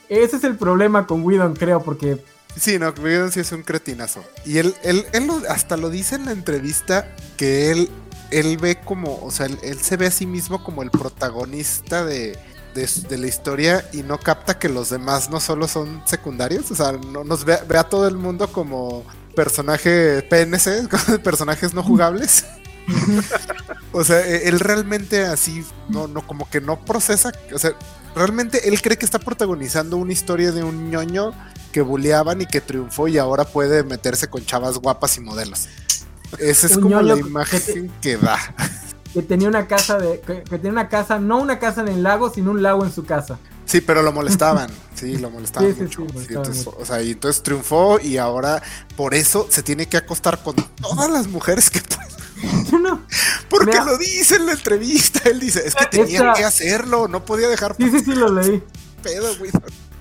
ese 0.09 0.37
es 0.37 0.45
el 0.45 0.57
problema 0.57 1.07
con 1.07 1.23
Whedon, 1.23 1.55
creo, 1.55 1.83
porque 1.83 2.23
Sí, 2.59 2.79
no, 2.79 2.91
Whedon 2.91 3.33
sí 3.33 3.41
es 3.41 3.53
un 3.53 3.63
cretinazo. 3.63 4.25
Y 4.45 4.59
él, 4.59 4.75
él, 4.83 5.07
él 5.13 5.29
hasta 5.49 5.77
lo 5.77 5.91
dice 5.91 6.17
en 6.17 6.27
la 6.27 6.33
entrevista 6.33 7.09
que 7.37 7.71
él, 7.71 7.91
él 8.31 8.59
ve 8.59 8.81
como, 8.81 9.19
o 9.23 9.31
sea, 9.31 9.47
él, 9.47 9.79
se 9.81 9.97
ve 9.97 10.07
a 10.07 10.11
sí 10.11 10.27
mismo 10.27 10.63
como 10.63 10.83
el 10.83 10.91
protagonista 10.91 12.05
de, 12.05 12.39
de, 12.75 13.19
la 13.19 13.27
historia 13.27 13.89
y 13.93 14.03
no 14.03 14.19
capta 14.19 14.59
que 14.59 14.69
los 14.69 14.91
demás 14.91 15.31
no 15.31 15.41
solo 15.41 15.67
son 15.69 16.03
secundarios, 16.07 16.71
o 16.71 16.75
sea, 16.75 16.93
no 16.93 17.25
nos 17.25 17.45
ve, 17.45 17.59
ve 17.69 17.79
a 17.79 17.85
todo 17.85 18.07
el 18.07 18.17
mundo 18.17 18.51
como 18.51 19.05
personaje 19.35 20.23
PNC, 20.23 20.89
personajes 21.23 21.75
no 21.75 21.83
jugables. 21.83 22.45
o 23.93 24.05
sea, 24.05 24.21
e, 24.21 24.49
él 24.49 24.61
realmente 24.61 25.25
así, 25.25 25.65
no, 25.89 26.07
no, 26.07 26.27
como 26.27 26.49
que 26.49 26.61
no 26.61 26.85
procesa, 26.85 27.33
o 27.53 27.59
sea, 27.59 27.73
realmente 28.15 28.69
él 28.69 28.81
cree 28.81 28.97
que 28.97 29.05
está 29.05 29.19
protagonizando 29.19 29.97
una 29.97 30.13
historia 30.13 30.53
de 30.53 30.63
un 30.63 30.91
ñoño 30.91 31.33
que 31.75 31.83
buleaban 31.83 32.41
y 32.41 32.47
que 32.47 32.61
triunfó 32.61 33.09
y 33.09 33.19
ahora 33.19 33.45
puede 33.45 33.83
meterse 33.83 34.29
con 34.29 34.47
chavas 34.47 34.79
guapas 34.79 35.17
y 35.17 35.21
modelos. 35.23 35.67
Esa 36.39 36.69
es 36.69 36.79
como 36.79 37.03
la 37.03 37.19
imagen 37.19 37.91
que, 38.01 38.17
da. 38.17 38.39
Que 39.13 39.23
tenía 39.23 39.49
una 39.49 39.67
casa 39.67 39.99
de. 39.99 40.21
Que, 40.21 40.43
tenía 40.43 40.71
una 40.71 40.89
casa, 40.89 41.19
no 41.19 41.41
una 41.41 41.59
casa 41.59 41.81
en 41.81 41.89
el 41.89 42.05
lago, 42.05 42.33
sino 42.33 42.53
un 42.53 42.63
lago 42.63 42.85
en 42.85 42.93
su 42.93 43.05
casa. 43.05 43.41
Sí, 43.67 43.81
pero 43.81 44.03
lo 44.03 44.13
molestaban. 44.19 44.71
Sí, 44.95 45.17
lo 45.17 45.31
molestaban 45.31 45.77
mucho. 45.77 46.07
entonces, 46.17 46.65
O 46.65 46.87
sea, 46.87 47.03
y 47.03 47.11
entonces 47.11 47.43
triunfó 47.43 47.99
y 47.99 48.19
ahora 48.19 48.63
por 48.97 49.13
eso 49.13 49.49
se 49.51 49.65
tiene 49.65 49.89
que 49.89 49.97
acostar 49.97 50.45
con 50.45 50.55
todas 50.81 51.11
las 51.11 51.27
mujeres 51.27 51.71
que 51.71 51.81
No, 52.81 53.05
Porque 53.51 53.81
lo 53.85 53.99
dice 53.99 54.37
en 54.37 54.47
la 54.47 54.53
entrevista. 54.53 55.29
Él 55.29 55.41
dice, 55.41 55.67
es 55.67 55.75
que 55.75 55.87
tenía 55.87 56.35
que 56.35 56.45
hacerlo, 56.45 57.09
no 57.09 57.25
podía 57.25 57.49
dejar. 57.49 57.75
Sí, 57.77 57.91
sí, 57.91 57.99
sí, 57.99 58.15
lo 58.15 58.33
leí. 58.33 58.63
Pedo, 59.03 59.37
güey. 59.39 59.51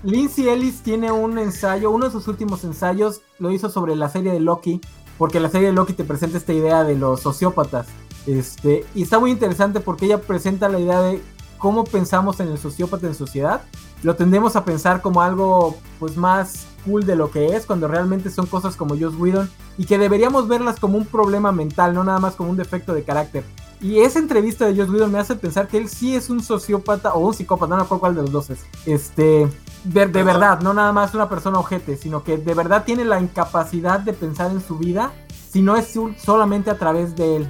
Lindsay 0.03 0.49
Ellis 0.49 0.81
tiene 0.81 1.11
un 1.13 1.39
ensayo, 1.39 1.89
uno 1.89 2.05
de 2.05 2.11
sus 2.11 2.27
últimos 2.27 2.63
ensayos 2.65 3.21
lo 3.39 3.51
hizo 3.51 3.69
sobre 3.69 3.95
la 3.95 4.09
serie 4.09 4.33
de 4.33 4.41
Loki, 4.41 4.81
porque 5.17 5.39
la 5.39 5.49
serie 5.49 5.67
de 5.67 5.73
Loki 5.73 5.93
te 5.93 6.03
presenta 6.03 6.37
esta 6.37 6.51
idea 6.51 6.83
de 6.83 6.95
los 6.95 7.21
sociópatas. 7.21 7.87
Este, 8.27 8.85
y 8.93 9.03
está 9.03 9.19
muy 9.19 9.31
interesante 9.31 9.79
porque 9.79 10.05
ella 10.05 10.21
presenta 10.21 10.67
la 10.67 10.79
idea 10.79 11.01
de 11.01 11.21
cómo 11.57 11.85
pensamos 11.85 12.41
en 12.41 12.49
el 12.49 12.57
sociópata 12.57 13.07
en 13.07 13.15
sociedad. 13.15 13.61
Lo 14.01 14.17
tendemos 14.17 14.57
a 14.57 14.65
pensar 14.65 15.01
como 15.01 15.21
algo 15.21 15.77
pues 15.99 16.17
más 16.17 16.65
cool 16.85 17.05
de 17.05 17.15
lo 17.15 17.31
que 17.31 17.55
es, 17.55 17.65
cuando 17.65 17.87
realmente 17.87 18.29
son 18.29 18.45
cosas 18.45 18.75
como 18.75 18.99
Joss 18.99 19.15
Whedon 19.15 19.49
y 19.77 19.85
que 19.85 19.97
deberíamos 19.97 20.49
verlas 20.49 20.81
como 20.81 20.97
un 20.97 21.05
problema 21.05 21.53
mental, 21.53 21.93
no 21.93 22.03
nada 22.03 22.19
más 22.19 22.35
como 22.35 22.49
un 22.49 22.57
defecto 22.57 22.93
de 22.93 23.03
carácter. 23.03 23.45
Y 23.79 23.99
esa 23.99 24.19
entrevista 24.19 24.65
de 24.65 24.75
Joss 24.75 24.89
Whedon 24.89 25.13
me 25.13 25.19
hace 25.19 25.35
pensar 25.35 25.69
que 25.69 25.77
él 25.77 25.87
sí 25.87 26.13
es 26.13 26.29
un 26.29 26.43
sociópata 26.43 27.13
o 27.13 27.19
un 27.19 27.33
psicópata, 27.33 27.69
no 27.69 27.77
me 27.77 27.83
acuerdo 27.83 27.99
cuál 28.01 28.15
de 28.15 28.21
los 28.23 28.31
dos 28.31 28.49
es. 28.49 28.65
Este, 28.85 29.47
de, 29.83 30.05
verdad, 30.05 30.61
no 30.61 30.73
nada 30.73 30.91
más 30.91 31.13
una 31.13 31.29
persona 31.29 31.59
ojete, 31.59 31.97
sino 31.97 32.23
que 32.23 32.37
de 32.37 32.53
verdad 32.53 32.83
tiene 32.85 33.05
la 33.05 33.19
incapacidad 33.19 33.99
de 33.99 34.13
pensar 34.13 34.51
en 34.51 34.65
su 34.65 34.77
vida, 34.77 35.11
si 35.51 35.61
no 35.61 35.75
es 35.75 35.93
solamente 36.23 36.69
a 36.69 36.77
través 36.77 37.15
de 37.15 37.37
él. 37.37 37.49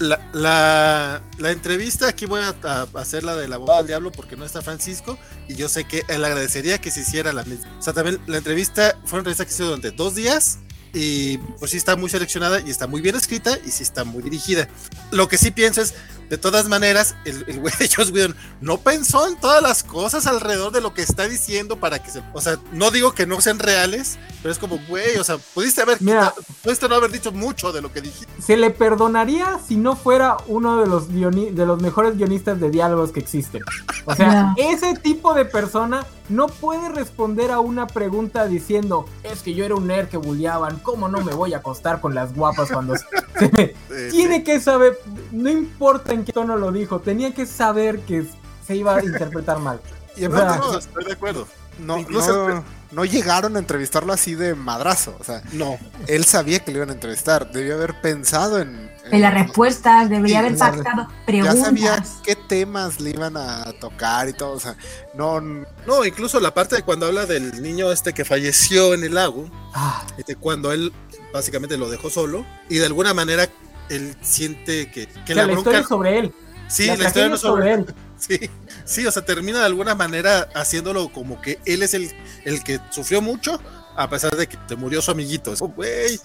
la, 0.00 1.20
entrevista, 1.38 2.08
aquí 2.08 2.26
voy 2.26 2.40
a, 2.42 2.86
hacer 2.94 3.24
la 3.24 3.34
de 3.34 3.48
la 3.48 3.56
boda 3.56 3.78
del 3.78 3.86
diablo 3.86 4.12
porque 4.12 4.36
no 4.36 4.44
está 4.44 4.62
Francisco 4.62 5.18
y 5.48 5.54
yo 5.54 5.68
sé 5.68 5.84
que 5.84 6.02
él 6.08 6.24
agradecería 6.24 6.78
que 6.78 6.90
se 6.90 7.00
hiciera 7.00 7.32
la 7.32 7.44
misma. 7.44 7.70
O 7.78 7.82
sea, 7.82 7.92
también 7.92 8.20
la 8.26 8.38
entrevista 8.38 8.96
fue 9.04 9.18
una 9.18 9.30
entrevista 9.30 9.44
que 9.44 9.50
se 9.50 9.62
hizo 9.62 9.76
durante 9.76 9.90
dos 9.90 10.14
días 10.14 10.58
y 10.94 11.38
pues 11.58 11.72
sí 11.72 11.76
está 11.76 11.96
muy 11.96 12.08
seleccionada 12.08 12.60
y 12.60 12.70
está 12.70 12.86
muy 12.86 13.00
bien 13.00 13.16
escrita 13.16 13.58
y 13.66 13.70
sí 13.70 13.82
está 13.82 14.04
muy 14.04 14.22
dirigida. 14.22 14.68
Lo 15.10 15.28
que 15.28 15.36
sí 15.36 15.50
pienso 15.50 15.82
es, 15.82 15.94
de 16.30 16.38
todas 16.38 16.68
maneras, 16.68 17.14
el, 17.24 17.44
el 17.48 17.60
güey 17.60 17.74
de 17.78 17.88
Joss 17.94 18.10
Whedon 18.10 18.34
no 18.60 18.78
pensó 18.78 19.26
en 19.28 19.36
todas 19.36 19.62
las 19.62 19.82
cosas 19.82 20.26
alrededor 20.26 20.72
de 20.72 20.80
lo 20.80 20.94
que 20.94 21.02
está 21.02 21.28
diciendo 21.28 21.78
para 21.78 22.02
que 22.02 22.10
se... 22.10 22.22
O 22.32 22.40
sea, 22.40 22.58
no 22.72 22.90
digo 22.90 23.12
que 23.12 23.26
no 23.26 23.40
sean 23.40 23.58
reales, 23.58 24.18
pero 24.42 24.50
es 24.52 24.58
como, 24.58 24.78
güey, 24.88 25.16
o 25.18 25.24
sea, 25.24 25.36
pudiste 25.52 25.82
haber... 25.82 26.00
Mira, 26.00 26.32
quitado- 26.32 26.46
pudiste 26.62 26.88
no 26.88 26.94
haber 26.94 27.10
dicho 27.10 27.30
mucho 27.32 27.72
de 27.72 27.82
lo 27.82 27.92
que 27.92 28.00
dijiste. 28.00 28.32
Se 28.40 28.56
le 28.56 28.70
perdonaría 28.70 29.58
si 29.66 29.76
no 29.76 29.96
fuera 29.96 30.36
uno 30.46 30.80
de 30.80 30.86
los, 30.86 31.08
guioni- 31.10 31.52
de 31.52 31.66
los 31.66 31.82
mejores 31.82 32.16
guionistas 32.16 32.58
de 32.60 32.70
diálogos 32.70 33.12
que 33.12 33.20
existen. 33.20 33.62
O 34.06 34.14
sea, 34.14 34.54
ese 34.56 34.94
tipo 34.94 35.34
de 35.34 35.44
persona 35.44 36.06
no 36.28 36.46
puede 36.46 36.88
responder 36.88 37.50
a 37.50 37.60
una 37.60 37.86
pregunta 37.86 38.46
diciendo, 38.46 39.06
es 39.22 39.42
que 39.42 39.54
yo 39.54 39.64
era 39.64 39.74
un 39.74 39.86
nerd 39.86 40.08
que 40.08 40.16
bulleaban, 40.16 40.78
¿cómo 40.78 41.08
no 41.08 41.20
me 41.20 41.34
voy 41.34 41.54
a 41.54 41.58
acostar 41.58 42.00
con 42.00 42.14
las 42.14 42.34
guapas 42.34 42.70
cuando 42.70 42.96
se 42.96 43.04
me... 43.52 43.74
Tiene 44.10 44.42
que 44.42 44.60
saber, 44.60 44.98
no 45.32 45.50
importa 45.50 46.12
en 46.12 46.24
qué 46.24 46.32
tono 46.32 46.56
lo 46.56 46.72
dijo, 46.72 47.00
tenía 47.00 47.34
que 47.34 47.46
saber 47.46 48.00
que 48.00 48.26
se 48.66 48.76
iba 48.76 48.96
a 48.96 49.04
interpretar 49.04 49.58
mal. 49.58 49.80
Y 50.16 50.26
O 50.26 50.28
aparte, 50.28 50.52
sea, 50.52 50.58
no, 50.58 50.78
estoy 50.78 51.04
de 51.06 51.12
acuerdo. 51.12 51.48
No, 51.78 51.98
no, 52.08 52.64
no 52.92 53.04
llegaron 53.04 53.56
a 53.56 53.58
entrevistarlo 53.58 54.12
así 54.12 54.34
de 54.34 54.54
madrazo. 54.54 55.16
O 55.20 55.24
sea, 55.24 55.42
No, 55.52 55.78
él 56.06 56.24
sabía 56.24 56.60
que 56.60 56.70
le 56.70 56.78
iban 56.78 56.90
a 56.90 56.94
entrevistar. 56.94 57.50
Debió 57.52 57.74
haber 57.74 58.00
pensado 58.00 58.60
en. 58.60 58.92
En 59.10 59.20
las 59.20 59.34
respuestas, 59.34 60.08
debería 60.08 60.40
Sí, 60.40 60.46
haber 60.46 60.58
pactado 60.58 61.08
Ya 61.08 61.24
preguntas. 61.26 61.58
sabía 61.60 62.02
qué 62.22 62.36
temas 62.36 63.00
le 63.00 63.10
iban 63.10 63.36
a 63.36 63.64
tocar 63.80 64.28
y 64.28 64.32
todo. 64.32 64.52
O 64.52 64.60
sea, 64.60 64.76
no. 65.14 65.40
no, 65.40 66.04
incluso 66.06 66.40
la 66.40 66.54
parte 66.54 66.76
de 66.76 66.82
cuando 66.82 67.06
habla 67.06 67.26
del 67.26 67.60
niño 67.62 67.92
este 67.92 68.14
que 68.14 68.24
falleció 68.24 68.94
en 68.94 69.04
el 69.04 69.14
lago, 69.14 69.50
Ah, 69.74 70.06
este, 70.16 70.36
cuando 70.36 70.72
él 70.72 70.92
básicamente 71.34 71.76
lo 71.76 71.90
dejó 71.90 72.08
solo 72.10 72.46
y 72.70 72.78
de 72.78 72.86
alguna 72.86 73.12
manera 73.12 73.46
él 73.90 74.16
siente 74.22 74.90
que, 74.90 75.06
que 75.26 75.32
o 75.32 75.36
sea, 75.36 75.46
la 75.46 75.52
historia 75.52 75.80
es 75.80 75.88
sobre 75.88 76.18
él. 76.20 76.34
sí 76.68 76.86
la 76.86 76.96
la 76.96 77.04
historia 77.08 77.28
no 77.28 77.34
es 77.34 77.40
es 77.40 77.42
sobre 77.42 77.62
sobre 77.74 77.74
él. 77.74 77.94
Sí 78.26 78.50
sí 78.84 79.06
o 79.06 79.10
sea 79.10 79.24
termina 79.24 79.60
de 79.60 79.66
alguna 79.66 79.94
manera 79.94 80.48
haciéndolo 80.54 81.08
como 81.10 81.40
que 81.40 81.58
él 81.64 81.82
es 81.82 81.94
el, 81.94 82.10
el 82.44 82.62
que 82.62 82.80
sufrió 82.90 83.20
mucho 83.20 83.60
a 83.96 84.08
pesar 84.08 84.36
de 84.36 84.46
que 84.46 84.56
te 84.68 84.76
murió 84.76 85.00
su 85.02 85.10
amiguito 85.10 85.52
Es 85.52 85.60
güey 85.60 86.18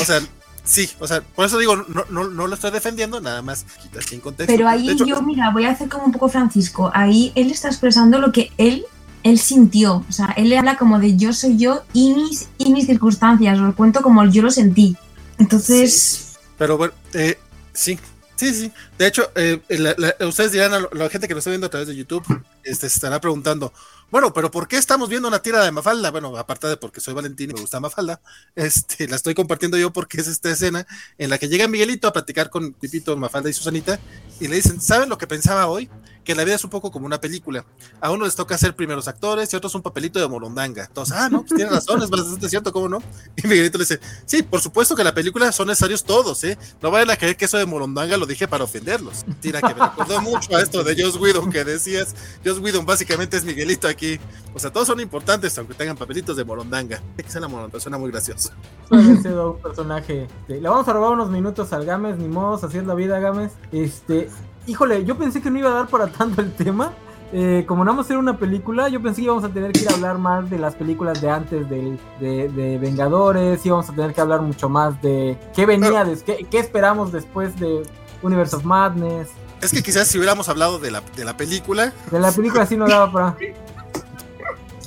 o 0.00 0.04
sea 0.04 0.20
sí 0.64 0.90
o 0.98 1.06
sea 1.06 1.20
por 1.20 1.46
eso 1.46 1.58
digo 1.58 1.76
no, 1.76 2.04
no, 2.10 2.28
no 2.28 2.46
lo 2.46 2.54
estoy 2.54 2.70
defendiendo 2.70 3.20
nada 3.20 3.42
más 3.42 3.64
quitas 3.82 4.04
sin 4.04 4.20
contexto 4.20 4.52
Pero 4.52 4.68
ahí 4.68 4.90
hecho, 4.90 5.06
yo, 5.06 5.22
mira, 5.22 5.50
voy 5.50 5.64
a 5.64 5.70
hacer 5.70 5.88
como 5.88 6.04
un 6.04 6.12
poco 6.12 6.28
Francisco. 6.28 6.90
Ahí 6.94 7.32
él 7.34 7.50
está 7.50 7.68
expresando 7.68 8.18
lo 8.18 8.32
que 8.32 8.50
él, 8.58 8.84
él 9.22 9.38
sintió. 9.38 10.04
O 10.08 10.12
sea, 10.12 10.32
él 10.36 10.48
le 10.48 10.58
habla 10.58 10.76
como 10.76 10.98
de 10.98 11.16
yo 11.16 11.32
soy 11.32 11.56
yo 11.56 11.82
y 11.92 12.14
mis, 12.14 12.48
y 12.58 12.72
mis 12.72 12.86
circunstancias. 12.86 13.58
Os 13.58 13.64
lo 13.64 13.76
cuento 13.76 14.02
como 14.02 14.24
yo 14.24 14.42
lo 14.42 14.50
sentí. 14.50 14.96
Entonces, 15.38 16.36
Pero 16.58 16.76
bueno, 16.76 16.94
eh, 17.12 17.38
sí, 17.72 17.98
sí, 18.36 18.52
sí. 18.54 18.72
De 18.98 19.06
hecho, 19.06 19.30
eh, 19.34 19.60
la- 19.68 19.94
la- 19.96 20.26
ustedes 20.26 20.52
dirán, 20.52 20.72
a 20.74 20.88
la 20.92 21.08
gente 21.08 21.28
que 21.28 21.34
lo 21.34 21.38
está 21.38 21.50
viendo 21.50 21.66
a 21.66 21.70
través 21.70 21.88
de 21.88 21.96
YouTube, 21.96 22.24
este, 22.62 22.88
se 22.88 22.96
estará 22.96 23.20
preguntando, 23.20 23.72
bueno, 24.10 24.32
pero 24.32 24.50
¿por 24.50 24.68
qué 24.68 24.76
estamos 24.76 25.08
viendo 25.08 25.26
una 25.28 25.40
tira 25.42 25.64
de 25.64 25.72
Mafalda? 25.72 26.10
Bueno, 26.10 26.36
aparte 26.36 26.66
de 26.68 26.76
porque 26.76 27.00
soy 27.00 27.14
Valentín 27.14 27.50
y 27.50 27.54
me 27.54 27.60
gusta 27.60 27.80
Mafalda, 27.80 28.20
este, 28.54 29.08
la 29.08 29.16
estoy 29.16 29.34
compartiendo 29.34 29.76
yo 29.76 29.92
porque 29.92 30.20
es 30.20 30.28
esta 30.28 30.50
escena 30.50 30.86
en 31.18 31.30
la 31.30 31.38
que 31.38 31.48
llega 31.48 31.66
Miguelito 31.68 32.06
a 32.08 32.12
platicar 32.12 32.50
con 32.50 32.72
Pipito, 32.74 33.16
Mafalda 33.16 33.50
y 33.50 33.52
Susanita 33.52 33.98
y 34.40 34.48
le 34.48 34.56
dicen, 34.56 34.80
¿saben 34.80 35.08
lo 35.08 35.18
que 35.18 35.26
pensaba 35.26 35.66
hoy? 35.66 35.90
Que 36.24 36.34
la 36.34 36.44
vida 36.44 36.56
es 36.56 36.64
un 36.64 36.70
poco 36.70 36.90
como 36.90 37.06
una 37.06 37.20
película. 37.20 37.64
A 38.00 38.10
uno 38.10 38.24
les 38.24 38.34
toca 38.34 38.56
ser 38.58 38.74
primeros 38.74 39.08
actores 39.08 39.52
y 39.52 39.56
a 39.56 39.58
otros 39.58 39.74
un 39.74 39.82
papelito 39.82 40.18
de 40.18 40.26
morondanga. 40.26 40.84
Entonces, 40.84 41.14
ah, 41.16 41.28
no, 41.28 41.42
pues 41.42 41.54
tiene 41.54 41.70
razón, 41.70 42.02
es 42.02 42.10
bastante 42.10 42.48
cierto, 42.48 42.72
¿cómo 42.72 42.88
no? 42.88 43.02
Y 43.36 43.46
Miguelito 43.46 43.78
le 43.78 43.84
dice, 43.84 44.00
sí, 44.26 44.42
por 44.42 44.60
supuesto 44.60 44.96
que 44.96 45.04
la 45.04 45.14
película 45.14 45.52
son 45.52 45.68
necesarios 45.68 46.04
todos, 46.04 46.42
¿eh? 46.44 46.58
No 46.80 46.90
vayan 46.90 47.10
a 47.10 47.16
creer 47.16 47.36
que 47.36 47.44
eso 47.44 47.58
de 47.58 47.66
morondanga 47.66 48.16
lo 48.16 48.26
dije 48.26 48.48
para 48.48 48.64
ofenderlos. 48.64 49.24
Tira 49.40 49.60
que 49.60 49.74
me 49.74 49.80
recordó 49.80 50.20
mucho 50.20 50.56
a 50.56 50.62
esto 50.62 50.82
de 50.82 51.00
Joss 51.00 51.16
Whedon 51.16 51.50
que 51.50 51.64
decías. 51.64 52.14
Joss 52.44 52.58
Whedon 52.58 52.86
básicamente 52.86 53.36
es 53.36 53.44
Miguelito 53.44 53.88
aquí. 53.88 54.18
O 54.54 54.58
sea, 54.58 54.72
todos 54.72 54.86
son 54.86 55.00
importantes 55.00 55.56
aunque 55.58 55.74
tengan 55.74 55.96
papelitos 55.96 56.36
de 56.36 56.44
morondanga. 56.44 57.00
Que 57.16 57.30
sea 57.30 57.40
la 57.40 57.48
morondanga, 57.48 57.80
suena 57.80 57.98
muy 57.98 58.10
gracioso. 58.10 58.50
Un 58.90 59.58
personaje. 59.62 60.28
le 60.48 60.60
vamos 60.60 60.86
a 60.86 60.92
robar 60.92 61.12
unos 61.12 61.30
minutos 61.30 61.72
al 61.72 61.84
Games, 61.84 62.18
ni 62.18 62.28
modos, 62.28 62.64
así 62.64 62.78
es 62.78 62.86
la 62.86 62.94
vida, 62.94 63.18
Games. 63.18 63.52
Este, 63.72 64.30
híjole, 64.66 65.04
yo 65.04 65.16
pensé 65.16 65.40
que 65.42 65.50
no 65.50 65.58
iba 65.58 65.70
a 65.70 65.74
dar 65.74 65.86
para 65.88 66.06
tanto 66.18 66.40
el 66.40 66.52
tema. 66.52 66.92
Eh, 67.36 67.64
como 67.66 67.84
no 67.84 67.90
vamos 67.90 68.04
a 68.04 68.06
hacer 68.06 68.16
una 68.16 68.38
película, 68.38 68.88
yo 68.88 69.02
pensé 69.02 69.16
que 69.20 69.24
íbamos 69.24 69.42
a 69.42 69.48
tener 69.48 69.72
que 69.72 69.80
ir 69.80 69.88
a 69.90 69.94
hablar 69.94 70.18
más 70.18 70.48
de 70.48 70.56
las 70.58 70.76
películas 70.76 71.20
de 71.20 71.30
antes 71.30 71.68
del- 71.68 71.98
de, 72.20 72.48
de 72.48 72.78
Vengadores, 72.78 73.64
íbamos 73.66 73.88
a 73.88 73.92
tener 73.92 74.14
que 74.14 74.20
hablar 74.20 74.40
mucho 74.42 74.68
más 74.68 75.00
de 75.02 75.36
qué 75.52 75.66
venía, 75.66 76.04
des- 76.04 76.22
qué, 76.22 76.46
qué 76.48 76.58
esperamos 76.60 77.10
después 77.10 77.58
de 77.58 77.82
Universe 78.22 78.54
of 78.54 78.62
Madness. 78.64 79.30
Es 79.60 79.72
que 79.72 79.82
quizás 79.82 80.06
si 80.06 80.18
hubiéramos 80.18 80.48
hablado 80.48 80.78
de 80.78 80.92
la, 80.92 81.02
de 81.16 81.24
la 81.24 81.36
película, 81.36 81.92
De 82.12 82.20
la 82.20 82.30
película 82.30 82.66
sí 82.66 82.76
no 82.76 82.86
daba 82.86 83.10
para. 83.10 83.36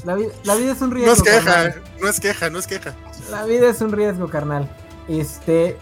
La, 0.05 0.15
vi- 0.15 0.27
la 0.45 0.55
vida 0.55 0.71
es 0.71 0.81
un 0.81 0.91
riesgo. 0.91 1.15
no 1.15 1.17
es 1.17 1.23
queja, 1.23 1.43
carnal. 1.53 1.81
no 2.01 2.07
es 2.07 2.19
queja, 2.21 2.49
no 2.49 2.59
es 2.59 2.67
queja. 2.67 2.93
La 3.29 3.43
vida 3.43 3.67
es 3.69 3.81
un 3.81 3.91
riesgo, 3.91 4.29
carnal. 4.29 4.69
Este. 5.09 5.77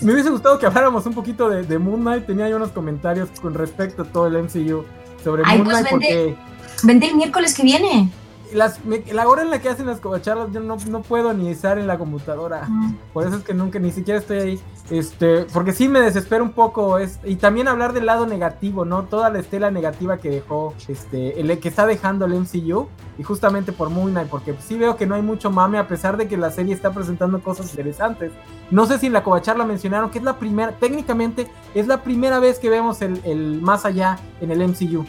Me 0.00 0.12
hubiese 0.12 0.30
gustado 0.30 0.58
que 0.58 0.66
habláramos 0.66 1.06
un 1.06 1.14
poquito 1.14 1.48
de, 1.48 1.62
de 1.62 1.78
Moon 1.78 2.00
Knight. 2.00 2.26
Tenía 2.26 2.48
yo 2.48 2.56
unos 2.56 2.70
comentarios 2.70 3.28
con 3.40 3.54
respecto 3.54 4.02
a 4.02 4.04
todo 4.04 4.26
el 4.26 4.42
MCU 4.42 4.84
sobre 5.22 5.42
Ay, 5.46 5.58
Moon 5.58 5.70
pues 5.70 5.78
Knight 5.80 5.90
vente. 5.90 6.36
porque 6.36 6.86
vente 6.86 7.06
el 7.08 7.16
miércoles 7.16 7.54
que 7.54 7.62
viene. 7.62 8.10
Las, 8.52 8.84
me- 8.84 9.04
la 9.12 9.26
hora 9.28 9.42
en 9.42 9.50
la 9.50 9.60
que 9.60 9.68
hacen 9.68 9.86
las 9.86 10.00
covacharlas 10.00 10.52
yo 10.52 10.60
no, 10.60 10.76
no 10.88 11.02
puedo 11.02 11.32
ni 11.32 11.48
estar 11.48 11.78
en 11.78 11.86
la 11.86 11.98
computadora. 11.98 12.68
Por 13.12 13.26
eso 13.26 13.36
es 13.36 13.44
que 13.44 13.54
nunca, 13.54 13.78
ni 13.78 13.90
siquiera 13.90 14.20
estoy 14.20 14.38
ahí. 14.38 14.60
Este, 14.90 15.46
porque 15.52 15.72
sí 15.72 15.88
me 15.88 16.00
desespera 16.00 16.42
un 16.42 16.52
poco. 16.52 16.98
Es, 16.98 17.18
y 17.24 17.36
también 17.36 17.68
hablar 17.68 17.92
del 17.94 18.06
lado 18.06 18.26
negativo, 18.26 18.84
¿no? 18.84 19.04
Toda 19.04 19.30
la 19.30 19.38
estela 19.38 19.70
negativa 19.70 20.18
que 20.18 20.28
dejó, 20.30 20.74
este, 20.88 21.40
el 21.40 21.58
que 21.58 21.68
está 21.68 21.86
dejando 21.86 22.26
el 22.26 22.34
MCU. 22.34 22.88
Y 23.16 23.22
justamente 23.22 23.72
por 23.72 23.90
Moon 23.90 24.10
Knight, 24.10 24.28
porque 24.28 24.56
sí 24.60 24.76
veo 24.76 24.96
que 24.96 25.06
no 25.06 25.14
hay 25.14 25.22
mucho 25.22 25.48
mame, 25.50 25.78
a 25.78 25.86
pesar 25.86 26.16
de 26.16 26.26
que 26.26 26.36
la 26.36 26.50
serie 26.50 26.74
está 26.74 26.90
presentando 26.92 27.40
cosas 27.40 27.70
interesantes. 27.70 28.32
No 28.72 28.86
sé 28.86 28.98
si 28.98 29.06
en 29.06 29.12
la 29.12 29.22
covacharla 29.22 29.64
mencionaron 29.64 30.10
que 30.10 30.18
es 30.18 30.24
la 30.24 30.36
primera, 30.36 30.72
técnicamente 30.72 31.48
es 31.76 31.86
la 31.86 32.02
primera 32.02 32.40
vez 32.40 32.58
que 32.58 32.68
vemos 32.70 33.02
el, 33.02 33.20
el 33.24 33.62
más 33.62 33.84
allá 33.84 34.18
en 34.40 34.50
el 34.50 34.66
MCU. 34.66 35.04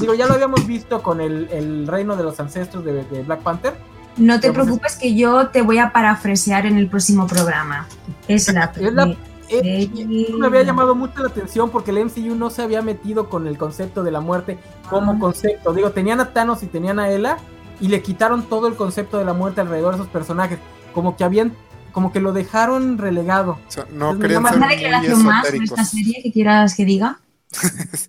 Digo, 0.00 0.14
ya 0.14 0.26
lo 0.26 0.34
habíamos 0.34 0.66
visto 0.66 1.00
con 1.00 1.20
el, 1.20 1.48
el 1.52 1.86
reino 1.86 2.16
de 2.16 2.24
los 2.24 2.40
ancestros 2.40 2.83
de, 2.84 3.04
de 3.04 3.22
Black 3.22 3.40
Panther. 3.40 3.74
No 4.16 4.38
te 4.38 4.52
pues 4.52 4.64
preocupes 4.64 4.96
que 4.96 5.14
yo 5.16 5.48
te 5.48 5.62
voy 5.62 5.78
a 5.78 5.92
parafrasear 5.92 6.66
en 6.66 6.76
el 6.76 6.86
próximo 6.88 7.26
programa. 7.26 7.88
Es 8.28 8.52
la 8.52 8.64
Es 8.76 8.92
la- 8.92 9.04
primera. 9.04 9.18
Eh, 9.50 9.90
Sí. 9.94 10.34
me 10.38 10.46
había 10.46 10.62
llamado 10.62 10.94
mucho 10.94 11.20
la 11.20 11.28
atención 11.28 11.68
porque 11.70 11.90
el 11.90 11.98
MCU 11.98 12.34
no 12.34 12.48
se 12.48 12.62
había 12.62 12.80
metido 12.80 13.28
con 13.28 13.46
el 13.46 13.58
concepto 13.58 14.02
de 14.02 14.10
la 14.10 14.20
muerte 14.20 14.58
como 14.88 15.12
Ah. 15.12 15.16
concepto. 15.20 15.74
Digo, 15.74 15.90
tenían 15.90 16.20
a 16.20 16.32
Thanos 16.32 16.62
y 16.62 16.66
tenían 16.66 16.98
a 16.98 17.10
Ella 17.10 17.36
y 17.80 17.88
le 17.88 18.00
quitaron 18.02 18.44
todo 18.44 18.68
el 18.68 18.74
concepto 18.74 19.18
de 19.18 19.24
la 19.26 19.34
muerte 19.34 19.60
alrededor 19.60 19.94
de 19.94 20.00
esos 20.00 20.10
personajes. 20.10 20.58
Como 20.94 21.16
que 21.16 21.24
habían, 21.24 21.52
como 21.92 22.10
que 22.10 22.20
lo 22.20 22.32
dejaron 22.32 22.96
relegado. 22.98 23.58
O 23.68 23.70
sea, 23.70 23.84
no 23.92 24.10
Pues 24.10 24.20
querían 24.20 24.44
nada 24.44 24.54
ser 24.54 24.62
¿Alguna 24.62 24.66
muy 24.74 24.82
declaración 24.82 25.24
más 25.26 25.44
esotéricos. 25.44 25.78
esta 25.78 25.84
serie 25.90 26.22
que 26.22 26.32
quieras 26.32 26.74
que 26.74 26.84
diga? 26.86 27.18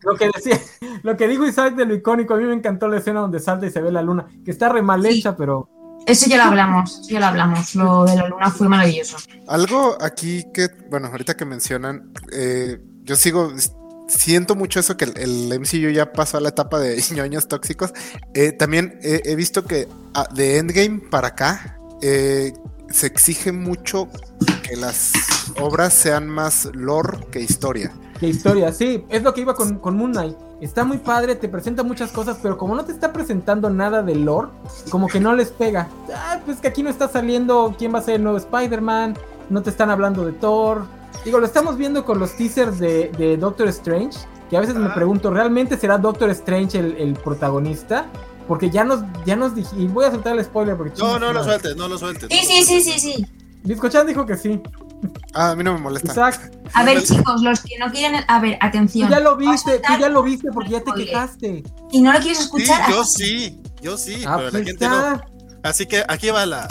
Lo 0.04 0.16
que 0.16 0.30
decía, 0.36 0.60
lo 1.04 1.16
que 1.18 1.28
dijo 1.28 1.46
Isaac 1.46 1.76
de 1.76 1.86
lo 1.86 1.96
icónico, 1.96 2.34
a 2.34 2.38
mí 2.38 2.44
me 2.46 2.54
encantó 2.54 2.88
la 2.88 2.98
escena 2.98 3.20
donde 3.22 3.40
salta 3.40 3.66
y 3.66 3.72
se 3.72 3.82
ve 3.82 3.92
la 3.92 4.02
luna, 4.02 4.26
que 4.44 4.52
está 4.52 4.70
re 4.70 4.82
mal 4.82 5.02
Sí. 5.04 5.20
hecha, 5.20 5.36
pero 5.36 5.70
Eso 6.06 6.28
ya 6.30 6.38
lo 6.38 6.44
hablamos, 6.44 7.08
ya 7.08 7.20
lo 7.20 7.26
hablamos. 7.26 7.74
Lo 7.76 8.06
de 8.06 8.16
la 8.16 8.28
luna 8.28 8.52
fue 8.52 8.68
maravilloso. 8.68 9.18
Algo 9.48 9.98
aquí 10.02 10.46
que, 10.54 10.68
bueno, 10.90 11.08
ahorita 11.08 11.36
que 11.36 11.46
mencionan, 11.46 12.12
eh, 12.32 12.80
yo 13.04 13.16
sigo, 13.16 13.52
siento 14.08 14.56
mucho 14.56 14.80
eso 14.80 14.98
que 14.98 15.06
el, 15.06 15.18
el 15.18 15.60
MCU 15.60 15.90
ya 15.90 16.12
pasó 16.14 16.38
a 16.38 16.42
la 16.42 16.50
etapa 16.50 16.80
de 16.80 17.02
ñoños 17.16 17.48
tóxicos. 17.48 17.92
Eh, 18.36 18.52
también 18.52 19.00
he, 19.02 19.22
he 19.26 19.36
visto 19.36 19.64
que 19.66 19.88
ah, 20.14 20.28
de 20.34 20.58
Endgame 20.60 21.00
para 21.10 21.30
acá 21.30 21.80
eh, 22.02 22.54
se 22.92 23.08
exige 23.08 23.52
mucho 23.52 24.08
que 24.62 24.76
las 24.76 25.14
obras 25.60 25.94
sean 25.94 26.28
más 26.28 26.66
lore 26.74 27.18
que 27.32 27.40
historia. 27.42 27.92
Qué 28.20 28.28
historia. 28.28 28.72
Sí, 28.72 29.04
es 29.10 29.24
lo 29.24 29.34
que 29.34 29.42
iba 29.42 29.54
con, 29.56 29.80
con 29.80 29.98
Moon 29.98 30.12
Knight. 30.12 30.36
Está 30.62 30.84
muy 30.86 30.98
padre, 30.98 31.36
te 31.36 31.50
presenta 31.50 31.84
muchas 31.84 32.12
cosas, 32.12 32.38
pero 32.42 32.58
como 32.58 32.76
no 32.76 32.86
te 32.86 32.92
está 32.92 33.12
presentando 33.12 33.70
nada 33.70 34.02
de 34.02 34.16
lore, 34.16 34.48
como 34.90 35.08
que 35.08 35.20
no 35.20 35.36
les 35.36 35.50
pega. 35.50 35.90
Ah, 36.16 36.40
pues 36.46 36.60
que 36.60 36.68
aquí 36.70 36.82
no 36.82 36.90
está 36.90 37.08
saliendo 37.10 37.76
quién 37.78 37.94
va 37.94 38.00
a 38.00 38.02
ser 38.02 38.16
el 38.16 38.24
nuevo 38.24 38.38
Spider-Man, 38.38 39.18
no 39.50 39.62
te 39.62 39.70
están 39.70 39.90
hablando 39.90 40.26
de 40.26 40.32
Thor. 40.32 40.86
Digo, 41.26 41.40
lo 41.40 41.46
estamos 41.46 41.78
viendo 41.78 42.06
con 42.06 42.20
los 42.20 42.36
teasers 42.38 42.80
de, 42.80 43.12
de 43.18 43.36
Doctor 43.38 43.68
Strange, 43.68 44.18
que 44.50 44.58
a 44.58 44.60
veces 44.62 44.76
me 44.76 44.88
Ah. 44.88 44.94
pregunto, 44.94 45.30
¿realmente 45.32 45.76
será 45.78 45.98
Doctor 45.98 46.30
Strange 46.30 46.80
el, 46.80 46.96
el 46.98 47.14
protagonista? 47.16 48.06
Porque 48.48 48.70
ya 48.70 48.84
nos, 48.84 49.02
ya 49.26 49.36
nos 49.36 49.56
dije, 49.56 49.76
y 49.78 49.88
voy 49.88 50.06
a 50.06 50.12
soltar 50.12 50.38
el 50.38 50.46
spoiler 50.46 50.78
porque... 50.78 51.00
No, 51.00 51.18
no 51.20 51.34
lo 51.34 51.44
suelto. 51.44 51.44
sueltes, 51.44 51.76
no 51.78 51.88
lo 51.88 51.98
sueltes. 51.98 52.30
Sí, 52.32 52.46
sí, 52.46 52.64
sí, 52.64 52.82
sí, 52.82 53.00
sí. 53.00 53.26
Biscochan 53.64 54.06
dijo 54.06 54.26
que 54.26 54.38
sí. 54.38 54.62
Ah, 55.34 55.52
a 55.52 55.56
mí 55.56 55.64
no 55.64 55.74
me 55.74 55.80
molesta. 55.80 56.32
A 56.74 56.84
ver, 56.84 57.04
chicos, 57.04 57.42
los 57.42 57.62
que 57.62 57.78
no 57.80 57.92
quieren. 57.92 58.24
A 58.28 58.40
ver, 58.40 58.58
tú 58.60 58.66
atención. 58.68 59.10
ya 59.10 59.20
lo 59.20 59.36
viste, 59.36 59.80
tú 59.80 59.94
ya 60.00 60.10
lo 60.10 60.24
viste 60.24 60.52
porque 60.52 60.72
ya 60.72 60.82
te 60.82 60.94
quejaste. 60.94 61.64
Si 61.92 62.02
no 62.02 62.14
lo 62.14 62.20
quieres 62.20 62.38
Sí, 62.38 62.44
escuchar, 62.44 62.90
yo 62.92 63.04
sí, 63.04 63.62
yo 63.82 63.98
sí, 63.98 64.24
Ah, 64.26 64.36
pero 64.38 64.46
la 64.46 64.52
pues 64.52 64.66
gente 64.66 64.90
no. 64.90 65.22
Así 65.64 65.86
que 65.86 66.04
aquí 66.08 66.30
va 66.30 66.46
la. 66.46 66.68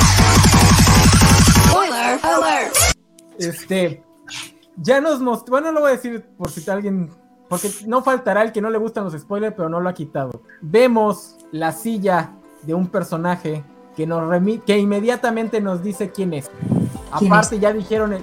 Spoiler 1.68 2.20
alert. 2.22 2.74
Este, 3.38 4.02
ya 4.76 5.00
nos 5.00 5.20
mostró, 5.20 5.52
bueno, 5.52 5.72
lo 5.72 5.80
voy 5.80 5.90
a 5.90 5.96
decir 5.96 6.24
por 6.36 6.50
si 6.50 6.68
alguien, 6.70 7.10
porque 7.48 7.70
no 7.86 8.02
faltará 8.02 8.42
el 8.42 8.52
que 8.52 8.60
no 8.60 8.70
le 8.70 8.78
gustan 8.78 9.04
los 9.04 9.12
spoilers, 9.20 9.54
pero 9.56 9.68
no 9.68 9.80
lo 9.80 9.88
ha 9.88 9.94
quitado. 9.94 10.42
Vemos 10.60 11.36
la 11.52 11.72
silla 11.72 12.32
de 12.62 12.74
un 12.74 12.88
personaje 12.88 13.64
que 13.96 14.06
nos 14.06 14.22
que 14.64 14.78
inmediatamente 14.78 15.60
nos 15.60 15.82
dice 15.82 16.10
quién 16.10 16.34
es. 16.34 16.50
Aparte 17.14 17.58
ya 17.58 17.72
dijeron 17.72 18.12
el 18.12 18.22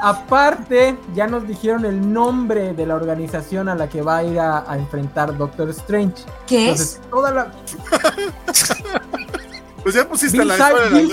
Aparte, 0.00 0.96
ya 1.14 1.26
nos 1.26 1.46
dijeron 1.46 1.84
el 1.84 2.12
nombre 2.12 2.72
de 2.72 2.86
la 2.86 2.94
organización 2.94 3.68
a 3.68 3.74
la 3.74 3.88
que 3.88 4.00
va 4.00 4.18
a 4.18 4.24
ir 4.24 4.38
a, 4.38 4.64
enfrentar 4.76 5.36
Doctor 5.36 5.68
Strange. 5.70 6.22
¿Qué 6.46 6.70
es? 6.70 7.00
Toda 7.10 7.32
la... 7.32 7.52
pues 9.82 9.94
ya 9.94 10.08
pusiste 10.08 10.38
Bill 10.38 10.48
la 10.48 10.72
Bill, 10.92 11.12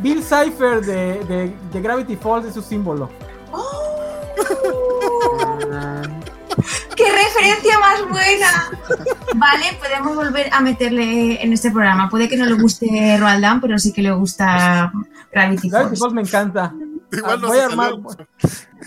Bill 0.00 0.22
Cipher 0.22 0.80
de, 0.80 1.54
de, 1.70 1.80
Gravity 1.80 2.16
Falls 2.16 2.46
es 2.46 2.54
su 2.54 2.62
símbolo. 2.62 3.10
¡Qué 6.96 7.04
referencia 7.10 7.78
más 7.78 8.08
buena! 8.08 8.70
Vale, 9.34 9.64
podemos 9.80 10.16
volver 10.16 10.48
a 10.52 10.60
meterle 10.60 11.42
en 11.42 11.52
este 11.52 11.70
programa. 11.70 12.08
Puede 12.08 12.28
que 12.28 12.36
no 12.36 12.46
le 12.46 12.54
guste 12.54 13.16
Roald 13.18 13.60
pero 13.60 13.78
sí 13.78 13.92
que 13.92 14.02
le 14.02 14.12
gusta 14.12 14.92
Gravity 15.32 15.70
Falls. 15.70 15.84
Gravity 15.84 16.00
Falls 16.00 16.14
me 16.14 16.22
encanta. 16.22 16.74
Voy, 17.42 17.58
a 17.58 17.66
armar, 17.66 17.92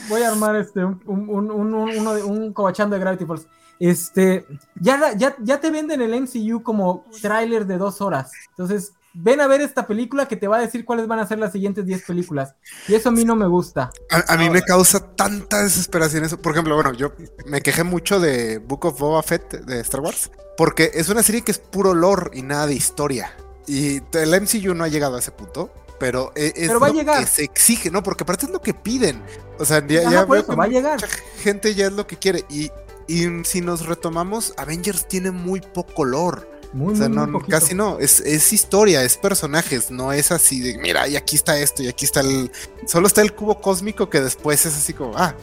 voy 0.09 0.21
a 0.23 0.29
armar 0.29 0.55
este 0.55 0.83
un, 0.83 0.99
un, 1.05 1.51
un, 1.51 2.07
un 2.07 2.53
cobachando 2.53 2.95
de 2.95 3.01
Gravity 3.01 3.25
Falls. 3.25 3.47
Este, 3.79 4.45
ya, 4.75 5.13
ya, 5.15 5.35
ya 5.39 5.59
te 5.59 5.69
venden 5.69 6.01
el 6.01 6.21
MCU 6.21 6.63
como 6.63 7.05
tráiler 7.21 7.65
de 7.65 7.77
dos 7.77 8.01
horas. 8.01 8.31
Entonces, 8.49 8.93
ven 9.15 9.41
a 9.41 9.47
ver 9.47 9.61
esta 9.61 9.87
película 9.87 10.27
que 10.27 10.35
te 10.35 10.47
va 10.47 10.57
a 10.57 10.61
decir 10.61 10.85
cuáles 10.85 11.07
van 11.07 11.19
a 11.19 11.27
ser 11.27 11.39
las 11.39 11.51
siguientes 11.51 11.85
10 11.85 12.03
películas. 12.03 12.55
Y 12.87 12.95
eso 12.95 13.09
a 13.09 13.11
mí 13.11 13.25
no 13.25 13.35
me 13.35 13.47
gusta. 13.47 13.89
A, 14.27 14.37
mí 14.37 14.49
me 14.49 14.61
causa 14.61 14.99
tanta 15.15 15.63
desesperación 15.63 16.25
eso. 16.25 16.39
Por 16.39 16.51
ejemplo, 16.51 16.75
bueno, 16.75 16.93
yo 16.93 17.13
me 17.45 17.61
quejé 17.61 17.83
mucho 17.83 18.19
de 18.19 18.59
Book 18.59 18.85
of 18.85 18.99
Boba 18.99 19.23
Fett 19.23 19.65
de 19.65 19.79
Star 19.79 20.01
Wars, 20.01 20.31
porque 20.57 20.91
es 20.93 21.09
una 21.09 21.23
serie 21.23 21.41
que 21.41 21.51
es 21.51 21.59
puro 21.59 21.93
lore 21.93 22.31
y 22.33 22.41
nada 22.41 22.67
de 22.67 22.75
historia. 22.75 23.31
Y 23.67 24.01
el 24.13 24.41
MCU 24.41 24.75
no 24.75 24.83
ha 24.83 24.87
llegado 24.87 25.15
a 25.15 25.19
ese 25.19 25.31
punto 25.31 25.71
pero 25.99 26.31
e, 26.35 26.53
es 26.55 26.69
va 26.69 26.87
a 26.87 26.91
llegar. 26.91 27.19
que 27.19 27.27
se 27.27 27.43
exige, 27.43 27.89
¿no? 27.89 28.03
Porque 28.03 28.23
aparte 28.23 28.45
es 28.45 28.51
lo 28.51 28.61
que 28.61 28.73
piden. 28.73 29.23
O 29.59 29.65
sea, 29.65 29.85
ya, 29.87 30.25
va 30.25 30.63
a 30.63 30.67
llegar. 30.67 30.99
Mucha 31.01 31.07
gente 31.37 31.73
ya 31.73 31.87
es 31.87 31.93
lo 31.93 32.05
que 32.05 32.17
quiere. 32.17 32.43
Y, 32.49 32.69
y 33.07 33.27
si 33.43 33.61
nos 33.61 33.85
retomamos, 33.85 34.53
Avengers 34.57 35.07
tiene 35.07 35.31
muy 35.31 35.61
poco 35.61 36.05
lore. 36.05 36.41
Muy, 36.75 36.93
o 36.93 36.97
sea, 36.97 37.07
no, 37.07 37.39
casi 37.39 37.73
no, 37.73 37.99
es, 37.99 38.19
es, 38.19 38.51
historia, 38.51 39.01
es 39.01 39.15
personajes, 39.15 39.91
no 39.91 40.11
es 40.11 40.29
así 40.33 40.59
de, 40.59 40.77
mira, 40.77 41.07
y 41.07 41.15
aquí 41.15 41.37
está 41.37 41.57
esto, 41.57 41.81
y 41.81 41.87
aquí 41.87 42.03
está 42.03 42.19
el... 42.19 42.51
Solo 42.85 43.07
está 43.07 43.21
el 43.21 43.33
cubo 43.33 43.61
cósmico 43.61 44.09
que 44.09 44.19
después 44.19 44.65
es 44.65 44.75
así 44.75 44.91
como, 44.91 45.13
ah, 45.15 45.33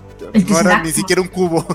no 0.47 0.61
era 0.61 0.83
ni 0.83 0.93
siquiera 0.93 1.23
un 1.23 1.29
cubo. 1.29 1.67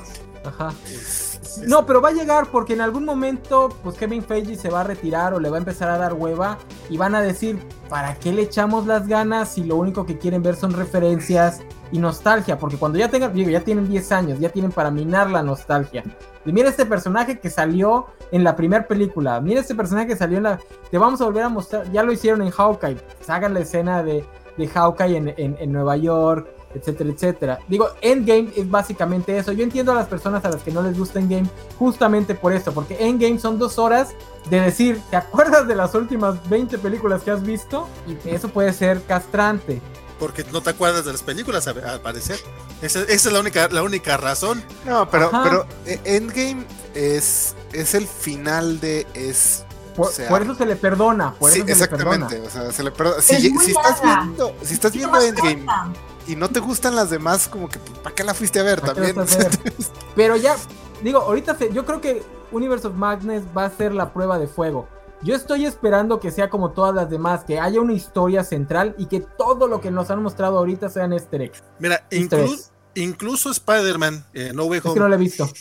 Ajá. 0.45 0.75
No, 1.65 1.85
pero 1.85 2.01
va 2.01 2.09
a 2.09 2.13
llegar 2.13 2.47
porque 2.51 2.73
en 2.73 2.81
algún 2.81 3.05
momento, 3.05 3.69
pues 3.83 3.97
Kevin 3.97 4.23
Feige 4.23 4.55
se 4.55 4.69
va 4.69 4.81
a 4.81 4.83
retirar 4.83 5.33
o 5.33 5.39
le 5.39 5.49
va 5.49 5.57
a 5.57 5.59
empezar 5.59 5.89
a 5.89 5.97
dar 5.97 6.13
hueva 6.13 6.57
y 6.89 6.97
van 6.97 7.15
a 7.15 7.21
decir, 7.21 7.59
¿para 7.89 8.15
qué 8.15 8.31
le 8.31 8.43
echamos 8.43 8.85
las 8.85 9.07
ganas 9.07 9.49
si 9.49 9.63
lo 9.63 9.75
único 9.75 10.05
que 10.05 10.17
quieren 10.17 10.43
ver 10.43 10.55
son 10.55 10.73
referencias 10.73 11.61
y 11.91 11.99
nostalgia? 11.99 12.57
Porque 12.57 12.77
cuando 12.77 12.97
ya 12.97 13.09
tengan, 13.09 13.33
digo, 13.33 13.49
ya 13.49 13.61
tienen 13.61 13.87
10 13.87 14.11
años, 14.11 14.39
ya 14.39 14.49
tienen 14.49 14.71
para 14.71 14.91
minar 14.91 15.29
la 15.29 15.41
nostalgia. 15.41 16.03
Y 16.45 16.51
mira 16.51 16.69
este 16.69 16.85
personaje 16.85 17.39
que 17.39 17.49
salió 17.49 18.07
en 18.31 18.43
la 18.43 18.55
primera 18.55 18.87
película, 18.87 19.41
mira 19.41 19.61
este 19.61 19.75
personaje 19.75 20.07
que 20.07 20.15
salió 20.15 20.37
en 20.37 20.43
la... 20.43 20.59
Te 20.91 20.97
vamos 20.97 21.19
a 21.21 21.25
volver 21.25 21.43
a 21.43 21.49
mostrar, 21.49 21.91
ya 21.91 22.03
lo 22.03 22.11
hicieron 22.11 22.41
en 22.41 22.51
Hawkeye, 22.51 22.97
hagan 23.27 23.53
la 23.53 23.61
escena 23.61 24.03
de, 24.03 24.25
de 24.57 24.67
Hawkeye 24.67 25.17
en, 25.17 25.33
en, 25.37 25.57
en 25.59 25.71
Nueva 25.71 25.97
York 25.97 26.56
etcétera, 26.77 27.09
etcétera. 27.09 27.59
Digo, 27.67 27.89
Endgame 28.01 28.51
es 28.55 28.69
básicamente 28.69 29.37
eso. 29.37 29.51
Yo 29.51 29.63
entiendo 29.63 29.91
a 29.91 29.95
las 29.95 30.07
personas 30.07 30.43
a 30.45 30.49
las 30.49 30.61
que 30.61 30.71
no 30.71 30.81
les 30.81 30.97
gusta 30.97 31.19
Endgame 31.19 31.49
justamente 31.77 32.35
por 32.35 32.53
esto, 32.53 32.71
porque 32.73 32.97
Endgame 32.99 33.39
son 33.39 33.59
dos 33.59 33.77
horas 33.77 34.09
de 34.49 34.61
decir, 34.61 35.01
¿te 35.09 35.17
acuerdas 35.17 35.67
de 35.67 35.75
las 35.75 35.93
últimas 35.95 36.47
20 36.49 36.77
películas 36.77 37.23
que 37.23 37.31
has 37.31 37.43
visto? 37.43 37.87
Y 38.07 38.29
eso 38.29 38.49
puede 38.49 38.73
ser 38.73 39.01
castrante. 39.03 39.81
Porque 40.19 40.43
no 40.51 40.61
te 40.61 40.71
acuerdas 40.71 41.05
de 41.05 41.11
las 41.11 41.21
películas, 41.21 41.67
al 41.67 42.01
parecer. 42.01 42.39
Esa, 42.81 43.01
es 43.03 43.25
la 43.31 43.39
única, 43.39 43.67
la 43.69 43.83
única 43.83 44.17
razón. 44.17 44.63
No, 44.85 45.09
pero, 45.09 45.29
pero 45.43 45.67
eh, 45.85 45.99
Endgame 46.05 46.65
es, 46.95 47.55
es 47.73 47.93
el 47.93 48.07
final 48.07 48.79
de... 48.79 49.05
Es 49.13 49.63
por, 49.97 50.41
eso 50.43 50.53
se 50.53 50.65
le 50.65 50.75
perdona. 50.75 51.33
Por 51.33 51.51
eso 51.51 51.65
exactamente. 51.67 52.39
O 52.39 52.49
sea, 52.49 52.71
se 52.71 52.83
le 52.83 52.91
perdona. 52.91 53.19
Si, 53.19 53.47
estás 53.47 54.01
viendo, 54.03 54.55
si 54.63 54.73
estás 54.75 54.91
viendo 54.91 55.19
Endgame 55.19 55.65
y 56.27 56.35
no 56.35 56.49
te 56.49 56.59
gustan 56.59 56.95
las 56.95 57.09
demás, 57.09 57.47
como 57.47 57.69
que 57.69 57.79
¿para 58.03 58.15
qué 58.15 58.23
la 58.23 58.33
fuiste 58.33 58.59
a 58.59 58.63
ver 58.63 58.81
también? 58.81 59.15
Pero 60.15 60.35
ya, 60.35 60.55
digo, 61.01 61.19
ahorita 61.19 61.57
yo 61.71 61.85
creo 61.85 62.01
que 62.01 62.23
Universe 62.51 62.87
of 62.87 62.95
Madness 62.95 63.43
va 63.55 63.65
a 63.65 63.69
ser 63.69 63.93
la 63.93 64.13
prueba 64.13 64.37
de 64.37 64.47
fuego. 64.47 64.87
Yo 65.23 65.35
estoy 65.35 65.65
esperando 65.65 66.19
que 66.19 66.29
sea 66.29 66.49
como 66.49 66.71
todas 66.71 66.93
las 66.93 67.09
demás, 67.09 67.43
que 67.43 67.59
haya 67.59 67.81
una 67.81 67.93
historia 67.93 68.43
central 68.43 68.93
y 68.99 69.07
que 69.07 69.21
todo 69.21 69.67
lo 69.67 69.81
que 69.81 69.89
nos 69.89 70.11
han 70.11 70.21
mostrado 70.21 70.59
ahorita 70.59 70.89
sean 70.89 71.11
easter 71.13 71.41
eggs. 71.41 71.63
Mira, 71.79 72.05
incluso 72.11 72.69
incluso 72.97 73.51
Spider-Man, 73.51 74.25
eh, 74.33 74.51
No 74.53 74.65
Way 74.65 74.81
Home, 74.83 74.93
que 74.93 74.99
no 74.99 75.07
lo 75.07 75.15
he 75.15 75.17
visto, 75.17 75.51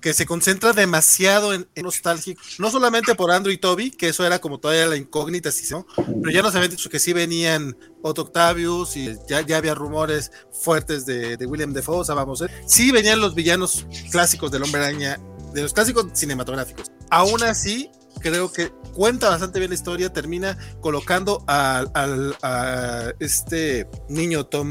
que, 0.00 0.12
Se, 0.14 0.26
concentra 0.26 0.72
demasiado 0.72 1.52
en, 1.52 1.68
nostálgico, 1.76 2.40
no 2.58 2.70
solamente 2.70 3.14
por 3.14 3.30
Andrew 3.30 3.52
y 3.52 3.58
Toby, 3.58 3.90
que 3.90 4.08
eso 4.08 4.24
era 4.24 4.38
como 4.38 4.58
todavía 4.58 4.86
la 4.86 4.96
incógnita, 4.96 5.50
¿no? 5.70 5.86
pero 5.96 6.30
ya 6.30 6.42
nos 6.42 6.54
habían 6.54 6.70
dicho 6.70 6.88
que 6.90 6.98
sí 6.98 7.12
venían 7.12 7.76
Otto 8.02 8.22
Octavius 8.22 8.96
y 8.96 9.16
ya, 9.28 9.40
ya 9.40 9.56
había 9.56 9.74
rumores 9.74 10.30
fuertes 10.52 11.06
de, 11.06 11.36
William 11.46 11.72
Defoe, 11.72 11.98
o 11.98 12.04
sea, 12.04 12.14
vamos 12.14 12.40
a 12.40 12.46
ver, 12.46 12.62
sí 12.66 12.92
venían 12.92 13.20
los 13.20 13.34
villanos 13.34 13.86
clásicos 14.10 14.50
del 14.50 14.62
Hombre 14.62 14.84
Araña, 14.84 15.18
de 15.52 15.62
los 15.62 15.72
clásicos 15.72 16.06
cinematográficos. 16.12 16.92
Aún 17.10 17.42
así, 17.42 17.90
creo 18.20 18.52
que 18.52 18.70
cuenta 18.94 19.30
bastante 19.30 19.58
bien 19.58 19.70
la 19.70 19.74
historia, 19.74 20.12
termina 20.12 20.58
colocando 20.80 21.42
al, 21.46 22.36
a 22.42 23.12
este 23.18 23.88
niño 24.08 24.46
Tom 24.46 24.70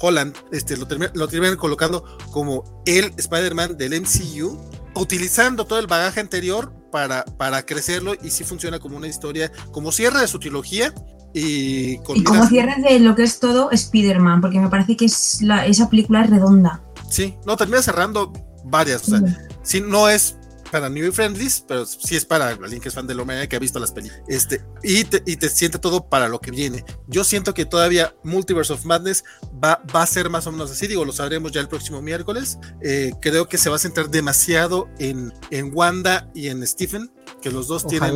Holland, 0.00 0.36
este, 0.50 0.76
lo, 0.76 0.86
terminan 0.86 1.56
colocando 1.56 2.04
como 2.30 2.82
el 2.86 3.12
Spider-Man 3.16 3.76
del 3.76 4.00
MCU, 4.00 4.58
utilizando 4.94 5.64
todo 5.64 5.78
el 5.78 5.86
bagaje 5.86 6.20
anterior 6.20 6.72
para, 6.90 7.24
para 7.24 7.64
crecerlo 7.64 8.14
y 8.22 8.30
sí 8.30 8.44
funciona 8.44 8.78
como 8.78 8.96
una 8.96 9.08
historia, 9.08 9.50
como 9.70 9.92
cierre 9.92 10.20
de 10.20 10.28
su 10.28 10.38
trilogía. 10.38 10.92
Y, 11.34 11.96
como 11.98 12.46
cierre 12.46 12.74
de 12.82 12.98
lo 13.00 13.14
que 13.14 13.22
es 13.22 13.40
todo 13.40 13.70
Spider-Man, 13.70 14.42
porque 14.42 14.60
me 14.60 14.68
parece 14.68 14.96
que 14.96 15.06
es 15.06 15.40
esa 15.66 15.88
película 15.88 16.22
es 16.24 16.30
redonda. 16.30 16.82
Sí, 17.08 17.36
no, 17.46 17.56
termina 17.56 17.80
cerrando 17.80 18.32
varias. 18.64 19.08
O 19.08 19.16
sea, 19.16 19.22
sí, 19.62 19.80
no 19.80 20.08
es 20.10 20.36
para 20.72 20.88
New 20.88 21.12
Friendlies, 21.12 21.64
pero 21.68 21.84
sí 21.84 22.16
es 22.16 22.24
para 22.24 22.48
alguien 22.48 22.80
que 22.80 22.88
es 22.88 22.94
fan 22.94 23.06
de 23.06 23.14
Hombre 23.14 23.46
que 23.46 23.56
ha 23.56 23.58
visto 23.58 23.78
las 23.78 23.92
películas. 23.92 24.24
Este, 24.26 24.64
y 24.82 25.04
te, 25.04 25.22
y 25.26 25.36
te 25.36 25.50
siente 25.50 25.78
todo 25.78 26.08
para 26.08 26.28
lo 26.28 26.40
que 26.40 26.50
viene. 26.50 26.82
Yo 27.06 27.24
siento 27.24 27.52
que 27.52 27.66
todavía 27.66 28.14
Multiverse 28.24 28.72
of 28.72 28.86
Madness 28.86 29.22
va, 29.62 29.82
va 29.94 30.02
a 30.02 30.06
ser 30.06 30.30
más 30.30 30.46
o 30.46 30.52
menos 30.52 30.70
así, 30.70 30.86
digo, 30.86 31.04
lo 31.04 31.12
sabremos 31.12 31.52
ya 31.52 31.60
el 31.60 31.68
próximo 31.68 32.00
miércoles. 32.00 32.58
Eh, 32.80 33.12
creo 33.20 33.46
que 33.48 33.58
se 33.58 33.68
va 33.68 33.76
a 33.76 33.78
centrar 33.78 34.08
demasiado 34.08 34.88
en, 34.98 35.30
en 35.50 35.70
Wanda 35.74 36.30
y 36.34 36.48
en 36.48 36.66
Stephen, 36.66 37.12
que 37.42 37.50
los 37.50 37.68
dos 37.68 37.86
tienen 37.86 38.14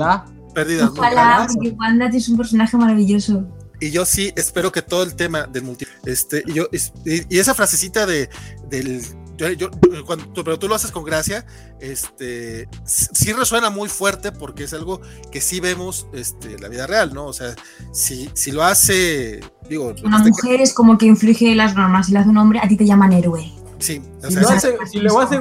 pérdidas. 0.55 0.89
Ojalá, 0.91 1.47
porque 1.53 1.77
Wanda 1.79 2.07
es 2.07 2.27
un 2.31 2.39
personaje 2.39 2.75
maravilloso 2.79 3.47
y 3.81 3.91
yo 3.91 4.07
sí 4.07 4.33
espero 4.37 4.73
que 4.73 4.81
todo 4.81 5.03
el 5.03 5.15
tema 5.15 5.47
del 5.47 5.65
multiverso, 5.65 6.01
este, 6.07 6.43
y 6.47 6.55
yo, 6.55 6.69
y, 6.73 7.39
esa 7.39 7.55
frasecita 7.55 8.07
de, 8.07 8.31
del 8.71 9.03
yo, 9.37 9.71
cuando, 10.07 10.33
pero 10.45 10.59
tú 10.59 10.69
lo 10.69 10.75
haces 10.75 10.91
con 10.91 11.05
gracia, 11.05 11.47
este, 11.81 12.69
sí 12.85 13.33
resuena 13.33 13.71
muy 13.71 13.89
fuerte 13.89 14.33
porque 14.33 14.65
es 14.65 14.73
algo 14.73 15.01
que 15.31 15.41
sí 15.41 15.61
vemos 15.61 16.09
este, 16.13 16.55
en 16.55 16.63
la 16.63 16.69
vida 16.69 16.87
real, 16.87 17.13
¿no? 17.15 17.27
O 17.27 17.33
sea, 17.33 17.55
si, 17.93 18.31
si 18.35 18.53
lo 18.53 18.65
hace, 18.65 19.41
digo... 19.69 19.95
Una 20.05 20.19
este 20.19 20.31
mujer 20.31 20.61
es 20.61 20.73
como 20.73 20.99
que 20.99 21.07
inflige 21.07 21.55
las 21.55 21.75
normas, 21.75 22.07
si 22.07 22.13
lo 22.13 22.21
hace 22.21 22.29
un 22.29 22.39
hombre, 22.39 22.61
a 22.63 22.69
ti 22.69 22.77
te 22.77 22.87
llaman 22.87 23.13
héroe. 23.13 23.53
Sí, 23.79 24.03
si, 24.27 24.35
lo 24.35 24.49
hace, 24.49 24.79
si, 24.91 24.99
lo 24.99 25.21
hace, 25.21 25.41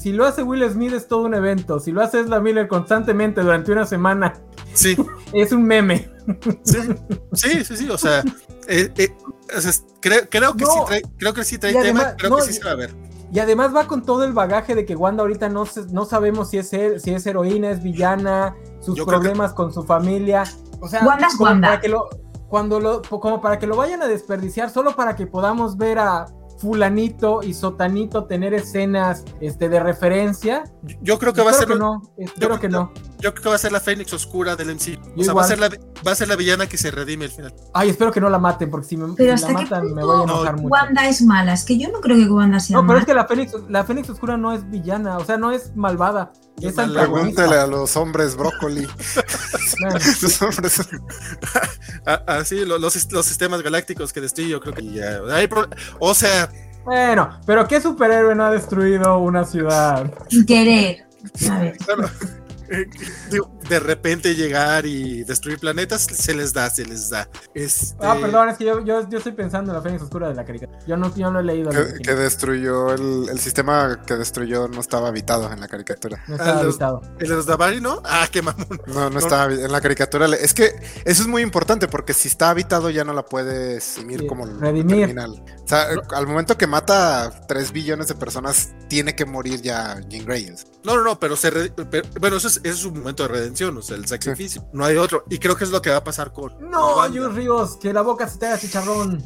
si 0.00 0.12
lo 0.12 0.24
hace 0.24 0.42
Will 0.42 0.68
Smith 0.70 0.94
es 0.94 1.06
todo 1.06 1.24
un 1.24 1.34
evento, 1.34 1.78
si 1.80 1.92
lo 1.92 2.02
hace 2.02 2.24
la 2.24 2.40
Miller 2.40 2.66
constantemente 2.66 3.42
durante 3.42 3.72
una 3.72 3.84
semana, 3.84 4.34
sí. 4.72 4.96
es 5.32 5.52
un 5.52 5.64
meme. 5.64 6.08
Sí, 7.32 7.64
sí, 7.64 7.76
sí, 7.76 7.88
o 7.90 7.98
sea, 7.98 8.24
eh, 8.66 8.90
eh, 8.96 9.14
creo, 10.00 10.28
creo, 10.30 10.56
que 10.56 10.64
sí 10.64 10.78
trae, 10.86 11.02
creo 11.18 11.34
que 11.34 11.44
sí 11.44 11.58
trae 11.58 11.74
tema, 11.74 12.16
creo 12.16 12.36
que 12.36 12.42
sí 12.42 12.52
se 12.54 12.64
va 12.64 12.70
a 12.70 12.76
ver. 12.76 12.94
Y 13.34 13.40
además 13.40 13.74
va 13.74 13.88
con 13.88 14.04
todo 14.04 14.22
el 14.22 14.32
bagaje 14.32 14.76
de 14.76 14.86
que 14.86 14.94
Wanda 14.94 15.22
ahorita 15.22 15.48
no, 15.48 15.64
no 15.90 16.04
sabemos 16.04 16.50
si 16.50 16.58
es, 16.58 16.68
si 16.68 17.12
es 17.12 17.26
heroína, 17.26 17.72
es 17.72 17.82
villana, 17.82 18.54
sus 18.78 19.00
problemas 19.00 19.52
con 19.52 19.72
su 19.72 19.82
familia. 19.82 20.44
O 20.78 20.86
sea, 20.86 21.00
Para 21.04 21.80
que 21.80 21.88
lo, 21.88 22.08
cuando 22.48 22.78
lo, 22.78 23.02
como 23.02 23.40
para 23.40 23.58
que 23.58 23.66
lo 23.66 23.74
vayan 23.74 24.02
a 24.02 24.06
desperdiciar, 24.06 24.70
solo 24.70 24.94
para 24.94 25.16
que 25.16 25.26
podamos 25.26 25.76
ver 25.76 25.98
a 25.98 26.26
fulanito 26.58 27.42
y 27.42 27.54
sotanito 27.54 28.26
tener 28.26 28.54
escenas 28.54 29.24
este, 29.40 29.68
de 29.68 29.80
referencia. 29.80 30.62
Yo 31.02 31.18
creo 31.18 31.32
que 31.32 31.42
va 31.42 31.50
a 31.50 31.54
ser. 31.54 31.66
Que 31.66 31.74
no, 31.74 32.02
espero 32.16 32.54
yo, 32.54 32.60
que 32.60 32.68
no. 32.68 32.92
Yo 33.24 33.32
creo 33.32 33.42
que 33.44 33.48
va 33.48 33.54
a 33.54 33.58
ser 33.58 33.72
la 33.72 33.80
Fénix 33.80 34.12
Oscura 34.12 34.54
del 34.54 34.74
MC. 34.74 35.00
o 35.16 35.24
sea, 35.24 35.32
va 35.32 35.44
a, 35.44 35.46
ser 35.46 35.58
la, 35.58 35.70
va 36.06 36.12
a, 36.12 36.14
ser 36.14 36.28
la, 36.28 36.36
villana 36.36 36.66
que 36.66 36.76
se 36.76 36.90
redime 36.90 37.24
al 37.24 37.30
final. 37.30 37.54
Ay, 37.72 37.88
espero 37.88 38.12
que 38.12 38.20
no 38.20 38.28
la 38.28 38.38
maten, 38.38 38.70
porque 38.70 38.86
si 38.86 38.98
me 38.98 39.14
pero 39.14 39.38
si 39.38 39.44
hasta 39.44 39.54
la 39.54 39.62
matan 39.62 39.94
me 39.94 40.04
voy 40.04 40.20
a 40.20 40.24
enojar 40.24 40.56
no, 40.56 40.62
mucho. 40.64 40.72
Wanda 40.74 41.08
es 41.08 41.22
mala, 41.22 41.54
es 41.54 41.64
que 41.64 41.78
yo 41.78 41.90
no 41.90 42.02
creo 42.02 42.18
que 42.18 42.30
Wanda 42.30 42.60
sea 42.60 42.76
No, 42.76 42.82
pero 42.82 42.88
mala. 42.88 43.00
es 43.00 43.06
que 43.06 43.14
la 43.14 43.26
Fénix, 43.26 43.54
la 43.70 43.84
Fénix 43.84 44.10
Oscura 44.10 44.36
no 44.36 44.52
es 44.52 44.68
villana, 44.68 45.16
o 45.16 45.24
sea, 45.24 45.38
no 45.38 45.52
es 45.52 45.74
malvada. 45.74 46.34
Es 46.60 46.74
Pregúntale 46.74 47.56
a 47.56 47.66
los 47.66 47.96
hombres 47.96 48.36
brócoli. 48.36 48.86
los 50.22 50.42
hombres. 50.42 50.82
Así, 52.26 52.62
los, 52.66 52.78
los, 52.78 52.92
sistemas 53.24 53.62
galácticos 53.62 54.12
que 54.12 54.20
destruye, 54.20 54.50
yo 54.50 54.60
creo 54.60 54.74
que 54.74 54.84
ya. 54.92 55.20
Hay 55.32 55.48
o 55.98 56.12
sea. 56.12 56.50
Bueno, 56.84 57.40
pero 57.46 57.66
¿qué 57.66 57.80
superhéroe 57.80 58.34
no 58.34 58.44
ha 58.44 58.50
destruido 58.50 59.16
una 59.16 59.46
ciudad? 59.46 60.12
Sin 60.28 60.44
querer. 60.44 61.06
A 61.50 61.58
ver. 61.58 61.78
Bueno, 61.86 62.10
de 63.68 63.80
repente 63.80 64.34
llegar 64.34 64.86
y 64.86 65.24
destruir 65.24 65.58
planetas, 65.58 66.02
se 66.02 66.34
les 66.34 66.52
da, 66.52 66.70
se 66.70 66.84
les 66.84 67.10
da. 67.10 67.28
Este... 67.54 67.96
Ah, 68.00 68.16
perdón, 68.20 68.48
es 68.48 68.58
que 68.58 68.64
yo, 68.64 68.84
yo, 68.84 69.08
yo, 69.08 69.18
estoy 69.18 69.32
pensando 69.32 69.70
en 69.70 69.76
la 69.76 69.82
Fénix 69.82 70.02
Oscura 70.02 70.28
de 70.28 70.34
la 70.34 70.44
caricatura. 70.44 70.78
Yo 70.86 70.96
no, 70.96 71.14
yo 71.14 71.30
no 71.30 71.40
he 71.40 71.44
leído. 71.44 71.70
Que, 71.70 72.02
que 72.02 72.14
destruyó 72.14 72.92
el, 72.92 73.28
el, 73.30 73.38
sistema 73.38 74.02
que 74.06 74.14
destruyó 74.14 74.68
no 74.68 74.80
estaba 74.80 75.08
habitado 75.08 75.50
en 75.52 75.60
la 75.60 75.68
caricatura. 75.68 76.22
No 76.28 76.34
estaba 76.36 76.58
ah, 76.58 76.62
habitado. 76.62 77.02
¿El 77.18 77.28
de 77.28 77.34
los 77.36 77.46
Davari 77.46 77.80
no? 77.80 78.02
Ah, 78.04 78.28
qué 78.30 78.42
mamón. 78.42 78.66
No, 78.86 78.94
no, 78.94 79.10
no 79.10 79.18
estaba 79.18 79.52
en 79.52 79.72
la 79.72 79.80
caricatura. 79.80 80.26
Es 80.26 80.54
que 80.54 80.74
eso 81.04 81.22
es 81.22 81.28
muy 81.28 81.42
importante 81.42 81.88
porque 81.88 82.12
si 82.12 82.28
está 82.28 82.50
habitado 82.50 82.90
ya 82.90 83.04
no 83.04 83.12
la 83.12 83.24
puedes 83.24 83.98
imir 83.98 84.20
Sí, 84.20 84.26
como 84.26 84.46
redimir. 84.46 85.04
criminal. 85.04 85.42
O 85.64 85.68
sea, 85.68 85.86
al 86.10 86.26
momento 86.26 86.56
que 86.56 86.66
mata 86.66 87.24
a 87.24 87.46
3 87.46 87.72
billones 87.72 88.08
de 88.08 88.14
personas, 88.14 88.70
tiene 88.88 89.14
que 89.14 89.24
morir 89.24 89.60
ya 89.60 90.00
Jean 90.08 90.24
Grey. 90.24 90.44
No, 90.84 90.96
no, 90.96 91.02
no, 91.02 91.18
pero, 91.18 91.34
se 91.36 91.50
re- 91.50 91.70
pero- 91.70 92.06
bueno, 92.20 92.36
eso 92.36 92.48
es, 92.48 92.58
ese 92.58 92.68
es 92.70 92.84
un 92.84 92.98
momento 92.98 93.22
de 93.22 93.28
redención, 93.30 93.76
o 93.76 93.82
sea, 93.82 93.96
el 93.96 94.06
sacrificio. 94.06 94.66
No 94.72 94.84
hay 94.84 94.96
otro. 94.96 95.24
Y 95.30 95.38
creo 95.38 95.56
que 95.56 95.64
es 95.64 95.70
lo 95.70 95.80
que 95.82 95.90
va 95.90 95.96
a 95.96 96.04
pasar 96.04 96.32
con. 96.32 96.52
No. 96.70 97.06
Yus 97.08 97.34
Ríos, 97.34 97.76
que 97.78 97.92
la 97.92 98.02
boca 98.02 98.28
se 98.28 98.38
te 98.38 98.46
haga 98.46 98.58
chicharrón. 98.58 99.22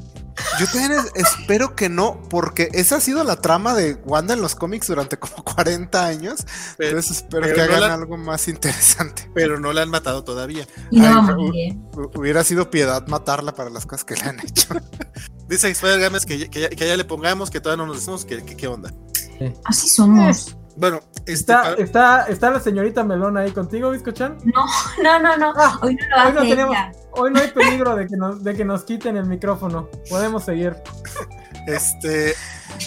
Yo 0.60 0.66
también 0.66 0.92
es- 0.92 1.10
espero 1.16 1.74
que 1.74 1.88
no, 1.88 2.22
porque 2.30 2.68
esa 2.72 2.96
ha 2.96 3.00
sido 3.00 3.24
la 3.24 3.34
trama 3.36 3.74
de 3.74 3.94
Wanda 4.04 4.34
en 4.34 4.40
los 4.40 4.54
cómics 4.54 4.86
durante 4.86 5.18
como 5.18 5.42
40 5.42 6.06
años. 6.06 6.46
Pero, 6.76 6.90
Entonces 6.90 7.16
espero 7.18 7.42
pero 7.42 7.54
que 7.56 7.60
no 7.60 7.64
hagan 7.74 7.80
la- 7.88 7.94
algo 7.94 8.16
más 8.16 8.46
interesante. 8.46 9.28
pero 9.34 9.58
no 9.58 9.72
la 9.72 9.82
han 9.82 9.90
matado 9.90 10.22
todavía. 10.22 10.64
Y 10.92 11.00
no 11.00 11.26
Ay, 11.52 11.60
¿eh? 11.70 11.78
Hu- 11.92 12.10
Hubiera 12.16 12.44
sido 12.44 12.70
piedad 12.70 13.04
matarla 13.08 13.52
para 13.52 13.68
las 13.70 13.84
cosas 13.84 14.04
que 14.04 14.14
le 14.14 14.22
han 14.22 14.38
hecho. 14.40 14.68
Dice 15.48 15.70
Spider 15.70 15.98
Games 15.98 16.24
que, 16.24 16.48
que, 16.48 16.68
que 16.68 16.86
ya 16.86 16.96
le 16.96 17.04
pongamos, 17.04 17.50
que 17.50 17.60
todavía 17.60 17.82
no 17.84 17.88
nos 17.88 17.96
decimos 18.00 18.24
que, 18.24 18.44
que- 18.44 18.56
qué 18.56 18.68
onda. 18.68 18.92
Así 19.64 19.88
somos. 19.88 20.56
Bueno, 20.78 21.00
este. 21.26 21.32
Está, 21.32 21.62
para- 21.62 21.74
está, 21.76 22.26
está 22.28 22.50
la 22.50 22.60
señorita 22.60 23.02
Melón 23.04 23.36
ahí 23.36 23.50
contigo, 23.50 23.90
Biscochan. 23.90 24.38
No, 25.02 25.18
no, 25.20 25.36
no. 25.36 25.52
Ah, 25.56 25.78
Hoy 25.82 25.96
no 25.96 26.16
lo 26.16 26.28
hoy 26.28 26.32
no 26.34 26.40
tenemos- 26.42 26.76
ella. 26.76 26.92
Hoy 27.12 27.30
no 27.32 27.40
hay 27.40 27.48
peligro 27.48 27.96
de 27.96 28.06
que 28.06 28.16
nos, 28.16 28.44
de 28.44 28.54
que 28.54 28.64
nos 28.64 28.84
quiten 28.84 29.16
el 29.16 29.26
micrófono. 29.26 29.88
Podemos 30.08 30.44
seguir. 30.44 30.76
Este, 31.66 32.34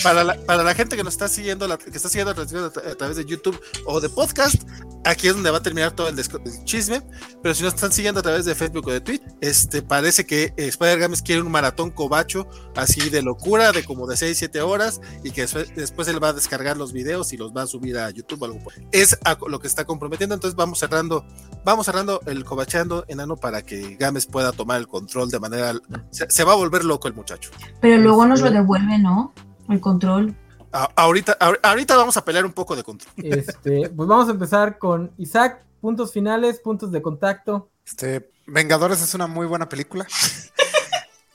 para 0.03 0.23
la, 0.23 0.35
para 0.45 0.63
la 0.63 0.73
gente 0.73 0.95
que 0.95 1.03
nos 1.03 1.13
está 1.13 1.27
siguiendo, 1.27 1.67
la- 1.67 1.77
que 1.77 1.89
está 1.89 2.09
siguiendo 2.09 2.31
la 2.31 2.35
transmisión 2.35 2.65
a, 2.65 2.71
tra- 2.73 2.91
a 2.91 2.95
través 2.95 3.17
de 3.17 3.25
YouTube 3.25 3.59
o 3.85 3.99
de 3.99 4.09
podcast, 4.09 4.63
aquí 5.03 5.27
es 5.27 5.33
donde 5.33 5.51
va 5.51 5.57
a 5.57 5.63
terminar 5.63 5.91
todo 5.91 6.07
el, 6.09 6.15
chisme. 6.63 7.01
Pero 7.41 7.55
si 7.55 7.63
nos 7.63 7.73
están 7.75 7.91
siguiendo 7.91 8.19
a 8.19 8.23
través 8.23 8.45
de 8.45 8.55
Facebook 8.55 8.87
o 8.87 8.91
de 8.91 9.01
Twitch, 9.01 9.21
este, 9.41 9.81
parece 9.81 10.25
que 10.25 10.53
eh, 10.57 10.67
Spider 10.67 10.99
Games 10.99 11.21
quiere 11.21 11.41
un 11.41 11.51
maratón 11.51 11.91
cobacho 11.91 12.47
así 12.75 13.09
de 13.09 13.21
locura, 13.21 13.71
de 13.71 13.83
como 13.83 14.07
de 14.07 14.17
6, 14.17 14.37
7 14.37 14.61
horas, 14.61 15.01
y 15.23 15.31
que 15.31 15.41
después, 15.41 15.75
después 15.75 16.07
él 16.07 16.23
va 16.23 16.29
a 16.29 16.33
descargar 16.33 16.77
los 16.77 16.93
videos 16.93 17.33
y 17.33 17.37
los 17.37 17.51
va 17.55 17.63
a 17.63 17.67
subir 17.67 17.97
a 17.97 18.09
YouTube 18.09 18.41
o 18.41 18.45
algo 18.45 18.59
por- 18.59 18.73
Es 18.91 19.17
a 19.25 19.37
lo 19.47 19.59
que 19.59 19.67
está 19.67 19.85
comprometiendo. 19.85 20.35
Entonces 20.35 20.55
vamos 20.55 20.79
cerrando, 20.79 21.25
vamos 21.65 21.85
cerrando 21.85 22.21
el 22.25 22.43
cobacheando 22.45 23.05
enano 23.07 23.35
para 23.35 23.61
que 23.61 23.95
Games 23.97 24.25
pueda 24.25 24.51
tomar 24.51 24.79
el 24.79 24.87
control 24.87 25.29
de 25.29 25.39
manera. 25.39 25.73
Se, 26.11 26.29
se 26.29 26.43
va 26.43 26.53
a 26.53 26.55
volver 26.55 26.83
loco 26.85 27.07
el 27.07 27.13
muchacho. 27.13 27.49
Pero 27.81 27.97
luego 27.97 28.25
nos 28.25 28.39
lo 28.41 28.47
Este- 28.47 28.59
devuelve, 28.59 28.97
¿no? 28.99 29.33
El 29.71 29.79
control. 29.81 30.35
A- 30.73 30.89
ahorita, 30.95 31.37
ahor- 31.39 31.59
ahorita 31.63 31.97
vamos 31.97 32.15
a 32.17 32.23
pelear 32.25 32.45
un 32.45 32.53
poco 32.53 32.75
de 32.75 32.83
control. 32.83 33.11
Este, 33.17 33.89
pues 33.89 34.07
vamos 34.07 34.27
a 34.27 34.31
empezar 34.31 34.77
con 34.77 35.11
Isaac. 35.17 35.63
Puntos 35.81 36.13
finales, 36.13 36.59
puntos 36.59 36.91
de 36.91 37.01
contacto. 37.01 37.69
Este, 37.85 38.29
Vengadores 38.45 39.01
es 39.01 39.13
una 39.15 39.25
muy 39.27 39.47
buena 39.47 39.67
película. 39.67 40.05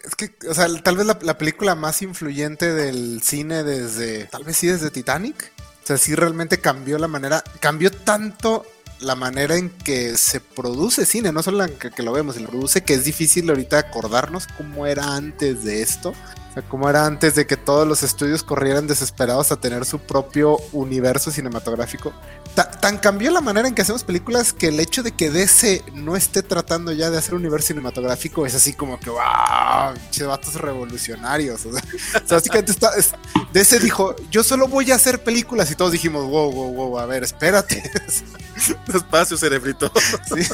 Es 0.05 0.15
que, 0.17 0.37
o 0.49 0.55
sea, 0.55 0.69
tal 0.83 0.97
vez 0.97 1.05
la, 1.07 1.19
la 1.23 1.37
película 1.37 1.75
más 1.75 2.01
influyente 2.03 2.73
del 2.73 3.23
cine 3.23 3.65
desde, 3.65 4.27
tal 4.27 4.45
vez 4.45 4.57
sí 4.57 4.69
desde 4.69 4.91
Titanic. 4.93 5.53
O 5.83 5.87
sea, 5.87 5.99
sí 5.99 6.15
realmente 6.15 6.61
cambió 6.61 6.97
la 6.99 7.09
manera, 7.09 7.43
cambió 7.61 7.91
tanto 7.91 8.65
la 9.01 9.14
manera 9.14 9.56
en 9.56 9.70
que 9.70 10.16
se 10.16 10.40
produce 10.40 11.06
cine, 11.06 11.32
no 11.32 11.43
solo 11.43 11.64
en 11.64 11.78
que, 11.78 11.90
que 11.90 12.02
lo 12.02 12.12
vemos, 12.12 12.36
se 12.36 12.40
lo 12.40 12.48
produce, 12.48 12.82
que 12.82 12.94
es 12.94 13.05
difícil 13.05 13.48
ahorita 13.48 13.78
acordarnos 13.78 14.47
cómo 14.56 14.86
era 14.86 15.14
antes 15.14 15.64
de 15.64 15.82
esto. 15.82 16.14
Cómo 16.70 16.89
era 16.89 17.05
antes 17.05 17.35
de 17.35 17.47
que 17.47 17.59
todos 17.59 17.86
los 17.86 18.02
estudios 18.02 18.43
corrieran 18.43 18.86
desesperados 18.86 19.52
a 19.52 19.56
tener 19.56 19.85
su 19.85 19.98
propio 19.98 20.56
universo 20.73 21.31
cinematográfico. 21.31 22.14
Ta- 22.57 22.70
tan 22.70 22.97
cambió 22.99 23.31
la 23.31 23.41
manera 23.41 23.69
en 23.69 23.74
que 23.74 23.83
hacemos 23.83 24.03
películas 24.03 24.53
que 24.55 24.69
el 24.69 24.81
hecho 24.81 25.03
de 25.05 25.12
que 25.12 25.31
DC 25.31 25.85
no 25.93 26.16
esté 26.16 26.43
tratando 26.43 26.91
ya 26.91 27.11
de 27.11 27.19
hacer 27.19 27.35
un 27.35 27.41
universo 27.43 27.69
cinematográfico 27.69 28.47
es 28.47 28.55
así 28.55 28.73
como 28.73 28.99
que, 28.99 29.11
wow, 29.11 29.20
che 30.11 30.24
vatos 30.24 30.55
revolucionarios. 30.55 31.66
O 31.66 31.73
sea, 31.73 31.83
o 32.24 32.27
sea, 32.27 32.37
básicamente 32.39 32.73
está, 32.73 32.95
es- 32.97 33.12
DC 33.53 33.78
dijo, 33.78 34.16
yo 34.31 34.43
solo 34.43 34.66
voy 34.69 34.91
a 34.91 34.95
hacer 34.97 35.23
películas 35.23 35.70
y 35.70 35.74
todos 35.77 35.93
dijimos, 35.93 36.24
wow, 36.28 36.51
wow, 36.51 36.73
wow, 36.74 36.99
a 36.99 37.07
ver, 37.07 37.23
espérate. 37.24 37.83
Despacio, 38.87 39.37
cerebrito. 39.37 39.93
Sí. 40.35 40.49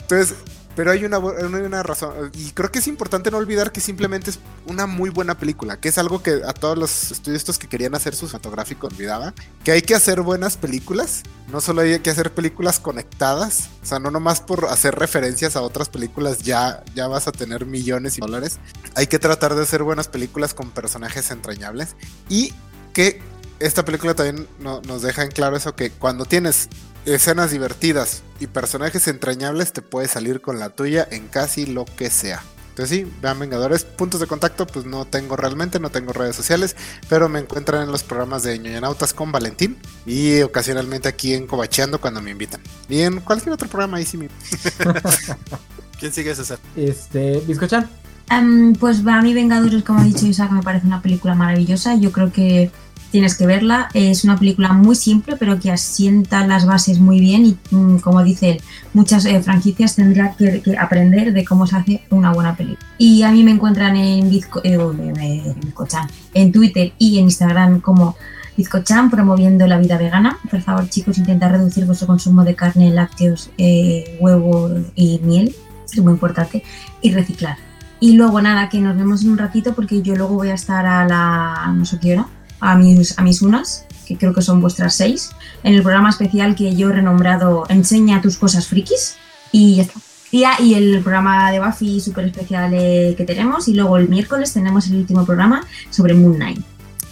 Entonces, 0.00 0.34
pero 0.78 0.92
hay 0.92 1.04
una, 1.04 1.18
una 1.18 1.82
razón. 1.82 2.30
Y 2.34 2.52
creo 2.52 2.70
que 2.70 2.78
es 2.78 2.86
importante 2.86 3.32
no 3.32 3.38
olvidar 3.38 3.72
que 3.72 3.80
simplemente 3.80 4.30
es 4.30 4.38
una 4.64 4.86
muy 4.86 5.10
buena 5.10 5.36
película. 5.36 5.80
Que 5.80 5.88
es 5.88 5.98
algo 5.98 6.22
que 6.22 6.40
a 6.46 6.52
todos 6.52 6.78
los 6.78 7.10
estudios 7.10 7.58
que 7.58 7.66
querían 7.66 7.96
hacer 7.96 8.14
su 8.14 8.28
cinematográfico 8.28 8.86
olvidaba. 8.86 9.34
Que 9.64 9.72
hay 9.72 9.82
que 9.82 9.96
hacer 9.96 10.20
buenas 10.20 10.56
películas. 10.56 11.24
No 11.50 11.60
solo 11.60 11.80
hay 11.80 11.98
que 11.98 12.10
hacer 12.10 12.32
películas 12.32 12.78
conectadas. 12.78 13.70
O 13.82 13.86
sea, 13.86 13.98
no 13.98 14.12
nomás 14.12 14.40
por 14.40 14.66
hacer 14.66 14.94
referencias 14.94 15.56
a 15.56 15.62
otras 15.62 15.88
películas 15.88 16.44
ya, 16.44 16.84
ya 16.94 17.08
vas 17.08 17.26
a 17.26 17.32
tener 17.32 17.66
millones 17.66 18.14
de 18.14 18.20
dólares. 18.20 18.60
Hay 18.94 19.08
que 19.08 19.18
tratar 19.18 19.56
de 19.56 19.64
hacer 19.64 19.82
buenas 19.82 20.06
películas 20.06 20.54
con 20.54 20.70
personajes 20.70 21.32
entrañables. 21.32 21.96
Y 22.28 22.54
que 22.92 23.20
esta 23.60 23.84
película 23.84 24.14
también 24.14 24.46
no- 24.60 24.80
nos 24.82 25.02
deja 25.02 25.22
en 25.22 25.30
claro 25.30 25.56
eso 25.56 25.74
que 25.74 25.90
cuando 25.90 26.24
tienes 26.24 26.68
escenas 27.04 27.50
divertidas 27.50 28.22
y 28.40 28.46
personajes 28.46 29.08
entrañables 29.08 29.72
te 29.72 29.82
puedes 29.82 30.10
salir 30.10 30.40
con 30.40 30.58
la 30.58 30.70
tuya 30.70 31.06
en 31.10 31.28
casi 31.28 31.66
lo 31.66 31.84
que 31.84 32.10
sea. 32.10 32.42
Entonces 32.70 32.96
sí, 32.98 33.12
vean 33.20 33.40
Vengadores, 33.40 33.82
puntos 33.84 34.20
de 34.20 34.28
contacto, 34.28 34.64
pues 34.64 34.84
no 34.86 35.04
tengo 35.04 35.34
realmente, 35.34 35.80
no 35.80 35.90
tengo 35.90 36.12
redes 36.12 36.36
sociales, 36.36 36.76
pero 37.08 37.28
me 37.28 37.40
encuentran 37.40 37.82
en 37.82 37.90
los 37.90 38.04
programas 38.04 38.44
de 38.44 38.56
ñoñanautas 38.56 39.12
con 39.14 39.32
Valentín 39.32 39.76
y 40.06 40.42
ocasionalmente 40.42 41.08
aquí 41.08 41.34
en 41.34 41.48
Cobacheando 41.48 42.00
cuando 42.00 42.22
me 42.22 42.30
invitan. 42.30 42.60
Y 42.88 43.00
en 43.00 43.20
cualquier 43.20 43.54
otro 43.54 43.68
programa 43.68 43.96
ahí 43.96 44.06
sí 44.06 44.16
me... 44.16 44.28
¿Quién 45.98 46.12
sigue 46.12 46.34
César? 46.34 46.58
Este, 46.76 47.40
Biscochan. 47.46 47.88
Em, 48.30 48.74
pues 48.74 48.98
a 49.06 49.22
mí 49.22 49.34
Vengadores, 49.34 49.82
como 49.82 50.00
ha 50.00 50.04
dicho 50.04 50.26
Isaac, 50.26 50.50
me 50.52 50.62
parece 50.62 50.86
una 50.86 51.02
película 51.02 51.34
maravillosa. 51.34 51.96
Yo 51.96 52.12
creo 52.12 52.32
que 52.32 52.70
tienes 53.10 53.36
que 53.36 53.46
verla. 53.46 53.88
Es 53.94 54.24
una 54.24 54.36
película 54.36 54.72
muy 54.72 54.96
simple, 54.96 55.36
pero 55.36 55.58
que 55.58 55.70
asienta 55.70 56.46
las 56.46 56.66
bases 56.66 56.98
muy 56.98 57.20
bien 57.20 57.46
y, 57.46 57.56
mm, 57.74 57.98
como 57.98 58.22
dice 58.22 58.60
muchas 58.94 59.24
eh, 59.24 59.40
franquicias 59.42 59.96
tendrán 59.96 60.34
que, 60.36 60.60
que 60.62 60.76
aprender 60.78 61.32
de 61.32 61.44
cómo 61.44 61.66
se 61.66 61.76
hace 61.76 62.02
una 62.10 62.32
buena 62.32 62.56
película. 62.56 62.86
Y 62.98 63.22
a 63.22 63.30
mí 63.30 63.42
me 63.44 63.50
encuentran 63.52 63.96
en, 63.96 64.30
Bizco- 64.30 64.60
eh, 64.64 64.78
eh, 65.20 65.54
Bizcochan, 65.64 66.08
en 66.34 66.52
Twitter 66.52 66.92
y 66.98 67.18
en 67.18 67.24
Instagram 67.24 67.80
como 67.80 68.16
Bizcochan 68.56 69.08
promoviendo 69.10 69.66
la 69.66 69.78
vida 69.78 69.96
vegana. 69.98 70.36
Por 70.50 70.60
favor, 70.62 70.88
chicos, 70.88 71.16
intentad 71.18 71.50
reducir 71.50 71.84
vuestro 71.86 72.06
consumo 72.08 72.42
de 72.44 72.54
carne, 72.56 72.90
lácteos, 72.90 73.50
eh, 73.56 74.16
huevo 74.20 74.70
y 74.96 75.20
miel, 75.22 75.54
es 75.90 76.02
muy 76.02 76.12
importante, 76.12 76.62
y 77.00 77.12
reciclar. 77.12 77.56
Y 78.00 78.12
luego 78.12 78.40
nada, 78.40 78.68
que 78.68 78.80
nos 78.80 78.96
vemos 78.96 79.22
en 79.22 79.30
un 79.30 79.38
ratito 79.38 79.74
porque 79.74 80.02
yo 80.02 80.14
luego 80.16 80.34
voy 80.34 80.50
a 80.50 80.54
estar 80.54 80.86
a 80.86 81.04
la 81.06 81.72
no 81.74 81.84
sé 81.84 81.98
qué 82.00 82.12
hora, 82.14 82.26
a 82.60 82.76
mis, 82.76 83.18
a 83.18 83.22
mis 83.22 83.42
unas, 83.42 83.84
que 84.06 84.16
creo 84.16 84.32
que 84.32 84.42
son 84.42 84.60
vuestras 84.60 84.94
seis, 84.94 85.30
en 85.62 85.74
el 85.74 85.82
programa 85.82 86.10
especial 86.10 86.54
que 86.54 86.74
yo 86.74 86.90
he 86.90 86.92
renombrado 86.92 87.64
Enseña 87.68 88.22
tus 88.22 88.36
cosas 88.36 88.66
frikis. 88.66 89.16
Y 89.52 89.76
ya 89.76 89.82
está. 89.82 90.00
Y, 90.30 90.44
ah, 90.44 90.56
y 90.58 90.74
el 90.74 91.00
programa 91.02 91.50
de 91.50 91.60
Buffy 91.60 92.00
súper 92.00 92.26
especial 92.26 92.72
eh, 92.74 93.14
que 93.16 93.24
tenemos. 93.24 93.68
Y 93.68 93.74
luego 93.74 93.96
el 93.96 94.08
miércoles 94.08 94.52
tenemos 94.52 94.86
el 94.88 94.96
último 94.96 95.24
programa 95.24 95.66
sobre 95.90 96.14
Moon 96.14 96.34
Knight. 96.34 96.60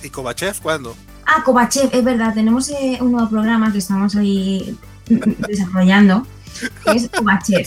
¿Y 0.02 0.10
Kovachev 0.10 0.60
cuándo? 0.60 0.94
Ah, 1.26 1.42
Kovachev, 1.42 1.90
es 1.92 2.04
verdad, 2.04 2.34
tenemos 2.34 2.68
eh, 2.70 2.98
un 3.00 3.12
nuevo 3.12 3.28
programa 3.28 3.72
que 3.72 3.78
estamos 3.78 4.14
ahí 4.14 4.78
desarrollando, 5.48 6.26
que 6.84 6.96
es 6.96 7.08
Kovachev, 7.08 7.66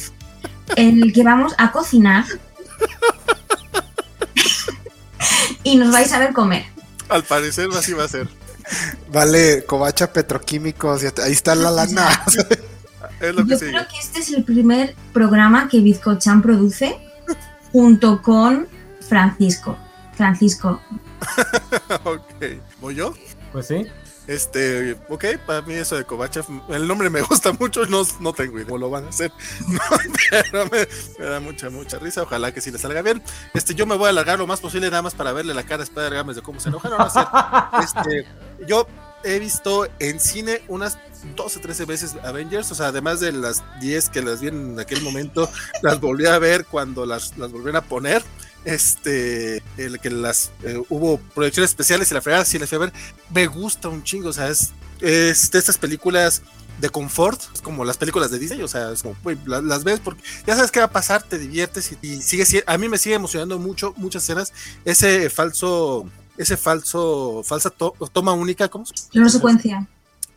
en 0.76 1.03
el 1.03 1.11
que 1.11 1.23
vamos 1.23 1.53
a 1.57 1.72
cocinar. 1.72 2.26
y 5.64 5.76
nos 5.76 5.91
vais 5.91 6.14
a 6.14 6.19
ver 6.19 6.31
comer. 6.31 6.65
Al 7.10 7.23
parecer 7.23 7.68
así 7.77 7.94
va 7.94 8.06
a 8.06 8.07
ser. 8.07 8.27
Vale, 9.11 9.65
Covacha 9.65 10.11
Petroquímicos, 10.14 11.03
ahí 11.23 11.31
está 11.31 11.56
la 11.56 11.72
lana. 11.72 12.07
Es 13.19 13.36
lo 13.36 13.44
que 13.44 13.52
Yo 13.52 13.57
sigue. 13.60 13.72
creo 13.72 13.88
que 13.88 13.98
este 13.98 14.19
es 14.19 14.30
el 14.31 14.44
primer 14.45 14.95
programa 15.14 15.68
que 15.68 15.80
Bizcochan 15.81 16.41
produce 16.41 16.98
junto 17.72 18.22
con 18.22 18.68
Francisco. 19.07 19.77
Francisco, 20.15 20.81
ok. 22.06 22.44
¿Voy 22.81 22.95
yo? 22.95 23.14
Pues 23.52 23.68
sí. 23.68 23.86
Este, 24.30 24.95
ok, 25.10 25.26
para 25.43 25.64
mí 25.64 25.73
eso 25.73 25.95
de 25.95 26.03
Kovachev, 26.03 26.45
el 26.69 26.88
nombre 26.88 27.10
me 27.10 27.19
gusta 27.30 27.51
mucho, 27.53 27.88
no, 27.88 28.03
no 28.19 28.31
tengo 28.31 28.57
idea 28.57 28.65
cómo 28.65 28.77
lo 28.77 28.91
van 28.91 29.06
a 29.06 29.10
hacer, 29.10 29.31
no, 29.68 29.81
pero 30.30 30.65
me, 30.65 30.88
me 31.18 31.26
da 31.26 31.39
mucha, 31.39 31.72
mucha 31.72 31.97
risa, 31.97 32.22
ojalá 32.22 32.53
que 32.53 32.61
sí 32.61 32.69
le 32.69 32.77
salga 32.77 33.01
bien. 33.01 33.23
Este, 33.56 33.73
yo 33.73 33.88
me 33.88 33.95
voy 33.95 34.06
a 34.06 34.10
alargar 34.10 34.38
lo 34.38 34.45
más 34.45 34.60
posible 34.60 34.88
nada 34.91 35.01
más 35.01 35.15
para 35.15 35.34
verle 35.34 35.56
la 35.56 35.64
cara 35.64 35.81
a 35.81 35.84
Spider 35.85 36.14
Games 36.14 36.35
de 36.35 36.43
cómo 36.43 36.60
se 36.60 36.69
enoja, 36.69 36.89
no, 36.89 37.07
es 37.07 37.11
cierto. 37.11 37.38
Este, 37.81 38.27
yo 38.68 38.85
he 39.23 39.39
visto 39.39 39.88
en 39.97 40.19
cine 40.19 40.61
unas 40.68 40.99
12, 41.35 41.60
13 41.60 41.85
veces 41.85 42.15
Avengers, 42.23 42.72
o 42.72 42.76
sea, 42.76 42.89
además 42.89 43.22
de 43.22 43.31
las 43.31 43.64
10 43.81 44.10
que 44.10 44.22
las 44.22 44.41
vi 44.41 44.49
en 44.49 44.80
aquel 44.80 45.01
momento, 45.01 45.49
las 45.81 45.99
volví 45.99 46.27
a 46.27 46.38
ver 46.38 46.65
cuando 46.65 47.07
las, 47.07 47.35
las 47.39 47.51
volvieron 47.51 47.77
a 47.77 47.81
poner. 47.81 48.22
Este, 48.65 49.64
el 49.77 49.99
que 49.99 50.10
las 50.10 50.52
eh, 50.64 50.81
hubo 50.90 51.18
proyecciones 51.34 51.72
especiales 51.72 52.11
y 52.11 52.14
la 52.14 52.22
fregada, 52.22 52.45
sí 52.45 52.60
las 52.60 52.69
fui 52.69 52.76
a 52.77 52.80
ver. 52.80 52.94
Me 53.34 53.48
gusta 53.48 53.90
un 53.90 54.03
chingo, 54.03 54.30
o 54.30 54.34
sea, 54.34 54.48
es, 54.49 54.72
es 55.02 55.49
de 55.52 55.60
estas 55.60 55.77
películas 55.77 56.41
de 56.80 56.90
confort, 56.90 57.41
es 57.53 57.61
como 57.61 57.84
las 57.84 57.98
películas 57.98 58.31
de 58.31 58.40
Disney, 58.40 58.61
o 58.61 58.68
sea, 58.68 58.91
es 58.91 59.02
como, 59.03 59.15
la- 59.45 59.61
las, 59.61 59.84
ves 59.84 59.99
porque 60.02 60.22
ya 60.48 60.56
sabes 60.56 60.72
qué 60.72 60.80
va 60.80 60.86
a 60.86 60.91
pasar, 60.91 61.23
te 61.23 61.38
diviertes 61.38 61.91
y, 62.02 62.07
y 62.07 62.22
sigue 62.22 62.45
si- 62.45 62.61
a 62.65 62.77
mí 62.77 62.88
me 62.88 62.98
sigue 62.98 63.15
emocionando 63.15 63.60
mucho, 63.60 63.94
muchas 63.98 64.23
escenas, 64.23 64.53
ese 64.86 65.30
falso, 65.30 66.07
ese 66.38 66.56
falso, 66.56 67.41
falsa 67.44 67.69
to- 67.69 67.94
toma 68.14 68.31
única, 68.31 68.69
¿cómo 68.69 68.86
plano 69.11 69.30
secuencia. 69.30 69.88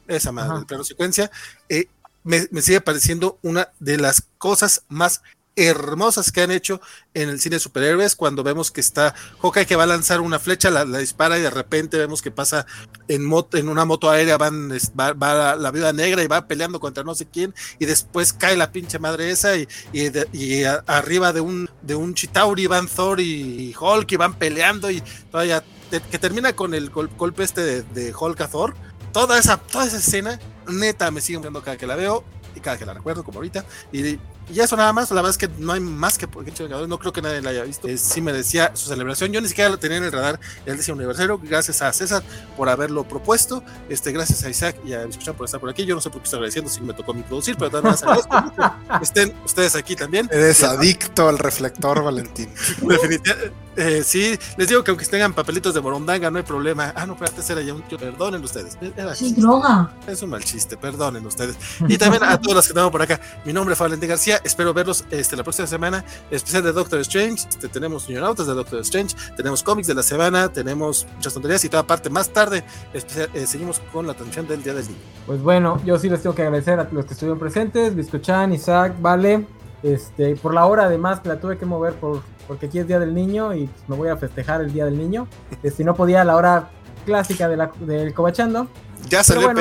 esa 0.08 0.32
madre, 0.32 0.64
plano 0.66 0.82
secuencia, 0.84 1.30
eh, 1.68 1.86
me, 2.24 2.48
me 2.50 2.60
sigue 2.60 2.80
pareciendo 2.80 3.38
una 3.42 3.68
de 3.78 3.98
las 3.98 4.24
cosas 4.38 4.82
más 4.88 5.22
hermosas 5.56 6.32
que 6.32 6.42
han 6.42 6.50
hecho 6.50 6.80
en 7.14 7.28
el 7.28 7.40
cine 7.40 7.56
de 7.56 7.60
superhéroes 7.60 8.16
cuando 8.16 8.42
vemos 8.42 8.70
que 8.70 8.80
está 8.80 9.14
Hawkeye 9.42 9.66
que 9.66 9.76
va 9.76 9.82
a 9.84 9.86
lanzar 9.86 10.20
una 10.20 10.38
flecha, 10.38 10.70
la, 10.70 10.84
dispara 10.84 11.38
y 11.38 11.42
de 11.42 11.50
repente 11.50 11.98
vemos 11.98 12.22
que 12.22 12.30
pasa 12.30 12.66
en, 13.08 13.24
moto, 13.24 13.58
en 13.58 13.68
una 13.68 13.84
moto 13.84 14.10
aérea, 14.10 14.38
van, 14.38 14.70
va, 14.70 15.56
la, 15.56 15.70
viuda 15.70 15.92
negra 15.92 16.22
y 16.22 16.26
va 16.26 16.46
peleando 16.46 16.80
contra 16.80 17.04
no 17.04 17.14
sé 17.14 17.26
quién 17.26 17.54
y 17.78 17.84
después 17.86 18.32
cae 18.32 18.56
la 18.56 18.72
pinche 18.72 18.98
madre 18.98 19.30
esa 19.30 19.56
y, 19.56 19.68
y, 19.92 20.64
arriba 20.64 21.32
de 21.32 21.40
un, 21.40 21.68
de 21.82 21.94
un 21.94 22.14
Chitauri 22.14 22.66
van 22.66 22.88
Thor 22.88 23.20
y, 23.20 23.74
Hulk 23.78 24.12
y 24.12 24.16
van 24.16 24.34
peleando 24.34 24.90
y 24.90 25.02
todavía 25.30 25.62
que 26.10 26.18
termina 26.18 26.54
con 26.54 26.72
el 26.72 26.90
gol- 26.90 27.10
golpe 27.18 27.42
este 27.42 27.82
de, 27.82 28.14
Hulk 28.18 28.40
a 28.40 28.48
Thor 28.48 28.74
toda 29.12 29.38
esa, 29.38 29.58
toda 29.58 29.86
esa 29.86 29.98
escena, 29.98 30.40
neta, 30.66 31.10
me 31.10 31.20
sigue 31.20 31.38
viendo 31.38 31.62
cada 31.62 31.76
que 31.76 31.86
la 31.86 31.96
veo 31.96 32.24
y 32.54 32.60
cada 32.60 32.78
que 32.78 32.86
la 32.86 32.94
recuerdo, 32.94 33.24
como 33.24 33.38
ahorita. 33.38 33.64
Y, 33.92 34.18
y 34.50 34.60
eso 34.60 34.76
nada 34.76 34.92
más, 34.92 35.10
la 35.10 35.16
verdad 35.16 35.30
es 35.30 35.38
que 35.38 35.48
no 35.58 35.72
hay 35.72 35.80
más 35.80 36.18
que 36.18 36.26
por 36.28 36.44
qué 36.44 36.52
no 36.88 36.98
creo 36.98 37.12
que 37.12 37.22
nadie 37.22 37.40
la 37.42 37.50
haya 37.50 37.64
visto. 37.64 37.88
Eh, 37.88 37.96
sí 37.98 38.20
merecía 38.20 38.70
su 38.74 38.88
celebración. 38.88 39.32
Yo 39.32 39.40
ni 39.40 39.48
siquiera 39.48 39.70
lo 39.70 39.78
tenía 39.78 39.98
en 39.98 40.04
el 40.04 40.12
radar 40.12 40.38
el 40.66 40.76
décimo 40.76 40.96
aniversario. 40.96 41.38
Gracias 41.42 41.82
a 41.82 41.92
César 41.92 42.22
por 42.56 42.68
haberlo 42.68 43.04
propuesto. 43.04 43.62
Este, 43.88 44.12
gracias 44.12 44.42
a 44.44 44.50
Isaac 44.50 44.76
y 44.84 44.92
a 44.94 45.02
Escuchar 45.04 45.34
por 45.34 45.44
estar 45.46 45.60
por 45.60 45.68
aquí. 45.70 45.84
Yo 45.84 45.94
no 45.94 46.00
sé 46.00 46.10
por 46.10 46.20
qué 46.20 46.24
estoy 46.24 46.38
agradeciendo 46.38 46.70
si 46.70 46.80
me 46.80 46.94
tocó 46.94 47.12
a 47.12 47.14
mí 47.14 47.22
producir, 47.22 47.56
pero 47.58 47.70
también 47.70 47.94
estén 49.02 49.34
ustedes 49.44 49.74
aquí 49.76 49.96
también. 49.96 50.28
Eres 50.32 50.60
Y- 50.60 50.64
adicto 50.64 51.28
al 51.28 51.38
reflector, 51.38 52.02
Valentín. 52.02 52.52
Definitivamente. 52.82 53.52
Eh, 53.74 54.02
sí, 54.04 54.38
les 54.58 54.68
digo 54.68 54.84
que 54.84 54.90
aunque 54.90 55.06
tengan 55.06 55.32
papelitos 55.32 55.72
de 55.72 55.80
morondanga, 55.80 56.30
no 56.30 56.36
hay 56.36 56.44
problema. 56.44 56.92
Ah, 56.94 57.06
no, 57.06 57.16
pero 57.16 57.30
antes 57.30 57.48
era 57.48 57.62
ya 57.62 57.72
un. 57.72 57.80
Perdonen 57.82 58.42
ustedes. 58.44 58.76
Es 58.82 59.36
droga. 59.36 59.90
es 60.06 60.20
un 60.22 60.30
mal 60.30 60.44
chiste, 60.44 60.76
perdonen 60.76 61.24
ustedes. 61.26 61.56
Y 61.88 61.96
también 61.98 62.22
a 62.24 62.38
todos 62.40 62.54
los 62.56 62.66
que 62.66 62.72
tenemos 62.74 62.92
por 62.92 63.02
acá. 63.02 63.20
Mi 63.44 63.52
nombre 63.52 63.72
es 63.74 63.78
Valentín 63.78 64.08
García. 64.08 64.31
Espero 64.44 64.72
verlos 64.74 65.04
este, 65.10 65.36
la 65.36 65.42
próxima 65.42 65.66
semana. 65.66 66.04
Especial 66.30 66.62
de 66.62 66.72
Doctor 66.72 67.00
Strange. 67.00 67.48
Este, 67.48 67.68
tenemos 67.68 68.08
Niñonautas 68.08 68.46
de 68.46 68.54
Doctor 68.54 68.80
Strange. 68.80 69.14
Tenemos 69.36 69.62
cómics 69.62 69.88
de 69.88 69.94
la 69.94 70.02
semana. 70.02 70.48
Tenemos 70.52 71.06
muchas 71.16 71.32
tonterías 71.34 71.64
y 71.64 71.68
toda 71.68 71.82
parte 71.86 72.10
más 72.10 72.28
tarde. 72.30 72.64
especial- 72.94 73.30
eh, 73.34 73.46
seguimos 73.46 73.80
con 73.92 74.06
la 74.06 74.14
transmisión 74.14 74.46
del 74.48 74.62
Día 74.62 74.74
del 74.74 74.84
Niño. 74.86 74.98
Pues 75.26 75.40
bueno, 75.42 75.80
yo 75.84 75.98
sí 75.98 76.08
les 76.08 76.22
tengo 76.22 76.34
que 76.34 76.42
agradecer 76.42 76.78
a 76.80 76.88
los 76.90 77.04
que 77.06 77.12
estuvieron 77.14 77.38
presentes, 77.38 77.94
Biscochan, 77.94 78.52
Isaac, 78.52 78.94
Vale, 79.00 79.46
este, 79.82 80.36
por 80.36 80.54
la 80.54 80.66
hora 80.66 80.84
además 80.84 81.20
que 81.20 81.28
la 81.28 81.40
tuve 81.40 81.58
que 81.58 81.66
mover 81.66 81.94
por, 81.94 82.22
porque 82.46 82.66
aquí 82.66 82.78
es 82.78 82.86
Día 82.86 82.98
del 82.98 83.14
Niño 83.14 83.54
y 83.54 83.66
pues, 83.66 83.88
me 83.88 83.96
voy 83.96 84.08
a 84.08 84.16
festejar 84.16 84.60
el 84.60 84.72
Día 84.72 84.84
del 84.84 84.96
Niño. 84.98 85.26
Este, 85.62 85.84
no 85.84 85.94
podía 85.94 86.22
a 86.22 86.24
la 86.24 86.36
hora 86.36 86.70
clásica 87.06 87.48
de 87.48 87.56
la, 87.56 87.70
del 87.80 88.12
Cobachando. 88.14 88.68
Ya 89.08 89.24
salió 89.24 89.42
bueno, 89.50 89.60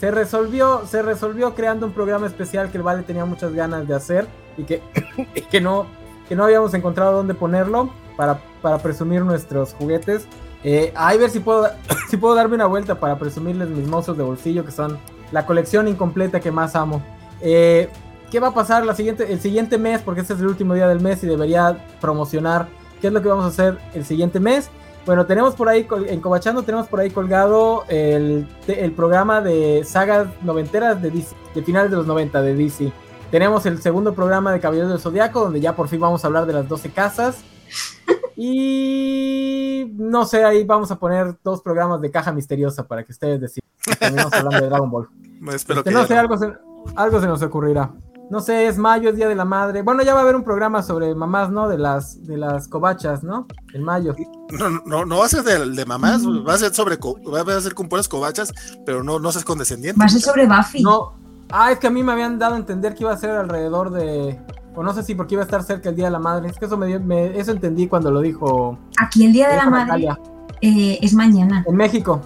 se, 0.00 0.10
resolvió, 0.10 0.86
se 0.86 1.02
resolvió 1.02 1.54
creando 1.54 1.86
un 1.86 1.92
programa 1.92 2.26
especial 2.26 2.70
que 2.70 2.78
el 2.78 2.82
Vale 2.82 3.02
tenía 3.02 3.24
muchas 3.24 3.52
ganas 3.52 3.86
de 3.86 3.94
hacer 3.94 4.26
y 4.56 4.64
que, 4.64 4.82
y 5.34 5.42
que 5.42 5.60
no, 5.60 5.86
que 6.28 6.36
no 6.36 6.44
habíamos 6.44 6.74
encontrado 6.74 7.12
dónde 7.12 7.34
ponerlo 7.34 7.90
para, 8.16 8.40
para 8.62 8.78
presumir 8.78 9.22
nuestros 9.22 9.74
juguetes. 9.74 10.26
Eh, 10.62 10.92
ahí 10.96 11.18
ver 11.18 11.30
si 11.30 11.40
puedo, 11.40 11.68
si 12.08 12.16
puedo 12.16 12.34
darme 12.34 12.54
una 12.54 12.66
vuelta 12.66 12.98
para 12.98 13.18
presumirles 13.18 13.68
mis 13.68 13.86
mozos 13.86 14.16
de 14.16 14.22
bolsillo, 14.22 14.64
que 14.64 14.72
son 14.72 14.98
la 15.32 15.46
colección 15.46 15.88
incompleta 15.88 16.40
que 16.40 16.50
más 16.50 16.74
amo. 16.76 17.02
Eh, 17.40 17.88
¿Qué 18.30 18.40
va 18.40 18.48
a 18.48 18.54
pasar 18.54 18.84
la 18.84 18.94
siguiente, 18.94 19.32
el 19.32 19.40
siguiente 19.40 19.78
mes? 19.78 20.00
Porque 20.00 20.22
este 20.22 20.34
es 20.34 20.40
el 20.40 20.46
último 20.46 20.74
día 20.74 20.88
del 20.88 21.00
mes 21.00 21.22
y 21.22 21.26
debería 21.26 21.86
promocionar 22.00 22.66
qué 23.00 23.08
es 23.08 23.12
lo 23.12 23.22
que 23.22 23.28
vamos 23.28 23.44
a 23.44 23.48
hacer 23.48 23.78
el 23.94 24.04
siguiente 24.04 24.40
mes. 24.40 24.70
Bueno, 25.06 25.26
tenemos 25.26 25.54
por 25.54 25.68
ahí, 25.68 25.86
en 26.06 26.20
Cobachando 26.20 26.62
tenemos 26.62 26.88
por 26.88 27.00
ahí 27.00 27.10
colgado 27.10 27.84
el, 27.88 28.48
el 28.66 28.92
programa 28.92 29.42
de 29.42 29.84
sagas 29.84 30.28
noventeras 30.42 31.00
de 31.02 31.10
DC, 31.10 31.36
de 31.54 31.62
finales 31.62 31.90
de 31.90 31.98
los 31.98 32.06
90 32.06 32.40
de 32.40 32.54
DC. 32.54 32.92
Tenemos 33.30 33.66
el 33.66 33.82
segundo 33.82 34.14
programa 34.14 34.52
de 34.52 34.60
Caballeros 34.60 34.90
del 34.90 35.00
Zodiaco, 35.00 35.40
donde 35.40 35.60
ya 35.60 35.76
por 35.76 35.88
fin 35.88 36.00
vamos 36.00 36.24
a 36.24 36.28
hablar 36.28 36.46
de 36.46 36.54
las 36.54 36.68
12 36.68 36.90
casas. 36.90 37.44
Y 38.36 39.92
no 39.96 40.24
sé, 40.26 40.42
ahí 40.44 40.64
vamos 40.64 40.90
a 40.90 40.98
poner 40.98 41.36
dos 41.44 41.62
programas 41.62 42.00
de 42.00 42.10
caja 42.10 42.32
misteriosa 42.32 42.84
para 42.84 43.04
que 43.04 43.12
ustedes 43.12 43.40
decidan. 43.40 43.70
Terminamos 43.96 44.32
hablando 44.32 44.60
de 44.60 44.66
Dragon 44.66 44.90
Ball. 44.90 45.08
Espero 45.54 45.80
Este, 45.80 45.90
que 45.90 45.94
no 45.94 46.04
sé, 46.04 46.14
no. 46.14 46.20
algo 46.20 46.36
se, 46.36 46.52
algo 46.96 47.20
se 47.20 47.26
nos 47.28 47.42
ocurrirá. 47.42 47.92
No 48.30 48.40
sé, 48.40 48.66
es 48.66 48.78
mayo, 48.78 49.10
es 49.10 49.16
día 49.16 49.28
de 49.28 49.34
la 49.34 49.44
madre. 49.44 49.82
Bueno, 49.82 50.02
ya 50.02 50.14
va 50.14 50.20
a 50.20 50.22
haber 50.22 50.34
un 50.34 50.42
programa 50.44 50.82
sobre 50.82 51.14
mamás, 51.14 51.50
¿no? 51.50 51.68
De 51.68 51.76
las, 51.78 52.24
de 52.26 52.36
las 52.38 52.68
cobachas, 52.68 53.22
¿no? 53.22 53.46
En 53.74 53.82
mayo. 53.84 54.14
No, 54.50 54.70
no, 54.86 55.04
no 55.04 55.18
va 55.18 55.26
a 55.26 55.28
ser 55.28 55.42
de, 55.42 55.70
de 55.70 55.84
mamás, 55.84 56.26
va 56.26 56.54
a 56.54 56.58
ser 56.58 56.74
sobre 56.74 56.96
va 56.96 57.56
a 57.56 57.60
ser 57.60 57.74
con 57.74 57.88
puras 57.88 58.08
cobachas, 58.08 58.52
pero 58.86 59.02
no, 59.04 59.18
no 59.18 59.30
seas 59.32 59.44
condescendiente. 59.44 59.98
Va 60.00 60.06
a 60.06 60.08
ser 60.08 60.20
sobre 60.20 60.46
Buffy. 60.46 60.82
No. 60.82 61.12
Ah, 61.50 61.70
es 61.70 61.78
que 61.78 61.86
a 61.86 61.90
mí 61.90 62.02
me 62.02 62.12
habían 62.12 62.38
dado 62.38 62.54
a 62.54 62.58
entender 62.58 62.94
que 62.94 63.04
iba 63.04 63.12
a 63.12 63.16
ser 63.16 63.30
alrededor 63.30 63.90
de. 63.90 64.40
O 64.74 64.82
no 64.82 64.92
sé 64.94 65.02
si 65.04 65.14
porque 65.14 65.34
iba 65.34 65.42
a 65.42 65.44
estar 65.44 65.62
cerca 65.62 65.90
el 65.90 65.94
día 65.96 66.06
de 66.06 66.10
la 66.10 66.18
madre. 66.18 66.48
Es 66.48 66.58
que 66.58 66.64
eso 66.64 66.76
me, 66.76 66.86
dio- 66.86 67.00
me- 67.00 67.38
eso 67.38 67.52
entendí 67.52 67.86
cuando 67.86 68.10
lo 68.10 68.20
dijo. 68.20 68.78
Aquí 69.00 69.24
el 69.26 69.32
Día 69.32 69.48
de 69.48 69.54
la 69.56 69.60
dijo 69.60 69.70
Madre 69.70 69.84
Natalia. 69.86 70.18
eh, 70.62 70.98
es 71.00 71.14
mañana. 71.14 71.62
En 71.68 71.76
México. 71.76 72.20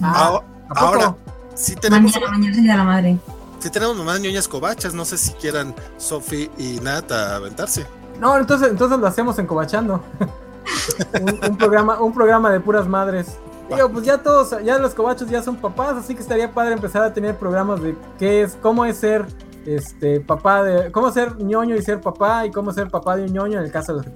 Ah, 0.00 0.24
Ahora, 0.26 0.46
¿a 0.70 0.74
poco? 0.74 0.86
ahora, 0.86 1.16
sí 1.54 1.74
tenemos, 1.76 2.12
Mañana, 2.12 2.32
mañana 2.32 2.50
es 2.52 2.56
el 2.58 2.62
Día 2.64 2.72
de 2.72 2.78
la 2.78 2.84
Madre. 2.84 3.18
Sí 3.62 3.70
tenemos 3.70 3.96
mamás 3.96 4.20
ñoñas 4.20 4.48
cobachas, 4.48 4.92
no 4.94 5.04
sé 5.04 5.16
si 5.18 5.32
quieran 5.34 5.74
Sophie 5.96 6.50
y 6.58 6.80
Nat 6.80 7.10
a 7.12 7.36
aventarse. 7.36 7.86
No, 8.20 8.36
entonces, 8.38 8.68
entonces 8.70 8.98
lo 8.98 9.06
hacemos 9.06 9.38
en 9.38 9.46
Cobachando. 9.46 10.02
un, 11.20 11.50
un 11.50 11.56
programa, 11.56 12.00
un 12.00 12.12
programa 12.12 12.50
de 12.50 12.60
puras 12.60 12.86
madres. 12.86 13.38
Digo, 13.74 13.88
pues 13.90 14.04
ya 14.04 14.18
todos, 14.18 14.54
ya 14.62 14.78
los 14.78 14.92
cobachos 14.94 15.28
ya 15.30 15.42
son 15.42 15.56
papás, 15.56 15.96
así 15.96 16.14
que 16.14 16.20
estaría 16.20 16.52
padre 16.52 16.74
empezar 16.74 17.02
a 17.04 17.14
tener 17.14 17.36
programas 17.38 17.80
de 17.80 17.96
qué 18.18 18.42
es, 18.42 18.56
cómo 18.60 18.84
es 18.84 18.98
ser 18.98 19.24
este 19.64 20.20
papá 20.20 20.62
de, 20.62 20.92
cómo 20.92 21.10
ser 21.10 21.36
ñoño 21.38 21.74
y 21.76 21.82
ser 21.82 22.00
papá, 22.00 22.44
y 22.44 22.50
cómo 22.50 22.72
ser 22.72 22.90
papá 22.90 23.16
de 23.16 23.24
un 23.24 23.32
ñoño 23.32 23.58
en 23.58 23.64
el 23.64 23.72
caso 23.72 23.96
de 23.96 24.02
los 24.04 24.12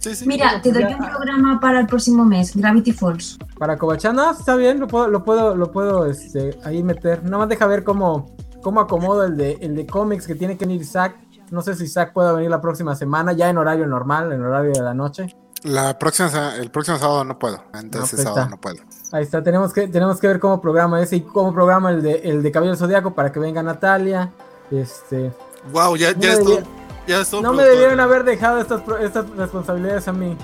Sí, 0.00 0.14
sí. 0.14 0.26
Mira, 0.28 0.60
te 0.60 0.70
doy 0.70 0.82
ya- 0.82 0.98
un 0.98 1.08
programa 1.08 1.58
para 1.60 1.80
el 1.80 1.86
próximo 1.86 2.26
mes, 2.26 2.54
Gravity 2.54 2.92
Falls. 2.92 3.38
para 3.58 3.78
Cobachán, 3.78 4.16
no, 4.16 4.32
está 4.32 4.54
bien, 4.54 4.78
lo 4.78 4.86
puedo, 4.86 5.08
lo 5.08 5.24
puedo, 5.24 5.54
lo 5.54 5.72
puedo 5.72 6.04
este, 6.04 6.58
ahí 6.64 6.82
meter. 6.82 7.24
Nada 7.24 7.38
más 7.38 7.48
deja 7.48 7.66
ver 7.66 7.84
cómo, 7.84 8.36
cómo 8.64 8.80
acomodo 8.80 9.22
el 9.24 9.36
de, 9.36 9.52
el 9.60 9.76
de 9.76 9.86
cómics 9.86 10.26
que 10.26 10.34
tiene 10.34 10.56
que 10.58 10.64
venir 10.64 10.80
Isaac. 10.82 11.14
No 11.52 11.62
sé 11.62 11.76
si 11.76 11.84
Isaac 11.84 12.12
pueda 12.12 12.32
venir 12.32 12.50
la 12.50 12.60
próxima 12.60 12.96
semana, 12.96 13.32
ya 13.32 13.48
en 13.48 13.58
horario 13.58 13.86
normal, 13.86 14.32
en 14.32 14.42
horario 14.42 14.72
de 14.72 14.80
la 14.80 14.94
noche. 14.94 15.36
La 15.62 15.96
próxima, 15.98 16.56
el 16.56 16.70
próximo 16.70 16.98
sábado 16.98 17.22
no 17.24 17.38
puedo. 17.38 17.62
Antes 17.72 18.00
No, 18.00 18.06
pues 18.06 18.22
sábado 18.22 18.40
está. 18.40 18.50
no 18.50 18.60
puedo. 18.60 18.76
Ahí 19.12 19.22
está, 19.22 19.42
tenemos 19.42 19.72
que, 19.72 19.86
tenemos 19.88 20.18
que 20.18 20.26
ver 20.26 20.40
cómo 20.40 20.60
programa 20.60 21.00
ese 21.00 21.16
y 21.16 21.20
cómo 21.20 21.52
programa 21.54 21.90
el 21.90 22.02
de, 22.02 22.16
el 22.24 22.42
de 22.42 22.50
Cabello 22.50 22.72
del 22.72 22.78
Zodíaco 22.78 23.14
para 23.14 23.30
que 23.30 23.38
venga 23.38 23.62
Natalia. 23.62 24.32
Este, 24.70 25.30
Wow, 25.72 25.96
ya, 25.96 26.12
No 26.12 26.20
ya 26.20 26.28
me 26.28 26.32
es 26.34 26.38
todo. 26.40 26.48
debía- 26.56 26.68
Ya 27.06 27.40
no 27.42 27.52
me 27.52 27.62
debieron 27.64 28.00
haber 28.00 28.24
dejado 28.24 28.58
estas, 28.58 28.82
estas 29.00 29.28
responsabilidades 29.36 30.08
a 30.08 30.12
mí. 30.12 30.36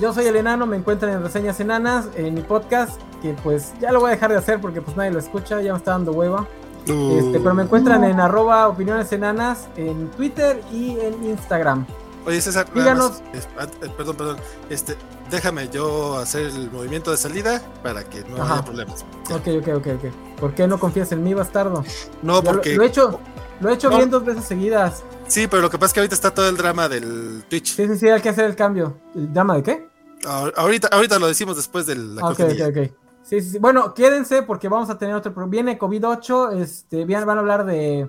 Yo 0.00 0.12
soy 0.12 0.26
el 0.26 0.36
enano, 0.36 0.66
me 0.66 0.76
encuentran 0.76 1.12
en 1.12 1.22
Reseñas 1.22 1.60
Enanas, 1.60 2.06
en 2.16 2.34
mi 2.34 2.40
podcast, 2.40 2.98
que 3.20 3.34
pues 3.42 3.72
ya 3.80 3.92
lo 3.92 4.00
voy 4.00 4.08
a 4.08 4.14
dejar 4.14 4.30
de 4.30 4.38
hacer 4.38 4.60
porque 4.60 4.80
pues 4.80 4.96
nadie 4.96 5.10
lo 5.10 5.18
escucha, 5.18 5.60
ya 5.60 5.72
me 5.72 5.78
está 5.78 5.92
dando 5.92 6.12
hueva. 6.12 6.46
Uh, 6.88 7.18
Este, 7.18 7.38
pero 7.40 7.54
me 7.54 7.62
encuentran 7.62 8.02
en 8.04 8.18
arroba 8.20 8.68
opiniones 8.68 9.12
enanas 9.12 9.68
en 9.76 10.10
Twitter 10.10 10.60
y 10.72 10.98
en 10.98 11.24
Instagram. 11.24 11.86
Oye, 12.26 12.40
César, 12.40 12.66
Díganos. 12.72 13.10
más, 13.10 13.22
es- 13.34 13.48
ah, 13.58 13.66
eh, 13.82 13.88
perdón, 13.96 14.16
perdón. 14.16 14.36
Este, 14.70 14.96
déjame 15.30 15.68
yo 15.68 16.16
hacer 16.18 16.46
el 16.46 16.70
movimiento 16.70 17.10
de 17.10 17.16
salida 17.16 17.60
para 17.82 18.04
que 18.04 18.22
no 18.24 18.40
Ajá. 18.42 18.54
haya 18.54 18.64
problemas. 18.64 19.04
Ya. 19.28 19.36
Ok, 19.36 19.48
ok, 19.60 19.68
ok, 19.76 19.86
ok. 19.96 20.38
¿Por 20.40 20.54
qué 20.54 20.66
no 20.68 20.78
confías 20.78 21.10
en 21.12 21.22
mí, 21.24 21.34
bastardo? 21.34 21.84
No, 22.22 22.34
lo- 22.34 22.42
porque. 22.44 22.74
Lo, 22.76 22.84
he 22.84 22.86
hecho, 22.86 23.18
lo 23.60 23.70
he 23.70 23.74
hecho 23.74 23.90
No. 23.90 23.96
bien 23.96 24.10
dos 24.10 24.24
veces 24.24 24.44
seguidas. 24.44 25.02
Sí, 25.26 25.46
pero 25.48 25.62
lo 25.62 25.70
que 25.70 25.78
pasa 25.78 25.86
es 25.86 25.92
que 25.94 26.00
ahorita 26.00 26.14
está 26.14 26.32
todo 26.32 26.48
el 26.48 26.56
drama 26.56 26.88
del 26.88 27.44
Twitch. 27.48 27.74
Sí, 27.74 27.86
sí, 27.88 27.96
sí, 27.96 28.08
hay 28.08 28.20
que 28.20 28.28
hacer 28.28 28.44
el 28.44 28.54
cambio. 28.56 28.96
¿El 29.14 29.32
drama 29.32 29.56
de 29.56 29.62
qué? 29.62 29.88
Ahor- 30.24 30.52
Ahorita, 30.56 30.88
ahorita 30.92 31.18
lo 31.18 31.26
decimos 31.26 31.56
después 31.56 31.86
de 31.86 31.96
la 31.96 32.22
Ah, 32.22 32.28
ok, 32.30 32.40
ok, 32.40 32.68
ok. 32.68 32.92
Sí, 33.22 33.40
sí, 33.40 33.50
sí. 33.50 33.58
Bueno, 33.58 33.94
quédense 33.94 34.42
porque 34.42 34.68
vamos 34.68 34.90
a 34.90 34.98
tener 34.98 35.14
otro. 35.14 35.32
pro- 35.32 35.48
Viene 35.48 35.78
COVID-8, 35.78 36.60
este, 36.60 37.04
bien, 37.04 37.24
van 37.24 37.38
a 37.38 37.40
hablar 37.40 37.64
de, 37.64 38.08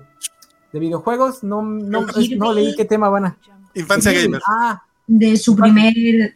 de 0.72 0.80
videojuegos. 0.80 1.44
No, 1.44 1.62
no, 1.62 2.08
es- 2.10 2.32
no 2.38 2.54
leí 2.54 2.76
qué 2.76 2.86
tema 2.86 3.10
van 3.10 3.26
a. 3.26 3.38
Infancia 3.76 4.12
gamer. 4.12 4.42
Ah, 4.48 4.84
De 5.08 5.36
su 5.38 5.56
primer 5.56 5.94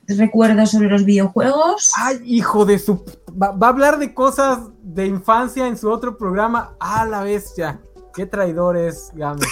recuerdo 0.07 0.65
sobre 0.65 0.89
los 0.89 1.06
videojuegos. 1.06 1.91
ay, 1.97 2.19
hijo 2.25 2.65
de 2.65 2.80
su. 2.80 3.03
Va, 3.41 3.51
va 3.51 3.67
a 3.67 3.69
hablar 3.72 3.99
de 3.99 4.14
cosas 4.14 4.59
de 4.81 5.06
infancia 5.06 5.67
en 5.67 5.77
su 5.77 5.89
otro 5.89 6.17
programa. 6.17 6.75
Ah, 6.80 7.06
la 7.06 7.23
bestia. 7.23 7.80
Qué 8.14 8.25
traidor 8.25 8.77
es, 8.77 9.11
Game. 9.14 9.39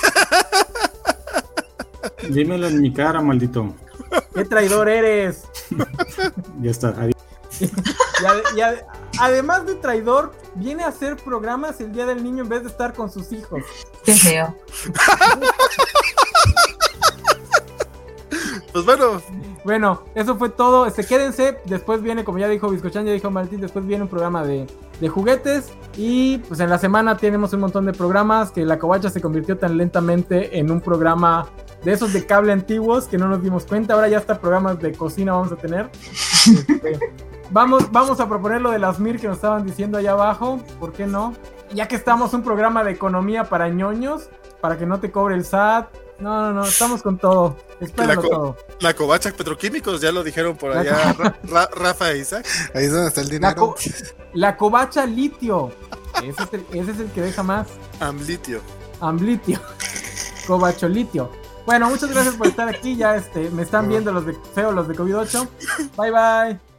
Dímelo 2.29 2.67
en 2.67 2.81
mi 2.81 2.91
cara, 2.93 3.21
maldito. 3.21 3.73
Qué 4.33 4.45
traidor 4.45 4.89
eres. 4.89 5.43
Ya 6.61 6.71
está. 6.71 6.89
adiós. 6.89 7.15
Y, 7.59 7.65
ade- 8.25 8.43
y 8.55 8.59
ade- 8.61 8.85
además 9.19 9.66
de 9.66 9.76
traidor, 9.76 10.34
viene 10.56 10.84
a 10.84 10.88
hacer 10.88 11.18
programas 11.18 11.80
el 11.82 11.92
día 11.92 12.06
del 12.06 12.24
niño 12.24 12.44
en 12.44 12.50
vez 12.50 12.64
de 12.64 12.69
estar 12.69 12.94
con 12.94 13.11
sus 13.11 13.32
hijos. 13.32 13.64
Qué 14.03 14.14
feo. 14.14 14.56
Pues 18.76 18.84
bueno, 18.84 19.22
Bueno, 19.64 20.03
eso 20.16 20.35
fue 20.35 20.50
todo. 20.50 20.85
Este, 20.85 21.06
quédense. 21.06 21.58
Después 21.64 22.02
viene, 22.02 22.26
como 22.26 22.40
ya 22.40 22.50
dijo 22.50 22.68
Vizcochan, 22.69 23.06
ya 23.06 23.14
dijo 23.14 23.32
Martín, 23.32 23.61
después 23.61 23.85
viene 23.88 24.03
un 24.03 24.10
programa 24.10 24.44
de, 24.44 24.68
de 25.00 25.08
juguetes. 25.08 25.69
Y 25.95 26.40
pues 26.40 26.60
en 26.60 26.69
la 26.69 26.77
semana 26.77 27.16
tenemos 27.16 27.53
un 27.53 27.61
montón 27.61 27.85
de 27.85 27.94
programas 27.94 28.52
que 28.52 28.66
la 28.66 28.77
covacha 28.77 29.10
se 29.10 29.22
convirtió 29.22 29.58
tan 29.58 29.77
lentamente 29.77 30.60
en 30.60 30.69
un 30.72 30.82
programa 30.82 31.48
de 31.85 31.94
esos 31.94 32.11
de 32.11 32.26
cable 32.26 32.52
antiguos 32.52 33.06
que 33.06 33.18
no 33.18 33.30
nos 33.30 33.42
dimos 33.42 33.64
cuenta. 33.66 33.94
Ahora 33.94 34.10
ya 34.10 34.18
hasta 34.18 34.42
programas 34.42 34.77
de 34.82 34.92
cocina 34.92 35.32
vamos 35.32 35.53
a 35.53 35.56
tener. 35.56 35.90
Este, 36.45 37.00
vamos, 37.51 37.91
vamos 37.91 38.19
a 38.19 38.27
proponer 38.30 38.61
lo 38.61 38.72
de 38.72 38.80
las 38.80 38.99
MIR 38.99 39.19
que 39.19 39.27
nos 39.27 39.38
estaban 39.38 39.65
diciendo 39.65 39.98
allá 39.98 40.11
abajo. 40.11 40.59
¿Por 40.80 40.93
qué 40.93 41.06
no? 41.07 41.33
Ya 41.74 41.88
que 41.88 41.95
estamos 41.95 42.33
un 42.33 42.43
programa 42.43 42.83
de 42.83 42.91
economía 42.91 43.45
para 43.45 43.69
ñoños, 43.69 44.30
para 44.61 44.77
que 44.77 44.85
no 44.85 44.99
te 44.99 45.11
cobre 45.11 45.35
el 45.35 45.45
SAT. 45.45 45.88
No, 46.19 46.41
no, 46.43 46.53
no, 46.53 46.64
estamos 46.65 47.01
con 47.01 47.17
todo. 47.17 47.57
Espéralo 47.82 48.22
co- 48.22 48.30
todo. 48.30 48.57
la 48.80 48.93
covacha 48.93 49.32
petroquímicos, 49.32 49.99
ya 49.99 50.14
lo 50.14 50.24
dijeron 50.24 50.56
por 50.56 50.74
La 50.74 50.80
allá 50.82 51.14
Ra- 51.14 51.35
Ra- 51.43 51.69
Rafa 51.75 52.11
e 52.11 52.19
Isaac. 52.19 52.45
Ahí 52.74 52.85
es 52.85 52.91
donde 52.93 53.09
está 53.09 53.19
el 53.22 53.27
La, 53.27 53.33
dinero. 53.33 53.56
co- 53.56 53.75
la 54.33 54.56
covacha 54.56 55.06
litio. 55.06 55.72
Ese 56.24 56.43
es, 56.43 56.53
el, 56.53 56.65
ese 56.72 56.91
es 56.91 56.99
el 57.01 57.11
que 57.11 57.22
deja 57.22 57.43
más. 57.43 57.67
Amlitio. 57.99 58.61
Amblitio. 59.01 59.59
Covacho 60.48 60.88
litio. 60.88 61.30
Bueno, 61.65 61.90
muchas 61.90 62.09
gracias 62.11 62.35
por 62.35 62.48
estar 62.48 62.69
aquí. 62.69 62.95
Ya 62.95 63.15
este, 63.17 63.49
me 63.49 63.64
están 63.64 63.90
viendo 63.90 64.14
los 64.14 64.25
de 64.25 64.38
feo, 64.53 64.72
los 64.72 64.88
de 64.88 64.95
COVID-8. 64.95 65.48
Bye 65.98 66.11
bye. 66.11 66.74